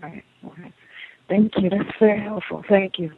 Right. 0.01 0.23
right. 0.43 0.73
Thank 1.29 1.57
you. 1.57 1.69
That's 1.69 1.89
very 1.99 2.21
helpful. 2.21 2.63
Thank 2.67 2.99
you. 2.99 3.11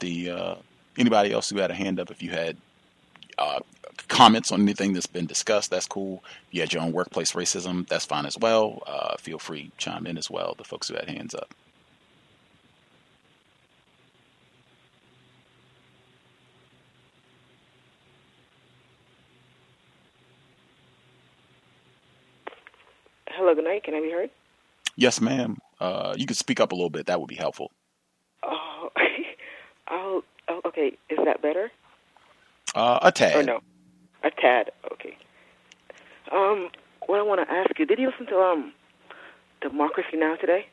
the 0.00 0.30
uh, 0.30 0.54
anybody 0.98 1.32
else 1.32 1.48
who 1.48 1.58
had 1.58 1.70
a 1.70 1.74
hand 1.74 2.00
up, 2.00 2.10
if 2.10 2.22
you 2.22 2.30
had 2.30 2.56
uh, 3.38 3.60
comments 4.10 4.52
on 4.52 4.60
anything 4.62 4.92
that's 4.92 5.06
been 5.06 5.26
discussed, 5.26 5.70
that's 5.70 5.86
cool. 5.86 6.22
If 6.48 6.54
you 6.54 6.60
had 6.60 6.72
your 6.74 6.82
own 6.82 6.92
workplace 6.92 7.32
racism, 7.32 7.88
that's 7.88 8.04
fine 8.04 8.26
as 8.26 8.36
well. 8.38 8.82
Uh, 8.86 9.16
feel 9.18 9.38
free 9.38 9.70
to 9.70 9.76
chime 9.78 10.06
in 10.06 10.18
as 10.18 10.30
well. 10.30 10.54
The 10.58 10.64
folks 10.64 10.88
who 10.88 10.96
had 10.96 11.08
hands 11.08 11.34
up. 11.34 11.54
Hello, 23.30 23.54
good 23.54 23.64
night. 23.64 23.84
Can 23.84 23.94
I 23.94 24.00
be 24.00 24.10
heard? 24.10 24.30
Yes, 24.96 25.20
ma'am. 25.20 25.56
Uh, 25.80 26.14
you 26.18 26.26
could 26.26 26.36
speak 26.36 26.60
up 26.60 26.72
a 26.72 26.74
little 26.74 26.90
bit. 26.90 27.06
That 27.06 27.20
would 27.20 27.28
be 27.28 27.36
helpful. 27.36 27.70
Oh, 28.42 28.90
Oh, 29.90 30.22
oh, 30.48 30.60
okay. 30.66 30.96
Is 31.08 31.18
that 31.24 31.42
better? 31.42 31.70
Uh, 32.74 33.00
a 33.02 33.12
tad. 33.12 33.36
Or 33.36 33.42
no, 33.42 33.60
a 34.22 34.30
tad. 34.30 34.70
Okay. 34.92 35.16
Um, 36.32 36.68
what 37.06 37.18
I 37.18 37.22
want 37.22 37.46
to 37.46 37.52
ask 37.52 37.78
you: 37.78 37.86
Did 37.86 37.98
you 37.98 38.10
listen 38.10 38.26
to 38.26 38.36
um, 38.38 38.72
Democracy 39.60 40.16
Now 40.16 40.36
today? 40.36 40.66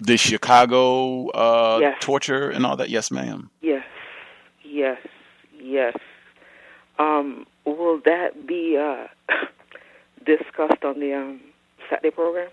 The 0.00 0.16
Chicago 0.16 1.28
uh, 1.28 1.78
Yes. 1.80 1.96
torture 2.00 2.50
and 2.50 2.66
all 2.66 2.76
that. 2.76 2.90
Yes, 2.90 3.10
ma'am. 3.10 3.50
Yes, 3.62 3.84
yes, 4.62 4.98
yes. 5.58 5.94
Um, 6.98 7.46
will 7.64 8.00
that 8.04 8.46
be 8.46 8.76
uh, 8.76 9.06
discussed 10.26 10.84
on 10.84 11.00
the 11.00 11.14
um, 11.14 11.40
Saturday 11.88 12.10
program? 12.10 12.48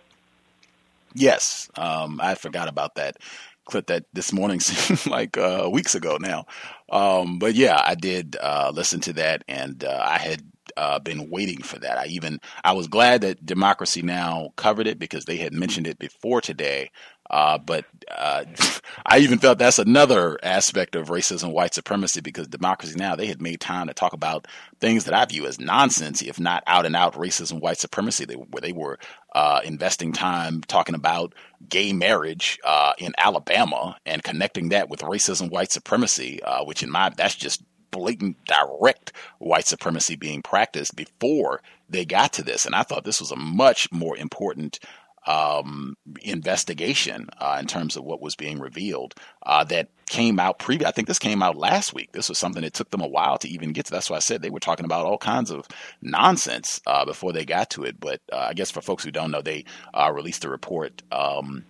Yes. 1.16 1.70
Um, 1.76 2.20
I 2.24 2.36
forgot 2.36 2.68
about 2.68 2.95
that 2.95 3.18
clip 3.65 3.88
that 3.88 4.06
this 4.14 4.34
morning 4.34 4.60
seemed 4.61 5.06
like 5.11 5.38
uh, 5.38 5.69
weeks 5.72 5.95
ago 5.95 6.18
now. 6.19 6.45
Um, 6.90 7.40
but 7.40 7.56
yeah, 7.56 7.81
I 7.84 7.95
did 7.95 8.35
uh, 8.41 8.72
listen 8.73 8.99
to 9.02 9.14
that, 9.14 9.44
and 9.48 9.84
uh, 9.84 10.03
I 10.06 10.18
had 10.18 10.44
uh, 10.77 10.99
been 10.99 11.30
waiting 11.30 11.61
for 11.61 11.80
that. 11.80 11.98
I 11.98 12.06
even 12.07 12.40
I 12.64 12.73
was 12.73 12.88
glad 12.88 13.22
that 13.22 13.45
Democracy 13.45 14.02
Now 14.02 14.49
covered 14.56 14.88
it 14.88 14.99
because 14.99 15.26
they 15.26 15.38
had 15.38 15.53
mentioned 15.53 15.88
it 15.88 15.99
before 15.99 16.41
today 16.41 16.91
Uh, 17.30 17.58
but 17.58 17.86
uh, 18.10 18.45
I 19.06 19.20
even 19.20 19.40
felt 19.40 19.58
that's 19.58 19.80
another 19.80 20.38
aspect 20.44 20.95
of 20.95 21.08
racism, 21.08 21.52
white 21.52 21.74
supremacy, 21.74 22.22
because 22.22 22.48
Democracy 22.48 22.95
Now! 22.95 23.16
they 23.16 23.28
had 23.28 23.41
made 23.41 23.60
time 23.60 23.88
to 23.88 23.94
talk 23.94 24.14
about 24.14 24.48
things 24.80 25.06
that 25.06 25.14
I 25.14 25.26
view 25.26 25.45
as 25.45 25.60
nonsense, 25.60 26.22
if 26.22 26.40
not 26.40 26.64
out 26.68 26.86
and 26.86 26.95
out 26.95 27.14
racism, 27.14 27.60
white 27.60 27.80
supremacy. 27.80 28.26
They, 28.26 28.36
where 28.36 28.62
they 28.62 28.74
were 28.74 29.00
uh, 29.34 29.62
investing 29.64 30.14
time 30.14 30.62
talking 30.62 30.95
about 30.95 31.34
gay 31.68 31.94
marriage 31.94 32.60
uh, 32.64 32.94
in 32.98 33.14
Alabama 33.18 33.98
and 34.06 34.24
connecting 34.24 34.70
that 34.70 34.90
with 34.90 35.02
racism, 35.02 35.50
white 35.50 35.72
supremacy, 35.72 36.41
uh, 36.44 36.64
which 36.66 36.84
in 36.84 36.91
my 36.91 37.10
that's 37.10 37.36
just 37.36 37.64
blatant, 37.94 38.44
direct 38.45 39.14
white 39.40 39.68
supremacy 39.68 40.16
being 40.16 40.41
practiced 40.41 40.95
before 40.95 41.62
they 41.88 42.04
got 42.04 42.34
to 42.34 42.44
this. 42.44 42.66
And 42.66 42.76
I 42.76 42.84
thought 42.84 43.04
this 43.04 43.22
was 43.22 43.32
a 43.32 43.36
much 43.36 43.91
more 43.91 44.18
important 44.18 44.80
um, 45.26 45.95
investigation 46.22 47.30
uh, 47.40 47.58
in 47.60 47.68
terms 47.68 47.95
of 47.95 48.04
what 48.04 48.22
was 48.22 48.36
being 48.36 48.60
revealed 48.60 49.14
uh, 49.45 49.64
that 49.66 49.90
came 50.08 50.40
out 50.40 50.60
previous. 50.60 50.88
I 50.88 50.91
think 50.91 51.08
this 51.08 51.20
came 51.20 51.41
out 51.41 51.56
last 51.56 51.94
week. 51.94 52.12
This 52.12 52.30
was 52.30 52.38
something 52.38 52.62
that 52.62 52.74
took 52.74 52.91
them 52.91 53.02
a 53.02 53.08
while 53.08 53.38
to 53.40 53.48
even 53.48 53.74
get 53.74 53.86
to. 53.86 53.91
That's 53.91 54.10
why 54.10 54.18
I 54.18 54.20
said 54.20 54.41
they 54.41 54.50
were 54.50 54.60
talking 54.60 54.86
about 54.86 55.06
all 55.06 55.18
kinds 55.18 55.52
of 55.52 55.68
nonsense 56.02 56.82
uh, 56.86 57.06
before 57.06 57.34
they 57.34 57.45
got 57.45 57.70
to 57.72 57.84
it. 57.84 58.00
But 58.00 58.22
uh, 58.32 58.48
I 58.50 58.54
guess 58.54 58.72
for 58.72 58.82
folks 58.82 59.04
who 59.04 59.12
don't 59.12 59.32
know, 59.32 59.41
they 59.41 59.66
uh, 59.94 60.12
released 60.14 60.45
a 60.45 60.50
report 60.50 61.02
um, 61.12 61.66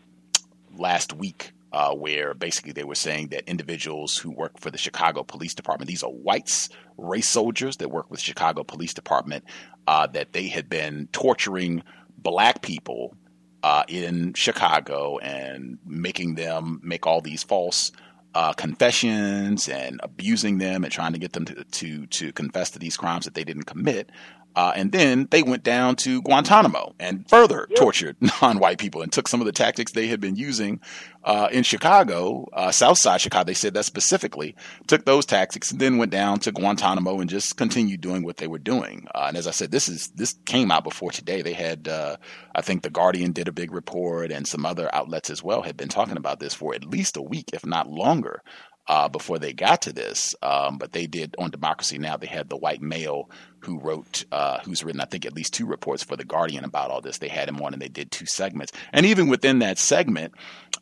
last 0.76 1.14
week 1.14 1.54
uh, 1.72 1.94
where 1.94 2.34
basically 2.34 2.72
they 2.72 2.84
were 2.84 2.96
saying 2.96 3.30
that 3.30 3.50
individuals 3.50 4.18
who 4.18 4.32
work 4.32 4.60
for 4.60 4.70
the 4.70 4.78
Chicago 4.78 5.24
Police 5.24 5.56
Department, 5.56 5.88
these 5.88 6.04
are 6.04 6.12
whites, 6.12 6.70
race 6.98 7.28
soldiers 7.28 7.78
that 7.78 7.90
work 7.90 8.10
with 8.12 8.20
Chicago 8.20 8.64
Police 8.64 8.94
Department, 8.94 9.44
uh, 9.88 10.06
that 10.08 10.34
they 10.34 10.48
had 10.48 10.70
been 10.70 11.08
torturing 11.12 11.84
black 12.18 12.62
people 12.62 13.16
uh, 13.64 13.84
in 13.88 14.34
Chicago 14.34 15.18
and 15.20 15.80
making 15.86 16.36
them 16.36 16.82
make 16.84 17.08
all 17.08 17.22
these 17.22 17.44
false 17.44 17.92
uh, 18.36 18.52
confessions 18.54 19.70
and 19.70 20.00
abusing 20.04 20.58
them 20.58 20.84
and 20.84 20.92
trying 20.92 21.14
to 21.14 21.20
get 21.20 21.34
them 21.34 21.46
to, 21.46 21.64
to, 21.66 22.06
to 22.08 22.32
confess 22.34 22.72
to 22.72 22.80
these 22.80 22.98
crimes 22.98 23.26
that 23.26 23.34
they 23.34 23.44
didn't 23.44 23.64
commit. 23.64 24.10
Uh, 24.56 24.72
and 24.76 24.92
then 24.92 25.28
they 25.32 25.44
went 25.44 25.64
down 25.64 25.96
to 25.96 26.22
Guantanamo 26.22 26.94
and 27.00 27.28
further 27.30 27.68
yep. 27.70 27.78
tortured 27.78 28.18
non-white 28.42 28.78
people 28.78 29.02
and 29.02 29.12
took 29.12 29.28
some 29.28 29.42
of 29.42 29.46
the 29.46 29.52
tactics 29.52 29.92
they 29.92 30.08
had 30.08 30.20
been 30.20 30.36
using 30.36 30.80
uh, 31.24 31.48
in 31.52 31.64
Chicago, 31.64 32.48
uh, 32.54 32.72
South 32.72 32.98
Side 32.98 33.22
Chicago. 33.22 33.46
They 33.46 33.54
said 33.54 33.74
that 33.74 33.86
specifically 33.86 34.56
took 34.88 35.06
those 35.06 35.26
tactics 35.26 35.72
and 35.72 35.80
then 35.80 35.98
went 35.98 36.12
down 36.12 36.40
to 36.40 36.52
Guantanamo 36.52 37.20
and 37.20 37.30
just 37.30 37.58
continued 37.58 38.02
doing 38.02 38.24
what 38.24 38.38
they 38.38 38.48
were 38.48 38.60
doing. 38.60 39.08
Uh, 39.16 39.26
and 39.28 39.38
as 39.38 39.48
I 39.48 39.52
said, 39.52 39.72
this 39.72 39.88
is 39.88 40.10
this 40.10 40.36
came 40.46 40.72
out 40.72 40.84
before 40.84 41.12
today. 41.12 41.42
They 41.42 41.54
had, 41.54 41.88
uh, 41.88 42.18
I 42.54 42.62
think, 42.62 42.84
the 42.84 42.90
Guardian 42.90 43.32
did 43.32 43.48
a 43.48 43.54
big 43.54 43.72
report 43.72 44.32
and 44.32 44.48
some 44.48 44.66
other 44.66 44.94
outlets 44.94 45.30
as 45.30 45.42
well 45.42 45.62
had 45.62 45.78
been 45.78 45.90
talking 45.90 46.18
about 46.18 46.40
this 46.40 46.54
for 46.54 46.76
at 46.76 46.86
least 46.86 47.18
a 47.18 47.22
week, 47.22 47.52
if 47.54 47.66
not 47.66 47.90
longer 47.90 48.42
uh, 48.88 49.08
before 49.08 49.40
they 49.40 49.54
got 49.54 49.84
to 49.84 49.94
this. 49.94 50.36
Um, 50.42 50.78
but 50.78 50.92
they 50.92 51.08
did 51.08 51.36
on 51.38 51.52
Democracy 51.52 51.98
Now! 51.98 52.18
They 52.18 52.28
had 52.28 52.50
the 52.50 52.58
white 52.58 52.82
male 52.82 53.30
who 53.60 53.80
wrote, 53.80 54.26
uh, 54.32 54.60
who's 54.60 54.84
written, 54.84 55.02
I 55.02 55.06
think, 55.06 55.26
at 55.26 55.34
least 55.34 55.54
two 55.54 55.66
reports 55.66 56.04
for 56.04 56.18
The 56.18 56.26
Guardian 56.26 56.66
about 56.66 56.92
all 56.92 57.02
this. 57.02 57.18
They 57.18 57.30
had 57.30 57.48
him 57.48 57.62
on 57.62 57.74
and 57.74 57.82
they 57.82 57.88
did 57.88 58.12
two 58.12 58.26
segments. 58.26 58.74
And 58.92 59.06
even 59.06 59.28
within 59.28 59.60
that 59.60 59.78
segment, 59.78 60.34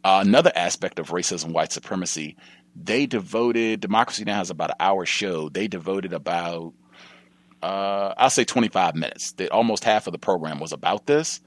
uh, 0.03 0.23
another 0.25 0.51
aspect 0.55 0.97
of 0.97 1.09
racism, 1.09 1.51
white 1.51 1.71
supremacy, 1.71 2.37
they 2.75 3.05
devoted, 3.05 3.81
Democracy 3.81 4.23
Now! 4.23 4.37
has 4.37 4.49
about 4.49 4.71
an 4.71 4.77
hour 4.79 5.05
show. 5.05 5.49
They 5.49 5.67
devoted 5.67 6.13
about, 6.13 6.73
uh, 7.61 8.13
I'll 8.17 8.29
say 8.31 8.45
25 8.45 8.95
minutes. 8.95 9.33
They, 9.33 9.49
almost 9.49 9.83
half 9.83 10.07
of 10.07 10.13
the 10.13 10.19
program 10.19 10.59
was 10.59 10.71
about 10.71 11.05
this. 11.05 11.41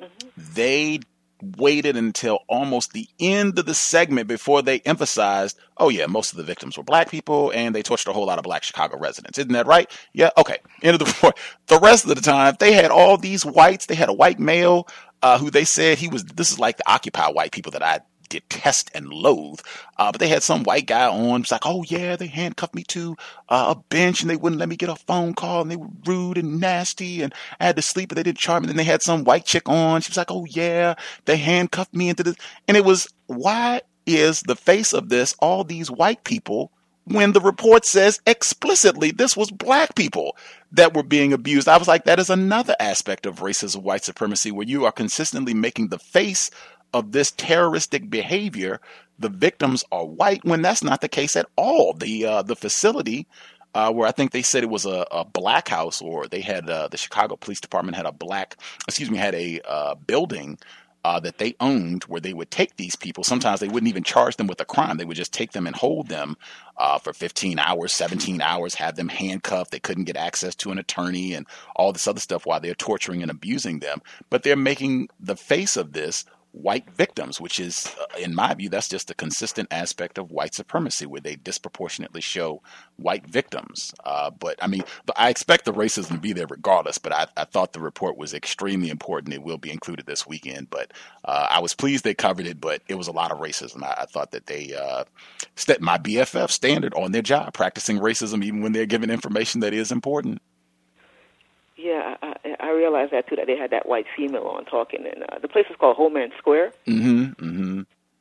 Mm-hmm. 0.00 0.54
They 0.54 1.00
waited 1.42 1.96
until 1.96 2.40
almost 2.48 2.92
the 2.92 3.08
end 3.20 3.58
of 3.58 3.66
the 3.66 3.74
segment 3.74 4.28
before 4.28 4.62
they 4.62 4.80
emphasized, 4.80 5.58
oh, 5.76 5.88
yeah, 5.88 6.06
most 6.06 6.32
of 6.32 6.38
the 6.38 6.44
victims 6.44 6.76
were 6.76 6.84
black 6.84 7.10
people 7.10 7.50
and 7.54 7.74
they 7.74 7.82
tortured 7.82 8.10
a 8.10 8.14
whole 8.14 8.26
lot 8.26 8.38
of 8.38 8.44
black 8.44 8.62
Chicago 8.62 8.96
residents. 8.98 9.38
Isn't 9.38 9.52
that 9.52 9.66
right? 9.66 9.90
Yeah, 10.12 10.30
okay. 10.38 10.58
End 10.82 10.94
of 10.94 11.00
the 11.00 11.04
report. 11.12 11.38
The 11.66 11.80
rest 11.80 12.04
of 12.04 12.14
the 12.14 12.22
time, 12.22 12.56
they 12.58 12.72
had 12.72 12.90
all 12.90 13.16
these 13.16 13.44
whites. 13.44 13.86
They 13.86 13.94
had 13.94 14.08
a 14.08 14.14
white 14.14 14.38
male 14.38 14.86
uh, 15.22 15.38
who 15.38 15.50
they 15.50 15.64
said 15.64 15.98
he 15.98 16.08
was, 16.08 16.24
this 16.24 16.52
is 16.52 16.58
like 16.58 16.76
the 16.76 16.90
Occupy 16.90 17.28
white 17.28 17.52
people 17.52 17.72
that 17.72 17.82
I 17.82 18.00
detest 18.32 18.90
and 18.94 19.08
loathe. 19.08 19.60
Uh, 19.98 20.10
but 20.10 20.20
they 20.20 20.28
had 20.28 20.42
some 20.42 20.64
white 20.64 20.86
guy 20.86 21.08
on. 21.08 21.42
It's 21.42 21.52
like, 21.52 21.66
oh 21.66 21.84
yeah, 21.84 22.16
they 22.16 22.26
handcuffed 22.26 22.74
me 22.74 22.84
to 22.84 23.16
uh, 23.48 23.74
a 23.76 23.80
bench 23.88 24.20
and 24.22 24.30
they 24.30 24.36
wouldn't 24.36 24.58
let 24.58 24.68
me 24.68 24.76
get 24.76 24.88
a 24.88 24.96
phone 24.96 25.34
call 25.34 25.62
and 25.62 25.70
they 25.70 25.76
were 25.76 25.88
rude 26.06 26.38
and 26.38 26.60
nasty 26.60 27.22
and 27.22 27.34
I 27.60 27.66
had 27.66 27.76
to 27.76 27.82
sleep 27.82 28.08
but 28.08 28.16
they 28.16 28.22
didn't 28.22 28.38
charm 28.38 28.62
me. 28.62 28.68
Then 28.68 28.76
they 28.76 28.84
had 28.84 29.02
some 29.02 29.24
white 29.24 29.44
chick 29.44 29.68
on. 29.68 30.00
She 30.00 30.10
was 30.10 30.16
like, 30.16 30.30
oh 30.30 30.46
yeah, 30.46 30.94
they 31.24 31.36
handcuffed 31.36 31.94
me 31.94 32.08
into 32.08 32.22
this. 32.22 32.36
And 32.66 32.76
it 32.76 32.84
was, 32.84 33.08
why 33.26 33.82
is 34.06 34.42
the 34.42 34.56
face 34.56 34.92
of 34.92 35.08
this 35.08 35.34
all 35.38 35.64
these 35.64 35.90
white 35.90 36.24
people 36.24 36.72
when 37.04 37.32
the 37.32 37.40
report 37.40 37.84
says 37.84 38.20
explicitly 38.26 39.10
this 39.10 39.36
was 39.36 39.50
black 39.50 39.94
people 39.94 40.36
that 40.72 40.94
were 40.94 41.02
being 41.02 41.32
abused. 41.32 41.68
I 41.68 41.76
was 41.76 41.88
like, 41.88 42.04
that 42.04 42.18
is 42.18 42.30
another 42.30 42.74
aspect 42.80 43.26
of 43.26 43.40
racism, 43.40 43.82
white 43.82 44.04
supremacy, 44.04 44.50
where 44.50 44.66
you 44.66 44.84
are 44.86 44.92
consistently 44.92 45.52
making 45.52 45.88
the 45.88 45.98
face 45.98 46.50
of 46.92 47.12
this 47.12 47.30
terroristic 47.30 48.10
behavior, 48.10 48.80
the 49.18 49.28
victims 49.28 49.84
are 49.92 50.04
white 50.04 50.44
when 50.44 50.62
that's 50.62 50.82
not 50.82 51.00
the 51.00 51.08
case 51.08 51.36
at 51.36 51.46
all. 51.56 51.92
The 51.92 52.24
uh, 52.24 52.42
the 52.42 52.56
facility 52.56 53.26
uh, 53.74 53.92
where 53.92 54.06
I 54.06 54.12
think 54.12 54.32
they 54.32 54.42
said 54.42 54.62
it 54.62 54.70
was 54.70 54.84
a, 54.84 55.06
a 55.10 55.24
black 55.24 55.68
house, 55.68 56.02
or 56.02 56.26
they 56.26 56.40
had 56.40 56.68
uh, 56.68 56.88
the 56.88 56.98
Chicago 56.98 57.36
Police 57.36 57.60
Department 57.60 57.96
had 57.96 58.06
a 58.06 58.12
black, 58.12 58.56
excuse 58.86 59.10
me, 59.10 59.18
had 59.18 59.34
a 59.34 59.60
uh, 59.66 59.94
building 59.94 60.58
uh, 61.04 61.18
that 61.20 61.38
they 61.38 61.54
owned 61.58 62.04
where 62.04 62.20
they 62.20 62.32
would 62.32 62.50
take 62.50 62.76
these 62.76 62.94
people. 62.94 63.24
Sometimes 63.24 63.60
they 63.60 63.68
wouldn't 63.68 63.88
even 63.88 64.04
charge 64.04 64.36
them 64.36 64.46
with 64.46 64.60
a 64.60 64.64
crime. 64.64 64.98
They 64.98 65.04
would 65.04 65.16
just 65.16 65.32
take 65.32 65.52
them 65.52 65.66
and 65.66 65.74
hold 65.74 66.08
them 66.08 66.36
uh, 66.76 66.98
for 66.98 67.12
15 67.12 67.58
hours, 67.58 67.92
17 67.92 68.40
hours, 68.40 68.74
have 68.76 68.94
them 68.94 69.08
handcuffed. 69.08 69.72
They 69.72 69.80
couldn't 69.80 70.04
get 70.04 70.16
access 70.16 70.54
to 70.56 70.70
an 70.70 70.78
attorney 70.78 71.34
and 71.34 71.46
all 71.74 71.92
this 71.92 72.06
other 72.06 72.20
stuff 72.20 72.46
while 72.46 72.60
they're 72.60 72.74
torturing 72.74 73.22
and 73.22 73.30
abusing 73.30 73.80
them. 73.80 74.00
But 74.30 74.42
they're 74.44 74.54
making 74.54 75.08
the 75.18 75.36
face 75.36 75.76
of 75.76 75.92
this 75.92 76.24
white 76.52 76.88
victims, 76.90 77.40
which 77.40 77.58
is, 77.58 77.94
uh, 78.00 78.18
in 78.18 78.34
my 78.34 78.54
view, 78.54 78.68
that's 78.68 78.88
just 78.88 79.10
a 79.10 79.14
consistent 79.14 79.68
aspect 79.70 80.18
of 80.18 80.30
white 80.30 80.54
supremacy, 80.54 81.06
where 81.06 81.20
they 81.20 81.36
disproportionately 81.36 82.20
show 82.20 82.62
white 82.96 83.26
victims. 83.26 83.92
Uh, 84.04 84.30
but 84.30 84.56
I 84.62 84.66
mean, 84.66 84.84
I 85.16 85.30
expect 85.30 85.64
the 85.64 85.72
racism 85.72 86.08
to 86.08 86.18
be 86.18 86.32
there 86.32 86.46
regardless. 86.46 86.98
But 86.98 87.12
I, 87.12 87.26
I, 87.36 87.44
thought 87.44 87.72
the 87.72 87.80
report 87.80 88.16
was 88.16 88.34
extremely 88.34 88.90
important. 88.90 89.34
It 89.34 89.42
will 89.42 89.58
be 89.58 89.70
included 89.70 90.06
this 90.06 90.26
weekend. 90.26 90.70
But 90.70 90.92
uh, 91.24 91.48
I 91.50 91.60
was 91.60 91.74
pleased 91.74 92.04
they 92.04 92.14
covered 92.14 92.46
it. 92.46 92.60
But 92.60 92.82
it 92.88 92.94
was 92.94 93.08
a 93.08 93.12
lot 93.12 93.32
of 93.32 93.38
racism. 93.38 93.82
I, 93.82 94.02
I 94.02 94.04
thought 94.06 94.30
that 94.32 94.46
they 94.46 94.74
uh, 94.74 95.04
set 95.56 95.80
my 95.80 95.98
BFF 95.98 96.50
standard 96.50 96.94
on 96.94 97.12
their 97.12 97.22
job, 97.22 97.54
practicing 97.54 97.98
racism 97.98 98.44
even 98.44 98.62
when 98.62 98.72
they're 98.72 98.86
given 98.86 99.10
information 99.10 99.60
that 99.60 99.74
is 99.74 99.90
important. 99.90 100.40
Yeah, 101.82 102.16
I, 102.22 102.56
I 102.60 102.70
realized 102.70 103.12
that 103.12 103.28
too. 103.28 103.34
That 103.34 103.48
they 103.48 103.56
had 103.56 103.70
that 103.70 103.88
white 103.88 104.06
female 104.16 104.44
on 104.44 104.64
talking, 104.66 105.04
and 105.04 105.24
uh, 105.24 105.40
the 105.40 105.48
place 105.48 105.66
is 105.68 105.74
called 105.76 105.96
Homan 105.96 106.30
Square. 106.38 106.72
Mm-hmm. 106.86 107.44
Mm-hmm. 107.44 107.80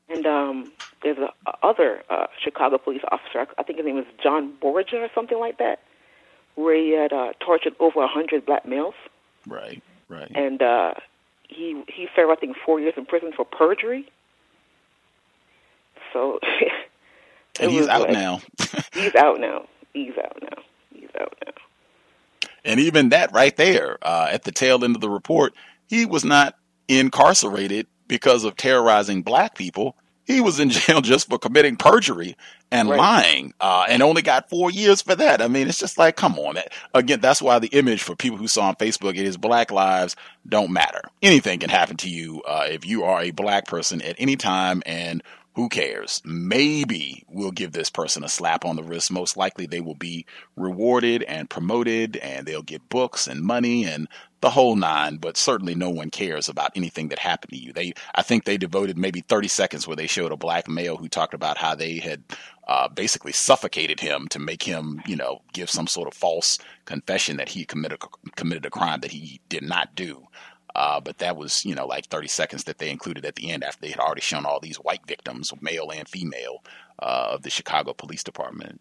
And 0.10 0.26
um, 0.26 0.72
there's 1.04 1.20
a, 1.20 1.32
a 1.46 1.54
other 1.62 2.02
uh, 2.10 2.26
Chicago 2.44 2.80
police 2.80 3.04
officer. 3.12 3.46
I 3.60 3.64
think 3.64 3.78
his 3.78 3.86
name 3.86 3.98
was 3.98 4.06
John 4.22 4.54
Borgia 4.60 4.98
or 4.98 5.10
something 5.14 5.40
like 5.40 5.60
that, 5.60 5.80
where 6.56 6.76
he 6.76 6.90
had 6.90 7.14
uh, 7.14 7.34
tortured 7.40 7.76
over 7.80 8.02
a 8.02 8.08
hundred 8.08 8.48
black 8.48 8.66
males. 8.66 8.96
Right. 9.46 9.84
Right. 10.10 10.32
And 10.34 10.64
uh, 10.64 10.96
he 11.48 11.84
he 11.88 12.08
served 12.16 12.32
I 12.32 12.36
think 12.36 12.58
four 12.66 12.80
years 12.80 12.96
in 12.98 13.06
prison 13.06 13.32
for 13.32 13.46
perjury. 13.46 14.10
So. 16.14 16.40
and 17.60 17.70
he's 17.70 17.88
out 17.88 18.02
like, 18.02 18.12
now. 18.12 18.42
he's 18.94 19.14
out 19.14 19.40
now. 19.40 19.68
He's 19.94 20.18
out 20.18 20.42
now. 20.42 20.64
He's 20.96 21.10
out 21.20 21.38
now. 21.46 21.54
And 22.64 22.80
even 22.80 23.10
that 23.10 23.32
right 23.34 23.56
there, 23.56 23.98
uh, 24.02 24.28
at 24.32 24.44
the 24.44 24.52
tail 24.52 24.84
end 24.84 24.96
of 24.96 25.02
the 25.02 25.10
report, 25.10 25.54
he 25.88 26.06
was 26.06 26.24
not 26.24 26.56
incarcerated 26.88 27.88
because 28.08 28.44
of 28.44 28.56
terrorizing 28.56 29.24
black 29.24 29.56
people. 29.56 29.96
He 30.24 30.42
was 30.42 30.60
in 30.60 30.70
jail 30.72 31.02
just 31.02 31.30
for 31.30 31.40
committing 31.40 31.76
perjury 31.76 32.36
and 32.72 32.90
right. 32.90 32.98
lying, 33.00 33.54
uh, 33.60 33.86
and 33.90 34.02
only 34.02 34.22
got 34.22 34.50
four 34.50 34.72
years 34.72 35.02
for 35.02 35.16
that. 35.16 35.42
I 35.42 35.48
mean, 35.48 35.68
it's 35.68 35.80
just 35.80 35.98
like, 35.98 36.16
come 36.16 36.40
on. 36.40 36.58
Again, 36.94 37.20
that's 37.20 37.42
why 37.42 37.60
the 37.60 37.68
image 37.68 38.02
for 38.02 38.16
people 38.16 38.38
who 38.38 38.48
saw 38.48 38.70
on 38.70 38.76
Facebook 38.76 39.12
it 39.12 39.26
is 39.26 39.36
Black 39.36 39.72
lives 39.72 40.16
don't 40.48 40.72
matter. 40.72 41.02
Anything 41.22 41.60
can 41.60 41.70
happen 41.70 41.98
to 41.98 42.10
you 42.10 42.42
uh, 42.44 42.66
if 42.70 42.86
you 42.86 43.04
are 43.04 43.22
a 43.22 43.32
black 43.32 43.66
person 43.66 44.02
at 44.02 44.16
any 44.20 44.38
time, 44.38 44.82
and 44.86 45.22
who 45.54 45.68
cares? 45.68 46.22
Maybe 46.24 47.26
we'll 47.28 47.52
give 47.52 47.74
this 47.74 47.90
person 47.90 48.24
a 48.24 48.30
slap 48.30 48.64
on 48.64 48.78
the 48.78 48.84
wrist. 48.84 49.12
Most 49.12 49.36
likely 49.36 49.66
they 49.66 49.82
will 49.82 49.96
be 49.96 50.26
rewarded 50.56 51.24
and 51.24 51.50
promoted 51.50 52.16
and 52.18 52.46
they'll 52.46 52.62
get 52.62 52.88
books 52.88 53.28
and 53.28 53.42
money 53.42 53.86
and 53.86 54.08
the 54.40 54.50
whole 54.50 54.76
nine, 54.76 55.18
but 55.18 55.38
certainly 55.38 55.76
no 55.76 55.90
one 55.90 56.10
cares 56.10 56.50
about 56.50 56.72
anything 56.76 57.10
that 57.10 57.20
happened 57.20 57.52
to 57.52 57.60
you. 57.60 57.74
They, 57.74 57.94
I 58.16 58.24
think 58.24 58.44
they 58.44 58.58
devoted 58.58 58.98
maybe 58.98 59.22
30 59.22 59.48
seconds 59.48 59.88
where 59.88 59.96
they 59.96 60.08
showed 60.08 60.32
a 60.32 60.38
black 60.38 60.68
male 60.68 60.98
who 60.98 61.08
talked 61.08 61.36
about 61.36 61.58
how 61.58 61.76
they 61.76 61.98
had 61.98 62.24
uh, 62.68 62.88
basically 62.88 63.34
suffocated 63.34 64.00
him 64.00 64.28
to 64.30 64.40
make 64.40 64.64
him, 64.64 65.02
you 65.06 65.16
know, 65.16 65.42
give 65.54 65.70
some 65.70 65.86
sort 65.86 66.08
of 66.08 66.14
false 66.14 66.58
confession 66.86 67.38
that 67.38 67.50
he 67.50 67.66
committed 67.66 68.00
committed 68.36 68.66
a 68.66 68.70
crime 68.70 69.02
that 69.02 69.12
he 69.12 69.42
did 69.50 69.64
not 69.64 69.94
do. 69.96 70.26
Uh, 70.76 71.00
but 71.00 71.18
that 71.18 71.36
was, 71.36 71.66
you 71.66 71.76
know, 71.76 71.86
like 71.86 72.08
30 72.08 72.28
seconds 72.28 72.64
that 72.64 72.78
they 72.78 72.90
included 72.90 73.26
at 73.26 73.36
the 73.36 73.52
end 73.52 73.64
after 73.64 73.82
they 73.82 73.90
had 73.90 74.00
already 74.00 74.22
shown 74.22 74.46
all 74.46 74.60
these 74.60 74.78
white 74.78 75.06
victims, 75.06 75.52
male 75.62 75.92
and 75.92 76.08
female, 76.08 76.64
uh, 77.00 77.32
of 77.32 77.44
the 77.44 77.50
Chicago 77.50 77.94
Police 77.94 78.24
Department. 78.24 78.80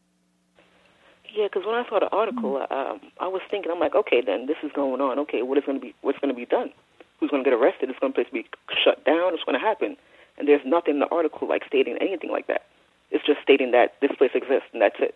Yeah, 1.35 1.47
because 1.47 1.65
when 1.65 1.77
I 1.77 1.89
saw 1.89 2.01
the 2.01 2.09
article, 2.09 2.57
um, 2.71 3.01
I 3.21 3.29
was 3.29 3.43
thinking, 3.51 3.71
I'm 3.71 3.79
like, 3.79 3.95
okay, 3.95 4.21
then 4.21 4.47
this 4.47 4.57
is 4.63 4.73
going 4.73 5.01
on. 5.01 5.19
Okay, 5.21 5.43
what 5.43 5.59
is 5.59 5.65
going 5.65 5.79
to 5.79 5.85
be 5.85 5.95
what's 6.03 6.19
going 6.19 6.33
to 6.33 6.39
be 6.39 6.47
done? 6.47 6.73
Who's 7.19 7.31
going 7.31 7.45
to 7.45 7.49
get 7.51 7.57
arrested? 7.57 7.91
It's 7.91 7.99
going 7.99 8.13
to 8.15 8.25
be 8.33 8.47
shut 8.83 9.05
down. 9.05 9.35
It's 9.35 9.45
going 9.45 9.59
to 9.59 9.65
happen. 9.65 9.97
And 10.39 10.49
there's 10.49 10.63
nothing 10.65 10.95
in 10.95 11.01
the 11.01 11.09
article 11.09 11.47
like 11.47 11.65
stating 11.67 11.99
anything 12.01 12.31
like 12.31 12.47
that. 12.49 12.65
It's 13.11 13.25
just 13.25 13.41
stating 13.43 13.73
that 13.73 13.95
this 14.01 14.11
place 14.17 14.31
exists 14.35 14.69
and 14.73 14.81
that's 14.81 14.97
it. 14.99 15.15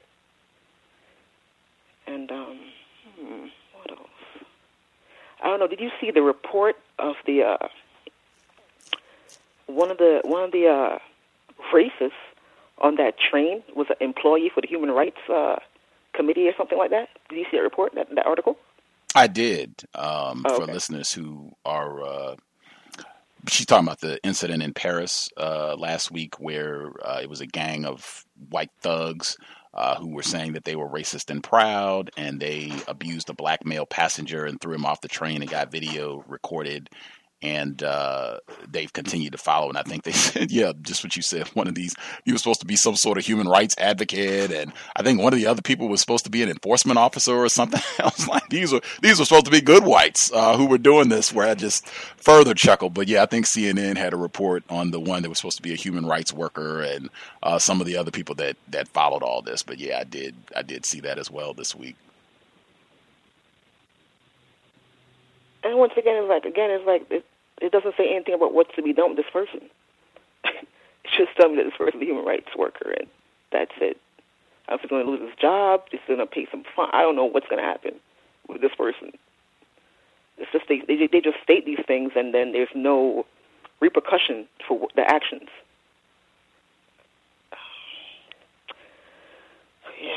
And 2.07 2.31
um, 2.31 2.61
hmm? 3.19 3.47
I 5.43 5.49
don't 5.49 5.61
know. 5.61 5.69
Did 5.69 5.81
you 5.81 5.91
see 6.01 6.11
the 6.11 6.23
report 6.23 6.77
of 6.99 7.15
the 7.27 7.43
uh, 7.43 7.69
one 9.67 9.91
of 9.91 9.99
the 9.99 10.21
one 10.25 10.43
of 10.43 10.53
the 10.53 10.67
uh, 10.67 10.99
racists 11.73 12.13
on 12.79 12.97
that 12.97 13.15
train 13.19 13.63
was 13.75 13.87
an 13.91 13.97
employee 14.01 14.51
for 14.53 14.61
the 14.61 14.69
Human 14.69 14.91
Rights 14.91 15.19
uh, 15.33 15.57
Committee 16.13 16.49
or 16.49 16.53
something 16.57 16.79
like 16.79 16.91
that? 16.91 17.09
Did 17.29 17.37
you 17.39 17.45
see 17.51 17.57
that 17.57 17.63
report, 17.63 17.95
that, 17.95 18.09
that 18.15 18.27
article? 18.27 18.57
I 19.15 19.27
did. 19.27 19.85
Um, 19.95 20.45
Oh, 20.47 20.57
For 20.57 20.67
listeners 20.67 21.13
who 21.13 21.53
are, 21.65 22.03
uh, 22.03 22.37
she's 23.49 23.67
talking 23.67 23.87
about 23.87 24.01
the 24.01 24.19
incident 24.25 24.63
in 24.63 24.75
Paris 24.75 25.29
uh, 25.37 25.77
last 25.79 26.11
week 26.11 26.41
where 26.41 26.93
uh, 27.05 27.21
it 27.23 27.31
was 27.31 27.41
a 27.41 27.47
gang 27.47 27.85
of 27.85 28.25
white 28.51 28.71
thugs 28.81 29.37
uh, 29.75 29.97
who 29.97 30.09
were 30.09 30.23
saying 30.23 30.53
that 30.53 30.65
they 30.65 30.77
were 30.77 30.89
racist 30.89 31.31
and 31.31 31.43
proud, 31.43 32.11
and 32.17 32.41
they 32.41 32.73
abused 32.87 33.29
a 33.29 33.35
black 33.35 33.65
male 33.67 33.87
passenger 33.87 34.45
and 34.45 34.61
threw 34.61 34.75
him 34.75 34.87
off 34.87 35.01
the 35.01 35.09
train 35.09 35.43
and 35.43 35.51
got 35.51 35.73
video 35.73 36.25
recorded. 36.29 36.89
And 37.45 37.83
uh, 37.83 38.39
they've 38.67 38.93
continued 38.93 39.33
to 39.33 39.39
follow. 39.39 39.69
And 39.69 39.77
I 39.77 39.83
think 39.83 40.05
they 40.05 40.13
said, 40.13 40.51
yeah, 40.51 40.73
just 40.83 41.05
what 41.05 41.15
you 41.17 41.23
said. 41.23 41.49
One 41.49 41.69
of 41.69 41.75
these, 41.75 41.95
he 42.25 42.33
was 42.33 42.41
supposed 42.41 42.61
to 42.61 42.67
be 42.67 42.77
some 42.77 42.97
sort 42.97 43.19
of 43.19 43.27
human 43.27 43.47
rights 43.47 43.75
advocate, 43.79 44.51
and 44.51 44.73
I 44.97 45.03
think 45.03 45.21
one 45.21 45.33
of 45.33 45.39
the 45.39 45.47
other 45.47 45.63
people 45.63 45.89
was 45.89 46.01
supposed 46.01 46.25
to 46.25 46.31
be 46.31 46.43
an 46.43 46.49
enforcement 46.49 46.99
officer 46.99 47.37
or 47.37 47.49
something. 47.49 47.81
Like, 48.29 48.49
these 48.49 48.73
were 48.73 48.81
these 49.03 49.19
were 49.19 49.25
supposed 49.25 49.45
to 49.47 49.51
be 49.51 49.61
good 49.61 49.85
whites 49.85 50.31
uh, 50.33 50.57
who 50.57 50.67
were 50.67 50.79
doing 50.79 51.09
this. 51.09 51.33
Where 51.33 51.49
I 51.49 51.55
just 51.55 51.87
further 51.89 52.55
chuckled. 52.55 52.95
But 52.95 53.09
yeah, 53.09 53.23
I 53.23 53.27
think 53.27 53.47
CNN 53.47 53.97
had 53.97 54.13
a 54.13 54.17
report 54.17 54.65
on 54.71 54.91
the 54.91 55.01
one 55.01 55.23
that 55.23 55.29
was 55.29 55.39
supposed 55.39 55.57
to 55.57 55.63
be 55.63 55.73
a 55.73 55.77
human 55.77 56.07
rights 56.07 56.33
worker, 56.33 56.81
and 56.81 57.11
uh, 57.43 57.59
some 57.59 57.81
of 57.81 57.87
the 57.87 57.97
other 57.97 58.11
people 58.11 58.35
that 58.37 58.57
that 58.69 58.89
followed 58.89 59.23
all 59.23 59.43
this. 59.43 59.63
But 59.63 59.79
yeah, 59.79 59.99
I 59.99 60.05
did 60.05 60.35
I 60.57 60.63
did 60.63 60.87
see 60.87 61.01
that 61.01 61.19
as 61.19 61.31
well 61.31 61.55
this 61.55 61.75
week. 61.75 61.97
And 65.65 65.79
once 65.79 65.93
again, 65.97 66.17
it's 66.17 66.29
like 66.29 66.45
again, 66.45 66.71
it's 66.71 66.87
like 66.87 67.07
it, 67.11 67.25
it 67.65 67.73
doesn't 67.73 67.95
say 67.97 68.15
anything 68.15 68.35
about 68.35 68.53
what's 68.53 68.75
to 68.77 68.83
be 68.83 68.93
done 68.93 69.11
with 69.11 69.17
this 69.17 69.33
person. 69.33 69.69
it's 70.45 71.17
just 71.17 71.35
telling 71.37 71.57
me 71.57 71.63
that 71.63 71.71
this 71.71 71.79
person 71.79 72.01
is 72.01 72.03
a 72.03 72.11
human 72.11 72.25
rights 72.25 72.49
worker, 72.57 72.91
and 72.91 73.09
that's 73.51 73.73
it. 73.81 73.99
If 74.69 74.81
he's 74.81 74.91
going 74.91 75.05
to 75.05 75.11
lose 75.11 75.21
his 75.21 75.39
job, 75.41 75.85
he's 75.91 76.01
going 76.07 76.19
to 76.19 76.27
pay 76.27 76.47
some 76.51 76.65
fine. 76.77 76.91
I 76.93 77.03
don't 77.03 77.17
know 77.17 77.25
what's 77.25 77.49
going 77.49 77.63
to 77.63 77.69
happen 77.69 77.95
with 78.49 78.61
this 78.61 78.75
person. 78.77 79.13
It's 80.37 80.51
just 80.53 80.65
they, 80.69 80.83
they 80.87 81.07
they 81.07 81.21
just 81.21 81.39
state 81.43 81.65
these 81.65 81.79
things, 81.87 82.13
and 82.17 82.35
then 82.35 82.53
there's 82.53 82.69
no 82.75 83.25
repercussion 83.81 84.47
for 84.67 84.89
the 84.97 85.03
actions. 85.03 85.49
Yeah. 90.03 90.11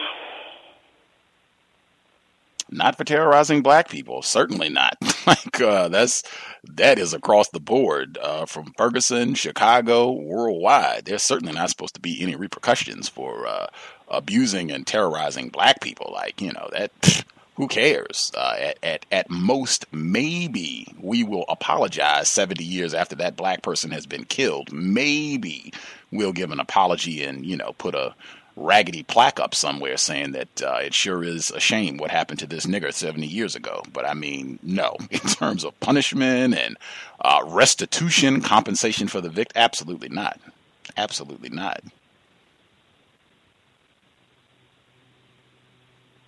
Not 2.69 2.97
for 2.97 3.05
terrorizing 3.05 3.61
black 3.61 3.89
people, 3.89 4.21
certainly 4.21 4.69
not. 4.69 4.97
like 5.45 5.61
uh, 5.61 5.89
that's 5.89 6.23
that 6.63 6.97
is 6.97 7.13
across 7.13 7.49
the 7.49 7.59
board, 7.59 8.17
uh, 8.21 8.45
from 8.45 8.73
Ferguson, 8.77 9.35
Chicago, 9.35 10.11
worldwide. 10.11 11.05
There's 11.05 11.23
certainly 11.23 11.53
not 11.53 11.69
supposed 11.69 11.95
to 11.95 12.01
be 12.01 12.21
any 12.21 12.35
repercussions 12.35 13.09
for 13.09 13.45
uh, 13.45 13.67
abusing 14.07 14.71
and 14.71 14.87
terrorizing 14.87 15.49
black 15.49 15.81
people. 15.81 16.11
Like 16.13 16.41
you 16.41 16.51
know 16.53 16.69
that. 16.71 17.25
Who 17.57 17.67
cares? 17.67 18.31
Uh, 18.37 18.53
at, 18.59 18.77
at 18.83 19.05
at 19.11 19.29
most, 19.31 19.91
maybe 19.91 20.93
we 21.01 21.23
will 21.23 21.43
apologize 21.49 22.31
70 22.31 22.63
years 22.63 22.93
after 22.93 23.15
that 23.15 23.35
black 23.35 23.63
person 23.63 23.89
has 23.89 24.05
been 24.05 24.25
killed. 24.25 24.71
Maybe 24.71 25.73
we'll 26.11 26.33
give 26.33 26.51
an 26.51 26.59
apology 26.59 27.23
and 27.23 27.43
you 27.43 27.57
know 27.57 27.73
put 27.79 27.95
a 27.95 28.13
raggedy 28.57 29.03
plaque 29.03 29.39
up 29.39 29.55
somewhere 29.55 29.95
saying 29.97 30.31
that 30.33 30.61
uh, 30.61 30.79
it 30.81 30.93
sure 30.93 31.23
is 31.23 31.51
a 31.51 31.59
shame 31.59 31.97
what 31.97 32.11
happened 32.11 32.39
to 32.39 32.47
this 32.47 32.65
nigger 32.65 32.93
70 32.93 33.25
years 33.25 33.55
ago. 33.55 33.83
But 33.93 34.05
I 34.05 34.13
mean, 34.13 34.59
no, 34.63 34.97
in 35.11 35.19
terms 35.19 35.63
of 35.63 35.79
punishment 35.79 36.55
and 36.55 36.77
uh, 37.21 37.41
restitution, 37.45 38.41
compensation 38.41 39.07
for 39.07 39.21
the 39.21 39.29
victim, 39.29 39.61
absolutely 39.61 40.09
not. 40.09 40.39
Absolutely 40.97 41.49
not. 41.49 41.81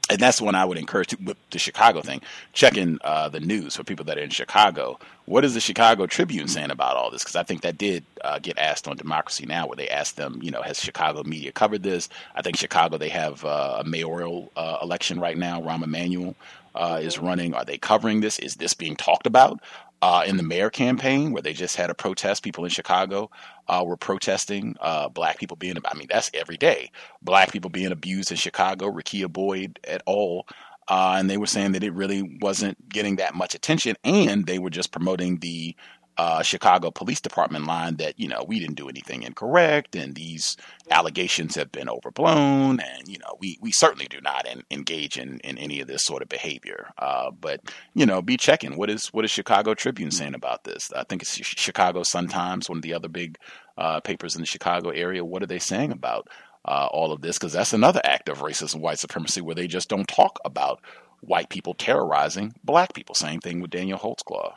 And 0.09 0.19
that's 0.19 0.41
when 0.41 0.55
I 0.55 0.65
would 0.65 0.77
encourage 0.77 1.15
with 1.23 1.37
the 1.51 1.59
Chicago 1.59 2.01
thing. 2.01 2.21
Checking 2.53 2.97
uh, 3.03 3.29
the 3.29 3.39
news 3.39 3.75
for 3.75 3.83
people 3.83 4.05
that 4.05 4.17
are 4.17 4.21
in 4.21 4.31
Chicago. 4.31 4.99
What 5.25 5.45
is 5.45 5.53
the 5.53 5.59
Chicago 5.59 6.07
Tribune 6.07 6.47
saying 6.47 6.71
about 6.71 6.97
all 6.97 7.11
this? 7.11 7.23
Because 7.23 7.35
I 7.35 7.43
think 7.43 7.61
that 7.61 7.77
did 7.77 8.03
uh, 8.23 8.39
get 8.39 8.57
asked 8.57 8.87
on 8.87 8.97
Democracy 8.97 9.45
Now, 9.45 9.67
where 9.67 9.75
they 9.75 9.87
asked 9.87 10.17
them, 10.17 10.39
you 10.41 10.49
know, 10.49 10.63
has 10.63 10.81
Chicago 10.81 11.23
media 11.23 11.51
covered 11.51 11.83
this? 11.83 12.09
I 12.35 12.41
think 12.41 12.57
Chicago 12.57 12.97
they 12.97 13.09
have 13.09 13.45
uh, 13.45 13.77
a 13.81 13.83
mayoral 13.83 14.51
uh, 14.55 14.79
election 14.81 15.19
right 15.19 15.37
now. 15.37 15.61
Rahm 15.61 15.83
Emanuel 15.83 16.35
uh, 16.73 16.99
is 17.01 17.19
running. 17.19 17.53
Are 17.53 17.65
they 17.65 17.77
covering 17.77 18.21
this? 18.21 18.39
Is 18.39 18.55
this 18.55 18.73
being 18.73 18.95
talked 18.95 19.27
about? 19.27 19.59
Uh, 20.01 20.23
in 20.25 20.37
the 20.37 20.43
mayor 20.43 20.69
campaign, 20.69 21.33
where 21.33 21.41
they 21.41 21.51
just 21.51 21.75
had 21.75 21.89
a 21.89 21.93
protest, 21.93 22.41
people 22.41 22.63
in 22.63 22.69
Chicago 22.69 23.29
uh, 23.67 23.83
were 23.85 23.97
protesting 23.97 24.77
uh, 24.79 25.09
black 25.09 25.37
people 25.37 25.57
being, 25.57 25.75
I 25.83 25.93
mean, 25.93 26.07
that's 26.09 26.31
every 26.33 26.55
day. 26.55 26.91
Black 27.21 27.51
people 27.51 27.69
being 27.69 27.91
abused 27.91 28.31
in 28.31 28.37
Chicago, 28.37 28.89
Rekia 28.89 29.31
Boyd 29.31 29.77
et 29.83 30.01
al. 30.07 30.45
Uh, 30.87 31.17
and 31.19 31.29
they 31.29 31.37
were 31.37 31.45
saying 31.45 31.73
that 31.73 31.83
it 31.83 31.93
really 31.93 32.39
wasn't 32.41 32.89
getting 32.89 33.17
that 33.17 33.35
much 33.35 33.53
attention. 33.53 33.95
And 34.03 34.45
they 34.45 34.57
were 34.57 34.71
just 34.71 34.91
promoting 34.91 35.39
the 35.39 35.75
uh, 36.19 36.41
Chicago 36.41 36.91
Police 36.91 37.21
Department 37.21 37.65
line 37.65 37.95
that, 37.95 38.19
you 38.19 38.27
know, 38.27 38.43
we 38.45 38.59
didn't 38.59 38.75
do 38.75 38.89
anything 38.89 39.23
incorrect 39.23 39.95
and 39.95 40.15
these 40.15 40.57
allegations 40.91 41.55
have 41.55 41.71
been 41.71 41.87
overblown. 41.87 42.81
And, 42.81 43.07
you 43.07 43.17
know, 43.19 43.37
we, 43.39 43.57
we 43.61 43.71
certainly 43.71 44.07
do 44.09 44.19
not 44.19 44.45
en- 44.45 44.65
engage 44.69 45.17
in, 45.17 45.39
in 45.45 45.57
any 45.57 45.79
of 45.79 45.87
this 45.87 46.03
sort 46.03 46.21
of 46.21 46.27
behavior. 46.27 46.89
Uh, 46.97 47.31
but, 47.31 47.61
you 47.93 48.05
know, 48.05 48.21
be 48.21 48.35
checking. 48.35 48.75
What 48.75 48.89
is 48.89 49.07
what 49.13 49.23
is 49.23 49.31
Chicago 49.31 49.73
Tribune 49.73 50.11
saying 50.11 50.35
about 50.35 50.65
this? 50.65 50.91
I 50.93 51.05
think 51.05 51.21
it's 51.21 51.35
Chicago 51.35 52.03
Sun-Times, 52.03 52.67
one 52.67 52.79
of 52.79 52.83
the 52.83 52.95
other 52.95 53.07
big 53.07 53.37
uh, 53.77 54.01
papers 54.01 54.35
in 54.35 54.41
the 54.41 54.45
Chicago 54.45 54.89
area. 54.89 55.23
What 55.23 55.41
are 55.41 55.47
they 55.47 55.59
saying 55.59 55.93
about 55.93 56.27
uh, 56.65 56.89
all 56.91 57.13
of 57.13 57.21
this? 57.21 57.37
Because 57.37 57.53
that's 57.53 57.71
another 57.71 58.01
act 58.03 58.27
of 58.27 58.39
racist 58.39 58.75
white 58.75 58.99
supremacy 58.99 59.39
where 59.39 59.55
they 59.55 59.67
just 59.67 59.87
don't 59.87 60.07
talk 60.09 60.37
about 60.43 60.81
white 61.21 61.47
people 61.47 61.75
terrorizing 61.75 62.53
black 62.61 62.93
people. 62.93 63.15
Same 63.15 63.39
thing 63.39 63.61
with 63.61 63.71
Daniel 63.71 63.97
Holtzclaw. 63.97 64.51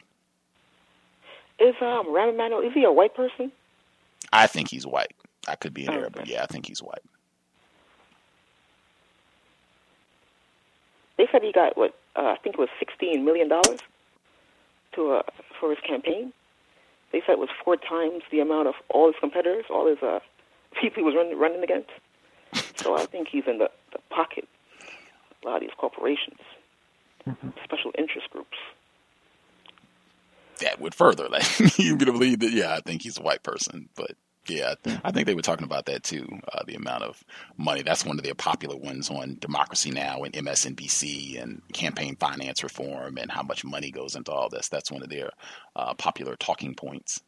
Is 1.63 1.77
um 1.81 2.07
Rahm 2.07 2.35
Emanuel 2.35 2.61
is 2.61 2.73
he 2.75 2.83
a 2.83 2.91
white 2.91 3.15
person? 3.15 3.53
I 4.33 4.49
think 4.49 4.69
he's 4.69 4.85
white. 4.85 5.15
I 5.47 5.55
could 5.55 5.73
be 5.73 5.87
an 5.87 5.95
Arab, 5.95 6.15
but 6.15 6.27
yeah, 6.27 6.43
I 6.43 6.47
think 6.47 6.67
he's 6.67 6.83
white. 6.83 7.03
They 11.19 11.29
said 11.31 11.43
he 11.43 11.53
got 11.53 11.77
what 11.77 11.95
uh, 12.17 12.35
I 12.35 12.37
think 12.43 12.57
it 12.57 12.59
was 12.59 12.69
sixteen 12.81 13.25
million 13.25 13.49
dollars 13.49 13.79
to 14.95 15.13
uh, 15.13 15.23
for 15.61 15.71
his 15.71 15.79
campaign. 15.87 16.33
They 17.13 17.23
said 17.25 17.33
it 17.33 17.39
was 17.39 17.51
four 17.65 17.77
times 17.77 18.23
the 18.33 18.41
amount 18.41 18.67
of 18.67 18.75
all 18.89 19.07
his 19.07 19.17
competitors, 19.21 19.67
all 19.71 19.87
his 19.87 20.03
uh, 20.03 20.19
people 20.81 20.97
he 20.97 21.05
was 21.05 21.15
running 21.15 21.39
running 21.39 21.63
against. 21.63 21.91
So 22.77 22.97
I 22.97 23.07
think 23.07 23.29
he's 23.29 23.45
in 23.47 23.59
the, 23.59 23.71
the 23.93 24.01
pocket. 24.11 24.49
of 24.81 24.89
A 25.45 25.47
lot 25.47 25.57
of 25.57 25.61
these 25.61 25.77
corporations, 25.79 26.41
special 27.63 27.93
interest 27.97 28.29
groups. 28.31 28.57
That 30.63 30.81
would 30.81 30.95
further 30.95 31.29
like 31.31 31.79
you 31.79 31.97
could 31.97 32.07
believe 32.07 32.41
that. 32.41 32.53
Yeah, 32.53 32.75
I 32.75 32.81
think 32.81 33.03
he's 33.03 33.19
a 33.19 33.23
white 33.23 33.43
person, 33.43 33.89
but 33.97 34.13
yeah, 34.49 34.75
I 35.05 35.13
think 35.13 35.27
they 35.27 35.35
were 35.35 35.43
talking 35.43 35.65
about 35.65 35.87
that 35.87 36.03
too. 36.03 36.27
Uh, 36.53 36.63
the 36.67 36.75
amount 36.75 37.05
of 37.05 37.23
money. 37.57 37.83
That's 37.83 38.05
one 38.05 38.19
of 38.19 38.25
their 38.25 38.35
popular 38.35 38.77
ones 38.77 39.11
on 39.11 39.37
Democracy 39.41 39.91
Now 39.91 40.23
and 40.25 40.35
MSNBC 40.35 41.41
and 41.41 41.63
campaign 41.73 42.17
finance 42.17 42.63
reform 42.63 43.19
and 43.19 43.31
how 43.31 43.43
much 43.43 43.65
money 43.65 43.91
goes 43.91 44.17
into 44.17 44.33
all 44.33 44.49
this. 44.49 44.69
That's 44.69 44.91
one 44.91 45.03
of 45.03 45.11
their 45.11 45.31
uh, 45.77 45.95
popular 45.95 46.37
talking 46.37 46.75
points. 46.75 47.23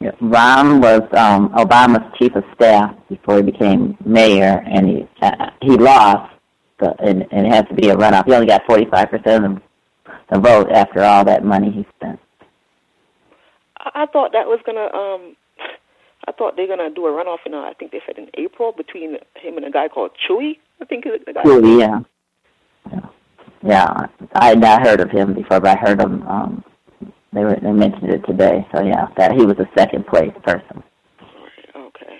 Yeah, 0.00 0.12
Rahm 0.22 0.80
was 0.80 1.02
um, 1.12 1.50
Obama's 1.50 2.16
chief 2.18 2.34
of 2.34 2.44
staff 2.54 2.94
before 3.10 3.36
he 3.36 3.42
became 3.42 3.98
mayor, 4.04 4.62
and 4.66 4.88
he 4.88 5.08
uh, 5.22 5.50
he 5.60 5.70
lost, 5.76 6.32
the, 6.78 6.94
and, 7.00 7.26
and 7.30 7.46
it 7.46 7.52
has 7.52 7.66
to 7.68 7.74
be 7.74 7.90
a 7.90 7.96
runoff. 7.96 8.24
He 8.26 8.32
only 8.32 8.46
got 8.46 8.64
45% 8.64 9.14
of 9.14 9.22
the, 9.24 9.62
the 10.30 10.38
vote 10.38 10.70
after 10.70 11.02
all 11.02 11.24
that 11.24 11.44
money 11.44 11.70
he 11.70 11.86
spent. 11.96 12.20
I, 13.78 14.02
I 14.02 14.06
thought 14.06 14.32
that 14.32 14.46
was 14.46 14.60
gonna. 14.64 14.88
um 14.94 15.36
I 16.28 16.32
thought 16.32 16.54
they're 16.56 16.68
gonna 16.68 16.90
do 16.90 17.06
a 17.06 17.10
runoff 17.10 17.38
in. 17.46 17.54
Uh, 17.54 17.58
I 17.58 17.72
think 17.78 17.92
they 17.92 18.00
said 18.06 18.18
in 18.18 18.28
April 18.34 18.72
between 18.72 19.16
him 19.34 19.56
and 19.56 19.64
a 19.64 19.70
guy 19.70 19.88
called 19.88 20.10
Chuy. 20.28 20.58
I 20.80 20.84
think 20.84 21.04
the 21.04 21.32
guy. 21.32 21.42
Truly, 21.42 21.80
yeah. 21.80 22.00
yeah. 22.90 23.00
Yeah, 23.62 24.06
I 24.34 24.48
had 24.48 24.60
not 24.60 24.86
heard 24.86 25.00
of 25.00 25.10
him 25.10 25.34
before, 25.34 25.60
but 25.60 25.76
I 25.76 25.80
heard 25.80 26.00
him. 26.00 26.22
Um, 26.26 26.64
they 27.32 27.44
were 27.44 27.58
they 27.62 27.72
mentioned 27.72 28.10
it 28.10 28.24
today. 28.26 28.66
So 28.74 28.82
yeah, 28.82 29.06
that 29.16 29.32
he 29.32 29.44
was 29.44 29.56
a 29.58 29.68
second 29.76 30.06
place 30.06 30.32
person. 30.42 30.82
Okay. 31.76 32.18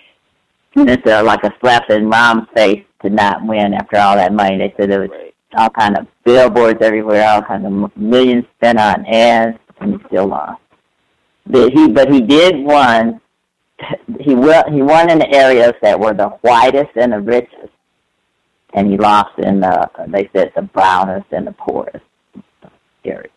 And 0.77 0.91
it's 0.91 1.07
uh, 1.07 1.23
like 1.25 1.43
a 1.45 1.53
slap 1.61 1.89
in 1.91 2.11
Rahm's 2.11 2.47
face 2.55 2.85
to 3.03 3.11
not 3.11 3.45
win 3.45 3.75
after 3.75 3.99
all 3.99 4.17
that 4.17 4.33
money. 4.33 4.59
They 4.59 4.75
said 4.79 4.91
it 4.91 4.99
was 4.99 5.30
all 5.57 5.71
kind 5.71 5.97
of 5.97 6.07
billboards 6.25 6.81
everywhere, 6.83 7.29
all 7.29 7.43
kind 7.43 7.67
of 7.67 7.97
millions 7.97 8.45
spent 8.57 8.79
on 8.79 9.05
ads, 9.07 9.59
and 9.81 9.95
he 9.95 10.07
still 10.09 10.27
lost. 10.29 10.61
But 11.47 11.73
he 11.73 11.89
but 11.89 12.13
he 12.13 12.21
did 12.21 12.57
won. 12.57 13.21
He 14.21 14.35
will 14.35 14.65
he 14.71 14.83
won 14.83 15.11
in 15.11 15.19
the 15.19 15.31
areas 15.35 15.73
that 15.83 15.99
were 15.99 16.15
the 16.15 16.29
whitest 16.43 16.91
and 16.97 17.13
the 17.13 17.21
richest, 17.21 17.73
and 18.75 18.91
he 18.91 18.97
lost 18.99 19.39
in 19.39 19.61
the 19.61 19.91
they 20.09 20.29
said 20.35 20.53
the 20.55 20.63
brownest 20.63 21.27
and 21.33 21.47
the 21.47 21.53
poorest 21.53 22.05
areas. 23.05 23.33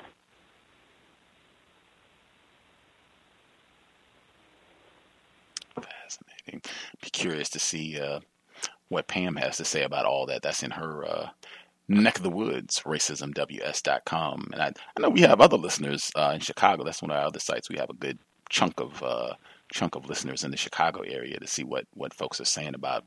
Fascinating. 5.76 6.62
Be 7.02 7.10
curious 7.10 7.50
to 7.50 7.60
see 7.60 8.00
uh, 8.00 8.20
what 8.90 9.08
Pam 9.08 9.38
has 9.38 9.58
to 9.58 9.66
say 9.66 9.84
about 9.84 10.06
all 10.06 10.26
that. 10.28 10.42
That's 10.42 10.64
in 10.64 10.72
her 10.72 11.06
uh, 11.06 11.30
neck 11.88 12.18
of 12.18 12.24
the 12.24 12.30
woods, 12.30 12.82
racismws.com. 12.86 14.50
And 14.54 14.62
I, 14.62 14.68
I 14.68 15.02
know 15.02 15.10
we 15.10 15.22
have 15.22 15.42
other 15.42 15.58
listeners 15.58 16.12
uh, 16.16 16.32
in 16.34 16.40
Chicago. 16.40 16.84
That's 16.84 17.02
one 17.02 17.12
of 17.12 17.18
our 17.18 17.26
other 17.26 17.40
sites. 17.40 17.70
We 17.70 17.78
have 17.78 17.90
a 17.90 17.96
good 17.96 18.20
chunk 18.50 18.80
of 18.80 19.02
uh, 19.04 19.34
chunk 19.72 19.96
of 19.96 20.08
listeners 20.08 20.44
in 20.44 20.52
the 20.52 20.58
Chicago 20.58 21.02
area 21.02 21.40
to 21.40 21.48
see 21.48 21.64
what 21.64 21.86
what 21.94 22.14
folks 22.14 22.40
are 22.40 22.46
saying 22.46 22.76
about 22.76 23.04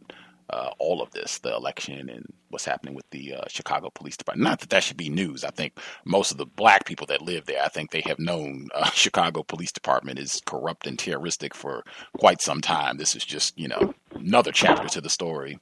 uh, 0.50 0.70
all 0.78 1.02
of 1.02 1.10
this, 1.10 1.38
the 1.38 1.54
election 1.54 2.08
and 2.08 2.24
what's 2.50 2.64
happening 2.64 2.94
with 2.94 3.08
the 3.10 3.34
uh, 3.34 3.42
Chicago 3.48 3.90
Police 3.92 4.16
Department. 4.16 4.48
Not 4.48 4.60
that 4.60 4.70
that 4.70 4.82
should 4.82 4.96
be 4.96 5.08
news. 5.08 5.44
I 5.44 5.50
think 5.50 5.78
most 6.04 6.30
of 6.30 6.38
the 6.38 6.46
black 6.46 6.86
people 6.86 7.06
that 7.08 7.22
live 7.22 7.46
there, 7.46 7.62
I 7.62 7.68
think 7.68 7.90
they 7.90 8.02
have 8.06 8.18
known 8.18 8.68
uh, 8.74 8.90
Chicago 8.90 9.42
Police 9.42 9.72
Department 9.72 10.18
is 10.18 10.40
corrupt 10.46 10.86
and 10.86 10.98
terroristic 10.98 11.54
for 11.54 11.82
quite 12.18 12.40
some 12.40 12.60
time. 12.60 12.96
This 12.96 13.16
is 13.16 13.24
just, 13.24 13.58
you 13.58 13.68
know, 13.68 13.94
another 14.14 14.52
chapter 14.52 14.88
to 14.88 15.00
the 15.00 15.10
story. 15.10 15.58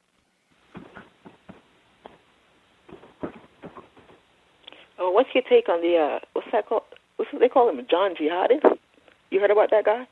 Oh, 4.99 5.11
what's 5.11 5.31
your 5.35 5.43
take 5.49 5.69
on 5.69 5.81
the 5.81 5.97
uh, 5.97 6.19
what's 6.33 6.49
that 6.53 6.67
called? 6.67 6.83
What's 7.17 7.33
what 7.33 7.41
they 7.41 7.49
call 7.49 7.69
him? 7.69 7.85
John 7.91 8.15
Jihadist? 8.15 8.79
You 9.31 9.41
heard 9.41 9.51
about 9.51 9.71
that 9.71 9.85
guy? 9.85 10.07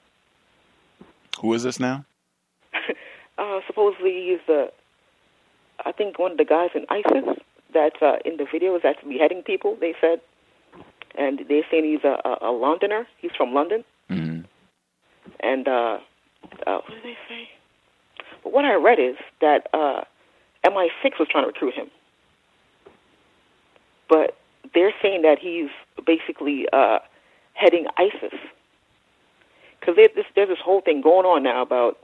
Who 1.40 1.52
is 1.54 1.62
this 1.62 1.80
now? 1.80 2.04
Uh, 3.38 3.60
supposedly 3.66 4.28
he's 4.28 4.46
the, 4.46 4.70
I 5.86 5.90
think 5.90 6.18
one 6.18 6.32
of 6.32 6.36
the 6.36 6.44
guys 6.44 6.68
in 6.74 6.84
ISIS 6.90 7.40
that 7.72 7.94
uh, 8.02 8.16
in 8.24 8.36
the 8.36 8.44
videos 8.44 8.84
actually 8.84 9.14
beheading 9.14 9.42
people. 9.42 9.76
They 9.80 9.94
said, 10.00 10.20
and 11.16 11.40
they're 11.48 11.62
saying 11.70 11.84
he's 11.84 12.04
a, 12.04 12.20
a, 12.28 12.50
a 12.50 12.52
Londoner. 12.52 13.06
He's 13.18 13.30
from 13.36 13.54
London. 13.54 13.84
Mm-hmm. 14.10 14.42
And 15.40 15.66
uh, 15.66 15.98
uh, 16.66 16.80
what 16.80 16.88
did 16.88 17.02
they 17.02 17.16
say? 17.28 17.48
But 18.44 18.52
what 18.52 18.64
I 18.64 18.74
read 18.74 18.98
is 18.98 19.16
that 19.40 19.68
uh, 19.72 20.02
MI6 20.64 21.18
was 21.18 21.28
trying 21.30 21.44
to 21.44 21.48
recruit 21.48 21.74
him, 21.74 21.90
but 24.08 24.36
they're 24.74 24.92
saying 25.02 25.22
that 25.22 25.38
he's 25.38 25.70
basically 26.06 26.66
uh, 26.72 26.98
heading 27.54 27.86
ISIS 27.96 28.38
because 29.82 29.96
there's 29.96 30.14
this, 30.14 30.24
there's 30.34 30.48
this 30.48 30.58
whole 30.64 30.80
thing 30.80 31.00
going 31.00 31.26
on 31.26 31.42
now 31.42 31.62
about 31.62 31.98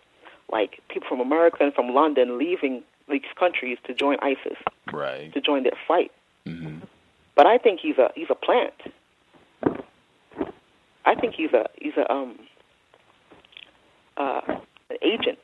like 0.50 0.80
people 0.88 1.08
from 1.08 1.20
America 1.20 1.58
and 1.60 1.72
from 1.74 1.94
London 1.94 2.38
leaving 2.38 2.82
these 3.08 3.22
countries 3.38 3.78
to 3.84 3.94
join 3.94 4.16
ISIS, 4.20 4.58
right? 4.92 5.32
To 5.32 5.40
join 5.40 5.62
their 5.62 5.78
fight. 5.86 6.10
Mm-hmm. 6.46 6.78
But 7.34 7.46
I 7.46 7.58
think 7.58 7.80
he's 7.80 7.98
a 7.98 8.10
he's 8.14 8.28
a 8.30 8.34
plant. 8.34 8.74
I 11.04 11.14
think 11.14 11.34
he's 11.34 11.52
a 11.52 11.66
he's 11.76 11.94
a 11.96 12.12
um 12.12 12.38
uh 14.16 14.40
an 14.90 14.96
agent. 15.02 15.38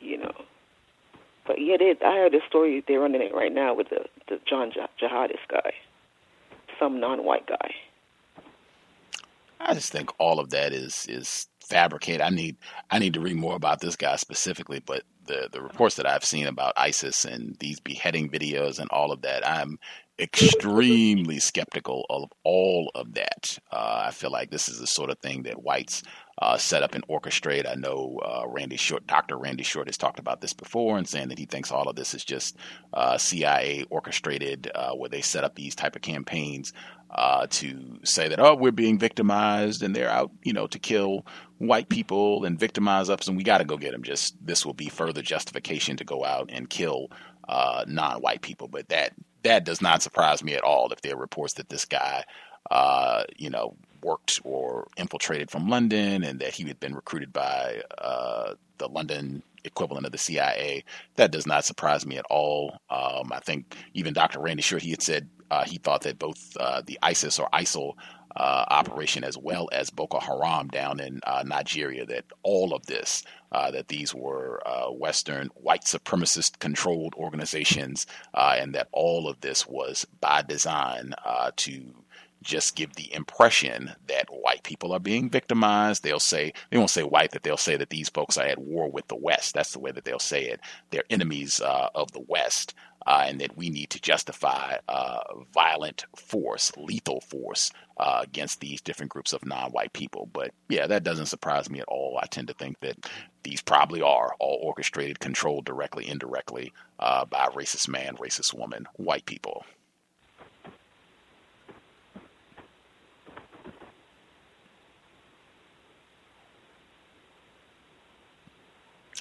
You 0.00 0.18
know. 0.18 0.43
But 1.46 1.60
yeah, 1.60 1.76
they, 1.78 1.94
I 2.04 2.16
heard 2.16 2.34
a 2.34 2.40
story 2.48 2.82
they're 2.86 3.00
running 3.00 3.22
it 3.22 3.34
right 3.34 3.52
now 3.52 3.74
with 3.74 3.90
the 3.90 4.06
the 4.28 4.40
John 4.48 4.72
Jihadist 4.72 5.46
guy, 5.48 5.72
some 6.78 7.00
non-white 7.00 7.46
guy. 7.46 7.74
I 9.60 9.74
just 9.74 9.92
think 9.92 10.10
all 10.18 10.40
of 10.40 10.50
that 10.50 10.72
is 10.72 11.06
is 11.08 11.48
fabricated. 11.60 12.20
I 12.20 12.30
need 12.30 12.56
I 12.90 12.98
need 12.98 13.14
to 13.14 13.20
read 13.20 13.36
more 13.36 13.56
about 13.56 13.80
this 13.80 13.96
guy 13.96 14.16
specifically, 14.16 14.80
but 14.84 15.02
the 15.26 15.48
the 15.50 15.62
reports 15.62 15.96
that 15.96 16.06
I've 16.06 16.24
seen 16.24 16.46
about 16.46 16.74
ISIS 16.76 17.24
and 17.24 17.56
these 17.58 17.80
beheading 17.80 18.28
videos 18.30 18.78
and 18.78 18.90
all 18.90 19.12
of 19.12 19.22
that, 19.22 19.46
I'm 19.46 19.78
extremely 20.18 21.40
skeptical 21.40 22.06
of 22.10 22.30
all 22.44 22.90
of 22.94 23.14
that. 23.14 23.58
Uh, 23.72 24.04
I 24.06 24.10
feel 24.10 24.30
like 24.30 24.50
this 24.50 24.68
is 24.68 24.78
the 24.78 24.86
sort 24.86 25.10
of 25.10 25.18
thing 25.18 25.42
that 25.42 25.62
whites 25.62 26.02
uh, 26.40 26.56
set 26.56 26.82
up 26.82 26.94
and 26.94 27.06
orchestrate. 27.06 27.68
I 27.70 27.74
know 27.74 28.20
uh, 28.24 28.44
Randy 28.48 28.76
Short, 28.76 29.06
Dr. 29.06 29.36
Randy 29.38 29.62
Short, 29.62 29.86
has 29.88 29.96
talked 29.96 30.18
about 30.18 30.40
this 30.40 30.52
before 30.52 30.98
and 30.98 31.08
saying 31.08 31.28
that 31.28 31.38
he 31.38 31.46
thinks 31.46 31.70
all 31.70 31.88
of 31.88 31.96
this 31.96 32.14
is 32.14 32.24
just 32.24 32.56
uh, 32.92 33.18
CIA 33.18 33.86
orchestrated, 33.90 34.70
uh, 34.74 34.92
where 34.92 35.08
they 35.08 35.20
set 35.20 35.44
up 35.44 35.54
these 35.54 35.74
type 35.74 35.94
of 35.96 36.02
campaigns 36.02 36.72
uh, 37.10 37.46
to 37.48 37.98
say 38.02 38.26
that 38.28 38.40
oh 38.40 38.56
we're 38.56 38.72
being 38.72 38.98
victimized 38.98 39.84
and 39.84 39.94
they're 39.94 40.10
out 40.10 40.32
you 40.42 40.52
know 40.52 40.66
to 40.66 40.80
kill 40.80 41.24
white 41.58 41.88
people 41.88 42.44
and 42.44 42.58
victimize 42.58 43.08
us 43.08 43.28
and 43.28 43.36
we 43.36 43.44
got 43.44 43.58
to 43.58 43.64
go 43.64 43.76
get 43.76 43.92
them. 43.92 44.02
Just 44.02 44.34
this 44.44 44.66
will 44.66 44.74
be 44.74 44.88
further 44.88 45.22
justification 45.22 45.96
to 45.96 46.04
go 46.04 46.24
out 46.24 46.50
and 46.52 46.68
kill 46.68 47.10
uh, 47.48 47.84
non-white 47.86 48.42
people. 48.42 48.66
But 48.66 48.88
that 48.88 49.12
that 49.44 49.64
does 49.64 49.80
not 49.80 50.02
surprise 50.02 50.42
me 50.42 50.54
at 50.54 50.64
all 50.64 50.90
if 50.90 51.02
there 51.02 51.14
are 51.14 51.20
reports 51.20 51.54
that 51.54 51.68
this 51.68 51.84
guy 51.84 52.24
you 53.36 53.50
know 53.50 53.76
worked 54.04 54.40
or 54.44 54.86
infiltrated 54.96 55.50
from 55.50 55.68
London 55.68 56.22
and 56.22 56.38
that 56.40 56.54
he 56.54 56.64
had 56.64 56.78
been 56.78 56.94
recruited 56.94 57.32
by 57.32 57.82
uh, 57.98 58.54
the 58.78 58.88
London 58.88 59.42
equivalent 59.64 60.06
of 60.06 60.12
the 60.12 60.18
CIA. 60.18 60.84
That 61.16 61.32
does 61.32 61.46
not 61.46 61.64
surprise 61.64 62.06
me 62.06 62.18
at 62.18 62.26
all. 62.30 62.76
Um, 62.90 63.32
I 63.32 63.40
think 63.40 63.76
even 63.94 64.14
Dr. 64.14 64.40
Randy 64.40 64.62
Short, 64.62 64.82
he 64.82 64.90
had 64.90 65.02
said 65.02 65.28
uh, 65.50 65.64
he 65.64 65.78
thought 65.78 66.02
that 66.02 66.18
both 66.18 66.56
uh, 66.58 66.82
the 66.84 66.98
ISIS 67.02 67.38
or 67.38 67.48
ISIL 67.52 67.94
uh, 68.36 68.64
operation 68.68 69.22
as 69.22 69.38
well 69.38 69.68
as 69.70 69.90
Boko 69.90 70.18
Haram 70.18 70.68
down 70.68 70.98
in 70.98 71.20
uh, 71.24 71.44
Nigeria, 71.46 72.04
that 72.06 72.24
all 72.42 72.74
of 72.74 72.84
this, 72.86 73.22
uh, 73.52 73.70
that 73.70 73.86
these 73.86 74.12
were 74.12 74.60
uh, 74.66 74.90
Western 74.90 75.48
white 75.54 75.84
supremacist 75.84 76.58
controlled 76.58 77.14
organizations, 77.14 78.06
and 78.34 78.74
that 78.74 78.88
all 78.90 79.28
of 79.28 79.40
this 79.40 79.68
was 79.68 80.04
by 80.20 80.42
design 80.42 81.14
to 81.56 81.94
just 82.44 82.76
give 82.76 82.94
the 82.94 83.12
impression 83.12 83.92
that 84.06 84.28
white 84.30 84.62
people 84.62 84.92
are 84.92 85.00
being 85.00 85.30
victimized. 85.30 86.02
They'll 86.02 86.20
say, 86.20 86.52
they 86.70 86.78
won't 86.78 86.90
say 86.90 87.02
white, 87.02 87.32
that 87.32 87.42
they'll 87.42 87.56
say 87.56 87.76
that 87.76 87.90
these 87.90 88.08
folks 88.08 88.38
are 88.38 88.46
at 88.46 88.58
war 88.58 88.90
with 88.90 89.08
the 89.08 89.16
West. 89.16 89.54
That's 89.54 89.72
the 89.72 89.80
way 89.80 89.90
that 89.90 90.04
they'll 90.04 90.18
say 90.18 90.44
it. 90.44 90.60
They're 90.90 91.04
enemies 91.10 91.60
uh, 91.60 91.88
of 91.94 92.12
the 92.12 92.24
West, 92.28 92.74
uh, 93.06 93.24
and 93.26 93.40
that 93.40 93.56
we 93.56 93.70
need 93.70 93.90
to 93.90 94.00
justify 94.00 94.76
uh, 94.88 95.20
violent 95.52 96.04
force, 96.16 96.72
lethal 96.76 97.20
force 97.22 97.70
uh, 97.98 98.20
against 98.22 98.60
these 98.60 98.80
different 98.80 99.10
groups 99.10 99.32
of 99.32 99.44
non 99.44 99.70
white 99.70 99.92
people. 99.92 100.28
But 100.32 100.52
yeah, 100.68 100.86
that 100.86 101.04
doesn't 101.04 101.26
surprise 101.26 101.70
me 101.70 101.80
at 101.80 101.88
all. 101.88 102.18
I 102.22 102.26
tend 102.26 102.48
to 102.48 102.54
think 102.54 102.80
that 102.80 102.96
these 103.42 103.62
probably 103.62 104.02
are 104.02 104.34
all 104.40 104.60
orchestrated, 104.62 105.20
controlled 105.20 105.64
directly, 105.64 106.08
indirectly 106.08 106.72
uh, 106.98 107.24
by 107.24 107.46
racist 107.54 107.88
man, 107.88 108.16
racist 108.16 108.54
woman, 108.56 108.86
white 108.96 109.26
people. 109.26 109.64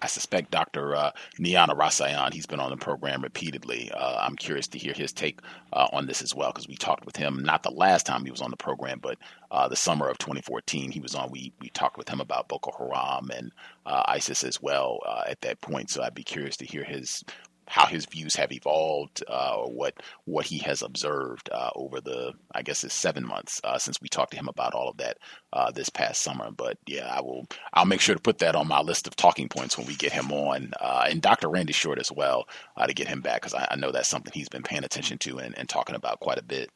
I 0.04 0.08
suspect 0.08 0.52
Dr. 0.52 0.96
Uh, 0.96 1.12
Niana 1.40 1.70
Rasayan, 1.78 2.34
he's 2.34 2.46
been 2.46 2.60
on 2.60 2.72
the 2.72 2.78
program 2.78 3.22
repeatedly. 3.22 3.90
Uh, 3.92 4.18
I'm 4.20 4.36
curious 4.36 4.68
to 4.68 4.78
hear 4.78 4.94
his 4.94 5.14
take 5.14 5.40
uh, 5.72 5.88
on 5.94 6.08
this 6.08 6.22
as 6.22 6.36
well 6.36 6.52
because 6.52 6.68
we 6.68 6.76
talked 6.76 7.06
with 7.06 7.16
him 7.16 7.42
not 7.42 7.64
the 7.64 7.72
last 7.72 8.06
time 8.06 8.26
he 8.26 8.32
was 8.32 8.42
on 8.42 8.52
the 8.52 8.58
program, 8.58 9.00
but 9.02 9.18
uh, 9.50 9.70
the 9.70 9.78
summer 9.78 10.10
of 10.10 10.18
2014 10.18 10.92
he 10.92 11.00
was 11.00 11.16
on. 11.16 11.32
We 11.32 11.54
we 11.62 11.70
talked 11.70 11.98
with 11.98 12.10
him 12.10 12.20
about 12.20 12.50
Boko 12.50 12.72
Haram 12.78 13.32
and 13.32 13.52
uh, 13.86 14.04
ISIS 14.08 14.44
as 14.44 14.62
well 14.62 15.00
uh, 15.08 15.24
at 15.26 15.40
that 15.42 15.62
point. 15.62 15.90
So 15.90 16.04
I'd 16.04 16.14
be 16.14 16.24
curious 16.24 16.58
to 16.58 16.66
hear 16.66 16.84
his 16.84 17.24
how 17.68 17.86
his 17.86 18.06
views 18.06 18.36
have 18.36 18.52
evolved, 18.52 19.24
uh, 19.28 19.56
or 19.58 19.72
what 19.72 19.96
what 20.26 20.46
he 20.46 20.58
has 20.60 20.82
observed 20.82 21.50
uh, 21.52 21.70
over 21.76 22.02
the 22.02 22.34
I 22.54 22.62
guess 22.62 22.84
it's 22.84 22.94
seven 22.94 23.26
months 23.26 23.62
uh, 23.64 23.78
since 23.78 24.02
we 24.02 24.10
talked 24.10 24.32
to 24.32 24.38
him 24.38 24.48
about 24.48 24.74
all 24.74 24.90
of 24.90 24.98
that 24.98 25.18
uh, 25.54 25.72
this 25.72 25.90
past 25.90 26.22
summer. 26.22 26.52
But 26.52 26.78
yeah, 26.86 27.08
I 27.08 27.22
will 27.22 27.48
I'll 27.74 27.86
make 27.86 28.02
sure 28.02 28.16
to 28.16 28.22
put 28.22 28.40
that 28.40 28.56
on 28.56 28.68
my 28.68 28.82
list 28.82 29.08
of 29.08 29.16
talking 29.16 29.50
points 29.50 29.78
when 29.78 29.88
we 29.88 29.96
get 29.96 30.12
him 30.12 30.32
on, 30.32 30.74
uh, 30.80 31.06
and 31.10 31.22
Dr. 31.22 31.50
Randy 31.50 31.74
Short 31.74 32.00
as 32.00 32.12
well 32.12 32.48
uh, 32.78 32.88
to 32.88 32.94
get 32.94 33.08
him 33.08 33.22
back 33.22 33.42
because 33.42 33.54
I, 33.54 33.68
I, 33.72 33.76
know 33.76 33.92
that's 33.92 34.10
something 34.10 34.32
he's 34.34 34.50
been 34.50 34.64
paying 34.64 34.84
attention 34.84 35.18
to 35.20 35.38
and, 35.40 35.58
and 35.58 35.68
talking 35.68 35.96
about 35.96 36.20
quite 36.20 36.38
a 36.38 36.44
bit. 36.44 36.70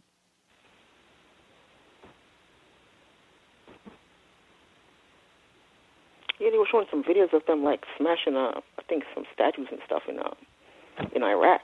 Yeah, 6.40 6.52
they 6.52 6.58
were 6.58 6.68
showing 6.70 6.86
some 6.92 7.04
videos 7.04 7.34
of 7.34 7.46
them 7.48 7.64
like 7.64 7.84
smashing, 7.98 8.36
uh, 8.36 8.62
I 8.78 8.82
think, 8.88 9.04
some 9.16 9.26
statues 9.34 9.68
and 9.72 9.80
stuff 9.86 10.04
in 10.08 10.20
uh, 10.20 10.34
in 11.14 11.24
Iraq. 11.24 11.62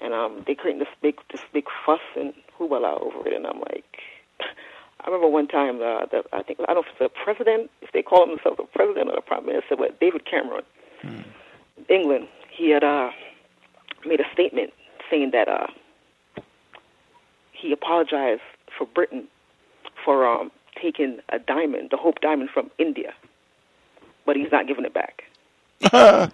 and 0.00 0.12
um, 0.12 0.44
they 0.46 0.54
creating 0.54 0.80
this 0.80 0.88
big 1.02 1.16
this 1.32 1.42
big 1.52 1.64
fuss 1.84 2.00
and 2.16 2.32
hoopla 2.58 3.00
over 3.00 3.26
it, 3.28 3.34
and 3.34 3.46
I'm 3.46 3.60
like. 3.60 3.98
I 5.00 5.08
remember 5.08 5.28
one 5.28 5.48
time, 5.48 5.82
uh, 5.82 6.06
the, 6.06 6.24
I 6.32 6.42
think 6.42 6.60
I 6.60 6.72
don't 6.72 6.76
know 6.76 6.80
if 6.80 6.86
it's 6.88 6.98
the 6.98 7.10
president, 7.10 7.70
if 7.82 7.92
they 7.92 8.00
call 8.00 8.26
himself 8.26 8.56
the 8.56 8.62
president 8.62 9.10
or 9.10 9.16
the 9.16 9.20
prime 9.20 9.44
minister, 9.44 9.76
but 9.76 10.00
David 10.00 10.24
Cameron, 10.24 10.64
hmm. 11.02 11.20
England, 11.90 12.26
he 12.50 12.70
had 12.70 12.82
uh, 12.82 13.10
made 14.06 14.20
a 14.20 14.24
statement 14.32 14.72
saying 15.10 15.32
that 15.32 15.46
uh, 15.46 15.66
he 17.52 17.70
apologized 17.72 18.40
for 18.76 18.86
Britain 18.86 19.28
for 20.04 20.26
um, 20.26 20.50
taking 20.80 21.18
a 21.30 21.38
diamond, 21.38 21.90
the 21.90 21.96
Hope 21.96 22.20
diamond 22.20 22.50
from 22.50 22.70
India, 22.78 23.12
but 24.26 24.36
he's 24.36 24.50
not 24.50 24.66
giving 24.66 24.84
it 24.84 24.94
back. 24.94 25.24
so 25.90 26.30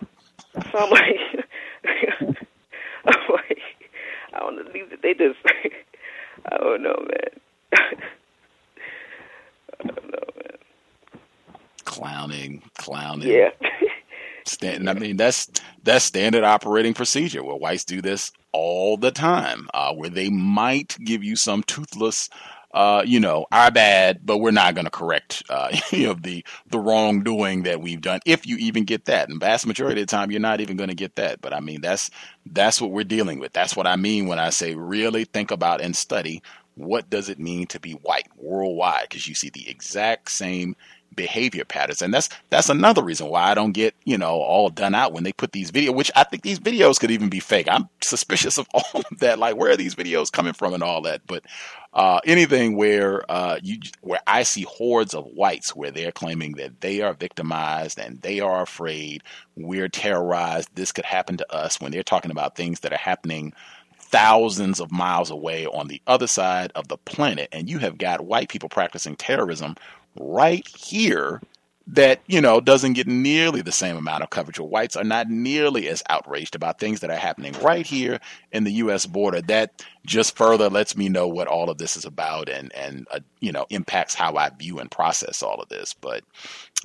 I'm 0.74 0.90
like, 0.90 1.46
I'm 1.84 2.34
like, 3.32 3.58
I 4.34 4.38
don't 4.38 4.56
know, 4.56 4.64
they 5.02 5.14
just, 5.14 5.38
I 6.46 6.56
don't 6.58 6.82
know, 6.82 6.96
man. 6.98 7.40
I 9.80 9.86
don't 9.86 10.10
know, 10.10 10.28
man. 10.36 10.58
Clowning, 11.84 12.62
clowning. 12.78 13.28
Yeah. 13.28 13.50
Stand, 14.46 14.88
I 14.88 14.94
mean, 14.94 15.16
that's 15.16 15.48
that's 15.82 16.04
standard 16.04 16.44
operating 16.44 16.94
procedure 16.94 17.44
where 17.44 17.56
whites 17.56 17.84
do 17.84 18.00
this 18.00 18.32
all 18.52 18.96
the 18.96 19.10
time, 19.10 19.68
uh, 19.74 19.92
where 19.94 20.10
they 20.10 20.30
might 20.30 20.96
give 21.04 21.22
you 21.22 21.36
some 21.36 21.62
toothless 21.62 22.28
uh, 22.72 23.02
you 23.04 23.18
know, 23.18 23.46
our 23.50 23.70
bad, 23.70 24.20
but 24.24 24.38
we're 24.38 24.50
not 24.50 24.74
going 24.74 24.84
to 24.84 24.90
correct, 24.90 25.42
uh, 25.50 25.76
you 25.90 26.06
know, 26.08 26.14
the 26.14 26.44
the 26.68 26.78
wrongdoing 26.78 27.64
that 27.64 27.80
we've 27.80 28.00
done. 28.00 28.20
If 28.24 28.46
you 28.46 28.56
even 28.58 28.84
get 28.84 29.06
that, 29.06 29.28
and 29.28 29.40
vast 29.40 29.66
majority 29.66 30.00
of 30.00 30.06
the 30.06 30.10
time, 30.10 30.30
you're 30.30 30.40
not 30.40 30.60
even 30.60 30.76
going 30.76 30.90
to 30.90 30.94
get 30.94 31.16
that. 31.16 31.40
But 31.40 31.52
I 31.52 31.60
mean, 31.60 31.80
that's 31.80 32.10
that's 32.46 32.80
what 32.80 32.92
we're 32.92 33.04
dealing 33.04 33.38
with. 33.38 33.52
That's 33.52 33.76
what 33.76 33.86
I 33.86 33.96
mean 33.96 34.26
when 34.26 34.38
I 34.38 34.50
say 34.50 34.74
really 34.74 35.24
think 35.24 35.50
about 35.50 35.80
and 35.80 35.96
study 35.96 36.42
what 36.76 37.10
does 37.10 37.28
it 37.28 37.38
mean 37.38 37.66
to 37.66 37.80
be 37.80 37.92
white 37.92 38.28
worldwide, 38.36 39.06
because 39.08 39.28
you 39.28 39.34
see 39.34 39.50
the 39.50 39.68
exact 39.68 40.30
same 40.30 40.76
behavior 41.14 41.64
patterns. 41.64 42.02
And 42.02 42.14
that's 42.14 42.28
that's 42.50 42.68
another 42.68 43.02
reason 43.02 43.28
why 43.28 43.50
I 43.50 43.54
don't 43.54 43.72
get, 43.72 43.94
you 44.04 44.16
know, 44.16 44.40
all 44.40 44.70
done 44.70 44.94
out 44.94 45.12
when 45.12 45.24
they 45.24 45.32
put 45.32 45.52
these 45.52 45.70
videos, 45.70 45.94
which 45.94 46.10
I 46.14 46.24
think 46.24 46.42
these 46.42 46.60
videos 46.60 46.98
could 46.98 47.10
even 47.10 47.28
be 47.28 47.40
fake. 47.40 47.66
I'm 47.70 47.88
suspicious 48.00 48.58
of 48.58 48.66
all 48.74 49.02
of 49.10 49.18
that. 49.18 49.38
Like 49.38 49.56
where 49.56 49.72
are 49.72 49.76
these 49.76 49.94
videos 49.94 50.32
coming 50.32 50.52
from 50.52 50.74
and 50.74 50.82
all 50.82 51.02
that? 51.02 51.22
But 51.26 51.44
uh, 51.92 52.20
anything 52.24 52.76
where 52.76 53.28
uh, 53.30 53.58
you 53.62 53.78
where 54.00 54.20
I 54.26 54.44
see 54.44 54.62
hordes 54.62 55.14
of 55.14 55.24
whites 55.24 55.74
where 55.74 55.90
they're 55.90 56.12
claiming 56.12 56.52
that 56.52 56.80
they 56.80 57.00
are 57.00 57.14
victimized 57.14 57.98
and 57.98 58.20
they 58.22 58.40
are 58.40 58.62
afraid, 58.62 59.22
we're 59.56 59.88
terrorized, 59.88 60.68
this 60.74 60.92
could 60.92 61.04
happen 61.04 61.36
to 61.38 61.52
us 61.52 61.80
when 61.80 61.90
they're 61.90 62.02
talking 62.02 62.30
about 62.30 62.54
things 62.54 62.80
that 62.80 62.92
are 62.92 62.98
happening 62.98 63.52
thousands 63.98 64.80
of 64.80 64.90
miles 64.90 65.30
away 65.30 65.66
on 65.66 65.88
the 65.88 66.00
other 66.06 66.26
side 66.26 66.72
of 66.74 66.88
the 66.88 66.98
planet. 66.98 67.48
And 67.52 67.68
you 67.68 67.78
have 67.78 67.98
got 67.98 68.26
white 68.26 68.48
people 68.48 68.68
practicing 68.68 69.16
terrorism 69.16 69.76
right 70.18 70.66
here 70.66 71.40
that 71.92 72.20
you 72.28 72.40
know 72.40 72.60
doesn't 72.60 72.92
get 72.92 73.08
nearly 73.08 73.62
the 73.62 73.72
same 73.72 73.96
amount 73.96 74.22
of 74.22 74.30
coverage 74.30 74.58
or 74.60 74.68
whites 74.68 74.96
are 74.96 75.04
not 75.04 75.28
nearly 75.28 75.88
as 75.88 76.02
outraged 76.08 76.54
about 76.54 76.78
things 76.78 77.00
that 77.00 77.10
are 77.10 77.16
happening 77.16 77.52
right 77.62 77.84
here 77.84 78.20
in 78.52 78.64
the 78.64 78.72
US 78.74 79.06
border. 79.06 79.40
That 79.42 79.84
just 80.06 80.36
further 80.36 80.70
lets 80.70 80.96
me 80.96 81.08
know 81.08 81.26
what 81.26 81.48
all 81.48 81.68
of 81.68 81.78
this 81.78 81.96
is 81.96 82.04
about 82.04 82.48
and 82.48 82.72
and 82.74 83.06
uh, 83.10 83.20
you 83.40 83.50
know 83.50 83.66
impacts 83.70 84.14
how 84.14 84.36
I 84.36 84.50
view 84.50 84.78
and 84.78 84.90
process 84.90 85.42
all 85.42 85.60
of 85.60 85.68
this. 85.68 85.92
But 85.94 86.22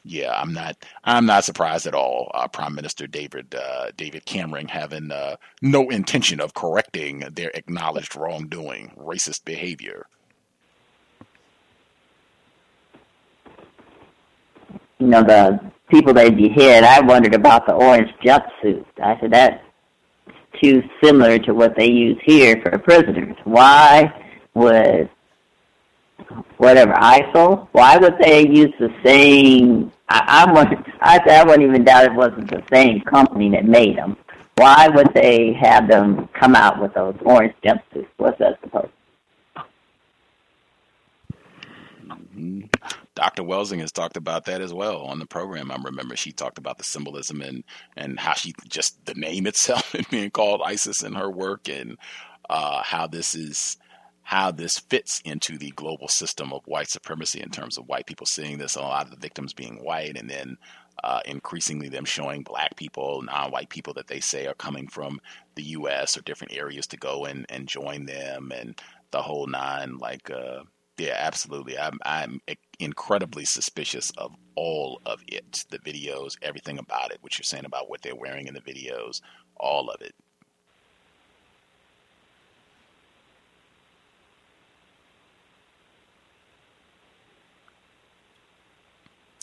yeah 0.03 0.33
I'm 0.39 0.53
not 0.53 0.75
I'm 1.03 1.27
not 1.27 1.43
surprised 1.43 1.85
at 1.85 1.93
all 1.93 2.31
uh, 2.33 2.47
Prime 2.47 2.73
Minister 2.73 3.05
David 3.05 3.53
uh, 3.53 3.91
David 3.95 4.25
Cameron 4.25 4.67
having 4.67 5.11
uh, 5.11 5.35
no 5.61 5.89
intention 5.89 6.39
of 6.39 6.55
correcting 6.55 7.19
their 7.33 7.51
acknowledged 7.53 8.15
wrongdoing 8.15 8.91
racist 8.97 9.45
behavior 9.45 10.07
you 14.99 15.07
know, 15.07 15.23
the 15.23 15.59
people 15.89 16.13
they 16.13 16.29
behead, 16.29 16.83
I 16.83 17.01
wondered 17.01 17.35
about 17.35 17.65
the 17.65 17.73
orange 17.73 18.11
jumpsuit. 18.23 18.85
I 19.01 19.19
said 19.19 19.31
that's 19.31 19.61
too 20.61 20.81
similar 21.03 21.37
to 21.39 21.53
what 21.53 21.75
they 21.75 21.89
use 21.89 22.17
here 22.23 22.61
for 22.61 22.77
prisoners. 22.79 23.35
Why 23.43 24.13
would 24.53 25.09
whatever 26.57 26.93
ISIL? 26.93 27.67
Why 27.73 27.97
would 27.97 28.17
they 28.19 28.47
use 28.47 28.73
the 28.79 28.93
same? 29.03 29.91
I, 30.07 30.45
I, 30.45 31.17
I, 31.17 31.39
I 31.39 31.43
wouldn't 31.43 31.63
even 31.63 31.83
doubt 31.83 32.05
it 32.05 32.13
wasn't 32.13 32.49
the 32.49 32.63
same 32.71 33.01
company 33.01 33.49
that 33.51 33.65
made 33.65 33.97
them. 33.97 34.17
Why 34.55 34.87
would 34.87 35.13
they 35.13 35.53
have 35.59 35.89
them 35.89 36.29
come 36.33 36.55
out 36.55 36.81
with 36.81 36.93
those 36.93 37.15
orange 37.25 37.53
jumpsuits? 37.63 38.07
What's 38.17 38.39
that 38.39 38.59
supposed? 38.61 38.91
Mm-hmm. 42.07 42.61
Dr. 43.15 43.43
Welsing 43.43 43.79
has 43.79 43.91
talked 43.91 44.17
about 44.17 44.45
that 44.45 44.61
as 44.61 44.73
well 44.73 45.01
on 45.03 45.19
the 45.19 45.25
program. 45.25 45.71
I 45.71 45.77
remember 45.81 46.15
she 46.15 46.31
talked 46.31 46.57
about 46.57 46.77
the 46.77 46.83
symbolism 46.83 47.41
and 47.41 47.63
and 47.95 48.19
how 48.19 48.33
she 48.33 48.53
just 48.67 49.05
the 49.05 49.13
name 49.15 49.47
itself 49.51 49.93
and 49.93 50.07
being 50.09 50.31
called 50.31 50.61
ISIS 50.63 51.01
in 51.03 51.13
her 51.13 51.29
work 51.29 51.69
and 51.69 51.97
uh, 52.49 52.83
how 52.83 53.07
this 53.07 53.33
is 53.35 53.77
how 54.25 54.49
this 54.49 54.79
fits 54.79 55.21
into 55.23 55.55
the 55.57 55.69
global 55.71 56.07
system 56.07 56.51
of 56.51 56.65
white 56.65 56.89
supremacy 56.89 57.39
in 57.41 57.49
terms 57.51 57.77
of 57.77 57.87
white 57.87 58.07
people 58.07 58.25
seeing 58.25 58.57
this, 58.57 58.75
and 58.75 58.83
a 58.83 58.87
lot 58.87 59.05
of 59.05 59.11
the 59.11 59.17
victims 59.17 59.53
being 59.53 59.75
white, 59.83 60.17
and 60.17 60.27
then 60.27 60.57
uh, 61.03 61.19
increasingly 61.25 61.89
them 61.89 62.05
showing 62.05 62.41
black 62.41 62.75
people, 62.75 63.21
non-white 63.21 63.69
people 63.69 63.93
that 63.93 64.07
they 64.07 64.19
say 64.19 64.47
are 64.47 64.55
coming 64.55 64.87
from 64.87 65.19
the 65.53 65.61
U.S. 65.63 66.17
or 66.17 66.21
different 66.21 66.57
areas 66.57 66.87
to 66.87 66.97
go 66.97 67.25
and, 67.25 67.45
and 67.49 67.67
join 67.67 68.05
them, 68.05 68.51
and 68.51 68.81
the 69.11 69.21
whole 69.21 69.45
nine. 69.45 69.99
Like, 69.99 70.31
uh, 70.31 70.63
yeah, 70.97 71.17
absolutely. 71.19 71.77
I'm 71.77 71.99
I'm 72.03 72.41
incredibly 72.79 73.45
suspicious 73.45 74.11
of 74.17 74.35
all 74.55 75.01
of 75.05 75.21
it. 75.27 75.65
The 75.69 75.79
videos, 75.79 76.37
everything 76.41 76.77
about 76.77 77.11
it, 77.11 77.19
what 77.21 77.37
you're 77.37 77.43
saying 77.43 77.65
about 77.65 77.89
what 77.89 78.01
they're 78.01 78.15
wearing 78.15 78.47
in 78.47 78.53
the 78.53 78.61
videos, 78.61 79.21
all 79.57 79.89
of 79.89 80.01
it. 80.01 80.15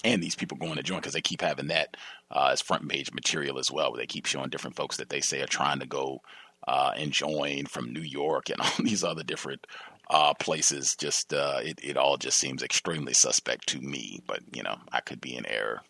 and 0.05 0.23
these 0.23 0.35
people 0.35 0.57
going 0.57 0.77
to 0.77 0.83
join 0.83 0.99
because 0.99 1.13
they 1.13 1.21
keep 1.21 1.41
having 1.41 1.69
that 1.69 1.97
uh, 2.31 2.49
as 2.53 2.61
front 2.61 2.89
page 2.89 3.13
material 3.13 3.59
as 3.59 3.71
well, 3.71 3.91
where 3.91 4.01
they 4.01 4.07
keep 4.07 4.27
showing 4.27 4.51
different 4.51 4.77
folks 4.77 4.97
that 4.97 5.09
they 5.09 5.21
say 5.21 5.41
are 5.43 5.47
trying 5.47 5.81
to 5.81 5.87
go 5.87 6.21
uh, 6.67 6.93
and 6.97 7.13
join 7.13 7.67
from 7.67 7.93
New 7.93 8.01
York 8.01 8.51
and 8.51 8.61
all 8.61 8.71
these 8.81 9.05
other 9.05 9.23
different 9.23 9.67
uh, 10.13 10.35
places. 10.35 10.95
Just 10.99 11.33
uh, 11.33 11.61
it, 11.63 11.81
it 11.83 11.97
all 11.97 12.17
just 12.17 12.39
seems 12.39 12.63
extremely 12.63 13.15
suspect 13.15 13.67
to 13.69 13.81
me. 13.81 14.21
But 14.27 14.41
you 14.53 14.63
know, 14.63 14.77
I 14.93 15.01
could 15.01 15.21
be 15.21 15.35
in 15.35 15.47
error. 15.47 15.81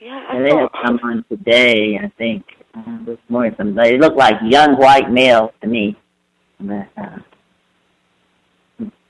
Yeah, 0.00 0.26
I 0.28 0.36
and 0.36 0.46
they 0.46 0.56
have 0.56 0.70
come 0.84 0.98
on 1.04 1.24
today. 1.28 1.98
I 2.02 2.08
think 2.18 2.44
uh, 2.74 2.98
this 3.04 3.18
morning. 3.28 3.54
Some 3.56 3.74
they 3.74 3.96
look 3.96 4.16
like 4.16 4.34
young 4.42 4.76
white 4.76 5.10
males 5.10 5.52
to 5.62 5.68
me. 5.68 5.96
But, 6.58 6.88
uh, 6.96 7.18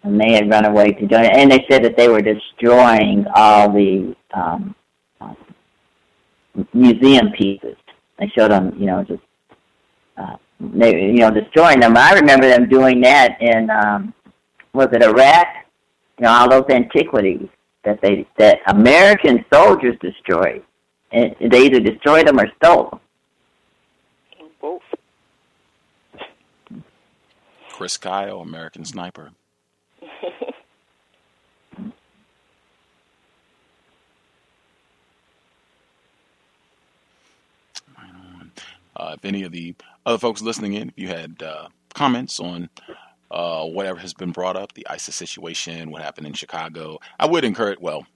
and 0.02 0.20
they 0.20 0.32
had 0.32 0.50
run 0.50 0.64
away 0.64 0.92
to 0.92 1.06
join 1.06 1.24
it. 1.24 1.36
And 1.36 1.50
they 1.50 1.64
said 1.70 1.84
that 1.84 1.96
they 1.96 2.08
were 2.08 2.22
destroying 2.22 3.26
all 3.34 3.70
the 3.70 4.14
um, 4.34 4.74
um, 5.20 5.36
museum 6.72 7.30
pieces. 7.36 7.76
They 8.18 8.30
showed 8.36 8.50
them, 8.50 8.74
you 8.78 8.86
know, 8.86 9.04
just 9.04 9.22
uh, 10.16 10.36
they, 10.60 11.06
you 11.06 11.18
know, 11.18 11.30
destroying 11.30 11.80
them. 11.80 11.96
I 11.96 12.12
remember 12.12 12.46
them 12.46 12.68
doing 12.68 13.00
that 13.00 13.40
in, 13.40 13.70
um, 13.70 14.14
was 14.72 14.88
it 14.92 15.02
Iraq? 15.02 15.46
You 16.18 16.24
know, 16.24 16.30
all 16.30 16.50
those 16.50 16.66
antiquities 16.68 17.48
that 17.84 18.00
they 18.02 18.26
that 18.36 18.58
American 18.66 19.44
soldiers 19.52 19.96
destroyed, 20.00 20.62
and 21.12 21.34
they 21.50 21.64
either 21.64 21.80
destroyed 21.80 22.28
them 22.28 22.38
or 22.38 22.46
stole 22.56 22.90
them. 22.90 23.00
Both. 24.60 24.82
Chris 27.70 27.96
Kyle, 27.96 28.40
American 28.40 28.84
Sniper. 28.84 29.30
Uh, 38.96 39.14
if 39.16 39.24
any 39.24 39.44
of 39.44 39.52
the 39.52 39.74
other 40.06 40.18
folks 40.18 40.42
listening 40.42 40.74
in, 40.74 40.88
if 40.88 40.94
you 40.96 41.08
had 41.08 41.42
uh, 41.42 41.68
comments 41.94 42.40
on 42.40 42.68
uh, 43.30 43.64
whatever 43.64 43.98
has 44.00 44.14
been 44.14 44.32
brought 44.32 44.56
up, 44.56 44.72
the 44.72 44.86
ISIS 44.88 45.14
situation, 45.14 45.90
what 45.90 46.02
happened 46.02 46.26
in 46.26 46.32
Chicago, 46.32 46.98
I 47.18 47.26
would 47.26 47.44
encourage, 47.44 47.78
well, 47.80 48.06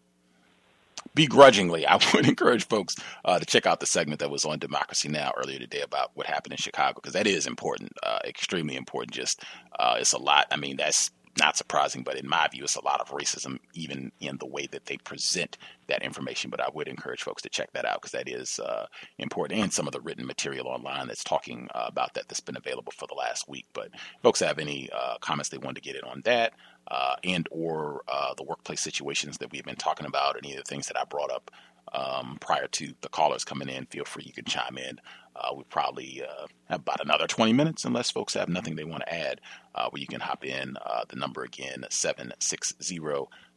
begrudgingly, 1.14 1.86
I 1.86 1.98
would 2.12 2.26
encourage 2.26 2.66
folks 2.66 2.96
uh, 3.24 3.38
to 3.38 3.46
check 3.46 3.66
out 3.66 3.80
the 3.80 3.86
segment 3.86 4.20
that 4.20 4.30
was 4.30 4.44
on 4.44 4.58
Democracy 4.58 5.08
Now! 5.08 5.32
earlier 5.36 5.58
today 5.58 5.82
about 5.82 6.10
what 6.14 6.26
happened 6.26 6.52
in 6.52 6.58
Chicago, 6.58 6.94
because 6.94 7.12
that 7.12 7.26
is 7.26 7.46
important, 7.46 7.92
uh, 8.02 8.18
extremely 8.24 8.76
important. 8.76 9.12
Just 9.12 9.42
uh, 9.78 9.96
it's 9.98 10.12
a 10.12 10.18
lot. 10.18 10.46
I 10.50 10.56
mean, 10.56 10.76
that's 10.76 11.10
not 11.38 11.56
surprising, 11.56 12.02
but 12.02 12.16
in 12.16 12.28
my 12.28 12.48
view, 12.48 12.64
it's 12.64 12.76
a 12.76 12.84
lot 12.84 13.00
of 13.00 13.08
racism 13.10 13.58
even 13.72 14.12
in 14.20 14.36
the 14.38 14.46
way 14.46 14.66
that 14.70 14.86
they 14.86 14.96
present 14.98 15.58
that 15.88 16.02
information. 16.02 16.50
But 16.50 16.60
I 16.60 16.68
would 16.72 16.88
encourage 16.88 17.22
folks 17.22 17.42
to 17.42 17.48
check 17.48 17.72
that 17.72 17.84
out 17.84 18.00
because 18.00 18.12
that 18.12 18.28
is 18.28 18.58
uh, 18.60 18.86
important, 19.18 19.60
and 19.60 19.72
some 19.72 19.86
of 19.86 19.92
the 19.92 20.00
written 20.00 20.26
material 20.26 20.68
online 20.68 21.08
that's 21.08 21.24
talking 21.24 21.68
uh, 21.74 21.84
about 21.86 22.14
that 22.14 22.28
that's 22.28 22.40
been 22.40 22.56
available 22.56 22.92
for 22.96 23.06
the 23.06 23.14
last 23.14 23.48
week. 23.48 23.66
But 23.72 23.90
folks 24.22 24.40
have 24.40 24.58
any 24.58 24.90
uh, 24.90 25.18
comments 25.18 25.48
they 25.48 25.58
want 25.58 25.76
to 25.76 25.82
get 25.82 25.96
in 25.96 26.04
on 26.04 26.22
that, 26.24 26.52
uh, 26.88 27.16
and 27.24 27.48
or 27.50 28.02
uh, 28.08 28.34
the 28.34 28.44
workplace 28.44 28.80
situations 28.80 29.38
that 29.38 29.50
we've 29.50 29.64
been 29.64 29.76
talking 29.76 30.06
about, 30.06 30.36
any 30.36 30.52
of 30.52 30.58
the 30.64 30.68
things 30.68 30.86
that 30.88 30.98
I 30.98 31.04
brought 31.04 31.32
up 31.32 31.50
um, 31.92 32.38
prior 32.40 32.66
to 32.66 32.94
the 33.00 33.08
callers 33.08 33.44
coming 33.44 33.68
in, 33.68 33.86
feel 33.86 34.04
free 34.04 34.24
you 34.26 34.32
can 34.32 34.44
chime 34.44 34.78
in. 34.78 35.00
Uh, 35.36 35.54
we 35.56 35.64
probably 35.64 36.22
uh, 36.22 36.46
have 36.68 36.80
about 36.80 37.04
another 37.04 37.26
20 37.26 37.52
minutes, 37.52 37.84
unless 37.84 38.10
folks 38.10 38.34
have 38.34 38.48
nothing 38.48 38.76
they 38.76 38.84
want 38.84 39.02
to 39.02 39.14
add, 39.14 39.40
uh, 39.74 39.88
where 39.90 40.00
you 40.00 40.06
can 40.06 40.20
hop 40.20 40.44
in. 40.44 40.76
Uh, 40.84 41.02
the 41.08 41.16
number 41.16 41.42
again, 41.42 41.84
760 41.90 42.98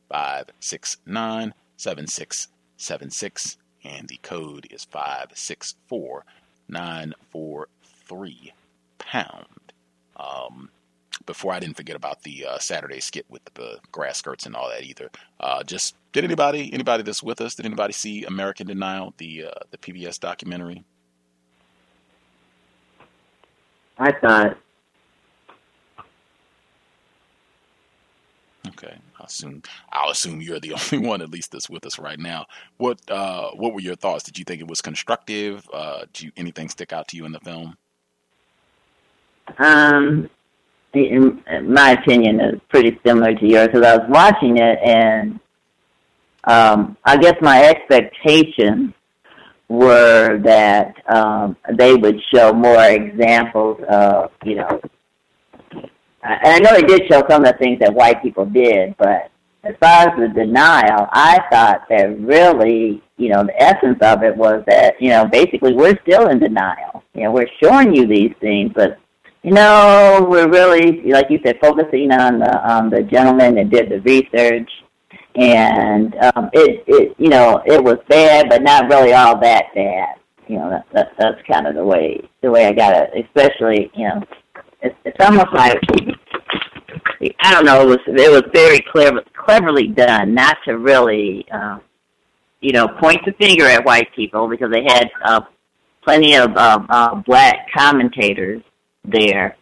569 0.09 1.53
7676, 1.77 3.57
and 3.83 4.07
the 4.07 4.17
code 4.23 4.67
is 4.72 4.85
564 4.85 6.25
943 6.69 8.53
pound. 8.97 9.45
Um, 10.15 10.69
before 11.25 11.53
I 11.53 11.59
didn't 11.59 11.77
forget 11.77 11.95
about 11.95 12.23
the 12.23 12.45
uh, 12.45 12.57
Saturday 12.57 12.99
skit 12.99 13.25
with 13.30 13.43
the 13.53 13.80
grass 13.91 14.17
skirts 14.17 14.45
and 14.45 14.56
all 14.56 14.69
that 14.69 14.83
either. 14.83 15.09
Uh, 15.39 15.64
just 15.64 15.95
did 16.14 16.23
anybody 16.23 16.73
anybody 16.73 17.03
that's 17.03 17.22
with 17.22 17.41
us? 17.41 17.56
Did 17.56 17.65
anybody 17.65 17.93
see 17.93 18.23
American 18.23 18.67
Denial, 18.67 19.14
the 19.17 19.45
uh, 19.45 19.59
the 19.72 19.77
PBS 19.77 20.19
documentary? 20.19 20.83
I 24.00 24.11
thought. 24.11 24.58
Okay, 28.69 28.98
I'll 29.19 29.26
assume 29.26 29.64
I'll 29.92 30.11
assume 30.11 30.42
you're 30.42 30.59
the 30.59 30.74
only 30.93 31.08
one, 31.08 31.22
at 31.22 31.30
least 31.30 31.51
that's 31.51 31.69
with 31.69 31.85
us 31.85 31.98
right 31.98 32.19
now. 32.19 32.45
What 32.77 33.00
uh, 33.09 33.51
what 33.51 33.74
were 33.74 33.80
your 33.80 33.95
thoughts? 33.95 34.24
Did 34.24 34.38
you 34.38 34.45
think 34.45 34.61
it 34.61 34.67
was 34.67 34.82
constructive? 34.82 35.67
Uh, 35.74 36.01
did 36.14 36.24
you, 36.24 36.32
anything 36.38 36.69
stick 36.69 36.93
out 36.93 37.08
to 37.09 37.17
you 37.17 37.26
in 37.26 37.32
the 37.32 37.40
film? 37.40 37.77
Um, 39.59 40.30
in 40.93 41.42
my 41.64 41.92
opinion, 41.92 42.40
is 42.42 42.59
pretty 42.69 43.00
similar 43.06 43.34
to 43.34 43.48
yours 43.48 43.67
because 43.67 43.84
I 43.84 43.98
was 43.98 44.09
watching 44.09 44.58
it 44.58 44.80
and 44.84 45.40
um, 46.45 46.98
I 47.03 47.17
guess 47.17 47.35
my 47.42 47.64
expectations 47.64 48.93
were 49.70 50.40
that 50.44 50.96
um, 51.08 51.58
they 51.78 51.96
would 51.96 52.20
show 52.34 52.54
more 52.54 52.84
examples 52.84 53.82
of, 53.90 54.32
you 54.44 54.56
know, 54.56 54.82
and 56.24 56.48
I 56.48 56.60
know 56.60 56.74
they 56.74 56.88
did 56.88 57.04
show 57.10 57.24
some 57.30 57.46
of 57.46 57.52
the 57.52 57.58
things 57.58 57.80
that 57.80 57.94
white 57.94 58.22
people 58.22 58.46
did, 58.46 58.96
but 58.98 59.32
as 59.64 59.76
far 59.80 60.10
as 60.10 60.20
the 60.20 60.30
denial, 60.30 61.08
I 61.12 61.40
thought 61.52 61.84
that 61.90 62.20
really, 62.20 63.02
you 63.18 63.30
know, 63.30 63.44
the 63.44 63.62
essence 63.62 63.98
of 64.02 64.24
it 64.24 64.36
was 64.36 64.64
that, 64.68 65.02
you 65.02 65.10
know, 65.10 65.26
basically 65.26 65.74
we're 65.74 65.98
still 66.02 66.28
in 66.30 66.40
denial. 66.40 67.04
You 67.14 67.24
know, 67.24 67.32
we're 67.32 67.50
showing 67.62 67.96
you 67.96 68.08
these 68.08 68.34
things, 68.40 68.72
but 68.76 69.00
you 69.44 69.52
know, 69.54 70.26
we're 70.30 70.50
really, 70.50 71.04
like 71.12 71.28
you 71.30 71.40
said, 71.46 71.60
focusing 71.62 72.12
on 72.12 72.40
the 72.40 72.70
um, 72.70 72.90
the 72.90 73.04
gentleman 73.04 73.56
that 73.56 73.70
did 73.70 73.90
the 73.90 74.02
research, 74.02 74.70
and 75.38 76.16
um, 76.16 76.49
it, 76.51 76.83
it, 76.88 77.16
you 77.19 77.30
know, 77.30 77.61
it 77.66 77.82
was 77.82 77.98
bad, 78.09 78.49
but 78.49 78.64
not 78.64 78.90
really 78.90 79.14
all 79.14 79.40
that 79.40 79.66
bad. 79.75 80.16
You 80.48 80.57
know, 80.57 80.69
that, 80.72 80.85
that 80.93 81.11
that's 81.19 81.41
kind 81.49 81.67
of 81.67 81.75
the 81.75 81.83
way 81.83 82.19
the 82.41 82.49
way 82.49 82.66
I 82.66 82.74
got 82.74 82.95
it. 82.95 83.25
Especially, 83.25 83.91
you 83.93 84.07
know, 84.07 84.24
it's, 84.82 84.95
it's 85.06 85.17
almost 85.19 85.53
like 85.53 85.77
I 87.41 87.51
don't 87.51 87.66
know. 87.66 87.82
It 87.82 87.88
was 87.88 87.99
it 88.07 88.32
was 88.32 88.43
very 88.51 88.80
clever, 88.91 89.24
cleverly 89.35 89.88
done, 89.90 90.33
not 90.33 90.57
to 90.66 90.77
really, 90.77 91.45
um, 91.51 91.82
you 92.61 92.72
know, 92.72 92.88
point 92.88 93.19
the 93.25 93.33
finger 93.33 93.66
at 93.66 93.85
white 93.85 94.07
people 94.16 94.48
because 94.48 94.72
they 94.72 94.83
had 94.83 95.09
uh, 95.24 95.41
plenty 96.03 96.35
of 96.35 96.56
uh, 96.56 96.80
uh, 96.90 97.16
black 97.27 97.67
commentators 97.75 98.64
there, 99.06 99.56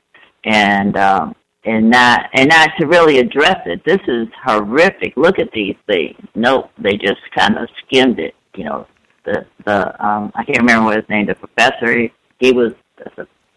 and 0.45 0.95
um, 0.95 1.35
and 1.65 1.89
not 1.89 2.29
and 2.33 2.49
not 2.49 2.69
to 2.79 2.87
really 2.87 3.19
address 3.19 3.59
it. 3.65 3.81
This 3.85 4.01
is 4.07 4.27
horrific. 4.43 5.13
Look 5.17 5.39
at 5.39 5.51
these 5.53 5.75
things. 5.87 6.19
Nope, 6.35 6.69
they 6.77 6.93
just 6.93 7.21
kind 7.35 7.57
of 7.57 7.67
skimmed 7.85 8.19
it. 8.19 8.35
You 8.55 8.65
know, 8.65 8.87
the 9.25 9.45
the 9.65 10.05
um, 10.05 10.31
I 10.35 10.43
can't 10.43 10.59
remember 10.59 10.85
what 10.85 10.97
his 10.97 11.09
name. 11.09 11.27
The 11.27 11.35
professor. 11.35 12.07
He 12.39 12.51
was 12.51 12.73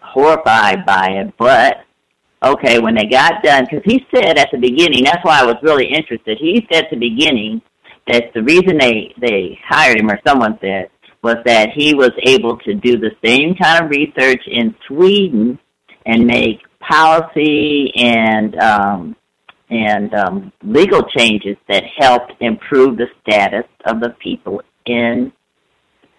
horrified 0.00 0.86
by 0.86 1.08
it, 1.08 1.34
but 1.38 1.78
okay, 2.42 2.78
when 2.78 2.94
they 2.94 3.06
got 3.06 3.42
done, 3.42 3.66
because 3.68 3.84
he 3.84 4.04
said 4.14 4.38
at 4.38 4.48
the 4.52 4.58
beginning. 4.58 5.04
That's 5.04 5.24
why 5.24 5.40
I 5.40 5.44
was 5.44 5.56
really 5.62 5.86
interested. 5.86 6.38
He 6.40 6.66
said 6.72 6.84
at 6.84 6.90
the 6.90 6.96
beginning 6.96 7.60
that 8.06 8.32
the 8.34 8.42
reason 8.42 8.78
they 8.78 9.14
they 9.20 9.58
hired 9.66 10.00
him, 10.00 10.10
or 10.10 10.20
someone 10.26 10.58
said, 10.60 10.90
was 11.22 11.36
that 11.44 11.70
he 11.74 11.94
was 11.94 12.12
able 12.24 12.56
to 12.58 12.74
do 12.74 12.98
the 12.98 13.10
same 13.24 13.54
kind 13.60 13.84
of 13.84 13.90
research 13.90 14.42
in 14.46 14.74
Sweden 14.86 15.58
and 16.06 16.26
make 16.26 16.60
policy 16.80 17.92
and 17.96 18.56
um, 18.58 19.16
and 19.70 20.14
um, 20.14 20.52
legal 20.62 21.02
changes 21.16 21.56
that 21.68 21.84
helped 21.98 22.32
improve 22.40 22.96
the 22.96 23.06
status 23.22 23.64
of 23.86 24.00
the 24.00 24.10
people 24.22 24.62
in 24.86 25.32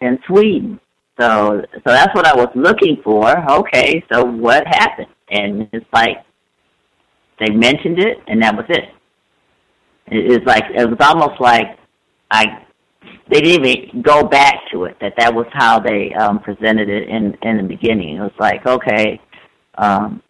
in 0.01 0.19
Sweden. 0.27 0.79
So 1.19 1.61
so 1.73 1.81
that's 1.85 2.13
what 2.15 2.25
I 2.25 2.35
was 2.35 2.49
looking 2.55 2.97
for. 3.03 3.27
Okay, 3.51 4.03
so 4.11 4.23
what 4.23 4.65
happened? 4.67 5.07
And 5.29 5.67
it's 5.73 5.85
like 5.91 6.17
they 7.39 7.49
mentioned 7.53 7.99
it, 7.99 8.17
and 8.27 8.41
that 8.41 8.55
was 8.55 8.65
it. 8.69 8.89
It's 10.07 10.45
like 10.45 10.63
it 10.73 10.89
was 10.89 10.97
almost 10.99 11.39
like 11.39 11.77
I 12.31 12.65
they 13.29 13.41
didn't 13.41 13.65
even 13.65 14.01
go 14.01 14.23
back 14.23 14.55
to 14.71 14.85
it. 14.85 14.97
That 15.01 15.13
that 15.17 15.33
was 15.33 15.45
how 15.53 15.79
they 15.79 16.13
um, 16.13 16.39
presented 16.39 16.89
it 16.89 17.09
in 17.09 17.37
in 17.43 17.57
the 17.57 17.63
beginning. 17.63 18.17
It 18.17 18.21
was 18.21 18.31
like 18.39 18.65
okay, 18.65 19.19
um, 19.77 20.21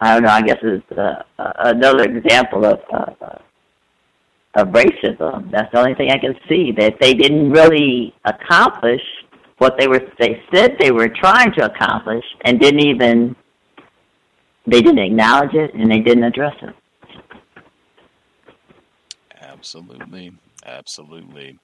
I 0.00 0.14
don't 0.14 0.22
know. 0.22 0.30
I 0.30 0.42
guess 0.42 0.58
it's 0.62 0.98
uh, 0.98 1.22
uh, 1.38 1.52
another 1.58 2.04
example 2.04 2.64
of 2.64 2.80
uh, 2.92 3.38
of 4.54 4.68
racism. 4.68 5.50
That's 5.50 5.70
the 5.72 5.78
only 5.78 5.94
thing 5.94 6.10
I 6.10 6.18
can 6.18 6.34
see 6.48 6.72
that 6.78 6.94
they 7.00 7.14
didn't 7.14 7.50
really 7.50 8.14
accomplish 8.24 9.02
what 9.58 9.76
they 9.78 9.86
were 9.86 10.00
they 10.18 10.42
said 10.52 10.76
they 10.80 10.90
were 10.90 11.08
trying 11.08 11.52
to 11.58 11.66
accomplish, 11.66 12.24
and 12.44 12.58
didn't 12.58 12.80
even 12.80 13.36
they 14.66 14.80
didn't 14.80 14.98
acknowledge 14.98 15.54
it 15.54 15.74
and 15.74 15.90
they 15.90 16.00
didn't 16.00 16.24
address 16.24 16.54
it. 16.62 16.74
Absolutely, 19.40 20.32
absolutely, 20.64 21.58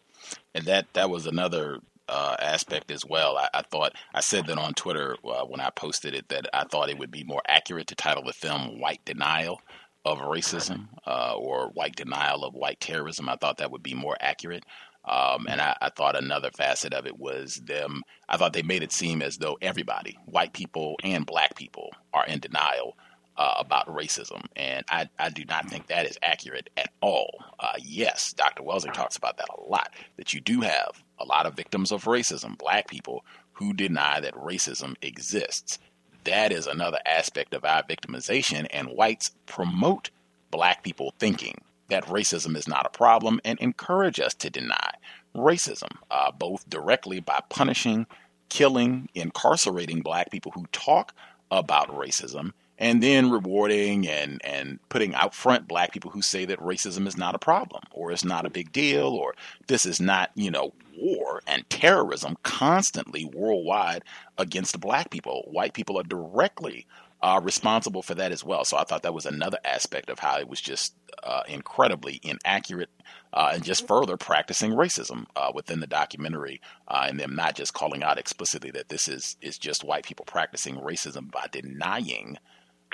and 0.54 0.64
that 0.66 0.92
that 0.92 1.08
was 1.08 1.26
another 1.26 1.78
uh, 2.08 2.36
aspect 2.38 2.90
as 2.90 3.04
well. 3.04 3.36
I, 3.36 3.48
I, 3.54 3.62
thought 3.62 3.94
I 4.14 4.20
said 4.20 4.46
that 4.46 4.58
on 4.58 4.74
Twitter 4.74 5.16
uh, 5.24 5.44
when 5.44 5.60
I 5.60 5.70
posted 5.70 6.14
it 6.14 6.28
that 6.28 6.48
I 6.54 6.64
thought 6.64 6.90
it 6.90 6.98
would 6.98 7.10
be 7.10 7.24
more 7.24 7.42
accurate 7.48 7.88
to 7.88 7.94
title 7.94 8.24
the 8.24 8.32
film 8.32 8.80
"White 8.80 9.04
Denial 9.04 9.60
of 10.04 10.18
Racism" 10.18 10.88
uh, 11.06 11.34
or 11.36 11.68
"White 11.70 11.96
Denial 11.96 12.44
of 12.44 12.54
White 12.54 12.80
Terrorism." 12.80 13.28
I 13.28 13.36
thought 13.36 13.58
that 13.58 13.70
would 13.70 13.82
be 13.82 13.94
more 13.94 14.16
accurate. 14.20 14.64
Um, 15.04 15.46
and 15.48 15.60
I, 15.60 15.76
I, 15.80 15.90
thought 15.90 16.16
another 16.16 16.50
facet 16.50 16.92
of 16.92 17.06
it 17.06 17.16
was 17.16 17.62
them. 17.64 18.02
I 18.28 18.36
thought 18.36 18.54
they 18.54 18.62
made 18.62 18.82
it 18.82 18.90
seem 18.90 19.22
as 19.22 19.38
though 19.38 19.56
everybody, 19.62 20.18
white 20.24 20.52
people 20.52 20.96
and 21.04 21.24
black 21.24 21.54
people, 21.54 21.92
are 22.12 22.26
in 22.26 22.40
denial 22.40 22.96
uh, 23.36 23.54
about 23.58 23.86
racism, 23.86 24.44
and 24.56 24.84
I, 24.90 25.08
I 25.18 25.28
do 25.28 25.44
not 25.44 25.68
think 25.68 25.86
that 25.86 26.06
is 26.06 26.18
accurate 26.22 26.70
at 26.76 26.90
all. 27.00 27.38
Uh, 27.60 27.74
yes, 27.78 28.32
Dr. 28.32 28.64
Welsing 28.64 28.92
talks 28.92 29.16
about 29.16 29.36
that 29.36 29.46
a 29.56 29.60
lot. 29.60 29.92
That 30.16 30.34
you 30.34 30.40
do 30.40 30.62
have 30.62 31.04
a 31.18 31.24
lot 31.24 31.46
of 31.46 31.54
victims 31.54 31.92
of 31.92 32.04
racism, 32.04 32.58
black 32.58 32.88
people 32.88 33.24
who 33.52 33.72
deny 33.72 34.20
that 34.20 34.34
racism 34.34 34.94
exists. 35.02 35.78
That 36.24 36.52
is 36.52 36.66
another 36.66 36.98
aspect 37.06 37.54
of 37.54 37.64
our 37.64 37.82
victimization, 37.82 38.66
and 38.70 38.88
whites 38.88 39.30
promote 39.46 40.10
black 40.50 40.82
people 40.82 41.14
thinking 41.18 41.60
that 41.88 42.04
racism 42.06 42.56
is 42.56 42.66
not 42.66 42.86
a 42.86 42.96
problem 42.96 43.40
and 43.44 43.58
encourage 43.60 44.18
us 44.20 44.34
to 44.34 44.50
deny 44.50 44.94
racism, 45.34 45.90
uh, 46.10 46.32
both 46.32 46.68
directly 46.68 47.20
by 47.20 47.40
punishing, 47.48 48.06
killing, 48.48 49.08
incarcerating 49.14 50.00
black 50.00 50.30
people 50.30 50.52
who 50.52 50.66
talk 50.72 51.14
about 51.50 51.88
racism 51.88 52.52
and 52.78 53.02
then 53.02 53.30
rewarding 53.30 54.06
and, 54.06 54.40
and 54.44 54.78
putting 54.88 55.14
out 55.14 55.34
front 55.34 55.66
black 55.66 55.92
people 55.92 56.10
who 56.10 56.22
say 56.22 56.44
that 56.44 56.58
racism 56.58 57.06
is 57.06 57.16
not 57.16 57.34
a 57.34 57.38
problem 57.38 57.82
or 57.90 58.12
it's 58.12 58.24
not 58.24 58.46
a 58.46 58.50
big 58.50 58.72
deal 58.72 59.08
or 59.08 59.34
this 59.66 59.86
is 59.86 60.00
not, 60.00 60.30
you 60.34 60.50
know, 60.50 60.72
war 60.96 61.42
and 61.46 61.68
terrorism 61.70 62.36
constantly 62.42 63.24
worldwide 63.24 64.04
against 64.38 64.80
black 64.80 65.10
people. 65.10 65.44
White 65.50 65.74
people 65.74 65.98
are 65.98 66.04
directly 66.04 66.86
uh, 67.22 67.40
responsible 67.42 68.02
for 68.02 68.14
that 68.14 68.32
as 68.32 68.44
well. 68.44 68.64
So 68.64 68.76
I 68.76 68.84
thought 68.84 69.02
that 69.02 69.14
was 69.14 69.26
another 69.26 69.58
aspect 69.64 70.10
of 70.10 70.18
how 70.18 70.38
it 70.38 70.48
was 70.48 70.60
just 70.60 70.94
uh, 71.22 71.42
incredibly 71.48 72.20
inaccurate 72.22 72.90
uh, 73.32 73.52
and 73.54 73.64
just 73.64 73.88
further 73.88 74.16
practicing 74.16 74.72
racism 74.72 75.24
uh, 75.34 75.50
within 75.54 75.80
the 75.80 75.86
documentary 75.86 76.60
uh, 76.88 77.06
and 77.08 77.18
them 77.18 77.34
not 77.34 77.56
just 77.56 77.74
calling 77.74 78.02
out 78.02 78.18
explicitly 78.18 78.70
that 78.70 78.88
this 78.88 79.08
is, 79.08 79.36
is 79.40 79.58
just 79.58 79.84
white 79.84 80.04
people 80.04 80.24
practicing 80.24 80.76
racism 80.76 81.30
by 81.30 81.46
denying 81.50 82.38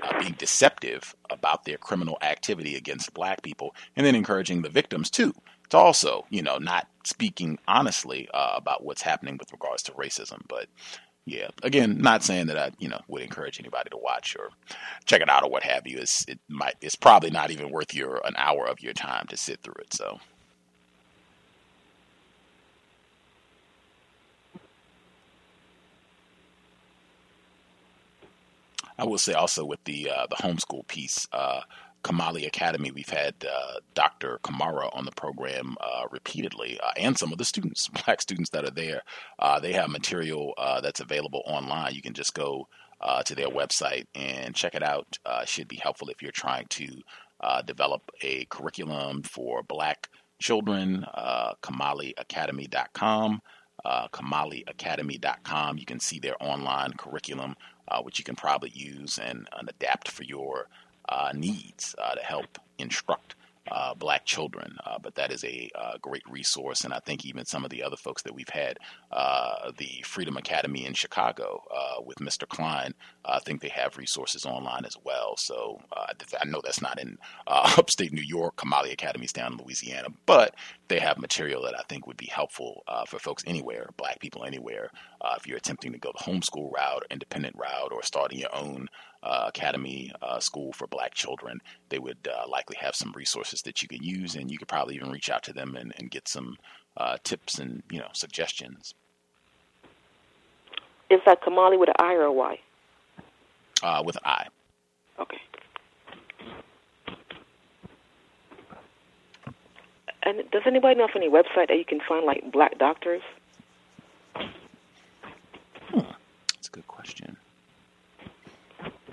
uh, 0.02 0.18
being 0.18 0.34
deceptive 0.38 1.14
about 1.28 1.64
their 1.64 1.76
criminal 1.76 2.16
activity 2.22 2.76
against 2.76 3.12
black 3.12 3.42
people, 3.42 3.74
and 3.94 4.06
then 4.06 4.14
encouraging 4.14 4.62
the 4.62 4.70
victims 4.70 5.10
too 5.10 5.34
to 5.68 5.78
also, 5.78 6.26
you 6.30 6.42
know, 6.42 6.58
not 6.58 6.86
speaking 7.04 7.58
honestly 7.68 8.28
uh, 8.32 8.54
about 8.56 8.84
what's 8.84 9.02
happening 9.02 9.36
with 9.38 9.52
regards 9.52 9.82
to 9.84 9.92
racism. 9.92 10.42
But 10.48 10.66
yeah, 11.24 11.48
again, 11.62 11.98
not 11.98 12.22
saying 12.24 12.48
that 12.48 12.58
I, 12.58 12.70
you 12.78 12.88
know, 12.88 13.00
would 13.08 13.22
encourage 13.22 13.60
anybody 13.60 13.90
to 13.90 13.96
watch 13.96 14.36
or 14.36 14.50
check 15.04 15.20
it 15.20 15.28
out 15.28 15.44
or 15.44 15.50
what 15.50 15.62
have 15.62 15.86
you. 15.86 15.98
It's 15.98 16.24
it 16.28 16.38
might 16.48 16.74
it's 16.80 16.96
probably 16.96 17.30
not 17.30 17.50
even 17.50 17.70
worth 17.70 17.94
your 17.94 18.20
an 18.24 18.34
hour 18.36 18.66
of 18.66 18.80
your 18.82 18.92
time 18.92 19.26
to 19.28 19.36
sit 19.36 19.60
through 19.62 19.74
it. 19.80 19.92
So. 19.94 20.18
I 28.98 29.04
will 29.04 29.18
say 29.18 29.32
also 29.32 29.64
with 29.64 29.82
the 29.84 30.10
uh, 30.10 30.26
the 30.28 30.36
homeschool 30.36 30.86
piece, 30.86 31.26
uh, 31.32 31.62
Kamali 32.02 32.46
Academy, 32.46 32.90
we've 32.90 33.08
had 33.08 33.34
uh, 33.48 33.74
Dr. 33.94 34.40
Camara 34.42 34.88
on 34.92 35.04
the 35.04 35.12
program 35.12 35.76
uh, 35.80 36.04
repeatedly, 36.10 36.78
uh, 36.80 36.90
and 36.96 37.16
some 37.16 37.32
of 37.32 37.38
the 37.38 37.44
students, 37.44 37.88
black 38.04 38.20
students 38.20 38.50
that 38.50 38.64
are 38.64 38.70
there. 38.70 39.02
Uh, 39.38 39.60
they 39.60 39.72
have 39.72 39.88
material 39.88 40.54
uh, 40.58 40.80
that's 40.80 41.00
available 41.00 41.42
online. 41.46 41.94
You 41.94 42.02
can 42.02 42.14
just 42.14 42.34
go 42.34 42.66
uh, 43.00 43.22
to 43.22 43.34
their 43.34 43.48
website 43.48 44.06
and 44.14 44.54
check 44.54 44.74
it 44.74 44.82
out. 44.82 45.18
should 45.44 45.68
be 45.68 45.76
helpful 45.76 46.08
if 46.08 46.22
you're 46.22 46.32
trying 46.32 46.66
to 46.70 46.88
develop 47.66 48.02
a 48.22 48.44
curriculum 48.46 49.22
for 49.22 49.62
black 49.62 50.08
children. 50.40 51.04
KamaliAcademy.com. 51.62 53.40
KamaliAcademy.com. 53.84 55.78
You 55.78 55.86
can 55.86 56.00
see 56.00 56.18
their 56.20 56.36
online 56.40 56.92
curriculum, 56.92 57.56
which 58.02 58.18
you 58.18 58.24
can 58.24 58.36
probably 58.36 58.70
use 58.70 59.18
and, 59.18 59.48
and 59.58 59.68
adapt 59.68 60.08
for 60.08 60.22
your 60.22 60.68
needs 61.34 61.94
uh, 61.98 62.14
to 62.14 62.22
help 62.22 62.58
instruct 62.78 63.34
uh, 63.70 63.94
black 63.94 64.24
children. 64.24 64.76
Uh, 64.84 64.98
but 64.98 65.14
that 65.14 65.30
is 65.30 65.44
a 65.44 65.70
uh, 65.74 65.96
great 66.02 66.24
resource, 66.28 66.84
and 66.84 66.92
I 66.92 66.98
think 66.98 67.24
even 67.24 67.44
some 67.44 67.64
of 67.64 67.70
the 67.70 67.82
other 67.82 67.96
folks 67.96 68.22
that 68.22 68.34
we've 68.34 68.48
had, 68.48 68.78
uh, 69.12 69.70
the 69.78 70.02
Freedom 70.04 70.36
Academy 70.36 70.84
in 70.84 70.94
Chicago 70.94 71.62
with 72.04 72.18
Mr. 72.18 72.48
Klein, 72.48 72.92
I 73.24 73.38
think 73.38 73.60
they 73.60 73.68
have 73.68 73.96
resources 73.96 74.44
online 74.44 74.84
as 74.84 74.96
well. 75.04 75.36
So 75.36 75.80
I 75.96 76.44
know 76.44 76.60
that's 76.62 76.82
not 76.82 77.00
in 77.00 77.18
upstate 77.46 78.12
New 78.12 78.22
York. 78.22 78.56
Kamali 78.56 78.92
Academy's 78.92 79.32
down 79.32 79.52
in 79.52 79.58
Louisiana, 79.58 80.08
but 80.26 80.56
they 80.88 80.98
have 80.98 81.18
material 81.18 81.62
that 81.62 81.78
I 81.78 81.82
think 81.88 82.06
would 82.06 82.16
be 82.16 82.26
helpful 82.26 82.82
for 83.06 83.18
folks 83.20 83.44
anywhere, 83.46 83.90
black 83.96 84.18
people 84.18 84.44
anywhere, 84.44 84.90
if 85.36 85.46
you're 85.46 85.56
attempting 85.56 85.92
to 85.92 85.98
go 85.98 86.12
the 86.12 86.24
homeschool 86.24 86.72
route, 86.72 87.02
or 87.02 87.06
independent 87.10 87.56
route, 87.56 87.92
or 87.92 88.02
starting 88.02 88.40
your 88.40 88.54
own 88.54 88.88
uh, 89.22 89.44
academy 89.48 90.12
uh, 90.20 90.40
school 90.40 90.72
for 90.72 90.86
black 90.86 91.14
children, 91.14 91.60
they 91.88 91.98
would 91.98 92.28
uh, 92.28 92.48
likely 92.48 92.76
have 92.80 92.94
some 92.94 93.12
resources 93.14 93.62
that 93.62 93.82
you 93.82 93.88
can 93.88 94.02
use, 94.02 94.34
and 94.34 94.50
you 94.50 94.58
could 94.58 94.68
probably 94.68 94.96
even 94.96 95.10
reach 95.10 95.30
out 95.30 95.42
to 95.44 95.52
them 95.52 95.76
and, 95.76 95.92
and 95.98 96.10
get 96.10 96.26
some 96.28 96.56
uh, 96.96 97.16
tips 97.24 97.58
and 97.58 97.82
you 97.90 97.98
know 97.98 98.08
suggestions. 98.12 98.94
Is 101.10 101.20
that 101.26 101.42
Kamali 101.42 101.78
with 101.78 101.90
an 101.90 101.94
I 101.98 102.14
or 102.14 102.22
a 102.22 102.32
Y? 102.32 102.58
Uh, 103.82 104.02
with 104.04 104.16
an 104.16 104.22
I. 104.24 104.46
Okay. 105.18 105.40
And 110.24 110.42
does 110.50 110.62
anybody 110.66 110.98
know 110.98 111.04
of 111.04 111.10
any 111.16 111.28
website 111.28 111.68
that 111.68 111.76
you 111.76 111.84
can 111.84 112.00
find 112.08 112.24
like 112.24 112.50
black 112.52 112.78
doctors? 112.78 113.22
Hmm. 114.34 115.98
That's 116.54 116.68
a 116.68 116.70
good 116.70 116.86
question 116.86 117.36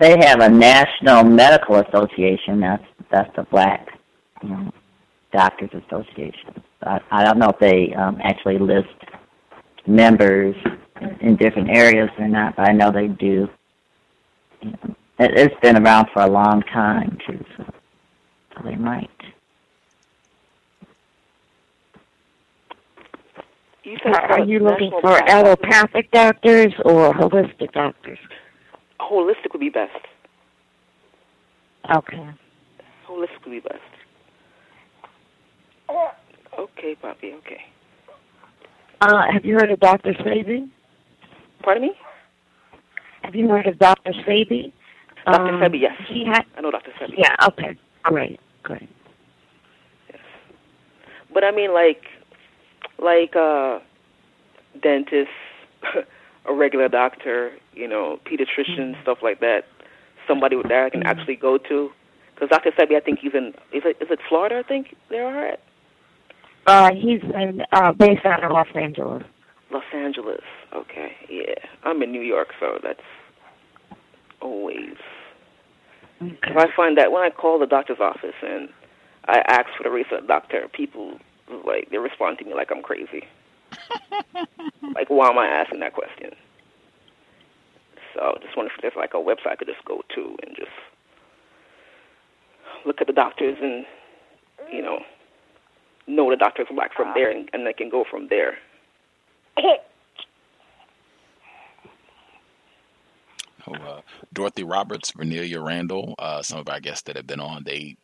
they 0.00 0.16
have 0.20 0.40
a 0.40 0.48
National 0.48 1.22
Medical 1.24 1.76
Association. 1.76 2.60
That's 2.60 2.84
that's 3.12 3.30
the 3.36 3.42
Black 3.44 3.86
you 4.42 4.48
know, 4.48 4.72
Doctors 5.32 5.70
Association. 5.86 6.62
I, 6.82 7.00
I 7.10 7.24
don't 7.24 7.38
know 7.38 7.50
if 7.50 7.58
they 7.58 7.94
um, 7.94 8.18
actually 8.22 8.58
list 8.58 8.88
members 9.86 10.56
in 11.20 11.36
different 11.36 11.68
areas 11.70 12.08
or 12.18 12.28
not, 12.28 12.56
but 12.56 12.68
I 12.68 12.72
know 12.72 12.90
they 12.90 13.08
do. 13.08 13.48
You 14.62 14.70
know, 14.70 14.96
it, 15.18 15.32
it's 15.38 15.60
been 15.60 15.76
around 15.76 16.08
for 16.14 16.22
a 16.22 16.30
long 16.30 16.62
time 16.72 17.18
too, 17.26 17.44
so, 17.56 17.64
so 18.54 18.62
they 18.64 18.76
might. 18.76 19.10
Are 24.04 24.44
you 24.44 24.60
looking 24.60 24.92
for 25.00 25.28
allopathic 25.28 26.10
doctors 26.12 26.72
or 26.84 27.12
holistic 27.12 27.72
doctors? 27.72 28.18
Holistic 29.00 29.52
would 29.52 29.60
be 29.60 29.70
best. 29.70 29.92
Okay. 31.94 32.28
Holistic 33.08 33.44
would 33.44 33.50
be 33.50 33.60
best. 33.60 33.80
Okay, 36.58 36.94
Poppy. 37.00 37.32
Okay. 37.38 37.60
Uh, 39.00 39.22
have 39.32 39.44
you 39.44 39.54
heard 39.54 39.70
of 39.70 39.80
Dr. 39.80 40.12
Sebi? 40.12 40.68
Pardon 41.62 41.84
me? 41.84 41.92
Have 43.22 43.34
you 43.34 43.48
heard 43.48 43.66
of 43.66 43.78
Dr. 43.78 44.12
Sebi? 44.26 44.72
Dr. 45.26 45.42
Um, 45.42 45.60
Sebi, 45.60 45.80
yes. 45.80 45.92
He 46.08 46.24
had, 46.24 46.42
I 46.56 46.60
know 46.60 46.70
Dr. 46.70 46.90
Sebi. 47.00 47.14
Yeah, 47.16 47.34
okay. 47.48 47.78
Great, 48.02 48.40
great. 48.62 48.88
Yes. 50.08 50.18
But 51.32 51.44
I 51.44 51.50
mean, 51.50 51.72
like, 51.72 52.02
like, 52.98 53.34
uh, 53.36 53.78
dentist, 54.82 55.30
a 56.46 56.54
regular 56.54 56.88
doctor, 56.88 57.52
you 57.74 57.88
know, 57.88 58.18
pediatrician, 58.24 58.92
mm-hmm. 58.92 59.02
stuff 59.02 59.18
like 59.22 59.40
that. 59.40 59.64
Somebody 60.26 60.56
that 60.62 60.72
I 60.72 60.90
can 60.90 61.00
mm-hmm. 61.00 61.08
actually 61.08 61.36
go 61.36 61.58
to. 61.58 61.90
Because 62.34 62.48
Dr. 62.48 62.70
Sebi, 62.72 62.96
I 62.96 63.00
think 63.00 63.18
he's 63.18 63.34
in, 63.34 63.48
is 63.72 63.82
it, 63.84 63.96
is 64.00 64.08
it 64.10 64.18
Florida, 64.28 64.58
I 64.58 64.62
think 64.62 64.96
they 65.10 65.18
are 65.18 65.46
at? 65.46 65.60
Uh, 66.66 66.90
he's 66.94 67.22
in, 67.22 67.62
uh, 67.72 67.92
based 67.92 68.24
out 68.24 68.44
of 68.44 68.52
Los 68.52 68.68
Angeles. 68.74 69.24
Los 69.70 69.84
Angeles, 69.94 70.42
okay, 70.74 71.12
yeah. 71.28 71.54
I'm 71.84 72.02
in 72.02 72.10
New 72.10 72.22
York, 72.22 72.48
so 72.58 72.78
that's 72.82 73.00
always. 74.40 74.96
Okay. 76.22 76.54
I 76.56 76.66
find 76.74 76.98
that 76.98 77.12
when 77.12 77.22
I 77.22 77.30
call 77.30 77.58
the 77.58 77.66
doctor's 77.66 78.00
office 78.00 78.34
and 78.42 78.68
I 79.26 79.42
ask 79.46 79.66
for 79.76 79.84
the 79.84 79.90
race 79.90 80.06
of 80.12 80.22
the 80.22 80.26
doctor, 80.26 80.68
people, 80.72 81.18
like, 81.66 81.90
they 81.90 81.98
respond 81.98 82.38
to 82.38 82.44
me 82.44 82.54
like 82.54 82.70
I'm 82.70 82.82
crazy. 82.82 83.24
like, 84.94 85.08
why 85.08 85.30
am 85.30 85.38
I 85.38 85.46
asking 85.46 85.80
that 85.80 85.94
question? 85.94 86.30
So 88.14 88.20
I 88.20 88.44
just 88.44 88.56
wonder 88.56 88.72
if 88.74 88.80
there's 88.82 88.94
like 88.96 89.14
a 89.14 89.18
website 89.18 89.52
I 89.52 89.56
could 89.56 89.68
just 89.68 89.84
go 89.84 90.02
to 90.14 90.36
and 90.42 90.56
just 90.56 90.70
look 92.84 93.00
at 93.00 93.06
the 93.06 93.12
doctors 93.12 93.58
and, 93.60 93.84
you 94.72 94.82
know, 94.82 95.00
know 96.06 96.30
the 96.30 96.36
doctors 96.36 96.66
black 96.74 96.94
from 96.94 97.12
there 97.14 97.30
and, 97.30 97.48
and 97.52 97.66
they 97.66 97.72
can 97.72 97.88
go 97.88 98.04
from 98.10 98.28
there. 98.28 98.58
Oh, 103.68 103.74
uh, 103.74 104.00
Dorothy 104.32 104.64
Roberts, 104.64 105.12
Vernellia 105.12 105.62
Randall, 105.64 106.14
uh, 106.18 106.42
some 106.42 106.58
of 106.58 106.68
our 106.70 106.80
guests 106.80 107.02
that 107.02 107.16
have 107.16 107.26
been 107.26 107.40
on, 107.40 107.62
they 107.64 107.96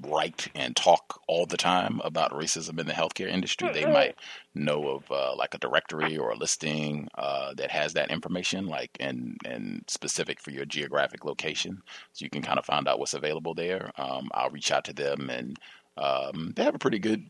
write 0.00 0.48
and 0.54 0.74
talk 0.74 1.20
all 1.28 1.46
the 1.46 1.56
time 1.56 2.00
about 2.04 2.32
racism 2.32 2.78
in 2.78 2.86
the 2.86 2.92
healthcare 2.92 3.28
industry, 3.28 3.70
they 3.72 3.84
might 3.84 4.16
know 4.54 4.88
of 4.88 5.10
uh, 5.10 5.34
like 5.36 5.54
a 5.54 5.58
directory 5.58 6.16
or 6.16 6.30
a 6.30 6.36
listing 6.36 7.08
uh, 7.16 7.52
that 7.54 7.70
has 7.70 7.92
that 7.92 8.10
information, 8.10 8.66
like 8.66 8.90
and 9.00 9.36
and 9.44 9.84
specific 9.88 10.40
for 10.40 10.50
your 10.50 10.64
geographic 10.64 11.24
location, 11.24 11.82
so 12.12 12.24
you 12.24 12.30
can 12.30 12.42
kind 12.42 12.58
of 12.58 12.64
find 12.64 12.88
out 12.88 12.98
what's 12.98 13.14
available 13.14 13.54
there. 13.54 13.90
Um, 13.96 14.30
I'll 14.32 14.50
reach 14.50 14.70
out 14.72 14.84
to 14.86 14.92
them 14.92 15.30
and. 15.30 15.56
Um, 15.94 16.54
they 16.56 16.64
have 16.64 16.74
a 16.74 16.78
pretty 16.78 16.98
good 16.98 17.28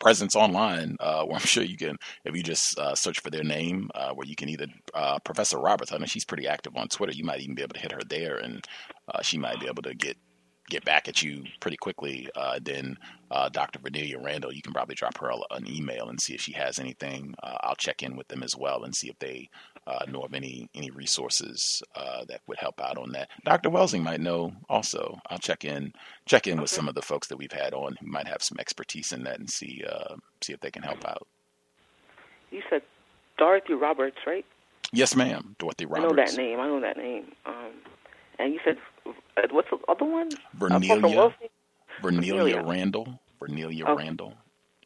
presence 0.00 0.34
online 0.34 0.96
uh, 0.98 1.22
where 1.22 1.36
I'm 1.36 1.40
sure 1.46 1.62
you 1.62 1.76
can, 1.76 1.96
if 2.24 2.34
you 2.34 2.42
just 2.42 2.76
uh, 2.76 2.96
search 2.96 3.20
for 3.20 3.30
their 3.30 3.44
name, 3.44 3.88
uh, 3.94 4.10
where 4.10 4.26
you 4.26 4.34
can 4.34 4.48
either 4.48 4.66
uh, 4.94 5.20
Professor 5.20 5.58
Roberts. 5.58 5.92
I 5.92 5.98
know 5.98 6.06
she's 6.06 6.24
pretty 6.24 6.48
active 6.48 6.76
on 6.76 6.88
Twitter. 6.88 7.12
You 7.12 7.22
might 7.22 7.38
even 7.38 7.54
be 7.54 7.62
able 7.62 7.74
to 7.74 7.80
hit 7.80 7.92
her 7.92 8.02
there, 8.04 8.38
and 8.38 8.66
uh, 9.14 9.22
she 9.22 9.38
might 9.38 9.60
be 9.60 9.68
able 9.68 9.82
to 9.82 9.94
get 9.94 10.16
get 10.70 10.84
back 10.84 11.08
at 11.08 11.22
you 11.22 11.44
pretty 11.60 11.76
quickly. 11.76 12.28
Uh, 12.34 12.58
then 12.62 12.96
uh, 13.30 13.48
Dr. 13.48 13.78
Vernellia 13.80 14.22
Randall, 14.22 14.52
you 14.52 14.62
can 14.62 14.72
probably 14.72 14.94
drop 14.94 15.18
her 15.18 15.30
an 15.50 15.68
email 15.68 16.08
and 16.08 16.20
see 16.20 16.34
if 16.34 16.40
she 16.40 16.52
has 16.52 16.78
anything. 16.78 17.34
Uh, 17.42 17.58
I'll 17.60 17.76
check 17.76 18.02
in 18.02 18.16
with 18.16 18.28
them 18.28 18.42
as 18.42 18.56
well 18.56 18.84
and 18.84 18.94
see 18.94 19.08
if 19.08 19.18
they 19.18 19.50
uh, 19.86 20.04
know 20.08 20.22
of 20.22 20.34
any 20.34 20.68
any 20.74 20.90
resources 20.90 21.82
uh, 21.96 22.24
that 22.26 22.40
would 22.46 22.58
help 22.58 22.80
out 22.80 22.96
on 22.96 23.12
that. 23.12 23.28
Dr. 23.44 23.70
Welsing 23.70 24.02
might 24.02 24.20
know 24.20 24.52
also. 24.68 25.18
I'll 25.28 25.38
check 25.38 25.64
in 25.64 25.92
check 26.26 26.46
in 26.46 26.60
with 26.60 26.70
some 26.70 26.88
of 26.88 26.94
the 26.94 27.02
folks 27.02 27.28
that 27.28 27.36
we've 27.36 27.52
had 27.52 27.74
on 27.74 27.96
who 28.00 28.06
might 28.06 28.28
have 28.28 28.42
some 28.42 28.58
expertise 28.58 29.12
in 29.12 29.24
that 29.24 29.38
and 29.38 29.50
see 29.50 29.82
uh, 29.90 30.16
see 30.40 30.52
if 30.52 30.60
they 30.60 30.70
can 30.70 30.82
help 30.82 31.04
out. 31.06 31.26
You 32.50 32.62
said 32.68 32.82
Dorothy 33.38 33.74
Roberts, 33.74 34.18
right? 34.26 34.44
Yes, 34.92 35.14
ma'am. 35.14 35.56
Dorothy 35.58 35.86
Roberts. 35.86 36.04
I 36.04 36.08
know 36.08 36.26
that 36.26 36.36
name. 36.36 36.60
I 36.60 36.66
know 36.66 36.80
that 36.80 36.96
name. 36.96 37.32
Um, 37.46 37.72
and 38.40 38.54
you 38.54 38.60
said 38.64 38.78
uh, 39.06 39.42
what's 39.50 39.68
the 39.70 39.78
other 39.88 40.04
one? 40.04 40.30
Vernellia. 40.58 41.32
Vernellia 42.02 42.66
Randall. 42.66 43.20
Vernellia 43.40 43.82
okay. 43.82 44.04
Randall. 44.04 44.34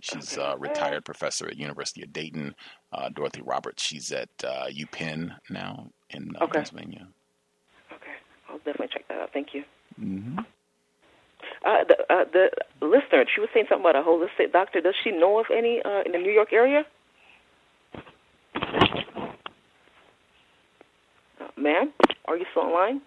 She's 0.01 0.37
a 0.37 0.57
retired 0.59 1.05
professor 1.05 1.47
at 1.47 1.57
University 1.57 2.03
of 2.03 2.13
Dayton. 2.13 2.55
Uh, 2.93 3.09
Dorothy 3.09 3.41
Roberts. 3.43 3.83
She's 3.83 4.13
at 4.13 4.29
uh, 4.45 4.67
UPenn 4.67 5.35
now 5.49 5.91
in 6.11 6.37
uh, 6.37 6.45
okay. 6.45 6.53
Pennsylvania. 6.59 7.09
Okay, 7.91 8.13
I'll 8.49 8.59
definitely 8.59 8.89
check 8.93 9.09
that. 9.09 9.19
out. 9.19 9.31
thank 9.33 9.55
you. 9.55 9.65
Mm-hmm. 9.99 10.41
Uh, 11.65 11.85
the 11.89 11.97
uh, 12.13 12.25
the 12.33 12.51
listener, 12.87 13.25
she 13.35 13.41
was 13.41 13.49
saying 13.55 13.67
something 13.69 13.89
about 13.89 13.97
a 13.97 14.07
holistic 14.07 14.53
doctor. 14.53 14.81
Does 14.81 14.95
she 15.03 15.11
know 15.11 15.39
of 15.39 15.47
any 15.51 15.81
uh, 15.83 16.03
in 16.05 16.13
the 16.13 16.19
New 16.19 16.33
York 16.33 16.53
area? 16.53 16.85
Uh, 21.41 21.49
ma'am, 21.57 21.93
are 22.27 22.37
you 22.37 22.45
still 22.51 22.65
online? 22.65 23.01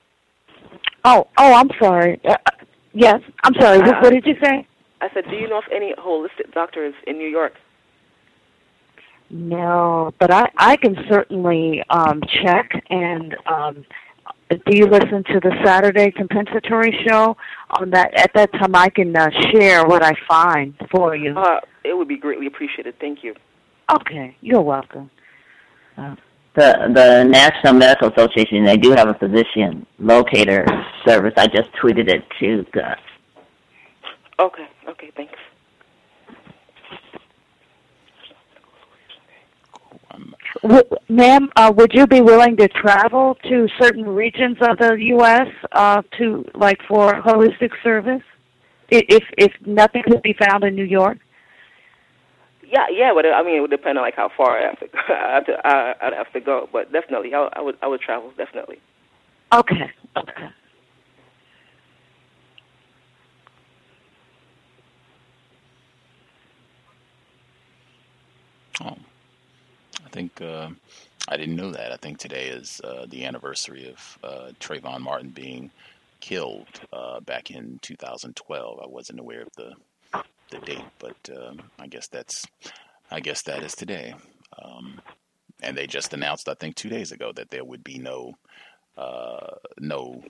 Oh, 1.03 1.27
oh, 1.37 1.53
I'm 1.53 1.69
sorry. 1.81 2.19
Uh, 2.25 2.35
yes, 2.93 3.21
I'm 3.43 3.53
sorry. 3.59 3.79
What, 3.79 4.01
what 4.01 4.11
did 4.11 4.25
you 4.25 4.35
say? 4.43 4.67
I 4.99 5.09
said, 5.13 5.25
do 5.29 5.35
you 5.35 5.47
know 5.47 5.59
of 5.59 5.63
any 5.73 5.93
holistic 5.93 6.53
doctors 6.53 6.93
in 7.05 7.17
New 7.17 7.27
York? 7.27 7.53
No, 9.29 10.13
but 10.19 10.31
I 10.31 10.49
I 10.57 10.77
can 10.77 10.95
certainly 11.09 11.83
um 11.89 12.21
check 12.41 12.71
and 12.89 13.35
um 13.45 13.85
do 14.49 14.77
you 14.77 14.85
listen 14.85 15.23
to 15.25 15.39
the 15.41 15.51
Saturday 15.65 16.11
compensatory 16.11 16.97
show? 17.05 17.35
On 17.71 17.89
that 17.89 18.13
at 18.15 18.31
that 18.35 18.51
time 18.53 18.73
I 18.73 18.89
can 18.89 19.15
uh, 19.15 19.29
share 19.51 19.85
what 19.85 20.03
I 20.03 20.13
find 20.27 20.75
for 20.89 21.15
you. 21.15 21.37
Uh, 21.37 21.59
it 21.83 21.97
would 21.97 22.07
be 22.07 22.17
greatly 22.17 22.47
appreciated. 22.47 22.95
Thank 22.99 23.23
you. 23.23 23.35
Okay, 23.93 24.35
you're 24.41 24.61
welcome. 24.61 25.09
Uh, 25.97 26.15
the 26.57 26.91
the 26.93 27.23
National 27.23 27.73
Medical 27.73 28.11
Association 28.11 28.65
they 28.65 28.77
do 28.77 28.91
have 28.91 29.07
a 29.07 29.13
physician 29.13 29.85
locator 29.99 30.65
service. 31.05 31.33
I 31.37 31.47
just 31.47 31.71
tweeted 31.73 32.09
it 32.09 32.23
to 32.39 32.65
Gus. 32.73 32.97
Okay. 34.39 34.67
Okay. 34.89 35.11
Thanks. 35.15 35.33
W- 40.63 40.83
ma'am, 41.07 41.49
uh, 41.55 41.71
would 41.75 41.91
you 41.93 42.07
be 42.07 42.21
willing 42.21 42.57
to 42.57 42.67
travel 42.69 43.37
to 43.43 43.67
certain 43.79 44.05
regions 44.05 44.57
of 44.61 44.79
the 44.79 44.95
U.S. 44.99 45.47
Uh, 45.71 46.01
to 46.17 46.43
like 46.55 46.79
for 46.87 47.21
holistic 47.21 47.71
service, 47.83 48.23
if 48.89 49.23
if 49.37 49.51
nothing 49.65 50.01
could 50.03 50.23
be 50.23 50.33
found 50.33 50.63
in 50.63 50.73
New 50.75 50.83
York? 50.83 51.19
Yeah, 52.69 52.87
yeah, 52.91 53.13
but 53.13 53.25
I 53.25 53.43
mean, 53.43 53.55
it 53.55 53.61
would 53.61 53.71
depend 53.71 53.97
on 53.97 54.03
like 54.03 54.15
how 54.15 54.29
far 54.35 54.57
I 54.59 54.63
have 54.63 54.79
to, 54.79 54.87
I 55.09 55.35
have 55.35 55.45
to 55.45 55.67
I, 55.67 55.95
I'd 56.01 56.13
have 56.13 56.31
to 56.33 56.41
go. 56.41 56.69
But 56.71 56.91
definitely, 56.91 57.33
I, 57.33 57.49
I 57.53 57.61
would 57.61 57.77
I 57.81 57.87
would 57.87 58.01
travel 58.01 58.31
definitely. 58.37 58.79
Okay. 59.53 59.91
Okay. 60.17 60.49
Oh, 68.81 68.97
I 70.05 70.09
think 70.09 70.41
uh, 70.41 70.69
I 71.29 71.37
didn't 71.37 71.55
know 71.55 71.71
that. 71.71 71.91
I 71.91 71.97
think 71.97 72.17
today 72.19 72.47
is 72.49 72.81
uh, 72.83 73.05
the 73.09 73.25
anniversary 73.25 73.89
of 73.89 74.17
uh, 74.23 74.51
Trayvon 74.59 75.01
Martin 75.01 75.29
being 75.29 75.71
killed 76.19 76.67
uh, 76.93 77.19
back 77.21 77.51
in 77.51 77.79
2012. 77.81 78.79
I 78.83 78.87
wasn't 78.87 79.19
aware 79.19 79.41
of 79.41 79.49
the 79.57 79.73
the 80.49 80.59
date, 80.59 80.85
but 80.99 81.29
um, 81.35 81.61
I 81.79 81.87
guess 81.87 82.07
that's 82.07 82.45
I 83.11 83.19
guess 83.19 83.41
that 83.43 83.63
is 83.63 83.73
today. 83.75 84.15
Um, 84.61 85.01
and 85.61 85.77
they 85.77 85.87
just 85.87 86.13
announced, 86.13 86.49
I 86.49 86.53
think, 86.53 86.75
two 86.75 86.89
days 86.89 87.11
ago 87.11 87.31
that 87.35 87.49
there 87.49 87.63
would 87.63 87.83
be 87.83 87.97
no 87.97 88.33
uh, 88.97 89.55
no 89.79 90.23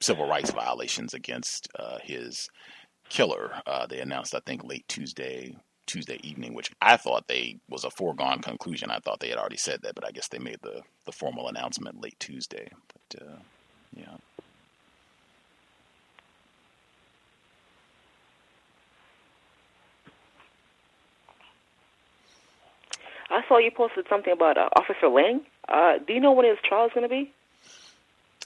civil 0.00 0.26
rights 0.26 0.50
violations 0.50 1.14
against 1.14 1.68
uh, 1.78 1.98
his 2.02 2.48
killer. 3.08 3.52
Uh, 3.66 3.86
they 3.86 4.00
announced, 4.00 4.34
I 4.34 4.40
think, 4.40 4.64
late 4.64 4.86
Tuesday 4.88 5.56
Tuesday 5.86 6.20
evening, 6.22 6.54
which 6.54 6.70
I 6.80 6.96
thought 6.96 7.26
they 7.26 7.58
was 7.68 7.84
a 7.84 7.90
foregone 7.90 8.40
conclusion. 8.40 8.90
I 8.90 9.00
thought 9.00 9.18
they 9.18 9.30
had 9.30 9.38
already 9.38 9.56
said 9.56 9.82
that, 9.82 9.96
but 9.96 10.06
I 10.06 10.12
guess 10.12 10.28
they 10.28 10.38
made 10.38 10.58
the 10.62 10.82
the 11.04 11.12
formal 11.12 11.48
announcement 11.48 12.00
late 12.00 12.18
Tuesday. 12.20 12.68
But 13.10 13.22
uh, 13.22 13.38
yeah. 13.96 14.16
I 23.32 23.39
saw 23.50 23.58
you 23.58 23.70
posted 23.76 24.06
something 24.08 24.32
about 24.32 24.56
uh, 24.56 24.68
Officer 24.76 25.08
Liang. 25.08 25.40
Uh, 25.68 25.94
do 26.06 26.12
you 26.12 26.20
know 26.20 26.32
when 26.32 26.46
his 26.46 26.58
trial 26.66 26.86
is 26.86 26.92
going 26.94 27.02
to 27.02 27.08
be? 27.08 27.32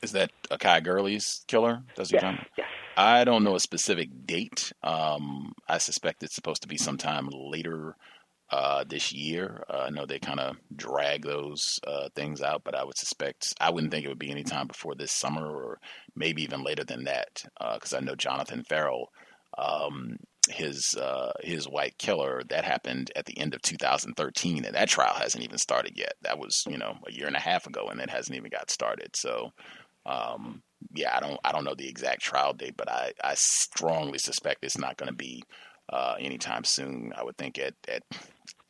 Is 0.02 0.12
that 0.12 0.30
Akai 0.50 0.82
Gurley's 0.82 1.44
killer? 1.46 1.82
Does 1.94 2.10
he 2.10 2.16
Yes, 2.16 2.34
yes. 2.56 2.66
I 2.96 3.24
don't 3.24 3.44
know 3.44 3.54
a 3.54 3.60
specific 3.60 4.08
date. 4.26 4.72
Um, 4.82 5.52
I 5.68 5.78
suspect 5.78 6.22
it's 6.22 6.34
supposed 6.34 6.62
to 6.62 6.68
be 6.68 6.76
sometime 6.76 7.28
later 7.28 7.96
uh, 8.50 8.84
this 8.88 9.12
year. 9.12 9.64
Uh, 9.68 9.84
I 9.86 9.90
know 9.90 10.06
they 10.06 10.18
kind 10.18 10.40
of 10.40 10.56
drag 10.74 11.24
those 11.24 11.80
uh, 11.86 12.08
things 12.14 12.40
out, 12.40 12.62
but 12.64 12.74
I 12.74 12.84
would 12.84 12.96
suspect 12.96 13.54
I 13.60 13.70
wouldn't 13.70 13.92
think 13.92 14.04
it 14.04 14.08
would 14.08 14.18
be 14.18 14.30
any 14.30 14.44
time 14.44 14.68
before 14.68 14.94
this 14.94 15.12
summer, 15.12 15.46
or 15.46 15.80
maybe 16.14 16.42
even 16.42 16.62
later 16.62 16.84
than 16.84 17.04
that, 17.04 17.44
because 17.74 17.92
I 17.92 18.00
know 18.00 18.14
Jonathan 18.14 18.62
Ferrell, 18.62 19.10
um, 19.58 20.18
his 20.50 20.94
uh, 20.94 21.32
his 21.42 21.68
white 21.68 21.98
killer, 21.98 22.42
that 22.48 22.64
happened 22.64 23.10
at 23.16 23.26
the 23.26 23.38
end 23.38 23.54
of 23.54 23.62
2013, 23.62 24.64
and 24.64 24.74
that 24.74 24.88
trial 24.88 25.14
hasn't 25.14 25.44
even 25.44 25.58
started 25.58 25.96
yet. 25.96 26.14
That 26.22 26.38
was 26.38 26.64
you 26.68 26.78
know 26.78 26.96
a 27.06 27.12
year 27.12 27.26
and 27.26 27.36
a 27.36 27.40
half 27.40 27.66
ago, 27.66 27.88
and 27.90 28.00
it 28.00 28.10
hasn't 28.10 28.36
even 28.36 28.50
got 28.50 28.70
started. 28.70 29.16
So. 29.16 29.52
Um, 30.06 30.62
yeah, 30.92 31.16
I 31.16 31.20
don't 31.20 31.40
I 31.42 31.50
don't 31.50 31.64
know 31.64 31.74
the 31.74 31.88
exact 31.88 32.20
trial 32.20 32.52
date, 32.52 32.74
but 32.76 32.90
I, 32.90 33.12
I 33.24 33.32
strongly 33.36 34.18
suspect 34.18 34.62
it's 34.62 34.76
not 34.76 34.98
going 34.98 35.08
to 35.08 35.16
be 35.16 35.42
uh, 35.90 36.16
anytime 36.18 36.64
soon. 36.64 37.12
I 37.16 37.24
would 37.24 37.38
think 37.38 37.58
at 37.58 37.72
at 37.88 38.02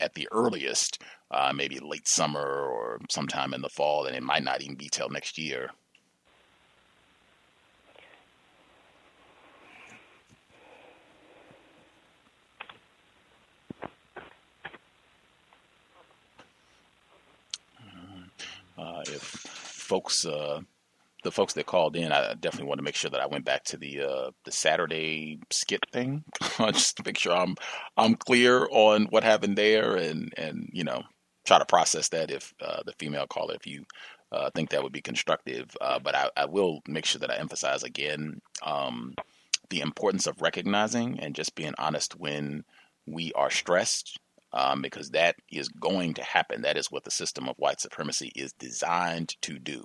at 0.00 0.14
the 0.14 0.28
earliest, 0.32 1.02
uh, 1.30 1.52
maybe 1.54 1.78
late 1.80 2.06
summer 2.06 2.40
or 2.40 3.00
sometime 3.10 3.54
in 3.54 3.62
the 3.62 3.68
fall, 3.68 4.06
and 4.06 4.16
it 4.16 4.22
might 4.22 4.44
not 4.44 4.62
even 4.62 4.76
be 4.76 4.88
till 4.90 5.08
next 5.08 5.38
year. 5.38 5.70
If 19.06 19.22
folks 19.22 20.24
uh, 20.26 20.60
the 21.24 21.32
folks 21.32 21.54
that 21.54 21.66
called 21.66 21.96
in, 21.96 22.12
I 22.12 22.34
definitely 22.34 22.68
want 22.68 22.78
to 22.78 22.84
make 22.84 22.94
sure 22.94 23.10
that 23.10 23.20
I 23.20 23.26
went 23.26 23.44
back 23.44 23.64
to 23.64 23.76
the 23.76 24.02
uh, 24.02 24.30
the 24.44 24.52
Saturday 24.52 25.40
skit 25.50 25.80
thing, 25.92 26.24
just 26.58 26.98
to 26.98 27.02
make 27.04 27.18
sure 27.18 27.34
I'm 27.34 27.56
I'm 27.96 28.14
clear 28.14 28.68
on 28.70 29.06
what 29.06 29.24
happened 29.24 29.58
there, 29.58 29.96
and 29.96 30.32
and 30.36 30.68
you 30.72 30.84
know 30.84 31.02
try 31.44 31.58
to 31.58 31.64
process 31.66 32.08
that 32.10 32.30
if 32.30 32.54
uh, 32.60 32.82
the 32.86 32.92
female 32.98 33.26
caller, 33.26 33.54
if 33.54 33.66
you 33.66 33.84
uh, 34.32 34.50
think 34.54 34.70
that 34.70 34.82
would 34.82 34.92
be 34.92 35.00
constructive. 35.00 35.76
Uh, 35.80 35.98
but 35.98 36.14
I, 36.14 36.30
I 36.36 36.44
will 36.46 36.80
make 36.88 37.06
sure 37.06 37.20
that 37.20 37.30
I 37.30 37.36
emphasize 37.36 37.82
again 37.82 38.40
um, 38.62 39.14
the 39.70 39.80
importance 39.80 40.26
of 40.26 40.42
recognizing 40.42 41.20
and 41.20 41.34
just 41.34 41.54
being 41.54 41.74
honest 41.78 42.18
when 42.18 42.64
we 43.06 43.32
are 43.34 43.50
stressed. 43.50 44.18
Um, 44.56 44.82
because 44.82 45.10
that 45.10 45.34
is 45.50 45.68
going 45.68 46.14
to 46.14 46.22
happen. 46.22 46.62
That 46.62 46.76
is 46.76 46.88
what 46.88 47.02
the 47.02 47.10
system 47.10 47.48
of 47.48 47.56
white 47.56 47.80
supremacy 47.80 48.30
is 48.36 48.52
designed 48.52 49.34
to 49.42 49.58
do 49.58 49.84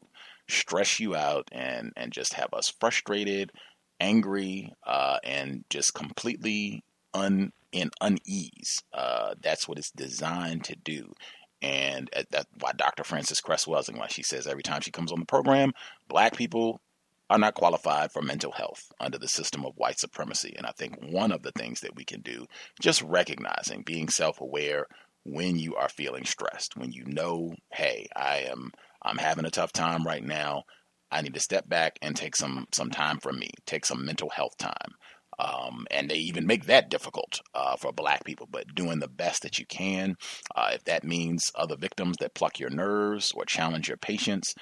stress 0.50 1.00
you 1.00 1.16
out 1.16 1.48
and 1.52 1.94
and 1.96 2.12
just 2.12 2.34
have 2.34 2.54
us 2.54 2.74
frustrated, 2.80 3.52
angry, 4.00 4.74
uh, 4.86 5.20
and 5.24 5.64
just 5.70 5.94
completely 5.94 6.84
un 7.14 7.52
in 7.72 7.92
unease. 8.02 8.84
Uh, 8.94 9.36
that's 9.42 9.68
what 9.68 9.78
it's 9.78 9.92
designed 9.92 10.64
to 10.66 10.76
do. 10.76 11.14
And 11.62 12.10
uh, 12.16 12.24
that's 12.32 12.48
why 12.60 12.72
Dr. 12.72 13.04
Frances 13.04 13.42
Cress 13.42 13.66
Welsing, 13.66 13.98
why 13.98 14.08
she 14.08 14.24
says 14.24 14.48
every 14.48 14.64
time 14.64 14.82
she 14.82 14.92
comes 14.92 15.12
on 15.12 15.20
the 15.20 15.26
program, 15.26 15.74
black 16.08 16.36
people 16.36 16.82
are 17.30 17.38
not 17.38 17.56
qualified 17.56 18.12
for 18.12 18.22
mental 18.22 18.52
health 18.52 18.92
under 19.00 19.18
the 19.18 19.28
system 19.28 19.66
of 19.66 19.78
white 19.78 20.00
supremacy. 20.00 20.54
And 20.58 20.66
I 20.66 20.72
think 20.72 20.96
one 21.00 21.32
of 21.32 21.44
the 21.44 21.52
things 21.52 21.82
that 21.82 21.96
we 21.96 22.04
can 22.04 22.22
do, 22.22 22.46
just 22.82 23.02
recognizing, 23.04 23.84
being 23.84 24.10
self 24.10 24.42
aware 24.42 24.88
when 25.24 25.60
you 25.60 25.76
are 25.76 25.90
feeling 25.90 26.26
stressed, 26.26 26.76
when 26.76 26.92
you 26.92 27.06
know, 27.06 27.54
hey, 27.72 28.08
I 28.16 28.48
am 28.50 28.72
I'm 29.04 29.18
having 29.18 29.46
a 29.46 29.52
tough 29.52 29.72
time 29.72 30.04
right 30.06 30.24
now. 30.24 30.64
I 31.12 31.22
need 31.22 31.34
to 31.34 31.40
step 31.40 31.68
back 31.68 31.98
and 32.02 32.16
take 32.16 32.36
some 32.36 32.66
some 32.72 32.90
time 32.90 33.20
for 33.20 33.32
me, 33.32 33.52
take 33.66 33.86
some 33.86 34.06
mental 34.06 34.30
health 34.30 34.58
time. 34.58 34.96
Um, 35.40 35.88
and 35.90 36.10
they 36.10 36.18
even 36.18 36.46
make 36.46 36.66
that 36.66 36.90
difficult 36.90 37.40
uh, 37.54 37.78
for 37.78 37.94
black 37.94 38.26
people, 38.26 38.46
but 38.52 38.76
doing 38.76 39.00
the 39.00 39.08
best 39.08 39.44
that 39.44 39.58
you 39.58 39.66
can. 39.66 40.18
Uh, 40.54 40.72
if 40.74 40.84
that 40.84 41.06
means 41.06 41.50
other 41.56 41.78
victims 41.78 42.18
that 42.20 42.34
pluck 42.34 42.60
your 42.60 42.70
nerves 42.70 43.32
or 43.34 43.46
challenge 43.46 43.88
your 43.88 43.96
patience, 43.96 44.54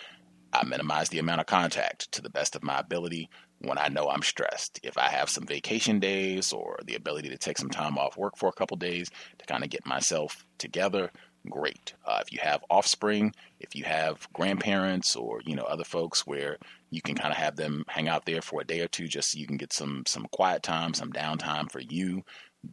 I 0.57 0.65
minimize 0.65 1.09
the 1.09 1.19
amount 1.19 1.41
of 1.41 1.47
contact 1.47 2.11
to 2.13 2.21
the 2.21 2.29
best 2.29 2.55
of 2.55 2.63
my 2.63 2.79
ability 2.79 3.29
when 3.59 3.77
I 3.77 3.87
know 3.87 4.09
I'm 4.09 4.21
stressed. 4.21 4.79
If 4.83 4.97
I 4.97 5.09
have 5.09 5.29
some 5.29 5.45
vacation 5.45 5.99
days 5.99 6.51
or 6.53 6.79
the 6.85 6.95
ability 6.95 7.29
to 7.29 7.37
take 7.37 7.57
some 7.57 7.69
time 7.69 7.97
off 7.97 8.17
work 8.17 8.37
for 8.37 8.49
a 8.49 8.53
couple 8.53 8.77
days 8.77 9.09
to 9.37 9.45
kind 9.45 9.63
of 9.63 9.69
get 9.69 9.85
myself 9.85 10.45
together, 10.57 11.11
great. 11.49 11.93
Uh, 12.05 12.19
if 12.21 12.31
you 12.31 12.39
have 12.41 12.63
offspring, 12.69 13.33
if 13.59 13.75
you 13.75 13.83
have 13.83 14.27
grandparents 14.33 15.15
or 15.15 15.41
you 15.45 15.55
know 15.55 15.63
other 15.63 15.83
folks 15.83 16.25
where 16.25 16.57
you 16.89 17.01
can 17.01 17.15
kind 17.15 17.31
of 17.31 17.37
have 17.37 17.55
them 17.55 17.83
hang 17.87 18.07
out 18.07 18.25
there 18.25 18.41
for 18.41 18.61
a 18.61 18.65
day 18.65 18.81
or 18.81 18.87
two, 18.87 19.07
just 19.07 19.31
so 19.31 19.39
you 19.39 19.47
can 19.47 19.57
get 19.57 19.73
some 19.73 20.03
some 20.05 20.27
quiet 20.31 20.63
time, 20.63 20.93
some 20.93 21.11
downtime 21.11 21.71
for 21.71 21.79
you. 21.79 22.23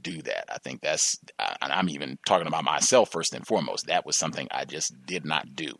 Do 0.00 0.22
that. 0.22 0.46
I 0.48 0.58
think 0.58 0.80
that's. 0.80 1.18
And 1.38 1.72
I'm 1.72 1.88
even 1.88 2.18
talking 2.26 2.48
about 2.48 2.64
myself 2.64 3.12
first 3.12 3.34
and 3.34 3.46
foremost. 3.46 3.86
That 3.86 4.06
was 4.06 4.18
something 4.18 4.48
I 4.50 4.64
just 4.64 4.92
did 5.06 5.24
not 5.24 5.54
do. 5.54 5.74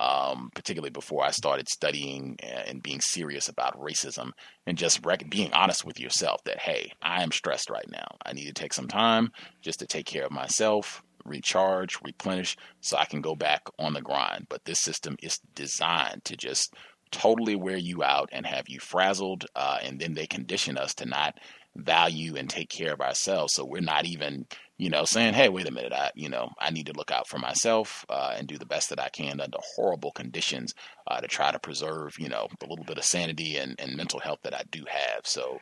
Um, 0.00 0.50
particularly 0.54 0.90
before 0.90 1.24
I 1.24 1.30
started 1.30 1.68
studying 1.68 2.36
and 2.40 2.82
being 2.82 3.00
serious 3.00 3.48
about 3.48 3.80
racism, 3.80 4.30
and 4.66 4.78
just 4.78 5.04
rec- 5.04 5.30
being 5.30 5.52
honest 5.52 5.84
with 5.84 6.00
yourself 6.00 6.42
that, 6.44 6.58
hey, 6.58 6.92
I 7.02 7.22
am 7.22 7.32
stressed 7.32 7.70
right 7.70 7.88
now. 7.90 8.06
I 8.24 8.32
need 8.32 8.46
to 8.46 8.52
take 8.52 8.72
some 8.74 8.88
time 8.88 9.30
just 9.62 9.78
to 9.80 9.86
take 9.86 10.06
care 10.06 10.24
of 10.24 10.32
myself, 10.32 11.02
recharge, 11.24 11.98
replenish, 12.02 12.56
so 12.80 12.96
I 12.96 13.04
can 13.04 13.20
go 13.20 13.34
back 13.34 13.62
on 13.78 13.94
the 13.94 14.02
grind. 14.02 14.46
But 14.48 14.64
this 14.64 14.80
system 14.80 15.16
is 15.22 15.38
designed 15.54 16.24
to 16.24 16.36
just 16.36 16.74
totally 17.10 17.54
wear 17.54 17.76
you 17.76 18.02
out 18.02 18.28
and 18.32 18.44
have 18.46 18.68
you 18.68 18.80
frazzled, 18.80 19.46
uh, 19.54 19.78
and 19.82 20.00
then 20.00 20.14
they 20.14 20.26
condition 20.26 20.76
us 20.76 20.94
to 20.94 21.06
not 21.06 21.38
value 21.76 22.36
and 22.36 22.48
take 22.48 22.68
care 22.68 22.92
of 22.92 23.00
ourselves. 23.00 23.54
So 23.54 23.64
we're 23.64 23.80
not 23.80 24.04
even, 24.06 24.46
you 24.76 24.90
know, 24.90 25.04
saying, 25.04 25.34
"Hey, 25.34 25.48
wait 25.48 25.68
a 25.68 25.72
minute, 25.72 25.92
I, 25.92 26.10
you 26.14 26.28
know, 26.28 26.50
I 26.58 26.70
need 26.70 26.86
to 26.86 26.92
look 26.92 27.10
out 27.10 27.28
for 27.28 27.38
myself 27.38 28.04
uh, 28.08 28.34
and 28.36 28.48
do 28.48 28.58
the 28.58 28.66
best 28.66 28.90
that 28.90 29.00
I 29.00 29.08
can 29.08 29.40
under 29.40 29.58
horrible 29.76 30.10
conditions 30.12 30.74
uh, 31.06 31.20
to 31.20 31.28
try 31.28 31.52
to 31.52 31.58
preserve, 31.58 32.18
you 32.18 32.28
know, 32.28 32.48
the 32.60 32.66
little 32.66 32.84
bit 32.84 32.98
of 32.98 33.04
sanity 33.04 33.56
and, 33.56 33.76
and 33.78 33.96
mental 33.96 34.20
health 34.20 34.40
that 34.42 34.54
I 34.54 34.62
do 34.70 34.84
have." 34.88 35.26
So 35.26 35.60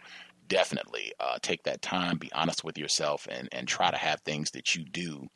definitely 0.48 1.12
uh, 1.20 1.38
take 1.42 1.64
that 1.64 1.82
time, 1.82 2.18
be 2.18 2.32
honest 2.32 2.64
with 2.64 2.78
yourself, 2.78 3.26
and 3.30 3.48
and 3.52 3.68
try 3.68 3.90
to 3.90 3.96
have 3.96 4.20
things 4.20 4.50
that 4.52 4.74
you 4.74 4.84
do 4.84 5.28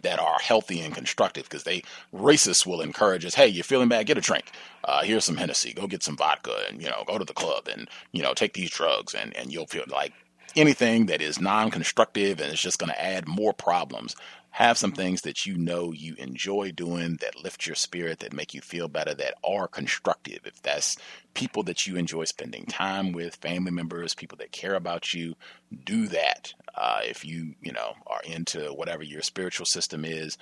that 0.00 0.18
are 0.18 0.38
healthy 0.38 0.80
and 0.80 0.94
constructive 0.94 1.44
because 1.44 1.64
they 1.64 1.82
racists 2.14 2.66
will 2.66 2.82
encourage 2.82 3.24
us 3.24 3.34
hey 3.34 3.46
you're 3.46 3.64
feeling 3.64 3.88
bad? 3.88 4.06
Get 4.06 4.18
a 4.18 4.20
drink. 4.20 4.44
Uh, 4.84 5.02
here's 5.02 5.24
some 5.24 5.36
hennessy. 5.36 5.72
Go 5.72 5.86
get 5.86 6.02
some 6.02 6.16
vodka 6.16 6.54
and 6.68 6.82
you 6.82 6.88
know 6.88 7.04
go 7.06 7.18
to 7.18 7.24
the 7.24 7.32
club 7.32 7.68
and 7.68 7.88
you 8.12 8.22
know 8.22 8.34
take 8.34 8.52
these 8.52 8.70
drugs 8.70 9.14
and, 9.14 9.34
and 9.36 9.52
you'll 9.52 9.66
feel 9.66 9.84
like 9.88 10.12
anything 10.56 11.06
that 11.06 11.20
is 11.20 11.40
non-constructive 11.40 12.40
and 12.40 12.52
is 12.52 12.60
just 12.60 12.78
going 12.78 12.90
to 12.90 13.04
add 13.04 13.26
more 13.26 13.52
problems 13.52 14.16
have 14.54 14.78
some 14.78 14.92
things 14.92 15.22
that 15.22 15.46
you 15.46 15.58
know 15.58 15.90
you 15.90 16.14
enjoy 16.16 16.70
doing 16.70 17.16
that 17.20 17.42
lift 17.42 17.66
your 17.66 17.74
spirit, 17.74 18.20
that 18.20 18.32
make 18.32 18.54
you 18.54 18.60
feel 18.60 18.86
better, 18.86 19.12
that 19.12 19.34
are 19.42 19.66
constructive. 19.66 20.38
If 20.44 20.62
that's 20.62 20.96
people 21.34 21.64
that 21.64 21.88
you 21.88 21.96
enjoy 21.96 22.26
spending 22.26 22.64
time 22.66 23.10
with, 23.10 23.34
family 23.34 23.72
members, 23.72 24.14
people 24.14 24.38
that 24.38 24.52
care 24.52 24.76
about 24.76 25.12
you, 25.12 25.34
do 25.84 26.06
that. 26.06 26.54
Uh, 26.72 27.00
if 27.02 27.24
you, 27.24 27.56
you 27.62 27.72
know, 27.72 27.94
are 28.06 28.20
into 28.24 28.66
whatever 28.66 29.02
your 29.02 29.22
spiritual 29.22 29.66
system 29.66 30.04
is, 30.04 30.38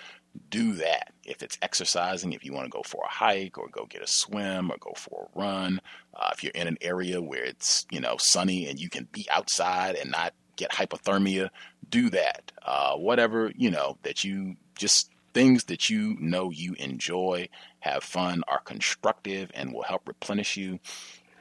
do 0.51 0.75
that. 0.75 1.15
If 1.25 1.43
it's 1.43 1.57
exercising, 1.63 2.35
if 2.35 2.45
you 2.45 2.53
want 2.53 2.67
to 2.67 2.77
go 2.77 2.83
for 2.83 3.03
a 3.07 3.11
hike 3.11 3.57
or 3.57 3.69
go 3.73 3.87
get 3.87 4.03
a 4.03 4.07
swim 4.07 4.71
or 4.71 4.77
go 4.77 4.93
for 4.95 5.31
a 5.35 5.39
run, 5.39 5.81
uh, 6.15 6.29
if 6.35 6.45
you're 6.45 6.53
in 6.55 6.69
an 6.69 6.77
area 6.83 7.23
where 7.23 7.45
it's, 7.45 7.87
you 7.91 8.01
know, 8.01 8.17
sunny 8.19 8.67
and 8.67 8.79
you 8.79 8.91
can 8.91 9.09
be 9.11 9.27
outside 9.31 9.95
and 9.95 10.11
not 10.11 10.35
get 10.57 10.71
hypothermia, 10.71 11.51
do 11.89 12.11
that. 12.11 12.53
Uh, 12.63 12.97
whatever, 12.97 13.53
you 13.57 13.71
know, 13.71 13.99
that 14.03 14.25
you 14.25 14.57
just 14.77 15.11
things 15.35 15.65
that 15.65 15.89
you 15.89 16.17
know 16.21 16.51
you 16.51 16.75
enjoy, 16.75 17.49
have 17.81 18.05
fun, 18.05 18.43
are 18.49 18.61
constructive, 18.61 19.51
and 19.55 19.73
will 19.73 19.83
help 19.83 20.07
replenish 20.07 20.57
you. 20.57 20.79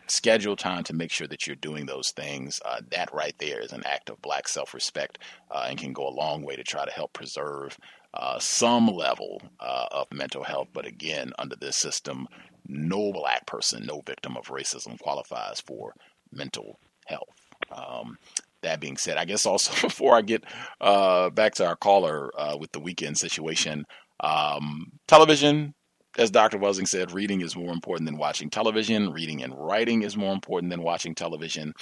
Schedule 0.08 0.58
time 0.58 0.84
to 0.84 0.94
make 0.94 1.12
sure 1.12 1.28
that 1.28 1.48
you're 1.48 1.56
doing 1.56 1.86
those 1.86 2.12
things. 2.12 2.60
Uh, 2.66 2.82
that 2.90 3.14
right 3.14 3.36
there 3.38 3.62
is 3.62 3.72
an 3.72 3.84
act 3.86 4.10
of 4.10 4.22
black 4.22 4.48
self 4.48 4.74
respect 4.74 5.20
uh, 5.50 5.68
and 5.70 5.78
can 5.80 5.94
go 5.94 6.08
a 6.08 6.10
long 6.10 6.44
way 6.44 6.56
to 6.56 6.64
try 6.64 6.84
to 6.84 6.92
help 6.92 7.14
preserve 7.14 7.78
uh, 8.14 8.38
some 8.40 8.88
level 8.88 9.42
uh, 9.60 9.88
of 9.92 10.12
mental 10.12 10.44
health. 10.44 10.68
But 10.74 10.86
again, 10.86 11.32
under 11.40 11.56
this 11.56 11.78
system, 11.78 12.28
no 12.68 13.14
black 13.14 13.46
person, 13.46 13.86
no 13.86 14.02
victim 14.06 14.36
of 14.36 14.48
racism 14.48 15.00
qualifies 15.00 15.62
for 15.62 15.94
mental 16.32 16.80
health. 17.06 17.30
Um, 17.72 18.18
that 18.62 18.80
being 18.80 18.98
said, 18.98 19.18
I 19.18 19.26
guess 19.26 19.46
also 19.46 19.72
before 19.88 20.16
I 20.16 20.22
get 20.22 20.44
uh, 20.80 21.30
back 21.30 21.56
to 21.56 21.66
our 21.66 21.76
caller 21.76 22.32
uh, 22.38 22.58
with 22.60 22.72
the 22.72 22.80
weekend 22.80 23.18
situation, 23.18 23.86
um, 24.20 24.92
television, 25.08 25.74
as 26.18 26.32
Dr. 26.32 26.58
Welsing 26.58 26.88
said, 26.88 27.12
reading 27.12 27.42
is 27.42 27.56
more 27.56 27.72
important 27.72 28.06
than 28.06 28.18
watching 28.18 28.50
television. 28.50 29.12
Reading 29.12 29.44
and 29.44 29.54
writing 29.58 30.04
is 30.04 30.18
more 30.18 30.34
important 30.34 30.70
than 30.70 30.84
watching 30.84 31.16
television. 31.16 31.74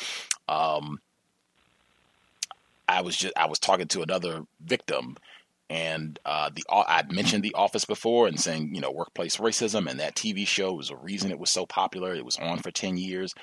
Um, 0.47 0.99
I 2.87 3.01
was 3.01 3.15
just 3.15 3.33
I 3.37 3.47
was 3.47 3.59
talking 3.59 3.87
to 3.89 4.01
another 4.01 4.43
victim, 4.61 5.15
and 5.69 6.19
uh, 6.25 6.49
the 6.53 6.63
I 6.71 7.03
mentioned 7.09 7.43
The 7.43 7.53
Office 7.55 7.85
before 7.85 8.27
and 8.27 8.39
saying 8.39 8.73
you 8.73 8.81
know 8.81 8.91
workplace 8.91 9.37
racism, 9.37 9.89
and 9.89 9.99
that 9.99 10.15
TV 10.15 10.45
show 10.47 10.73
was 10.73 10.89
a 10.89 10.95
reason 10.95 11.31
it 11.31 11.39
was 11.39 11.51
so 11.51 11.65
popular. 11.65 12.13
It 12.13 12.25
was 12.25 12.37
on 12.37 12.59
for 12.59 12.71
ten 12.71 12.97
years. 12.97 13.33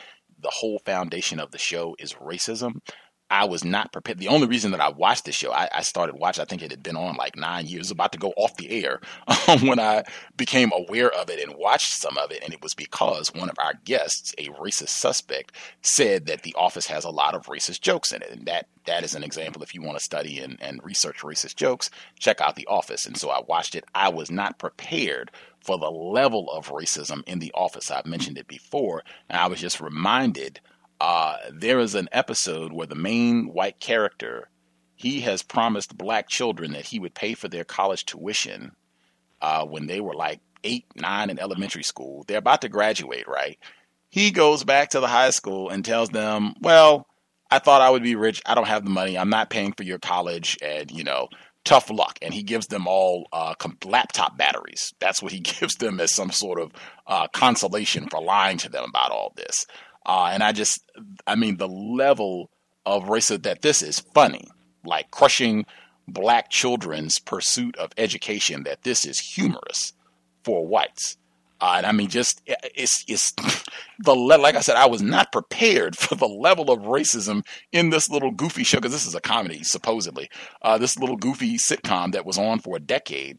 The 0.41 0.51
whole 0.51 0.81
foundation 0.81 1.41
of 1.41 1.51
the 1.51 1.59
show 1.59 1.97
is 1.99 2.15
racism. 2.15 2.81
I 3.31 3.45
was 3.45 3.65
not 3.65 3.93
prepared. 3.93 4.19
The 4.19 4.29
only 4.29 4.47
reason 4.47 4.71
that 4.71 4.81
I 4.81 4.89
watched 4.89 5.25
this 5.25 5.35
show, 5.35 5.53
I, 5.53 5.69
I, 5.73 5.83
started 5.83 6.15
watching, 6.17 6.43
I 6.43 6.45
think 6.45 6.63
it 6.63 6.71
had 6.71 6.83
been 6.83 6.97
on 6.97 7.17
like 7.17 7.37
nine 7.37 7.67
years, 7.67 7.91
about 7.91 8.13
to 8.13 8.19
go 8.19 8.33
off 8.37 8.57
the 8.57 8.85
air 8.85 9.01
um, 9.49 9.67
when 9.67 9.81
I 9.81 10.05
became 10.37 10.71
aware 10.73 11.11
of 11.11 11.29
it 11.29 11.43
and 11.43 11.59
watched 11.59 11.93
some 11.93 12.17
of 12.19 12.31
it. 12.31 12.43
And 12.45 12.55
it 12.55 12.63
was 12.63 12.75
because 12.75 13.35
one 13.35 13.51
of 13.51 13.59
our 13.59 13.75
guests, 13.85 14.33
a 14.39 14.49
racist 14.51 14.91
suspect, 14.91 15.53
said 15.83 16.27
that 16.27 16.43
The 16.43 16.55
Office 16.57 16.87
has 16.87 17.05
a 17.05 17.11
lot 17.11 17.35
of 17.35 17.47
racist 17.47 17.81
jokes 17.81 18.13
in 18.13 18.23
it. 18.23 18.31
And 18.31 18.47
that 18.47 18.69
that 18.87 19.03
is 19.03 19.17
an 19.17 19.25
example. 19.25 19.63
If 19.63 19.75
you 19.75 19.83
want 19.83 19.99
to 19.99 20.05
study 20.05 20.39
and, 20.39 20.57
and 20.63 20.85
research 20.85 21.19
racist 21.23 21.57
jokes, 21.57 21.91
check 22.21 22.41
out 22.41 22.55
The 22.55 22.69
Office. 22.69 23.07
And 23.07 23.17
so 23.17 23.31
I 23.31 23.43
watched 23.47 23.75
it. 23.75 23.85
I 23.95 24.09
was 24.09 24.31
not 24.31 24.61
prepared 24.61 25.33
for 25.61 25.77
the 25.79 25.91
level 25.91 26.49
of 26.53 26.69
racism 26.69 27.25
in 27.27 27.41
The 27.41 27.51
Office. 27.55 27.91
I've 27.91 28.07
mentioned 28.07 28.39
it 28.39 28.47
before. 28.47 29.03
And 29.29 29.39
I 29.41 29.49
was 29.49 29.61
just 29.61 29.81
reminded 29.81 30.61
uh, 31.01 31.37
there 31.53 31.79
is 31.79 31.95
an 31.95 32.09
episode 32.13 32.73
where 32.73 32.87
the 32.87 32.95
main 32.95 33.53
white 33.53 33.81
character 33.81 34.49
he 34.95 35.21
has 35.21 35.43
promised 35.43 35.97
black 35.97 36.29
children 36.29 36.73
that 36.73 36.87
he 36.87 36.99
would 36.99 37.15
pay 37.15 37.35
for 37.35 37.49
their 37.49 37.65
college 37.65 38.07
tuition 38.07 38.73
uh, 39.43 39.65
when 39.65 39.87
they 39.87 40.01
were 40.01 40.15
like 40.15 40.41
eight, 40.65 40.87
nine 40.97 41.31
in 41.31 41.39
elementary 41.39 41.83
school. 41.83 42.25
They're 42.27 42.39
about 42.39 42.63
to 42.63 42.69
graduate, 42.69 43.29
right? 43.29 43.59
He 44.09 44.31
goes 44.31 44.65
back 44.65 44.91
to 44.91 45.01
the 45.01 45.07
high 45.07 45.31
school 45.31 45.69
and 45.69 45.85
tells 45.85 46.09
them, 46.09 46.55
"Well, 46.61 47.07
I 47.51 47.59
thought 47.59 47.83
I 47.83 47.91
would 47.91 48.03
be 48.03 48.17
rich. 48.17 48.43
I 48.47 48.55
don't 48.55 48.67
have 48.67 48.85
the 48.85 48.91
money. 48.91 49.19
I'm 49.19 49.29
not 49.29 49.51
paying 49.51 49.73
for 49.73 49.83
your 49.83 49.99
college, 49.99 50.59
and 50.63 50.91
you 50.91 51.05
know." 51.05 51.29
Tough 51.65 51.91
luck, 51.91 52.17
and 52.23 52.33
he 52.33 52.45
gives 52.45 52.69
them 52.69 52.87
all 52.87 53.27
uh, 53.33 53.57
laptop 53.85 54.39
batteries. 54.39 54.95
That's 55.01 55.21
what 55.21 55.33
he 55.33 55.41
gives 55.59 55.75
them 55.75 55.99
as 55.99 56.15
some 56.15 56.31
sort 56.31 56.61
of 56.61 56.71
uh, 57.09 57.27
consolation 57.27 58.09
for 58.09 58.23
lying 58.23 58.59
to 58.59 58.69
them 58.69 58.85
about 58.89 59.11
all 59.11 59.33
this. 59.35 59.67
Uh, 60.07 60.31
and 60.33 60.43
I 60.43 60.53
just, 60.53 60.81
I 61.27 61.35
mean, 61.35 61.57
the 61.57 61.69
level 61.69 62.51
of 62.87 63.05
racism 63.05 63.43
that 63.43 63.63
this 63.63 63.83
is 63.83 63.99
funny, 63.99 64.47
like 64.85 65.11
crushing 65.11 65.67
black 66.07 66.49
children's 66.49 67.19
pursuit 67.19 67.77
of 67.77 67.91
education, 67.99 68.63
that 68.63 68.83
this 68.83 69.05
is 69.05 69.19
humorous 69.19 69.93
for 70.45 70.65
whites. 70.65 71.19
Uh, 71.61 71.75
and 71.79 71.87
I 71.87 71.93
mean, 71.93 72.09
just 72.09 72.43
it's 72.47 73.05
it's 73.09 73.33
the 73.99 74.15
like 74.15 74.55
I 74.55 74.61
said, 74.61 74.77
I 74.77 74.87
was 74.87 75.03
not 75.03 75.33
prepared 75.33 75.97
for 75.99 76.15
the 76.15 76.29
level 76.29 76.71
of 76.71 76.81
racism 76.81 77.45
in 77.73 77.91
this 77.91 78.09
little 78.09 78.31
goofy 78.31 78.63
show 78.63 78.79
because 78.79 78.93
this 78.93 79.07
is 79.07 79.15
a 79.15 79.21
comedy 79.21 79.65
supposedly. 79.65 80.29
Uh, 80.63 80.79
this 80.79 80.99
little 80.99 81.17
goofy 81.17 81.57
sitcom 81.57 82.13
that 82.13 82.27
was 82.27 82.39
on 82.39 82.61
for 82.61 82.77
a 82.77 82.81
decade. 82.81 83.39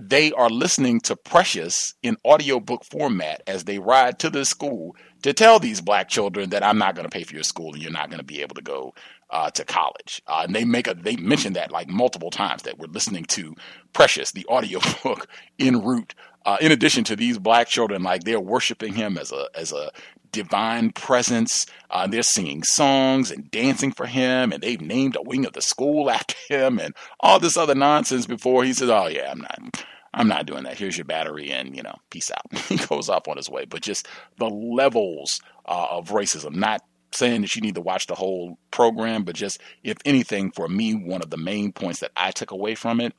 They 0.00 0.30
are 0.30 0.48
listening 0.48 1.00
to 1.00 1.16
Precious 1.16 1.92
in 2.04 2.16
audiobook 2.24 2.84
format 2.84 3.42
as 3.48 3.64
they 3.64 3.80
ride 3.80 4.20
to 4.20 4.30
the 4.30 4.44
school 4.44 4.94
to 5.22 5.32
tell 5.32 5.58
these 5.58 5.80
black 5.80 6.08
children 6.08 6.50
that 6.50 6.62
I'm 6.62 6.78
not 6.78 6.94
going 6.94 7.04
to 7.04 7.10
pay 7.10 7.24
for 7.24 7.34
your 7.34 7.42
school 7.42 7.72
and 7.74 7.82
you're 7.82 7.90
not 7.90 8.08
going 8.08 8.20
to 8.20 8.24
be 8.24 8.40
able 8.40 8.54
to 8.54 8.62
go 8.62 8.94
uh, 9.30 9.50
to 9.50 9.64
college. 9.64 10.22
Uh, 10.28 10.42
and 10.44 10.54
they 10.54 10.64
make 10.64 10.86
a 10.86 10.94
they 10.94 11.16
mention 11.16 11.54
that 11.54 11.72
like 11.72 11.88
multiple 11.88 12.30
times 12.30 12.62
that 12.62 12.78
we're 12.78 12.86
listening 12.86 13.24
to 13.24 13.56
Precious, 13.92 14.30
the 14.30 14.46
audiobook 14.48 15.28
en 15.58 15.82
route. 15.82 16.14
Uh, 16.46 16.56
in 16.60 16.70
addition 16.70 17.02
to 17.04 17.16
these 17.16 17.36
black 17.36 17.66
children, 17.66 18.04
like 18.04 18.22
they're 18.22 18.40
worshiping 18.40 18.94
him 18.94 19.18
as 19.18 19.32
a 19.32 19.48
as 19.56 19.72
a 19.72 19.90
divine 20.32 20.92
presence. 20.92 21.66
Uh, 21.90 22.06
they're 22.06 22.22
singing 22.22 22.62
songs 22.62 23.30
and 23.30 23.50
dancing 23.50 23.92
for 23.92 24.06
him, 24.06 24.52
and 24.52 24.62
they've 24.62 24.80
named 24.80 25.16
a 25.16 25.22
wing 25.22 25.46
of 25.46 25.52
the 25.52 25.62
school 25.62 26.10
after 26.10 26.36
him, 26.48 26.78
and 26.78 26.94
all 27.20 27.38
this 27.38 27.56
other 27.56 27.74
nonsense. 27.74 28.26
Before 28.26 28.64
he 28.64 28.72
says, 28.72 28.90
"Oh 28.90 29.06
yeah, 29.06 29.30
I'm 29.30 29.40
not." 29.40 29.84
I'm 30.14 30.26
not 30.26 30.46
doing 30.46 30.64
that. 30.64 30.78
Here's 30.78 30.96
your 30.96 31.04
battery, 31.04 31.52
and 31.52 31.76
you 31.76 31.82
know, 31.82 31.94
peace 32.10 32.30
out. 32.30 32.58
he 32.68 32.76
goes 32.76 33.10
off 33.10 33.28
on 33.28 33.36
his 33.36 33.50
way. 33.50 33.66
But 33.66 33.82
just 33.82 34.08
the 34.38 34.48
levels 34.48 35.40
uh, 35.66 35.86
of 35.90 36.08
racism. 36.08 36.54
Not 36.54 36.82
saying 37.12 37.42
that 37.42 37.54
you 37.54 37.62
need 37.62 37.74
to 37.74 37.80
watch 37.80 38.06
the 38.06 38.14
whole 38.14 38.58
program, 38.70 39.24
but 39.24 39.34
just 39.34 39.60
if 39.82 39.96
anything, 40.04 40.50
for 40.50 40.68
me, 40.68 40.94
one 40.94 41.22
of 41.22 41.30
the 41.30 41.36
main 41.36 41.72
points 41.72 42.00
that 42.00 42.12
I 42.16 42.30
took 42.30 42.50
away 42.50 42.74
from 42.74 43.00
it. 43.00 43.14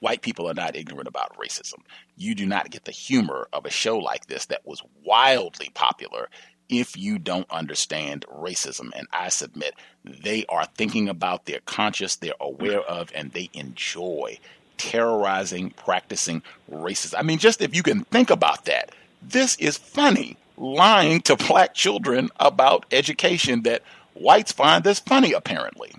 White 0.00 0.22
people 0.22 0.48
are 0.48 0.54
not 0.54 0.76
ignorant 0.76 1.08
about 1.08 1.36
racism. 1.36 1.80
You 2.16 2.34
do 2.34 2.46
not 2.46 2.70
get 2.70 2.84
the 2.84 2.92
humor 2.92 3.48
of 3.52 3.66
a 3.66 3.70
show 3.70 3.98
like 3.98 4.26
this 4.26 4.46
that 4.46 4.66
was 4.66 4.82
wildly 5.04 5.70
popular 5.74 6.28
if 6.68 6.96
you 6.96 7.18
don't 7.18 7.50
understand 7.50 8.26
racism. 8.28 8.90
And 8.94 9.08
I 9.12 9.28
submit 9.28 9.74
they 10.04 10.44
are 10.48 10.66
thinking 10.66 11.08
about, 11.08 11.46
they're 11.46 11.60
conscious, 11.60 12.16
they're 12.16 12.34
aware 12.40 12.80
of, 12.80 13.10
and 13.14 13.32
they 13.32 13.50
enjoy 13.54 14.38
terrorizing, 14.76 15.70
practicing 15.70 16.42
racism. 16.70 17.14
I 17.18 17.22
mean, 17.22 17.38
just 17.38 17.60
if 17.60 17.74
you 17.74 17.82
can 17.82 18.04
think 18.04 18.30
about 18.30 18.66
that, 18.66 18.92
this 19.20 19.56
is 19.56 19.76
funny. 19.76 20.36
Lying 20.56 21.20
to 21.22 21.36
black 21.36 21.74
children 21.74 22.30
about 22.40 22.84
education 22.90 23.62
that 23.62 23.82
whites 24.14 24.50
find 24.50 24.82
this 24.82 24.98
funny, 24.98 25.32
apparently. 25.32 25.92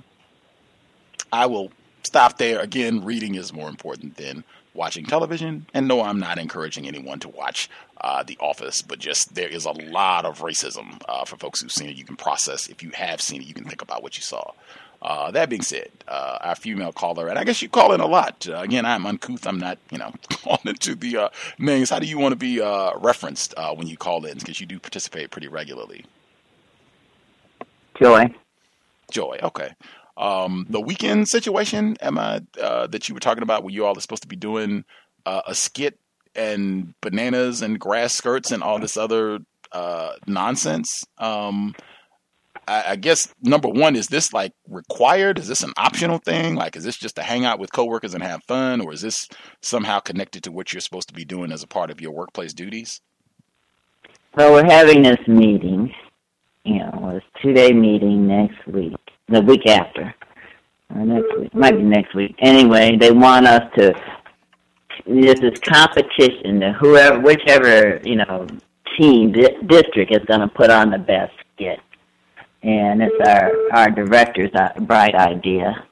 I 1.32 1.46
will 1.46 1.72
stop 2.04 2.38
there. 2.38 2.60
Again, 2.60 3.04
reading 3.04 3.36
is 3.36 3.54
more 3.54 3.70
important 3.70 4.18
than 4.18 4.44
watching 4.74 5.06
television. 5.06 5.66
And 5.74 5.88
no, 5.88 6.02
I'm 6.02 6.20
not 6.20 6.38
encouraging 6.38 6.88
anyone 6.88 7.20
to 7.20 7.30
watch 7.30 7.70
uh, 8.02 8.24
The 8.24 8.38
Office, 8.40 8.82
but 8.82 9.00
just 9.00 9.36
there 9.36 9.50
is 9.50 9.66
a 9.66 9.72
lot 9.72 10.26
of 10.26 10.40
racism 10.40 11.02
uh, 11.08 11.26
for 11.26 11.38
folks 11.38 11.62
who've 11.62 11.72
seen 11.72 11.90
it. 11.90 11.98
You 11.98 12.06
can 12.06 12.16
process 12.16 12.68
if 12.68 12.82
you 12.82 12.92
have 12.92 13.22
seen 13.22 13.42
it. 13.42 13.48
You 13.48 13.54
can 13.54 13.66
think 13.66 13.82
about 13.82 14.04
what 14.04 14.18
you 14.18 14.24
saw. 14.24 14.52
Uh, 15.02 15.32
that 15.32 15.50
being 15.50 15.62
said, 15.62 15.90
uh, 16.10 16.40
our 16.42 16.56
female 16.56 16.92
caller, 16.92 17.30
and 17.30 17.40
I 17.40 17.46
guess 17.46 17.62
you 17.62 17.70
call 17.70 17.94
in 17.94 18.02
a 18.02 18.06
lot. 18.06 18.46
Uh, 18.50 18.58
again, 18.58 18.86
I'm 18.86 19.06
uncouth. 19.06 19.48
I'm 19.48 19.58
not, 19.58 19.78
you 19.92 19.98
know, 19.98 20.14
calling 20.30 20.60
into 20.66 20.94
the 20.94 21.18
uh, 21.18 21.30
names. 21.58 21.90
How 21.90 22.00
do 22.00 22.06
you 22.06 22.20
want 22.20 22.34
to 22.34 22.38
be 22.38 22.60
uh, 22.60 22.98
referenced 22.98 23.54
uh, 23.56 23.74
when 23.74 23.88
you 23.88 23.96
call 23.96 24.26
in? 24.26 24.38
Because 24.38 24.60
you 24.60 24.66
do 24.66 24.78
participate 24.78 25.32
pretty 25.32 25.48
regularly. 25.48 26.06
Joy. 27.96 28.34
Joy. 29.10 29.40
Okay. 29.42 29.74
Um, 30.20 30.68
the 30.70 30.82
weekend 30.82 31.28
situation, 31.28 31.96
Emma, 32.00 32.42
that 32.54 33.10
you 33.10 33.16
were 33.16 33.20
talking 33.20 33.44
about, 33.44 33.64
where 33.64 33.74
you 33.74 33.86
all 33.86 33.98
are 33.98 34.02
supposed 34.02 34.22
to 34.24 34.28
be 34.28 34.36
doing 34.36 34.86
a 35.26 35.56
skit 35.56 35.98
and 36.36 36.94
bananas 37.02 37.62
and 37.62 37.80
grass 37.80 38.14
skirts 38.14 38.52
and 38.52 38.62
all 38.62 38.80
this 38.80 38.98
other 38.98 39.40
nonsense. 40.28 41.06
Um, 41.18 41.74
I, 42.68 42.92
I 42.92 42.96
guess 42.96 43.34
number 43.42 43.68
one 43.68 43.96
is 43.96 44.08
this 44.08 44.32
like 44.34 44.54
required? 44.68 45.40
Is 45.40 45.48
this 45.48 45.64
an 45.64 45.74
optional 45.78 46.20
thing? 46.20 46.56
Like, 46.56 46.76
is 46.76 46.84
this 46.84 46.98
just 46.98 47.16
to 47.16 47.24
hang 47.24 47.46
out 47.46 47.60
with 47.60 47.72
coworkers 47.72 48.14
and 48.14 48.24
have 48.24 48.44
fun, 48.48 48.82
or 48.82 48.94
is 48.94 49.02
this 49.02 49.28
somehow 49.62 50.00
connected 50.00 50.44
to 50.44 50.52
what 50.52 50.72
you're 50.72 50.82
supposed 50.82 51.08
to 51.08 51.14
be 51.14 51.26
doing 51.26 51.52
as 51.52 51.64
a 51.64 51.68
part 51.68 51.90
of 51.90 52.00
your 52.00 52.12
workplace 52.12 52.54
duties? 52.54 53.02
Well, 54.36 54.54
we're 54.54 54.70
having 54.70 55.02
this 55.02 55.20
meeting. 55.28 55.94
You 56.64 56.80
know, 56.80 57.14
it's 57.16 57.26
two 57.42 57.54
day 57.54 57.72
meeting 57.72 58.28
next 58.28 58.68
week, 58.68 58.94
the 59.30 59.42
week 59.42 59.68
after, 59.68 60.14
or 60.94 61.06
next 61.06 61.38
week, 61.38 61.54
might 61.54 61.76
be 61.76 61.84
next 61.84 62.16
week. 62.16 62.36
Anyway, 62.40 62.98
they 62.98 63.12
want 63.12 63.46
us 63.48 63.72
to. 63.78 63.94
This 65.06 65.40
is 65.42 65.60
competition. 65.60 66.60
To 66.60 66.74
whoever, 66.74 67.20
whichever 67.20 68.02
you 68.04 68.18
know 68.18 68.48
team 68.98 69.32
di- 69.32 69.58
district 69.66 70.12
is 70.12 70.26
going 70.26 70.42
to 70.42 70.48
put 70.48 70.70
on 70.70 70.90
the 70.90 70.98
best 70.98 71.34
skit 71.54 71.80
and 72.64 73.02
it's 73.02 73.28
our 73.28 73.52
our 73.74 73.90
director's 73.90 74.52
uh, 74.54 74.80
bright 74.82 75.16
idea. 75.16 75.86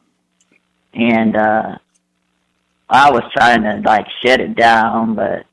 And 0.93 1.35
uh, 1.35 1.77
I 2.90 3.11
was 3.11 3.24
trying 3.35 3.64
to 3.64 3.82
like 3.85 4.07
shut 4.24 4.40
it 4.40 4.56
down, 4.56 5.16
but 5.16 5.45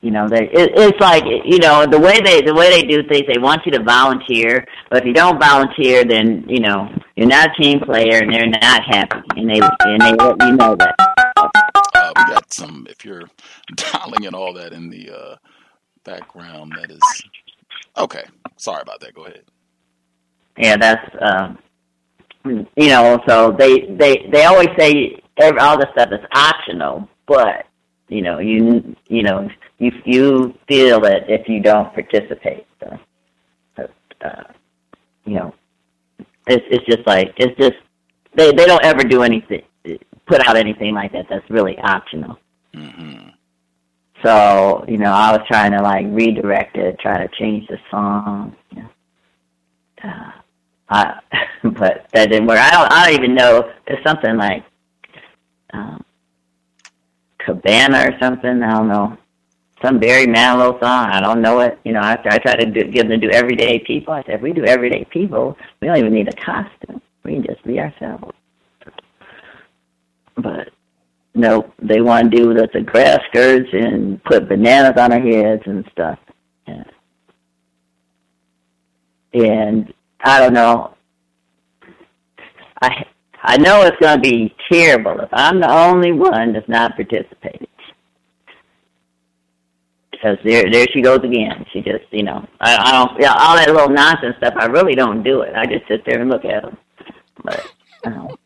you 0.00 0.10
know, 0.10 0.28
they 0.28 0.44
it, 0.44 0.72
it's 0.76 1.00
like 1.00 1.24
you 1.24 1.58
know 1.58 1.86
the 1.86 1.98
way 1.98 2.20
they 2.20 2.42
the 2.42 2.54
way 2.54 2.70
they 2.70 2.82
do 2.82 3.02
things. 3.08 3.24
They 3.26 3.38
want 3.40 3.62
you 3.66 3.72
to 3.72 3.82
volunteer, 3.82 4.64
but 4.90 5.00
if 5.00 5.04
you 5.06 5.12
don't 5.12 5.40
volunteer, 5.40 6.04
then 6.04 6.44
you 6.48 6.60
know 6.60 6.88
you're 7.16 7.26
not 7.26 7.50
a 7.50 7.62
team 7.62 7.80
player, 7.80 8.18
and 8.22 8.32
they're 8.32 8.46
not 8.46 8.84
happy, 8.84 9.20
and 9.36 9.50
they 9.50 9.60
and 9.80 10.00
they 10.00 10.12
let 10.12 10.42
you 10.42 10.56
know 10.56 10.76
that. 10.76 10.94
Uh, 11.94 12.12
we 12.16 12.22
got 12.32 12.52
some. 12.52 12.86
If 12.88 13.04
you're 13.04 13.24
dialing 13.74 14.24
in 14.24 14.34
all 14.34 14.52
that 14.54 14.72
in 14.72 14.88
the 14.88 15.10
uh, 15.10 15.36
background, 16.04 16.72
that 16.80 16.90
is 16.90 17.00
okay. 17.96 18.24
Sorry 18.56 18.82
about 18.82 19.00
that. 19.00 19.14
Go 19.14 19.24
ahead 19.24 19.42
yeah, 20.58 20.76
that's 20.76 21.16
um, 21.20 21.58
you 22.44 22.88
know. 22.88 23.20
So 23.28 23.54
they 23.58 23.86
they 23.98 24.28
they 24.30 24.44
always 24.44 24.68
say 24.78 25.22
every, 25.38 25.60
all 25.60 25.78
this 25.78 25.88
stuff 25.92 26.10
is 26.12 26.24
optional, 26.34 27.08
but 27.26 27.66
you 28.08 28.22
know 28.22 28.38
you 28.38 28.96
you 29.08 29.22
know 29.22 29.48
you 29.78 29.92
you 30.04 30.54
feel 30.66 31.04
it 31.04 31.24
if 31.28 31.48
you 31.48 31.60
don't 31.60 31.92
participate. 31.94 32.66
So, 32.80 32.98
uh, 34.24 34.42
you 35.24 35.34
know, 35.34 35.54
it's 36.46 36.64
it's 36.70 36.84
just 36.86 37.06
like 37.06 37.32
it's 37.36 37.56
just 37.58 37.76
they 38.34 38.52
they 38.52 38.66
don't 38.66 38.84
ever 38.84 39.02
do 39.02 39.22
anything 39.22 39.62
put 40.28 40.46
out 40.46 40.56
anything 40.56 40.94
like 40.94 41.12
that 41.12 41.26
that's 41.28 41.48
really 41.50 41.76
optional. 41.78 42.38
Mm-hmm. 42.74 43.30
So 44.24 44.84
you 44.86 44.98
know, 44.98 45.12
I 45.12 45.32
was 45.32 45.40
trying 45.48 45.72
to 45.72 45.82
like 45.82 46.06
redirect 46.08 46.76
it, 46.76 46.98
try 47.00 47.18
to 47.18 47.28
change 47.38 47.66
the 47.68 47.78
song. 47.90 48.54
You 48.70 48.82
know. 48.82 48.88
uh, 50.04 50.30
I, 50.90 51.20
but 51.62 52.06
that 52.12 52.30
didn't 52.30 52.46
work. 52.46 52.58
I 52.58 52.70
don't. 52.70 52.92
I 52.92 53.06
don't 53.06 53.14
even 53.14 53.34
know. 53.34 53.72
There's 53.86 54.04
something 54.04 54.36
like 54.36 54.64
um, 55.72 56.04
Cabana 57.48 58.10
or 58.10 58.18
something. 58.20 58.62
I 58.62 58.74
don't 58.74 58.88
know. 58.88 59.16
Some 59.82 59.98
Barry 59.98 60.26
Manilow 60.26 60.78
song. 60.80 61.10
I 61.10 61.20
don't 61.20 61.40
know 61.40 61.60
it. 61.60 61.78
You 61.84 61.92
know, 61.92 62.00
I, 62.00 62.18
I 62.24 62.38
try 62.38 62.56
to 62.56 62.66
do, 62.66 62.84
give 62.84 63.08
them 63.08 63.20
to 63.20 63.28
do 63.28 63.30
everyday 63.30 63.78
people. 63.78 64.12
I 64.12 64.22
said, 64.24 64.34
if 64.36 64.42
we 64.42 64.52
do 64.52 64.64
everyday 64.64 65.04
people, 65.04 65.56
we 65.80 65.88
don't 65.88 65.96
even 65.96 66.12
need 66.12 66.28
a 66.28 66.44
costume. 66.44 67.00
We 67.24 67.34
can 67.34 67.44
just 67.44 67.64
be 67.64 67.78
ourselves. 67.78 68.34
But 70.36 70.70
no, 71.34 71.72
they 71.80 72.00
want 72.00 72.30
to 72.30 72.36
do 72.36 72.54
the, 72.54 72.68
the 72.72 72.82
grass 72.82 73.20
skirts 73.28 73.68
and 73.72 74.22
put 74.24 74.48
bananas 74.48 75.00
on 75.00 75.12
our 75.12 75.20
heads 75.20 75.62
and 75.66 75.84
stuff. 75.92 76.18
Yeah. 76.66 76.84
And 79.32 79.94
I 80.20 80.40
don't 80.40 80.54
know. 80.54 80.94
I 82.82 83.04
I 83.48 83.56
know 83.56 83.82
it's 83.82 83.96
going 83.98 84.20
to 84.20 84.30
be 84.30 84.54
terrible 84.70 85.20
if 85.20 85.28
I'm 85.32 85.60
the 85.60 85.70
only 85.70 86.12
one 86.12 86.52
that's 86.52 86.68
not 86.68 86.96
participating. 86.96 87.66
Because 90.10 90.38
there, 90.44 90.70
there 90.70 90.86
she 90.92 91.00
goes 91.00 91.20
again. 91.22 91.64
She 91.72 91.80
just, 91.80 92.04
you 92.10 92.24
know, 92.24 92.46
I, 92.60 92.76
I 92.76 92.92
don't, 92.92 93.20
yeah, 93.20 93.34
all 93.38 93.56
that 93.56 93.68
little 93.68 93.88
nonsense 93.88 94.36
stuff. 94.36 94.54
I 94.56 94.66
really 94.66 94.94
don't 94.94 95.22
do 95.22 95.42
it. 95.42 95.54
I 95.54 95.64
just 95.64 95.86
sit 95.88 96.04
there 96.04 96.20
and 96.20 96.28
look 96.28 96.44
at 96.44 96.62
them. 96.62 96.76
But, 97.42 97.72
know, 98.04 98.36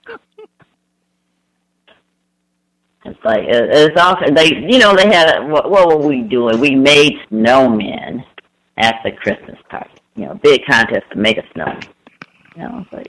it's 3.04 3.24
like 3.24 3.44
it, 3.44 3.70
it's 3.70 4.00
often 4.00 4.34
they, 4.34 4.54
you 4.54 4.78
know, 4.78 4.94
they 4.94 5.06
had. 5.06 5.38
A, 5.38 5.46
what, 5.46 5.70
what 5.70 5.88
were 5.88 6.06
we 6.06 6.20
doing? 6.20 6.60
We 6.60 6.74
made 6.74 7.14
snowmen 7.30 8.22
at 8.76 8.96
the 9.02 9.12
Christmas 9.12 9.58
party 9.70 10.02
you 10.16 10.26
know, 10.26 10.34
big 10.42 10.60
contest 10.68 11.04
to 11.12 11.18
make 11.18 11.38
a 11.38 11.44
snow. 11.54 11.78
You 12.56 12.62
know, 12.62 12.84
it's 12.84 12.92
like 12.92 13.08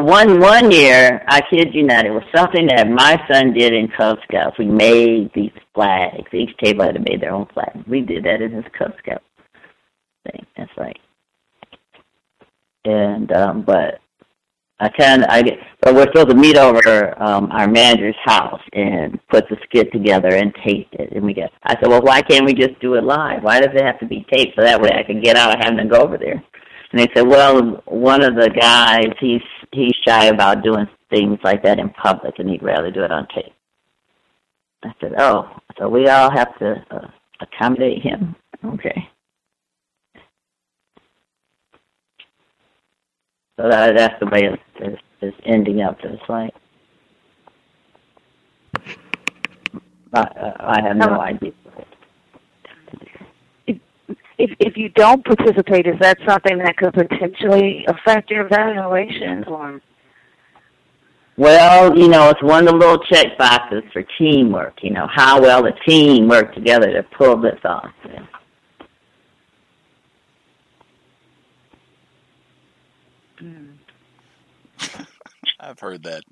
one 0.00 0.40
one 0.40 0.70
year, 0.70 1.24
I 1.28 1.40
kid 1.50 1.74
you 1.74 1.82
not, 1.82 2.06
it 2.06 2.10
was 2.10 2.24
something 2.34 2.66
that 2.66 2.88
my 2.88 3.20
son 3.30 3.52
did 3.52 3.72
in 3.72 3.88
Cub 3.96 4.18
Scouts. 4.24 4.58
We 4.58 4.66
made 4.66 5.30
these 5.34 5.52
flags. 5.74 6.28
Each 6.32 6.56
table 6.62 6.84
had 6.84 6.94
to 6.94 7.00
make 7.00 7.20
their 7.20 7.34
own 7.34 7.46
flag. 7.54 7.84
We 7.86 8.00
did 8.00 8.24
that 8.24 8.42
in 8.42 8.52
his 8.52 8.64
Cub 8.78 8.92
Scout 8.98 9.22
thing. 10.24 10.46
That's 10.56 10.70
right. 10.76 10.98
And 12.84 13.32
um, 13.32 13.62
but 13.62 14.00
I 14.78 14.88
kind 14.90 15.22
of 15.22 15.30
I 15.30 15.42
get, 15.42 15.58
but 15.80 15.94
we're 15.94 16.06
supposed 16.06 16.30
to 16.30 16.36
meet 16.36 16.56
over 16.56 17.20
um, 17.22 17.50
our 17.50 17.66
manager's 17.66 18.16
house 18.24 18.60
and 18.72 19.18
put 19.28 19.48
the 19.48 19.56
skit 19.64 19.90
together 19.92 20.34
and 20.34 20.54
tape 20.64 20.88
it. 20.92 21.12
And 21.12 21.24
we 21.24 21.32
get, 21.32 21.50
I 21.62 21.74
said, 21.74 21.88
well, 21.88 22.02
why 22.02 22.20
can't 22.20 22.44
we 22.44 22.52
just 22.52 22.78
do 22.80 22.94
it 22.94 23.04
live? 23.04 23.42
Why 23.42 23.60
does 23.60 23.74
it 23.74 23.84
have 23.84 23.98
to 24.00 24.06
be 24.06 24.26
taped 24.30 24.54
so 24.56 24.62
that 24.62 24.80
way 24.80 24.90
I 24.90 25.02
can 25.02 25.22
get 25.22 25.36
out 25.36 25.54
of 25.54 25.60
having 25.64 25.78
to 25.78 25.86
go 25.86 26.02
over 26.02 26.18
there? 26.18 26.42
And 26.92 27.00
they 27.00 27.08
said, 27.14 27.26
well, 27.26 27.82
one 27.86 28.22
of 28.22 28.36
the 28.36 28.50
guys, 28.50 29.08
he's 29.18 29.40
he's 29.72 29.94
shy 30.06 30.26
about 30.26 30.62
doing 30.62 30.86
things 31.10 31.38
like 31.44 31.62
that 31.62 31.78
in 31.78 31.90
public, 31.90 32.38
and 32.38 32.48
he'd 32.48 32.62
rather 32.62 32.90
do 32.90 33.02
it 33.02 33.10
on 33.10 33.26
tape. 33.34 33.52
I 34.84 34.92
said, 35.00 35.14
oh, 35.18 35.48
so 35.78 35.88
we 35.88 36.08
all 36.08 36.30
have 36.30 36.56
to 36.58 36.84
uh, 36.90 37.08
accommodate 37.40 38.02
him. 38.02 38.36
Okay. 38.64 39.08
So 43.58 43.68
that, 43.68 43.96
that's 43.96 44.20
the 44.20 44.26
way 44.26 44.50
it's, 44.52 44.62
it's, 44.76 45.02
it's 45.22 45.36
ending 45.44 45.80
up. 45.80 45.98
It's 46.04 46.22
like 46.28 46.54
I, 50.12 50.52
I 50.60 50.82
have 50.82 50.96
no 50.96 51.20
idea. 51.20 51.52
If, 54.46 54.56
if 54.60 54.76
if 54.76 54.76
you 54.76 54.90
don't 54.90 55.24
participate, 55.24 55.86
is 55.86 55.98
that 56.00 56.18
something 56.28 56.58
that 56.58 56.76
could 56.76 56.92
potentially 56.92 57.86
affect 57.88 58.30
your 58.30 58.46
evaluation, 58.46 59.44
or? 59.44 59.80
Well, 61.38 61.98
you 61.98 62.08
know, 62.08 62.30
it's 62.30 62.42
one 62.42 62.66
of 62.66 62.74
the 62.74 62.78
little 62.78 62.98
check 63.04 63.38
boxes 63.38 63.82
for 63.92 64.02
teamwork. 64.18 64.82
You 64.82 64.90
know, 64.90 65.06
how 65.10 65.40
well 65.40 65.62
the 65.62 65.72
team 65.86 66.28
worked 66.28 66.54
together 66.54 66.92
to 66.92 67.02
pull 67.02 67.40
this 67.40 67.58
off. 67.64 67.92
Yeah. 68.04 68.26
I've 75.60 75.80
heard 75.80 76.02
that 76.04 76.22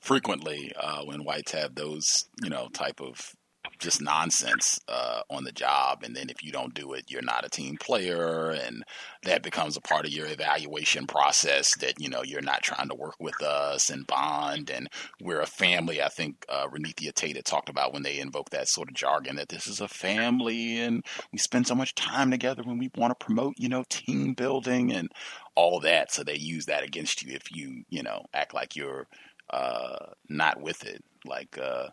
frequently 0.00 0.72
uh, 0.80 1.02
when 1.04 1.24
whites 1.24 1.52
have 1.52 1.74
those, 1.74 2.26
you 2.42 2.50
know, 2.50 2.68
type 2.72 3.00
of 3.00 3.34
just 3.78 4.02
nonsense 4.02 4.78
uh, 4.88 5.22
on 5.30 5.44
the 5.44 5.52
job, 5.52 6.02
and 6.02 6.14
then 6.14 6.30
if 6.30 6.42
you 6.42 6.52
don't 6.52 6.74
do 6.74 6.92
it, 6.92 7.10
you're 7.10 7.22
not 7.22 7.44
a 7.44 7.48
team 7.48 7.76
player, 7.76 8.50
and 8.50 8.84
that 9.22 9.42
becomes 9.42 9.76
a 9.76 9.80
part 9.80 10.06
of 10.06 10.12
your 10.12 10.26
evaluation 10.26 11.06
process. 11.06 11.76
That 11.78 11.94
you 11.98 12.08
know 12.08 12.22
you're 12.22 12.40
not 12.42 12.62
trying 12.62 12.88
to 12.88 12.94
work 12.94 13.16
with 13.18 13.42
us 13.42 13.90
and 13.90 14.06
bond, 14.06 14.70
and 14.70 14.88
we're 15.20 15.40
a 15.40 15.46
family. 15.46 16.02
I 16.02 16.08
think 16.08 16.44
uh, 16.48 16.66
Renithia 16.68 17.12
Tate 17.12 17.44
talked 17.44 17.68
about 17.68 17.92
when 17.92 18.02
they 18.02 18.18
invoke 18.18 18.50
that 18.50 18.68
sort 18.68 18.88
of 18.88 18.94
jargon 18.94 19.36
that 19.36 19.48
this 19.48 19.66
is 19.66 19.80
a 19.80 19.88
family, 19.88 20.78
and 20.78 21.04
we 21.32 21.38
spend 21.38 21.66
so 21.66 21.74
much 21.74 21.94
time 21.94 22.30
together 22.30 22.62
when 22.62 22.78
we 22.78 22.90
want 22.96 23.18
to 23.18 23.24
promote, 23.24 23.54
you 23.58 23.68
know, 23.68 23.84
team 23.88 24.34
building 24.34 24.92
and 24.92 25.10
all 25.54 25.80
that. 25.80 26.12
So 26.12 26.22
they 26.22 26.36
use 26.36 26.66
that 26.66 26.84
against 26.84 27.22
you 27.22 27.34
if 27.34 27.54
you, 27.54 27.84
you 27.88 28.02
know, 28.02 28.24
act 28.34 28.54
like 28.54 28.76
you're 28.76 29.06
uh, 29.50 30.06
not 30.28 30.60
with 30.60 30.84
it. 30.84 31.04
Like 31.24 31.58
uh, 31.58 31.88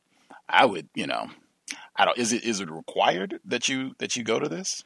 I 0.47 0.65
would, 0.65 0.87
you 0.93 1.07
know, 1.07 1.27
I 1.97 2.05
don't. 2.05 2.17
Is 2.17 2.33
it 2.33 2.43
is 2.43 2.59
it 2.59 2.69
required 2.69 3.39
that 3.45 3.67
you 3.67 3.95
that 3.99 4.15
you 4.15 4.23
go 4.23 4.39
to 4.39 4.49
this? 4.49 4.83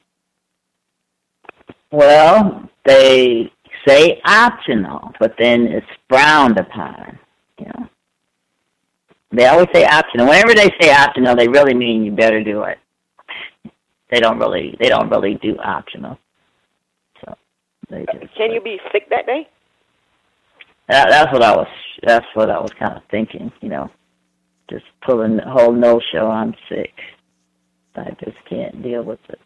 Well, 1.92 2.70
they 2.86 3.52
say 3.88 4.22
optional, 4.26 5.12
but 5.20 5.34
then 5.40 5.68
it's 5.68 5.88
frowned 6.08 6.60
upon. 6.60 7.18
You 7.60 7.66
know, 7.66 7.90
they 9.32 9.48
always 9.48 9.68
say 9.74 9.86
optional. 9.86 10.28
Whenever 10.28 10.54
they 10.54 10.70
say 10.80 10.92
optional, 10.92 11.36
they 11.36 11.48
really 11.48 11.74
mean 11.74 12.04
you 12.04 12.12
better 12.12 12.44
do 12.44 12.64
it. 12.64 12.78
They 14.12 14.20
don't 14.20 14.40
really 14.40 14.76
they 14.80 14.90
don't 14.90 15.10
really 15.10 15.36
do 15.36 15.58
optional. 15.58 16.18
So 17.24 17.36
they 17.90 18.06
uh, 18.08 18.20
just, 18.20 18.36
Can 18.36 18.52
you 18.52 18.62
be 18.62 18.80
sick 18.92 19.10
that 19.10 19.26
day? 19.26 19.48
that, 20.90 21.10
that's 21.10 21.32
what 21.32 21.44
I 21.44 21.56
was 21.56 21.68
that's 22.04 22.26
what 22.34 22.50
I 22.50 22.60
was 22.60 22.72
kind 22.78 22.98
of 22.98 23.04
thinking. 23.12 23.52
You 23.62 23.70
know, 23.70 23.92
just 24.70 24.86
pulling 25.06 25.38
the 25.38 25.44
whole 25.44 25.72
no 25.72 26.00
show. 26.12 26.28
I'm 26.28 26.54
sick. 26.68 26.94
I 27.96 28.12
just 28.24 28.38
can't 28.50 28.82
deal 28.82 29.04
with 29.04 29.20
it. 29.30 29.40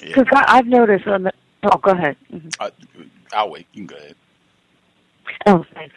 Because 0.00 0.26
I've 0.32 0.66
noticed 0.66 1.06
on 1.06 1.24
the. 1.24 1.32
Oh, 1.64 1.76
go 1.78 1.90
ahead. 1.90 2.16
Mhm. 2.32 2.54
Uh, 2.60 2.70
I'll 3.32 3.50
wait. 3.50 3.66
You 3.72 3.86
can 3.86 3.96
go 3.96 3.96
ahead. 3.96 4.14
Oh, 5.46 5.64
thanks. 5.74 5.94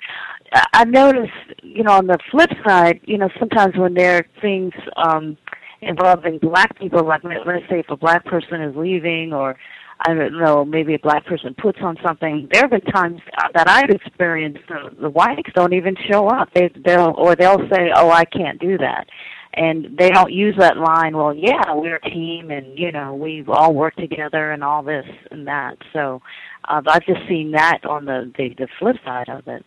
I- 0.54 0.68
I've 0.74 0.90
noticed, 0.90 1.32
you 1.64 1.84
know, 1.84 1.92
on 1.94 2.08
the 2.08 2.18
flip 2.30 2.50
side, 2.68 3.00
you 3.06 3.18
know, 3.18 3.30
sometimes 3.40 3.78
when 3.78 3.94
there 3.94 4.18
are 4.18 4.42
things 4.42 4.74
um, 4.98 5.38
involving 5.82 6.40
black 6.40 6.78
people, 6.78 7.04
like 7.04 7.24
let- 7.24 7.46
let's 7.48 7.68
say 7.70 7.80
if 7.80 7.90
a 7.90 7.96
black 7.96 8.26
person 8.26 8.62
is 8.62 8.76
leaving, 8.76 9.34
or 9.34 9.56
I 10.04 10.14
don't 10.14 10.40
know, 10.40 10.66
maybe 10.66 10.96
a 10.96 11.00
black 11.00 11.26
person 11.26 11.54
puts 11.54 11.80
on 11.82 11.98
something. 12.04 12.48
There 12.52 12.64
have 12.64 12.72
been 12.72 12.82
times 12.92 13.22
uh, 13.38 13.50
that 13.54 13.70
I've 13.70 13.90
experienced 13.90 14.62
the, 14.68 14.96
the 15.00 15.10
whites 15.10 15.50
don't 15.54 15.74
even 15.74 15.96
show 16.10 16.28
up. 16.28 16.50
They 16.54 16.72
they'll 16.86 17.14
or 17.18 17.36
they'll 17.36 17.70
say, 17.72 17.92
"Oh, 17.96 18.10
I 18.10 18.26
can't 18.26 18.60
do 18.60 18.78
that." 18.80 19.08
And 19.54 19.98
they 19.98 20.10
don't 20.10 20.32
use 20.32 20.56
that 20.60 20.78
line, 20.78 21.16
well, 21.16 21.34
yeah, 21.36 21.74
we're 21.74 21.98
a 21.98 22.10
team 22.10 22.52
and, 22.52 22.80
you 22.80 22.90
know, 22.90 23.14
we've 23.14 23.50
all 23.50 23.74
work 23.74 23.94
together 23.98 24.52
and 24.54 24.64
all 24.64 24.82
this 24.82 25.06
and 25.30 25.46
that. 25.46 25.76
So 25.92 26.22
uh, 26.70 26.82
I've 26.88 27.06
just 27.06 27.20
seen 27.28 27.52
that 27.52 27.80
on 27.84 28.06
the, 28.06 28.32
the, 28.38 28.56
the 28.58 28.68
flip 28.80 28.96
side 29.04 29.28
of 29.28 29.46
it. 29.50 29.66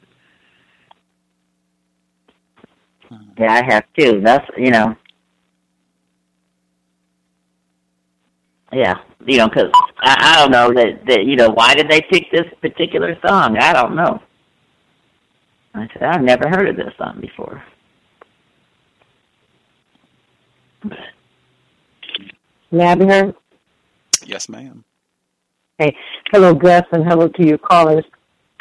Yeah, 3.38 3.52
I 3.52 3.62
have 3.72 3.84
too. 3.98 4.20
That's 4.24 4.46
you 4.56 4.70
know. 4.70 4.96
Yeah, 8.74 8.98
you 9.24 9.38
know, 9.38 9.48
because 9.48 9.70
I, 10.00 10.16
I 10.18 10.40
don't 10.40 10.50
know 10.50 10.72
that 10.74 11.06
that 11.06 11.24
you 11.24 11.36
know 11.36 11.50
why 11.50 11.74
did 11.74 11.88
they 11.88 12.00
pick 12.10 12.24
this 12.32 12.46
particular 12.60 13.16
song? 13.24 13.56
I 13.56 13.72
don't 13.72 13.94
know. 13.94 14.20
I 15.74 15.88
said 15.92 16.02
I've 16.02 16.22
never 16.22 16.48
heard 16.48 16.68
of 16.68 16.76
this 16.76 16.92
song 16.98 17.20
before. 17.20 17.62
May 22.72 22.86
I 22.86 22.94
be 22.96 23.06
heard? 23.06 23.34
Yes, 24.26 24.48
ma'am. 24.48 24.84
Hey, 25.78 25.96
hello, 26.32 26.52
Gus, 26.52 26.84
and 26.90 27.04
hello 27.04 27.28
to 27.28 27.46
your 27.46 27.58
callers. 27.58 28.04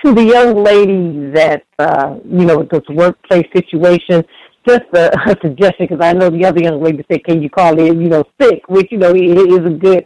To 0.05 0.13
the 0.13 0.23
young 0.23 0.63
lady 0.63 1.31
that, 1.31 1.63
uh, 1.79 2.17
you 2.25 2.45
know, 2.45 2.59
with 2.59 2.69
this 2.69 2.87
workplace 2.89 3.47
situation, 3.55 4.23
just 4.67 4.83
a, 4.93 5.11
suggestion, 5.41 5.87
because 5.89 6.01
I 6.01 6.13
know 6.13 6.29
the 6.29 6.45
other 6.45 6.61
young 6.61 6.81
lady 6.81 7.05
said, 7.11 7.23
can 7.23 7.41
you 7.41 7.49
call 7.49 7.79
in, 7.79 8.01
you 8.01 8.09
know, 8.09 8.23
sick, 8.41 8.61
which, 8.67 8.91
you 8.91 8.97
know, 8.97 9.13
is 9.13 9.65
a 9.65 9.69
good, 9.69 10.05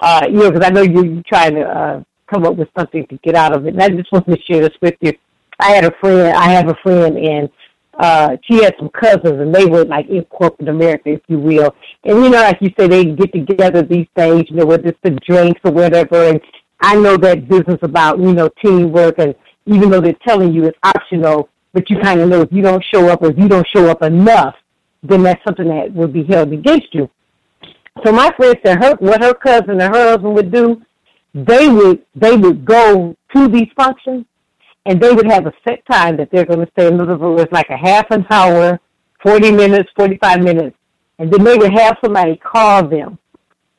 uh, 0.00 0.26
you 0.28 0.38
know, 0.38 0.50
because 0.50 0.66
I 0.66 0.70
know 0.70 0.82
you, 0.82 1.04
you're 1.04 1.22
trying 1.26 1.54
to 1.54 1.62
uh, 1.62 2.02
come 2.32 2.44
up 2.44 2.56
with 2.56 2.68
something 2.76 3.06
to 3.06 3.18
get 3.18 3.34
out 3.34 3.54
of 3.54 3.66
it. 3.66 3.74
And 3.74 3.82
I 3.82 3.88
just 3.88 4.12
wanted 4.12 4.36
to 4.36 4.42
share 4.42 4.62
this 4.62 4.76
with 4.80 4.94
you. 5.00 5.12
I 5.58 5.70
had 5.70 5.84
a 5.84 5.92
friend, 6.00 6.36
I 6.36 6.50
have 6.50 6.68
a 6.68 6.76
friend, 6.82 7.16
and 7.16 7.48
uh, 7.98 8.36
she 8.44 8.62
had 8.62 8.74
some 8.78 8.90
cousins, 8.90 9.40
and 9.40 9.54
they 9.54 9.64
were 9.64 9.84
like 9.84 10.06
in 10.08 10.22
corporate 10.24 10.68
America, 10.68 11.10
if 11.10 11.22
you 11.28 11.38
will. 11.38 11.74
And 12.04 12.22
you 12.22 12.30
know, 12.30 12.42
like 12.42 12.58
you 12.60 12.70
say, 12.78 12.88
they 12.88 13.06
get 13.06 13.32
together 13.32 13.82
these 13.82 14.06
things, 14.14 14.44
you 14.50 14.56
know, 14.56 14.66
whether 14.66 14.88
it's 14.88 14.98
the 15.02 15.12
drinks 15.26 15.60
or 15.64 15.72
whatever. 15.72 16.28
And 16.28 16.40
I 16.80 16.96
know 16.96 17.16
that 17.16 17.48
business 17.48 17.78
about 17.82 18.18
you 18.18 18.34
know 18.34 18.50
teamwork, 18.62 19.18
and 19.18 19.34
even 19.64 19.90
though 19.90 20.00
they're 20.00 20.14
telling 20.26 20.52
you 20.52 20.64
it's 20.64 20.78
optional, 20.82 21.48
but 21.76 21.90
you 21.90 21.98
kind 22.00 22.22
of 22.22 22.30
know 22.30 22.40
if 22.40 22.50
you 22.50 22.62
don't 22.62 22.82
show 22.90 23.06
up 23.10 23.20
or 23.20 23.32
if 23.32 23.38
you 23.38 23.48
don't 23.48 23.66
show 23.68 23.90
up 23.90 24.02
enough, 24.02 24.54
then 25.02 25.22
that's 25.22 25.44
something 25.44 25.68
that 25.68 25.92
will 25.92 26.08
be 26.08 26.24
held 26.24 26.50
against 26.50 26.86
you. 26.94 27.10
So 28.02 28.12
my 28.12 28.32
friend 28.34 28.56
said 28.64 28.82
her 28.82 28.94
what 28.98 29.22
her 29.22 29.34
cousin 29.34 29.82
and 29.82 29.94
her 29.94 30.08
husband 30.08 30.34
would 30.36 30.50
do, 30.50 30.80
they 31.34 31.68
would 31.68 32.02
they 32.14 32.34
would 32.34 32.64
go 32.64 33.14
to 33.34 33.48
these 33.48 33.68
functions 33.76 34.24
and 34.86 34.98
they 34.98 35.12
would 35.12 35.30
have 35.30 35.44
a 35.44 35.52
set 35.68 35.84
time 35.84 36.16
that 36.16 36.30
they're 36.32 36.46
going 36.46 36.64
to 36.64 36.72
stay. 36.72 36.86
In 36.86 36.98
other 36.98 37.18
words, 37.18 37.52
like 37.52 37.68
a 37.68 37.76
half 37.76 38.06
an 38.10 38.24
hour, 38.30 38.80
40 39.22 39.52
minutes, 39.52 39.90
45 39.96 40.40
minutes. 40.40 40.76
And 41.18 41.30
then 41.30 41.44
they 41.44 41.58
would 41.58 41.74
have 41.74 41.98
somebody 42.02 42.36
call 42.36 42.88
them. 42.88 43.18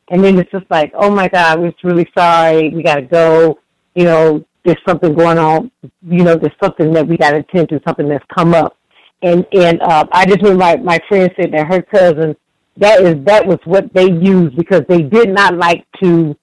And 0.09 0.23
then 0.23 0.37
it's 0.37 0.51
just 0.51 0.69
like, 0.69 0.91
oh 0.93 1.09
my 1.09 1.29
God, 1.29 1.59
we're 1.59 1.73
really 1.83 2.07
sorry. 2.15 2.69
We 2.69 2.83
got 2.83 2.97
to 2.97 3.01
go. 3.01 3.57
You 3.95 4.03
know, 4.03 4.45
there's 4.67 4.81
something 4.85 5.15
going 5.15 5.37
on. 5.37 5.71
You 6.05 6.23
know, 6.25 6.35
there's 6.35 6.53
something 6.61 6.91
that 6.93 7.07
we 7.07 7.15
got 7.17 7.31
to 7.31 7.37
attend 7.37 7.69
to, 7.69 7.79
something 7.87 8.09
that's 8.09 8.25
come 8.37 8.53
up. 8.53 8.75
And, 9.23 9.47
and, 9.53 9.81
uh, 9.81 10.05
I 10.11 10.25
just 10.25 10.41
remember 10.41 10.59
my, 10.59 10.75
my 10.75 10.99
friend 11.07 11.31
said 11.39 11.53
that 11.53 11.67
her 11.67 11.81
cousin, 11.81 12.35
that 12.75 13.01
is, 13.01 13.15
that 13.25 13.47
was 13.47 13.59
what 13.63 13.91
they 13.93 14.11
used 14.11 14.57
because 14.57 14.81
they 14.89 15.01
did 15.01 15.29
not 15.29 15.55
like 15.55 15.85
to, 16.03 16.35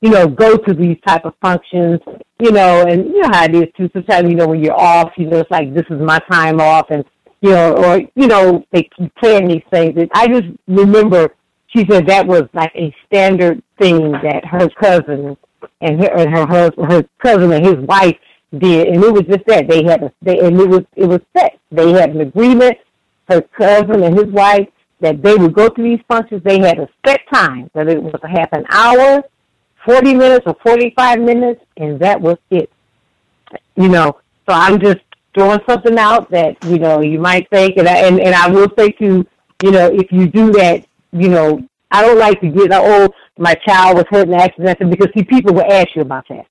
you 0.00 0.10
know, 0.10 0.26
go 0.26 0.56
to 0.56 0.74
these 0.74 0.98
type 1.06 1.24
of 1.24 1.34
functions, 1.40 2.00
you 2.40 2.50
know, 2.50 2.82
and 2.82 3.06
you 3.06 3.22
know 3.22 3.30
how 3.32 3.44
it 3.44 3.54
is 3.54 3.68
too. 3.76 3.88
Sometimes, 3.92 4.28
you 4.28 4.34
know, 4.34 4.48
when 4.48 4.62
you're 4.62 4.78
off, 4.78 5.12
you 5.16 5.26
know, 5.26 5.38
it's 5.38 5.50
like 5.50 5.72
this 5.72 5.86
is 5.88 6.00
my 6.00 6.20
time 6.30 6.60
off, 6.60 6.86
and 6.90 7.04
you 7.40 7.50
know, 7.50 7.74
or 7.74 8.02
you 8.14 8.26
know, 8.28 8.64
they 8.70 8.88
keep 8.96 9.12
playing 9.16 9.48
these 9.48 9.62
things. 9.72 9.94
And 9.96 10.08
I 10.14 10.28
just 10.28 10.46
remember 10.68 11.34
she 11.74 11.84
said 11.90 12.06
that 12.06 12.26
was 12.26 12.44
like 12.52 12.72
a 12.76 12.94
standard 13.06 13.62
thing 13.78 14.12
that 14.12 14.44
her 14.44 14.68
cousin 14.80 15.36
and 15.80 16.00
her 16.02 16.10
and 16.10 16.30
her 16.30 16.46
husband, 16.46 16.92
her 16.92 17.04
cousin 17.22 17.52
and 17.52 17.64
his 17.64 17.76
wife 17.86 18.16
did, 18.58 18.88
and 18.88 19.02
it 19.02 19.12
was 19.12 19.22
just 19.22 19.46
that 19.46 19.68
they 19.68 19.84
had 19.84 20.02
a, 20.02 20.12
they 20.22 20.38
and 20.38 20.58
it 20.60 20.68
was 20.68 20.84
it 20.96 21.06
was 21.06 21.20
set. 21.36 21.58
They 21.70 21.92
had 21.92 22.10
an 22.10 22.20
agreement. 22.20 22.78
Her 23.28 23.42
cousin 23.42 24.02
and 24.02 24.16
his 24.16 24.28
wife 24.28 24.68
that 25.00 25.22
they 25.22 25.34
would 25.34 25.52
go 25.52 25.68
to 25.68 25.82
these 25.82 26.00
functions. 26.08 26.42
They 26.44 26.60
had 26.60 26.78
a 26.78 26.88
set 27.06 27.20
time, 27.32 27.68
whether 27.74 27.90
it 27.90 28.02
was 28.02 28.14
a 28.22 28.28
half 28.28 28.48
an 28.52 28.64
hour 28.70 29.22
40 29.88 30.14
minutes 30.14 30.44
or 30.46 30.56
45 30.62 31.20
minutes, 31.20 31.64
and 31.76 31.98
that 32.00 32.20
was 32.20 32.36
it. 32.50 32.70
You 33.76 33.88
know, 33.88 34.18
so 34.46 34.54
I'm 34.54 34.78
just 34.80 34.98
throwing 35.34 35.60
something 35.68 35.98
out 35.98 36.30
that, 36.30 36.62
you 36.64 36.78
know, 36.78 37.00
you 37.00 37.18
might 37.18 37.48
think, 37.50 37.76
and 37.76 37.88
I, 37.88 38.06
and, 38.06 38.20
and 38.20 38.34
I 38.34 38.48
will 38.48 38.68
say 38.76 38.90
to, 38.92 39.26
you 39.62 39.70
know, 39.70 39.86
if 39.86 40.12
you 40.12 40.26
do 40.26 40.52
that, 40.52 40.84
you 41.12 41.28
know, 41.28 41.66
I 41.90 42.02
don't 42.02 42.18
like 42.18 42.40
to 42.40 42.48
get, 42.48 42.70
oh, 42.72 43.08
my 43.38 43.54
child 43.66 43.96
was 43.96 44.04
hurt 44.10 44.28
in 44.28 44.34
an 44.34 44.40
accident, 44.40 44.90
because 44.90 45.08
see, 45.16 45.24
people 45.24 45.54
will 45.54 45.70
ask 45.70 45.88
you 45.94 46.02
about 46.02 46.26
that. 46.28 46.46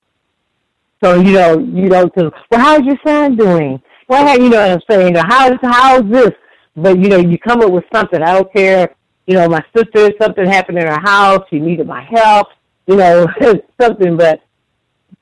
So, 1.02 1.20
you 1.20 1.32
know, 1.32 1.58
you 1.58 1.88
know, 1.88 2.10
well, 2.16 2.60
how's 2.60 2.82
your 2.82 2.98
son 3.06 3.36
doing? 3.36 3.80
Well, 4.08 4.26
how, 4.26 4.34
you 4.34 4.48
know 4.48 4.60
what 4.60 4.70
I'm 4.70 4.80
saying? 4.90 5.14
How's, 5.14 5.58
how's 5.62 6.10
this? 6.10 6.32
But, 6.76 6.98
you 6.98 7.08
know, 7.08 7.18
you 7.18 7.38
come 7.38 7.60
up 7.60 7.70
with 7.70 7.84
something. 7.92 8.22
I 8.22 8.32
don't 8.32 8.52
care. 8.52 8.94
You 9.26 9.34
know, 9.34 9.48
my 9.48 9.62
sister, 9.76 10.10
something 10.20 10.46
happened 10.46 10.78
in 10.78 10.86
her 10.86 11.00
house. 11.00 11.44
She 11.50 11.60
needed 11.60 11.86
my 11.86 12.02
help 12.02 12.48
you 12.88 12.96
know, 12.96 13.26
something, 13.80 14.16
but, 14.16 14.40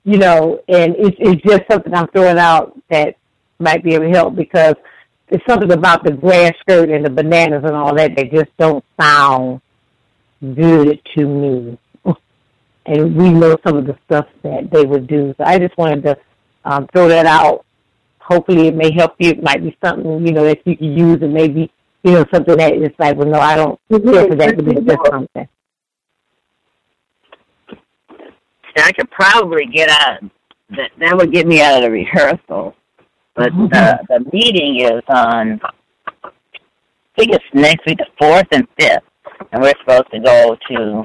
you 0.05 0.17
know, 0.17 0.62
and 0.69 0.95
it's, 0.97 1.17
it's 1.19 1.43
just 1.43 1.62
something 1.70 1.93
I'm 1.93 2.07
throwing 2.09 2.39
out 2.39 2.81
that 2.89 3.17
might 3.59 3.83
be 3.83 3.95
able 3.95 4.07
to 4.07 4.11
help 4.11 4.36
because 4.36 4.75
it's 5.28 5.45
something 5.47 5.73
about 5.73 6.05
the 6.05 6.12
grass 6.12 6.53
skirt 6.61 6.89
and 6.89 7.05
the 7.05 7.11
bananas 7.11 7.65
and 7.65 7.75
all 7.75 7.95
that 7.97 8.15
that 8.17 8.31
just 8.31 8.57
don't 8.57 8.85
sound 8.99 9.61
good 10.55 11.00
to 11.16 11.26
me. 11.26 11.78
And 12.86 13.16
we 13.16 13.31
know 13.31 13.57
some 13.66 13.76
of 13.76 13.86
the 13.86 13.99
stuff 14.07 14.26
that 14.44 14.70
they 14.70 14.84
would 14.84 15.08
do. 15.08 15.34
So 15.39 15.44
I 15.44 15.58
just 15.58 15.76
wanted 15.76 16.05
to 16.05 16.16
um, 16.65 16.86
throw 16.92 17.08
that 17.08 17.26
out. 17.26 17.65
Hopefully 18.20 18.68
it 18.68 18.76
may 18.76 18.92
help 18.92 19.15
you. 19.18 19.31
It 19.31 19.42
might 19.42 19.62
be 19.62 19.76
something, 19.84 20.25
you 20.25 20.33
know, 20.33 20.44
that 20.44 20.65
you 20.65 20.76
can 20.76 20.97
use 20.97 21.18
and 21.20 21.34
maybe, 21.34 21.70
you 22.05 22.12
know, 22.12 22.25
something 22.33 22.57
that 22.57 22.75
is 22.75 22.91
like, 22.99 23.16
well, 23.16 23.28
no, 23.28 23.41
I 23.41 23.57
don't 23.57 23.81
care 23.91 24.28
for 24.28 24.36
that, 24.36 24.57
but 24.57 24.68
it's 24.68 24.86
just 24.86 25.07
something. 25.10 25.49
I 28.76 28.92
could 28.92 29.10
probably 29.10 29.66
get 29.66 29.89
out. 29.89 30.23
That 30.70 30.91
that 30.99 31.16
would 31.16 31.33
get 31.33 31.47
me 31.47 31.62
out 31.62 31.76
of 31.76 31.83
the 31.83 31.91
rehearsal, 31.91 32.75
but 33.34 33.50
the 33.52 33.99
the 34.08 34.31
meeting 34.33 34.81
is 34.81 35.02
on. 35.08 35.60
I 36.23 36.31
think 37.16 37.33
it's 37.33 37.44
next 37.55 37.86
week, 37.86 37.99
the 37.99 38.07
fourth 38.18 38.49
and 38.50 38.66
fifth, 38.78 39.05
and 39.53 39.63
we're 39.63 39.75
supposed 39.81 40.11
to 40.13 40.21
go 40.21 40.57
to. 40.69 41.05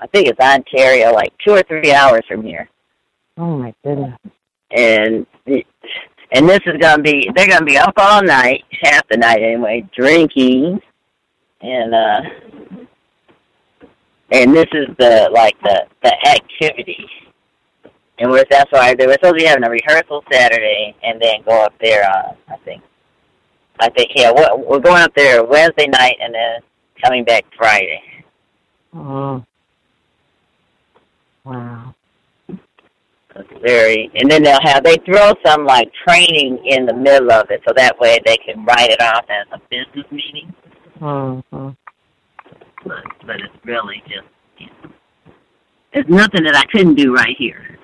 I 0.00 0.06
think 0.12 0.28
it's 0.28 0.40
Ontario, 0.40 1.12
like 1.12 1.32
two 1.44 1.52
or 1.52 1.62
three 1.62 1.92
hours 1.92 2.22
from 2.28 2.42
here, 2.42 2.68
Oh 3.36 3.58
my 3.58 3.74
goodness. 3.84 4.18
and 4.70 5.26
and 5.46 6.48
this 6.48 6.60
is 6.66 6.76
gonna 6.80 7.02
be 7.02 7.28
they're 7.34 7.48
gonna 7.48 7.64
be 7.64 7.76
up 7.78 7.94
all 7.96 8.22
night, 8.22 8.64
half 8.82 9.06
the 9.08 9.16
night 9.16 9.42
anyway, 9.42 9.88
drinking, 9.96 10.80
and 11.60 11.94
uh 11.94 12.20
and 14.30 14.54
this 14.54 14.66
is 14.72 14.86
the 14.98 15.30
like 15.32 15.58
the 15.62 15.84
the 16.02 16.28
activity 16.28 17.08
and 18.18 18.30
we're 18.30 18.44
that's 18.50 18.70
why 18.72 18.94
they 18.94 19.06
were 19.06 19.12
supposed 19.14 19.34
to 19.38 19.42
be 19.42 19.44
having 19.46 19.64
a 19.64 19.70
rehearsal 19.70 20.24
Saturday, 20.30 20.94
and 21.02 21.20
then 21.20 21.42
go 21.44 21.52
up 21.62 21.72
there. 21.80 22.04
Uh, 22.04 22.32
I 22.48 22.56
think, 22.64 22.82
I 23.80 23.88
think 23.90 24.10
yeah, 24.14 24.32
we're, 24.34 24.56
we're 24.56 24.80
going 24.80 25.02
up 25.02 25.14
there 25.14 25.44
Wednesday 25.44 25.86
night, 25.86 26.16
and 26.20 26.34
then 26.34 26.60
coming 27.04 27.24
back 27.24 27.44
Friday. 27.56 28.02
Oh. 28.94 29.44
Wow. 31.44 31.94
It's 32.48 33.62
very, 33.62 34.10
and 34.16 34.30
then 34.30 34.42
they'll 34.42 34.60
have 34.62 34.82
they 34.82 34.96
throw 35.06 35.32
some 35.46 35.64
like 35.64 35.90
training 36.06 36.58
in 36.64 36.86
the 36.86 36.94
middle 36.94 37.30
of 37.30 37.50
it, 37.50 37.62
so 37.66 37.72
that 37.76 37.98
way 38.00 38.18
they 38.26 38.36
can 38.38 38.64
write 38.64 38.90
it 38.90 39.00
off 39.00 39.24
as 39.28 39.46
a 39.52 39.60
business 39.70 40.10
meeting. 40.10 40.52
Mm-hmm. 41.00 41.68
But 42.84 43.04
but 43.26 43.36
it's 43.36 43.64
really 43.64 44.02
just 44.08 44.26
you 44.58 44.66
know, 44.66 44.90
it's 45.92 46.08
nothing 46.08 46.42
that 46.44 46.56
I 46.56 46.64
couldn't 46.72 46.96
do 46.96 47.14
right 47.14 47.36
here. 47.38 47.78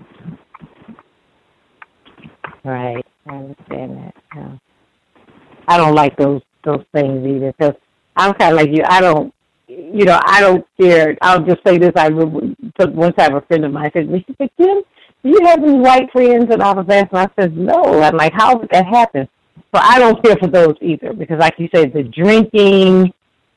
Right. 2.65 3.05
I 3.27 3.35
understand 3.35 3.97
that. 3.99 4.15
Yeah. 4.35 4.57
I 5.69 5.77
don't 5.77 5.95
like 5.95 6.17
those 6.17 6.43
those 6.65 6.85
things 6.93 7.27
either 7.27 7.53
because 7.59 7.75
I'm 8.17 8.35
kind 8.35 8.53
of 8.53 8.61
like 8.61 8.71
you. 8.71 8.83
I 8.87 9.01
don't, 9.01 9.35
you 9.69 10.05
know, 10.05 10.21
I 10.25 10.41
don't 10.41 10.67
care. 10.81 11.17
I'll 11.21 11.45
just 11.45 11.61
say 11.67 11.79
this. 11.79 11.93
I 11.97 12.09
took 12.09 12.95
one 12.95 13.13
time 13.15 13.35
a 13.35 13.41
friend 13.43 13.65
of 13.65 13.73
mine 13.73 13.91
said, 13.93 14.09
"We 14.09 14.25
said, 14.39 14.51
Kim, 14.57 14.83
do 15.23 15.29
you 15.29 15.41
have 15.45 15.63
any 15.63 15.79
white 15.79 16.11
friends?" 16.13 16.47
And 16.51 16.63
I 16.63 16.73
was 16.73 16.87
asking. 16.89 17.19
I 17.19 17.29
said, 17.39 17.57
"No." 17.57 18.03
I'm 18.03 18.17
like, 18.17 18.33
"How 18.35 18.57
would 18.57 18.69
that 18.71 18.87
happen?" 18.87 19.29
So 19.75 19.81
I 19.83 19.99
don't 19.99 20.23
care 20.25 20.37
for 20.37 20.49
those 20.49 20.75
either 20.81 21.13
because, 21.13 21.39
like 21.39 21.55
you 21.59 21.69
said, 21.75 21.93
the 21.93 22.05
drinking, 22.05 23.13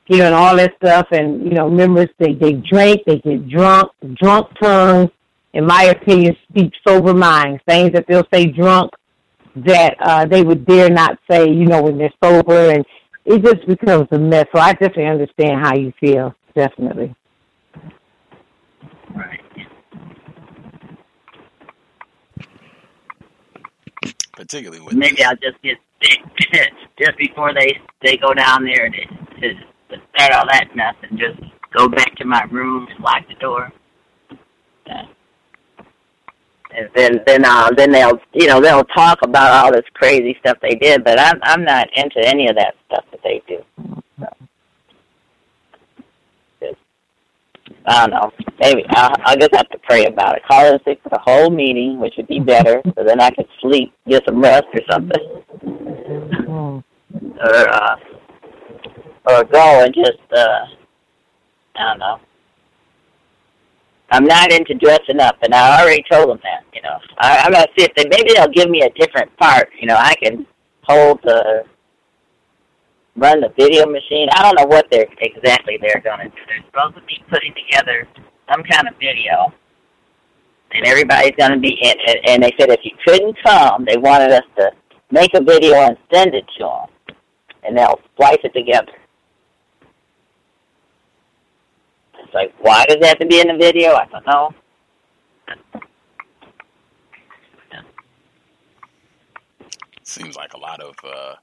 you 0.08 0.18
know, 0.18 0.26
and 0.26 0.36
all 0.36 0.56
that 0.56 0.74
stuff, 0.78 1.08
and 1.12 1.44
you 1.44 1.52
know, 1.52 1.70
members 1.70 2.10
they 2.18 2.34
they 2.34 2.54
drink, 2.54 3.02
they 3.06 3.20
get 3.20 3.48
drunk, 3.50 3.92
drunk 4.16 4.48
tongues. 4.62 5.12
In 5.54 5.66
my 5.66 5.86
opinion, 5.86 6.36
speak 6.50 6.72
sober 6.88 7.14
minds. 7.14 7.62
Things 7.68 7.92
that 7.94 8.06
they'll 8.08 8.28
say 8.32 8.46
drunk 8.46 8.92
that 9.66 9.96
uh, 10.02 10.26
they 10.26 10.44
would 10.44 10.66
dare 10.66 10.90
not 10.90 11.18
say, 11.30 11.50
you 11.50 11.66
know, 11.66 11.82
when 11.84 11.98
they're 11.98 12.14
sober, 12.24 12.72
and 12.72 12.86
it 13.26 13.44
just 13.44 13.68
becomes 13.68 14.08
a 14.12 14.18
mess. 14.18 14.46
So 14.54 14.60
I 14.60 14.74
definitely 14.74 15.08
understand 15.08 15.60
how 15.62 15.76
you 15.76 15.94
feel. 16.00 16.34
Definitely. 16.56 17.14
Right. 19.16 19.40
Particularly 24.34 24.84
with 24.84 24.96
Maybe 24.96 25.24
I'll 25.24 25.36
just 25.36 25.62
get 25.64 25.78
sick 26.02 26.20
just 27.00 27.18
before 27.18 27.54
they 27.54 27.80
they 28.04 28.18
go 28.18 28.34
down 28.34 28.64
there 28.64 28.90
to, 28.90 29.06
to 29.42 29.54
to 29.90 29.96
start 30.16 30.34
all 30.34 30.46
that 30.52 30.76
mess, 30.76 30.96
and 31.10 31.18
just 31.18 31.40
go 31.76 31.88
back 31.88 32.16
to 32.18 32.26
my 32.26 32.44
room 32.52 32.88
and 32.90 33.00
lock 33.04 33.28
the 33.28 33.36
door. 33.36 33.72
Yeah. 34.86 35.06
And 36.76 36.90
then 36.96 37.22
then 37.26 37.46
uh 37.46 37.70
then 37.76 37.92
they'll 37.92 38.20
you 38.34 38.48
know 38.48 38.60
they'll 38.60 38.84
talk 38.84 39.20
about 39.24 39.52
all 39.54 39.72
this 39.72 39.86
crazy 39.94 40.36
stuff 40.40 40.58
they 40.62 40.76
did, 40.76 41.04
but 41.04 41.20
I'm 41.20 41.40
I'm 41.44 41.64
not 41.64 41.88
into 41.96 42.20
any 42.20 42.50
of 42.50 42.56
that 42.56 42.76
stuff 42.88 43.06
that 43.12 43.22
they 43.24 43.42
do. 43.48 43.64
So. 44.20 44.28
Just, 46.60 46.76
I 47.86 48.08
don't 48.08 48.12
know. 48.12 48.32
Maybe 48.60 48.84
I'll, 48.90 49.14
I'll 49.26 49.38
just 49.38 49.56
have 49.56 49.70
to 49.70 49.80
pray 49.80 50.06
about 50.06 50.36
it. 50.36 50.44
Call 50.48 50.74
in 50.74 50.80
sick 50.84 51.00
for 51.04 51.10
the 51.10 51.20
whole 51.20 51.50
meeting, 51.50 52.00
which 52.00 52.16
would 52.18 52.28
be 52.28 52.40
better, 52.40 52.82
so 52.86 53.04
then 53.04 53.22
I 53.22 53.32
could 53.32 53.48
sleep, 53.62 53.94
get 54.08 54.24
some 54.28 54.42
rest 54.42 54.66
or 54.74 54.82
something, 54.92 55.44
or 56.48 57.70
uh, 57.70 57.96
or 59.30 59.44
go 59.46 59.84
and 59.84 59.94
just 59.94 60.20
uh, 60.36 60.66
I 61.76 61.84
don't 61.84 62.00
know. 62.00 62.20
I'm 64.10 64.26
not 64.26 64.52
into 64.52 64.74
dressing 64.76 65.20
up, 65.20 65.38
and 65.42 65.54
I 65.54 65.82
already 65.82 66.04
told 66.10 66.30
them 66.30 66.40
that. 66.44 66.64
You 66.74 66.82
know, 66.82 66.98
I, 67.20 67.40
I'm 67.40 67.52
gonna 67.52 67.68
see 67.78 67.86
if 67.86 67.94
they 67.96 68.06
maybe 68.10 68.34
they'll 68.34 68.48
give 68.48 68.70
me 68.70 68.82
a 68.82 68.90
different 68.92 69.36
part. 69.38 69.70
You 69.80 69.88
know, 69.88 69.98
I 69.98 70.16
can 70.16 70.46
hold 70.84 71.20
the 71.24 71.64
run 73.16 73.42
the 73.42 73.52
video 73.58 73.86
machine. 73.86 74.30
I 74.32 74.44
don't 74.44 74.56
know 74.56 74.68
what 74.68 74.88
they're 74.92 75.08
exactly 75.20 75.78
they're 75.82 76.02
gonna 76.04 76.26
do. 76.30 76.36
They're 76.48 76.64
supposed 76.68 76.96
to 76.96 77.02
be 77.02 77.22
putting 77.30 77.54
together 77.54 78.08
some 78.50 78.64
kind 78.64 78.88
of 78.88 78.94
video, 79.00 79.54
and 80.72 80.86
everybody's 80.86 81.36
gonna 81.38 81.60
be 81.60 81.78
in 81.82 81.96
it. 82.06 82.20
And 82.30 82.44
they 82.44 82.54
said 82.58 82.70
if 82.70 82.80
you 82.84 82.92
couldn't 83.06 83.36
come, 83.44 83.86
they 83.86 83.98
wanted 83.98 84.32
us 84.32 84.46
to 84.58 84.72
make 85.12 85.34
a 85.34 85.44
video 85.44 85.76
and 85.76 85.98
send 86.14 86.34
it 86.34 86.46
to 86.58 86.64
them, 86.64 87.16
and 87.64 87.78
they'll 87.78 88.00
splice 88.14 88.40
it 88.44 88.54
together. 88.54 88.94
It's 92.28 92.34
like, 92.34 92.54
why 92.60 92.86
does 92.86 92.98
it 92.98 93.06
have 93.06 93.20
to 93.20 93.26
be 93.26 93.40
in 93.40 93.48
the 93.48 93.56
video? 93.56 93.94
I 93.94 94.06
don't 94.06 94.28
know. 94.28 94.54
seems 100.04 100.36
like 100.36 100.54
a 100.54 100.60
lot 100.60 100.82
of 100.82 100.96
uh, 101.04 101.36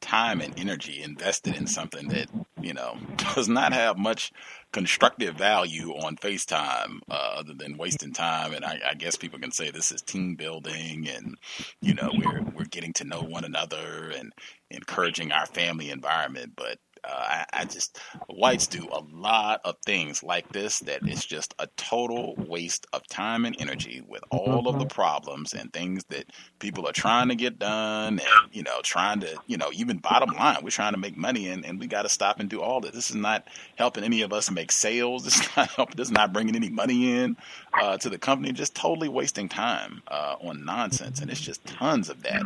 time 0.00 0.40
and 0.40 0.58
energy 0.58 1.02
invested 1.02 1.56
in 1.56 1.66
something 1.66 2.08
that 2.08 2.28
you 2.60 2.72
know 2.72 2.96
does 3.34 3.48
not 3.48 3.72
have 3.72 3.98
much 3.98 4.32
constructive 4.72 5.34
value 5.36 5.90
on 5.90 6.16
FaceTime 6.16 7.00
uh, 7.10 7.34
other 7.38 7.54
than 7.54 7.76
wasting 7.76 8.12
time. 8.12 8.54
And 8.54 8.64
I, 8.64 8.80
I 8.90 8.94
guess 8.94 9.16
people 9.16 9.38
can 9.38 9.50
say 9.50 9.70
this 9.70 9.92
is 9.92 10.00
team 10.02 10.36
building, 10.36 11.08
and 11.08 11.36
you 11.82 11.94
know 11.94 12.10
we're 12.14 12.42
we're 12.54 12.64
getting 12.64 12.92
to 12.94 13.04
know 13.04 13.20
one 13.20 13.44
another 13.44 14.10
and 14.16 14.32
encouraging 14.70 15.32
our 15.32 15.46
family 15.46 15.90
environment, 15.90 16.52
but 16.56 16.78
uh, 17.04 17.08
I, 17.10 17.44
I 17.52 17.64
just 17.64 17.98
whites 18.28 18.66
do 18.66 18.88
a 18.92 19.02
lot 19.12 19.60
of 19.64 19.76
things 19.84 20.22
like 20.22 20.48
this 20.52 20.80
that 20.80 21.08
is 21.08 21.24
just 21.24 21.54
a 21.58 21.66
total 21.76 22.34
waste 22.36 22.86
of 22.92 23.06
time 23.08 23.44
and 23.44 23.56
energy 23.60 24.02
with 24.06 24.22
all 24.30 24.68
of 24.68 24.78
the 24.78 24.86
problems 24.86 25.52
and 25.52 25.72
things 25.72 26.04
that 26.10 26.26
people 26.58 26.86
are 26.88 26.92
trying 26.92 27.28
to 27.28 27.34
get 27.34 27.58
done 27.58 28.20
and 28.20 28.52
you 28.52 28.62
know 28.62 28.80
trying 28.82 29.20
to 29.20 29.36
you 29.46 29.56
know 29.56 29.70
even 29.72 29.98
bottom 29.98 30.34
line 30.36 30.58
we're 30.62 30.70
trying 30.70 30.92
to 30.92 30.98
make 30.98 31.16
money 31.16 31.48
and, 31.48 31.64
and 31.64 31.80
we 31.80 31.86
got 31.86 32.02
to 32.02 32.08
stop 32.08 32.40
and 32.40 32.48
do 32.50 32.60
all 32.60 32.80
this 32.80 32.92
this 32.92 33.10
is 33.10 33.16
not 33.16 33.46
helping 33.76 34.04
any 34.04 34.20
of 34.22 34.32
us 34.32 34.50
make 34.50 34.70
sales. 34.70 35.24
This 35.30 35.40
is 35.40 35.48
not 35.56 35.70
helping 35.70 35.96
this 35.96 36.08
is 36.08 36.12
not 36.12 36.32
bringing 36.32 36.56
any 36.56 36.68
money 36.68 37.12
in 37.12 37.36
uh, 37.72 37.96
to 37.98 38.10
the 38.10 38.18
company. 38.18 38.52
Just 38.52 38.74
totally 38.74 39.08
wasting 39.08 39.48
time 39.48 40.02
uh, 40.08 40.36
on 40.40 40.64
nonsense. 40.64 41.20
And 41.20 41.30
it's 41.30 41.40
just 41.40 41.64
tons 41.64 42.10
of 42.10 42.22
that 42.24 42.42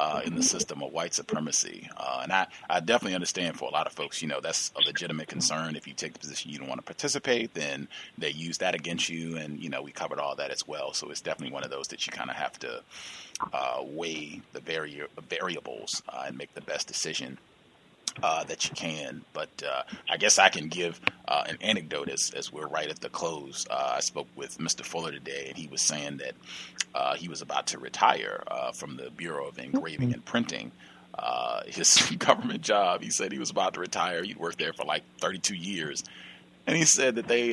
uh, 0.00 0.22
in 0.24 0.34
the 0.34 0.42
system 0.42 0.82
of 0.82 0.92
white 0.92 1.12
supremacy. 1.12 1.86
Uh, 1.94 2.20
and 2.22 2.32
I, 2.32 2.46
I 2.70 2.80
definitely 2.80 3.14
understand 3.14 3.58
for 3.58 3.68
a 3.68 3.72
lot 3.72 3.86
of 3.86 3.92
folks, 3.92 4.22
you 4.22 4.28
know, 4.28 4.40
that's 4.40 4.72
a 4.74 4.80
legitimate 4.86 5.28
concern. 5.28 5.76
If 5.76 5.86
you 5.86 5.92
take 5.92 6.14
the 6.14 6.18
position 6.18 6.50
you 6.50 6.58
don't 6.58 6.68
want 6.68 6.78
to 6.78 6.84
participate, 6.84 7.52
then 7.52 7.86
they 8.16 8.30
use 8.30 8.56
that 8.58 8.74
against 8.74 9.10
you. 9.10 9.36
And, 9.36 9.60
you 9.62 9.68
know, 9.68 9.82
we 9.82 9.92
covered 9.92 10.18
all 10.18 10.34
that 10.36 10.50
as 10.50 10.66
well. 10.66 10.94
So 10.94 11.10
it's 11.10 11.20
definitely 11.20 11.52
one 11.52 11.64
of 11.64 11.70
those 11.70 11.88
that 11.88 12.06
you 12.06 12.12
kind 12.12 12.30
of 12.30 12.36
have 12.36 12.58
to 12.60 12.82
uh, 13.52 13.82
weigh 13.82 14.40
the 14.54 14.60
vari- 14.60 15.06
variables 15.28 16.02
uh, 16.08 16.24
and 16.26 16.38
make 16.38 16.54
the 16.54 16.62
best 16.62 16.88
decision. 16.88 17.36
Uh, 18.22 18.44
that 18.44 18.68
you 18.68 18.74
can. 18.74 19.24
But 19.32 19.48
uh, 19.66 19.82
I 20.08 20.16
guess 20.16 20.38
I 20.38 20.48
can 20.48 20.68
give 20.68 21.00
uh, 21.26 21.44
an 21.48 21.56
anecdote 21.62 22.10
as, 22.10 22.32
as 22.36 22.52
we're 22.52 22.66
right 22.66 22.88
at 22.88 23.00
the 23.00 23.08
close. 23.08 23.66
Uh, 23.70 23.94
I 23.96 24.00
spoke 24.00 24.26
with 24.36 24.58
Mr. 24.58 24.84
Fuller 24.84 25.10
today, 25.12 25.46
and 25.48 25.56
he 25.56 25.68
was 25.68 25.80
saying 25.80 26.18
that 26.18 26.34
uh, 26.94 27.14
he 27.14 27.28
was 27.28 27.40
about 27.40 27.68
to 27.68 27.78
retire 27.78 28.42
uh, 28.46 28.72
from 28.72 28.96
the 28.96 29.10
Bureau 29.10 29.46
of 29.46 29.58
Engraving 29.58 30.12
and 30.12 30.24
Printing. 30.24 30.72
his 31.66 31.98
government 32.18 32.62
job, 32.62 33.00
he 33.02 33.10
said 33.10 33.32
he 33.32 33.38
was 33.38 33.50
about 33.50 33.74
to 33.74 33.80
retire. 33.80 34.22
He'd 34.22 34.36
worked 34.36 34.58
there 34.58 34.72
for 34.72 34.84
like 34.84 35.04
32 35.20 35.54
years. 35.54 36.04
And 36.66 36.76
he 36.76 36.84
said 36.84 37.14
that 37.14 37.26
they 37.26 37.52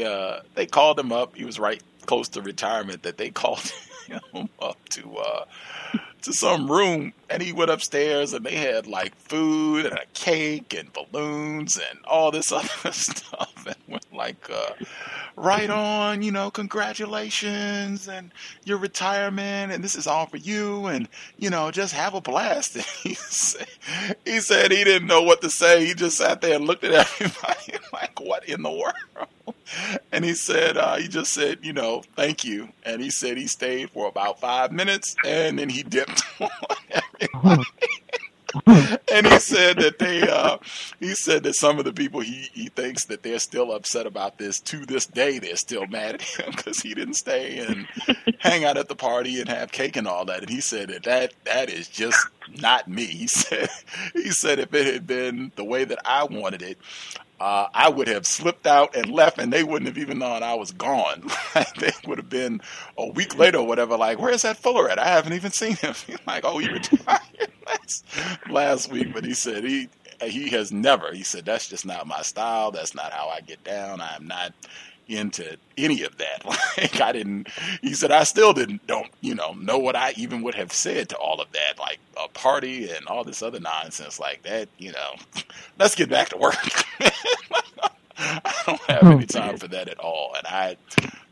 they 0.53 0.65
called 0.65 0.99
him 0.99 1.11
up. 1.11 1.35
He 1.35 1.45
was 1.45 1.59
right 1.59 1.81
close 2.05 2.27
to 2.29 2.41
retirement. 2.41 3.03
That 3.03 3.17
they 3.17 3.29
called 3.43 3.71
him 4.07 4.49
up 4.59 4.77
to 4.89 5.17
to 6.23 6.33
some 6.33 6.69
room 6.69 7.13
and 7.29 7.41
he 7.41 7.51
went 7.51 7.69
upstairs 7.71 8.33
and 8.33 8.45
they 8.45 8.55
had 8.55 8.87
like 8.87 9.15
food 9.15 9.85
and 9.85 9.95
a 9.95 10.05
cake 10.13 10.73
and 10.77 10.91
balloons 10.93 11.77
and 11.77 11.99
all 12.05 12.31
this 12.31 12.51
other 12.51 12.91
stuff 12.91 13.65
and 13.65 13.75
went 13.87 14.13
like 14.13 14.49
uh 14.49 14.73
right 15.35 15.69
on 15.69 16.21
you 16.21 16.31
know 16.31 16.49
congratulations 16.49 18.07
and 18.07 18.31
your 18.65 18.77
retirement 18.77 19.71
and 19.71 19.83
this 19.83 19.95
is 19.95 20.07
all 20.07 20.25
for 20.25 20.37
you 20.37 20.87
and 20.87 21.07
you 21.37 21.49
know 21.49 21.71
just 21.71 21.93
have 21.93 22.13
a 22.13 22.21
blast. 22.21 22.77
And 22.87 22.87
he 23.03 23.13
said, 23.15 23.67
he 24.25 24.39
said 24.39 24.71
he 24.71 24.83
didn't 24.83 25.07
know 25.07 25.21
what 25.21 25.41
to 25.41 25.49
say. 25.49 25.85
He 25.85 25.93
just 25.93 26.17
sat 26.17 26.41
there 26.41 26.55
and 26.55 26.65
looked 26.65 26.83
at 26.83 26.93
everybody 27.21 27.73
like 27.93 28.19
what 28.19 28.47
in 28.47 28.61
the 28.63 28.71
world? 28.71 29.27
And 30.11 30.25
he 30.25 30.33
said 30.33 30.77
uh, 30.77 30.95
he 30.95 31.07
just 31.07 31.33
said 31.33 31.59
you 31.61 31.73
know 31.73 32.03
thank 32.15 32.43
you. 32.43 32.69
And 32.83 33.01
he 33.01 33.09
said 33.09 33.37
he 33.37 33.47
stayed 33.47 33.89
for 33.91 34.07
about 34.07 34.39
five 34.39 34.71
minutes 34.71 35.15
and 35.25 35.59
then 35.59 35.69
he 35.69 35.83
dipped 35.83 36.23
and 38.65 39.27
he 39.27 39.39
said 39.39 39.77
that 39.77 39.99
they 39.99 40.21
uh, 40.27 40.57
he 40.99 41.13
said 41.13 41.43
that 41.43 41.55
some 41.55 41.79
of 41.79 41.85
the 41.85 41.93
people 41.93 42.19
he, 42.19 42.49
he 42.53 42.69
thinks 42.69 43.05
that 43.05 43.23
they're 43.23 43.39
still 43.39 43.71
upset 43.71 44.05
about 44.05 44.37
this 44.37 44.59
to 44.59 44.85
this 44.85 45.05
day 45.05 45.39
they're 45.39 45.55
still 45.55 45.85
mad 45.87 46.15
at 46.15 46.21
him 46.21 46.51
because 46.55 46.79
he 46.79 46.93
didn't 46.93 47.15
stay 47.15 47.59
and 47.59 47.87
hang 48.39 48.65
out 48.65 48.77
at 48.77 48.87
the 48.87 48.95
party 48.95 49.39
and 49.39 49.49
have 49.49 49.71
cake 49.71 49.95
and 49.95 50.07
all 50.07 50.25
that. 50.25 50.41
And 50.41 50.49
he 50.49 50.61
said 50.61 50.89
that 50.89 51.03
that, 51.03 51.33
that 51.45 51.69
is 51.69 51.87
just 51.87 52.17
not 52.61 52.87
me 52.87 53.05
he 53.05 53.27
said 53.27 53.69
he 54.13 54.29
said 54.31 54.59
if 54.59 54.73
it 54.73 54.93
had 54.93 55.07
been 55.07 55.51
the 55.55 55.63
way 55.63 55.83
that 55.85 55.99
I 56.05 56.23
wanted 56.25 56.61
it 56.61 56.77
uh, 57.39 57.67
I 57.73 57.89
would 57.89 58.07
have 58.07 58.25
slipped 58.25 58.65
out 58.65 58.95
and 58.95 59.11
left, 59.11 59.37
and 59.37 59.53
they 59.53 59.63
wouldn't 59.63 59.87
have 59.87 59.97
even 59.97 60.19
known 60.19 60.41
I 60.41 60.55
was 60.55 60.71
gone. 60.71 61.23
they 61.79 61.91
would 62.07 62.17
have 62.17 62.29
been 62.29 62.61
a 62.97 63.07
week 63.07 63.37
later 63.37 63.59
or 63.59 63.67
whatever. 63.67 63.95
Like, 63.95 64.19
where's 64.19 64.41
that 64.41 64.57
Fuller 64.57 64.89
at? 64.89 64.97
I 64.97 65.05
haven't 65.07 65.33
even 65.33 65.51
seen 65.51 65.75
him. 65.75 65.93
like, 66.27 66.43
oh, 66.45 66.57
he 66.57 66.67
retired 66.67 67.21
last 67.67 68.05
last 68.49 68.91
week, 68.91 69.13
but 69.13 69.23
he 69.23 69.35
said 69.35 69.63
he 69.63 69.89
he 70.23 70.49
has 70.49 70.71
never. 70.71 71.13
He 71.13 71.23
said 71.23 71.45
that's 71.45 71.69
just 71.69 71.85
not 71.85 72.07
my 72.07 72.23
style. 72.23 72.71
That's 72.71 72.95
not 72.95 73.13
how 73.13 73.29
I 73.29 73.41
get 73.41 73.63
down. 73.63 74.01
I 74.01 74.15
am 74.15 74.25
not 74.27 74.53
into 75.07 75.57
any 75.77 76.03
of 76.03 76.17
that. 76.17 76.43
Like 76.77 77.01
I 77.01 77.11
didn't. 77.11 77.47
He 77.81 77.95
said 77.95 78.11
I 78.11 78.23
still 78.23 78.53
didn't 78.53 78.85
don't 78.85 79.09
you 79.21 79.33
know 79.33 79.53
know 79.53 79.79
what 79.79 79.95
I 79.95 80.13
even 80.15 80.43
would 80.43 80.53
have 80.53 80.71
said 80.71 81.09
to 81.09 81.17
all 81.17 81.41
of 81.41 81.51
that, 81.53 81.79
like 81.79 81.97
a 82.23 82.27
party 82.27 82.87
and 82.91 83.07
all 83.07 83.23
this 83.23 83.41
other 83.41 83.59
nonsense 83.59 84.19
like 84.19 84.43
that. 84.43 84.69
You 84.77 84.91
know, 84.91 85.41
let's 85.79 85.95
get 85.95 86.07
back 86.07 86.29
to 86.29 86.37
work. 86.37 86.55
I 88.19 88.53
don't 88.65 88.81
have 88.81 89.03
any 89.03 89.25
time 89.25 89.57
for 89.57 89.67
that 89.69 89.87
at 89.87 89.97
all, 89.99 90.35
and 90.37 90.45
I 90.45 90.77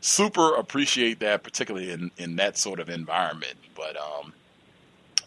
super 0.00 0.56
appreciate 0.56 1.20
that, 1.20 1.44
particularly 1.44 1.92
in 1.92 2.10
in 2.16 2.36
that 2.36 2.58
sort 2.58 2.80
of 2.80 2.88
environment. 2.88 3.54
But 3.76 3.96
um, 3.96 4.32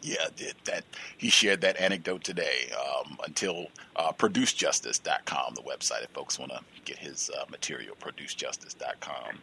yeah, 0.02 0.28
that 0.66 0.84
he 1.18 1.30
shared 1.30 1.62
that 1.62 1.80
anecdote 1.80 2.24
today. 2.24 2.72
Um, 2.74 3.18
until 3.26 3.68
uh, 3.96 4.12
producejustice.com, 4.12 5.56
the 5.56 5.62
website, 5.62 6.04
if 6.04 6.10
folks 6.10 6.40
want 6.40 6.52
to 6.52 6.62
get 6.86 6.98
his 6.98 7.30
uh, 7.38 7.46
material, 7.50 7.96
producejustice.com. 8.00 9.40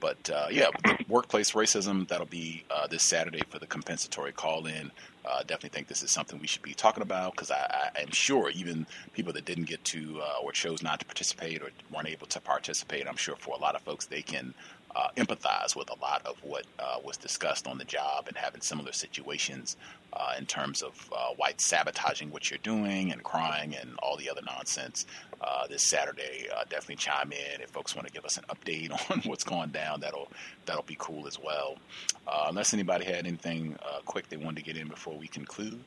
But 0.00 0.30
uh, 0.30 0.46
yeah, 0.50 0.68
workplace 1.08 1.52
racism 1.52 2.06
that'll 2.08 2.26
be 2.26 2.64
uh, 2.70 2.86
this 2.86 3.02
Saturday 3.02 3.42
for 3.50 3.58
the 3.58 3.66
compensatory 3.66 4.32
call-in. 4.32 4.90
Uh, 5.24 5.40
definitely 5.40 5.70
think 5.70 5.88
this 5.88 6.02
is 6.02 6.10
something 6.10 6.38
we 6.38 6.46
should 6.46 6.62
be 6.62 6.72
talking 6.72 7.02
about 7.02 7.32
because 7.32 7.50
I, 7.50 7.90
I, 7.96 8.00
am 8.00 8.12
sure 8.12 8.48
even 8.50 8.86
people 9.12 9.32
that 9.34 9.44
didn't 9.44 9.64
get 9.64 9.84
to 9.84 10.20
uh, 10.22 10.42
or 10.42 10.52
chose 10.52 10.82
not 10.82 11.00
to 11.00 11.06
participate 11.06 11.60
or 11.60 11.70
weren't 11.92 12.08
able 12.08 12.26
to 12.28 12.40
participate, 12.40 13.06
I'm 13.06 13.16
sure 13.16 13.36
for 13.36 13.54
a 13.54 13.58
lot 13.58 13.74
of 13.74 13.82
folks 13.82 14.06
they 14.06 14.22
can 14.22 14.54
uh, 14.96 15.08
empathize 15.16 15.76
with 15.76 15.90
a 15.90 16.00
lot 16.00 16.22
of 16.24 16.36
what 16.42 16.64
uh, 16.78 16.96
was 17.04 17.16
discussed 17.16 17.66
on 17.66 17.78
the 17.78 17.84
job 17.84 18.24
and 18.26 18.36
having 18.36 18.60
similar 18.60 18.92
situations 18.92 19.76
uh, 20.12 20.32
in 20.38 20.46
terms 20.46 20.82
of 20.82 21.10
uh, 21.12 21.34
whites 21.36 21.64
sabotaging 21.64 22.30
what 22.30 22.50
you're 22.50 22.58
doing 22.62 23.12
and 23.12 23.22
crying 23.22 23.74
and 23.74 23.90
all 24.02 24.16
the 24.16 24.28
other 24.28 24.42
nonsense. 24.46 25.06
Uh, 25.40 25.66
this 25.68 25.82
Saturday, 25.82 26.48
uh, 26.56 26.64
definitely 26.64 26.96
chime 26.96 27.30
in 27.32 27.60
if 27.60 27.70
folks 27.70 27.94
want 27.94 28.06
to 28.06 28.12
give 28.12 28.24
us 28.24 28.38
an 28.38 28.44
update 28.48 28.90
on 29.10 29.20
what's 29.24 29.44
going 29.44 29.70
down. 29.70 30.00
That'll 30.00 30.28
that'll 30.66 30.82
be 30.82 30.96
cool 30.98 31.26
as 31.26 31.38
well. 31.38 31.76
unless 32.48 32.74
anybody 32.74 33.04
had 33.04 33.26
anything 33.26 33.76
quick 34.04 34.28
they 34.28 34.36
wanted 34.36 34.64
to 34.64 34.72
get 34.72 34.76
in 34.80 34.88
before 34.88 35.16
we 35.16 35.28
conclude. 35.28 35.78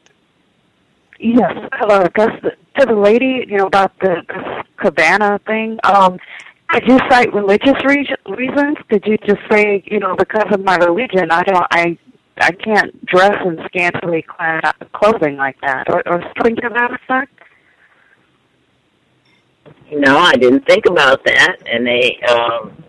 Yes, 1.19 1.53
hello. 1.73 2.03
To 2.05 2.85
the 2.85 2.95
lady, 2.95 3.45
you 3.47 3.57
know, 3.57 3.67
about 3.67 3.97
the, 3.99 4.23
the 4.27 4.63
cabana 4.77 5.39
thing. 5.45 5.77
Um, 5.83 6.17
did 6.73 6.87
you 6.87 6.99
cite 7.09 7.33
religious 7.33 7.75
re- 7.85 8.15
reasons? 8.29 8.77
Did 8.89 9.03
you 9.05 9.17
just 9.25 9.41
say, 9.51 9.83
you 9.85 9.99
know, 9.99 10.15
because 10.15 10.53
of 10.53 10.63
my 10.63 10.77
religion, 10.77 11.31
I 11.31 11.43
don't, 11.43 11.65
I, 11.71 11.97
I 12.37 12.51
can't 12.51 13.05
dress 13.05 13.35
in 13.45 13.59
scantily 13.67 14.23
clad 14.23 14.63
clothing 14.93 15.37
like 15.37 15.59
that, 15.61 15.89
or, 15.89 16.07
or 16.07 16.21
something 16.37 16.55
to 16.57 16.69
that 16.73 16.91
effect? 16.93 17.33
No, 19.91 20.17
I 20.17 20.33
didn't 20.33 20.65
think 20.65 20.85
about 20.85 21.23
that, 21.25 21.57
and 21.65 21.85
they, 21.85 22.17
um, 22.29 22.83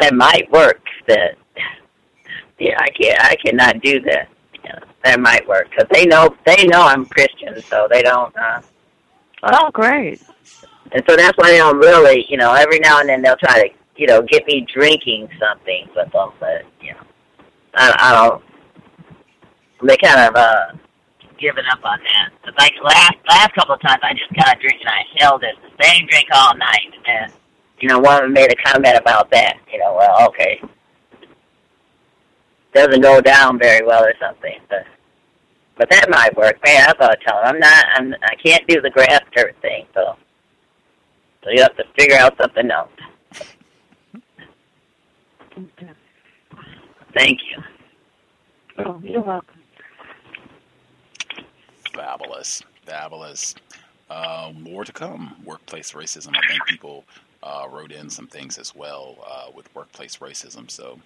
that 0.00 0.14
might 0.14 0.50
work. 0.50 0.82
That, 1.08 1.36
yeah, 2.58 2.78
I 2.78 2.88
can't, 2.90 3.20
I 3.20 3.36
cannot 3.36 3.80
do 3.82 4.00
that. 4.02 4.28
Yeah, 4.64 4.78
that 5.04 5.20
might 5.20 5.46
work 5.48 5.68
because 5.70 5.88
they 5.92 6.06
know, 6.06 6.34
they 6.46 6.66
know 6.66 6.82
I'm 6.82 7.06
Christian, 7.06 7.60
so 7.62 7.86
they 7.90 8.02
don't. 8.02 8.34
uh 8.36 8.60
Oh, 9.42 9.70
great. 9.72 10.22
And 10.94 11.02
so 11.08 11.16
that's 11.16 11.36
why 11.36 11.56
don't 11.56 11.78
really, 11.78 12.24
you 12.28 12.36
know, 12.36 12.54
every 12.54 12.78
now 12.78 13.00
and 13.00 13.08
then 13.08 13.20
they'll 13.20 13.36
try 13.36 13.66
to, 13.66 13.74
you 13.96 14.06
know, 14.06 14.22
get 14.22 14.46
me 14.46 14.66
drinking 14.72 15.28
something 15.40 15.88
with 15.94 16.10
them, 16.12 16.30
but, 16.38 16.62
you 16.80 16.92
know, 16.92 17.00
I, 17.74 17.94
I 17.98 18.12
don't, 18.12 18.44
they 19.82 19.96
kind 19.96 20.20
of, 20.20 20.36
uh, 20.36 20.66
given 21.36 21.64
up 21.70 21.80
on 21.84 21.98
that. 21.98 22.30
But 22.44 22.54
like 22.58 22.72
last, 22.82 23.14
last 23.28 23.54
couple 23.54 23.74
of 23.74 23.80
times 23.82 24.00
I 24.04 24.14
just 24.14 24.32
got 24.34 24.56
a 24.56 24.60
drink 24.60 24.80
and 24.80 24.88
I 24.88 25.02
held 25.18 25.42
it, 25.42 25.56
the 25.62 25.84
same 25.84 26.06
drink 26.06 26.28
all 26.32 26.56
night, 26.56 26.94
and, 27.06 27.32
you 27.80 27.88
know, 27.88 27.98
one 27.98 28.14
of 28.14 28.22
them 28.22 28.32
made 28.32 28.52
a 28.52 28.70
comment 28.70 28.96
about 28.96 29.30
that, 29.32 29.56
you 29.72 29.80
know, 29.80 29.96
well, 29.98 30.28
okay. 30.28 30.62
Doesn't 32.72 33.02
go 33.02 33.20
down 33.20 33.58
very 33.58 33.84
well 33.84 34.04
or 34.04 34.14
something, 34.20 34.58
but 34.68 34.84
but 35.76 35.90
that 35.90 36.08
might 36.08 36.36
work. 36.36 36.58
Man, 36.64 36.88
I 36.88 36.92
thought 36.92 37.18
tell 37.26 37.36
them 37.36 37.54
I'm 37.54 37.58
not. 37.58 37.84
I'm. 37.94 38.14
I 38.22 38.34
can't 38.36 38.66
do 38.68 38.80
the 38.80 38.90
grass 38.90 39.20
dirt 39.34 39.56
thing. 39.60 39.86
So 39.94 40.16
so 41.44 41.50
you 41.50 41.62
have 41.62 41.76
to 41.76 41.84
figure 41.98 42.16
out 42.16 42.36
something 42.40 42.70
else. 42.70 42.90
Okay. 45.56 45.90
Thank 47.16 47.38
you. 47.50 47.62
Oh, 48.78 49.00
you're 49.04 49.20
welcome. 49.20 49.60
Fabulous. 51.94 52.62
Fabulous. 52.86 53.54
Uh, 54.10 54.52
more 54.58 54.84
to 54.84 54.92
come. 54.92 55.36
Workplace 55.44 55.92
racism. 55.92 56.30
I 56.30 56.46
think 56.48 56.66
people 56.66 57.04
uh, 57.42 57.68
wrote 57.70 57.92
in 57.92 58.10
some 58.10 58.26
things 58.26 58.58
as 58.58 58.74
well 58.74 59.16
uh, 59.26 59.50
with 59.54 59.72
workplace 59.74 60.16
racism. 60.16 60.70
So 60.70 60.98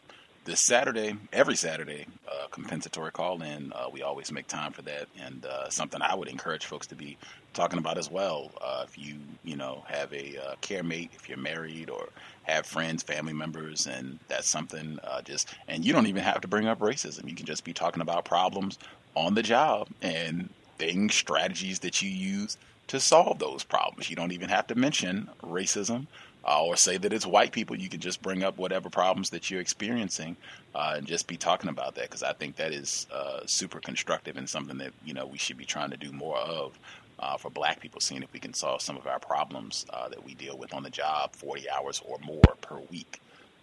this 0.49 0.65
Saturday, 0.65 1.15
every 1.33 1.57
Saturday, 1.57 2.07
uh, 2.26 2.47
compensatory 2.50 3.12
call 3.12 3.42
in. 3.42 3.70
Uh, 3.75 3.89
we 3.92 4.02
always 4.02 4.33
make 4.33 4.47
time 4.47 4.73
for 4.73 4.81
that, 4.83 5.07
and 5.20 5.44
uh, 5.44 5.68
something 5.68 6.00
I 6.00 6.15
would 6.15 6.28
encourage 6.28 6.65
folks 6.65 6.86
to 6.86 6.94
be 6.94 7.18
talking 7.55 7.78
about 7.78 7.99
as 7.99 8.10
well. 8.10 8.51
Uh, 8.60 8.85
if 8.86 8.99
you 8.99 9.17
you 9.44 9.57
know 9.57 9.85
have 9.89 10.12
a 10.12 10.36
uh, 10.39 10.55
care 10.60 10.83
mate, 10.83 11.10
if 11.15 11.28
you're 11.28 11.39
married 11.39 11.91
or 11.91 12.09
have 12.43 12.67
friends, 12.67 13.02
family 13.02 13.33
members, 13.33 13.86
and 13.86 14.18
that's 14.28 14.49
something 14.49 14.99
uh, 15.05 15.23
just 15.23 15.49
and 15.68 15.85
you 15.85 15.93
don't 15.93 16.07
even 16.07 16.23
have 16.23 16.41
to 16.41 16.49
bring 16.49 16.67
up 16.67 16.81
racism. 16.81 17.28
You 17.28 17.35
can 17.35 17.47
just 17.47 17.65
be 17.65 17.73
talking 17.73 18.02
about 18.02 18.25
problems 18.25 18.78
on 19.15 19.35
the 19.35 19.43
job 19.43 19.89
and 20.02 20.49
things, 20.78 21.15
strategies 21.15 21.81
that 21.81 22.02
you 22.02 22.10
use 22.10 22.57
to 22.89 23.01
solve 23.01 23.39
those 23.39 23.65
problems. 23.65 24.09
You 24.09 24.17
don't 24.17 24.33
even 24.33 24.49
have 24.49 24.67
to 24.68 24.75
mention 24.75 25.28
racism 25.43 26.07
uh, 26.44 26.65
or 26.65 26.77
say 26.77 26.97
that 26.97 27.12
it's 27.12 27.27
white 27.27 27.52
people. 27.52 27.77
You 27.77 27.89
can 27.89 28.01
just 28.01 28.23
bring 28.23 28.43
up 28.43 28.57
whatever 28.57 28.89
problems 28.89 29.31
that 29.31 29.51
you're 29.51 29.60
experiencing 29.60 30.36
uh, 30.75 30.94
and 30.97 31.07
just 31.07 31.27
be 31.27 31.36
talking 31.36 31.68
about 31.68 31.94
that 31.97 32.05
because 32.05 32.23
I 32.23 32.33
think 32.33 32.57
that 32.57 32.73
is 32.73 33.07
uh, 33.12 33.41
super 33.47 33.81
constructive 33.81 34.36
and 34.36 34.49
something 34.49 34.78
that 34.78 34.93
you 35.05 35.15
know 35.15 35.27
we 35.27 35.39
should 35.39 35.59
be 35.59 35.67
trying 35.67 35.91
to 35.91 35.97
do 35.97 36.12
more 36.12 36.39
of. 36.39 36.78
Uh, 37.20 37.36
for 37.36 37.50
black 37.50 37.80
people, 37.80 38.00
seeing 38.00 38.22
if 38.22 38.32
we 38.32 38.38
can 38.38 38.55
solve 38.55 38.80
some 38.80 38.97
of 38.97 39.06
our 39.08 39.18
problems 39.18 39.84
uh, 39.90 40.08
that 40.08 40.24
we 40.24 40.34
deal 40.34 40.56
with 40.56 40.72
on 40.72 40.84
the 40.84 40.90
job 40.90 41.34
40 41.34 41.68
hours 41.68 42.00
or 42.06 42.16
more 42.24 42.40
per 42.60 42.78
week. 42.90 43.20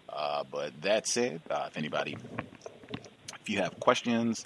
Uh, 0.10 0.44
but 0.52 0.74
that 0.82 1.08
said, 1.08 1.40
if 1.50 1.78
anybody, 1.78 2.18
if 3.40 3.50
you 3.50 3.60
have 3.60 3.80
questions, 3.80 4.46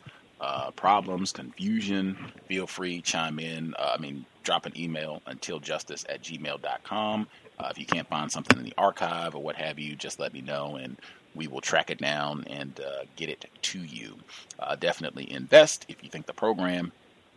problems, 0.76 1.32
confusion, 1.32 2.18
feel 2.48 2.68
free 2.68 3.02
chime 3.02 3.40
in. 3.40 3.74
I 3.80 3.98
mean, 3.98 4.26
drop 4.44 4.66
an 4.66 4.74
email 4.76 5.22
until 5.28 5.60
justice 5.60 6.06
at 6.10 6.24
gmail.com. 6.24 7.28
Uh, 7.60 7.68
if 7.70 7.78
you 7.78 7.86
can't 7.86 8.08
find 8.08 8.32
something 8.32 8.58
in 8.58 8.64
the 8.64 8.74
archive 8.78 9.36
or 9.36 9.44
what 9.44 9.56
have 9.56 9.78
you, 9.78 9.96
just 9.96 10.20
let 10.20 10.34
me 10.34 10.42
know 10.42 10.76
and 10.76 10.98
we 11.36 11.48
will 11.48 11.62
track 11.62 11.90
it 11.92 12.00
down 12.00 12.44
and 12.48 12.80
uh, 12.80 13.04
get 13.16 13.30
it 13.30 13.46
to 13.62 13.80
you. 13.80 14.18
Uh, 14.58 14.76
definitely 14.76 15.32
invest 15.32 15.86
if 15.88 16.04
you 16.04 16.10
think 16.10 16.26
the 16.26 16.34
program 16.34 16.92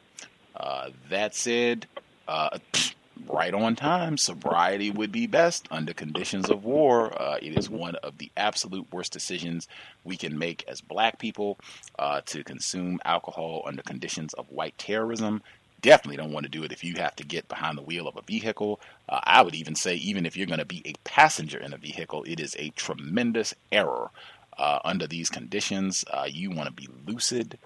Uh, 0.55 0.89
that 1.09 1.35
said, 1.35 1.85
uh, 2.27 2.57
right 3.27 3.53
on 3.53 3.75
time, 3.75 4.17
sobriety 4.17 4.91
would 4.91 5.11
be 5.11 5.27
best 5.27 5.67
under 5.71 5.93
conditions 5.93 6.49
of 6.49 6.63
war. 6.63 7.19
Uh, 7.19 7.37
it 7.41 7.57
is 7.57 7.69
one 7.69 7.95
of 7.97 8.17
the 8.17 8.31
absolute 8.37 8.91
worst 8.91 9.11
decisions 9.11 9.67
we 10.03 10.17
can 10.17 10.37
make 10.37 10.63
as 10.67 10.81
black 10.81 11.19
people 11.19 11.57
uh, 11.99 12.21
to 12.25 12.43
consume 12.43 12.99
alcohol 13.05 13.63
under 13.65 13.81
conditions 13.81 14.33
of 14.33 14.49
white 14.49 14.77
terrorism 14.77 15.41
definitely 15.81 16.17
don't 16.17 16.31
want 16.31 16.43
to 16.43 16.49
do 16.49 16.63
it 16.63 16.71
if 16.71 16.83
you 16.83 16.95
have 16.97 17.15
to 17.15 17.23
get 17.23 17.47
behind 17.47 17.77
the 17.77 17.81
wheel 17.81 18.07
of 18.07 18.15
a 18.15 18.21
vehicle. 18.21 18.79
Uh, 19.09 19.19
I 19.23 19.41
would 19.41 19.55
even 19.55 19.75
say, 19.75 19.95
even 19.95 20.25
if 20.25 20.37
you're 20.37 20.47
going 20.47 20.59
to 20.59 20.65
be 20.65 20.81
a 20.85 20.93
passenger 21.03 21.57
in 21.59 21.73
a 21.73 21.77
vehicle, 21.77 22.23
it 22.27 22.39
is 22.39 22.55
a 22.57 22.69
tremendous 22.69 23.53
error 23.71 24.09
uh, 24.57 24.79
under 24.85 25.07
these 25.07 25.29
conditions. 25.29 26.03
Uh, 26.11 26.27
you 26.29 26.51
want 26.51 26.67
to 26.67 26.73
be 26.73 26.87
lucid 27.05 27.57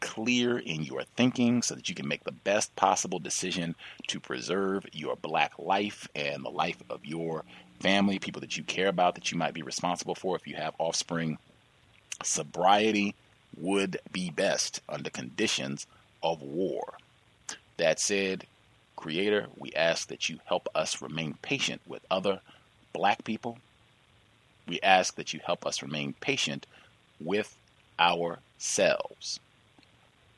clear 0.00 0.58
in 0.58 0.82
your 0.82 1.02
thinking 1.16 1.62
so 1.62 1.74
that 1.74 1.88
you 1.88 1.94
can 1.94 2.08
make 2.08 2.24
the 2.24 2.32
best 2.32 2.74
possible 2.76 3.18
decision 3.18 3.74
to 4.06 4.20
preserve 4.20 4.86
your 4.92 5.16
black 5.16 5.52
life 5.58 6.08
and 6.14 6.44
the 6.44 6.50
life 6.50 6.82
of 6.90 7.04
your 7.04 7.44
family, 7.80 8.18
people 8.18 8.40
that 8.40 8.56
you 8.56 8.64
care 8.64 8.88
about, 8.88 9.14
that 9.14 9.30
you 9.30 9.38
might 9.38 9.54
be 9.54 9.62
responsible 9.62 10.14
for 10.14 10.36
if 10.36 10.46
you 10.46 10.56
have 10.56 10.74
offspring. 10.78 11.38
Sobriety 12.22 13.14
would 13.56 13.98
be 14.12 14.30
best 14.30 14.80
under 14.88 15.10
conditions 15.10 15.86
of 16.22 16.42
war. 16.42 16.94
That 17.76 18.00
said, 18.00 18.44
Creator, 18.96 19.46
we 19.56 19.72
ask 19.74 20.08
that 20.08 20.28
you 20.28 20.40
help 20.44 20.68
us 20.74 21.00
remain 21.00 21.34
patient 21.42 21.80
with 21.86 22.04
other 22.10 22.40
black 22.92 23.24
people. 23.24 23.58
We 24.66 24.80
ask 24.80 25.14
that 25.14 25.32
you 25.32 25.40
help 25.44 25.64
us 25.64 25.82
remain 25.82 26.14
patient 26.20 26.66
with 27.20 27.56
ourselves. 27.98 29.40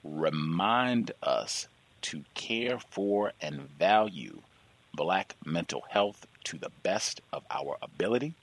Remind 0.03 1.13
us 1.23 1.69
to 2.03 2.25
care 2.35 2.79
for 2.79 3.33
and 3.41 3.69
value 3.79 4.41
black 4.95 5.37
mental 5.45 5.85
health 5.89 6.27
to 6.45 6.59
the 6.59 6.71
best 6.83 7.21
of 7.33 7.45
our 7.51 7.77
ability. 7.83 8.35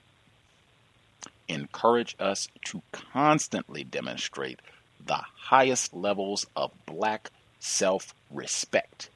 Encourage 1.48 2.16
us 2.20 2.48
to 2.66 2.82
constantly 2.92 3.84
demonstrate 3.84 4.60
the 5.06 5.22
highest 5.36 5.94
levels 5.94 6.46
of 6.56 6.72
black 6.86 7.32
self 7.60 8.14
respect 8.30 9.10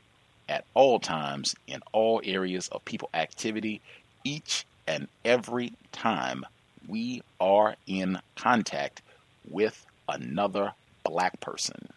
at 0.49 0.65
all 0.73 0.99
times 0.99 1.55
in 1.67 1.81
all 1.91 2.21
areas 2.23 2.67
of 2.69 2.83
people 2.85 3.09
activity 3.13 3.81
each 4.23 4.65
and 4.87 5.07
every 5.23 5.73
time 5.91 6.45
we 6.87 7.21
are 7.39 7.75
in 7.87 8.19
contact 8.35 9.01
with 9.49 9.85
another 10.09 10.73
black 11.03 11.39
person. 11.39 11.89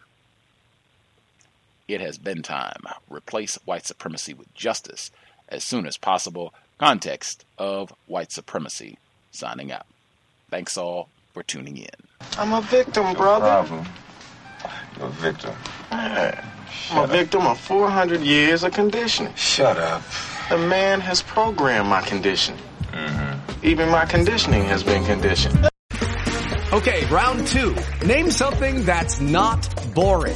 It 1.87 2.01
has 2.01 2.17
been 2.17 2.41
time. 2.41 2.81
Replace 3.09 3.59
white 3.65 3.85
supremacy 3.85 4.33
with 4.33 4.53
justice 4.53 5.11
as 5.49 5.63
soon 5.63 5.85
as 5.85 5.97
possible. 5.97 6.53
Context 6.79 7.45
of 7.57 7.93
white 8.07 8.31
supremacy. 8.31 8.97
Signing 9.31 9.71
out. 9.71 9.85
Thanks 10.49 10.77
all 10.77 11.09
for 11.33 11.43
tuning 11.43 11.77
in. 11.77 11.89
I'm 12.37 12.53
a 12.53 12.61
victim, 12.61 13.13
brother. 13.13 13.45
Problem. 13.45 13.85
You're 14.97 15.07
a 15.07 15.11
victim. 15.11 15.53
Yeah. 15.91 16.43
I'm 16.91 17.03
a 17.03 17.07
victim 17.07 17.45
of 17.45 17.59
400 17.59 18.21
years 18.21 18.63
of 18.63 18.73
conditioning. 18.73 19.33
Shut 19.35 19.77
up. 19.77 20.01
The 20.49 20.57
man 20.57 21.01
has 21.01 21.21
programmed 21.21 21.89
my 21.89 22.01
conditioning. 22.01 22.61
Mm-hmm. 22.91 23.65
Even 23.65 23.89
my 23.89 24.05
conditioning 24.05 24.63
has 24.65 24.83
been 24.83 25.03
conditioned. 25.05 25.67
Okay, 26.73 27.05
round 27.05 27.45
two. 27.47 27.75
Name 28.05 28.31
something 28.31 28.83
that's 28.83 29.19
not 29.19 29.67
boring. 29.93 30.35